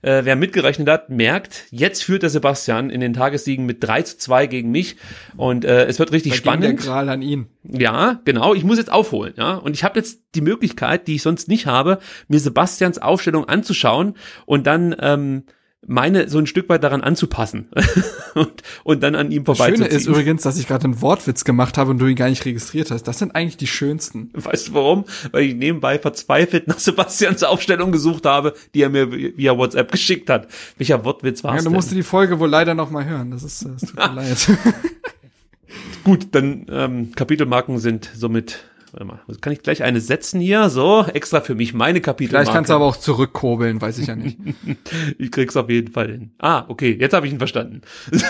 äh, 0.02 0.22
wer 0.24 0.36
mitgerechnet 0.36 0.90
hat, 0.90 1.10
merkt, 1.10 1.66
jetzt 1.70 2.04
führt 2.04 2.24
der 2.24 2.30
Sebastian 2.30 2.90
in 2.90 3.02
den 3.02 3.14
Tagessiegen 3.14 3.66
mit 3.66 3.84
3 3.84 4.02
zu 4.04 4.18
2 4.18 4.48
gegen 4.48 4.72
mich 4.72 4.96
und 5.38 5.64
äh, 5.64 5.86
es 5.86 6.00
wird 6.00 6.12
richtig 6.12 6.42
da 6.42 6.54
ging 6.54 6.62
der 6.62 6.68
spannend. 6.70 6.80
Gral 6.82 7.10
an 7.10 7.22
ihn. 7.22 7.48
Ja, 7.64 8.20
genau. 8.26 8.56
Ich 8.56 8.64
muss 8.64 8.78
jetzt 8.78 8.92
aufholen, 8.92 9.34
ja. 9.38 9.56
Und 9.56 9.76
ich 9.76 9.84
habe 9.84 10.00
jetzt 10.00 10.22
die 10.34 10.42
Möglichkeit, 10.42 11.08
die 11.08 11.16
ich 11.16 11.22
sonst 11.22 11.48
nicht 11.48 11.68
habe, 11.68 12.00
mir 12.28 12.40
Sebastians 12.40 12.98
Aufstellung 12.98 13.46
anzuschauen 13.48 14.16
und 14.46 14.66
dann 14.66 14.96
ähm, 15.00 15.44
meine 15.88 16.30
so 16.30 16.38
ein 16.38 16.46
Stück 16.46 16.70
weit 16.70 16.84
daran 16.84 17.02
anzupassen 17.02 17.68
und, 18.36 18.52
und 18.84 19.02
dann 19.04 19.16
an 19.16 19.32
ihm 19.32 19.44
Das 19.44 19.58
Schöne 19.58 19.70
vorbeizuziehen. 19.78 19.98
ist 20.00 20.08
übrigens, 20.08 20.44
dass 20.44 20.60
ich 20.60 20.68
gerade 20.68 20.84
einen 20.86 21.02
Wortwitz 21.02 21.44
gemacht 21.44 21.78
habe 21.78 21.90
und 21.92 21.98
du 22.00 22.06
ihn 22.06 22.16
gar 22.16 22.30
nicht 22.30 22.46
registriert 22.46 22.92
hast. 22.92 23.04
Das 23.04 23.18
sind 23.20 23.34
eigentlich 23.36 23.58
die 23.58 23.66
schönsten. 23.68 24.30
Weißt 24.34 24.70
du 24.70 24.74
warum? 24.76 25.06
Weil 25.32 25.44
ich 25.46 25.56
nebenbei 25.56 25.98
verzweifelt 25.98 26.68
nach 26.68 26.78
Sebastians 26.80 27.44
Aufstellung 27.44 27.92
gesucht 27.92 28.26
habe, 28.28 28.54
die 28.76 28.84
er 28.84 28.90
mir 28.90 29.12
via 29.12 29.58
WhatsApp 29.58 29.92
geschickt 29.92 30.30
hat. 30.30 30.48
Welcher 30.78 31.04
Wortwitz 31.04 31.44
war 31.44 31.54
Ja, 31.54 31.58
es 31.58 31.64
du 31.64 31.70
denn? 31.72 31.76
musst 31.76 31.92
die 31.92 32.04
Folge 32.04 32.40
wohl 32.40 32.50
leider 32.50 32.76
noch 32.76 32.92
mal 32.92 33.06
hören. 33.06 33.32
Das 33.32 33.44
ist, 33.44 33.64
äh, 33.64 33.70
es 33.76 33.82
tut 33.82 33.96
mir 33.96 34.14
leid. 34.14 34.50
Gut, 36.04 36.28
dann 36.32 36.66
ähm, 36.70 37.12
Kapitelmarken 37.16 37.78
sind 37.80 38.10
somit. 38.16 38.66
Warte 38.92 39.06
mal, 39.06 39.20
kann 39.40 39.54
ich 39.54 39.62
gleich 39.62 39.84
eine 39.84 40.02
setzen 40.02 40.42
hier? 40.42 40.70
So, 40.70 41.06
extra 41.06 41.40
für 41.40 41.56
mich 41.56 41.74
meine 41.74 42.02
Kapitelmarke. 42.02 42.46
Vielleicht 42.46 42.56
kannst 42.56 42.70
du 42.70 42.74
aber 42.74 42.86
auch 42.86 42.98
zurückkurbeln, 42.98 43.82
weiß 43.82 44.00
ich 44.00 44.08
ja 44.08 44.16
nicht. 44.16 44.38
Ich 45.18 45.32
krieg's 45.32 45.56
auf 45.56 45.70
jeden 45.70 45.92
Fall 45.92 46.12
hin. 46.12 46.32
Ah, 46.40 46.66
okay, 46.68 46.98
jetzt 47.00 47.14
habe 47.14 47.26
ich 47.26 47.34
ihn 47.34 47.38
verstanden. 47.38 47.82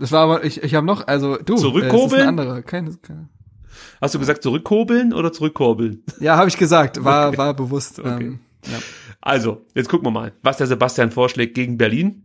Das 0.00 0.12
war 0.12 0.22
aber, 0.22 0.44
ich, 0.44 0.62
ich 0.62 0.74
habe 0.74 0.86
noch, 0.86 1.06
also 1.06 1.36
du, 1.36 1.56
Zurückkurbeln? 1.56 2.00
Äh, 2.00 2.06
es 2.06 2.12
ist 2.12 2.22
ein 2.22 2.28
anderer, 2.28 2.62
keine, 2.62 2.96
keine. 2.96 3.28
Hast 4.00 4.14
du 4.14 4.18
gesagt 4.18 4.42
zurückkurbeln 4.42 5.12
oder 5.12 5.32
zurückkurbeln? 5.32 6.02
Ja, 6.20 6.36
habe 6.36 6.48
ich 6.48 6.56
gesagt. 6.56 7.04
War, 7.04 7.28
okay. 7.28 7.38
war 7.38 7.54
bewusst. 7.54 7.98
Okay. 7.98 8.24
Ähm, 8.24 8.40
ja. 8.70 8.78
Also, 9.20 9.64
jetzt 9.74 9.88
gucken 9.88 10.06
wir 10.06 10.10
mal, 10.10 10.32
was 10.42 10.56
der 10.56 10.66
Sebastian 10.66 11.10
vorschlägt 11.10 11.54
gegen 11.54 11.78
Berlin. 11.78 12.24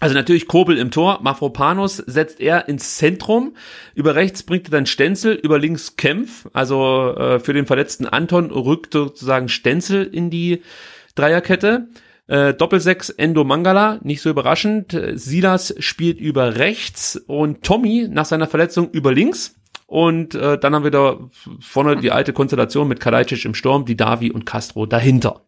Also 0.00 0.14
natürlich 0.14 0.46
Kobel 0.46 0.78
im 0.78 0.92
Tor, 0.92 1.20
Mafropanos 1.22 1.96
setzt 1.96 2.40
er 2.40 2.68
ins 2.68 2.96
Zentrum. 2.96 3.56
Über 3.94 4.14
rechts 4.14 4.44
bringt 4.44 4.68
er 4.68 4.70
dann 4.70 4.86
Stenzel, 4.86 5.34
über 5.34 5.58
links 5.58 5.96
Kempf. 5.96 6.46
Also 6.52 7.14
äh, 7.16 7.40
für 7.40 7.52
den 7.52 7.66
verletzten 7.66 8.06
Anton 8.06 8.50
rückt 8.50 8.92
sozusagen 8.92 9.48
Stenzel 9.48 10.04
in 10.04 10.30
die 10.30 10.62
Dreierkette. 11.16 11.88
Äh, 12.28 12.54
Doppelsechs 12.54 13.10
Endo 13.10 13.42
Mangala, 13.42 13.98
nicht 14.02 14.22
so 14.22 14.30
überraschend. 14.30 14.96
Silas 15.14 15.74
spielt 15.78 16.20
über 16.20 16.56
rechts 16.56 17.16
und 17.26 17.64
Tommy 17.64 18.06
nach 18.08 18.26
seiner 18.26 18.46
Verletzung 18.46 18.90
über 18.90 19.12
links. 19.12 19.56
Und 19.86 20.34
äh, 20.34 20.58
dann 20.58 20.74
haben 20.74 20.84
wir 20.84 20.90
da 20.90 21.18
vorne 21.60 21.96
die 21.96 22.12
alte 22.12 22.34
Konstellation 22.34 22.86
mit 22.86 23.00
Kalajdzic 23.00 23.46
im 23.46 23.54
Sturm, 23.54 23.86
die 23.86 23.96
Davi 23.96 24.30
und 24.30 24.44
Castro 24.44 24.84
dahinter. 24.84 25.42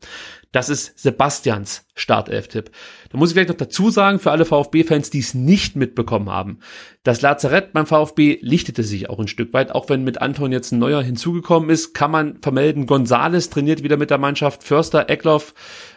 Das 0.50 0.68
ist 0.70 0.98
Sebastians 0.98 1.86
Startelf-Tipp. 1.94 2.70
Da 3.10 3.18
muss 3.18 3.30
ich 3.30 3.34
vielleicht 3.34 3.48
noch 3.48 3.56
dazu 3.56 3.90
sagen, 3.90 4.20
für 4.20 4.30
alle 4.30 4.44
VfB-Fans, 4.44 5.10
die 5.10 5.18
es 5.18 5.34
nicht 5.34 5.74
mitbekommen 5.74 6.30
haben, 6.30 6.60
das 7.02 7.20
Lazarett 7.22 7.72
beim 7.72 7.84
VfB 7.84 8.38
lichtete 8.40 8.84
sich 8.84 9.10
auch 9.10 9.18
ein 9.18 9.26
Stück 9.26 9.52
weit. 9.52 9.72
Auch 9.72 9.88
wenn 9.88 10.04
mit 10.04 10.22
Anton 10.22 10.52
jetzt 10.52 10.70
ein 10.70 10.78
neuer 10.78 11.02
hinzugekommen 11.02 11.70
ist, 11.70 11.92
kann 11.92 12.12
man 12.12 12.38
vermelden, 12.40 12.86
Gonzales 12.86 13.50
trainiert 13.50 13.82
wieder 13.82 13.96
mit 13.96 14.10
der 14.10 14.18
Mannschaft, 14.18 14.62
Förster, 14.62 15.10
Eckloff 15.10 15.54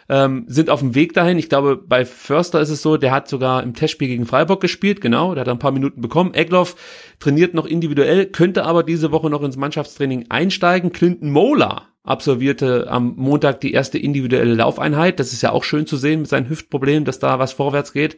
ähm, 0.08 0.44
sind 0.48 0.70
auf 0.70 0.80
dem 0.80 0.96
Weg 0.96 1.12
dahin. 1.12 1.38
Ich 1.38 1.48
glaube, 1.48 1.76
bei 1.76 2.04
Förster 2.04 2.60
ist 2.60 2.70
es 2.70 2.82
so, 2.82 2.96
der 2.96 3.12
hat 3.12 3.28
sogar 3.28 3.62
im 3.62 3.74
Testspiel 3.74 4.08
gegen 4.08 4.26
Freiburg 4.26 4.60
gespielt, 4.60 5.00
genau, 5.00 5.34
der 5.34 5.42
hat 5.42 5.48
ein 5.48 5.60
paar 5.60 5.70
Minuten 5.70 6.00
bekommen. 6.00 6.34
Eckloff 6.34 6.74
trainiert 7.20 7.54
noch 7.54 7.66
individuell, 7.66 8.26
könnte 8.26 8.64
aber 8.64 8.82
diese 8.82 9.12
Woche 9.12 9.30
noch 9.30 9.42
ins 9.42 9.56
Mannschaftstraining 9.56 10.26
einsteigen. 10.30 10.92
Clinton 10.92 11.30
Mola 11.30 11.93
absolvierte 12.04 12.86
am 12.88 13.14
Montag 13.16 13.60
die 13.60 13.72
erste 13.72 13.98
individuelle 13.98 14.54
Laufeinheit. 14.54 15.18
Das 15.18 15.32
ist 15.32 15.42
ja 15.42 15.50
auch 15.50 15.64
schön 15.64 15.86
zu 15.86 15.96
sehen 15.96 16.20
mit 16.20 16.28
seinen 16.28 16.48
Hüftproblemen, 16.48 17.04
dass 17.04 17.18
da 17.18 17.38
was 17.38 17.54
vorwärts 17.54 17.92
geht. 17.92 18.16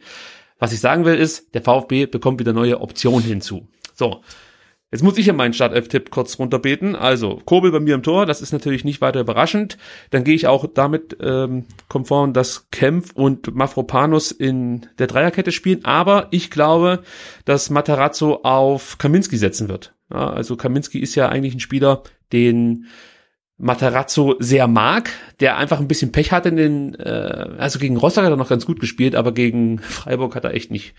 Was 0.59 0.73
ich 0.73 0.79
sagen 0.79 1.05
will 1.05 1.15
ist, 1.15 1.53
der 1.55 1.61
VfB 1.61 2.05
bekommt 2.05 2.39
wieder 2.39 2.53
neue 2.53 2.81
Optionen 2.81 3.23
hinzu. 3.23 3.67
So. 3.93 4.21
Jetzt 4.89 5.03
muss 5.03 5.17
ich 5.17 5.25
ja 5.25 5.33
meinen 5.33 5.53
Startelf-Tipp 5.53 6.11
kurz 6.11 6.39
runterbeten. 6.39 6.95
Also, 6.95 7.41
Kobel 7.43 7.71
bei 7.73 7.81
mir 7.81 7.93
im 7.93 8.03
Tor, 8.03 8.25
das 8.25 8.41
ist 8.41 8.53
natürlich 8.53 8.85
nicht 8.85 9.01
weiter 9.01 9.19
überraschend. 9.19 9.77
Dann 10.11 10.23
gehe 10.23 10.33
ich 10.33 10.47
auch 10.47 10.65
damit 10.65 11.17
ähm, 11.19 11.65
konform, 11.89 12.31
dass 12.31 12.69
Kempf 12.71 13.11
und 13.13 13.53
Mafropanus 13.53 14.31
in 14.31 14.87
der 14.97 15.07
Dreierkette 15.07 15.51
spielen. 15.51 15.83
Aber 15.83 16.29
ich 16.31 16.49
glaube, 16.51 17.03
dass 17.43 17.69
Matarazzo 17.69 18.39
auf 18.43 18.97
Kaminski 18.97 19.35
setzen 19.35 19.67
wird. 19.67 19.93
Ja, 20.09 20.29
also 20.29 20.55
Kaminski 20.55 20.99
ist 20.99 21.15
ja 21.15 21.27
eigentlich 21.27 21.55
ein 21.55 21.59
Spieler, 21.59 22.03
den 22.31 22.85
Matarazzo 23.59 24.35
sehr 24.37 24.67
mag, 24.67 25.09
der 25.39 25.57
einfach 25.57 25.79
ein 25.79 25.87
bisschen 25.87 26.11
Pech 26.11 26.31
hatte 26.31 26.49
in 26.49 26.55
den, 26.57 26.95
äh, 26.95 27.55
also 27.57 27.79
gegen 27.79 27.97
Rostock 27.97 28.23
hat 28.23 28.31
er 28.31 28.37
noch 28.37 28.49
ganz 28.49 28.67
gut 28.67 28.79
gespielt, 28.79 29.15
aber 29.15 29.31
gegen 29.31 29.79
Freiburg 29.79 30.35
hat 30.35 30.43
er 30.43 30.53
echt 30.53 30.69
nicht 30.69 30.93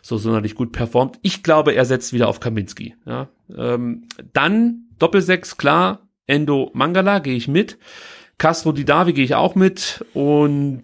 so 0.00 0.16
sonderlich 0.16 0.54
gut 0.54 0.70
performt. 0.70 1.18
Ich 1.22 1.42
glaube, 1.42 1.74
er 1.74 1.84
setzt 1.84 2.12
wieder 2.12 2.28
auf 2.28 2.38
Kaminski. 2.38 2.94
Ja. 3.04 3.28
Ähm, 3.56 4.06
dann 4.32 4.84
Doppelsechs, 4.98 5.56
klar, 5.56 6.08
Endo 6.26 6.70
Mangala 6.72 7.18
gehe 7.18 7.34
ich 7.34 7.48
mit. 7.48 7.78
Castro 8.38 8.72
Didavi 8.72 9.12
gehe 9.12 9.24
ich 9.24 9.34
auch 9.34 9.54
mit 9.54 10.04
und 10.12 10.82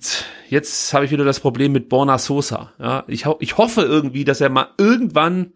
jetzt 0.48 0.92
habe 0.92 1.04
ich 1.04 1.10
wieder 1.10 1.24
das 1.24 1.40
Problem 1.40 1.72
mit 1.72 1.88
Borna 1.88 2.18
Sosa. 2.18 2.72
Ja, 2.78 3.04
ich, 3.08 3.26
ho 3.26 3.36
ich 3.40 3.56
hoffe 3.56 3.82
irgendwie, 3.82 4.24
dass 4.24 4.40
er 4.40 4.50
mal 4.50 4.68
irgendwann 4.78 5.52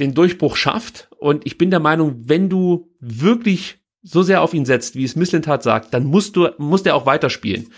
den 0.00 0.14
Durchbruch 0.14 0.56
schafft 0.56 1.08
und 1.18 1.46
ich 1.46 1.58
bin 1.58 1.70
der 1.70 1.80
Meinung, 1.80 2.14
wenn 2.28 2.48
du 2.48 2.92
wirklich 3.00 3.78
so 4.08 4.22
sehr 4.22 4.42
auf 4.42 4.54
ihn 4.54 4.64
setzt, 4.64 4.96
wie 4.96 5.04
es 5.04 5.16
Misslintat 5.16 5.62
sagt, 5.62 5.92
dann 5.92 6.04
musst 6.04 6.36
du, 6.36 6.48
muss 6.58 6.82
der 6.82 6.94
auch 6.94 7.06
weiterspielen. 7.06 7.68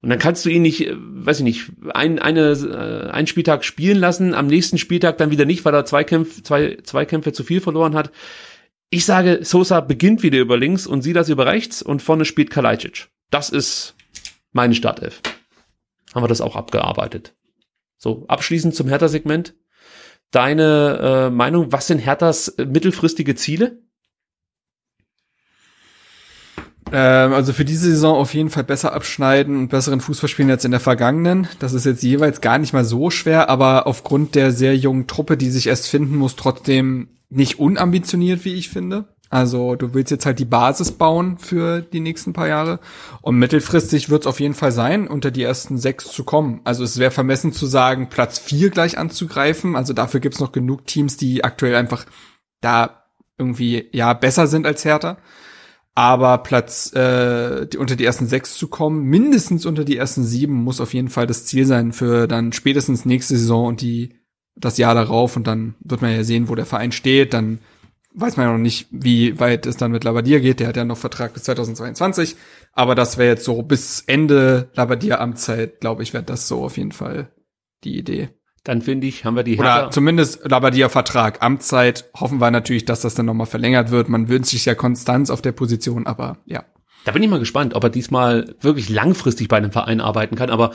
Und 0.00 0.10
dann 0.10 0.18
kannst 0.18 0.44
du 0.44 0.48
ihn 0.48 0.62
nicht, 0.62 0.86
äh, 0.86 0.94
weiß 0.96 1.38
ich 1.38 1.44
nicht, 1.44 1.72
ein, 1.92 2.18
eine, 2.18 2.52
äh, 2.52 3.10
einen 3.10 3.26
Spieltag 3.26 3.64
spielen 3.64 3.98
lassen, 3.98 4.32
am 4.34 4.46
nächsten 4.46 4.78
Spieltag 4.78 5.18
dann 5.18 5.30
wieder 5.30 5.44
nicht, 5.44 5.64
weil 5.64 5.74
er 5.74 5.84
zwei 5.84 6.04
Kämpfe, 6.04 6.42
zwei, 6.42 6.78
zwei 6.84 7.04
Kämpfe 7.04 7.32
zu 7.32 7.42
viel 7.42 7.60
verloren 7.60 7.94
hat. 7.94 8.10
Ich 8.90 9.04
sage, 9.04 9.40
Sosa 9.42 9.80
beginnt 9.80 10.22
wieder 10.22 10.38
über 10.38 10.56
links 10.56 10.86
und 10.86 11.02
sie 11.02 11.12
das 11.12 11.28
über 11.28 11.46
rechts 11.46 11.82
und 11.82 12.00
vorne 12.00 12.24
spielt 12.24 12.50
Kalajdzic. 12.50 13.08
Das 13.30 13.50
ist 13.50 13.96
meine 14.52 14.74
Startelf. 14.74 15.20
Haben 16.14 16.22
wir 16.22 16.28
das 16.28 16.40
auch 16.40 16.56
abgearbeitet. 16.56 17.34
So, 17.98 18.24
abschließend 18.28 18.74
zum 18.74 18.88
Hertha-Segment. 18.88 19.54
Deine 20.30 21.26
äh, 21.28 21.30
Meinung, 21.30 21.72
was 21.72 21.86
sind 21.86 21.98
Herthas 21.98 22.54
mittelfristige 22.56 23.34
Ziele? 23.34 23.82
Ähm, 26.92 27.32
also 27.32 27.52
für 27.52 27.64
diese 27.64 27.90
Saison 27.90 28.16
auf 28.16 28.34
jeden 28.34 28.50
Fall 28.50 28.64
besser 28.64 28.92
abschneiden 28.92 29.56
und 29.56 29.68
besseren 29.68 30.00
Fußball 30.00 30.28
spielen 30.28 30.50
als 30.50 30.64
in 30.64 30.70
der 30.70 30.80
vergangenen. 30.80 31.48
Das 31.58 31.72
ist 31.72 31.86
jetzt 31.86 32.02
jeweils 32.02 32.40
gar 32.40 32.58
nicht 32.58 32.72
mal 32.72 32.84
so 32.84 33.10
schwer, 33.10 33.48
aber 33.48 33.86
aufgrund 33.86 34.34
der 34.34 34.52
sehr 34.52 34.76
jungen 34.76 35.06
Truppe, 35.06 35.36
die 35.36 35.50
sich 35.50 35.66
erst 35.66 35.88
finden 35.88 36.16
muss, 36.16 36.36
trotzdem 36.36 37.08
nicht 37.30 37.58
unambitioniert, 37.58 38.44
wie 38.44 38.54
ich 38.54 38.70
finde. 38.70 39.04
Also 39.30 39.76
du 39.76 39.92
willst 39.92 40.10
jetzt 40.10 40.24
halt 40.24 40.38
die 40.38 40.46
Basis 40.46 40.92
bauen 40.92 41.36
für 41.36 41.82
die 41.82 42.00
nächsten 42.00 42.32
paar 42.32 42.48
Jahre. 42.48 42.80
Und 43.20 43.38
mittelfristig 43.38 44.08
wird 44.08 44.22
es 44.22 44.26
auf 44.26 44.40
jeden 44.40 44.54
Fall 44.54 44.72
sein, 44.72 45.06
unter 45.06 45.30
die 45.30 45.42
ersten 45.42 45.76
sechs 45.76 46.10
zu 46.10 46.24
kommen. 46.24 46.62
Also 46.64 46.82
es 46.82 46.98
wäre 46.98 47.10
vermessen 47.10 47.52
zu 47.52 47.66
sagen, 47.66 48.08
Platz 48.08 48.38
vier 48.38 48.70
gleich 48.70 48.96
anzugreifen. 48.96 49.76
Also 49.76 49.92
dafür 49.92 50.20
gibt's 50.20 50.40
noch 50.40 50.52
genug 50.52 50.86
Teams, 50.86 51.18
die 51.18 51.44
aktuell 51.44 51.74
einfach 51.74 52.06
da 52.62 53.04
irgendwie 53.36 53.88
ja 53.92 54.14
besser 54.14 54.46
sind 54.46 54.66
als 54.66 54.86
Hertha 54.86 55.18
aber 55.98 56.38
Platz 56.38 56.92
äh, 56.92 57.66
die, 57.66 57.76
unter 57.76 57.96
die 57.96 58.04
ersten 58.04 58.28
sechs 58.28 58.54
zu 58.54 58.68
kommen, 58.68 59.02
mindestens 59.02 59.66
unter 59.66 59.82
die 59.82 59.96
ersten 59.96 60.22
sieben, 60.22 60.54
muss 60.54 60.80
auf 60.80 60.94
jeden 60.94 61.08
Fall 61.08 61.26
das 61.26 61.44
Ziel 61.44 61.66
sein 61.66 61.90
für 61.90 62.28
dann 62.28 62.52
spätestens 62.52 63.04
nächste 63.04 63.36
Saison 63.36 63.66
und 63.66 63.80
die 63.80 64.14
das 64.54 64.78
Jahr 64.78 64.94
darauf 64.94 65.34
und 65.34 65.48
dann 65.48 65.74
wird 65.80 66.00
man 66.00 66.12
ja 66.12 66.22
sehen, 66.22 66.48
wo 66.48 66.54
der 66.54 66.66
Verein 66.66 66.92
steht. 66.92 67.34
Dann 67.34 67.58
weiß 68.14 68.36
man 68.36 68.46
ja 68.46 68.52
noch 68.52 68.60
nicht, 68.60 68.86
wie 68.92 69.40
weit 69.40 69.66
es 69.66 69.76
dann 69.76 69.90
mit 69.90 70.04
Labadia 70.04 70.38
geht. 70.38 70.60
Der 70.60 70.68
hat 70.68 70.76
ja 70.76 70.84
noch 70.84 70.98
Vertrag 70.98 71.34
bis 71.34 71.42
2022. 71.42 72.36
Aber 72.74 72.94
das 72.94 73.18
wäre 73.18 73.30
jetzt 73.30 73.44
so 73.44 73.60
bis 73.62 74.04
Ende 74.06 74.70
Labadia 74.74 75.18
Amtszeit, 75.18 75.80
glaube 75.80 76.04
ich, 76.04 76.14
wäre 76.14 76.22
das 76.22 76.46
so 76.46 76.62
auf 76.62 76.76
jeden 76.76 76.92
Fall 76.92 77.32
die 77.82 77.98
Idee 77.98 78.28
dann 78.68 78.82
finde 78.82 79.06
ich, 79.06 79.24
haben 79.24 79.34
wir 79.34 79.44
die 79.44 79.56
Hertha. 79.56 79.84
Oder 79.84 79.90
zumindest 79.90 80.46
Labadia 80.46 80.90
Vertrag. 80.90 81.42
Amtszeit 81.42 82.04
hoffen 82.14 82.38
wir 82.38 82.50
natürlich, 82.50 82.84
dass 82.84 83.00
das 83.00 83.14
dann 83.14 83.24
nochmal 83.24 83.46
verlängert 83.46 83.90
wird. 83.90 84.10
Man 84.10 84.28
wünscht 84.28 84.50
sich 84.50 84.66
ja 84.66 84.74
Konstanz 84.74 85.30
auf 85.30 85.40
der 85.40 85.52
Position, 85.52 86.06
aber 86.06 86.36
ja. 86.44 86.64
Da 87.06 87.12
bin 87.12 87.22
ich 87.22 87.30
mal 87.30 87.38
gespannt, 87.38 87.72
ob 87.72 87.82
er 87.84 87.88
diesmal 87.88 88.54
wirklich 88.60 88.90
langfristig 88.90 89.48
bei 89.48 89.56
einem 89.56 89.72
Verein 89.72 90.02
arbeiten 90.02 90.36
kann, 90.36 90.50
aber 90.50 90.72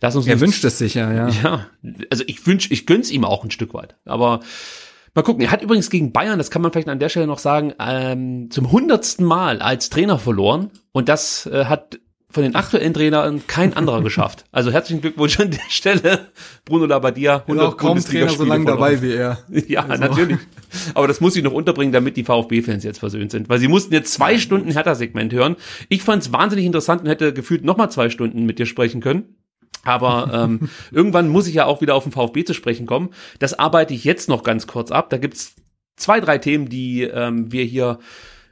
lass 0.00 0.16
uns 0.16 0.26
Er 0.26 0.40
wünscht 0.40 0.64
es 0.64 0.78
sich 0.78 0.94
ja, 0.94 1.12
ja. 1.12 1.28
Ja, 1.28 1.66
also 2.10 2.24
ich 2.26 2.46
wünsch, 2.46 2.70
ich 2.70 2.86
gönn's 2.86 3.10
ihm 3.10 3.26
auch 3.26 3.44
ein 3.44 3.50
Stück 3.50 3.74
weit, 3.74 3.94
aber 4.06 4.40
Mal 5.16 5.22
gucken, 5.22 5.44
er 5.44 5.52
hat 5.52 5.62
übrigens 5.62 5.90
gegen 5.90 6.10
Bayern, 6.10 6.38
das 6.38 6.50
kann 6.50 6.60
man 6.60 6.72
vielleicht 6.72 6.88
an 6.88 6.98
der 6.98 7.08
Stelle 7.08 7.28
noch 7.28 7.38
sagen, 7.38 7.72
ähm, 7.78 8.50
zum 8.50 8.72
hundertsten 8.72 9.24
Mal 9.24 9.62
als 9.62 9.88
Trainer 9.88 10.18
verloren. 10.18 10.70
Und 10.90 11.08
das 11.08 11.46
äh, 11.46 11.66
hat 11.66 12.00
von 12.34 12.42
den 12.42 12.56
aktuellen 12.56 12.92
Trainern 12.92 13.46
kein 13.46 13.74
anderer 13.76 14.02
geschafft. 14.02 14.44
Also 14.50 14.72
herzlichen 14.72 15.00
Glückwunsch 15.00 15.38
an 15.38 15.52
der 15.52 15.60
Stelle, 15.68 16.28
Bruno 16.64 16.84
Labbadia. 16.84 17.42
100 17.42 17.66
auch 17.66 17.76
kaum 17.76 18.00
Trainer 18.00 18.28
so 18.28 18.44
lange 18.44 18.64
dabei 18.66 19.00
wie 19.00 19.12
er. 19.12 19.38
Ja, 19.68 19.86
also. 19.86 20.02
natürlich. 20.02 20.38
Aber 20.94 21.06
das 21.06 21.20
muss 21.20 21.36
ich 21.36 21.44
noch 21.44 21.52
unterbringen, 21.52 21.92
damit 21.92 22.16
die 22.16 22.24
VfB-Fans 22.24 22.82
jetzt 22.82 22.98
versöhnt 22.98 23.30
sind. 23.30 23.48
Weil 23.48 23.60
sie 23.60 23.68
mussten 23.68 23.94
jetzt 23.94 24.12
zwei 24.12 24.36
Stunden 24.38 24.72
Hertha-Segment 24.72 25.32
hören. 25.32 25.56
Ich 25.88 26.02
fand 26.02 26.22
es 26.22 26.32
wahnsinnig 26.32 26.66
interessant 26.66 27.02
und 27.02 27.08
hätte 27.08 27.32
gefühlt 27.32 27.64
nochmal 27.64 27.90
zwei 27.90 28.10
Stunden 28.10 28.44
mit 28.44 28.58
dir 28.58 28.66
sprechen 28.66 29.00
können. 29.00 29.36
Aber 29.84 30.30
ähm, 30.34 30.68
irgendwann 30.90 31.28
muss 31.28 31.46
ich 31.46 31.54
ja 31.54 31.66
auch 31.66 31.80
wieder 31.80 31.94
auf 31.94 32.02
den 32.02 32.12
VfB 32.12 32.44
zu 32.44 32.52
sprechen 32.52 32.86
kommen. 32.86 33.10
Das 33.38 33.56
arbeite 33.56 33.94
ich 33.94 34.02
jetzt 34.02 34.28
noch 34.28 34.42
ganz 34.42 34.66
kurz 34.66 34.90
ab. 34.90 35.08
Da 35.10 35.18
gibt's 35.18 35.54
zwei, 35.96 36.18
drei 36.18 36.38
Themen, 36.38 36.68
die 36.68 37.02
ähm, 37.02 37.52
wir 37.52 37.64
hier 37.64 38.00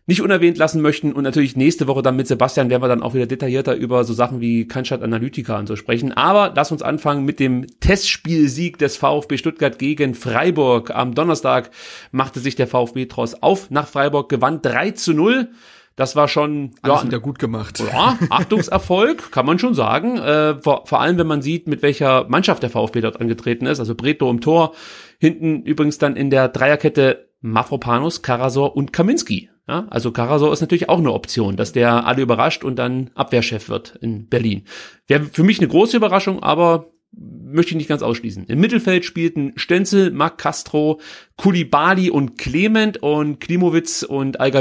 nicht 0.06 0.20
unerwähnt 0.20 0.58
lassen 0.58 0.82
möchten. 0.82 1.12
Und 1.12 1.22
natürlich 1.22 1.56
nächste 1.56 1.86
Woche 1.86 2.02
dann 2.02 2.16
mit 2.16 2.26
Sebastian 2.26 2.70
werden 2.70 2.82
wir 2.82 2.88
dann 2.88 3.02
auch 3.02 3.14
wieder 3.14 3.26
detaillierter 3.26 3.74
über 3.74 4.04
so 4.04 4.12
Sachen 4.12 4.40
wie 4.40 4.66
Cannstatt 4.66 5.02
Analytica 5.02 5.58
und 5.58 5.66
so 5.66 5.76
sprechen. 5.76 6.12
Aber 6.12 6.52
lass 6.54 6.72
uns 6.72 6.82
anfangen 6.82 7.24
mit 7.24 7.38
dem 7.38 7.66
Testspielsieg 7.80 8.78
des 8.78 8.96
VfB 8.96 9.38
Stuttgart 9.38 9.78
gegen 9.78 10.14
Freiburg. 10.14 10.90
Am 10.94 11.14
Donnerstag 11.14 11.70
machte 12.10 12.40
sich 12.40 12.56
der 12.56 12.66
VfB 12.66 13.06
Tross 13.06 13.42
auf 13.42 13.70
nach 13.70 13.86
Freiburg, 13.86 14.28
gewann 14.28 14.60
3 14.60 14.90
zu 14.92 15.12
0. 15.12 15.48
Das 15.94 16.16
war 16.16 16.26
schon 16.26 16.72
Alles 16.80 17.00
ja, 17.00 17.06
wieder 17.06 17.20
gut 17.20 17.38
gemacht. 17.38 17.80
Ja, 17.80 18.18
Achtungserfolg, 18.30 19.30
kann 19.30 19.44
man 19.44 19.58
schon 19.58 19.74
sagen. 19.74 20.16
Äh, 20.16 20.58
vor, 20.58 20.86
vor 20.86 21.00
allem, 21.00 21.18
wenn 21.18 21.26
man 21.26 21.42
sieht, 21.42 21.68
mit 21.68 21.82
welcher 21.82 22.26
Mannschaft 22.28 22.62
der 22.62 22.70
VfB 22.70 23.02
dort 23.02 23.20
angetreten 23.20 23.66
ist. 23.66 23.78
Also 23.78 23.94
Breto 23.94 24.30
im 24.30 24.40
Tor, 24.40 24.72
hinten 25.18 25.62
übrigens 25.62 25.98
dann 25.98 26.16
in 26.16 26.30
der 26.30 26.48
Dreierkette 26.48 27.28
Mafropanus, 27.42 28.22
Karasor 28.22 28.74
und 28.74 28.92
Kaminski. 28.92 29.51
Ja, 29.68 29.86
also 29.90 30.10
Karasor 30.10 30.52
ist 30.52 30.60
natürlich 30.60 30.88
auch 30.88 30.98
eine 30.98 31.12
Option, 31.12 31.56
dass 31.56 31.72
der 31.72 32.06
alle 32.06 32.22
überrascht 32.22 32.64
und 32.64 32.76
dann 32.76 33.10
Abwehrchef 33.14 33.68
wird 33.68 33.96
in 34.00 34.28
Berlin. 34.28 34.64
Wäre 35.06 35.24
für 35.24 35.44
mich 35.44 35.58
eine 35.60 35.68
große 35.68 35.96
Überraschung, 35.96 36.42
aber 36.42 36.88
möchte 37.14 37.70
ich 37.70 37.76
nicht 37.76 37.88
ganz 37.88 38.02
ausschließen. 38.02 38.46
Im 38.46 38.60
Mittelfeld 38.60 39.04
spielten 39.04 39.52
Stenzel, 39.56 40.10
Marc 40.10 40.38
Castro, 40.38 41.00
Kulibali 41.36 42.10
und 42.10 42.38
Clement 42.38 43.02
und 43.02 43.38
Klimowitz 43.38 44.02
und 44.02 44.40
al 44.40 44.52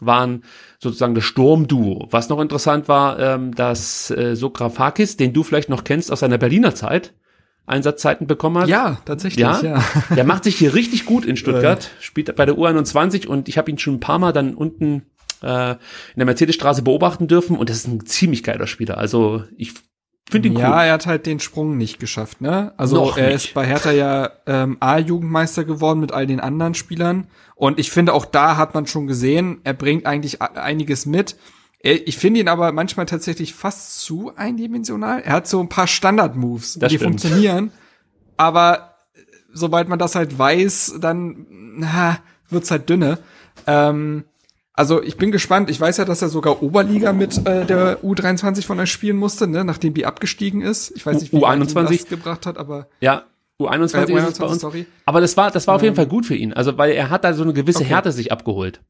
waren 0.00 0.42
sozusagen 0.80 1.14
das 1.14 1.24
Sturmduo. 1.24 2.08
Was 2.10 2.28
noch 2.28 2.40
interessant 2.40 2.88
war, 2.88 3.18
ähm, 3.18 3.54
dass 3.54 4.10
äh, 4.10 4.34
Sokrafakis, 4.34 5.16
den 5.16 5.32
du 5.32 5.42
vielleicht 5.42 5.68
noch 5.68 5.84
kennst 5.84 6.10
aus 6.10 6.20
seiner 6.20 6.38
Berliner 6.38 6.74
Zeit, 6.74 7.14
Einsatzzeiten 7.66 8.26
bekommen 8.26 8.58
hat. 8.58 8.68
Ja, 8.68 8.98
tatsächlich, 9.04 9.40
ja. 9.40 9.60
ja. 9.62 9.84
Der 10.14 10.24
macht 10.24 10.44
sich 10.44 10.56
hier 10.56 10.74
richtig 10.74 11.06
gut 11.06 11.24
in 11.24 11.36
Stuttgart, 11.36 11.90
spielt 12.00 12.34
bei 12.36 12.44
der 12.44 12.56
U21 12.56 13.26
und 13.26 13.48
ich 13.48 13.56
habe 13.56 13.70
ihn 13.70 13.78
schon 13.78 13.94
ein 13.94 14.00
paar 14.00 14.18
Mal 14.18 14.32
dann 14.32 14.54
unten 14.54 15.06
äh, 15.42 15.72
in 15.72 15.78
der 16.16 16.26
Mercedesstraße 16.26 16.82
beobachten 16.82 17.26
dürfen 17.26 17.56
und 17.56 17.70
das 17.70 17.78
ist 17.78 17.88
ein 17.88 18.04
ziemlich 18.04 18.42
geiler 18.42 18.66
Spieler. 18.66 18.98
Also 18.98 19.44
ich 19.56 19.72
finde 20.28 20.48
ihn 20.48 20.56
ja, 20.56 20.70
cool. 20.70 20.84
er 20.84 20.92
hat 20.92 21.06
halt 21.06 21.26
den 21.26 21.40
Sprung 21.40 21.76
nicht 21.76 22.00
geschafft, 22.00 22.40
ne? 22.40 22.72
Also 22.76 22.96
Noch 22.96 23.16
er 23.16 23.26
nicht. 23.26 23.46
ist 23.46 23.54
bei 23.54 23.66
Hertha 23.66 23.92
ja 23.92 24.30
ähm, 24.46 24.76
A-Jugendmeister 24.80 25.64
geworden 25.64 26.00
mit 26.00 26.12
all 26.12 26.26
den 26.26 26.40
anderen 26.40 26.74
Spielern. 26.74 27.28
Und 27.54 27.78
ich 27.78 27.90
finde, 27.90 28.12
auch 28.12 28.24
da 28.24 28.56
hat 28.56 28.74
man 28.74 28.86
schon 28.86 29.06
gesehen, 29.06 29.60
er 29.64 29.74
bringt 29.74 30.06
eigentlich 30.06 30.42
einiges 30.42 31.06
mit. 31.06 31.36
Er- 31.84 32.06
Ich 32.08 32.16
finde 32.18 32.40
ihn 32.40 32.48
aber 32.48 32.72
manchmal 32.72 33.06
tatsächlich 33.06 33.54
fast 33.54 34.00
zu 34.00 34.32
eindimensional. 34.36 35.20
Er 35.20 35.32
hat 35.34 35.46
so 35.46 35.60
ein 35.60 35.68
paar 35.68 35.86
Standard-Moves, 35.86 36.74
die 36.80 36.86
stimmt. 36.86 37.02
funktionieren. 37.02 37.70
Aber 38.36 38.94
äh, 39.14 39.20
sobald 39.52 39.88
man 39.88 39.98
das 39.98 40.14
halt 40.14 40.38
weiß, 40.38 40.96
dann 41.00 41.46
na, 41.76 42.18
wird's 42.48 42.70
halt 42.70 42.88
dünne. 42.88 43.18
Ähm, 43.66 44.24
also 44.72 45.02
ich 45.02 45.16
bin 45.16 45.30
gespannt. 45.30 45.70
Ich 45.70 45.80
weiß 45.80 45.98
ja, 45.98 46.04
dass 46.04 46.20
er 46.22 46.28
sogar 46.28 46.62
Oberliga 46.62 47.12
mit 47.12 47.46
äh, 47.46 47.64
der 47.64 48.02
U23 48.02 48.64
von 48.66 48.80
euch 48.80 48.90
spielen 48.90 49.16
musste, 49.16 49.46
ne, 49.46 49.64
nachdem 49.64 49.94
die 49.94 50.04
abgestiegen 50.06 50.62
ist. 50.62 50.90
Ich 50.96 51.06
weiß 51.06 51.20
nicht, 51.20 51.32
wie 51.32 51.36
U- 51.36 51.42
weit 51.42 51.58
ihn 51.60 51.64
U21? 51.68 51.98
das 51.98 52.08
gebracht 52.08 52.46
hat, 52.46 52.58
aber 52.58 52.88
Ja, 53.00 53.24
U21 53.60 53.72
Äh, 53.72 53.84
ist 53.84 53.92
es 54.32 54.38
bei 54.38 54.46
U21, 54.46 54.50
uns. 54.50 54.60
sorry. 54.62 54.86
Aber 55.06 55.20
das 55.20 55.36
war, 55.36 55.50
das 55.52 55.66
war 55.68 55.76
auf 55.76 55.82
jeden 55.82 55.94
Fall 55.94 56.06
gut 56.06 56.26
für 56.26 56.34
ihn. 56.34 56.52
Also, 56.52 56.76
weil 56.76 56.90
er 56.92 57.08
hat 57.10 57.22
da 57.22 57.34
so 57.34 57.44
eine 57.44 57.52
gewisse 57.52 57.80
Okay. 57.80 57.88
Härte 57.88 58.10
sich 58.10 58.32
abgeholt. 58.32 58.80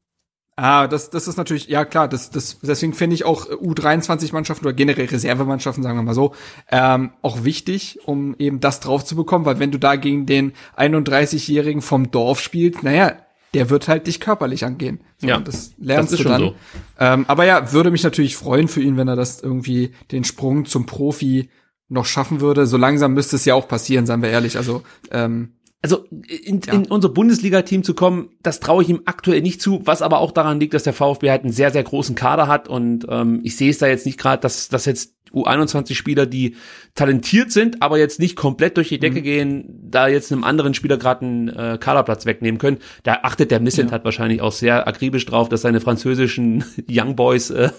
Ah, 0.57 0.87
das, 0.87 1.09
das 1.09 1.27
ist 1.27 1.35
natürlich, 1.35 1.67
ja 1.67 1.83
klar, 1.83 2.07
das, 2.07 2.29
das, 2.29 2.59
deswegen 2.61 2.93
finde 2.93 3.15
ich 3.15 3.25
auch 3.25 3.49
U23-Mannschaften 3.49 4.65
oder 4.65 4.73
generell 4.73 5.07
Reservemannschaften, 5.07 5.83
sagen 5.83 5.97
wir 5.97 6.03
mal 6.03 6.13
so, 6.13 6.33
ähm, 6.71 7.11
auch 7.21 7.43
wichtig, 7.43 7.99
um 8.05 8.35
eben 8.39 8.61
das 8.61 8.79
drauf 8.79 9.03
zu 9.03 9.17
bekommen, 9.17 9.43
weil 9.45 9.59
wenn 9.59 9.71
du 9.71 9.79
da 9.79 9.97
gegen 9.97 10.25
den 10.25 10.53
31-Jährigen 10.77 11.81
vom 11.81 12.09
Dorf 12.09 12.39
spielst, 12.39 12.83
naja, 12.83 13.17
der 13.53 13.69
wird 13.69 13.89
halt 13.89 14.07
dich 14.07 14.21
körperlich 14.21 14.63
angehen. 14.63 15.01
So, 15.17 15.27
Ja, 15.27 15.39
das 15.39 15.73
lernst 15.77 16.13
das 16.13 16.19
ist 16.19 16.25
du 16.25 16.29
schon 16.29 16.31
dann. 16.31 16.41
so. 16.41 16.55
Ähm, 16.99 17.25
aber 17.27 17.45
ja, 17.45 17.73
würde 17.73 17.91
mich 17.91 18.03
natürlich 18.03 18.37
freuen 18.37 18.67
für 18.69 18.81
ihn, 18.81 18.95
wenn 18.95 19.07
er 19.07 19.15
das 19.15 19.41
irgendwie 19.41 19.91
den 20.11 20.23
Sprung 20.23 20.65
zum 20.65 20.85
Profi 20.85 21.49
noch 21.87 22.05
schaffen 22.05 22.41
würde. 22.41 22.65
So 22.65 22.77
langsam 22.77 23.13
müsste 23.13 23.35
es 23.35 23.45
ja 23.45 23.55
auch 23.55 23.67
passieren, 23.67 24.05
seien 24.05 24.21
wir 24.21 24.29
ehrlich. 24.29 24.57
Also 24.57 24.83
ähm, 25.11 25.53
Also 25.85 26.03
in, 26.09 26.61
in 26.61 26.87
unser 26.87 27.09
Bundesliga-Team 27.09 27.83
zu 27.83 27.93
kommen, 27.93 28.29
das 28.41 28.59
traue 28.59 28.81
ich 28.81 28.89
ihm 28.89 29.03
aktuell 29.05 29.43
nicht 29.43 29.61
zu, 29.61 29.81
was 29.85 30.01
aber 30.01 30.17
auch 30.17 30.31
daran 30.31 30.59
liegt, 30.59 30.73
dass 30.73 30.81
der 30.81 30.93
VfB 30.93 31.29
halt 31.29 31.43
einen 31.43 31.53
sehr, 31.53 31.69
sehr 31.69 31.83
großen 31.83 32.15
Kader 32.15 32.47
hat 32.47 32.67
und 32.67 33.05
ähm, 33.07 33.41
ich 33.43 33.55
sehe 33.55 33.69
es 33.69 33.77
da 33.77 33.85
jetzt 33.85 34.07
nicht 34.07 34.17
gerade, 34.17 34.41
dass, 34.41 34.67
dass 34.67 34.85
jetzt 34.85 35.13
U21-Spieler, 35.35 36.25
die 36.25 36.55
talentiert 36.95 37.51
sind, 37.51 37.81
aber 37.81 37.97
jetzt 37.97 38.19
nicht 38.19 38.35
komplett 38.35 38.77
durch 38.77 38.89
die 38.89 38.95
Mhm. 38.95 39.01
Decke 39.01 39.21
gehen, 39.21 39.65
da 39.89 40.07
jetzt 40.07 40.31
einem 40.31 40.43
anderen 40.43 40.73
Spieler 40.73 40.97
gerade 40.97 41.25
einen 41.25 41.49
äh, 41.49 41.77
Kaderplatz 41.79 42.25
wegnehmen 42.25 42.57
können. 42.57 42.77
Da 43.03 43.19
achtet 43.23 43.51
der 43.51 43.59
Missent 43.59 43.91
halt 43.91 44.05
wahrscheinlich 44.05 44.41
auch 44.41 44.51
sehr 44.51 44.87
akribisch 44.87 45.25
drauf, 45.25 45.49
dass 45.49 45.61
seine 45.61 45.81
französischen 45.81 46.63
Young 46.89 47.15
Boys 47.15 47.49
äh, 47.49 47.69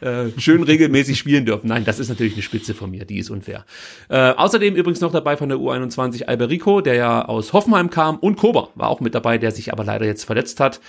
äh, 0.00 0.28
schön 0.38 0.62
regelmäßig 0.62 1.18
spielen 1.18 1.46
dürfen. 1.46 1.68
Nein, 1.68 1.84
das 1.84 1.98
ist 1.98 2.08
natürlich 2.08 2.34
eine 2.34 2.42
Spitze 2.42 2.74
von 2.74 2.90
mir, 2.90 3.04
die 3.04 3.18
ist 3.18 3.30
unfair. 3.30 3.64
Äh, 4.08 4.30
außerdem 4.32 4.74
übrigens 4.76 5.00
noch 5.00 5.12
dabei 5.12 5.36
von 5.36 5.48
der 5.48 5.58
U21 5.58 6.24
Alberico, 6.24 6.80
der 6.80 6.94
ja 6.94 7.24
aus 7.24 7.52
Hoffenheim 7.52 7.90
kam 7.90 8.16
und 8.18 8.36
Kober 8.36 8.70
war 8.74 8.88
auch 8.88 9.00
mit 9.00 9.14
dabei, 9.14 9.38
der 9.38 9.50
sich 9.50 9.72
aber 9.72 9.84
leider 9.84 10.06
jetzt 10.06 10.24
verletzt 10.24 10.60
hat. 10.60 10.80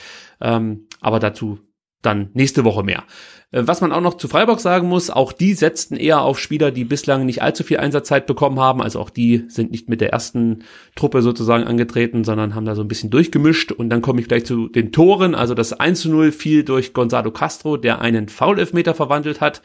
Ähm, 0.42 0.88
aber 1.02 1.20
dazu 1.20 1.60
dann 2.02 2.30
nächste 2.34 2.64
Woche 2.64 2.84
mehr. 2.84 3.04
Äh, 3.52 3.64
Was 3.66 3.82
man 3.82 3.92
auch 3.92 4.02
noch 4.02 4.16
zu 4.16 4.28
Freiburg 4.28 4.60
sagen 4.60 4.88
muss, 4.88 5.10
auch 5.10 5.32
die 5.32 5.54
setzten 5.54 5.96
eher 5.96 6.22
auf 6.22 6.40
Spieler, 6.40 6.72
die 6.72 6.84
bislang 6.84 7.26
nicht 7.26 7.42
allzu 7.42 7.64
viel 7.64 7.78
Einsatzzeit 7.78 8.26
bekommen 8.28 8.60
haben. 8.60 8.82
Also 8.82 9.00
auch 9.00 9.10
die 9.10 9.46
sind 9.48 9.72
nicht 9.72 9.90
mit 9.90 10.02
der 10.02 10.12
ersten 10.12 10.64
Truppe 10.96 11.22
sozusagen 11.22 11.66
angetreten, 11.66 12.24
sondern 12.24 12.56
haben 12.56 12.66
da 12.66 12.76
so 12.76 12.82
ein 12.82 12.88
bisschen 12.88 13.10
durchgemischt. 13.10 13.72
Und 13.72 13.90
dann 13.90 14.02
komme 14.02 14.22
ich 14.22 14.28
gleich 14.28 14.46
zu 14.46 14.68
den 14.68 14.92
Toren. 14.92 15.36
Also 15.36 15.54
das 15.54 15.74
1 15.74 16.02
zu 16.02 16.10
0 16.10 16.32
fiel 16.32 16.64
durch 16.64 16.94
Gonzalo 16.94 17.32
Castro, 17.32 17.78
der 17.78 18.02
einen 18.02 18.30
Foul-Elfmeter 18.30 18.94
verwandelt 18.94 19.42
hat. 19.42 19.62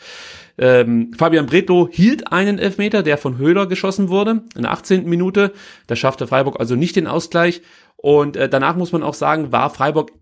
Ähm, 0.56 1.12
Fabian 1.16 1.46
Bretlo 1.46 1.88
hielt 1.90 2.32
einen 2.32 2.58
Elfmeter, 2.58 3.02
der 3.02 3.18
von 3.18 3.38
Höhler 3.38 3.66
geschossen 3.66 4.08
wurde, 4.08 4.44
in 4.54 4.62
der 4.62 4.70
18. 4.70 5.08
Minute. 5.08 5.52
Da 5.88 5.96
schaffte 5.96 6.26
Freiburg 6.26 6.60
also 6.60 6.76
nicht 6.76 6.96
den 6.96 7.08
Ausgleich. 7.08 7.62
Und 7.96 8.36
äh, 8.36 8.48
danach 8.48 8.76
muss 8.76 8.92
man 8.92 9.02
auch 9.02 9.14
sagen, 9.14 9.50
war 9.50 9.70
Freiburg 9.70 10.12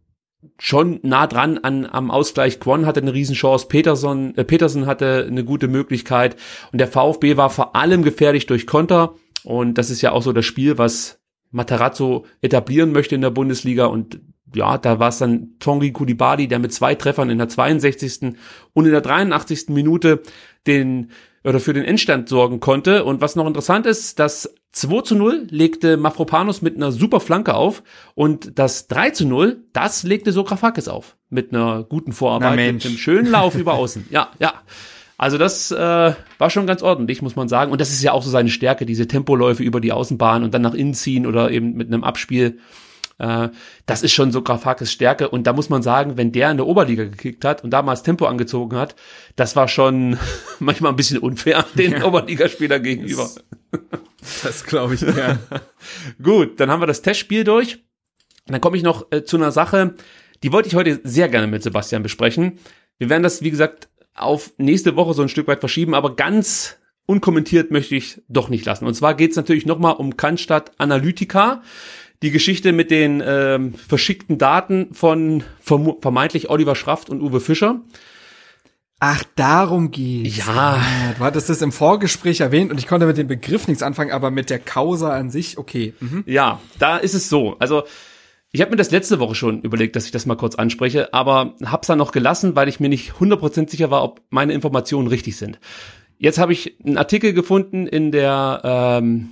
schon 0.59 1.01
nah 1.02 1.27
dran 1.27 1.59
an 1.59 1.86
am 1.86 2.10
Ausgleich. 2.10 2.60
Kwon 2.60 2.86
hatte 2.86 3.01
eine 3.01 3.14
Riesenchance, 3.14 3.66
Peterson, 3.69 4.36
äh, 4.36 4.44
Peterson 4.44 4.86
hatte 4.86 5.27
eine 5.28 5.44
gute 5.44 5.69
Möglichkeit 5.69 6.36
und 6.73 6.78
der 6.78 6.89
VfB 6.89 7.36
war 7.36 7.51
vor 7.51 7.77
allem 7.77 8.02
gefährlich 8.02 8.47
durch 8.47 8.66
Konter 8.66 9.14
und 9.44 9.78
das 9.78 9.90
ist 9.90 10.02
ja 10.02 10.12
auch 10.12 10.23
so 10.23 10.32
das 10.32 10.44
Spiel, 10.44 10.78
was 10.78 11.20
Matarazzo 11.51 12.24
etablieren 12.40 12.93
möchte 12.93 13.14
in 13.14 13.20
der 13.20 13.31
Bundesliga 13.31 13.86
und 13.86 14.20
ja, 14.55 14.78
da 14.78 14.98
war 14.98 15.09
es 15.09 15.19
dann 15.19 15.56
Tongi 15.59 15.93
Kulibali, 15.93 16.47
der 16.47 16.59
mit 16.59 16.73
zwei 16.73 16.94
Treffern 16.94 17.31
in 17.31 17.39
der 17.39 17.48
62. 17.48 18.35
und 18.74 18.85
in 18.85 18.93
der 18.93 19.01
83. 19.01 19.69
Minute 19.69 20.23
den 20.66 21.10
oder 21.44 21.60
für 21.60 21.73
den 21.73 21.85
Endstand 21.85 22.28
sorgen 22.28 22.60
konnte. 22.60 23.05
Und 23.05 23.20
was 23.20 23.36
noch 23.36 23.47
interessant 23.47 23.86
ist, 23.86 24.19
das 24.19 24.55
2 24.73 25.02
zu 25.02 25.14
0 25.16 25.47
legte 25.51 25.97
Mafropanos 25.97 26.62
mit 26.62 26.77
einer 26.77 26.93
super 26.93 27.20
Flanke 27.20 27.55
auf 27.55 27.82
und 28.14 28.59
das 28.59 28.89
3 28.89 29.10
zu 29.10 29.27
0, 29.27 29.59
das 29.73 30.02
legte 30.02 30.32
Sokrafakis 30.32 30.89
auf 30.89 31.16
mit 31.28 31.52
einer 31.52 31.82
guten 31.85 32.12
Vorarbeit, 32.12 32.74
mit 32.74 32.86
einem 32.86 32.97
schönen 32.97 33.31
Lauf 33.31 33.55
über 33.55 33.73
außen. 33.74 34.06
Ja, 34.10 34.31
ja. 34.39 34.55
Also 35.19 35.39
das 35.39 35.70
äh, 35.70 35.77
war 35.77 36.51
schon 36.51 36.66
ganz 36.66 36.82
ordentlich, 36.82 37.23
muss 37.23 37.36
man 37.36 37.48
sagen. 37.48 37.70
Und 37.70 37.81
das 37.81 37.90
ist 37.90 38.02
ja 38.02 38.12
auch 38.12 38.24
so 38.24 38.31
seine 38.31 38.48
Stärke, 38.48 38.86
diese 38.86 39.06
Tempoläufe 39.06 39.62
über 39.62 39.81
die 39.81 39.93
Außenbahn 39.93 40.43
und 40.43 40.52
dann 40.52 40.62
nach 40.62 40.74
innen 40.74 40.94
ziehen 40.94 41.27
oder 41.27 41.51
eben 41.51 41.74
mit 41.74 41.86
einem 41.89 42.02
Abspiel. 42.02 42.59
Äh, 43.18 43.48
das 43.86 44.02
ist 44.02 44.12
schon 44.12 44.32
so 44.32 44.43
Grafakis 44.43 44.93
Stärke. 44.93 45.28
Und 45.28 45.47
da 45.47 45.52
muss 45.52 45.68
man 45.68 45.82
sagen, 45.82 46.16
wenn 46.16 46.32
der 46.32 46.51
in 46.51 46.56
der 46.56 46.66
Oberliga 46.66 47.05
gekickt 47.05 47.44
hat 47.44 47.64
und 47.64 47.70
damals 47.70 48.02
Tempo 48.02 48.26
angezogen 48.26 48.76
hat, 48.76 48.94
das 49.36 49.56
war 49.56 49.68
schon 49.68 50.18
manchmal 50.59 50.93
ein 50.93 50.97
bisschen 50.97 51.18
unfair 51.18 51.64
den 51.74 52.02
Oberligaspieler 52.02 52.80
gegenüber. 52.80 53.28
das 54.43 54.64
glaube 54.64 54.94
ich 54.94 55.01
ja. 55.02 55.39
Gut, 56.22 56.60
dann 56.60 56.70
haben 56.70 56.80
wir 56.80 56.86
das 56.86 57.02
Testspiel 57.02 57.44
durch. 57.44 57.76
Und 58.47 58.52
dann 58.52 58.60
komme 58.60 58.76
ich 58.76 58.82
noch 58.82 59.06
äh, 59.10 59.24
zu 59.24 59.36
einer 59.36 59.52
Sache, 59.52 59.94
die 60.43 60.52
wollte 60.52 60.68
ich 60.68 60.74
heute 60.74 61.01
sehr 61.05 61.28
gerne 61.28 61.47
mit 61.47 61.62
Sebastian 61.62 62.02
besprechen. 62.02 62.59
Wir 62.98 63.09
werden 63.09 63.22
das, 63.22 63.43
wie 63.43 63.51
gesagt, 63.51 63.89
auf 64.14 64.52
nächste 64.59 64.97
Woche 64.97 65.14
so 65.14 65.22
ein 65.22 65.28
Stück 65.28 65.47
weit 65.47 65.60
verschieben, 65.60 65.94
aber 65.94 66.16
ganz 66.16 66.78
unkommentiert 67.06 67.70
möchte 67.70 67.97
ich 67.97 68.22
doch 68.28 68.48
nicht 68.48 68.64
lassen. 68.64 68.86
Und 68.86 68.94
zwar 68.94 69.14
geht 69.14 69.30
es 69.30 69.36
natürlich 69.36 69.66
nochmal 69.66 69.94
um 69.94 70.16
Cannstatt 70.16 70.72
Analytica. 70.78 71.62
Die 72.23 72.31
Geschichte 72.31 72.73
mit 72.73 72.90
den 72.90 73.23
ähm, 73.24 73.74
verschickten 73.74 74.39
Daten 74.39 74.94
von 74.94 75.43
vermeintlich 75.61 76.51
Oliver 76.51 76.77
Schraft 76.77 77.07
und 77.09 77.20
Uwe 77.20 77.40
Fischer. 77.40 77.81
Ach, 79.01 79.24
darum 79.35 79.90
geht's. 79.90 80.36
Ja. 80.36 80.81
Du 81.19 81.24
hattest 81.24 81.51
es 81.51 81.61
im 81.61 81.73
Vorgespräch 81.73 82.39
erwähnt 82.39 82.70
und 82.70 82.78
ich 82.78 82.86
konnte 82.86 83.07
mit 83.07 83.19
dem 83.19 83.27
Begriff 83.27 83.66
nichts 83.66 83.82
anfangen, 83.82 84.12
aber 84.12 84.31
mit 84.31 84.49
der 84.49 84.61
Causa 84.61 85.11
an 85.11 85.28
sich, 85.28 85.59
okay. 85.59 85.94
Mhm. 85.99 86.23
Ja, 86.24 86.61
da 86.78 86.99
ist 86.99 87.15
es 87.15 87.28
so. 87.28 87.57
Also 87.59 87.82
ich 88.53 88.61
habe 88.61 88.70
mir 88.70 88.77
das 88.77 88.93
letzte 88.93 89.19
Woche 89.19 89.35
schon 89.35 89.62
überlegt, 89.62 89.97
dass 89.97 90.05
ich 90.05 90.12
das 90.12 90.24
mal 90.24 90.36
kurz 90.36 90.55
anspreche, 90.55 91.12
aber 91.12 91.57
hab's 91.65 91.89
dann 91.89 91.99
noch 91.99 92.12
gelassen, 92.12 92.55
weil 92.55 92.69
ich 92.69 92.78
mir 92.78 92.89
nicht 92.89 93.15
100% 93.15 93.69
sicher 93.69 93.90
war, 93.90 94.05
ob 94.05 94.20
meine 94.31 94.53
Informationen 94.53 95.09
richtig 95.09 95.36
sind. 95.36 95.59
Jetzt 96.19 96.39
habe 96.39 96.53
ich 96.53 96.77
einen 96.85 96.99
Artikel 96.99 97.32
gefunden 97.32 97.89
in 97.89 98.12
der 98.12 98.61
ähm, 98.62 99.31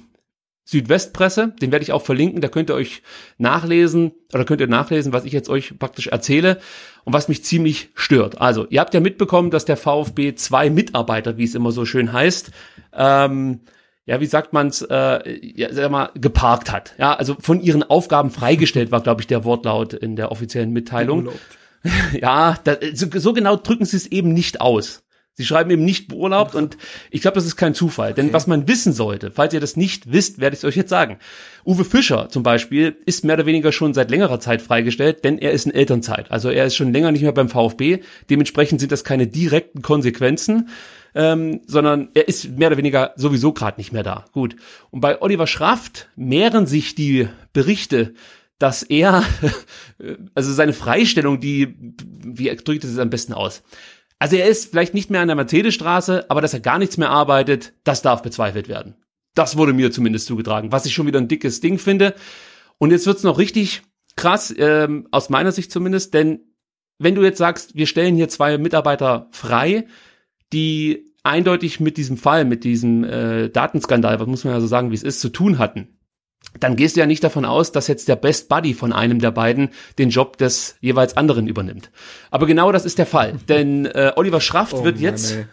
Südwestpresse, 0.70 1.52
den 1.60 1.72
werde 1.72 1.82
ich 1.82 1.90
auch 1.90 2.02
verlinken, 2.02 2.40
da 2.40 2.46
könnt 2.46 2.70
ihr 2.70 2.76
euch 2.76 3.02
nachlesen 3.38 4.12
oder 4.32 4.44
könnt 4.44 4.60
ihr 4.60 4.68
nachlesen, 4.68 5.12
was 5.12 5.24
ich 5.24 5.32
jetzt 5.32 5.48
euch 5.48 5.76
praktisch 5.80 6.06
erzähle 6.06 6.60
und 7.02 7.12
was 7.12 7.26
mich 7.26 7.42
ziemlich 7.42 7.90
stört. 7.94 8.40
Also, 8.40 8.68
ihr 8.68 8.78
habt 8.78 8.94
ja 8.94 9.00
mitbekommen, 9.00 9.50
dass 9.50 9.64
der 9.64 9.76
VfB 9.76 10.36
zwei 10.36 10.70
Mitarbeiter, 10.70 11.36
wie 11.36 11.44
es 11.44 11.56
immer 11.56 11.72
so 11.72 11.84
schön 11.84 12.12
heißt, 12.12 12.52
ähm, 12.92 13.60
ja, 14.06 14.20
wie 14.20 14.26
sagt 14.26 14.52
man's, 14.52 14.82
äh, 14.82 15.40
ja, 15.42 15.72
sag 15.72 15.90
mal, 15.90 16.10
geparkt 16.14 16.70
hat. 16.70 16.94
Ja, 16.98 17.14
also 17.14 17.36
von 17.40 17.60
ihren 17.60 17.82
Aufgaben 17.82 18.30
freigestellt 18.30 18.92
war, 18.92 19.02
glaube 19.02 19.22
ich, 19.22 19.26
der 19.26 19.44
Wortlaut 19.44 19.92
in 19.92 20.14
der 20.14 20.30
offiziellen 20.30 20.70
Mitteilung. 20.70 21.28
Ja, 22.12 22.58
da, 22.62 22.76
so, 22.92 23.06
so 23.10 23.32
genau 23.32 23.56
drücken 23.56 23.86
sie 23.86 23.96
es 23.96 24.06
eben 24.06 24.34
nicht 24.34 24.60
aus. 24.60 25.02
Sie 25.40 25.46
schreiben 25.46 25.70
eben 25.70 25.86
nicht 25.86 26.08
beurlaubt 26.08 26.54
und 26.54 26.76
ich 27.10 27.22
glaube, 27.22 27.36
das 27.36 27.46
ist 27.46 27.56
kein 27.56 27.72
Zufall. 27.72 28.12
Denn 28.12 28.34
was 28.34 28.46
man 28.46 28.68
wissen 28.68 28.92
sollte, 28.92 29.30
falls 29.30 29.54
ihr 29.54 29.60
das 29.60 29.74
nicht 29.74 30.12
wisst, 30.12 30.38
werde 30.38 30.52
ich 30.52 30.60
es 30.60 30.64
euch 30.64 30.76
jetzt 30.76 30.90
sagen. 30.90 31.16
Uwe 31.64 31.86
Fischer 31.86 32.28
zum 32.28 32.42
Beispiel 32.42 32.98
ist 33.06 33.24
mehr 33.24 33.36
oder 33.36 33.46
weniger 33.46 33.72
schon 33.72 33.94
seit 33.94 34.10
längerer 34.10 34.38
Zeit 34.38 34.60
freigestellt, 34.60 35.24
denn 35.24 35.38
er 35.38 35.52
ist 35.52 35.64
in 35.64 35.72
Elternzeit. 35.72 36.30
Also 36.30 36.50
er 36.50 36.66
ist 36.66 36.76
schon 36.76 36.92
länger 36.92 37.10
nicht 37.10 37.22
mehr 37.22 37.32
beim 37.32 37.48
VfB. 37.48 38.00
Dementsprechend 38.28 38.80
sind 38.80 38.92
das 38.92 39.02
keine 39.02 39.26
direkten 39.26 39.80
Konsequenzen. 39.80 40.68
ähm, 41.14 41.62
sondern 41.66 42.10
er 42.14 42.28
ist 42.28 42.56
mehr 42.56 42.68
oder 42.68 42.76
weniger 42.76 43.12
sowieso 43.16 43.52
gerade 43.52 43.80
nicht 43.80 43.92
mehr 43.92 44.02
da. 44.04 44.26
Gut. 44.32 44.54
Und 44.90 45.00
bei 45.00 45.20
Oliver 45.20 45.46
Schraft 45.46 46.08
mehren 46.14 46.66
sich 46.66 46.94
die 46.94 47.28
Berichte, 47.52 48.14
dass 48.60 48.82
er, 48.82 49.24
also 50.34 50.52
seine 50.52 50.72
Freistellung, 50.72 51.40
die, 51.40 51.74
wie 52.24 52.54
drückt 52.54 52.84
es 52.84 52.98
am 52.98 53.10
besten 53.10 53.32
aus? 53.32 53.62
Also 54.20 54.36
er 54.36 54.46
ist 54.46 54.70
vielleicht 54.70 54.94
nicht 54.94 55.10
mehr 55.10 55.22
an 55.22 55.28
der 55.28 55.34
Mercedesstraße, 55.34 56.30
aber 56.30 56.42
dass 56.42 56.52
er 56.54 56.60
gar 56.60 56.78
nichts 56.78 56.98
mehr 56.98 57.10
arbeitet, 57.10 57.72
das 57.84 58.02
darf 58.02 58.22
bezweifelt 58.22 58.68
werden. 58.68 58.94
Das 59.34 59.56
wurde 59.56 59.72
mir 59.72 59.90
zumindest 59.90 60.26
zugetragen, 60.26 60.72
was 60.72 60.84
ich 60.84 60.92
schon 60.92 61.06
wieder 61.06 61.18
ein 61.18 61.28
dickes 61.28 61.60
Ding 61.60 61.78
finde. 61.78 62.14
Und 62.78 62.90
jetzt 62.90 63.06
wird's 63.06 63.22
noch 63.22 63.38
richtig 63.38 63.82
krass, 64.16 64.54
ähm, 64.58 65.08
aus 65.10 65.30
meiner 65.30 65.52
Sicht 65.52 65.72
zumindest, 65.72 66.12
denn 66.12 66.40
wenn 66.98 67.14
du 67.14 67.22
jetzt 67.22 67.38
sagst, 67.38 67.76
wir 67.76 67.86
stellen 67.86 68.14
hier 68.14 68.28
zwei 68.28 68.58
Mitarbeiter 68.58 69.28
frei, 69.32 69.86
die 70.52 71.14
eindeutig 71.22 71.80
mit 71.80 71.96
diesem 71.96 72.18
Fall, 72.18 72.44
mit 72.44 72.62
diesem 72.64 73.04
äh, 73.04 73.48
Datenskandal, 73.48 74.20
was 74.20 74.26
muss 74.26 74.44
man 74.44 74.52
ja 74.52 74.60
so 74.60 74.66
sagen, 74.66 74.90
wie 74.90 74.96
es 74.96 75.02
ist, 75.02 75.20
zu 75.20 75.30
tun 75.30 75.56
hatten, 75.58 75.99
dann 76.58 76.76
gehst 76.76 76.96
du 76.96 77.00
ja 77.00 77.06
nicht 77.06 77.22
davon 77.22 77.44
aus, 77.44 77.72
dass 77.72 77.86
jetzt 77.86 78.08
der 78.08 78.16
Best 78.16 78.48
Buddy 78.48 78.74
von 78.74 78.92
einem 78.92 79.20
der 79.20 79.30
beiden 79.30 79.70
den 79.98 80.10
Job 80.10 80.36
des 80.36 80.76
jeweils 80.80 81.16
anderen 81.16 81.46
übernimmt. 81.46 81.90
Aber 82.30 82.46
genau 82.46 82.72
das 82.72 82.84
ist 82.84 82.98
der 82.98 83.06
Fall, 83.06 83.38
denn 83.48 83.86
äh, 83.86 84.12
Oliver 84.16 84.40
Schraft 84.40 84.72
oh, 84.72 84.84
wird 84.84 84.98
jetzt 84.98 85.36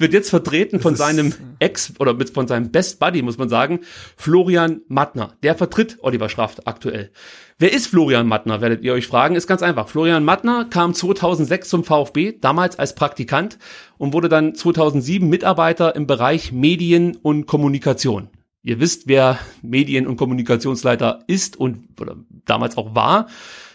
wird 0.00 0.12
jetzt 0.12 0.30
vertreten 0.30 0.80
von 0.80 0.96
seinem 0.96 1.34
Ex 1.58 1.92
oder 1.98 2.14
mit 2.14 2.30
von 2.30 2.48
seinem 2.48 2.70
Best 2.70 2.98
Buddy, 2.98 3.22
muss 3.22 3.38
man 3.38 3.48
sagen, 3.48 3.80
Florian 4.16 4.80
Mattner. 4.88 5.34
Der 5.42 5.54
vertritt 5.54 5.98
Oliver 6.00 6.28
Schraft 6.28 6.56
aktuell. 6.64 7.10
Wer 7.58 7.72
ist 7.72 7.88
Florian 7.88 8.26
Mattner, 8.26 8.62
werdet 8.62 8.82
ihr 8.82 8.94
euch 8.94 9.06
fragen? 9.06 9.36
Ist 9.36 9.46
ganz 9.46 9.62
einfach. 9.62 9.88
Florian 9.88 10.24
Mattner 10.24 10.64
kam 10.64 10.94
2006 10.94 11.68
zum 11.68 11.84
VfB, 11.84 12.32
damals 12.40 12.78
als 12.78 12.94
Praktikant 12.94 13.58
und 13.98 14.14
wurde 14.14 14.30
dann 14.30 14.54
2007 14.54 15.28
Mitarbeiter 15.28 15.94
im 15.94 16.06
Bereich 16.06 16.52
Medien 16.52 17.16
und 17.16 17.46
Kommunikation. 17.46 18.30
Ihr 18.62 18.78
wisst, 18.78 19.08
wer 19.08 19.38
Medien- 19.62 20.06
und 20.06 20.16
Kommunikationsleiter 20.16 21.20
ist 21.26 21.56
und 21.56 22.00
oder 22.00 22.16
damals 22.44 22.76
auch 22.76 22.94
war. 22.94 23.26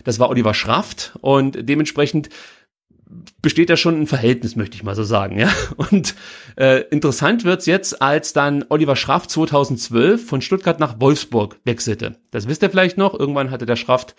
Das 0.03 0.19
war 0.19 0.29
Oliver 0.29 0.53
Schraft 0.53 1.17
und 1.21 1.67
dementsprechend 1.67 2.29
besteht 3.41 3.69
da 3.69 3.77
schon 3.77 4.01
ein 4.01 4.07
Verhältnis, 4.07 4.55
möchte 4.55 4.75
ich 4.75 4.83
mal 4.83 4.95
so 4.95 5.03
sagen, 5.03 5.39
ja. 5.39 5.51
Und 5.77 6.15
äh, 6.57 6.81
interessant 6.89 7.43
wird's 7.43 7.65
jetzt, 7.65 8.01
als 8.01 8.33
dann 8.33 8.65
Oliver 8.69 8.95
Schraft 8.95 9.27
2012 9.29 10.27
von 10.27 10.41
Stuttgart 10.41 10.79
nach 10.79 10.99
Wolfsburg 10.99 11.59
wechselte. 11.63 12.17
Das 12.31 12.47
wisst 12.47 12.63
ihr 12.63 12.69
vielleicht 12.69 12.97
noch. 12.97 13.17
Irgendwann 13.17 13.51
hatte 13.51 13.65
der 13.65 13.75
Schraft 13.75 14.15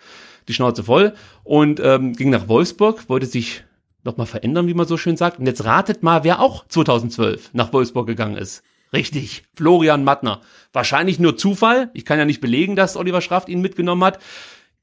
die 0.49 0.55
Schnauze 0.55 0.85
voll 0.85 1.15
und 1.43 1.81
ähm, 1.81 2.13
ging 2.13 2.31
nach 2.31 2.49
Wolfsburg, 2.49 3.09
wollte 3.09 3.27
sich 3.27 3.65
nochmal 4.05 4.27
verändern, 4.27 4.69
wie 4.69 4.75
man 4.75 4.87
so 4.87 4.97
schön 4.97 5.17
sagt. 5.17 5.39
Und 5.41 5.47
jetzt 5.47 5.65
ratet 5.65 6.03
mal, 6.03 6.23
wer 6.23 6.41
auch 6.41 6.67
2012 6.69 7.51
nach 7.53 7.73
Wolfsburg 7.73 8.07
gegangen 8.07 8.37
ist. 8.37 8.63
Richtig, 8.97 9.45
Florian 9.55 10.05
Mattner. 10.05 10.41
Wahrscheinlich 10.73 11.19
nur 11.19 11.37
Zufall. 11.37 11.91
Ich 11.95 12.05
kann 12.05 12.19
ja 12.19 12.25
nicht 12.25 12.41
belegen, 12.41 12.77
dass 12.77 12.97
Oliver 12.97 13.21
Schraft 13.21 13.49
ihn 13.49 13.61
mitgenommen 13.61 14.05
hat 14.05 14.19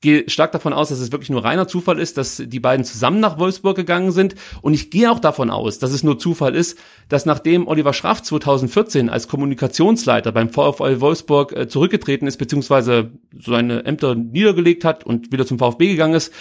gehe 0.03 0.29
stark 0.29 0.51
davon 0.51 0.73
aus, 0.73 0.89
dass 0.89 0.99
es 0.99 1.11
wirklich 1.11 1.29
nur 1.29 1.43
reiner 1.43 1.67
Zufall 1.67 1.97
ist, 1.97 2.17
dass 2.17 2.43
die 2.45 2.59
beiden 2.59 2.85
zusammen 2.85 3.21
nach 3.21 3.39
Wolfsburg 3.39 3.77
gegangen 3.77 4.11
sind. 4.11 4.35
Und 4.61 4.73
ich 4.73 4.91
gehe 4.91 5.09
auch 5.09 5.19
davon 5.19 5.49
aus, 5.49 5.79
dass 5.79 5.93
es 5.93 6.03
nur 6.03 6.19
Zufall 6.19 6.55
ist, 6.55 6.77
dass 7.07 7.25
nachdem 7.25 7.67
Oliver 7.67 7.93
Schraff 7.93 8.21
2014 8.21 9.09
als 9.09 9.29
Kommunikationsleiter 9.29 10.33
beim 10.33 10.49
VfL 10.49 10.99
Wolfsburg 10.99 11.53
äh, 11.53 11.67
zurückgetreten 11.69 12.27
ist, 12.27 12.37
beziehungsweise 12.37 13.11
seine 13.39 13.85
Ämter 13.85 14.13
niedergelegt 14.13 14.83
hat 14.83 15.05
und 15.05 15.31
wieder 15.31 15.45
zum 15.45 15.57
VfB 15.57 15.87
gegangen 15.87 16.15
ist, 16.15 16.33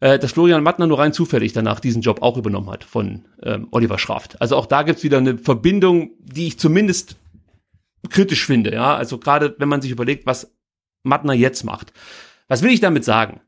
äh, 0.00 0.18
dass 0.18 0.32
Florian 0.32 0.62
Mattner 0.62 0.86
nur 0.86 0.98
rein 0.98 1.12
zufällig 1.12 1.52
danach 1.52 1.80
diesen 1.80 2.02
Job 2.02 2.22
auch 2.22 2.36
übernommen 2.36 2.70
hat 2.70 2.84
von 2.84 3.24
ähm, 3.42 3.68
Oliver 3.70 3.98
Schraft. 3.98 4.40
Also 4.40 4.56
auch 4.56 4.66
da 4.66 4.82
gibt's 4.82 5.02
wieder 5.02 5.18
eine 5.18 5.38
Verbindung, 5.38 6.10
die 6.20 6.48
ich 6.48 6.58
zumindest 6.58 7.16
kritisch 8.10 8.44
finde. 8.44 8.72
Ja, 8.72 8.96
also 8.96 9.18
gerade 9.18 9.54
wenn 9.58 9.68
man 9.68 9.82
sich 9.82 9.90
überlegt, 9.90 10.26
was 10.26 10.54
Mattner 11.02 11.32
jetzt 11.32 11.64
macht. 11.64 11.92
Was 12.48 12.62
will 12.62 12.70
ich 12.70 12.80
damit 12.80 13.04
sagen? 13.04 13.40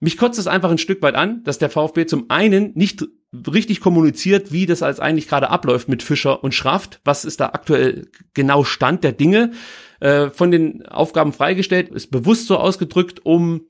Mich 0.00 0.18
kotzt 0.18 0.38
es 0.38 0.46
einfach 0.46 0.70
ein 0.70 0.78
Stück 0.78 1.00
weit 1.02 1.14
an, 1.14 1.42
dass 1.44 1.58
der 1.58 1.70
VfB 1.70 2.06
zum 2.06 2.26
einen 2.28 2.72
nicht 2.74 3.06
richtig 3.32 3.80
kommuniziert, 3.80 4.52
wie 4.52 4.66
das 4.66 4.82
als 4.82 5.00
eigentlich 5.00 5.28
gerade 5.28 5.50
abläuft 5.50 5.88
mit 5.88 6.02
Fischer 6.02 6.44
und 6.44 6.54
Schraft. 6.54 7.00
Was 7.04 7.24
ist 7.24 7.40
da 7.40 7.46
aktuell 7.46 8.08
genau 8.34 8.64
Stand 8.64 9.02
der 9.02 9.12
Dinge? 9.12 9.52
Äh, 10.00 10.28
von 10.30 10.50
den 10.50 10.84
Aufgaben 10.86 11.32
freigestellt, 11.32 11.88
ist 11.88 12.10
bewusst 12.10 12.46
so 12.46 12.58
ausgedrückt, 12.58 13.24
um 13.24 13.62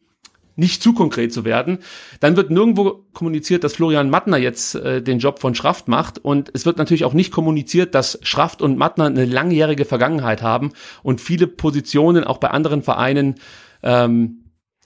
nicht 0.56 0.82
zu 0.82 0.92
konkret 0.92 1.32
zu 1.32 1.44
werden. 1.44 1.78
Dann 2.20 2.36
wird 2.36 2.50
nirgendwo 2.50 3.04
kommuniziert, 3.12 3.64
dass 3.64 3.74
Florian 3.74 4.10
Mattner 4.10 4.36
jetzt 4.36 4.74
äh, 4.76 5.02
den 5.02 5.18
Job 5.18 5.40
von 5.40 5.54
Schraft 5.54 5.84
macht. 5.86 6.18
Und 6.18 6.50
es 6.54 6.66
wird 6.66 6.78
natürlich 6.78 7.04
auch 7.04 7.14
nicht 7.14 7.32
kommuniziert, 7.32 7.94
dass 7.94 8.18
Schraft 8.22 8.58
und 8.60 8.78
Mattner 8.78 9.06
eine 9.06 9.24
langjährige 9.24 9.84
Vergangenheit 9.84 10.42
haben 10.42 10.72
und 11.02 11.20
viele 11.20 11.46
Positionen 11.46 12.24
auch 12.24 12.38
bei 12.38 12.50
anderen 12.50 12.82
Vereinen 12.82 13.36
ähm, 13.82 14.43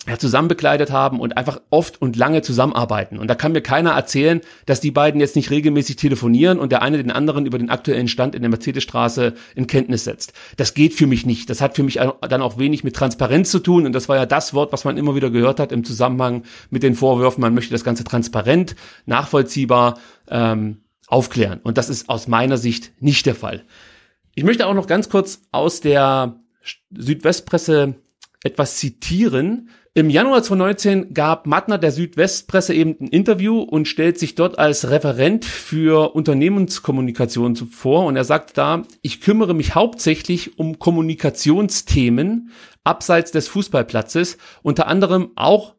ja, 0.09 0.19
zusammen 0.19 0.49
bekleidet 0.49 0.91
haben 0.91 1.21
und 1.21 1.37
einfach 1.37 1.61
oft 1.69 2.01
und 2.01 2.17
lange 2.17 2.41
zusammenarbeiten. 2.41 3.19
Und 3.19 3.29
da 3.29 3.35
kann 3.35 3.53
mir 3.53 3.61
keiner 3.61 3.91
erzählen, 3.91 4.41
dass 4.65 4.81
die 4.81 4.91
beiden 4.91 5.21
jetzt 5.21 5.37
nicht 5.37 5.51
regelmäßig 5.51 5.97
telefonieren 5.97 6.59
und 6.59 6.73
der 6.73 6.81
eine 6.81 6.97
den 6.97 7.11
anderen 7.11 7.45
über 7.45 7.59
den 7.59 7.69
aktuellen 7.69 8.09
Stand 8.09 8.35
in 8.35 8.41
der 8.41 8.49
Mercedesstraße 8.49 9.35
in 9.55 9.67
Kenntnis 9.67 10.05
setzt. 10.05 10.33
Das 10.57 10.73
geht 10.73 10.95
für 10.95 11.07
mich 11.07 11.27
nicht. 11.27 11.51
Das 11.51 11.61
hat 11.61 11.77
für 11.77 11.83
mich 11.83 12.01
dann 12.23 12.41
auch 12.41 12.57
wenig 12.57 12.85
mit 12.85 12.97
Transparenz 12.97 13.51
zu 13.51 13.59
tun. 13.59 13.85
Und 13.85 13.93
das 13.93 14.09
war 14.09 14.17
ja 14.17 14.25
das 14.25 14.55
Wort, 14.55 14.73
was 14.73 14.85
man 14.85 14.97
immer 14.97 15.15
wieder 15.15 15.31
gehört 15.31 15.61
hat 15.61 15.73
im 15.73 15.85
Zusammenhang 15.85 16.45
mit 16.71 16.83
den 16.83 16.95
Vorwürfen. 16.95 17.43
Man 17.43 17.53
möchte 17.53 17.75
das 17.75 17.85
Ganze 17.85 18.05
transparent, 18.05 18.77
nachvollziehbar 19.05 19.99
ähm, 20.31 20.79
aufklären. 21.07 21.61
Und 21.63 21.77
das 21.77 21.91
ist 21.91 22.09
aus 22.09 22.29
meiner 22.29 22.57
Sicht 22.57 22.93
nicht 23.01 23.27
der 23.27 23.35
Fall. 23.35 23.63
Ich 24.35 24.45
möchte 24.45 24.67
auch 24.67 24.75
noch 24.75 24.87
ganz 24.87 25.11
kurz 25.11 25.43
aus 25.53 25.81
der 25.83 26.41
Südwestpresse 26.97 27.97
etwas 28.43 28.77
zitieren, 28.77 29.69
im 29.95 30.11
Januar 30.11 30.43
2019 30.43 31.15
gab 31.15 31.47
Mattner 31.47 31.79
der 31.79 31.91
Südwestpresse 31.91 32.75
eben 32.75 32.97
ein 33.01 33.09
Interview 33.09 33.61
und 33.61 33.89
stellt 33.89 34.19
sich 34.19 34.35
dort 34.35 34.59
als 34.59 34.91
Referent 34.91 35.45
für 35.45 36.15
Unternehmenskommunikation 36.15 37.57
vor. 37.57 38.07
Und 38.07 38.17
er 38.17 38.25
sagt 38.25 38.57
da, 38.59 38.83
ich 39.03 39.21
kümmere 39.21 39.55
mich 39.55 39.75
hauptsächlich 39.75 40.59
um 40.59 40.79
Kommunikationsthemen 40.79 42.51
abseits 42.85 43.33
des 43.33 43.49
Fußballplatzes, 43.49 44.39
unter 44.63 44.87
anderem 44.87 45.33
auch 45.37 45.75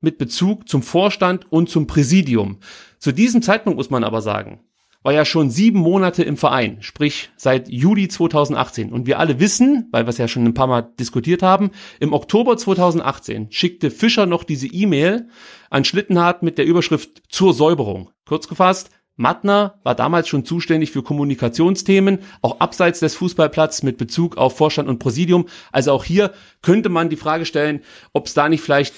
mit 0.00 0.18
Bezug 0.18 0.68
zum 0.68 0.82
Vorstand 0.82 1.50
und 1.52 1.68
zum 1.68 1.86
Präsidium. 1.86 2.58
Zu 2.98 3.12
diesem 3.12 3.42
Zeitpunkt 3.42 3.76
muss 3.76 3.90
man 3.90 4.04
aber 4.04 4.22
sagen, 4.22 4.60
war 5.02 5.12
ja 5.12 5.24
schon 5.24 5.50
sieben 5.50 5.78
Monate 5.78 6.22
im 6.22 6.36
Verein, 6.36 6.78
sprich 6.80 7.30
seit 7.36 7.68
Juli 7.68 8.08
2018. 8.08 8.92
Und 8.92 9.06
wir 9.06 9.18
alle 9.18 9.40
wissen, 9.40 9.88
weil 9.92 10.04
wir 10.04 10.10
es 10.10 10.18
ja 10.18 10.28
schon 10.28 10.44
ein 10.44 10.54
paar 10.54 10.66
Mal 10.66 10.82
diskutiert 10.82 11.42
haben, 11.42 11.70
im 12.00 12.12
Oktober 12.12 12.56
2018 12.56 13.50
schickte 13.50 13.90
Fischer 13.90 14.26
noch 14.26 14.44
diese 14.44 14.66
E-Mail 14.66 15.28
an 15.70 15.84
Schlittenhardt 15.84 16.42
mit 16.42 16.58
der 16.58 16.66
Überschrift 16.66 17.22
zur 17.28 17.54
Säuberung. 17.54 18.10
Kurz 18.26 18.46
gefasst, 18.46 18.90
Mattner 19.16 19.78
war 19.82 19.94
damals 19.94 20.28
schon 20.28 20.44
zuständig 20.44 20.90
für 20.92 21.02
Kommunikationsthemen, 21.02 22.20
auch 22.42 22.60
abseits 22.60 23.00
des 23.00 23.14
Fußballplatzes 23.14 23.82
mit 23.82 23.98
Bezug 23.98 24.36
auf 24.36 24.56
Vorstand 24.56 24.88
und 24.88 24.98
Präsidium. 24.98 25.46
Also 25.72 25.92
auch 25.92 26.04
hier 26.04 26.32
könnte 26.62 26.88
man 26.88 27.10
die 27.10 27.16
Frage 27.16 27.44
stellen, 27.44 27.82
ob 28.12 28.26
es 28.26 28.34
da 28.34 28.48
nicht 28.48 28.62
vielleicht 28.62 28.94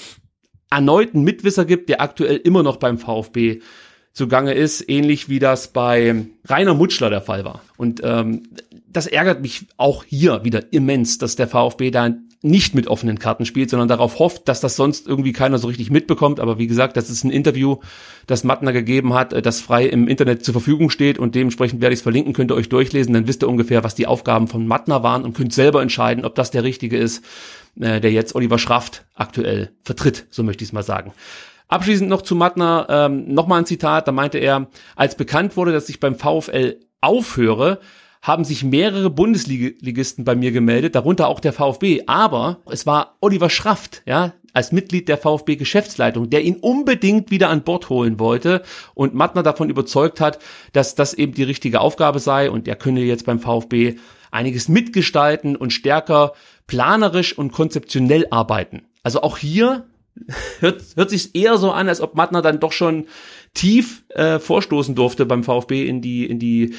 erneut 0.71 1.15
einen 1.15 1.25
Mitwisser 1.25 1.65
gibt, 1.65 1.89
der 1.89 2.01
aktuell 2.01 2.37
immer 2.37 2.63
noch 2.63 2.77
beim 2.77 2.99
VfB 2.99 3.61
zugange 4.13 4.53
ist, 4.53 4.89
ähnlich 4.89 5.29
wie 5.29 5.39
das 5.39 5.69
bei 5.69 6.27
Rainer 6.47 6.75
Mutschler 6.75 7.11
der 7.11 7.23
Fall 7.23 7.45
war. 7.45 7.63
Und 7.77 8.01
ähm, 8.05 8.43
das 8.89 9.07
ärgert 9.07 9.41
mich 9.41 9.67
auch 9.77 10.05
hier 10.05 10.45
wieder 10.45 10.73
immens, 10.73 11.19
dass 11.19 11.37
der 11.37 11.49
VfB 11.49 11.91
da 11.91 12.11
nicht 12.43 12.75
mit 12.75 12.89
offenen 12.89 13.21
Karten 13.21 13.47
spielt, 13.47 13.71
sondern 13.71 13.89
darauf 13.89 14.19
hofft, 14.19 14.49
dass 14.49 14.61
das 14.61 14.75
sonst 14.75 15.07
irgendwie 15.07 15.33
keiner 15.33 15.59
so 15.59 15.69
richtig 15.69 15.91
mitbekommt. 15.91 16.41
Aber 16.41 16.59
wie 16.59 16.67
gesagt, 16.67 16.97
das 16.97 17.09
ist 17.09 17.25
ein 17.25 17.31
Interview, 17.31 17.77
das 18.27 18.43
Mattner 18.45 18.73
gegeben 18.73 19.15
hat, 19.15 19.33
äh, 19.33 19.41
das 19.41 19.61
frei 19.61 19.87
im 19.87 20.09
Internet 20.09 20.45
zur 20.45 20.53
Verfügung 20.53 20.91
steht 20.91 21.19
und 21.19 21.35
dementsprechend 21.35 21.81
werde 21.81 21.95
ich 21.95 22.01
es 22.01 22.03
verlinken, 22.03 22.35
könnt 22.35 22.51
ihr 22.51 22.57
euch 22.57 22.69
durchlesen, 22.69 23.15
dann 23.15 23.29
wisst 23.29 23.43
ihr 23.43 23.49
ungefähr, 23.49 23.85
was 23.85 23.95
die 23.95 24.07
Aufgaben 24.07 24.49
von 24.49 24.67
Mattner 24.67 25.03
waren 25.03 25.25
und 25.25 25.35
könnt 25.35 25.55
selber 25.55 25.81
entscheiden, 25.83 26.25
ob 26.25 26.35
das 26.35 26.51
der 26.51 26.65
richtige 26.65 26.99
ist, 26.99 27.25
äh, 27.81 28.01
der 28.01 28.11
jetzt 28.11 28.35
Oliver 28.35 28.59
Schraft 28.59 29.05
aktuell 29.15 29.71
vertritt, 29.83 30.27
so 30.31 30.43
möchte 30.43 30.65
ich 30.65 30.71
es 30.71 30.73
mal 30.73 30.83
sagen. 30.83 31.13
Abschließend 31.73 32.11
noch 32.11 32.21
zu 32.21 32.35
Mattner, 32.37 32.87
ähm, 32.91 33.33
nochmal 33.33 33.61
ein 33.61 33.65
Zitat, 33.65 34.07
da 34.07 34.13
meinte 34.13 34.37
er, 34.37 34.67
als 34.95 35.17
bekannt 35.17 35.57
wurde, 35.57 35.73
dass 35.73 35.89
ich 35.89 36.01
beim 36.01 36.17
VfL 36.17 36.79
aufhöre, 37.01 37.79
haben 38.21 38.45
sich 38.45 38.63
mehrere 38.63 39.09
Bundesligisten 39.09 40.23
bei 40.27 40.35
mir 40.35 40.53
gemeldet, 40.53 40.95
darunter 40.95 41.29
auch 41.29 41.41
der 41.41 41.55
VfB. 41.55 42.03
Aber 42.07 42.59
es 42.71 42.85
war 42.85 43.17
Oliver 43.23 43.49
Schraft, 43.49 44.03
ja, 44.05 44.35
als 44.53 44.73
Mitglied 44.73 45.09
der 45.09 45.17
VfB 45.17 45.57
Geschäftsleitung, 45.57 46.29
der 46.29 46.45
ihn 46.45 46.57
unbedingt 46.57 47.31
wieder 47.31 47.49
an 47.49 47.63
Bord 47.63 47.89
holen 47.89 48.19
wollte 48.21 48.61
und 48.93 49.15
Mattner 49.15 49.43
davon 49.43 49.71
überzeugt 49.71 50.21
hat, 50.21 50.41
dass 50.75 50.95
das 50.95 51.15
eben 51.15 51.33
die 51.33 51.43
richtige 51.43 51.81
Aufgabe 51.81 52.19
sei 52.19 52.51
und 52.51 52.69
er 52.69 52.77
könne 52.77 53.01
jetzt 53.01 53.25
beim 53.25 53.41
VfB 53.41 53.95
einiges 54.31 54.69
mitgestalten 54.69 55.57
und 55.57 55.73
stärker 55.73 56.35
planerisch 56.67 57.37
und 57.39 57.51
konzeptionell 57.51 58.27
arbeiten. 58.31 58.83
Also 59.03 59.23
auch 59.23 59.39
hier 59.39 59.87
hört, 60.61 60.83
hört 60.97 61.11
sich 61.11 61.35
eher 61.35 61.59
so 61.59 61.71
an, 61.71 61.89
als 61.89 62.01
ob 62.01 62.15
Mattner 62.15 62.43
dann 62.43 62.61
doch 62.61 62.73
schon 62.73 63.07
tief 63.55 64.05
äh, 64.11 64.39
vorstoßen 64.39 64.95
durfte 64.95 65.27
beim 65.27 65.45
VfB 65.45 65.87
in 65.87 66.01
die, 66.01 66.27
in 66.27 66.39
die 66.39 66.75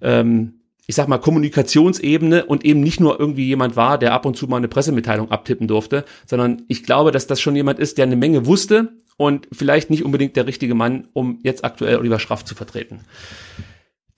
ähm, 0.00 0.60
ich 0.86 0.94
sag 0.94 1.08
mal, 1.08 1.18
Kommunikationsebene 1.18 2.46
und 2.46 2.64
eben 2.64 2.80
nicht 2.80 3.00
nur 3.00 3.18
irgendwie 3.18 3.46
jemand 3.46 3.74
war, 3.76 3.98
der 3.98 4.12
ab 4.12 4.24
und 4.24 4.36
zu 4.36 4.46
mal 4.46 4.58
eine 4.58 4.68
Pressemitteilung 4.68 5.30
abtippen 5.30 5.66
durfte, 5.66 6.04
sondern 6.26 6.62
ich 6.68 6.84
glaube, 6.84 7.10
dass 7.10 7.26
das 7.26 7.40
schon 7.40 7.56
jemand 7.56 7.78
ist, 7.78 7.98
der 7.98 8.04
eine 8.04 8.16
Menge 8.16 8.46
wusste 8.46 8.92
und 9.16 9.48
vielleicht 9.50 9.90
nicht 9.90 10.04
unbedingt 10.04 10.36
der 10.36 10.46
richtige 10.46 10.74
Mann, 10.74 11.08
um 11.12 11.40
jetzt 11.42 11.64
aktuell 11.64 11.96
Oliver 11.96 12.20
Schraff 12.20 12.44
zu 12.44 12.54
vertreten. 12.54 13.00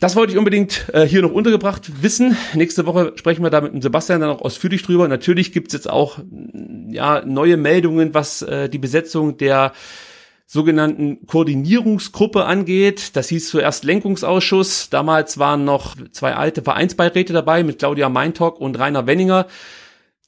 Das 0.01 0.15
wollte 0.15 0.33
ich 0.33 0.39
unbedingt 0.39 0.89
äh, 0.93 1.05
hier 1.07 1.23
noch 1.23 1.33
untergebracht 1.33 2.03
wissen. 2.03 2.37
Nächste 2.55 2.87
Woche 2.87 3.15
sprechen 3.17 3.43
wir 3.43 3.51
da 3.51 3.61
mit 3.61 3.73
dem 3.73 3.83
Sebastian 3.83 4.21
dann 4.21 4.31
auch 4.31 4.43
ausführlich 4.43 4.85
drüber. 4.85 5.09
Natürlich 5.09 5.51
gibt's 5.51 5.73
jetzt 5.73 5.91
auch 5.91 6.21
ja 6.89 7.25
neue 7.27 7.57
Meldungen, 7.57 8.15
was 8.15 8.43
äh, 8.43 8.69
die 8.69 8.79
Besetzung 8.79 9.39
der 9.39 9.73
sogenannten 10.47 11.27
Koordinierungsgruppe 11.27 12.45
angeht. 12.45 13.17
Das 13.17 13.29
hieß 13.29 13.49
zuerst 13.49 13.83
Lenkungsausschuss. 13.83 14.89
Damals 14.89 15.39
waren 15.39 15.65
noch 15.65 15.97
zwei 16.13 16.35
alte 16.35 16.63
Vereinsbeiräte 16.63 17.33
dabei 17.33 17.65
mit 17.65 17.81
Claudia 17.81 18.09
Meintock 18.09 18.61
und 18.61 18.79
Rainer 18.79 19.09
Wenninger. 19.09 19.49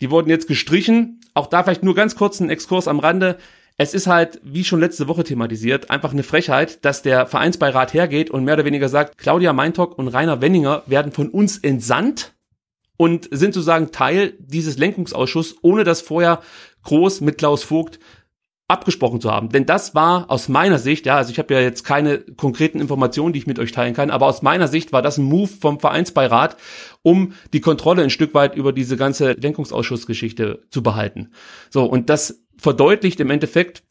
Die 0.00 0.10
wurden 0.10 0.30
jetzt 0.30 0.48
gestrichen. 0.48 1.20
Auch 1.32 1.46
da 1.46 1.62
vielleicht 1.62 1.84
nur 1.84 1.94
ganz 1.94 2.16
kurz 2.16 2.40
ein 2.40 2.50
Exkurs 2.50 2.88
am 2.88 2.98
Rande. 2.98 3.38
Es 3.82 3.94
ist 3.94 4.08
halt, 4.08 4.42
wie 4.44 4.62
schon 4.62 4.80
letzte 4.80 5.08
Woche 5.08 5.24
thematisiert, 5.24 5.88
einfach 5.88 6.12
eine 6.12 6.22
Frechheit, 6.22 6.84
dass 6.84 7.00
der 7.00 7.24
Vereinsbeirat 7.24 7.94
hergeht 7.94 8.28
und 8.28 8.44
mehr 8.44 8.52
oder 8.52 8.66
weniger 8.66 8.90
sagt, 8.90 9.16
Claudia 9.16 9.54
Meintock 9.54 9.96
und 9.96 10.08
Rainer 10.08 10.42
Wenninger 10.42 10.82
werden 10.84 11.12
von 11.12 11.30
uns 11.30 11.56
entsandt 11.56 12.34
und 12.98 13.26
sind 13.30 13.54
sozusagen 13.54 13.90
Teil 13.90 14.34
dieses 14.38 14.76
Lenkungsausschusses, 14.76 15.56
ohne 15.62 15.84
das 15.84 16.02
vorher 16.02 16.42
groß 16.82 17.22
mit 17.22 17.38
Klaus 17.38 17.62
Vogt 17.62 17.98
abgesprochen 18.68 19.22
zu 19.22 19.32
haben. 19.32 19.48
Denn 19.48 19.64
das 19.64 19.94
war 19.94 20.30
aus 20.30 20.50
meiner 20.50 20.78
Sicht, 20.78 21.06
ja, 21.06 21.16
also 21.16 21.32
ich 21.32 21.38
habe 21.38 21.54
ja 21.54 21.60
jetzt 21.60 21.82
keine 21.82 22.18
konkreten 22.18 22.80
Informationen, 22.80 23.32
die 23.32 23.38
ich 23.38 23.46
mit 23.46 23.58
euch 23.58 23.72
teilen 23.72 23.94
kann, 23.94 24.10
aber 24.10 24.26
aus 24.26 24.42
meiner 24.42 24.68
Sicht 24.68 24.92
war 24.92 25.00
das 25.00 25.16
ein 25.16 25.24
Move 25.24 25.48
vom 25.48 25.80
Vereinsbeirat, 25.80 26.58
um 27.00 27.32
die 27.54 27.60
Kontrolle 27.60 28.02
ein 28.02 28.10
Stück 28.10 28.34
weit 28.34 28.54
über 28.56 28.74
diese 28.74 28.98
ganze 28.98 29.32
Lenkungsausschussgeschichte 29.32 30.64
zu 30.68 30.82
behalten. 30.82 31.30
So, 31.70 31.84
und 31.86 32.10
das 32.10 32.42
verdeutlicht 32.60 33.20
im 33.20 33.30
Endeffekt 33.30 33.82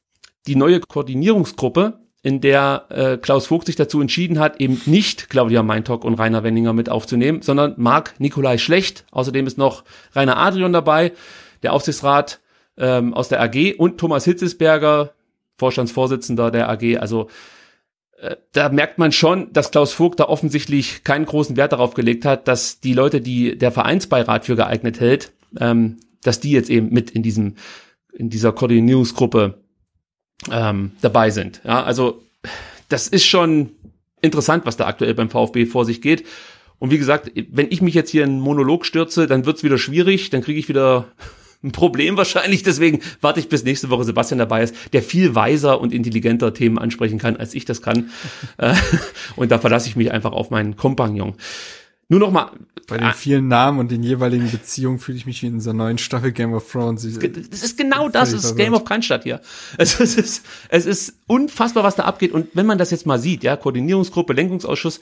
die 0.47 0.55
neue 0.55 0.79
Koordinierungsgruppe, 0.79 1.99
in 2.21 2.41
der 2.41 2.85
äh, 2.89 3.17
Klaus 3.17 3.47
Vogt 3.47 3.67
sich 3.67 3.75
dazu 3.75 4.01
entschieden 4.01 4.39
hat, 4.39 4.59
eben 4.59 4.81
nicht 4.85 5.29
Claudia 5.29 5.63
Meintock 5.63 6.03
und 6.03 6.15
Rainer 6.15 6.43
Wenninger 6.43 6.73
mit 6.73 6.89
aufzunehmen, 6.89 7.41
sondern 7.41 7.75
Marc 7.77 8.19
Nikolai 8.19 8.57
Schlecht. 8.57 9.05
Außerdem 9.11 9.47
ist 9.47 9.57
noch 9.57 9.83
Rainer 10.13 10.37
Adrian 10.37 10.73
dabei, 10.73 11.13
der 11.63 11.73
Aufsichtsrat 11.73 12.41
ähm, 12.77 13.13
aus 13.13 13.29
der 13.29 13.41
AG 13.41 13.75
und 13.77 13.97
Thomas 13.97 14.25
Hitzesberger, 14.25 15.13
Vorstandsvorsitzender 15.57 16.51
der 16.51 16.69
AG. 16.69 16.97
Also 16.99 17.29
äh, 18.17 18.35
da 18.51 18.69
merkt 18.69 18.97
man 18.97 19.13
schon, 19.13 19.53
dass 19.53 19.71
Klaus 19.71 19.93
Vogt 19.93 20.19
da 20.19 20.25
offensichtlich 20.25 21.05
keinen 21.05 21.25
großen 21.25 21.55
Wert 21.55 21.71
darauf 21.71 21.93
gelegt 21.93 22.25
hat, 22.25 22.49
dass 22.49 22.81
die 22.81 22.93
Leute, 22.93 23.21
die 23.21 23.57
der 23.57 23.71
Vereinsbeirat 23.71 24.45
für 24.45 24.57
geeignet 24.57 24.99
hält, 24.99 25.31
ähm, 25.57 25.99
dass 26.21 26.41
die 26.41 26.51
jetzt 26.51 26.69
eben 26.69 26.89
mit 26.89 27.11
in 27.11 27.23
diesem 27.23 27.55
in 28.13 28.29
dieser 28.29 28.51
Koordinierungsgruppe 28.51 29.61
ähm, 30.51 30.91
dabei 31.01 31.29
sind. 31.29 31.61
Ja, 31.63 31.83
also 31.83 32.23
das 32.87 33.07
ist 33.07 33.25
schon 33.25 33.71
interessant, 34.21 34.65
was 34.65 34.77
da 34.77 34.87
aktuell 34.87 35.13
beim 35.13 35.29
VfB 35.29 35.65
vor 35.65 35.85
sich 35.85 36.01
geht. 36.01 36.25
Und 36.79 36.91
wie 36.91 36.97
gesagt, 36.97 37.31
wenn 37.51 37.67
ich 37.69 37.81
mich 37.81 37.93
jetzt 37.93 38.09
hier 38.09 38.23
in 38.23 38.31
einen 38.31 38.39
Monolog 38.39 38.85
stürze, 38.85 39.27
dann 39.27 39.45
wird's 39.45 39.63
wieder 39.63 39.77
schwierig, 39.77 40.29
dann 40.29 40.41
kriege 40.41 40.59
ich 40.59 40.69
wieder 40.69 41.09
ein 41.63 41.71
Problem 41.71 42.15
wahrscheinlich. 42.15 42.63
Deswegen 42.63 43.01
warte 43.19 43.41
ich 43.41 43.49
bis 43.49 43.63
nächste 43.63 43.89
Woche 43.89 44.05
Sebastian 44.05 44.39
dabei 44.39 44.63
ist, 44.63 44.73
der 44.93 45.03
viel 45.03 45.35
weiser 45.35 45.81
und 45.81 45.93
intelligenter 45.93 46.53
Themen 46.53 46.77
ansprechen 46.77 47.19
kann, 47.19 47.35
als 47.35 47.53
ich 47.53 47.65
das 47.65 47.81
kann. 47.81 48.09
Äh, 48.57 48.75
und 49.37 49.51
da 49.51 49.59
verlasse 49.59 49.87
ich 49.87 49.95
mich 49.95 50.11
einfach 50.11 50.33
auf 50.33 50.49
meinen 50.49 50.75
Kompagnon. 50.75 51.35
Nur 52.09 52.19
noch 52.19 52.31
mal. 52.31 52.51
Bei 52.87 52.97
den 52.97 53.13
vielen 53.13 53.47
Namen 53.47 53.77
und 53.79 53.91
den 53.91 54.01
jeweiligen 54.01 54.49
Beziehungen 54.49 54.97
fühle 54.97 55.19
ich 55.19 55.27
mich 55.27 55.43
wie 55.43 55.47
in 55.47 55.61
einer 55.61 55.73
neuen 55.73 55.99
Staffel 55.99 56.31
Game 56.31 56.53
of 56.53 56.71
Thrones. 56.71 57.03
Das 57.03 57.61
ist 57.61 57.77
genau 57.77 58.09
das, 58.09 58.33
ist 58.33 58.55
Game 58.55 58.73
of 58.73 58.83
Cannstatt 58.83 59.23
hier. 59.23 59.41
Also 59.77 60.03
es 60.03 60.15
ist, 60.15 60.45
es 60.69 60.87
ist 60.87 61.13
unfassbar, 61.27 61.83
was 61.83 61.95
da 61.95 62.05
abgeht. 62.05 62.31
Und 62.31 62.47
wenn 62.55 62.65
man 62.65 62.79
das 62.79 62.89
jetzt 62.89 63.05
mal 63.05 63.19
sieht, 63.19 63.43
ja, 63.43 63.55
Koordinierungsgruppe, 63.55 64.33
Lenkungsausschuss, 64.33 65.01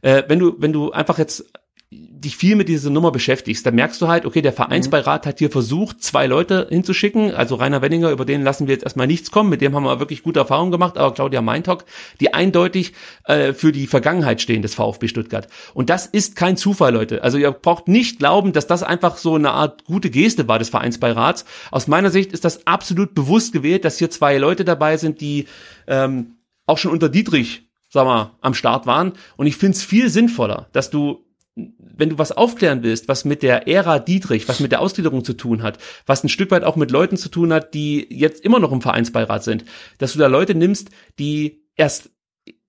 äh, 0.00 0.22
wenn 0.28 0.38
du, 0.38 0.56
wenn 0.58 0.72
du 0.72 0.92
einfach 0.92 1.18
jetzt 1.18 1.44
dich 1.92 2.36
viel 2.36 2.56
mit 2.56 2.68
dieser 2.68 2.90
Nummer 2.90 3.12
beschäftigst, 3.12 3.64
dann 3.64 3.76
merkst 3.76 4.02
du 4.02 4.08
halt, 4.08 4.26
okay, 4.26 4.42
der 4.42 4.52
Vereinsbeirat 4.52 5.24
hat 5.24 5.38
hier 5.38 5.52
versucht, 5.52 6.02
zwei 6.02 6.26
Leute 6.26 6.66
hinzuschicken, 6.68 7.32
also 7.32 7.54
Rainer 7.54 7.80
Wenninger, 7.80 8.10
über 8.10 8.24
den 8.24 8.42
lassen 8.42 8.66
wir 8.66 8.74
jetzt 8.74 8.82
erstmal 8.82 9.06
nichts 9.06 9.30
kommen, 9.30 9.50
mit 9.50 9.60
dem 9.60 9.76
haben 9.76 9.84
wir 9.84 10.00
wirklich 10.00 10.24
gute 10.24 10.40
Erfahrungen 10.40 10.72
gemacht, 10.72 10.98
aber 10.98 11.14
Claudia 11.14 11.42
Meintock, 11.42 11.84
die 12.18 12.34
eindeutig 12.34 12.92
äh, 13.24 13.52
für 13.52 13.70
die 13.70 13.86
Vergangenheit 13.86 14.42
stehen 14.42 14.62
des 14.62 14.74
VfB 14.74 15.06
Stuttgart. 15.06 15.46
Und 15.74 15.88
das 15.88 16.06
ist 16.06 16.34
kein 16.34 16.56
Zufall, 16.56 16.92
Leute. 16.92 17.22
Also 17.22 17.38
ihr 17.38 17.52
braucht 17.52 17.86
nicht 17.86 18.18
glauben, 18.18 18.52
dass 18.52 18.66
das 18.66 18.82
einfach 18.82 19.16
so 19.16 19.36
eine 19.36 19.52
Art 19.52 19.84
gute 19.84 20.10
Geste 20.10 20.48
war 20.48 20.58
des 20.58 20.70
Vereinsbeirats. 20.70 21.44
Aus 21.70 21.86
meiner 21.86 22.10
Sicht 22.10 22.32
ist 22.32 22.44
das 22.44 22.66
absolut 22.66 23.14
bewusst 23.14 23.52
gewählt, 23.52 23.84
dass 23.84 23.98
hier 23.98 24.10
zwei 24.10 24.38
Leute 24.38 24.64
dabei 24.64 24.96
sind, 24.96 25.20
die 25.20 25.46
ähm, 25.86 26.32
auch 26.66 26.78
schon 26.78 26.90
unter 26.90 27.08
Dietrich 27.08 27.62
sag 27.88 28.04
mal, 28.04 28.32
am 28.40 28.54
Start 28.54 28.86
waren. 28.86 29.12
Und 29.36 29.46
ich 29.46 29.56
finde 29.56 29.76
es 29.76 29.84
viel 29.84 30.10
sinnvoller, 30.10 30.68
dass 30.72 30.90
du 30.90 31.25
wenn 31.56 32.10
du 32.10 32.18
was 32.18 32.32
aufklären 32.32 32.82
willst, 32.82 33.08
was 33.08 33.24
mit 33.24 33.42
der 33.42 33.66
Ära 33.66 33.98
Dietrich, 33.98 34.46
was 34.46 34.60
mit 34.60 34.72
der 34.72 34.80
Ausgliederung 34.80 35.24
zu 35.24 35.32
tun 35.32 35.62
hat, 35.62 35.78
was 36.04 36.22
ein 36.22 36.28
Stück 36.28 36.50
weit 36.50 36.64
auch 36.64 36.76
mit 36.76 36.90
Leuten 36.90 37.16
zu 37.16 37.30
tun 37.30 37.52
hat, 37.52 37.72
die 37.72 38.06
jetzt 38.10 38.44
immer 38.44 38.58
noch 38.58 38.72
im 38.72 38.82
Vereinsbeirat 38.82 39.42
sind, 39.42 39.64
dass 39.98 40.12
du 40.12 40.18
da 40.18 40.26
Leute 40.26 40.54
nimmst, 40.54 40.90
die 41.18 41.64
erst 41.74 42.10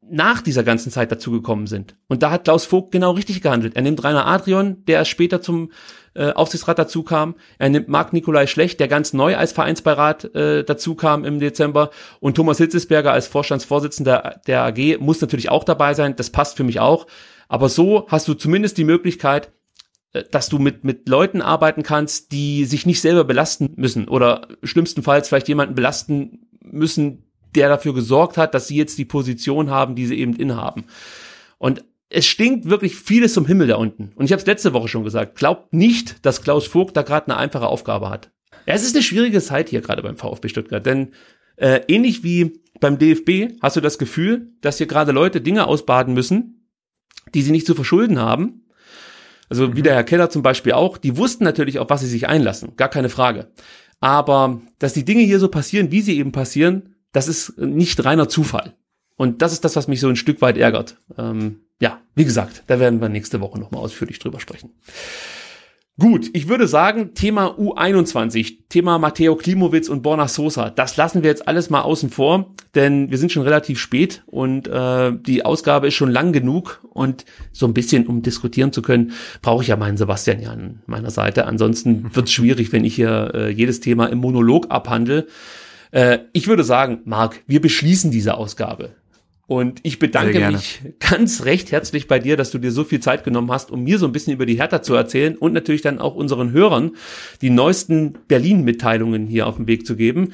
nach 0.09 0.41
dieser 0.41 0.63
ganzen 0.63 0.89
Zeit 0.89 1.11
dazugekommen 1.11 1.67
sind. 1.67 1.97
Und 2.07 2.23
da 2.23 2.31
hat 2.31 2.45
Klaus 2.45 2.65
Vogt 2.65 2.93
genau 2.93 3.11
richtig 3.11 3.41
gehandelt. 3.41 3.75
Er 3.75 3.81
nimmt 3.81 4.01
Rainer 4.05 4.25
Adrian, 4.25 4.85
der 4.85 4.99
erst 4.99 5.11
später 5.11 5.41
zum 5.41 5.71
äh, 6.13 6.31
Aufsichtsrat 6.31 6.79
dazu 6.79 7.03
kam. 7.03 7.35
Er 7.59 7.67
nimmt 7.67 7.89
Marc 7.89 8.13
Nikolai 8.13 8.47
Schlecht, 8.47 8.79
der 8.79 8.87
ganz 8.87 9.11
neu 9.11 9.35
als 9.35 9.51
Vereinsbeirat 9.51 10.33
äh, 10.33 10.63
dazu 10.63 10.95
im 11.23 11.39
Dezember. 11.39 11.89
Und 12.21 12.35
Thomas 12.35 12.57
Hitzesberger 12.57 13.11
als 13.11 13.27
Vorstandsvorsitzender 13.27 14.39
der 14.47 14.63
AG 14.63 14.97
muss 14.99 15.19
natürlich 15.19 15.49
auch 15.49 15.65
dabei 15.65 15.93
sein. 15.93 16.15
Das 16.15 16.29
passt 16.29 16.55
für 16.55 16.63
mich 16.63 16.79
auch. 16.79 17.05
Aber 17.47 17.69
so 17.69 18.07
hast 18.09 18.27
du 18.27 18.33
zumindest 18.33 18.77
die 18.77 18.83
Möglichkeit, 18.83 19.51
äh, 20.13 20.23
dass 20.31 20.49
du 20.49 20.59
mit, 20.59 20.83
mit 20.83 21.07
Leuten 21.07 21.41
arbeiten 21.41 21.83
kannst, 21.83 22.31
die 22.31 22.65
sich 22.65 22.85
nicht 22.85 23.01
selber 23.01 23.23
belasten 23.23 23.73
müssen 23.75 24.07
oder 24.07 24.47
schlimmstenfalls 24.63 25.29
vielleicht 25.29 25.47
jemanden 25.47 25.75
belasten 25.75 26.47
müssen, 26.61 27.23
der 27.55 27.69
dafür 27.69 27.93
gesorgt 27.93 28.37
hat, 28.37 28.53
dass 28.53 28.67
sie 28.67 28.75
jetzt 28.75 28.97
die 28.97 29.05
Position 29.05 29.69
haben, 29.69 29.95
die 29.95 30.05
sie 30.05 30.17
eben 30.17 30.35
inhaben. 30.35 30.85
Und 31.57 31.83
es 32.09 32.25
stinkt 32.25 32.69
wirklich 32.69 32.95
vieles 32.95 33.33
zum 33.33 33.45
Himmel 33.45 33.67
da 33.67 33.75
unten. 33.75 34.11
Und 34.15 34.25
ich 34.25 34.31
habe 34.31 34.39
es 34.39 34.45
letzte 34.45 34.73
Woche 34.73 34.87
schon 34.87 35.03
gesagt, 35.03 35.35
glaubt 35.35 35.73
nicht, 35.73 36.25
dass 36.25 36.41
Klaus 36.41 36.67
Vogt 36.67 36.95
da 36.95 37.01
gerade 37.01 37.27
eine 37.27 37.37
einfache 37.37 37.67
Aufgabe 37.67 38.09
hat. 38.09 38.31
Ja, 38.65 38.73
es 38.73 38.83
ist 38.83 38.95
eine 38.95 39.03
schwierige 39.03 39.41
Zeit 39.41 39.69
hier 39.69 39.81
gerade 39.81 40.03
beim 40.03 40.17
VfB 40.17 40.49
Stuttgart, 40.49 40.85
denn 40.85 41.13
äh, 41.57 41.81
ähnlich 41.87 42.23
wie 42.23 42.61
beim 42.79 42.97
DFB 42.97 43.59
hast 43.61 43.75
du 43.75 43.81
das 43.81 43.97
Gefühl, 43.97 44.51
dass 44.61 44.77
hier 44.77 44.87
gerade 44.87 45.11
Leute 45.11 45.41
Dinge 45.41 45.67
ausbaden 45.67 46.13
müssen, 46.13 46.66
die 47.33 47.41
sie 47.41 47.51
nicht 47.51 47.67
zu 47.67 47.75
verschulden 47.75 48.19
haben. 48.19 48.63
Also 49.49 49.75
wie 49.75 49.81
der 49.81 49.95
Herr 49.95 50.03
Keller 50.03 50.29
zum 50.29 50.41
Beispiel 50.41 50.73
auch, 50.73 50.97
die 50.97 51.17
wussten 51.17 51.43
natürlich, 51.43 51.79
auf 51.79 51.89
was 51.89 52.01
sie 52.01 52.07
sich 52.07 52.27
einlassen, 52.27 52.75
gar 52.75 52.89
keine 52.89 53.09
Frage. 53.09 53.51
Aber 53.99 54.61
dass 54.79 54.93
die 54.93 55.05
Dinge 55.05 55.23
hier 55.23 55.39
so 55.39 55.47
passieren, 55.47 55.91
wie 55.91 56.01
sie 56.01 56.17
eben 56.17 56.31
passieren, 56.31 56.95
das 57.13 57.27
ist 57.27 57.57
nicht 57.57 58.03
reiner 58.03 58.29
Zufall. 58.29 58.75
Und 59.15 59.41
das 59.41 59.53
ist 59.53 59.65
das, 59.65 59.75
was 59.75 59.87
mich 59.87 59.99
so 59.99 60.07
ein 60.07 60.15
Stück 60.15 60.41
weit 60.41 60.57
ärgert. 60.57 60.97
Ähm, 61.17 61.61
ja, 61.79 62.01
wie 62.13 62.25
gesagt, 62.25 62.63
da 62.67 62.79
werden 62.79 63.01
wir 63.01 63.09
nächste 63.09 63.41
Woche 63.41 63.59
nochmal 63.59 63.81
ausführlich 63.81 64.19
drüber 64.19 64.39
sprechen. 64.39 64.73
Gut, 65.99 66.29
ich 66.33 66.47
würde 66.47 66.67
sagen, 66.67 67.15
Thema 67.15 67.57
U21, 67.57 68.59
Thema 68.69 68.99
Matteo 68.99 69.35
Klimowitz 69.35 69.89
und 69.89 70.03
Borna 70.03 70.27
Sosa, 70.27 70.69
das 70.69 70.95
lassen 70.95 71.23
wir 71.23 71.31
jetzt 71.31 71.47
alles 71.47 71.71
mal 71.71 71.81
außen 71.81 72.11
vor, 72.11 72.53
denn 72.75 73.09
wir 73.09 73.17
sind 73.17 73.31
schon 73.31 73.41
relativ 73.41 73.79
spät 73.79 74.21
und 74.27 74.67
äh, 74.67 75.11
die 75.19 75.43
Ausgabe 75.43 75.87
ist 75.87 75.95
schon 75.95 76.11
lang 76.11 76.33
genug 76.33 76.85
und 76.91 77.25
so 77.51 77.65
ein 77.65 77.73
bisschen, 77.73 78.05
um 78.05 78.21
diskutieren 78.21 78.71
zu 78.71 78.83
können, 78.83 79.13
brauche 79.41 79.63
ich 79.63 79.69
ja 79.69 79.75
meinen 79.75 79.97
Sebastian 79.97 80.39
ja 80.39 80.51
an 80.51 80.83
meiner 80.85 81.09
Seite. 81.09 81.47
Ansonsten 81.47 82.11
wird 82.13 82.27
es 82.27 82.31
schwierig, 82.31 82.71
wenn 82.71 82.85
ich 82.85 82.93
hier 82.93 83.31
äh, 83.33 83.49
jedes 83.49 83.79
Thema 83.79 84.05
im 84.05 84.19
Monolog 84.19 84.69
abhandle. 84.69 85.25
Äh, 85.89 86.19
ich 86.31 86.47
würde 86.47 86.63
sagen, 86.63 86.99
Marc, 87.05 87.41
wir 87.47 87.59
beschließen 87.59 88.11
diese 88.11 88.35
Ausgabe. 88.35 88.91
Und 89.47 89.79
ich 89.83 89.97
bedanke 89.97 90.51
mich 90.51 90.81
ganz 90.99 91.45
recht 91.45 91.71
herzlich 91.71 92.07
bei 92.09 92.19
dir, 92.19 92.35
dass 92.35 92.51
du 92.51 92.57
dir 92.57 92.71
so 92.71 92.83
viel 92.83 92.99
Zeit 92.99 93.23
genommen 93.23 93.49
hast, 93.49 93.71
um 93.71 93.83
mir 93.83 93.97
so 93.97 94.05
ein 94.05 94.11
bisschen 94.11 94.33
über 94.33 94.45
die 94.45 94.55
Hertha 94.55 94.81
zu 94.81 94.93
erzählen 94.93 95.37
und 95.37 95.53
natürlich 95.53 95.81
dann 95.81 95.99
auch 95.99 96.15
unseren 96.15 96.51
Hörern 96.51 96.91
die 97.41 97.49
neuesten 97.49 98.17
Berlin-Mitteilungen 98.27 99.25
hier 99.25 99.47
auf 99.47 99.55
den 99.55 99.67
Weg 99.67 99.87
zu 99.87 99.95
geben. 99.95 100.33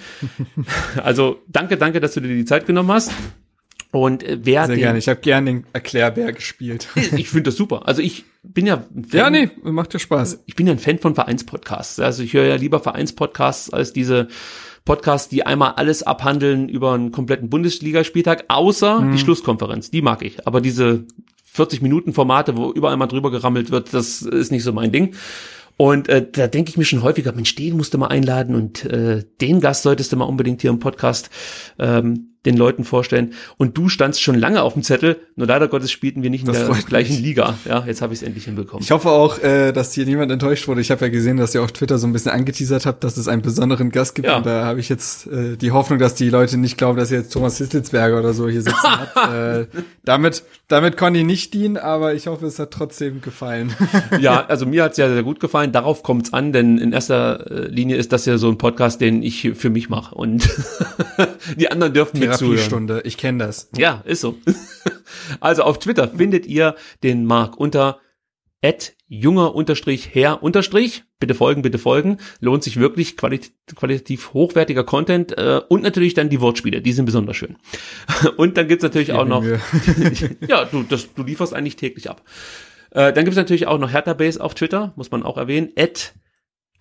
also 1.04 1.40
danke, 1.48 1.78
danke, 1.78 2.00
dass 2.00 2.16
du 2.16 2.22
dir 2.22 2.30
die 2.30 2.46
Zeit 2.46 2.66
genommen 2.66 2.92
hast. 2.92 3.12
Und 3.92 4.24
äh, 4.24 4.40
wer 4.42 4.66
Sehr 4.66 4.76
den, 4.76 4.82
gerne. 4.82 4.98
Ich 4.98 5.08
habe 5.08 5.20
gerne 5.20 5.52
den 5.52 5.66
Erklärbär 5.72 6.34
gespielt. 6.34 6.88
ich 6.96 7.30
finde 7.30 7.44
das 7.44 7.56
super. 7.56 7.88
Also 7.88 8.02
ich 8.02 8.26
bin 8.42 8.66
ja 8.66 8.84
ein 8.96 9.06
Fan, 9.06 9.20
Ja, 9.20 9.30
nee, 9.30 9.52
macht 9.62 9.94
ja 9.94 10.00
Spaß. 10.00 10.42
Ich 10.48 10.56
bin 10.56 10.66
ja 10.66 10.74
ein 10.74 10.80
Fan 10.80 10.98
von 10.98 11.14
Vereinspodcasts. 11.14 12.00
Also 12.00 12.24
ich 12.24 12.34
höre 12.34 12.48
ja 12.48 12.56
lieber 12.56 12.80
Vereinspodcasts 12.80 13.72
als 13.72 13.94
diese 13.94 14.28
Podcasts, 14.86 15.30
die 15.30 15.46
einmal 15.46 15.74
alles 15.78 16.04
abhandeln 16.04 16.68
über 16.70 16.94
einen 16.94 17.12
kompletten 17.12 17.50
Bundesligaspieltag, 17.50 18.46
außer 18.50 19.00
Mhm. 19.02 19.12
die 19.14 19.20
Schlusskonferenz. 19.20 19.92
Die 19.92 20.02
mag 20.02 20.22
ich. 20.24 20.46
Aber 20.46 20.60
diese 20.62 21.06
40 21.46 21.82
Minuten 21.82 22.14
Formate, 22.14 22.58
wo 22.58 22.72
überall 22.72 22.98
mal 22.98 23.08
drüber 23.08 23.32
gerammelt 23.32 23.72
wird, 23.72 23.94
das 23.94 24.22
ist 24.22 24.52
nicht 24.52 24.64
so 24.64 24.74
mein 24.74 24.92
Ding. 24.92 25.16
Und 25.78 26.08
äh, 26.10 26.28
da 26.30 26.48
denke 26.48 26.70
ich 26.70 26.78
mir 26.78 26.86
schon 26.86 27.02
häufiger, 27.02 27.32
Mensch, 27.32 27.56
den 27.56 27.78
musst 27.78 27.94
du 27.94 27.98
mal 27.98 28.08
einladen 28.08 28.56
und 28.56 28.86
äh, 28.86 29.24
den 29.42 29.60
Gast 29.60 29.84
solltest 29.84 30.12
du 30.12 30.18
mal 30.18 30.26
unbedingt 30.26 30.62
hier 30.62 30.70
im 30.70 30.80
Podcast 30.80 31.30
ähm, 31.80 32.33
den 32.46 32.58
Leuten 32.58 32.84
vorstellen. 32.84 33.34
Und 33.58 33.78
du 33.78 33.90
standst 33.90 34.22
schon 34.22 34.36
lange 34.36 34.62
auf 34.62 34.74
dem 34.74 34.84
Zettel, 34.84 35.18
nur 35.36 35.48
leider 35.48 35.68
Gottes 35.68 35.92
spielten 35.92 36.24
wir 36.24 36.30
nicht 36.30 36.42
in 36.42 36.48
Das 36.52 36.66
der 36.66 36.76
gleichen 36.84 37.16
mich. 37.16 37.24
Liga. 37.24 37.58
Ja, 37.66 37.84
jetzt 37.86 38.02
habe 38.02 38.14
ich 38.14 38.22
es 38.22 38.26
endlich 38.26 38.46
hinbekommen. 38.46 38.84
Ich 38.84 38.92
hoffe 38.92 39.10
auch, 39.10 39.40
äh, 39.42 39.72
dass 39.72 39.94
hier 39.94 40.06
niemand 40.06 40.32
enttäuscht 40.32 40.68
wurde. 40.68 40.82
Ich 40.82 40.92
habe 40.92 41.06
ja 41.06 41.12
gesehen, 41.12 41.38
dass 41.38 41.56
ihr 41.56 41.64
auf 41.64 41.72
Twitter 41.72 41.98
so 41.98 42.08
ein 42.08 42.14
bisschen 42.14 42.32
angeteasert 42.32 42.86
habt, 42.86 43.04
dass 43.04 43.18
es 43.18 43.28
einen 43.28 43.42
besonderen 43.42 43.90
Gast 43.92 44.16
gibt. 44.16 44.28
Ja. 44.28 44.38
Und 44.38 44.46
da 44.46 44.66
habe 44.66 44.80
ich 44.80 44.90
jetzt 44.90 45.28
äh, 45.28 45.56
die 45.58 45.72
Hoffnung, 45.72 46.00
dass 46.00 46.16
die 46.16 46.30
Leute 46.30 46.58
nicht 46.58 46.78
glauben, 46.78 46.98
dass 46.98 47.12
ihr 47.12 47.20
jetzt 47.20 47.32
Thomas 47.32 47.58
Hitzelsberger 47.58 48.20
oder 48.20 48.34
so 48.34 48.50
hier 48.50 48.62
sitzen 48.62 48.78
habt. 48.84 49.34
Äh, 49.34 49.66
damit, 50.04 50.44
damit 50.68 50.98
konnte 50.98 51.20
ich 51.20 51.26
nicht 51.26 51.54
dienen, 51.54 51.78
aber 51.78 52.14
ich 52.14 52.28
hoffe, 52.28 52.46
es 52.46 52.60
hat 52.60 52.72
trotzdem 52.72 53.22
gefallen. 53.22 53.74
Ja, 54.20 54.46
also 54.46 54.66
mir 54.66 54.84
hat's 54.84 54.98
ja 54.98 55.10
sehr 55.10 55.24
gut 55.24 55.40
gefallen. 55.40 55.72
Darauf 55.72 56.04
kommt's 56.04 56.34
an, 56.34 56.54
denn 56.54 56.78
in 56.78 56.94
erster 56.94 57.50
äh, 57.50 57.68
Linie 57.68 57.96
ist 57.98 58.12
das 58.12 58.26
ja 58.26 58.38
so 58.38 58.50
ein 58.50 58.58
Podcast, 58.58 59.02
den 59.02 59.24
ich 59.24 59.52
für 59.56 59.70
mich 59.70 59.90
mache. 59.90 60.14
Und 60.16 60.48
die 61.58 61.70
anderen 61.72 61.94
dürfen 61.94 62.20
mir. 62.20 62.33
Therapiestunde, 62.40 63.02
ich 63.06 63.18
kenne 63.18 63.46
das. 63.46 63.70
Ja, 63.78 64.02
ist 64.06 64.22
so. 64.22 64.38
Also 65.40 65.64
auf 65.64 65.80
Twitter 65.80 66.10
findet 66.10 66.46
ihr 66.48 66.76
den 67.04 67.26
Mark 67.26 67.58
unter 67.58 68.00
junger 69.08 69.54
unterstrich 69.54 70.16
her 70.16 70.42
unterstrich. 70.42 71.04
Bitte 71.20 71.36
folgen, 71.36 71.62
bitte 71.62 71.78
folgen. 71.78 72.18
Lohnt 72.40 72.64
sich 72.64 72.78
wirklich 72.78 73.16
qualit 73.16 73.52
qualitativ 73.76 74.34
hochwertiger 74.34 74.84
Content 74.84 75.38
äh, 75.38 75.62
und 75.70 75.84
natürlich 75.84 76.14
dann 76.14 76.30
die 76.30 76.42
Wortspiele, 76.42 76.82
die 76.82 76.94
sind 76.94 77.06
besonders 77.06 77.38
schön. 77.38 77.58
Und 78.38 78.58
dann 78.58 78.68
gibt's 78.68 78.84
natürlich 78.84 79.14
auch 79.14 79.26
noch, 79.26 79.44
ja, 80.48 80.66
du, 80.66 80.84
das, 80.84 81.14
du 81.14 81.24
lieferst 81.24 81.54
eigentlich 81.54 81.76
täglich 81.76 82.10
ab. 82.10 82.24
Äh, 82.92 83.14
dann 83.14 83.26
gibt's 83.26 83.38
natürlich 83.38 83.68
auch 83.68 83.78
noch 83.78 83.92
Hertha 83.92 84.14
Base 84.14 84.42
auf 84.42 84.56
Twitter, 84.56 84.94
muss 84.96 85.12
man 85.12 85.24
auch 85.24 85.38
erwähnen. 85.38 85.70
At 85.78 86.14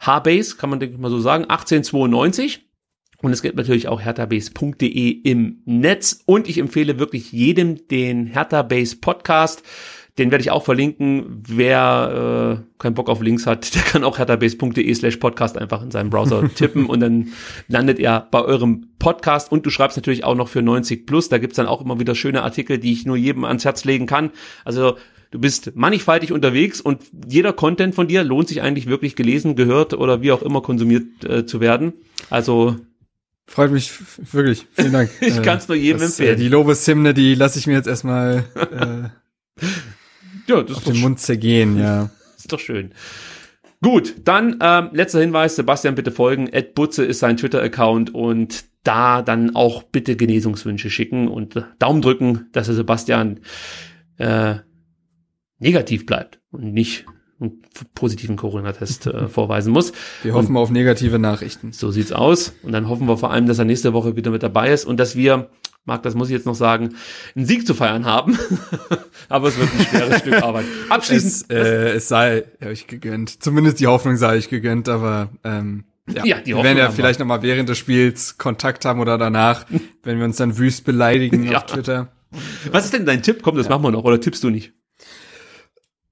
Hbase, 0.00 0.56
kann 0.56 0.70
man 0.70 0.80
denke 0.80 0.94
ich 0.94 1.00
mal 1.00 1.10
so 1.10 1.20
sagen, 1.20 1.44
1892. 1.44 2.64
Und 3.22 3.32
es 3.32 3.40
gibt 3.40 3.56
natürlich 3.56 3.88
auch 3.88 4.00
herthabase.de 4.02 5.10
im 5.10 5.62
Netz. 5.64 6.22
Und 6.26 6.48
ich 6.48 6.58
empfehle 6.58 6.98
wirklich 6.98 7.30
jedem 7.30 7.86
den 7.86 8.26
Hertha 8.26 8.62
Base 8.62 8.96
Podcast. 8.96 9.62
Den 10.18 10.30
werde 10.32 10.42
ich 10.42 10.50
auch 10.50 10.64
verlinken. 10.64 11.40
Wer 11.46 12.58
äh, 12.60 12.78
keinen 12.82 12.94
Bock 12.94 13.08
auf 13.08 13.22
Links 13.22 13.46
hat, 13.46 13.74
der 13.76 13.82
kann 13.82 14.02
auch 14.02 14.18
herthabase.de 14.18 14.92
slash 14.92 15.16
podcast 15.18 15.56
einfach 15.56 15.82
in 15.82 15.92
seinem 15.92 16.10
Browser 16.10 16.48
tippen 16.54 16.86
und 16.86 16.98
dann 16.98 17.28
landet 17.68 18.00
er 18.00 18.26
bei 18.30 18.42
eurem 18.42 18.88
Podcast. 18.98 19.52
Und 19.52 19.64
du 19.64 19.70
schreibst 19.70 19.96
natürlich 19.96 20.24
auch 20.24 20.34
noch 20.34 20.48
für 20.48 20.60
90 20.60 21.06
Plus. 21.06 21.28
Da 21.28 21.38
gibt's 21.38 21.56
dann 21.56 21.68
auch 21.68 21.80
immer 21.80 22.00
wieder 22.00 22.16
schöne 22.16 22.42
Artikel, 22.42 22.78
die 22.78 22.92
ich 22.92 23.06
nur 23.06 23.16
jedem 23.16 23.44
ans 23.44 23.64
Herz 23.64 23.84
legen 23.84 24.06
kann. 24.06 24.32
Also 24.64 24.96
du 25.30 25.38
bist 25.38 25.76
mannigfaltig 25.76 26.32
unterwegs 26.32 26.80
und 26.80 27.04
jeder 27.28 27.52
Content 27.52 27.94
von 27.94 28.08
dir 28.08 28.24
lohnt 28.24 28.48
sich 28.48 28.62
eigentlich 28.62 28.88
wirklich 28.88 29.14
gelesen, 29.14 29.54
gehört 29.54 29.94
oder 29.94 30.22
wie 30.22 30.32
auch 30.32 30.42
immer 30.42 30.60
konsumiert 30.60 31.24
äh, 31.24 31.46
zu 31.46 31.60
werden. 31.60 31.92
Also 32.28 32.76
Freut 33.46 33.72
mich 33.72 33.90
wirklich. 34.32 34.66
Vielen 34.72 34.92
Dank. 34.92 35.10
Ich 35.20 35.42
kann's 35.42 35.68
nur 35.68 35.76
jedem 35.76 36.00
das, 36.00 36.18
empfehlen. 36.18 36.38
Äh, 36.38 36.42
die 36.42 36.48
Lobeshymne, 36.48 37.14
die 37.14 37.34
lasse 37.34 37.58
ich 37.58 37.66
mir 37.66 37.74
jetzt 37.74 37.88
erstmal 37.88 38.44
äh, 38.54 39.08
ja, 40.46 40.62
das 40.62 40.76
auf 40.76 40.78
ist 40.78 40.86
doch 40.86 40.92
den 40.92 41.00
Mund 41.00 41.20
zergehen, 41.20 41.78
ja. 41.78 42.10
Ist 42.36 42.52
doch 42.52 42.58
schön. 42.58 42.92
Gut, 43.82 44.14
dann 44.24 44.58
ähm, 44.60 44.90
letzter 44.92 45.20
Hinweis, 45.20 45.56
Sebastian 45.56 45.94
bitte 45.94 46.10
folgen. 46.10 46.48
Ed 46.48 46.74
Butze 46.74 47.04
ist 47.04 47.20
sein 47.20 47.36
Twitter-Account 47.36 48.14
und 48.14 48.64
da 48.82 49.22
dann 49.22 49.54
auch 49.54 49.84
bitte 49.84 50.16
Genesungswünsche 50.16 50.90
schicken 50.90 51.28
und 51.28 51.56
äh, 51.56 51.62
Daumen 51.78 52.02
drücken, 52.02 52.48
dass 52.52 52.68
er 52.68 52.74
Sebastian 52.74 53.40
äh, 54.18 54.56
negativ 55.58 56.06
bleibt 56.06 56.40
und 56.50 56.72
nicht 56.72 57.06
einen 57.42 57.62
positiven 57.94 58.36
Corona-Test 58.36 59.06
äh, 59.08 59.28
vorweisen 59.28 59.72
muss. 59.72 59.92
Wir 60.22 60.34
hoffen 60.34 60.56
auf 60.56 60.70
negative 60.70 61.18
Nachrichten. 61.18 61.72
So 61.72 61.90
sieht's 61.90 62.12
aus. 62.12 62.52
Und 62.62 62.72
dann 62.72 62.88
hoffen 62.88 63.06
wir 63.08 63.16
vor 63.18 63.30
allem, 63.30 63.46
dass 63.46 63.58
er 63.58 63.64
nächste 63.64 63.92
Woche 63.92 64.16
wieder 64.16 64.30
mit 64.30 64.42
dabei 64.42 64.72
ist 64.72 64.84
und 64.84 64.98
dass 64.98 65.16
wir, 65.16 65.50
Marc, 65.84 66.02
das 66.04 66.14
muss 66.14 66.28
ich 66.28 66.34
jetzt 66.34 66.46
noch 66.46 66.54
sagen, 66.54 66.94
einen 67.34 67.44
Sieg 67.46 67.66
zu 67.66 67.74
feiern 67.74 68.04
haben. 68.06 68.38
Aber 69.28 69.48
es 69.48 69.58
wird 69.58 69.68
ein 69.76 69.84
schweres 69.86 70.18
Stück 70.20 70.42
Arbeit. 70.42 70.64
Abschließend. 70.88 71.50
Es, 71.50 71.66
äh, 71.68 71.90
es 71.94 72.08
sei 72.08 72.44
euch 72.64 72.86
gegönnt. 72.86 73.42
Zumindest 73.42 73.80
die 73.80 73.86
Hoffnung 73.88 74.16
sei 74.16 74.36
euch 74.36 74.48
gegönnt, 74.48 74.88
aber 74.88 75.30
ähm, 75.44 75.84
ja, 76.08 76.24
Ja, 76.24 76.40
die 76.40 76.46
wir 76.48 76.56
Hoffnung 76.56 76.64
werden 76.64 76.78
ja 76.78 76.84
haben 76.84 76.92
wir. 76.92 76.96
vielleicht 76.96 77.18
noch 77.20 77.26
mal 77.26 77.42
während 77.42 77.68
des 77.68 77.78
Spiels 77.78 78.38
Kontakt 78.38 78.84
haben 78.84 79.00
oder 79.00 79.18
danach, 79.18 79.66
wenn 80.02 80.18
wir 80.18 80.24
uns 80.24 80.36
dann 80.36 80.58
wüst 80.58 80.84
beleidigen 80.84 81.44
Ja. 81.50 81.58
auf 81.58 81.66
Twitter. 81.66 82.12
was 82.70 82.84
ist 82.84 82.94
denn 82.94 83.04
dein 83.06 83.22
Tipp? 83.22 83.40
Komm, 83.42 83.56
das 83.56 83.68
machen 83.68 83.82
wir 83.82 83.90
noch. 83.90 84.04
Oder 84.04 84.20
tippst 84.20 84.42
du 84.44 84.50
nicht? 84.50 84.72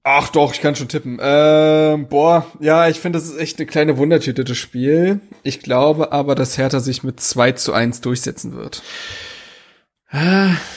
Ach 0.03 0.29
doch, 0.29 0.53
ich 0.53 0.61
kann 0.61 0.75
schon 0.75 0.87
tippen. 0.87 1.19
Ähm, 1.21 2.07
boah, 2.07 2.45
ja, 2.59 2.87
ich 2.87 2.99
finde, 2.99 3.19
das 3.19 3.27
ist 3.29 3.37
echt 3.37 3.59
eine 3.59 3.67
kleine 3.67 3.97
Wundertüte, 3.97 4.43
das 4.43 4.57
Spiel. 4.57 5.19
Ich 5.43 5.59
glaube 5.59 6.11
aber, 6.11 6.33
dass 6.33 6.57
Hertha 6.57 6.79
sich 6.79 7.03
mit 7.03 7.19
2 7.19 7.51
zu 7.51 7.71
1 7.73 8.01
durchsetzen 8.01 8.53
wird. 8.55 8.81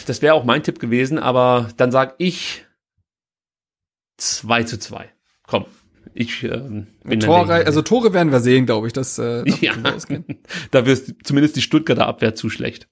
Das 0.07 0.21
wäre 0.23 0.35
auch 0.35 0.45
mein 0.45 0.63
Tipp 0.63 0.79
gewesen, 0.79 1.19
aber 1.19 1.69
dann 1.79 1.91
sag 1.91 2.15
ich 2.19 2.67
2 4.19 4.65
zu 4.65 4.79
2. 4.79 5.11
Komm, 5.47 5.65
ich 6.13 6.45
ähm, 6.45 6.87
bin 7.03 7.21
der- 7.21 7.67
also 7.67 7.83
Tore 7.83 8.13
werden 8.13 8.31
wir 8.31 8.41
sehen, 8.41 8.67
glaube 8.67 8.87
ich. 8.87 8.93
Das, 8.93 9.19
äh, 9.19 9.43
ja, 9.61 9.73
da 10.71 10.87
wirst 10.87 11.15
zumindest 11.25 11.57
die 11.57 11.63
Stuttgarter 11.63 12.07
Abwehr 12.07 12.35
zu 12.35 12.49
schlecht. 12.51 12.89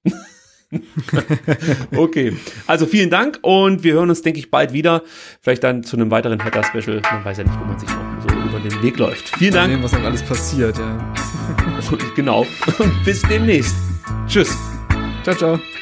okay, 1.97 2.37
also 2.67 2.87
vielen 2.87 3.11
Dank 3.11 3.39
und 3.43 3.83
wir 3.83 3.95
hören 3.95 4.09
uns, 4.09 4.23
denke 4.23 4.39
ich, 4.39 4.51
bald 4.51 4.73
wieder. 4.73 5.03
Vielleicht 5.41 5.65
dann 5.65 5.83
zu 5.83 5.97
einem 5.97 6.11
weiteren 6.11 6.43
Hatter-Special. 6.43 7.03
Man 7.11 7.25
weiß 7.25 7.39
ja 7.39 7.45
nicht, 7.45 7.61
wo 7.61 7.65
man 7.65 7.79
sich 7.79 7.89
noch 7.89 8.21
so 8.21 8.29
über 8.49 8.61
den 8.61 8.83
Weg 8.83 8.99
läuft. 8.99 9.29
Vielen 9.37 9.55
Mal 9.55 9.61
Dank. 9.61 9.73
sehen, 9.73 9.83
was 9.83 9.93
noch 9.93 10.05
alles 10.05 10.23
passiert, 10.23 10.79
ja. 10.79 11.15
genau. 12.17 12.47
Und 12.79 12.93
bis 13.05 13.23
demnächst. 13.23 13.77
Tschüss. 14.27 14.57
Ciao, 15.23 15.35
ciao. 15.37 15.82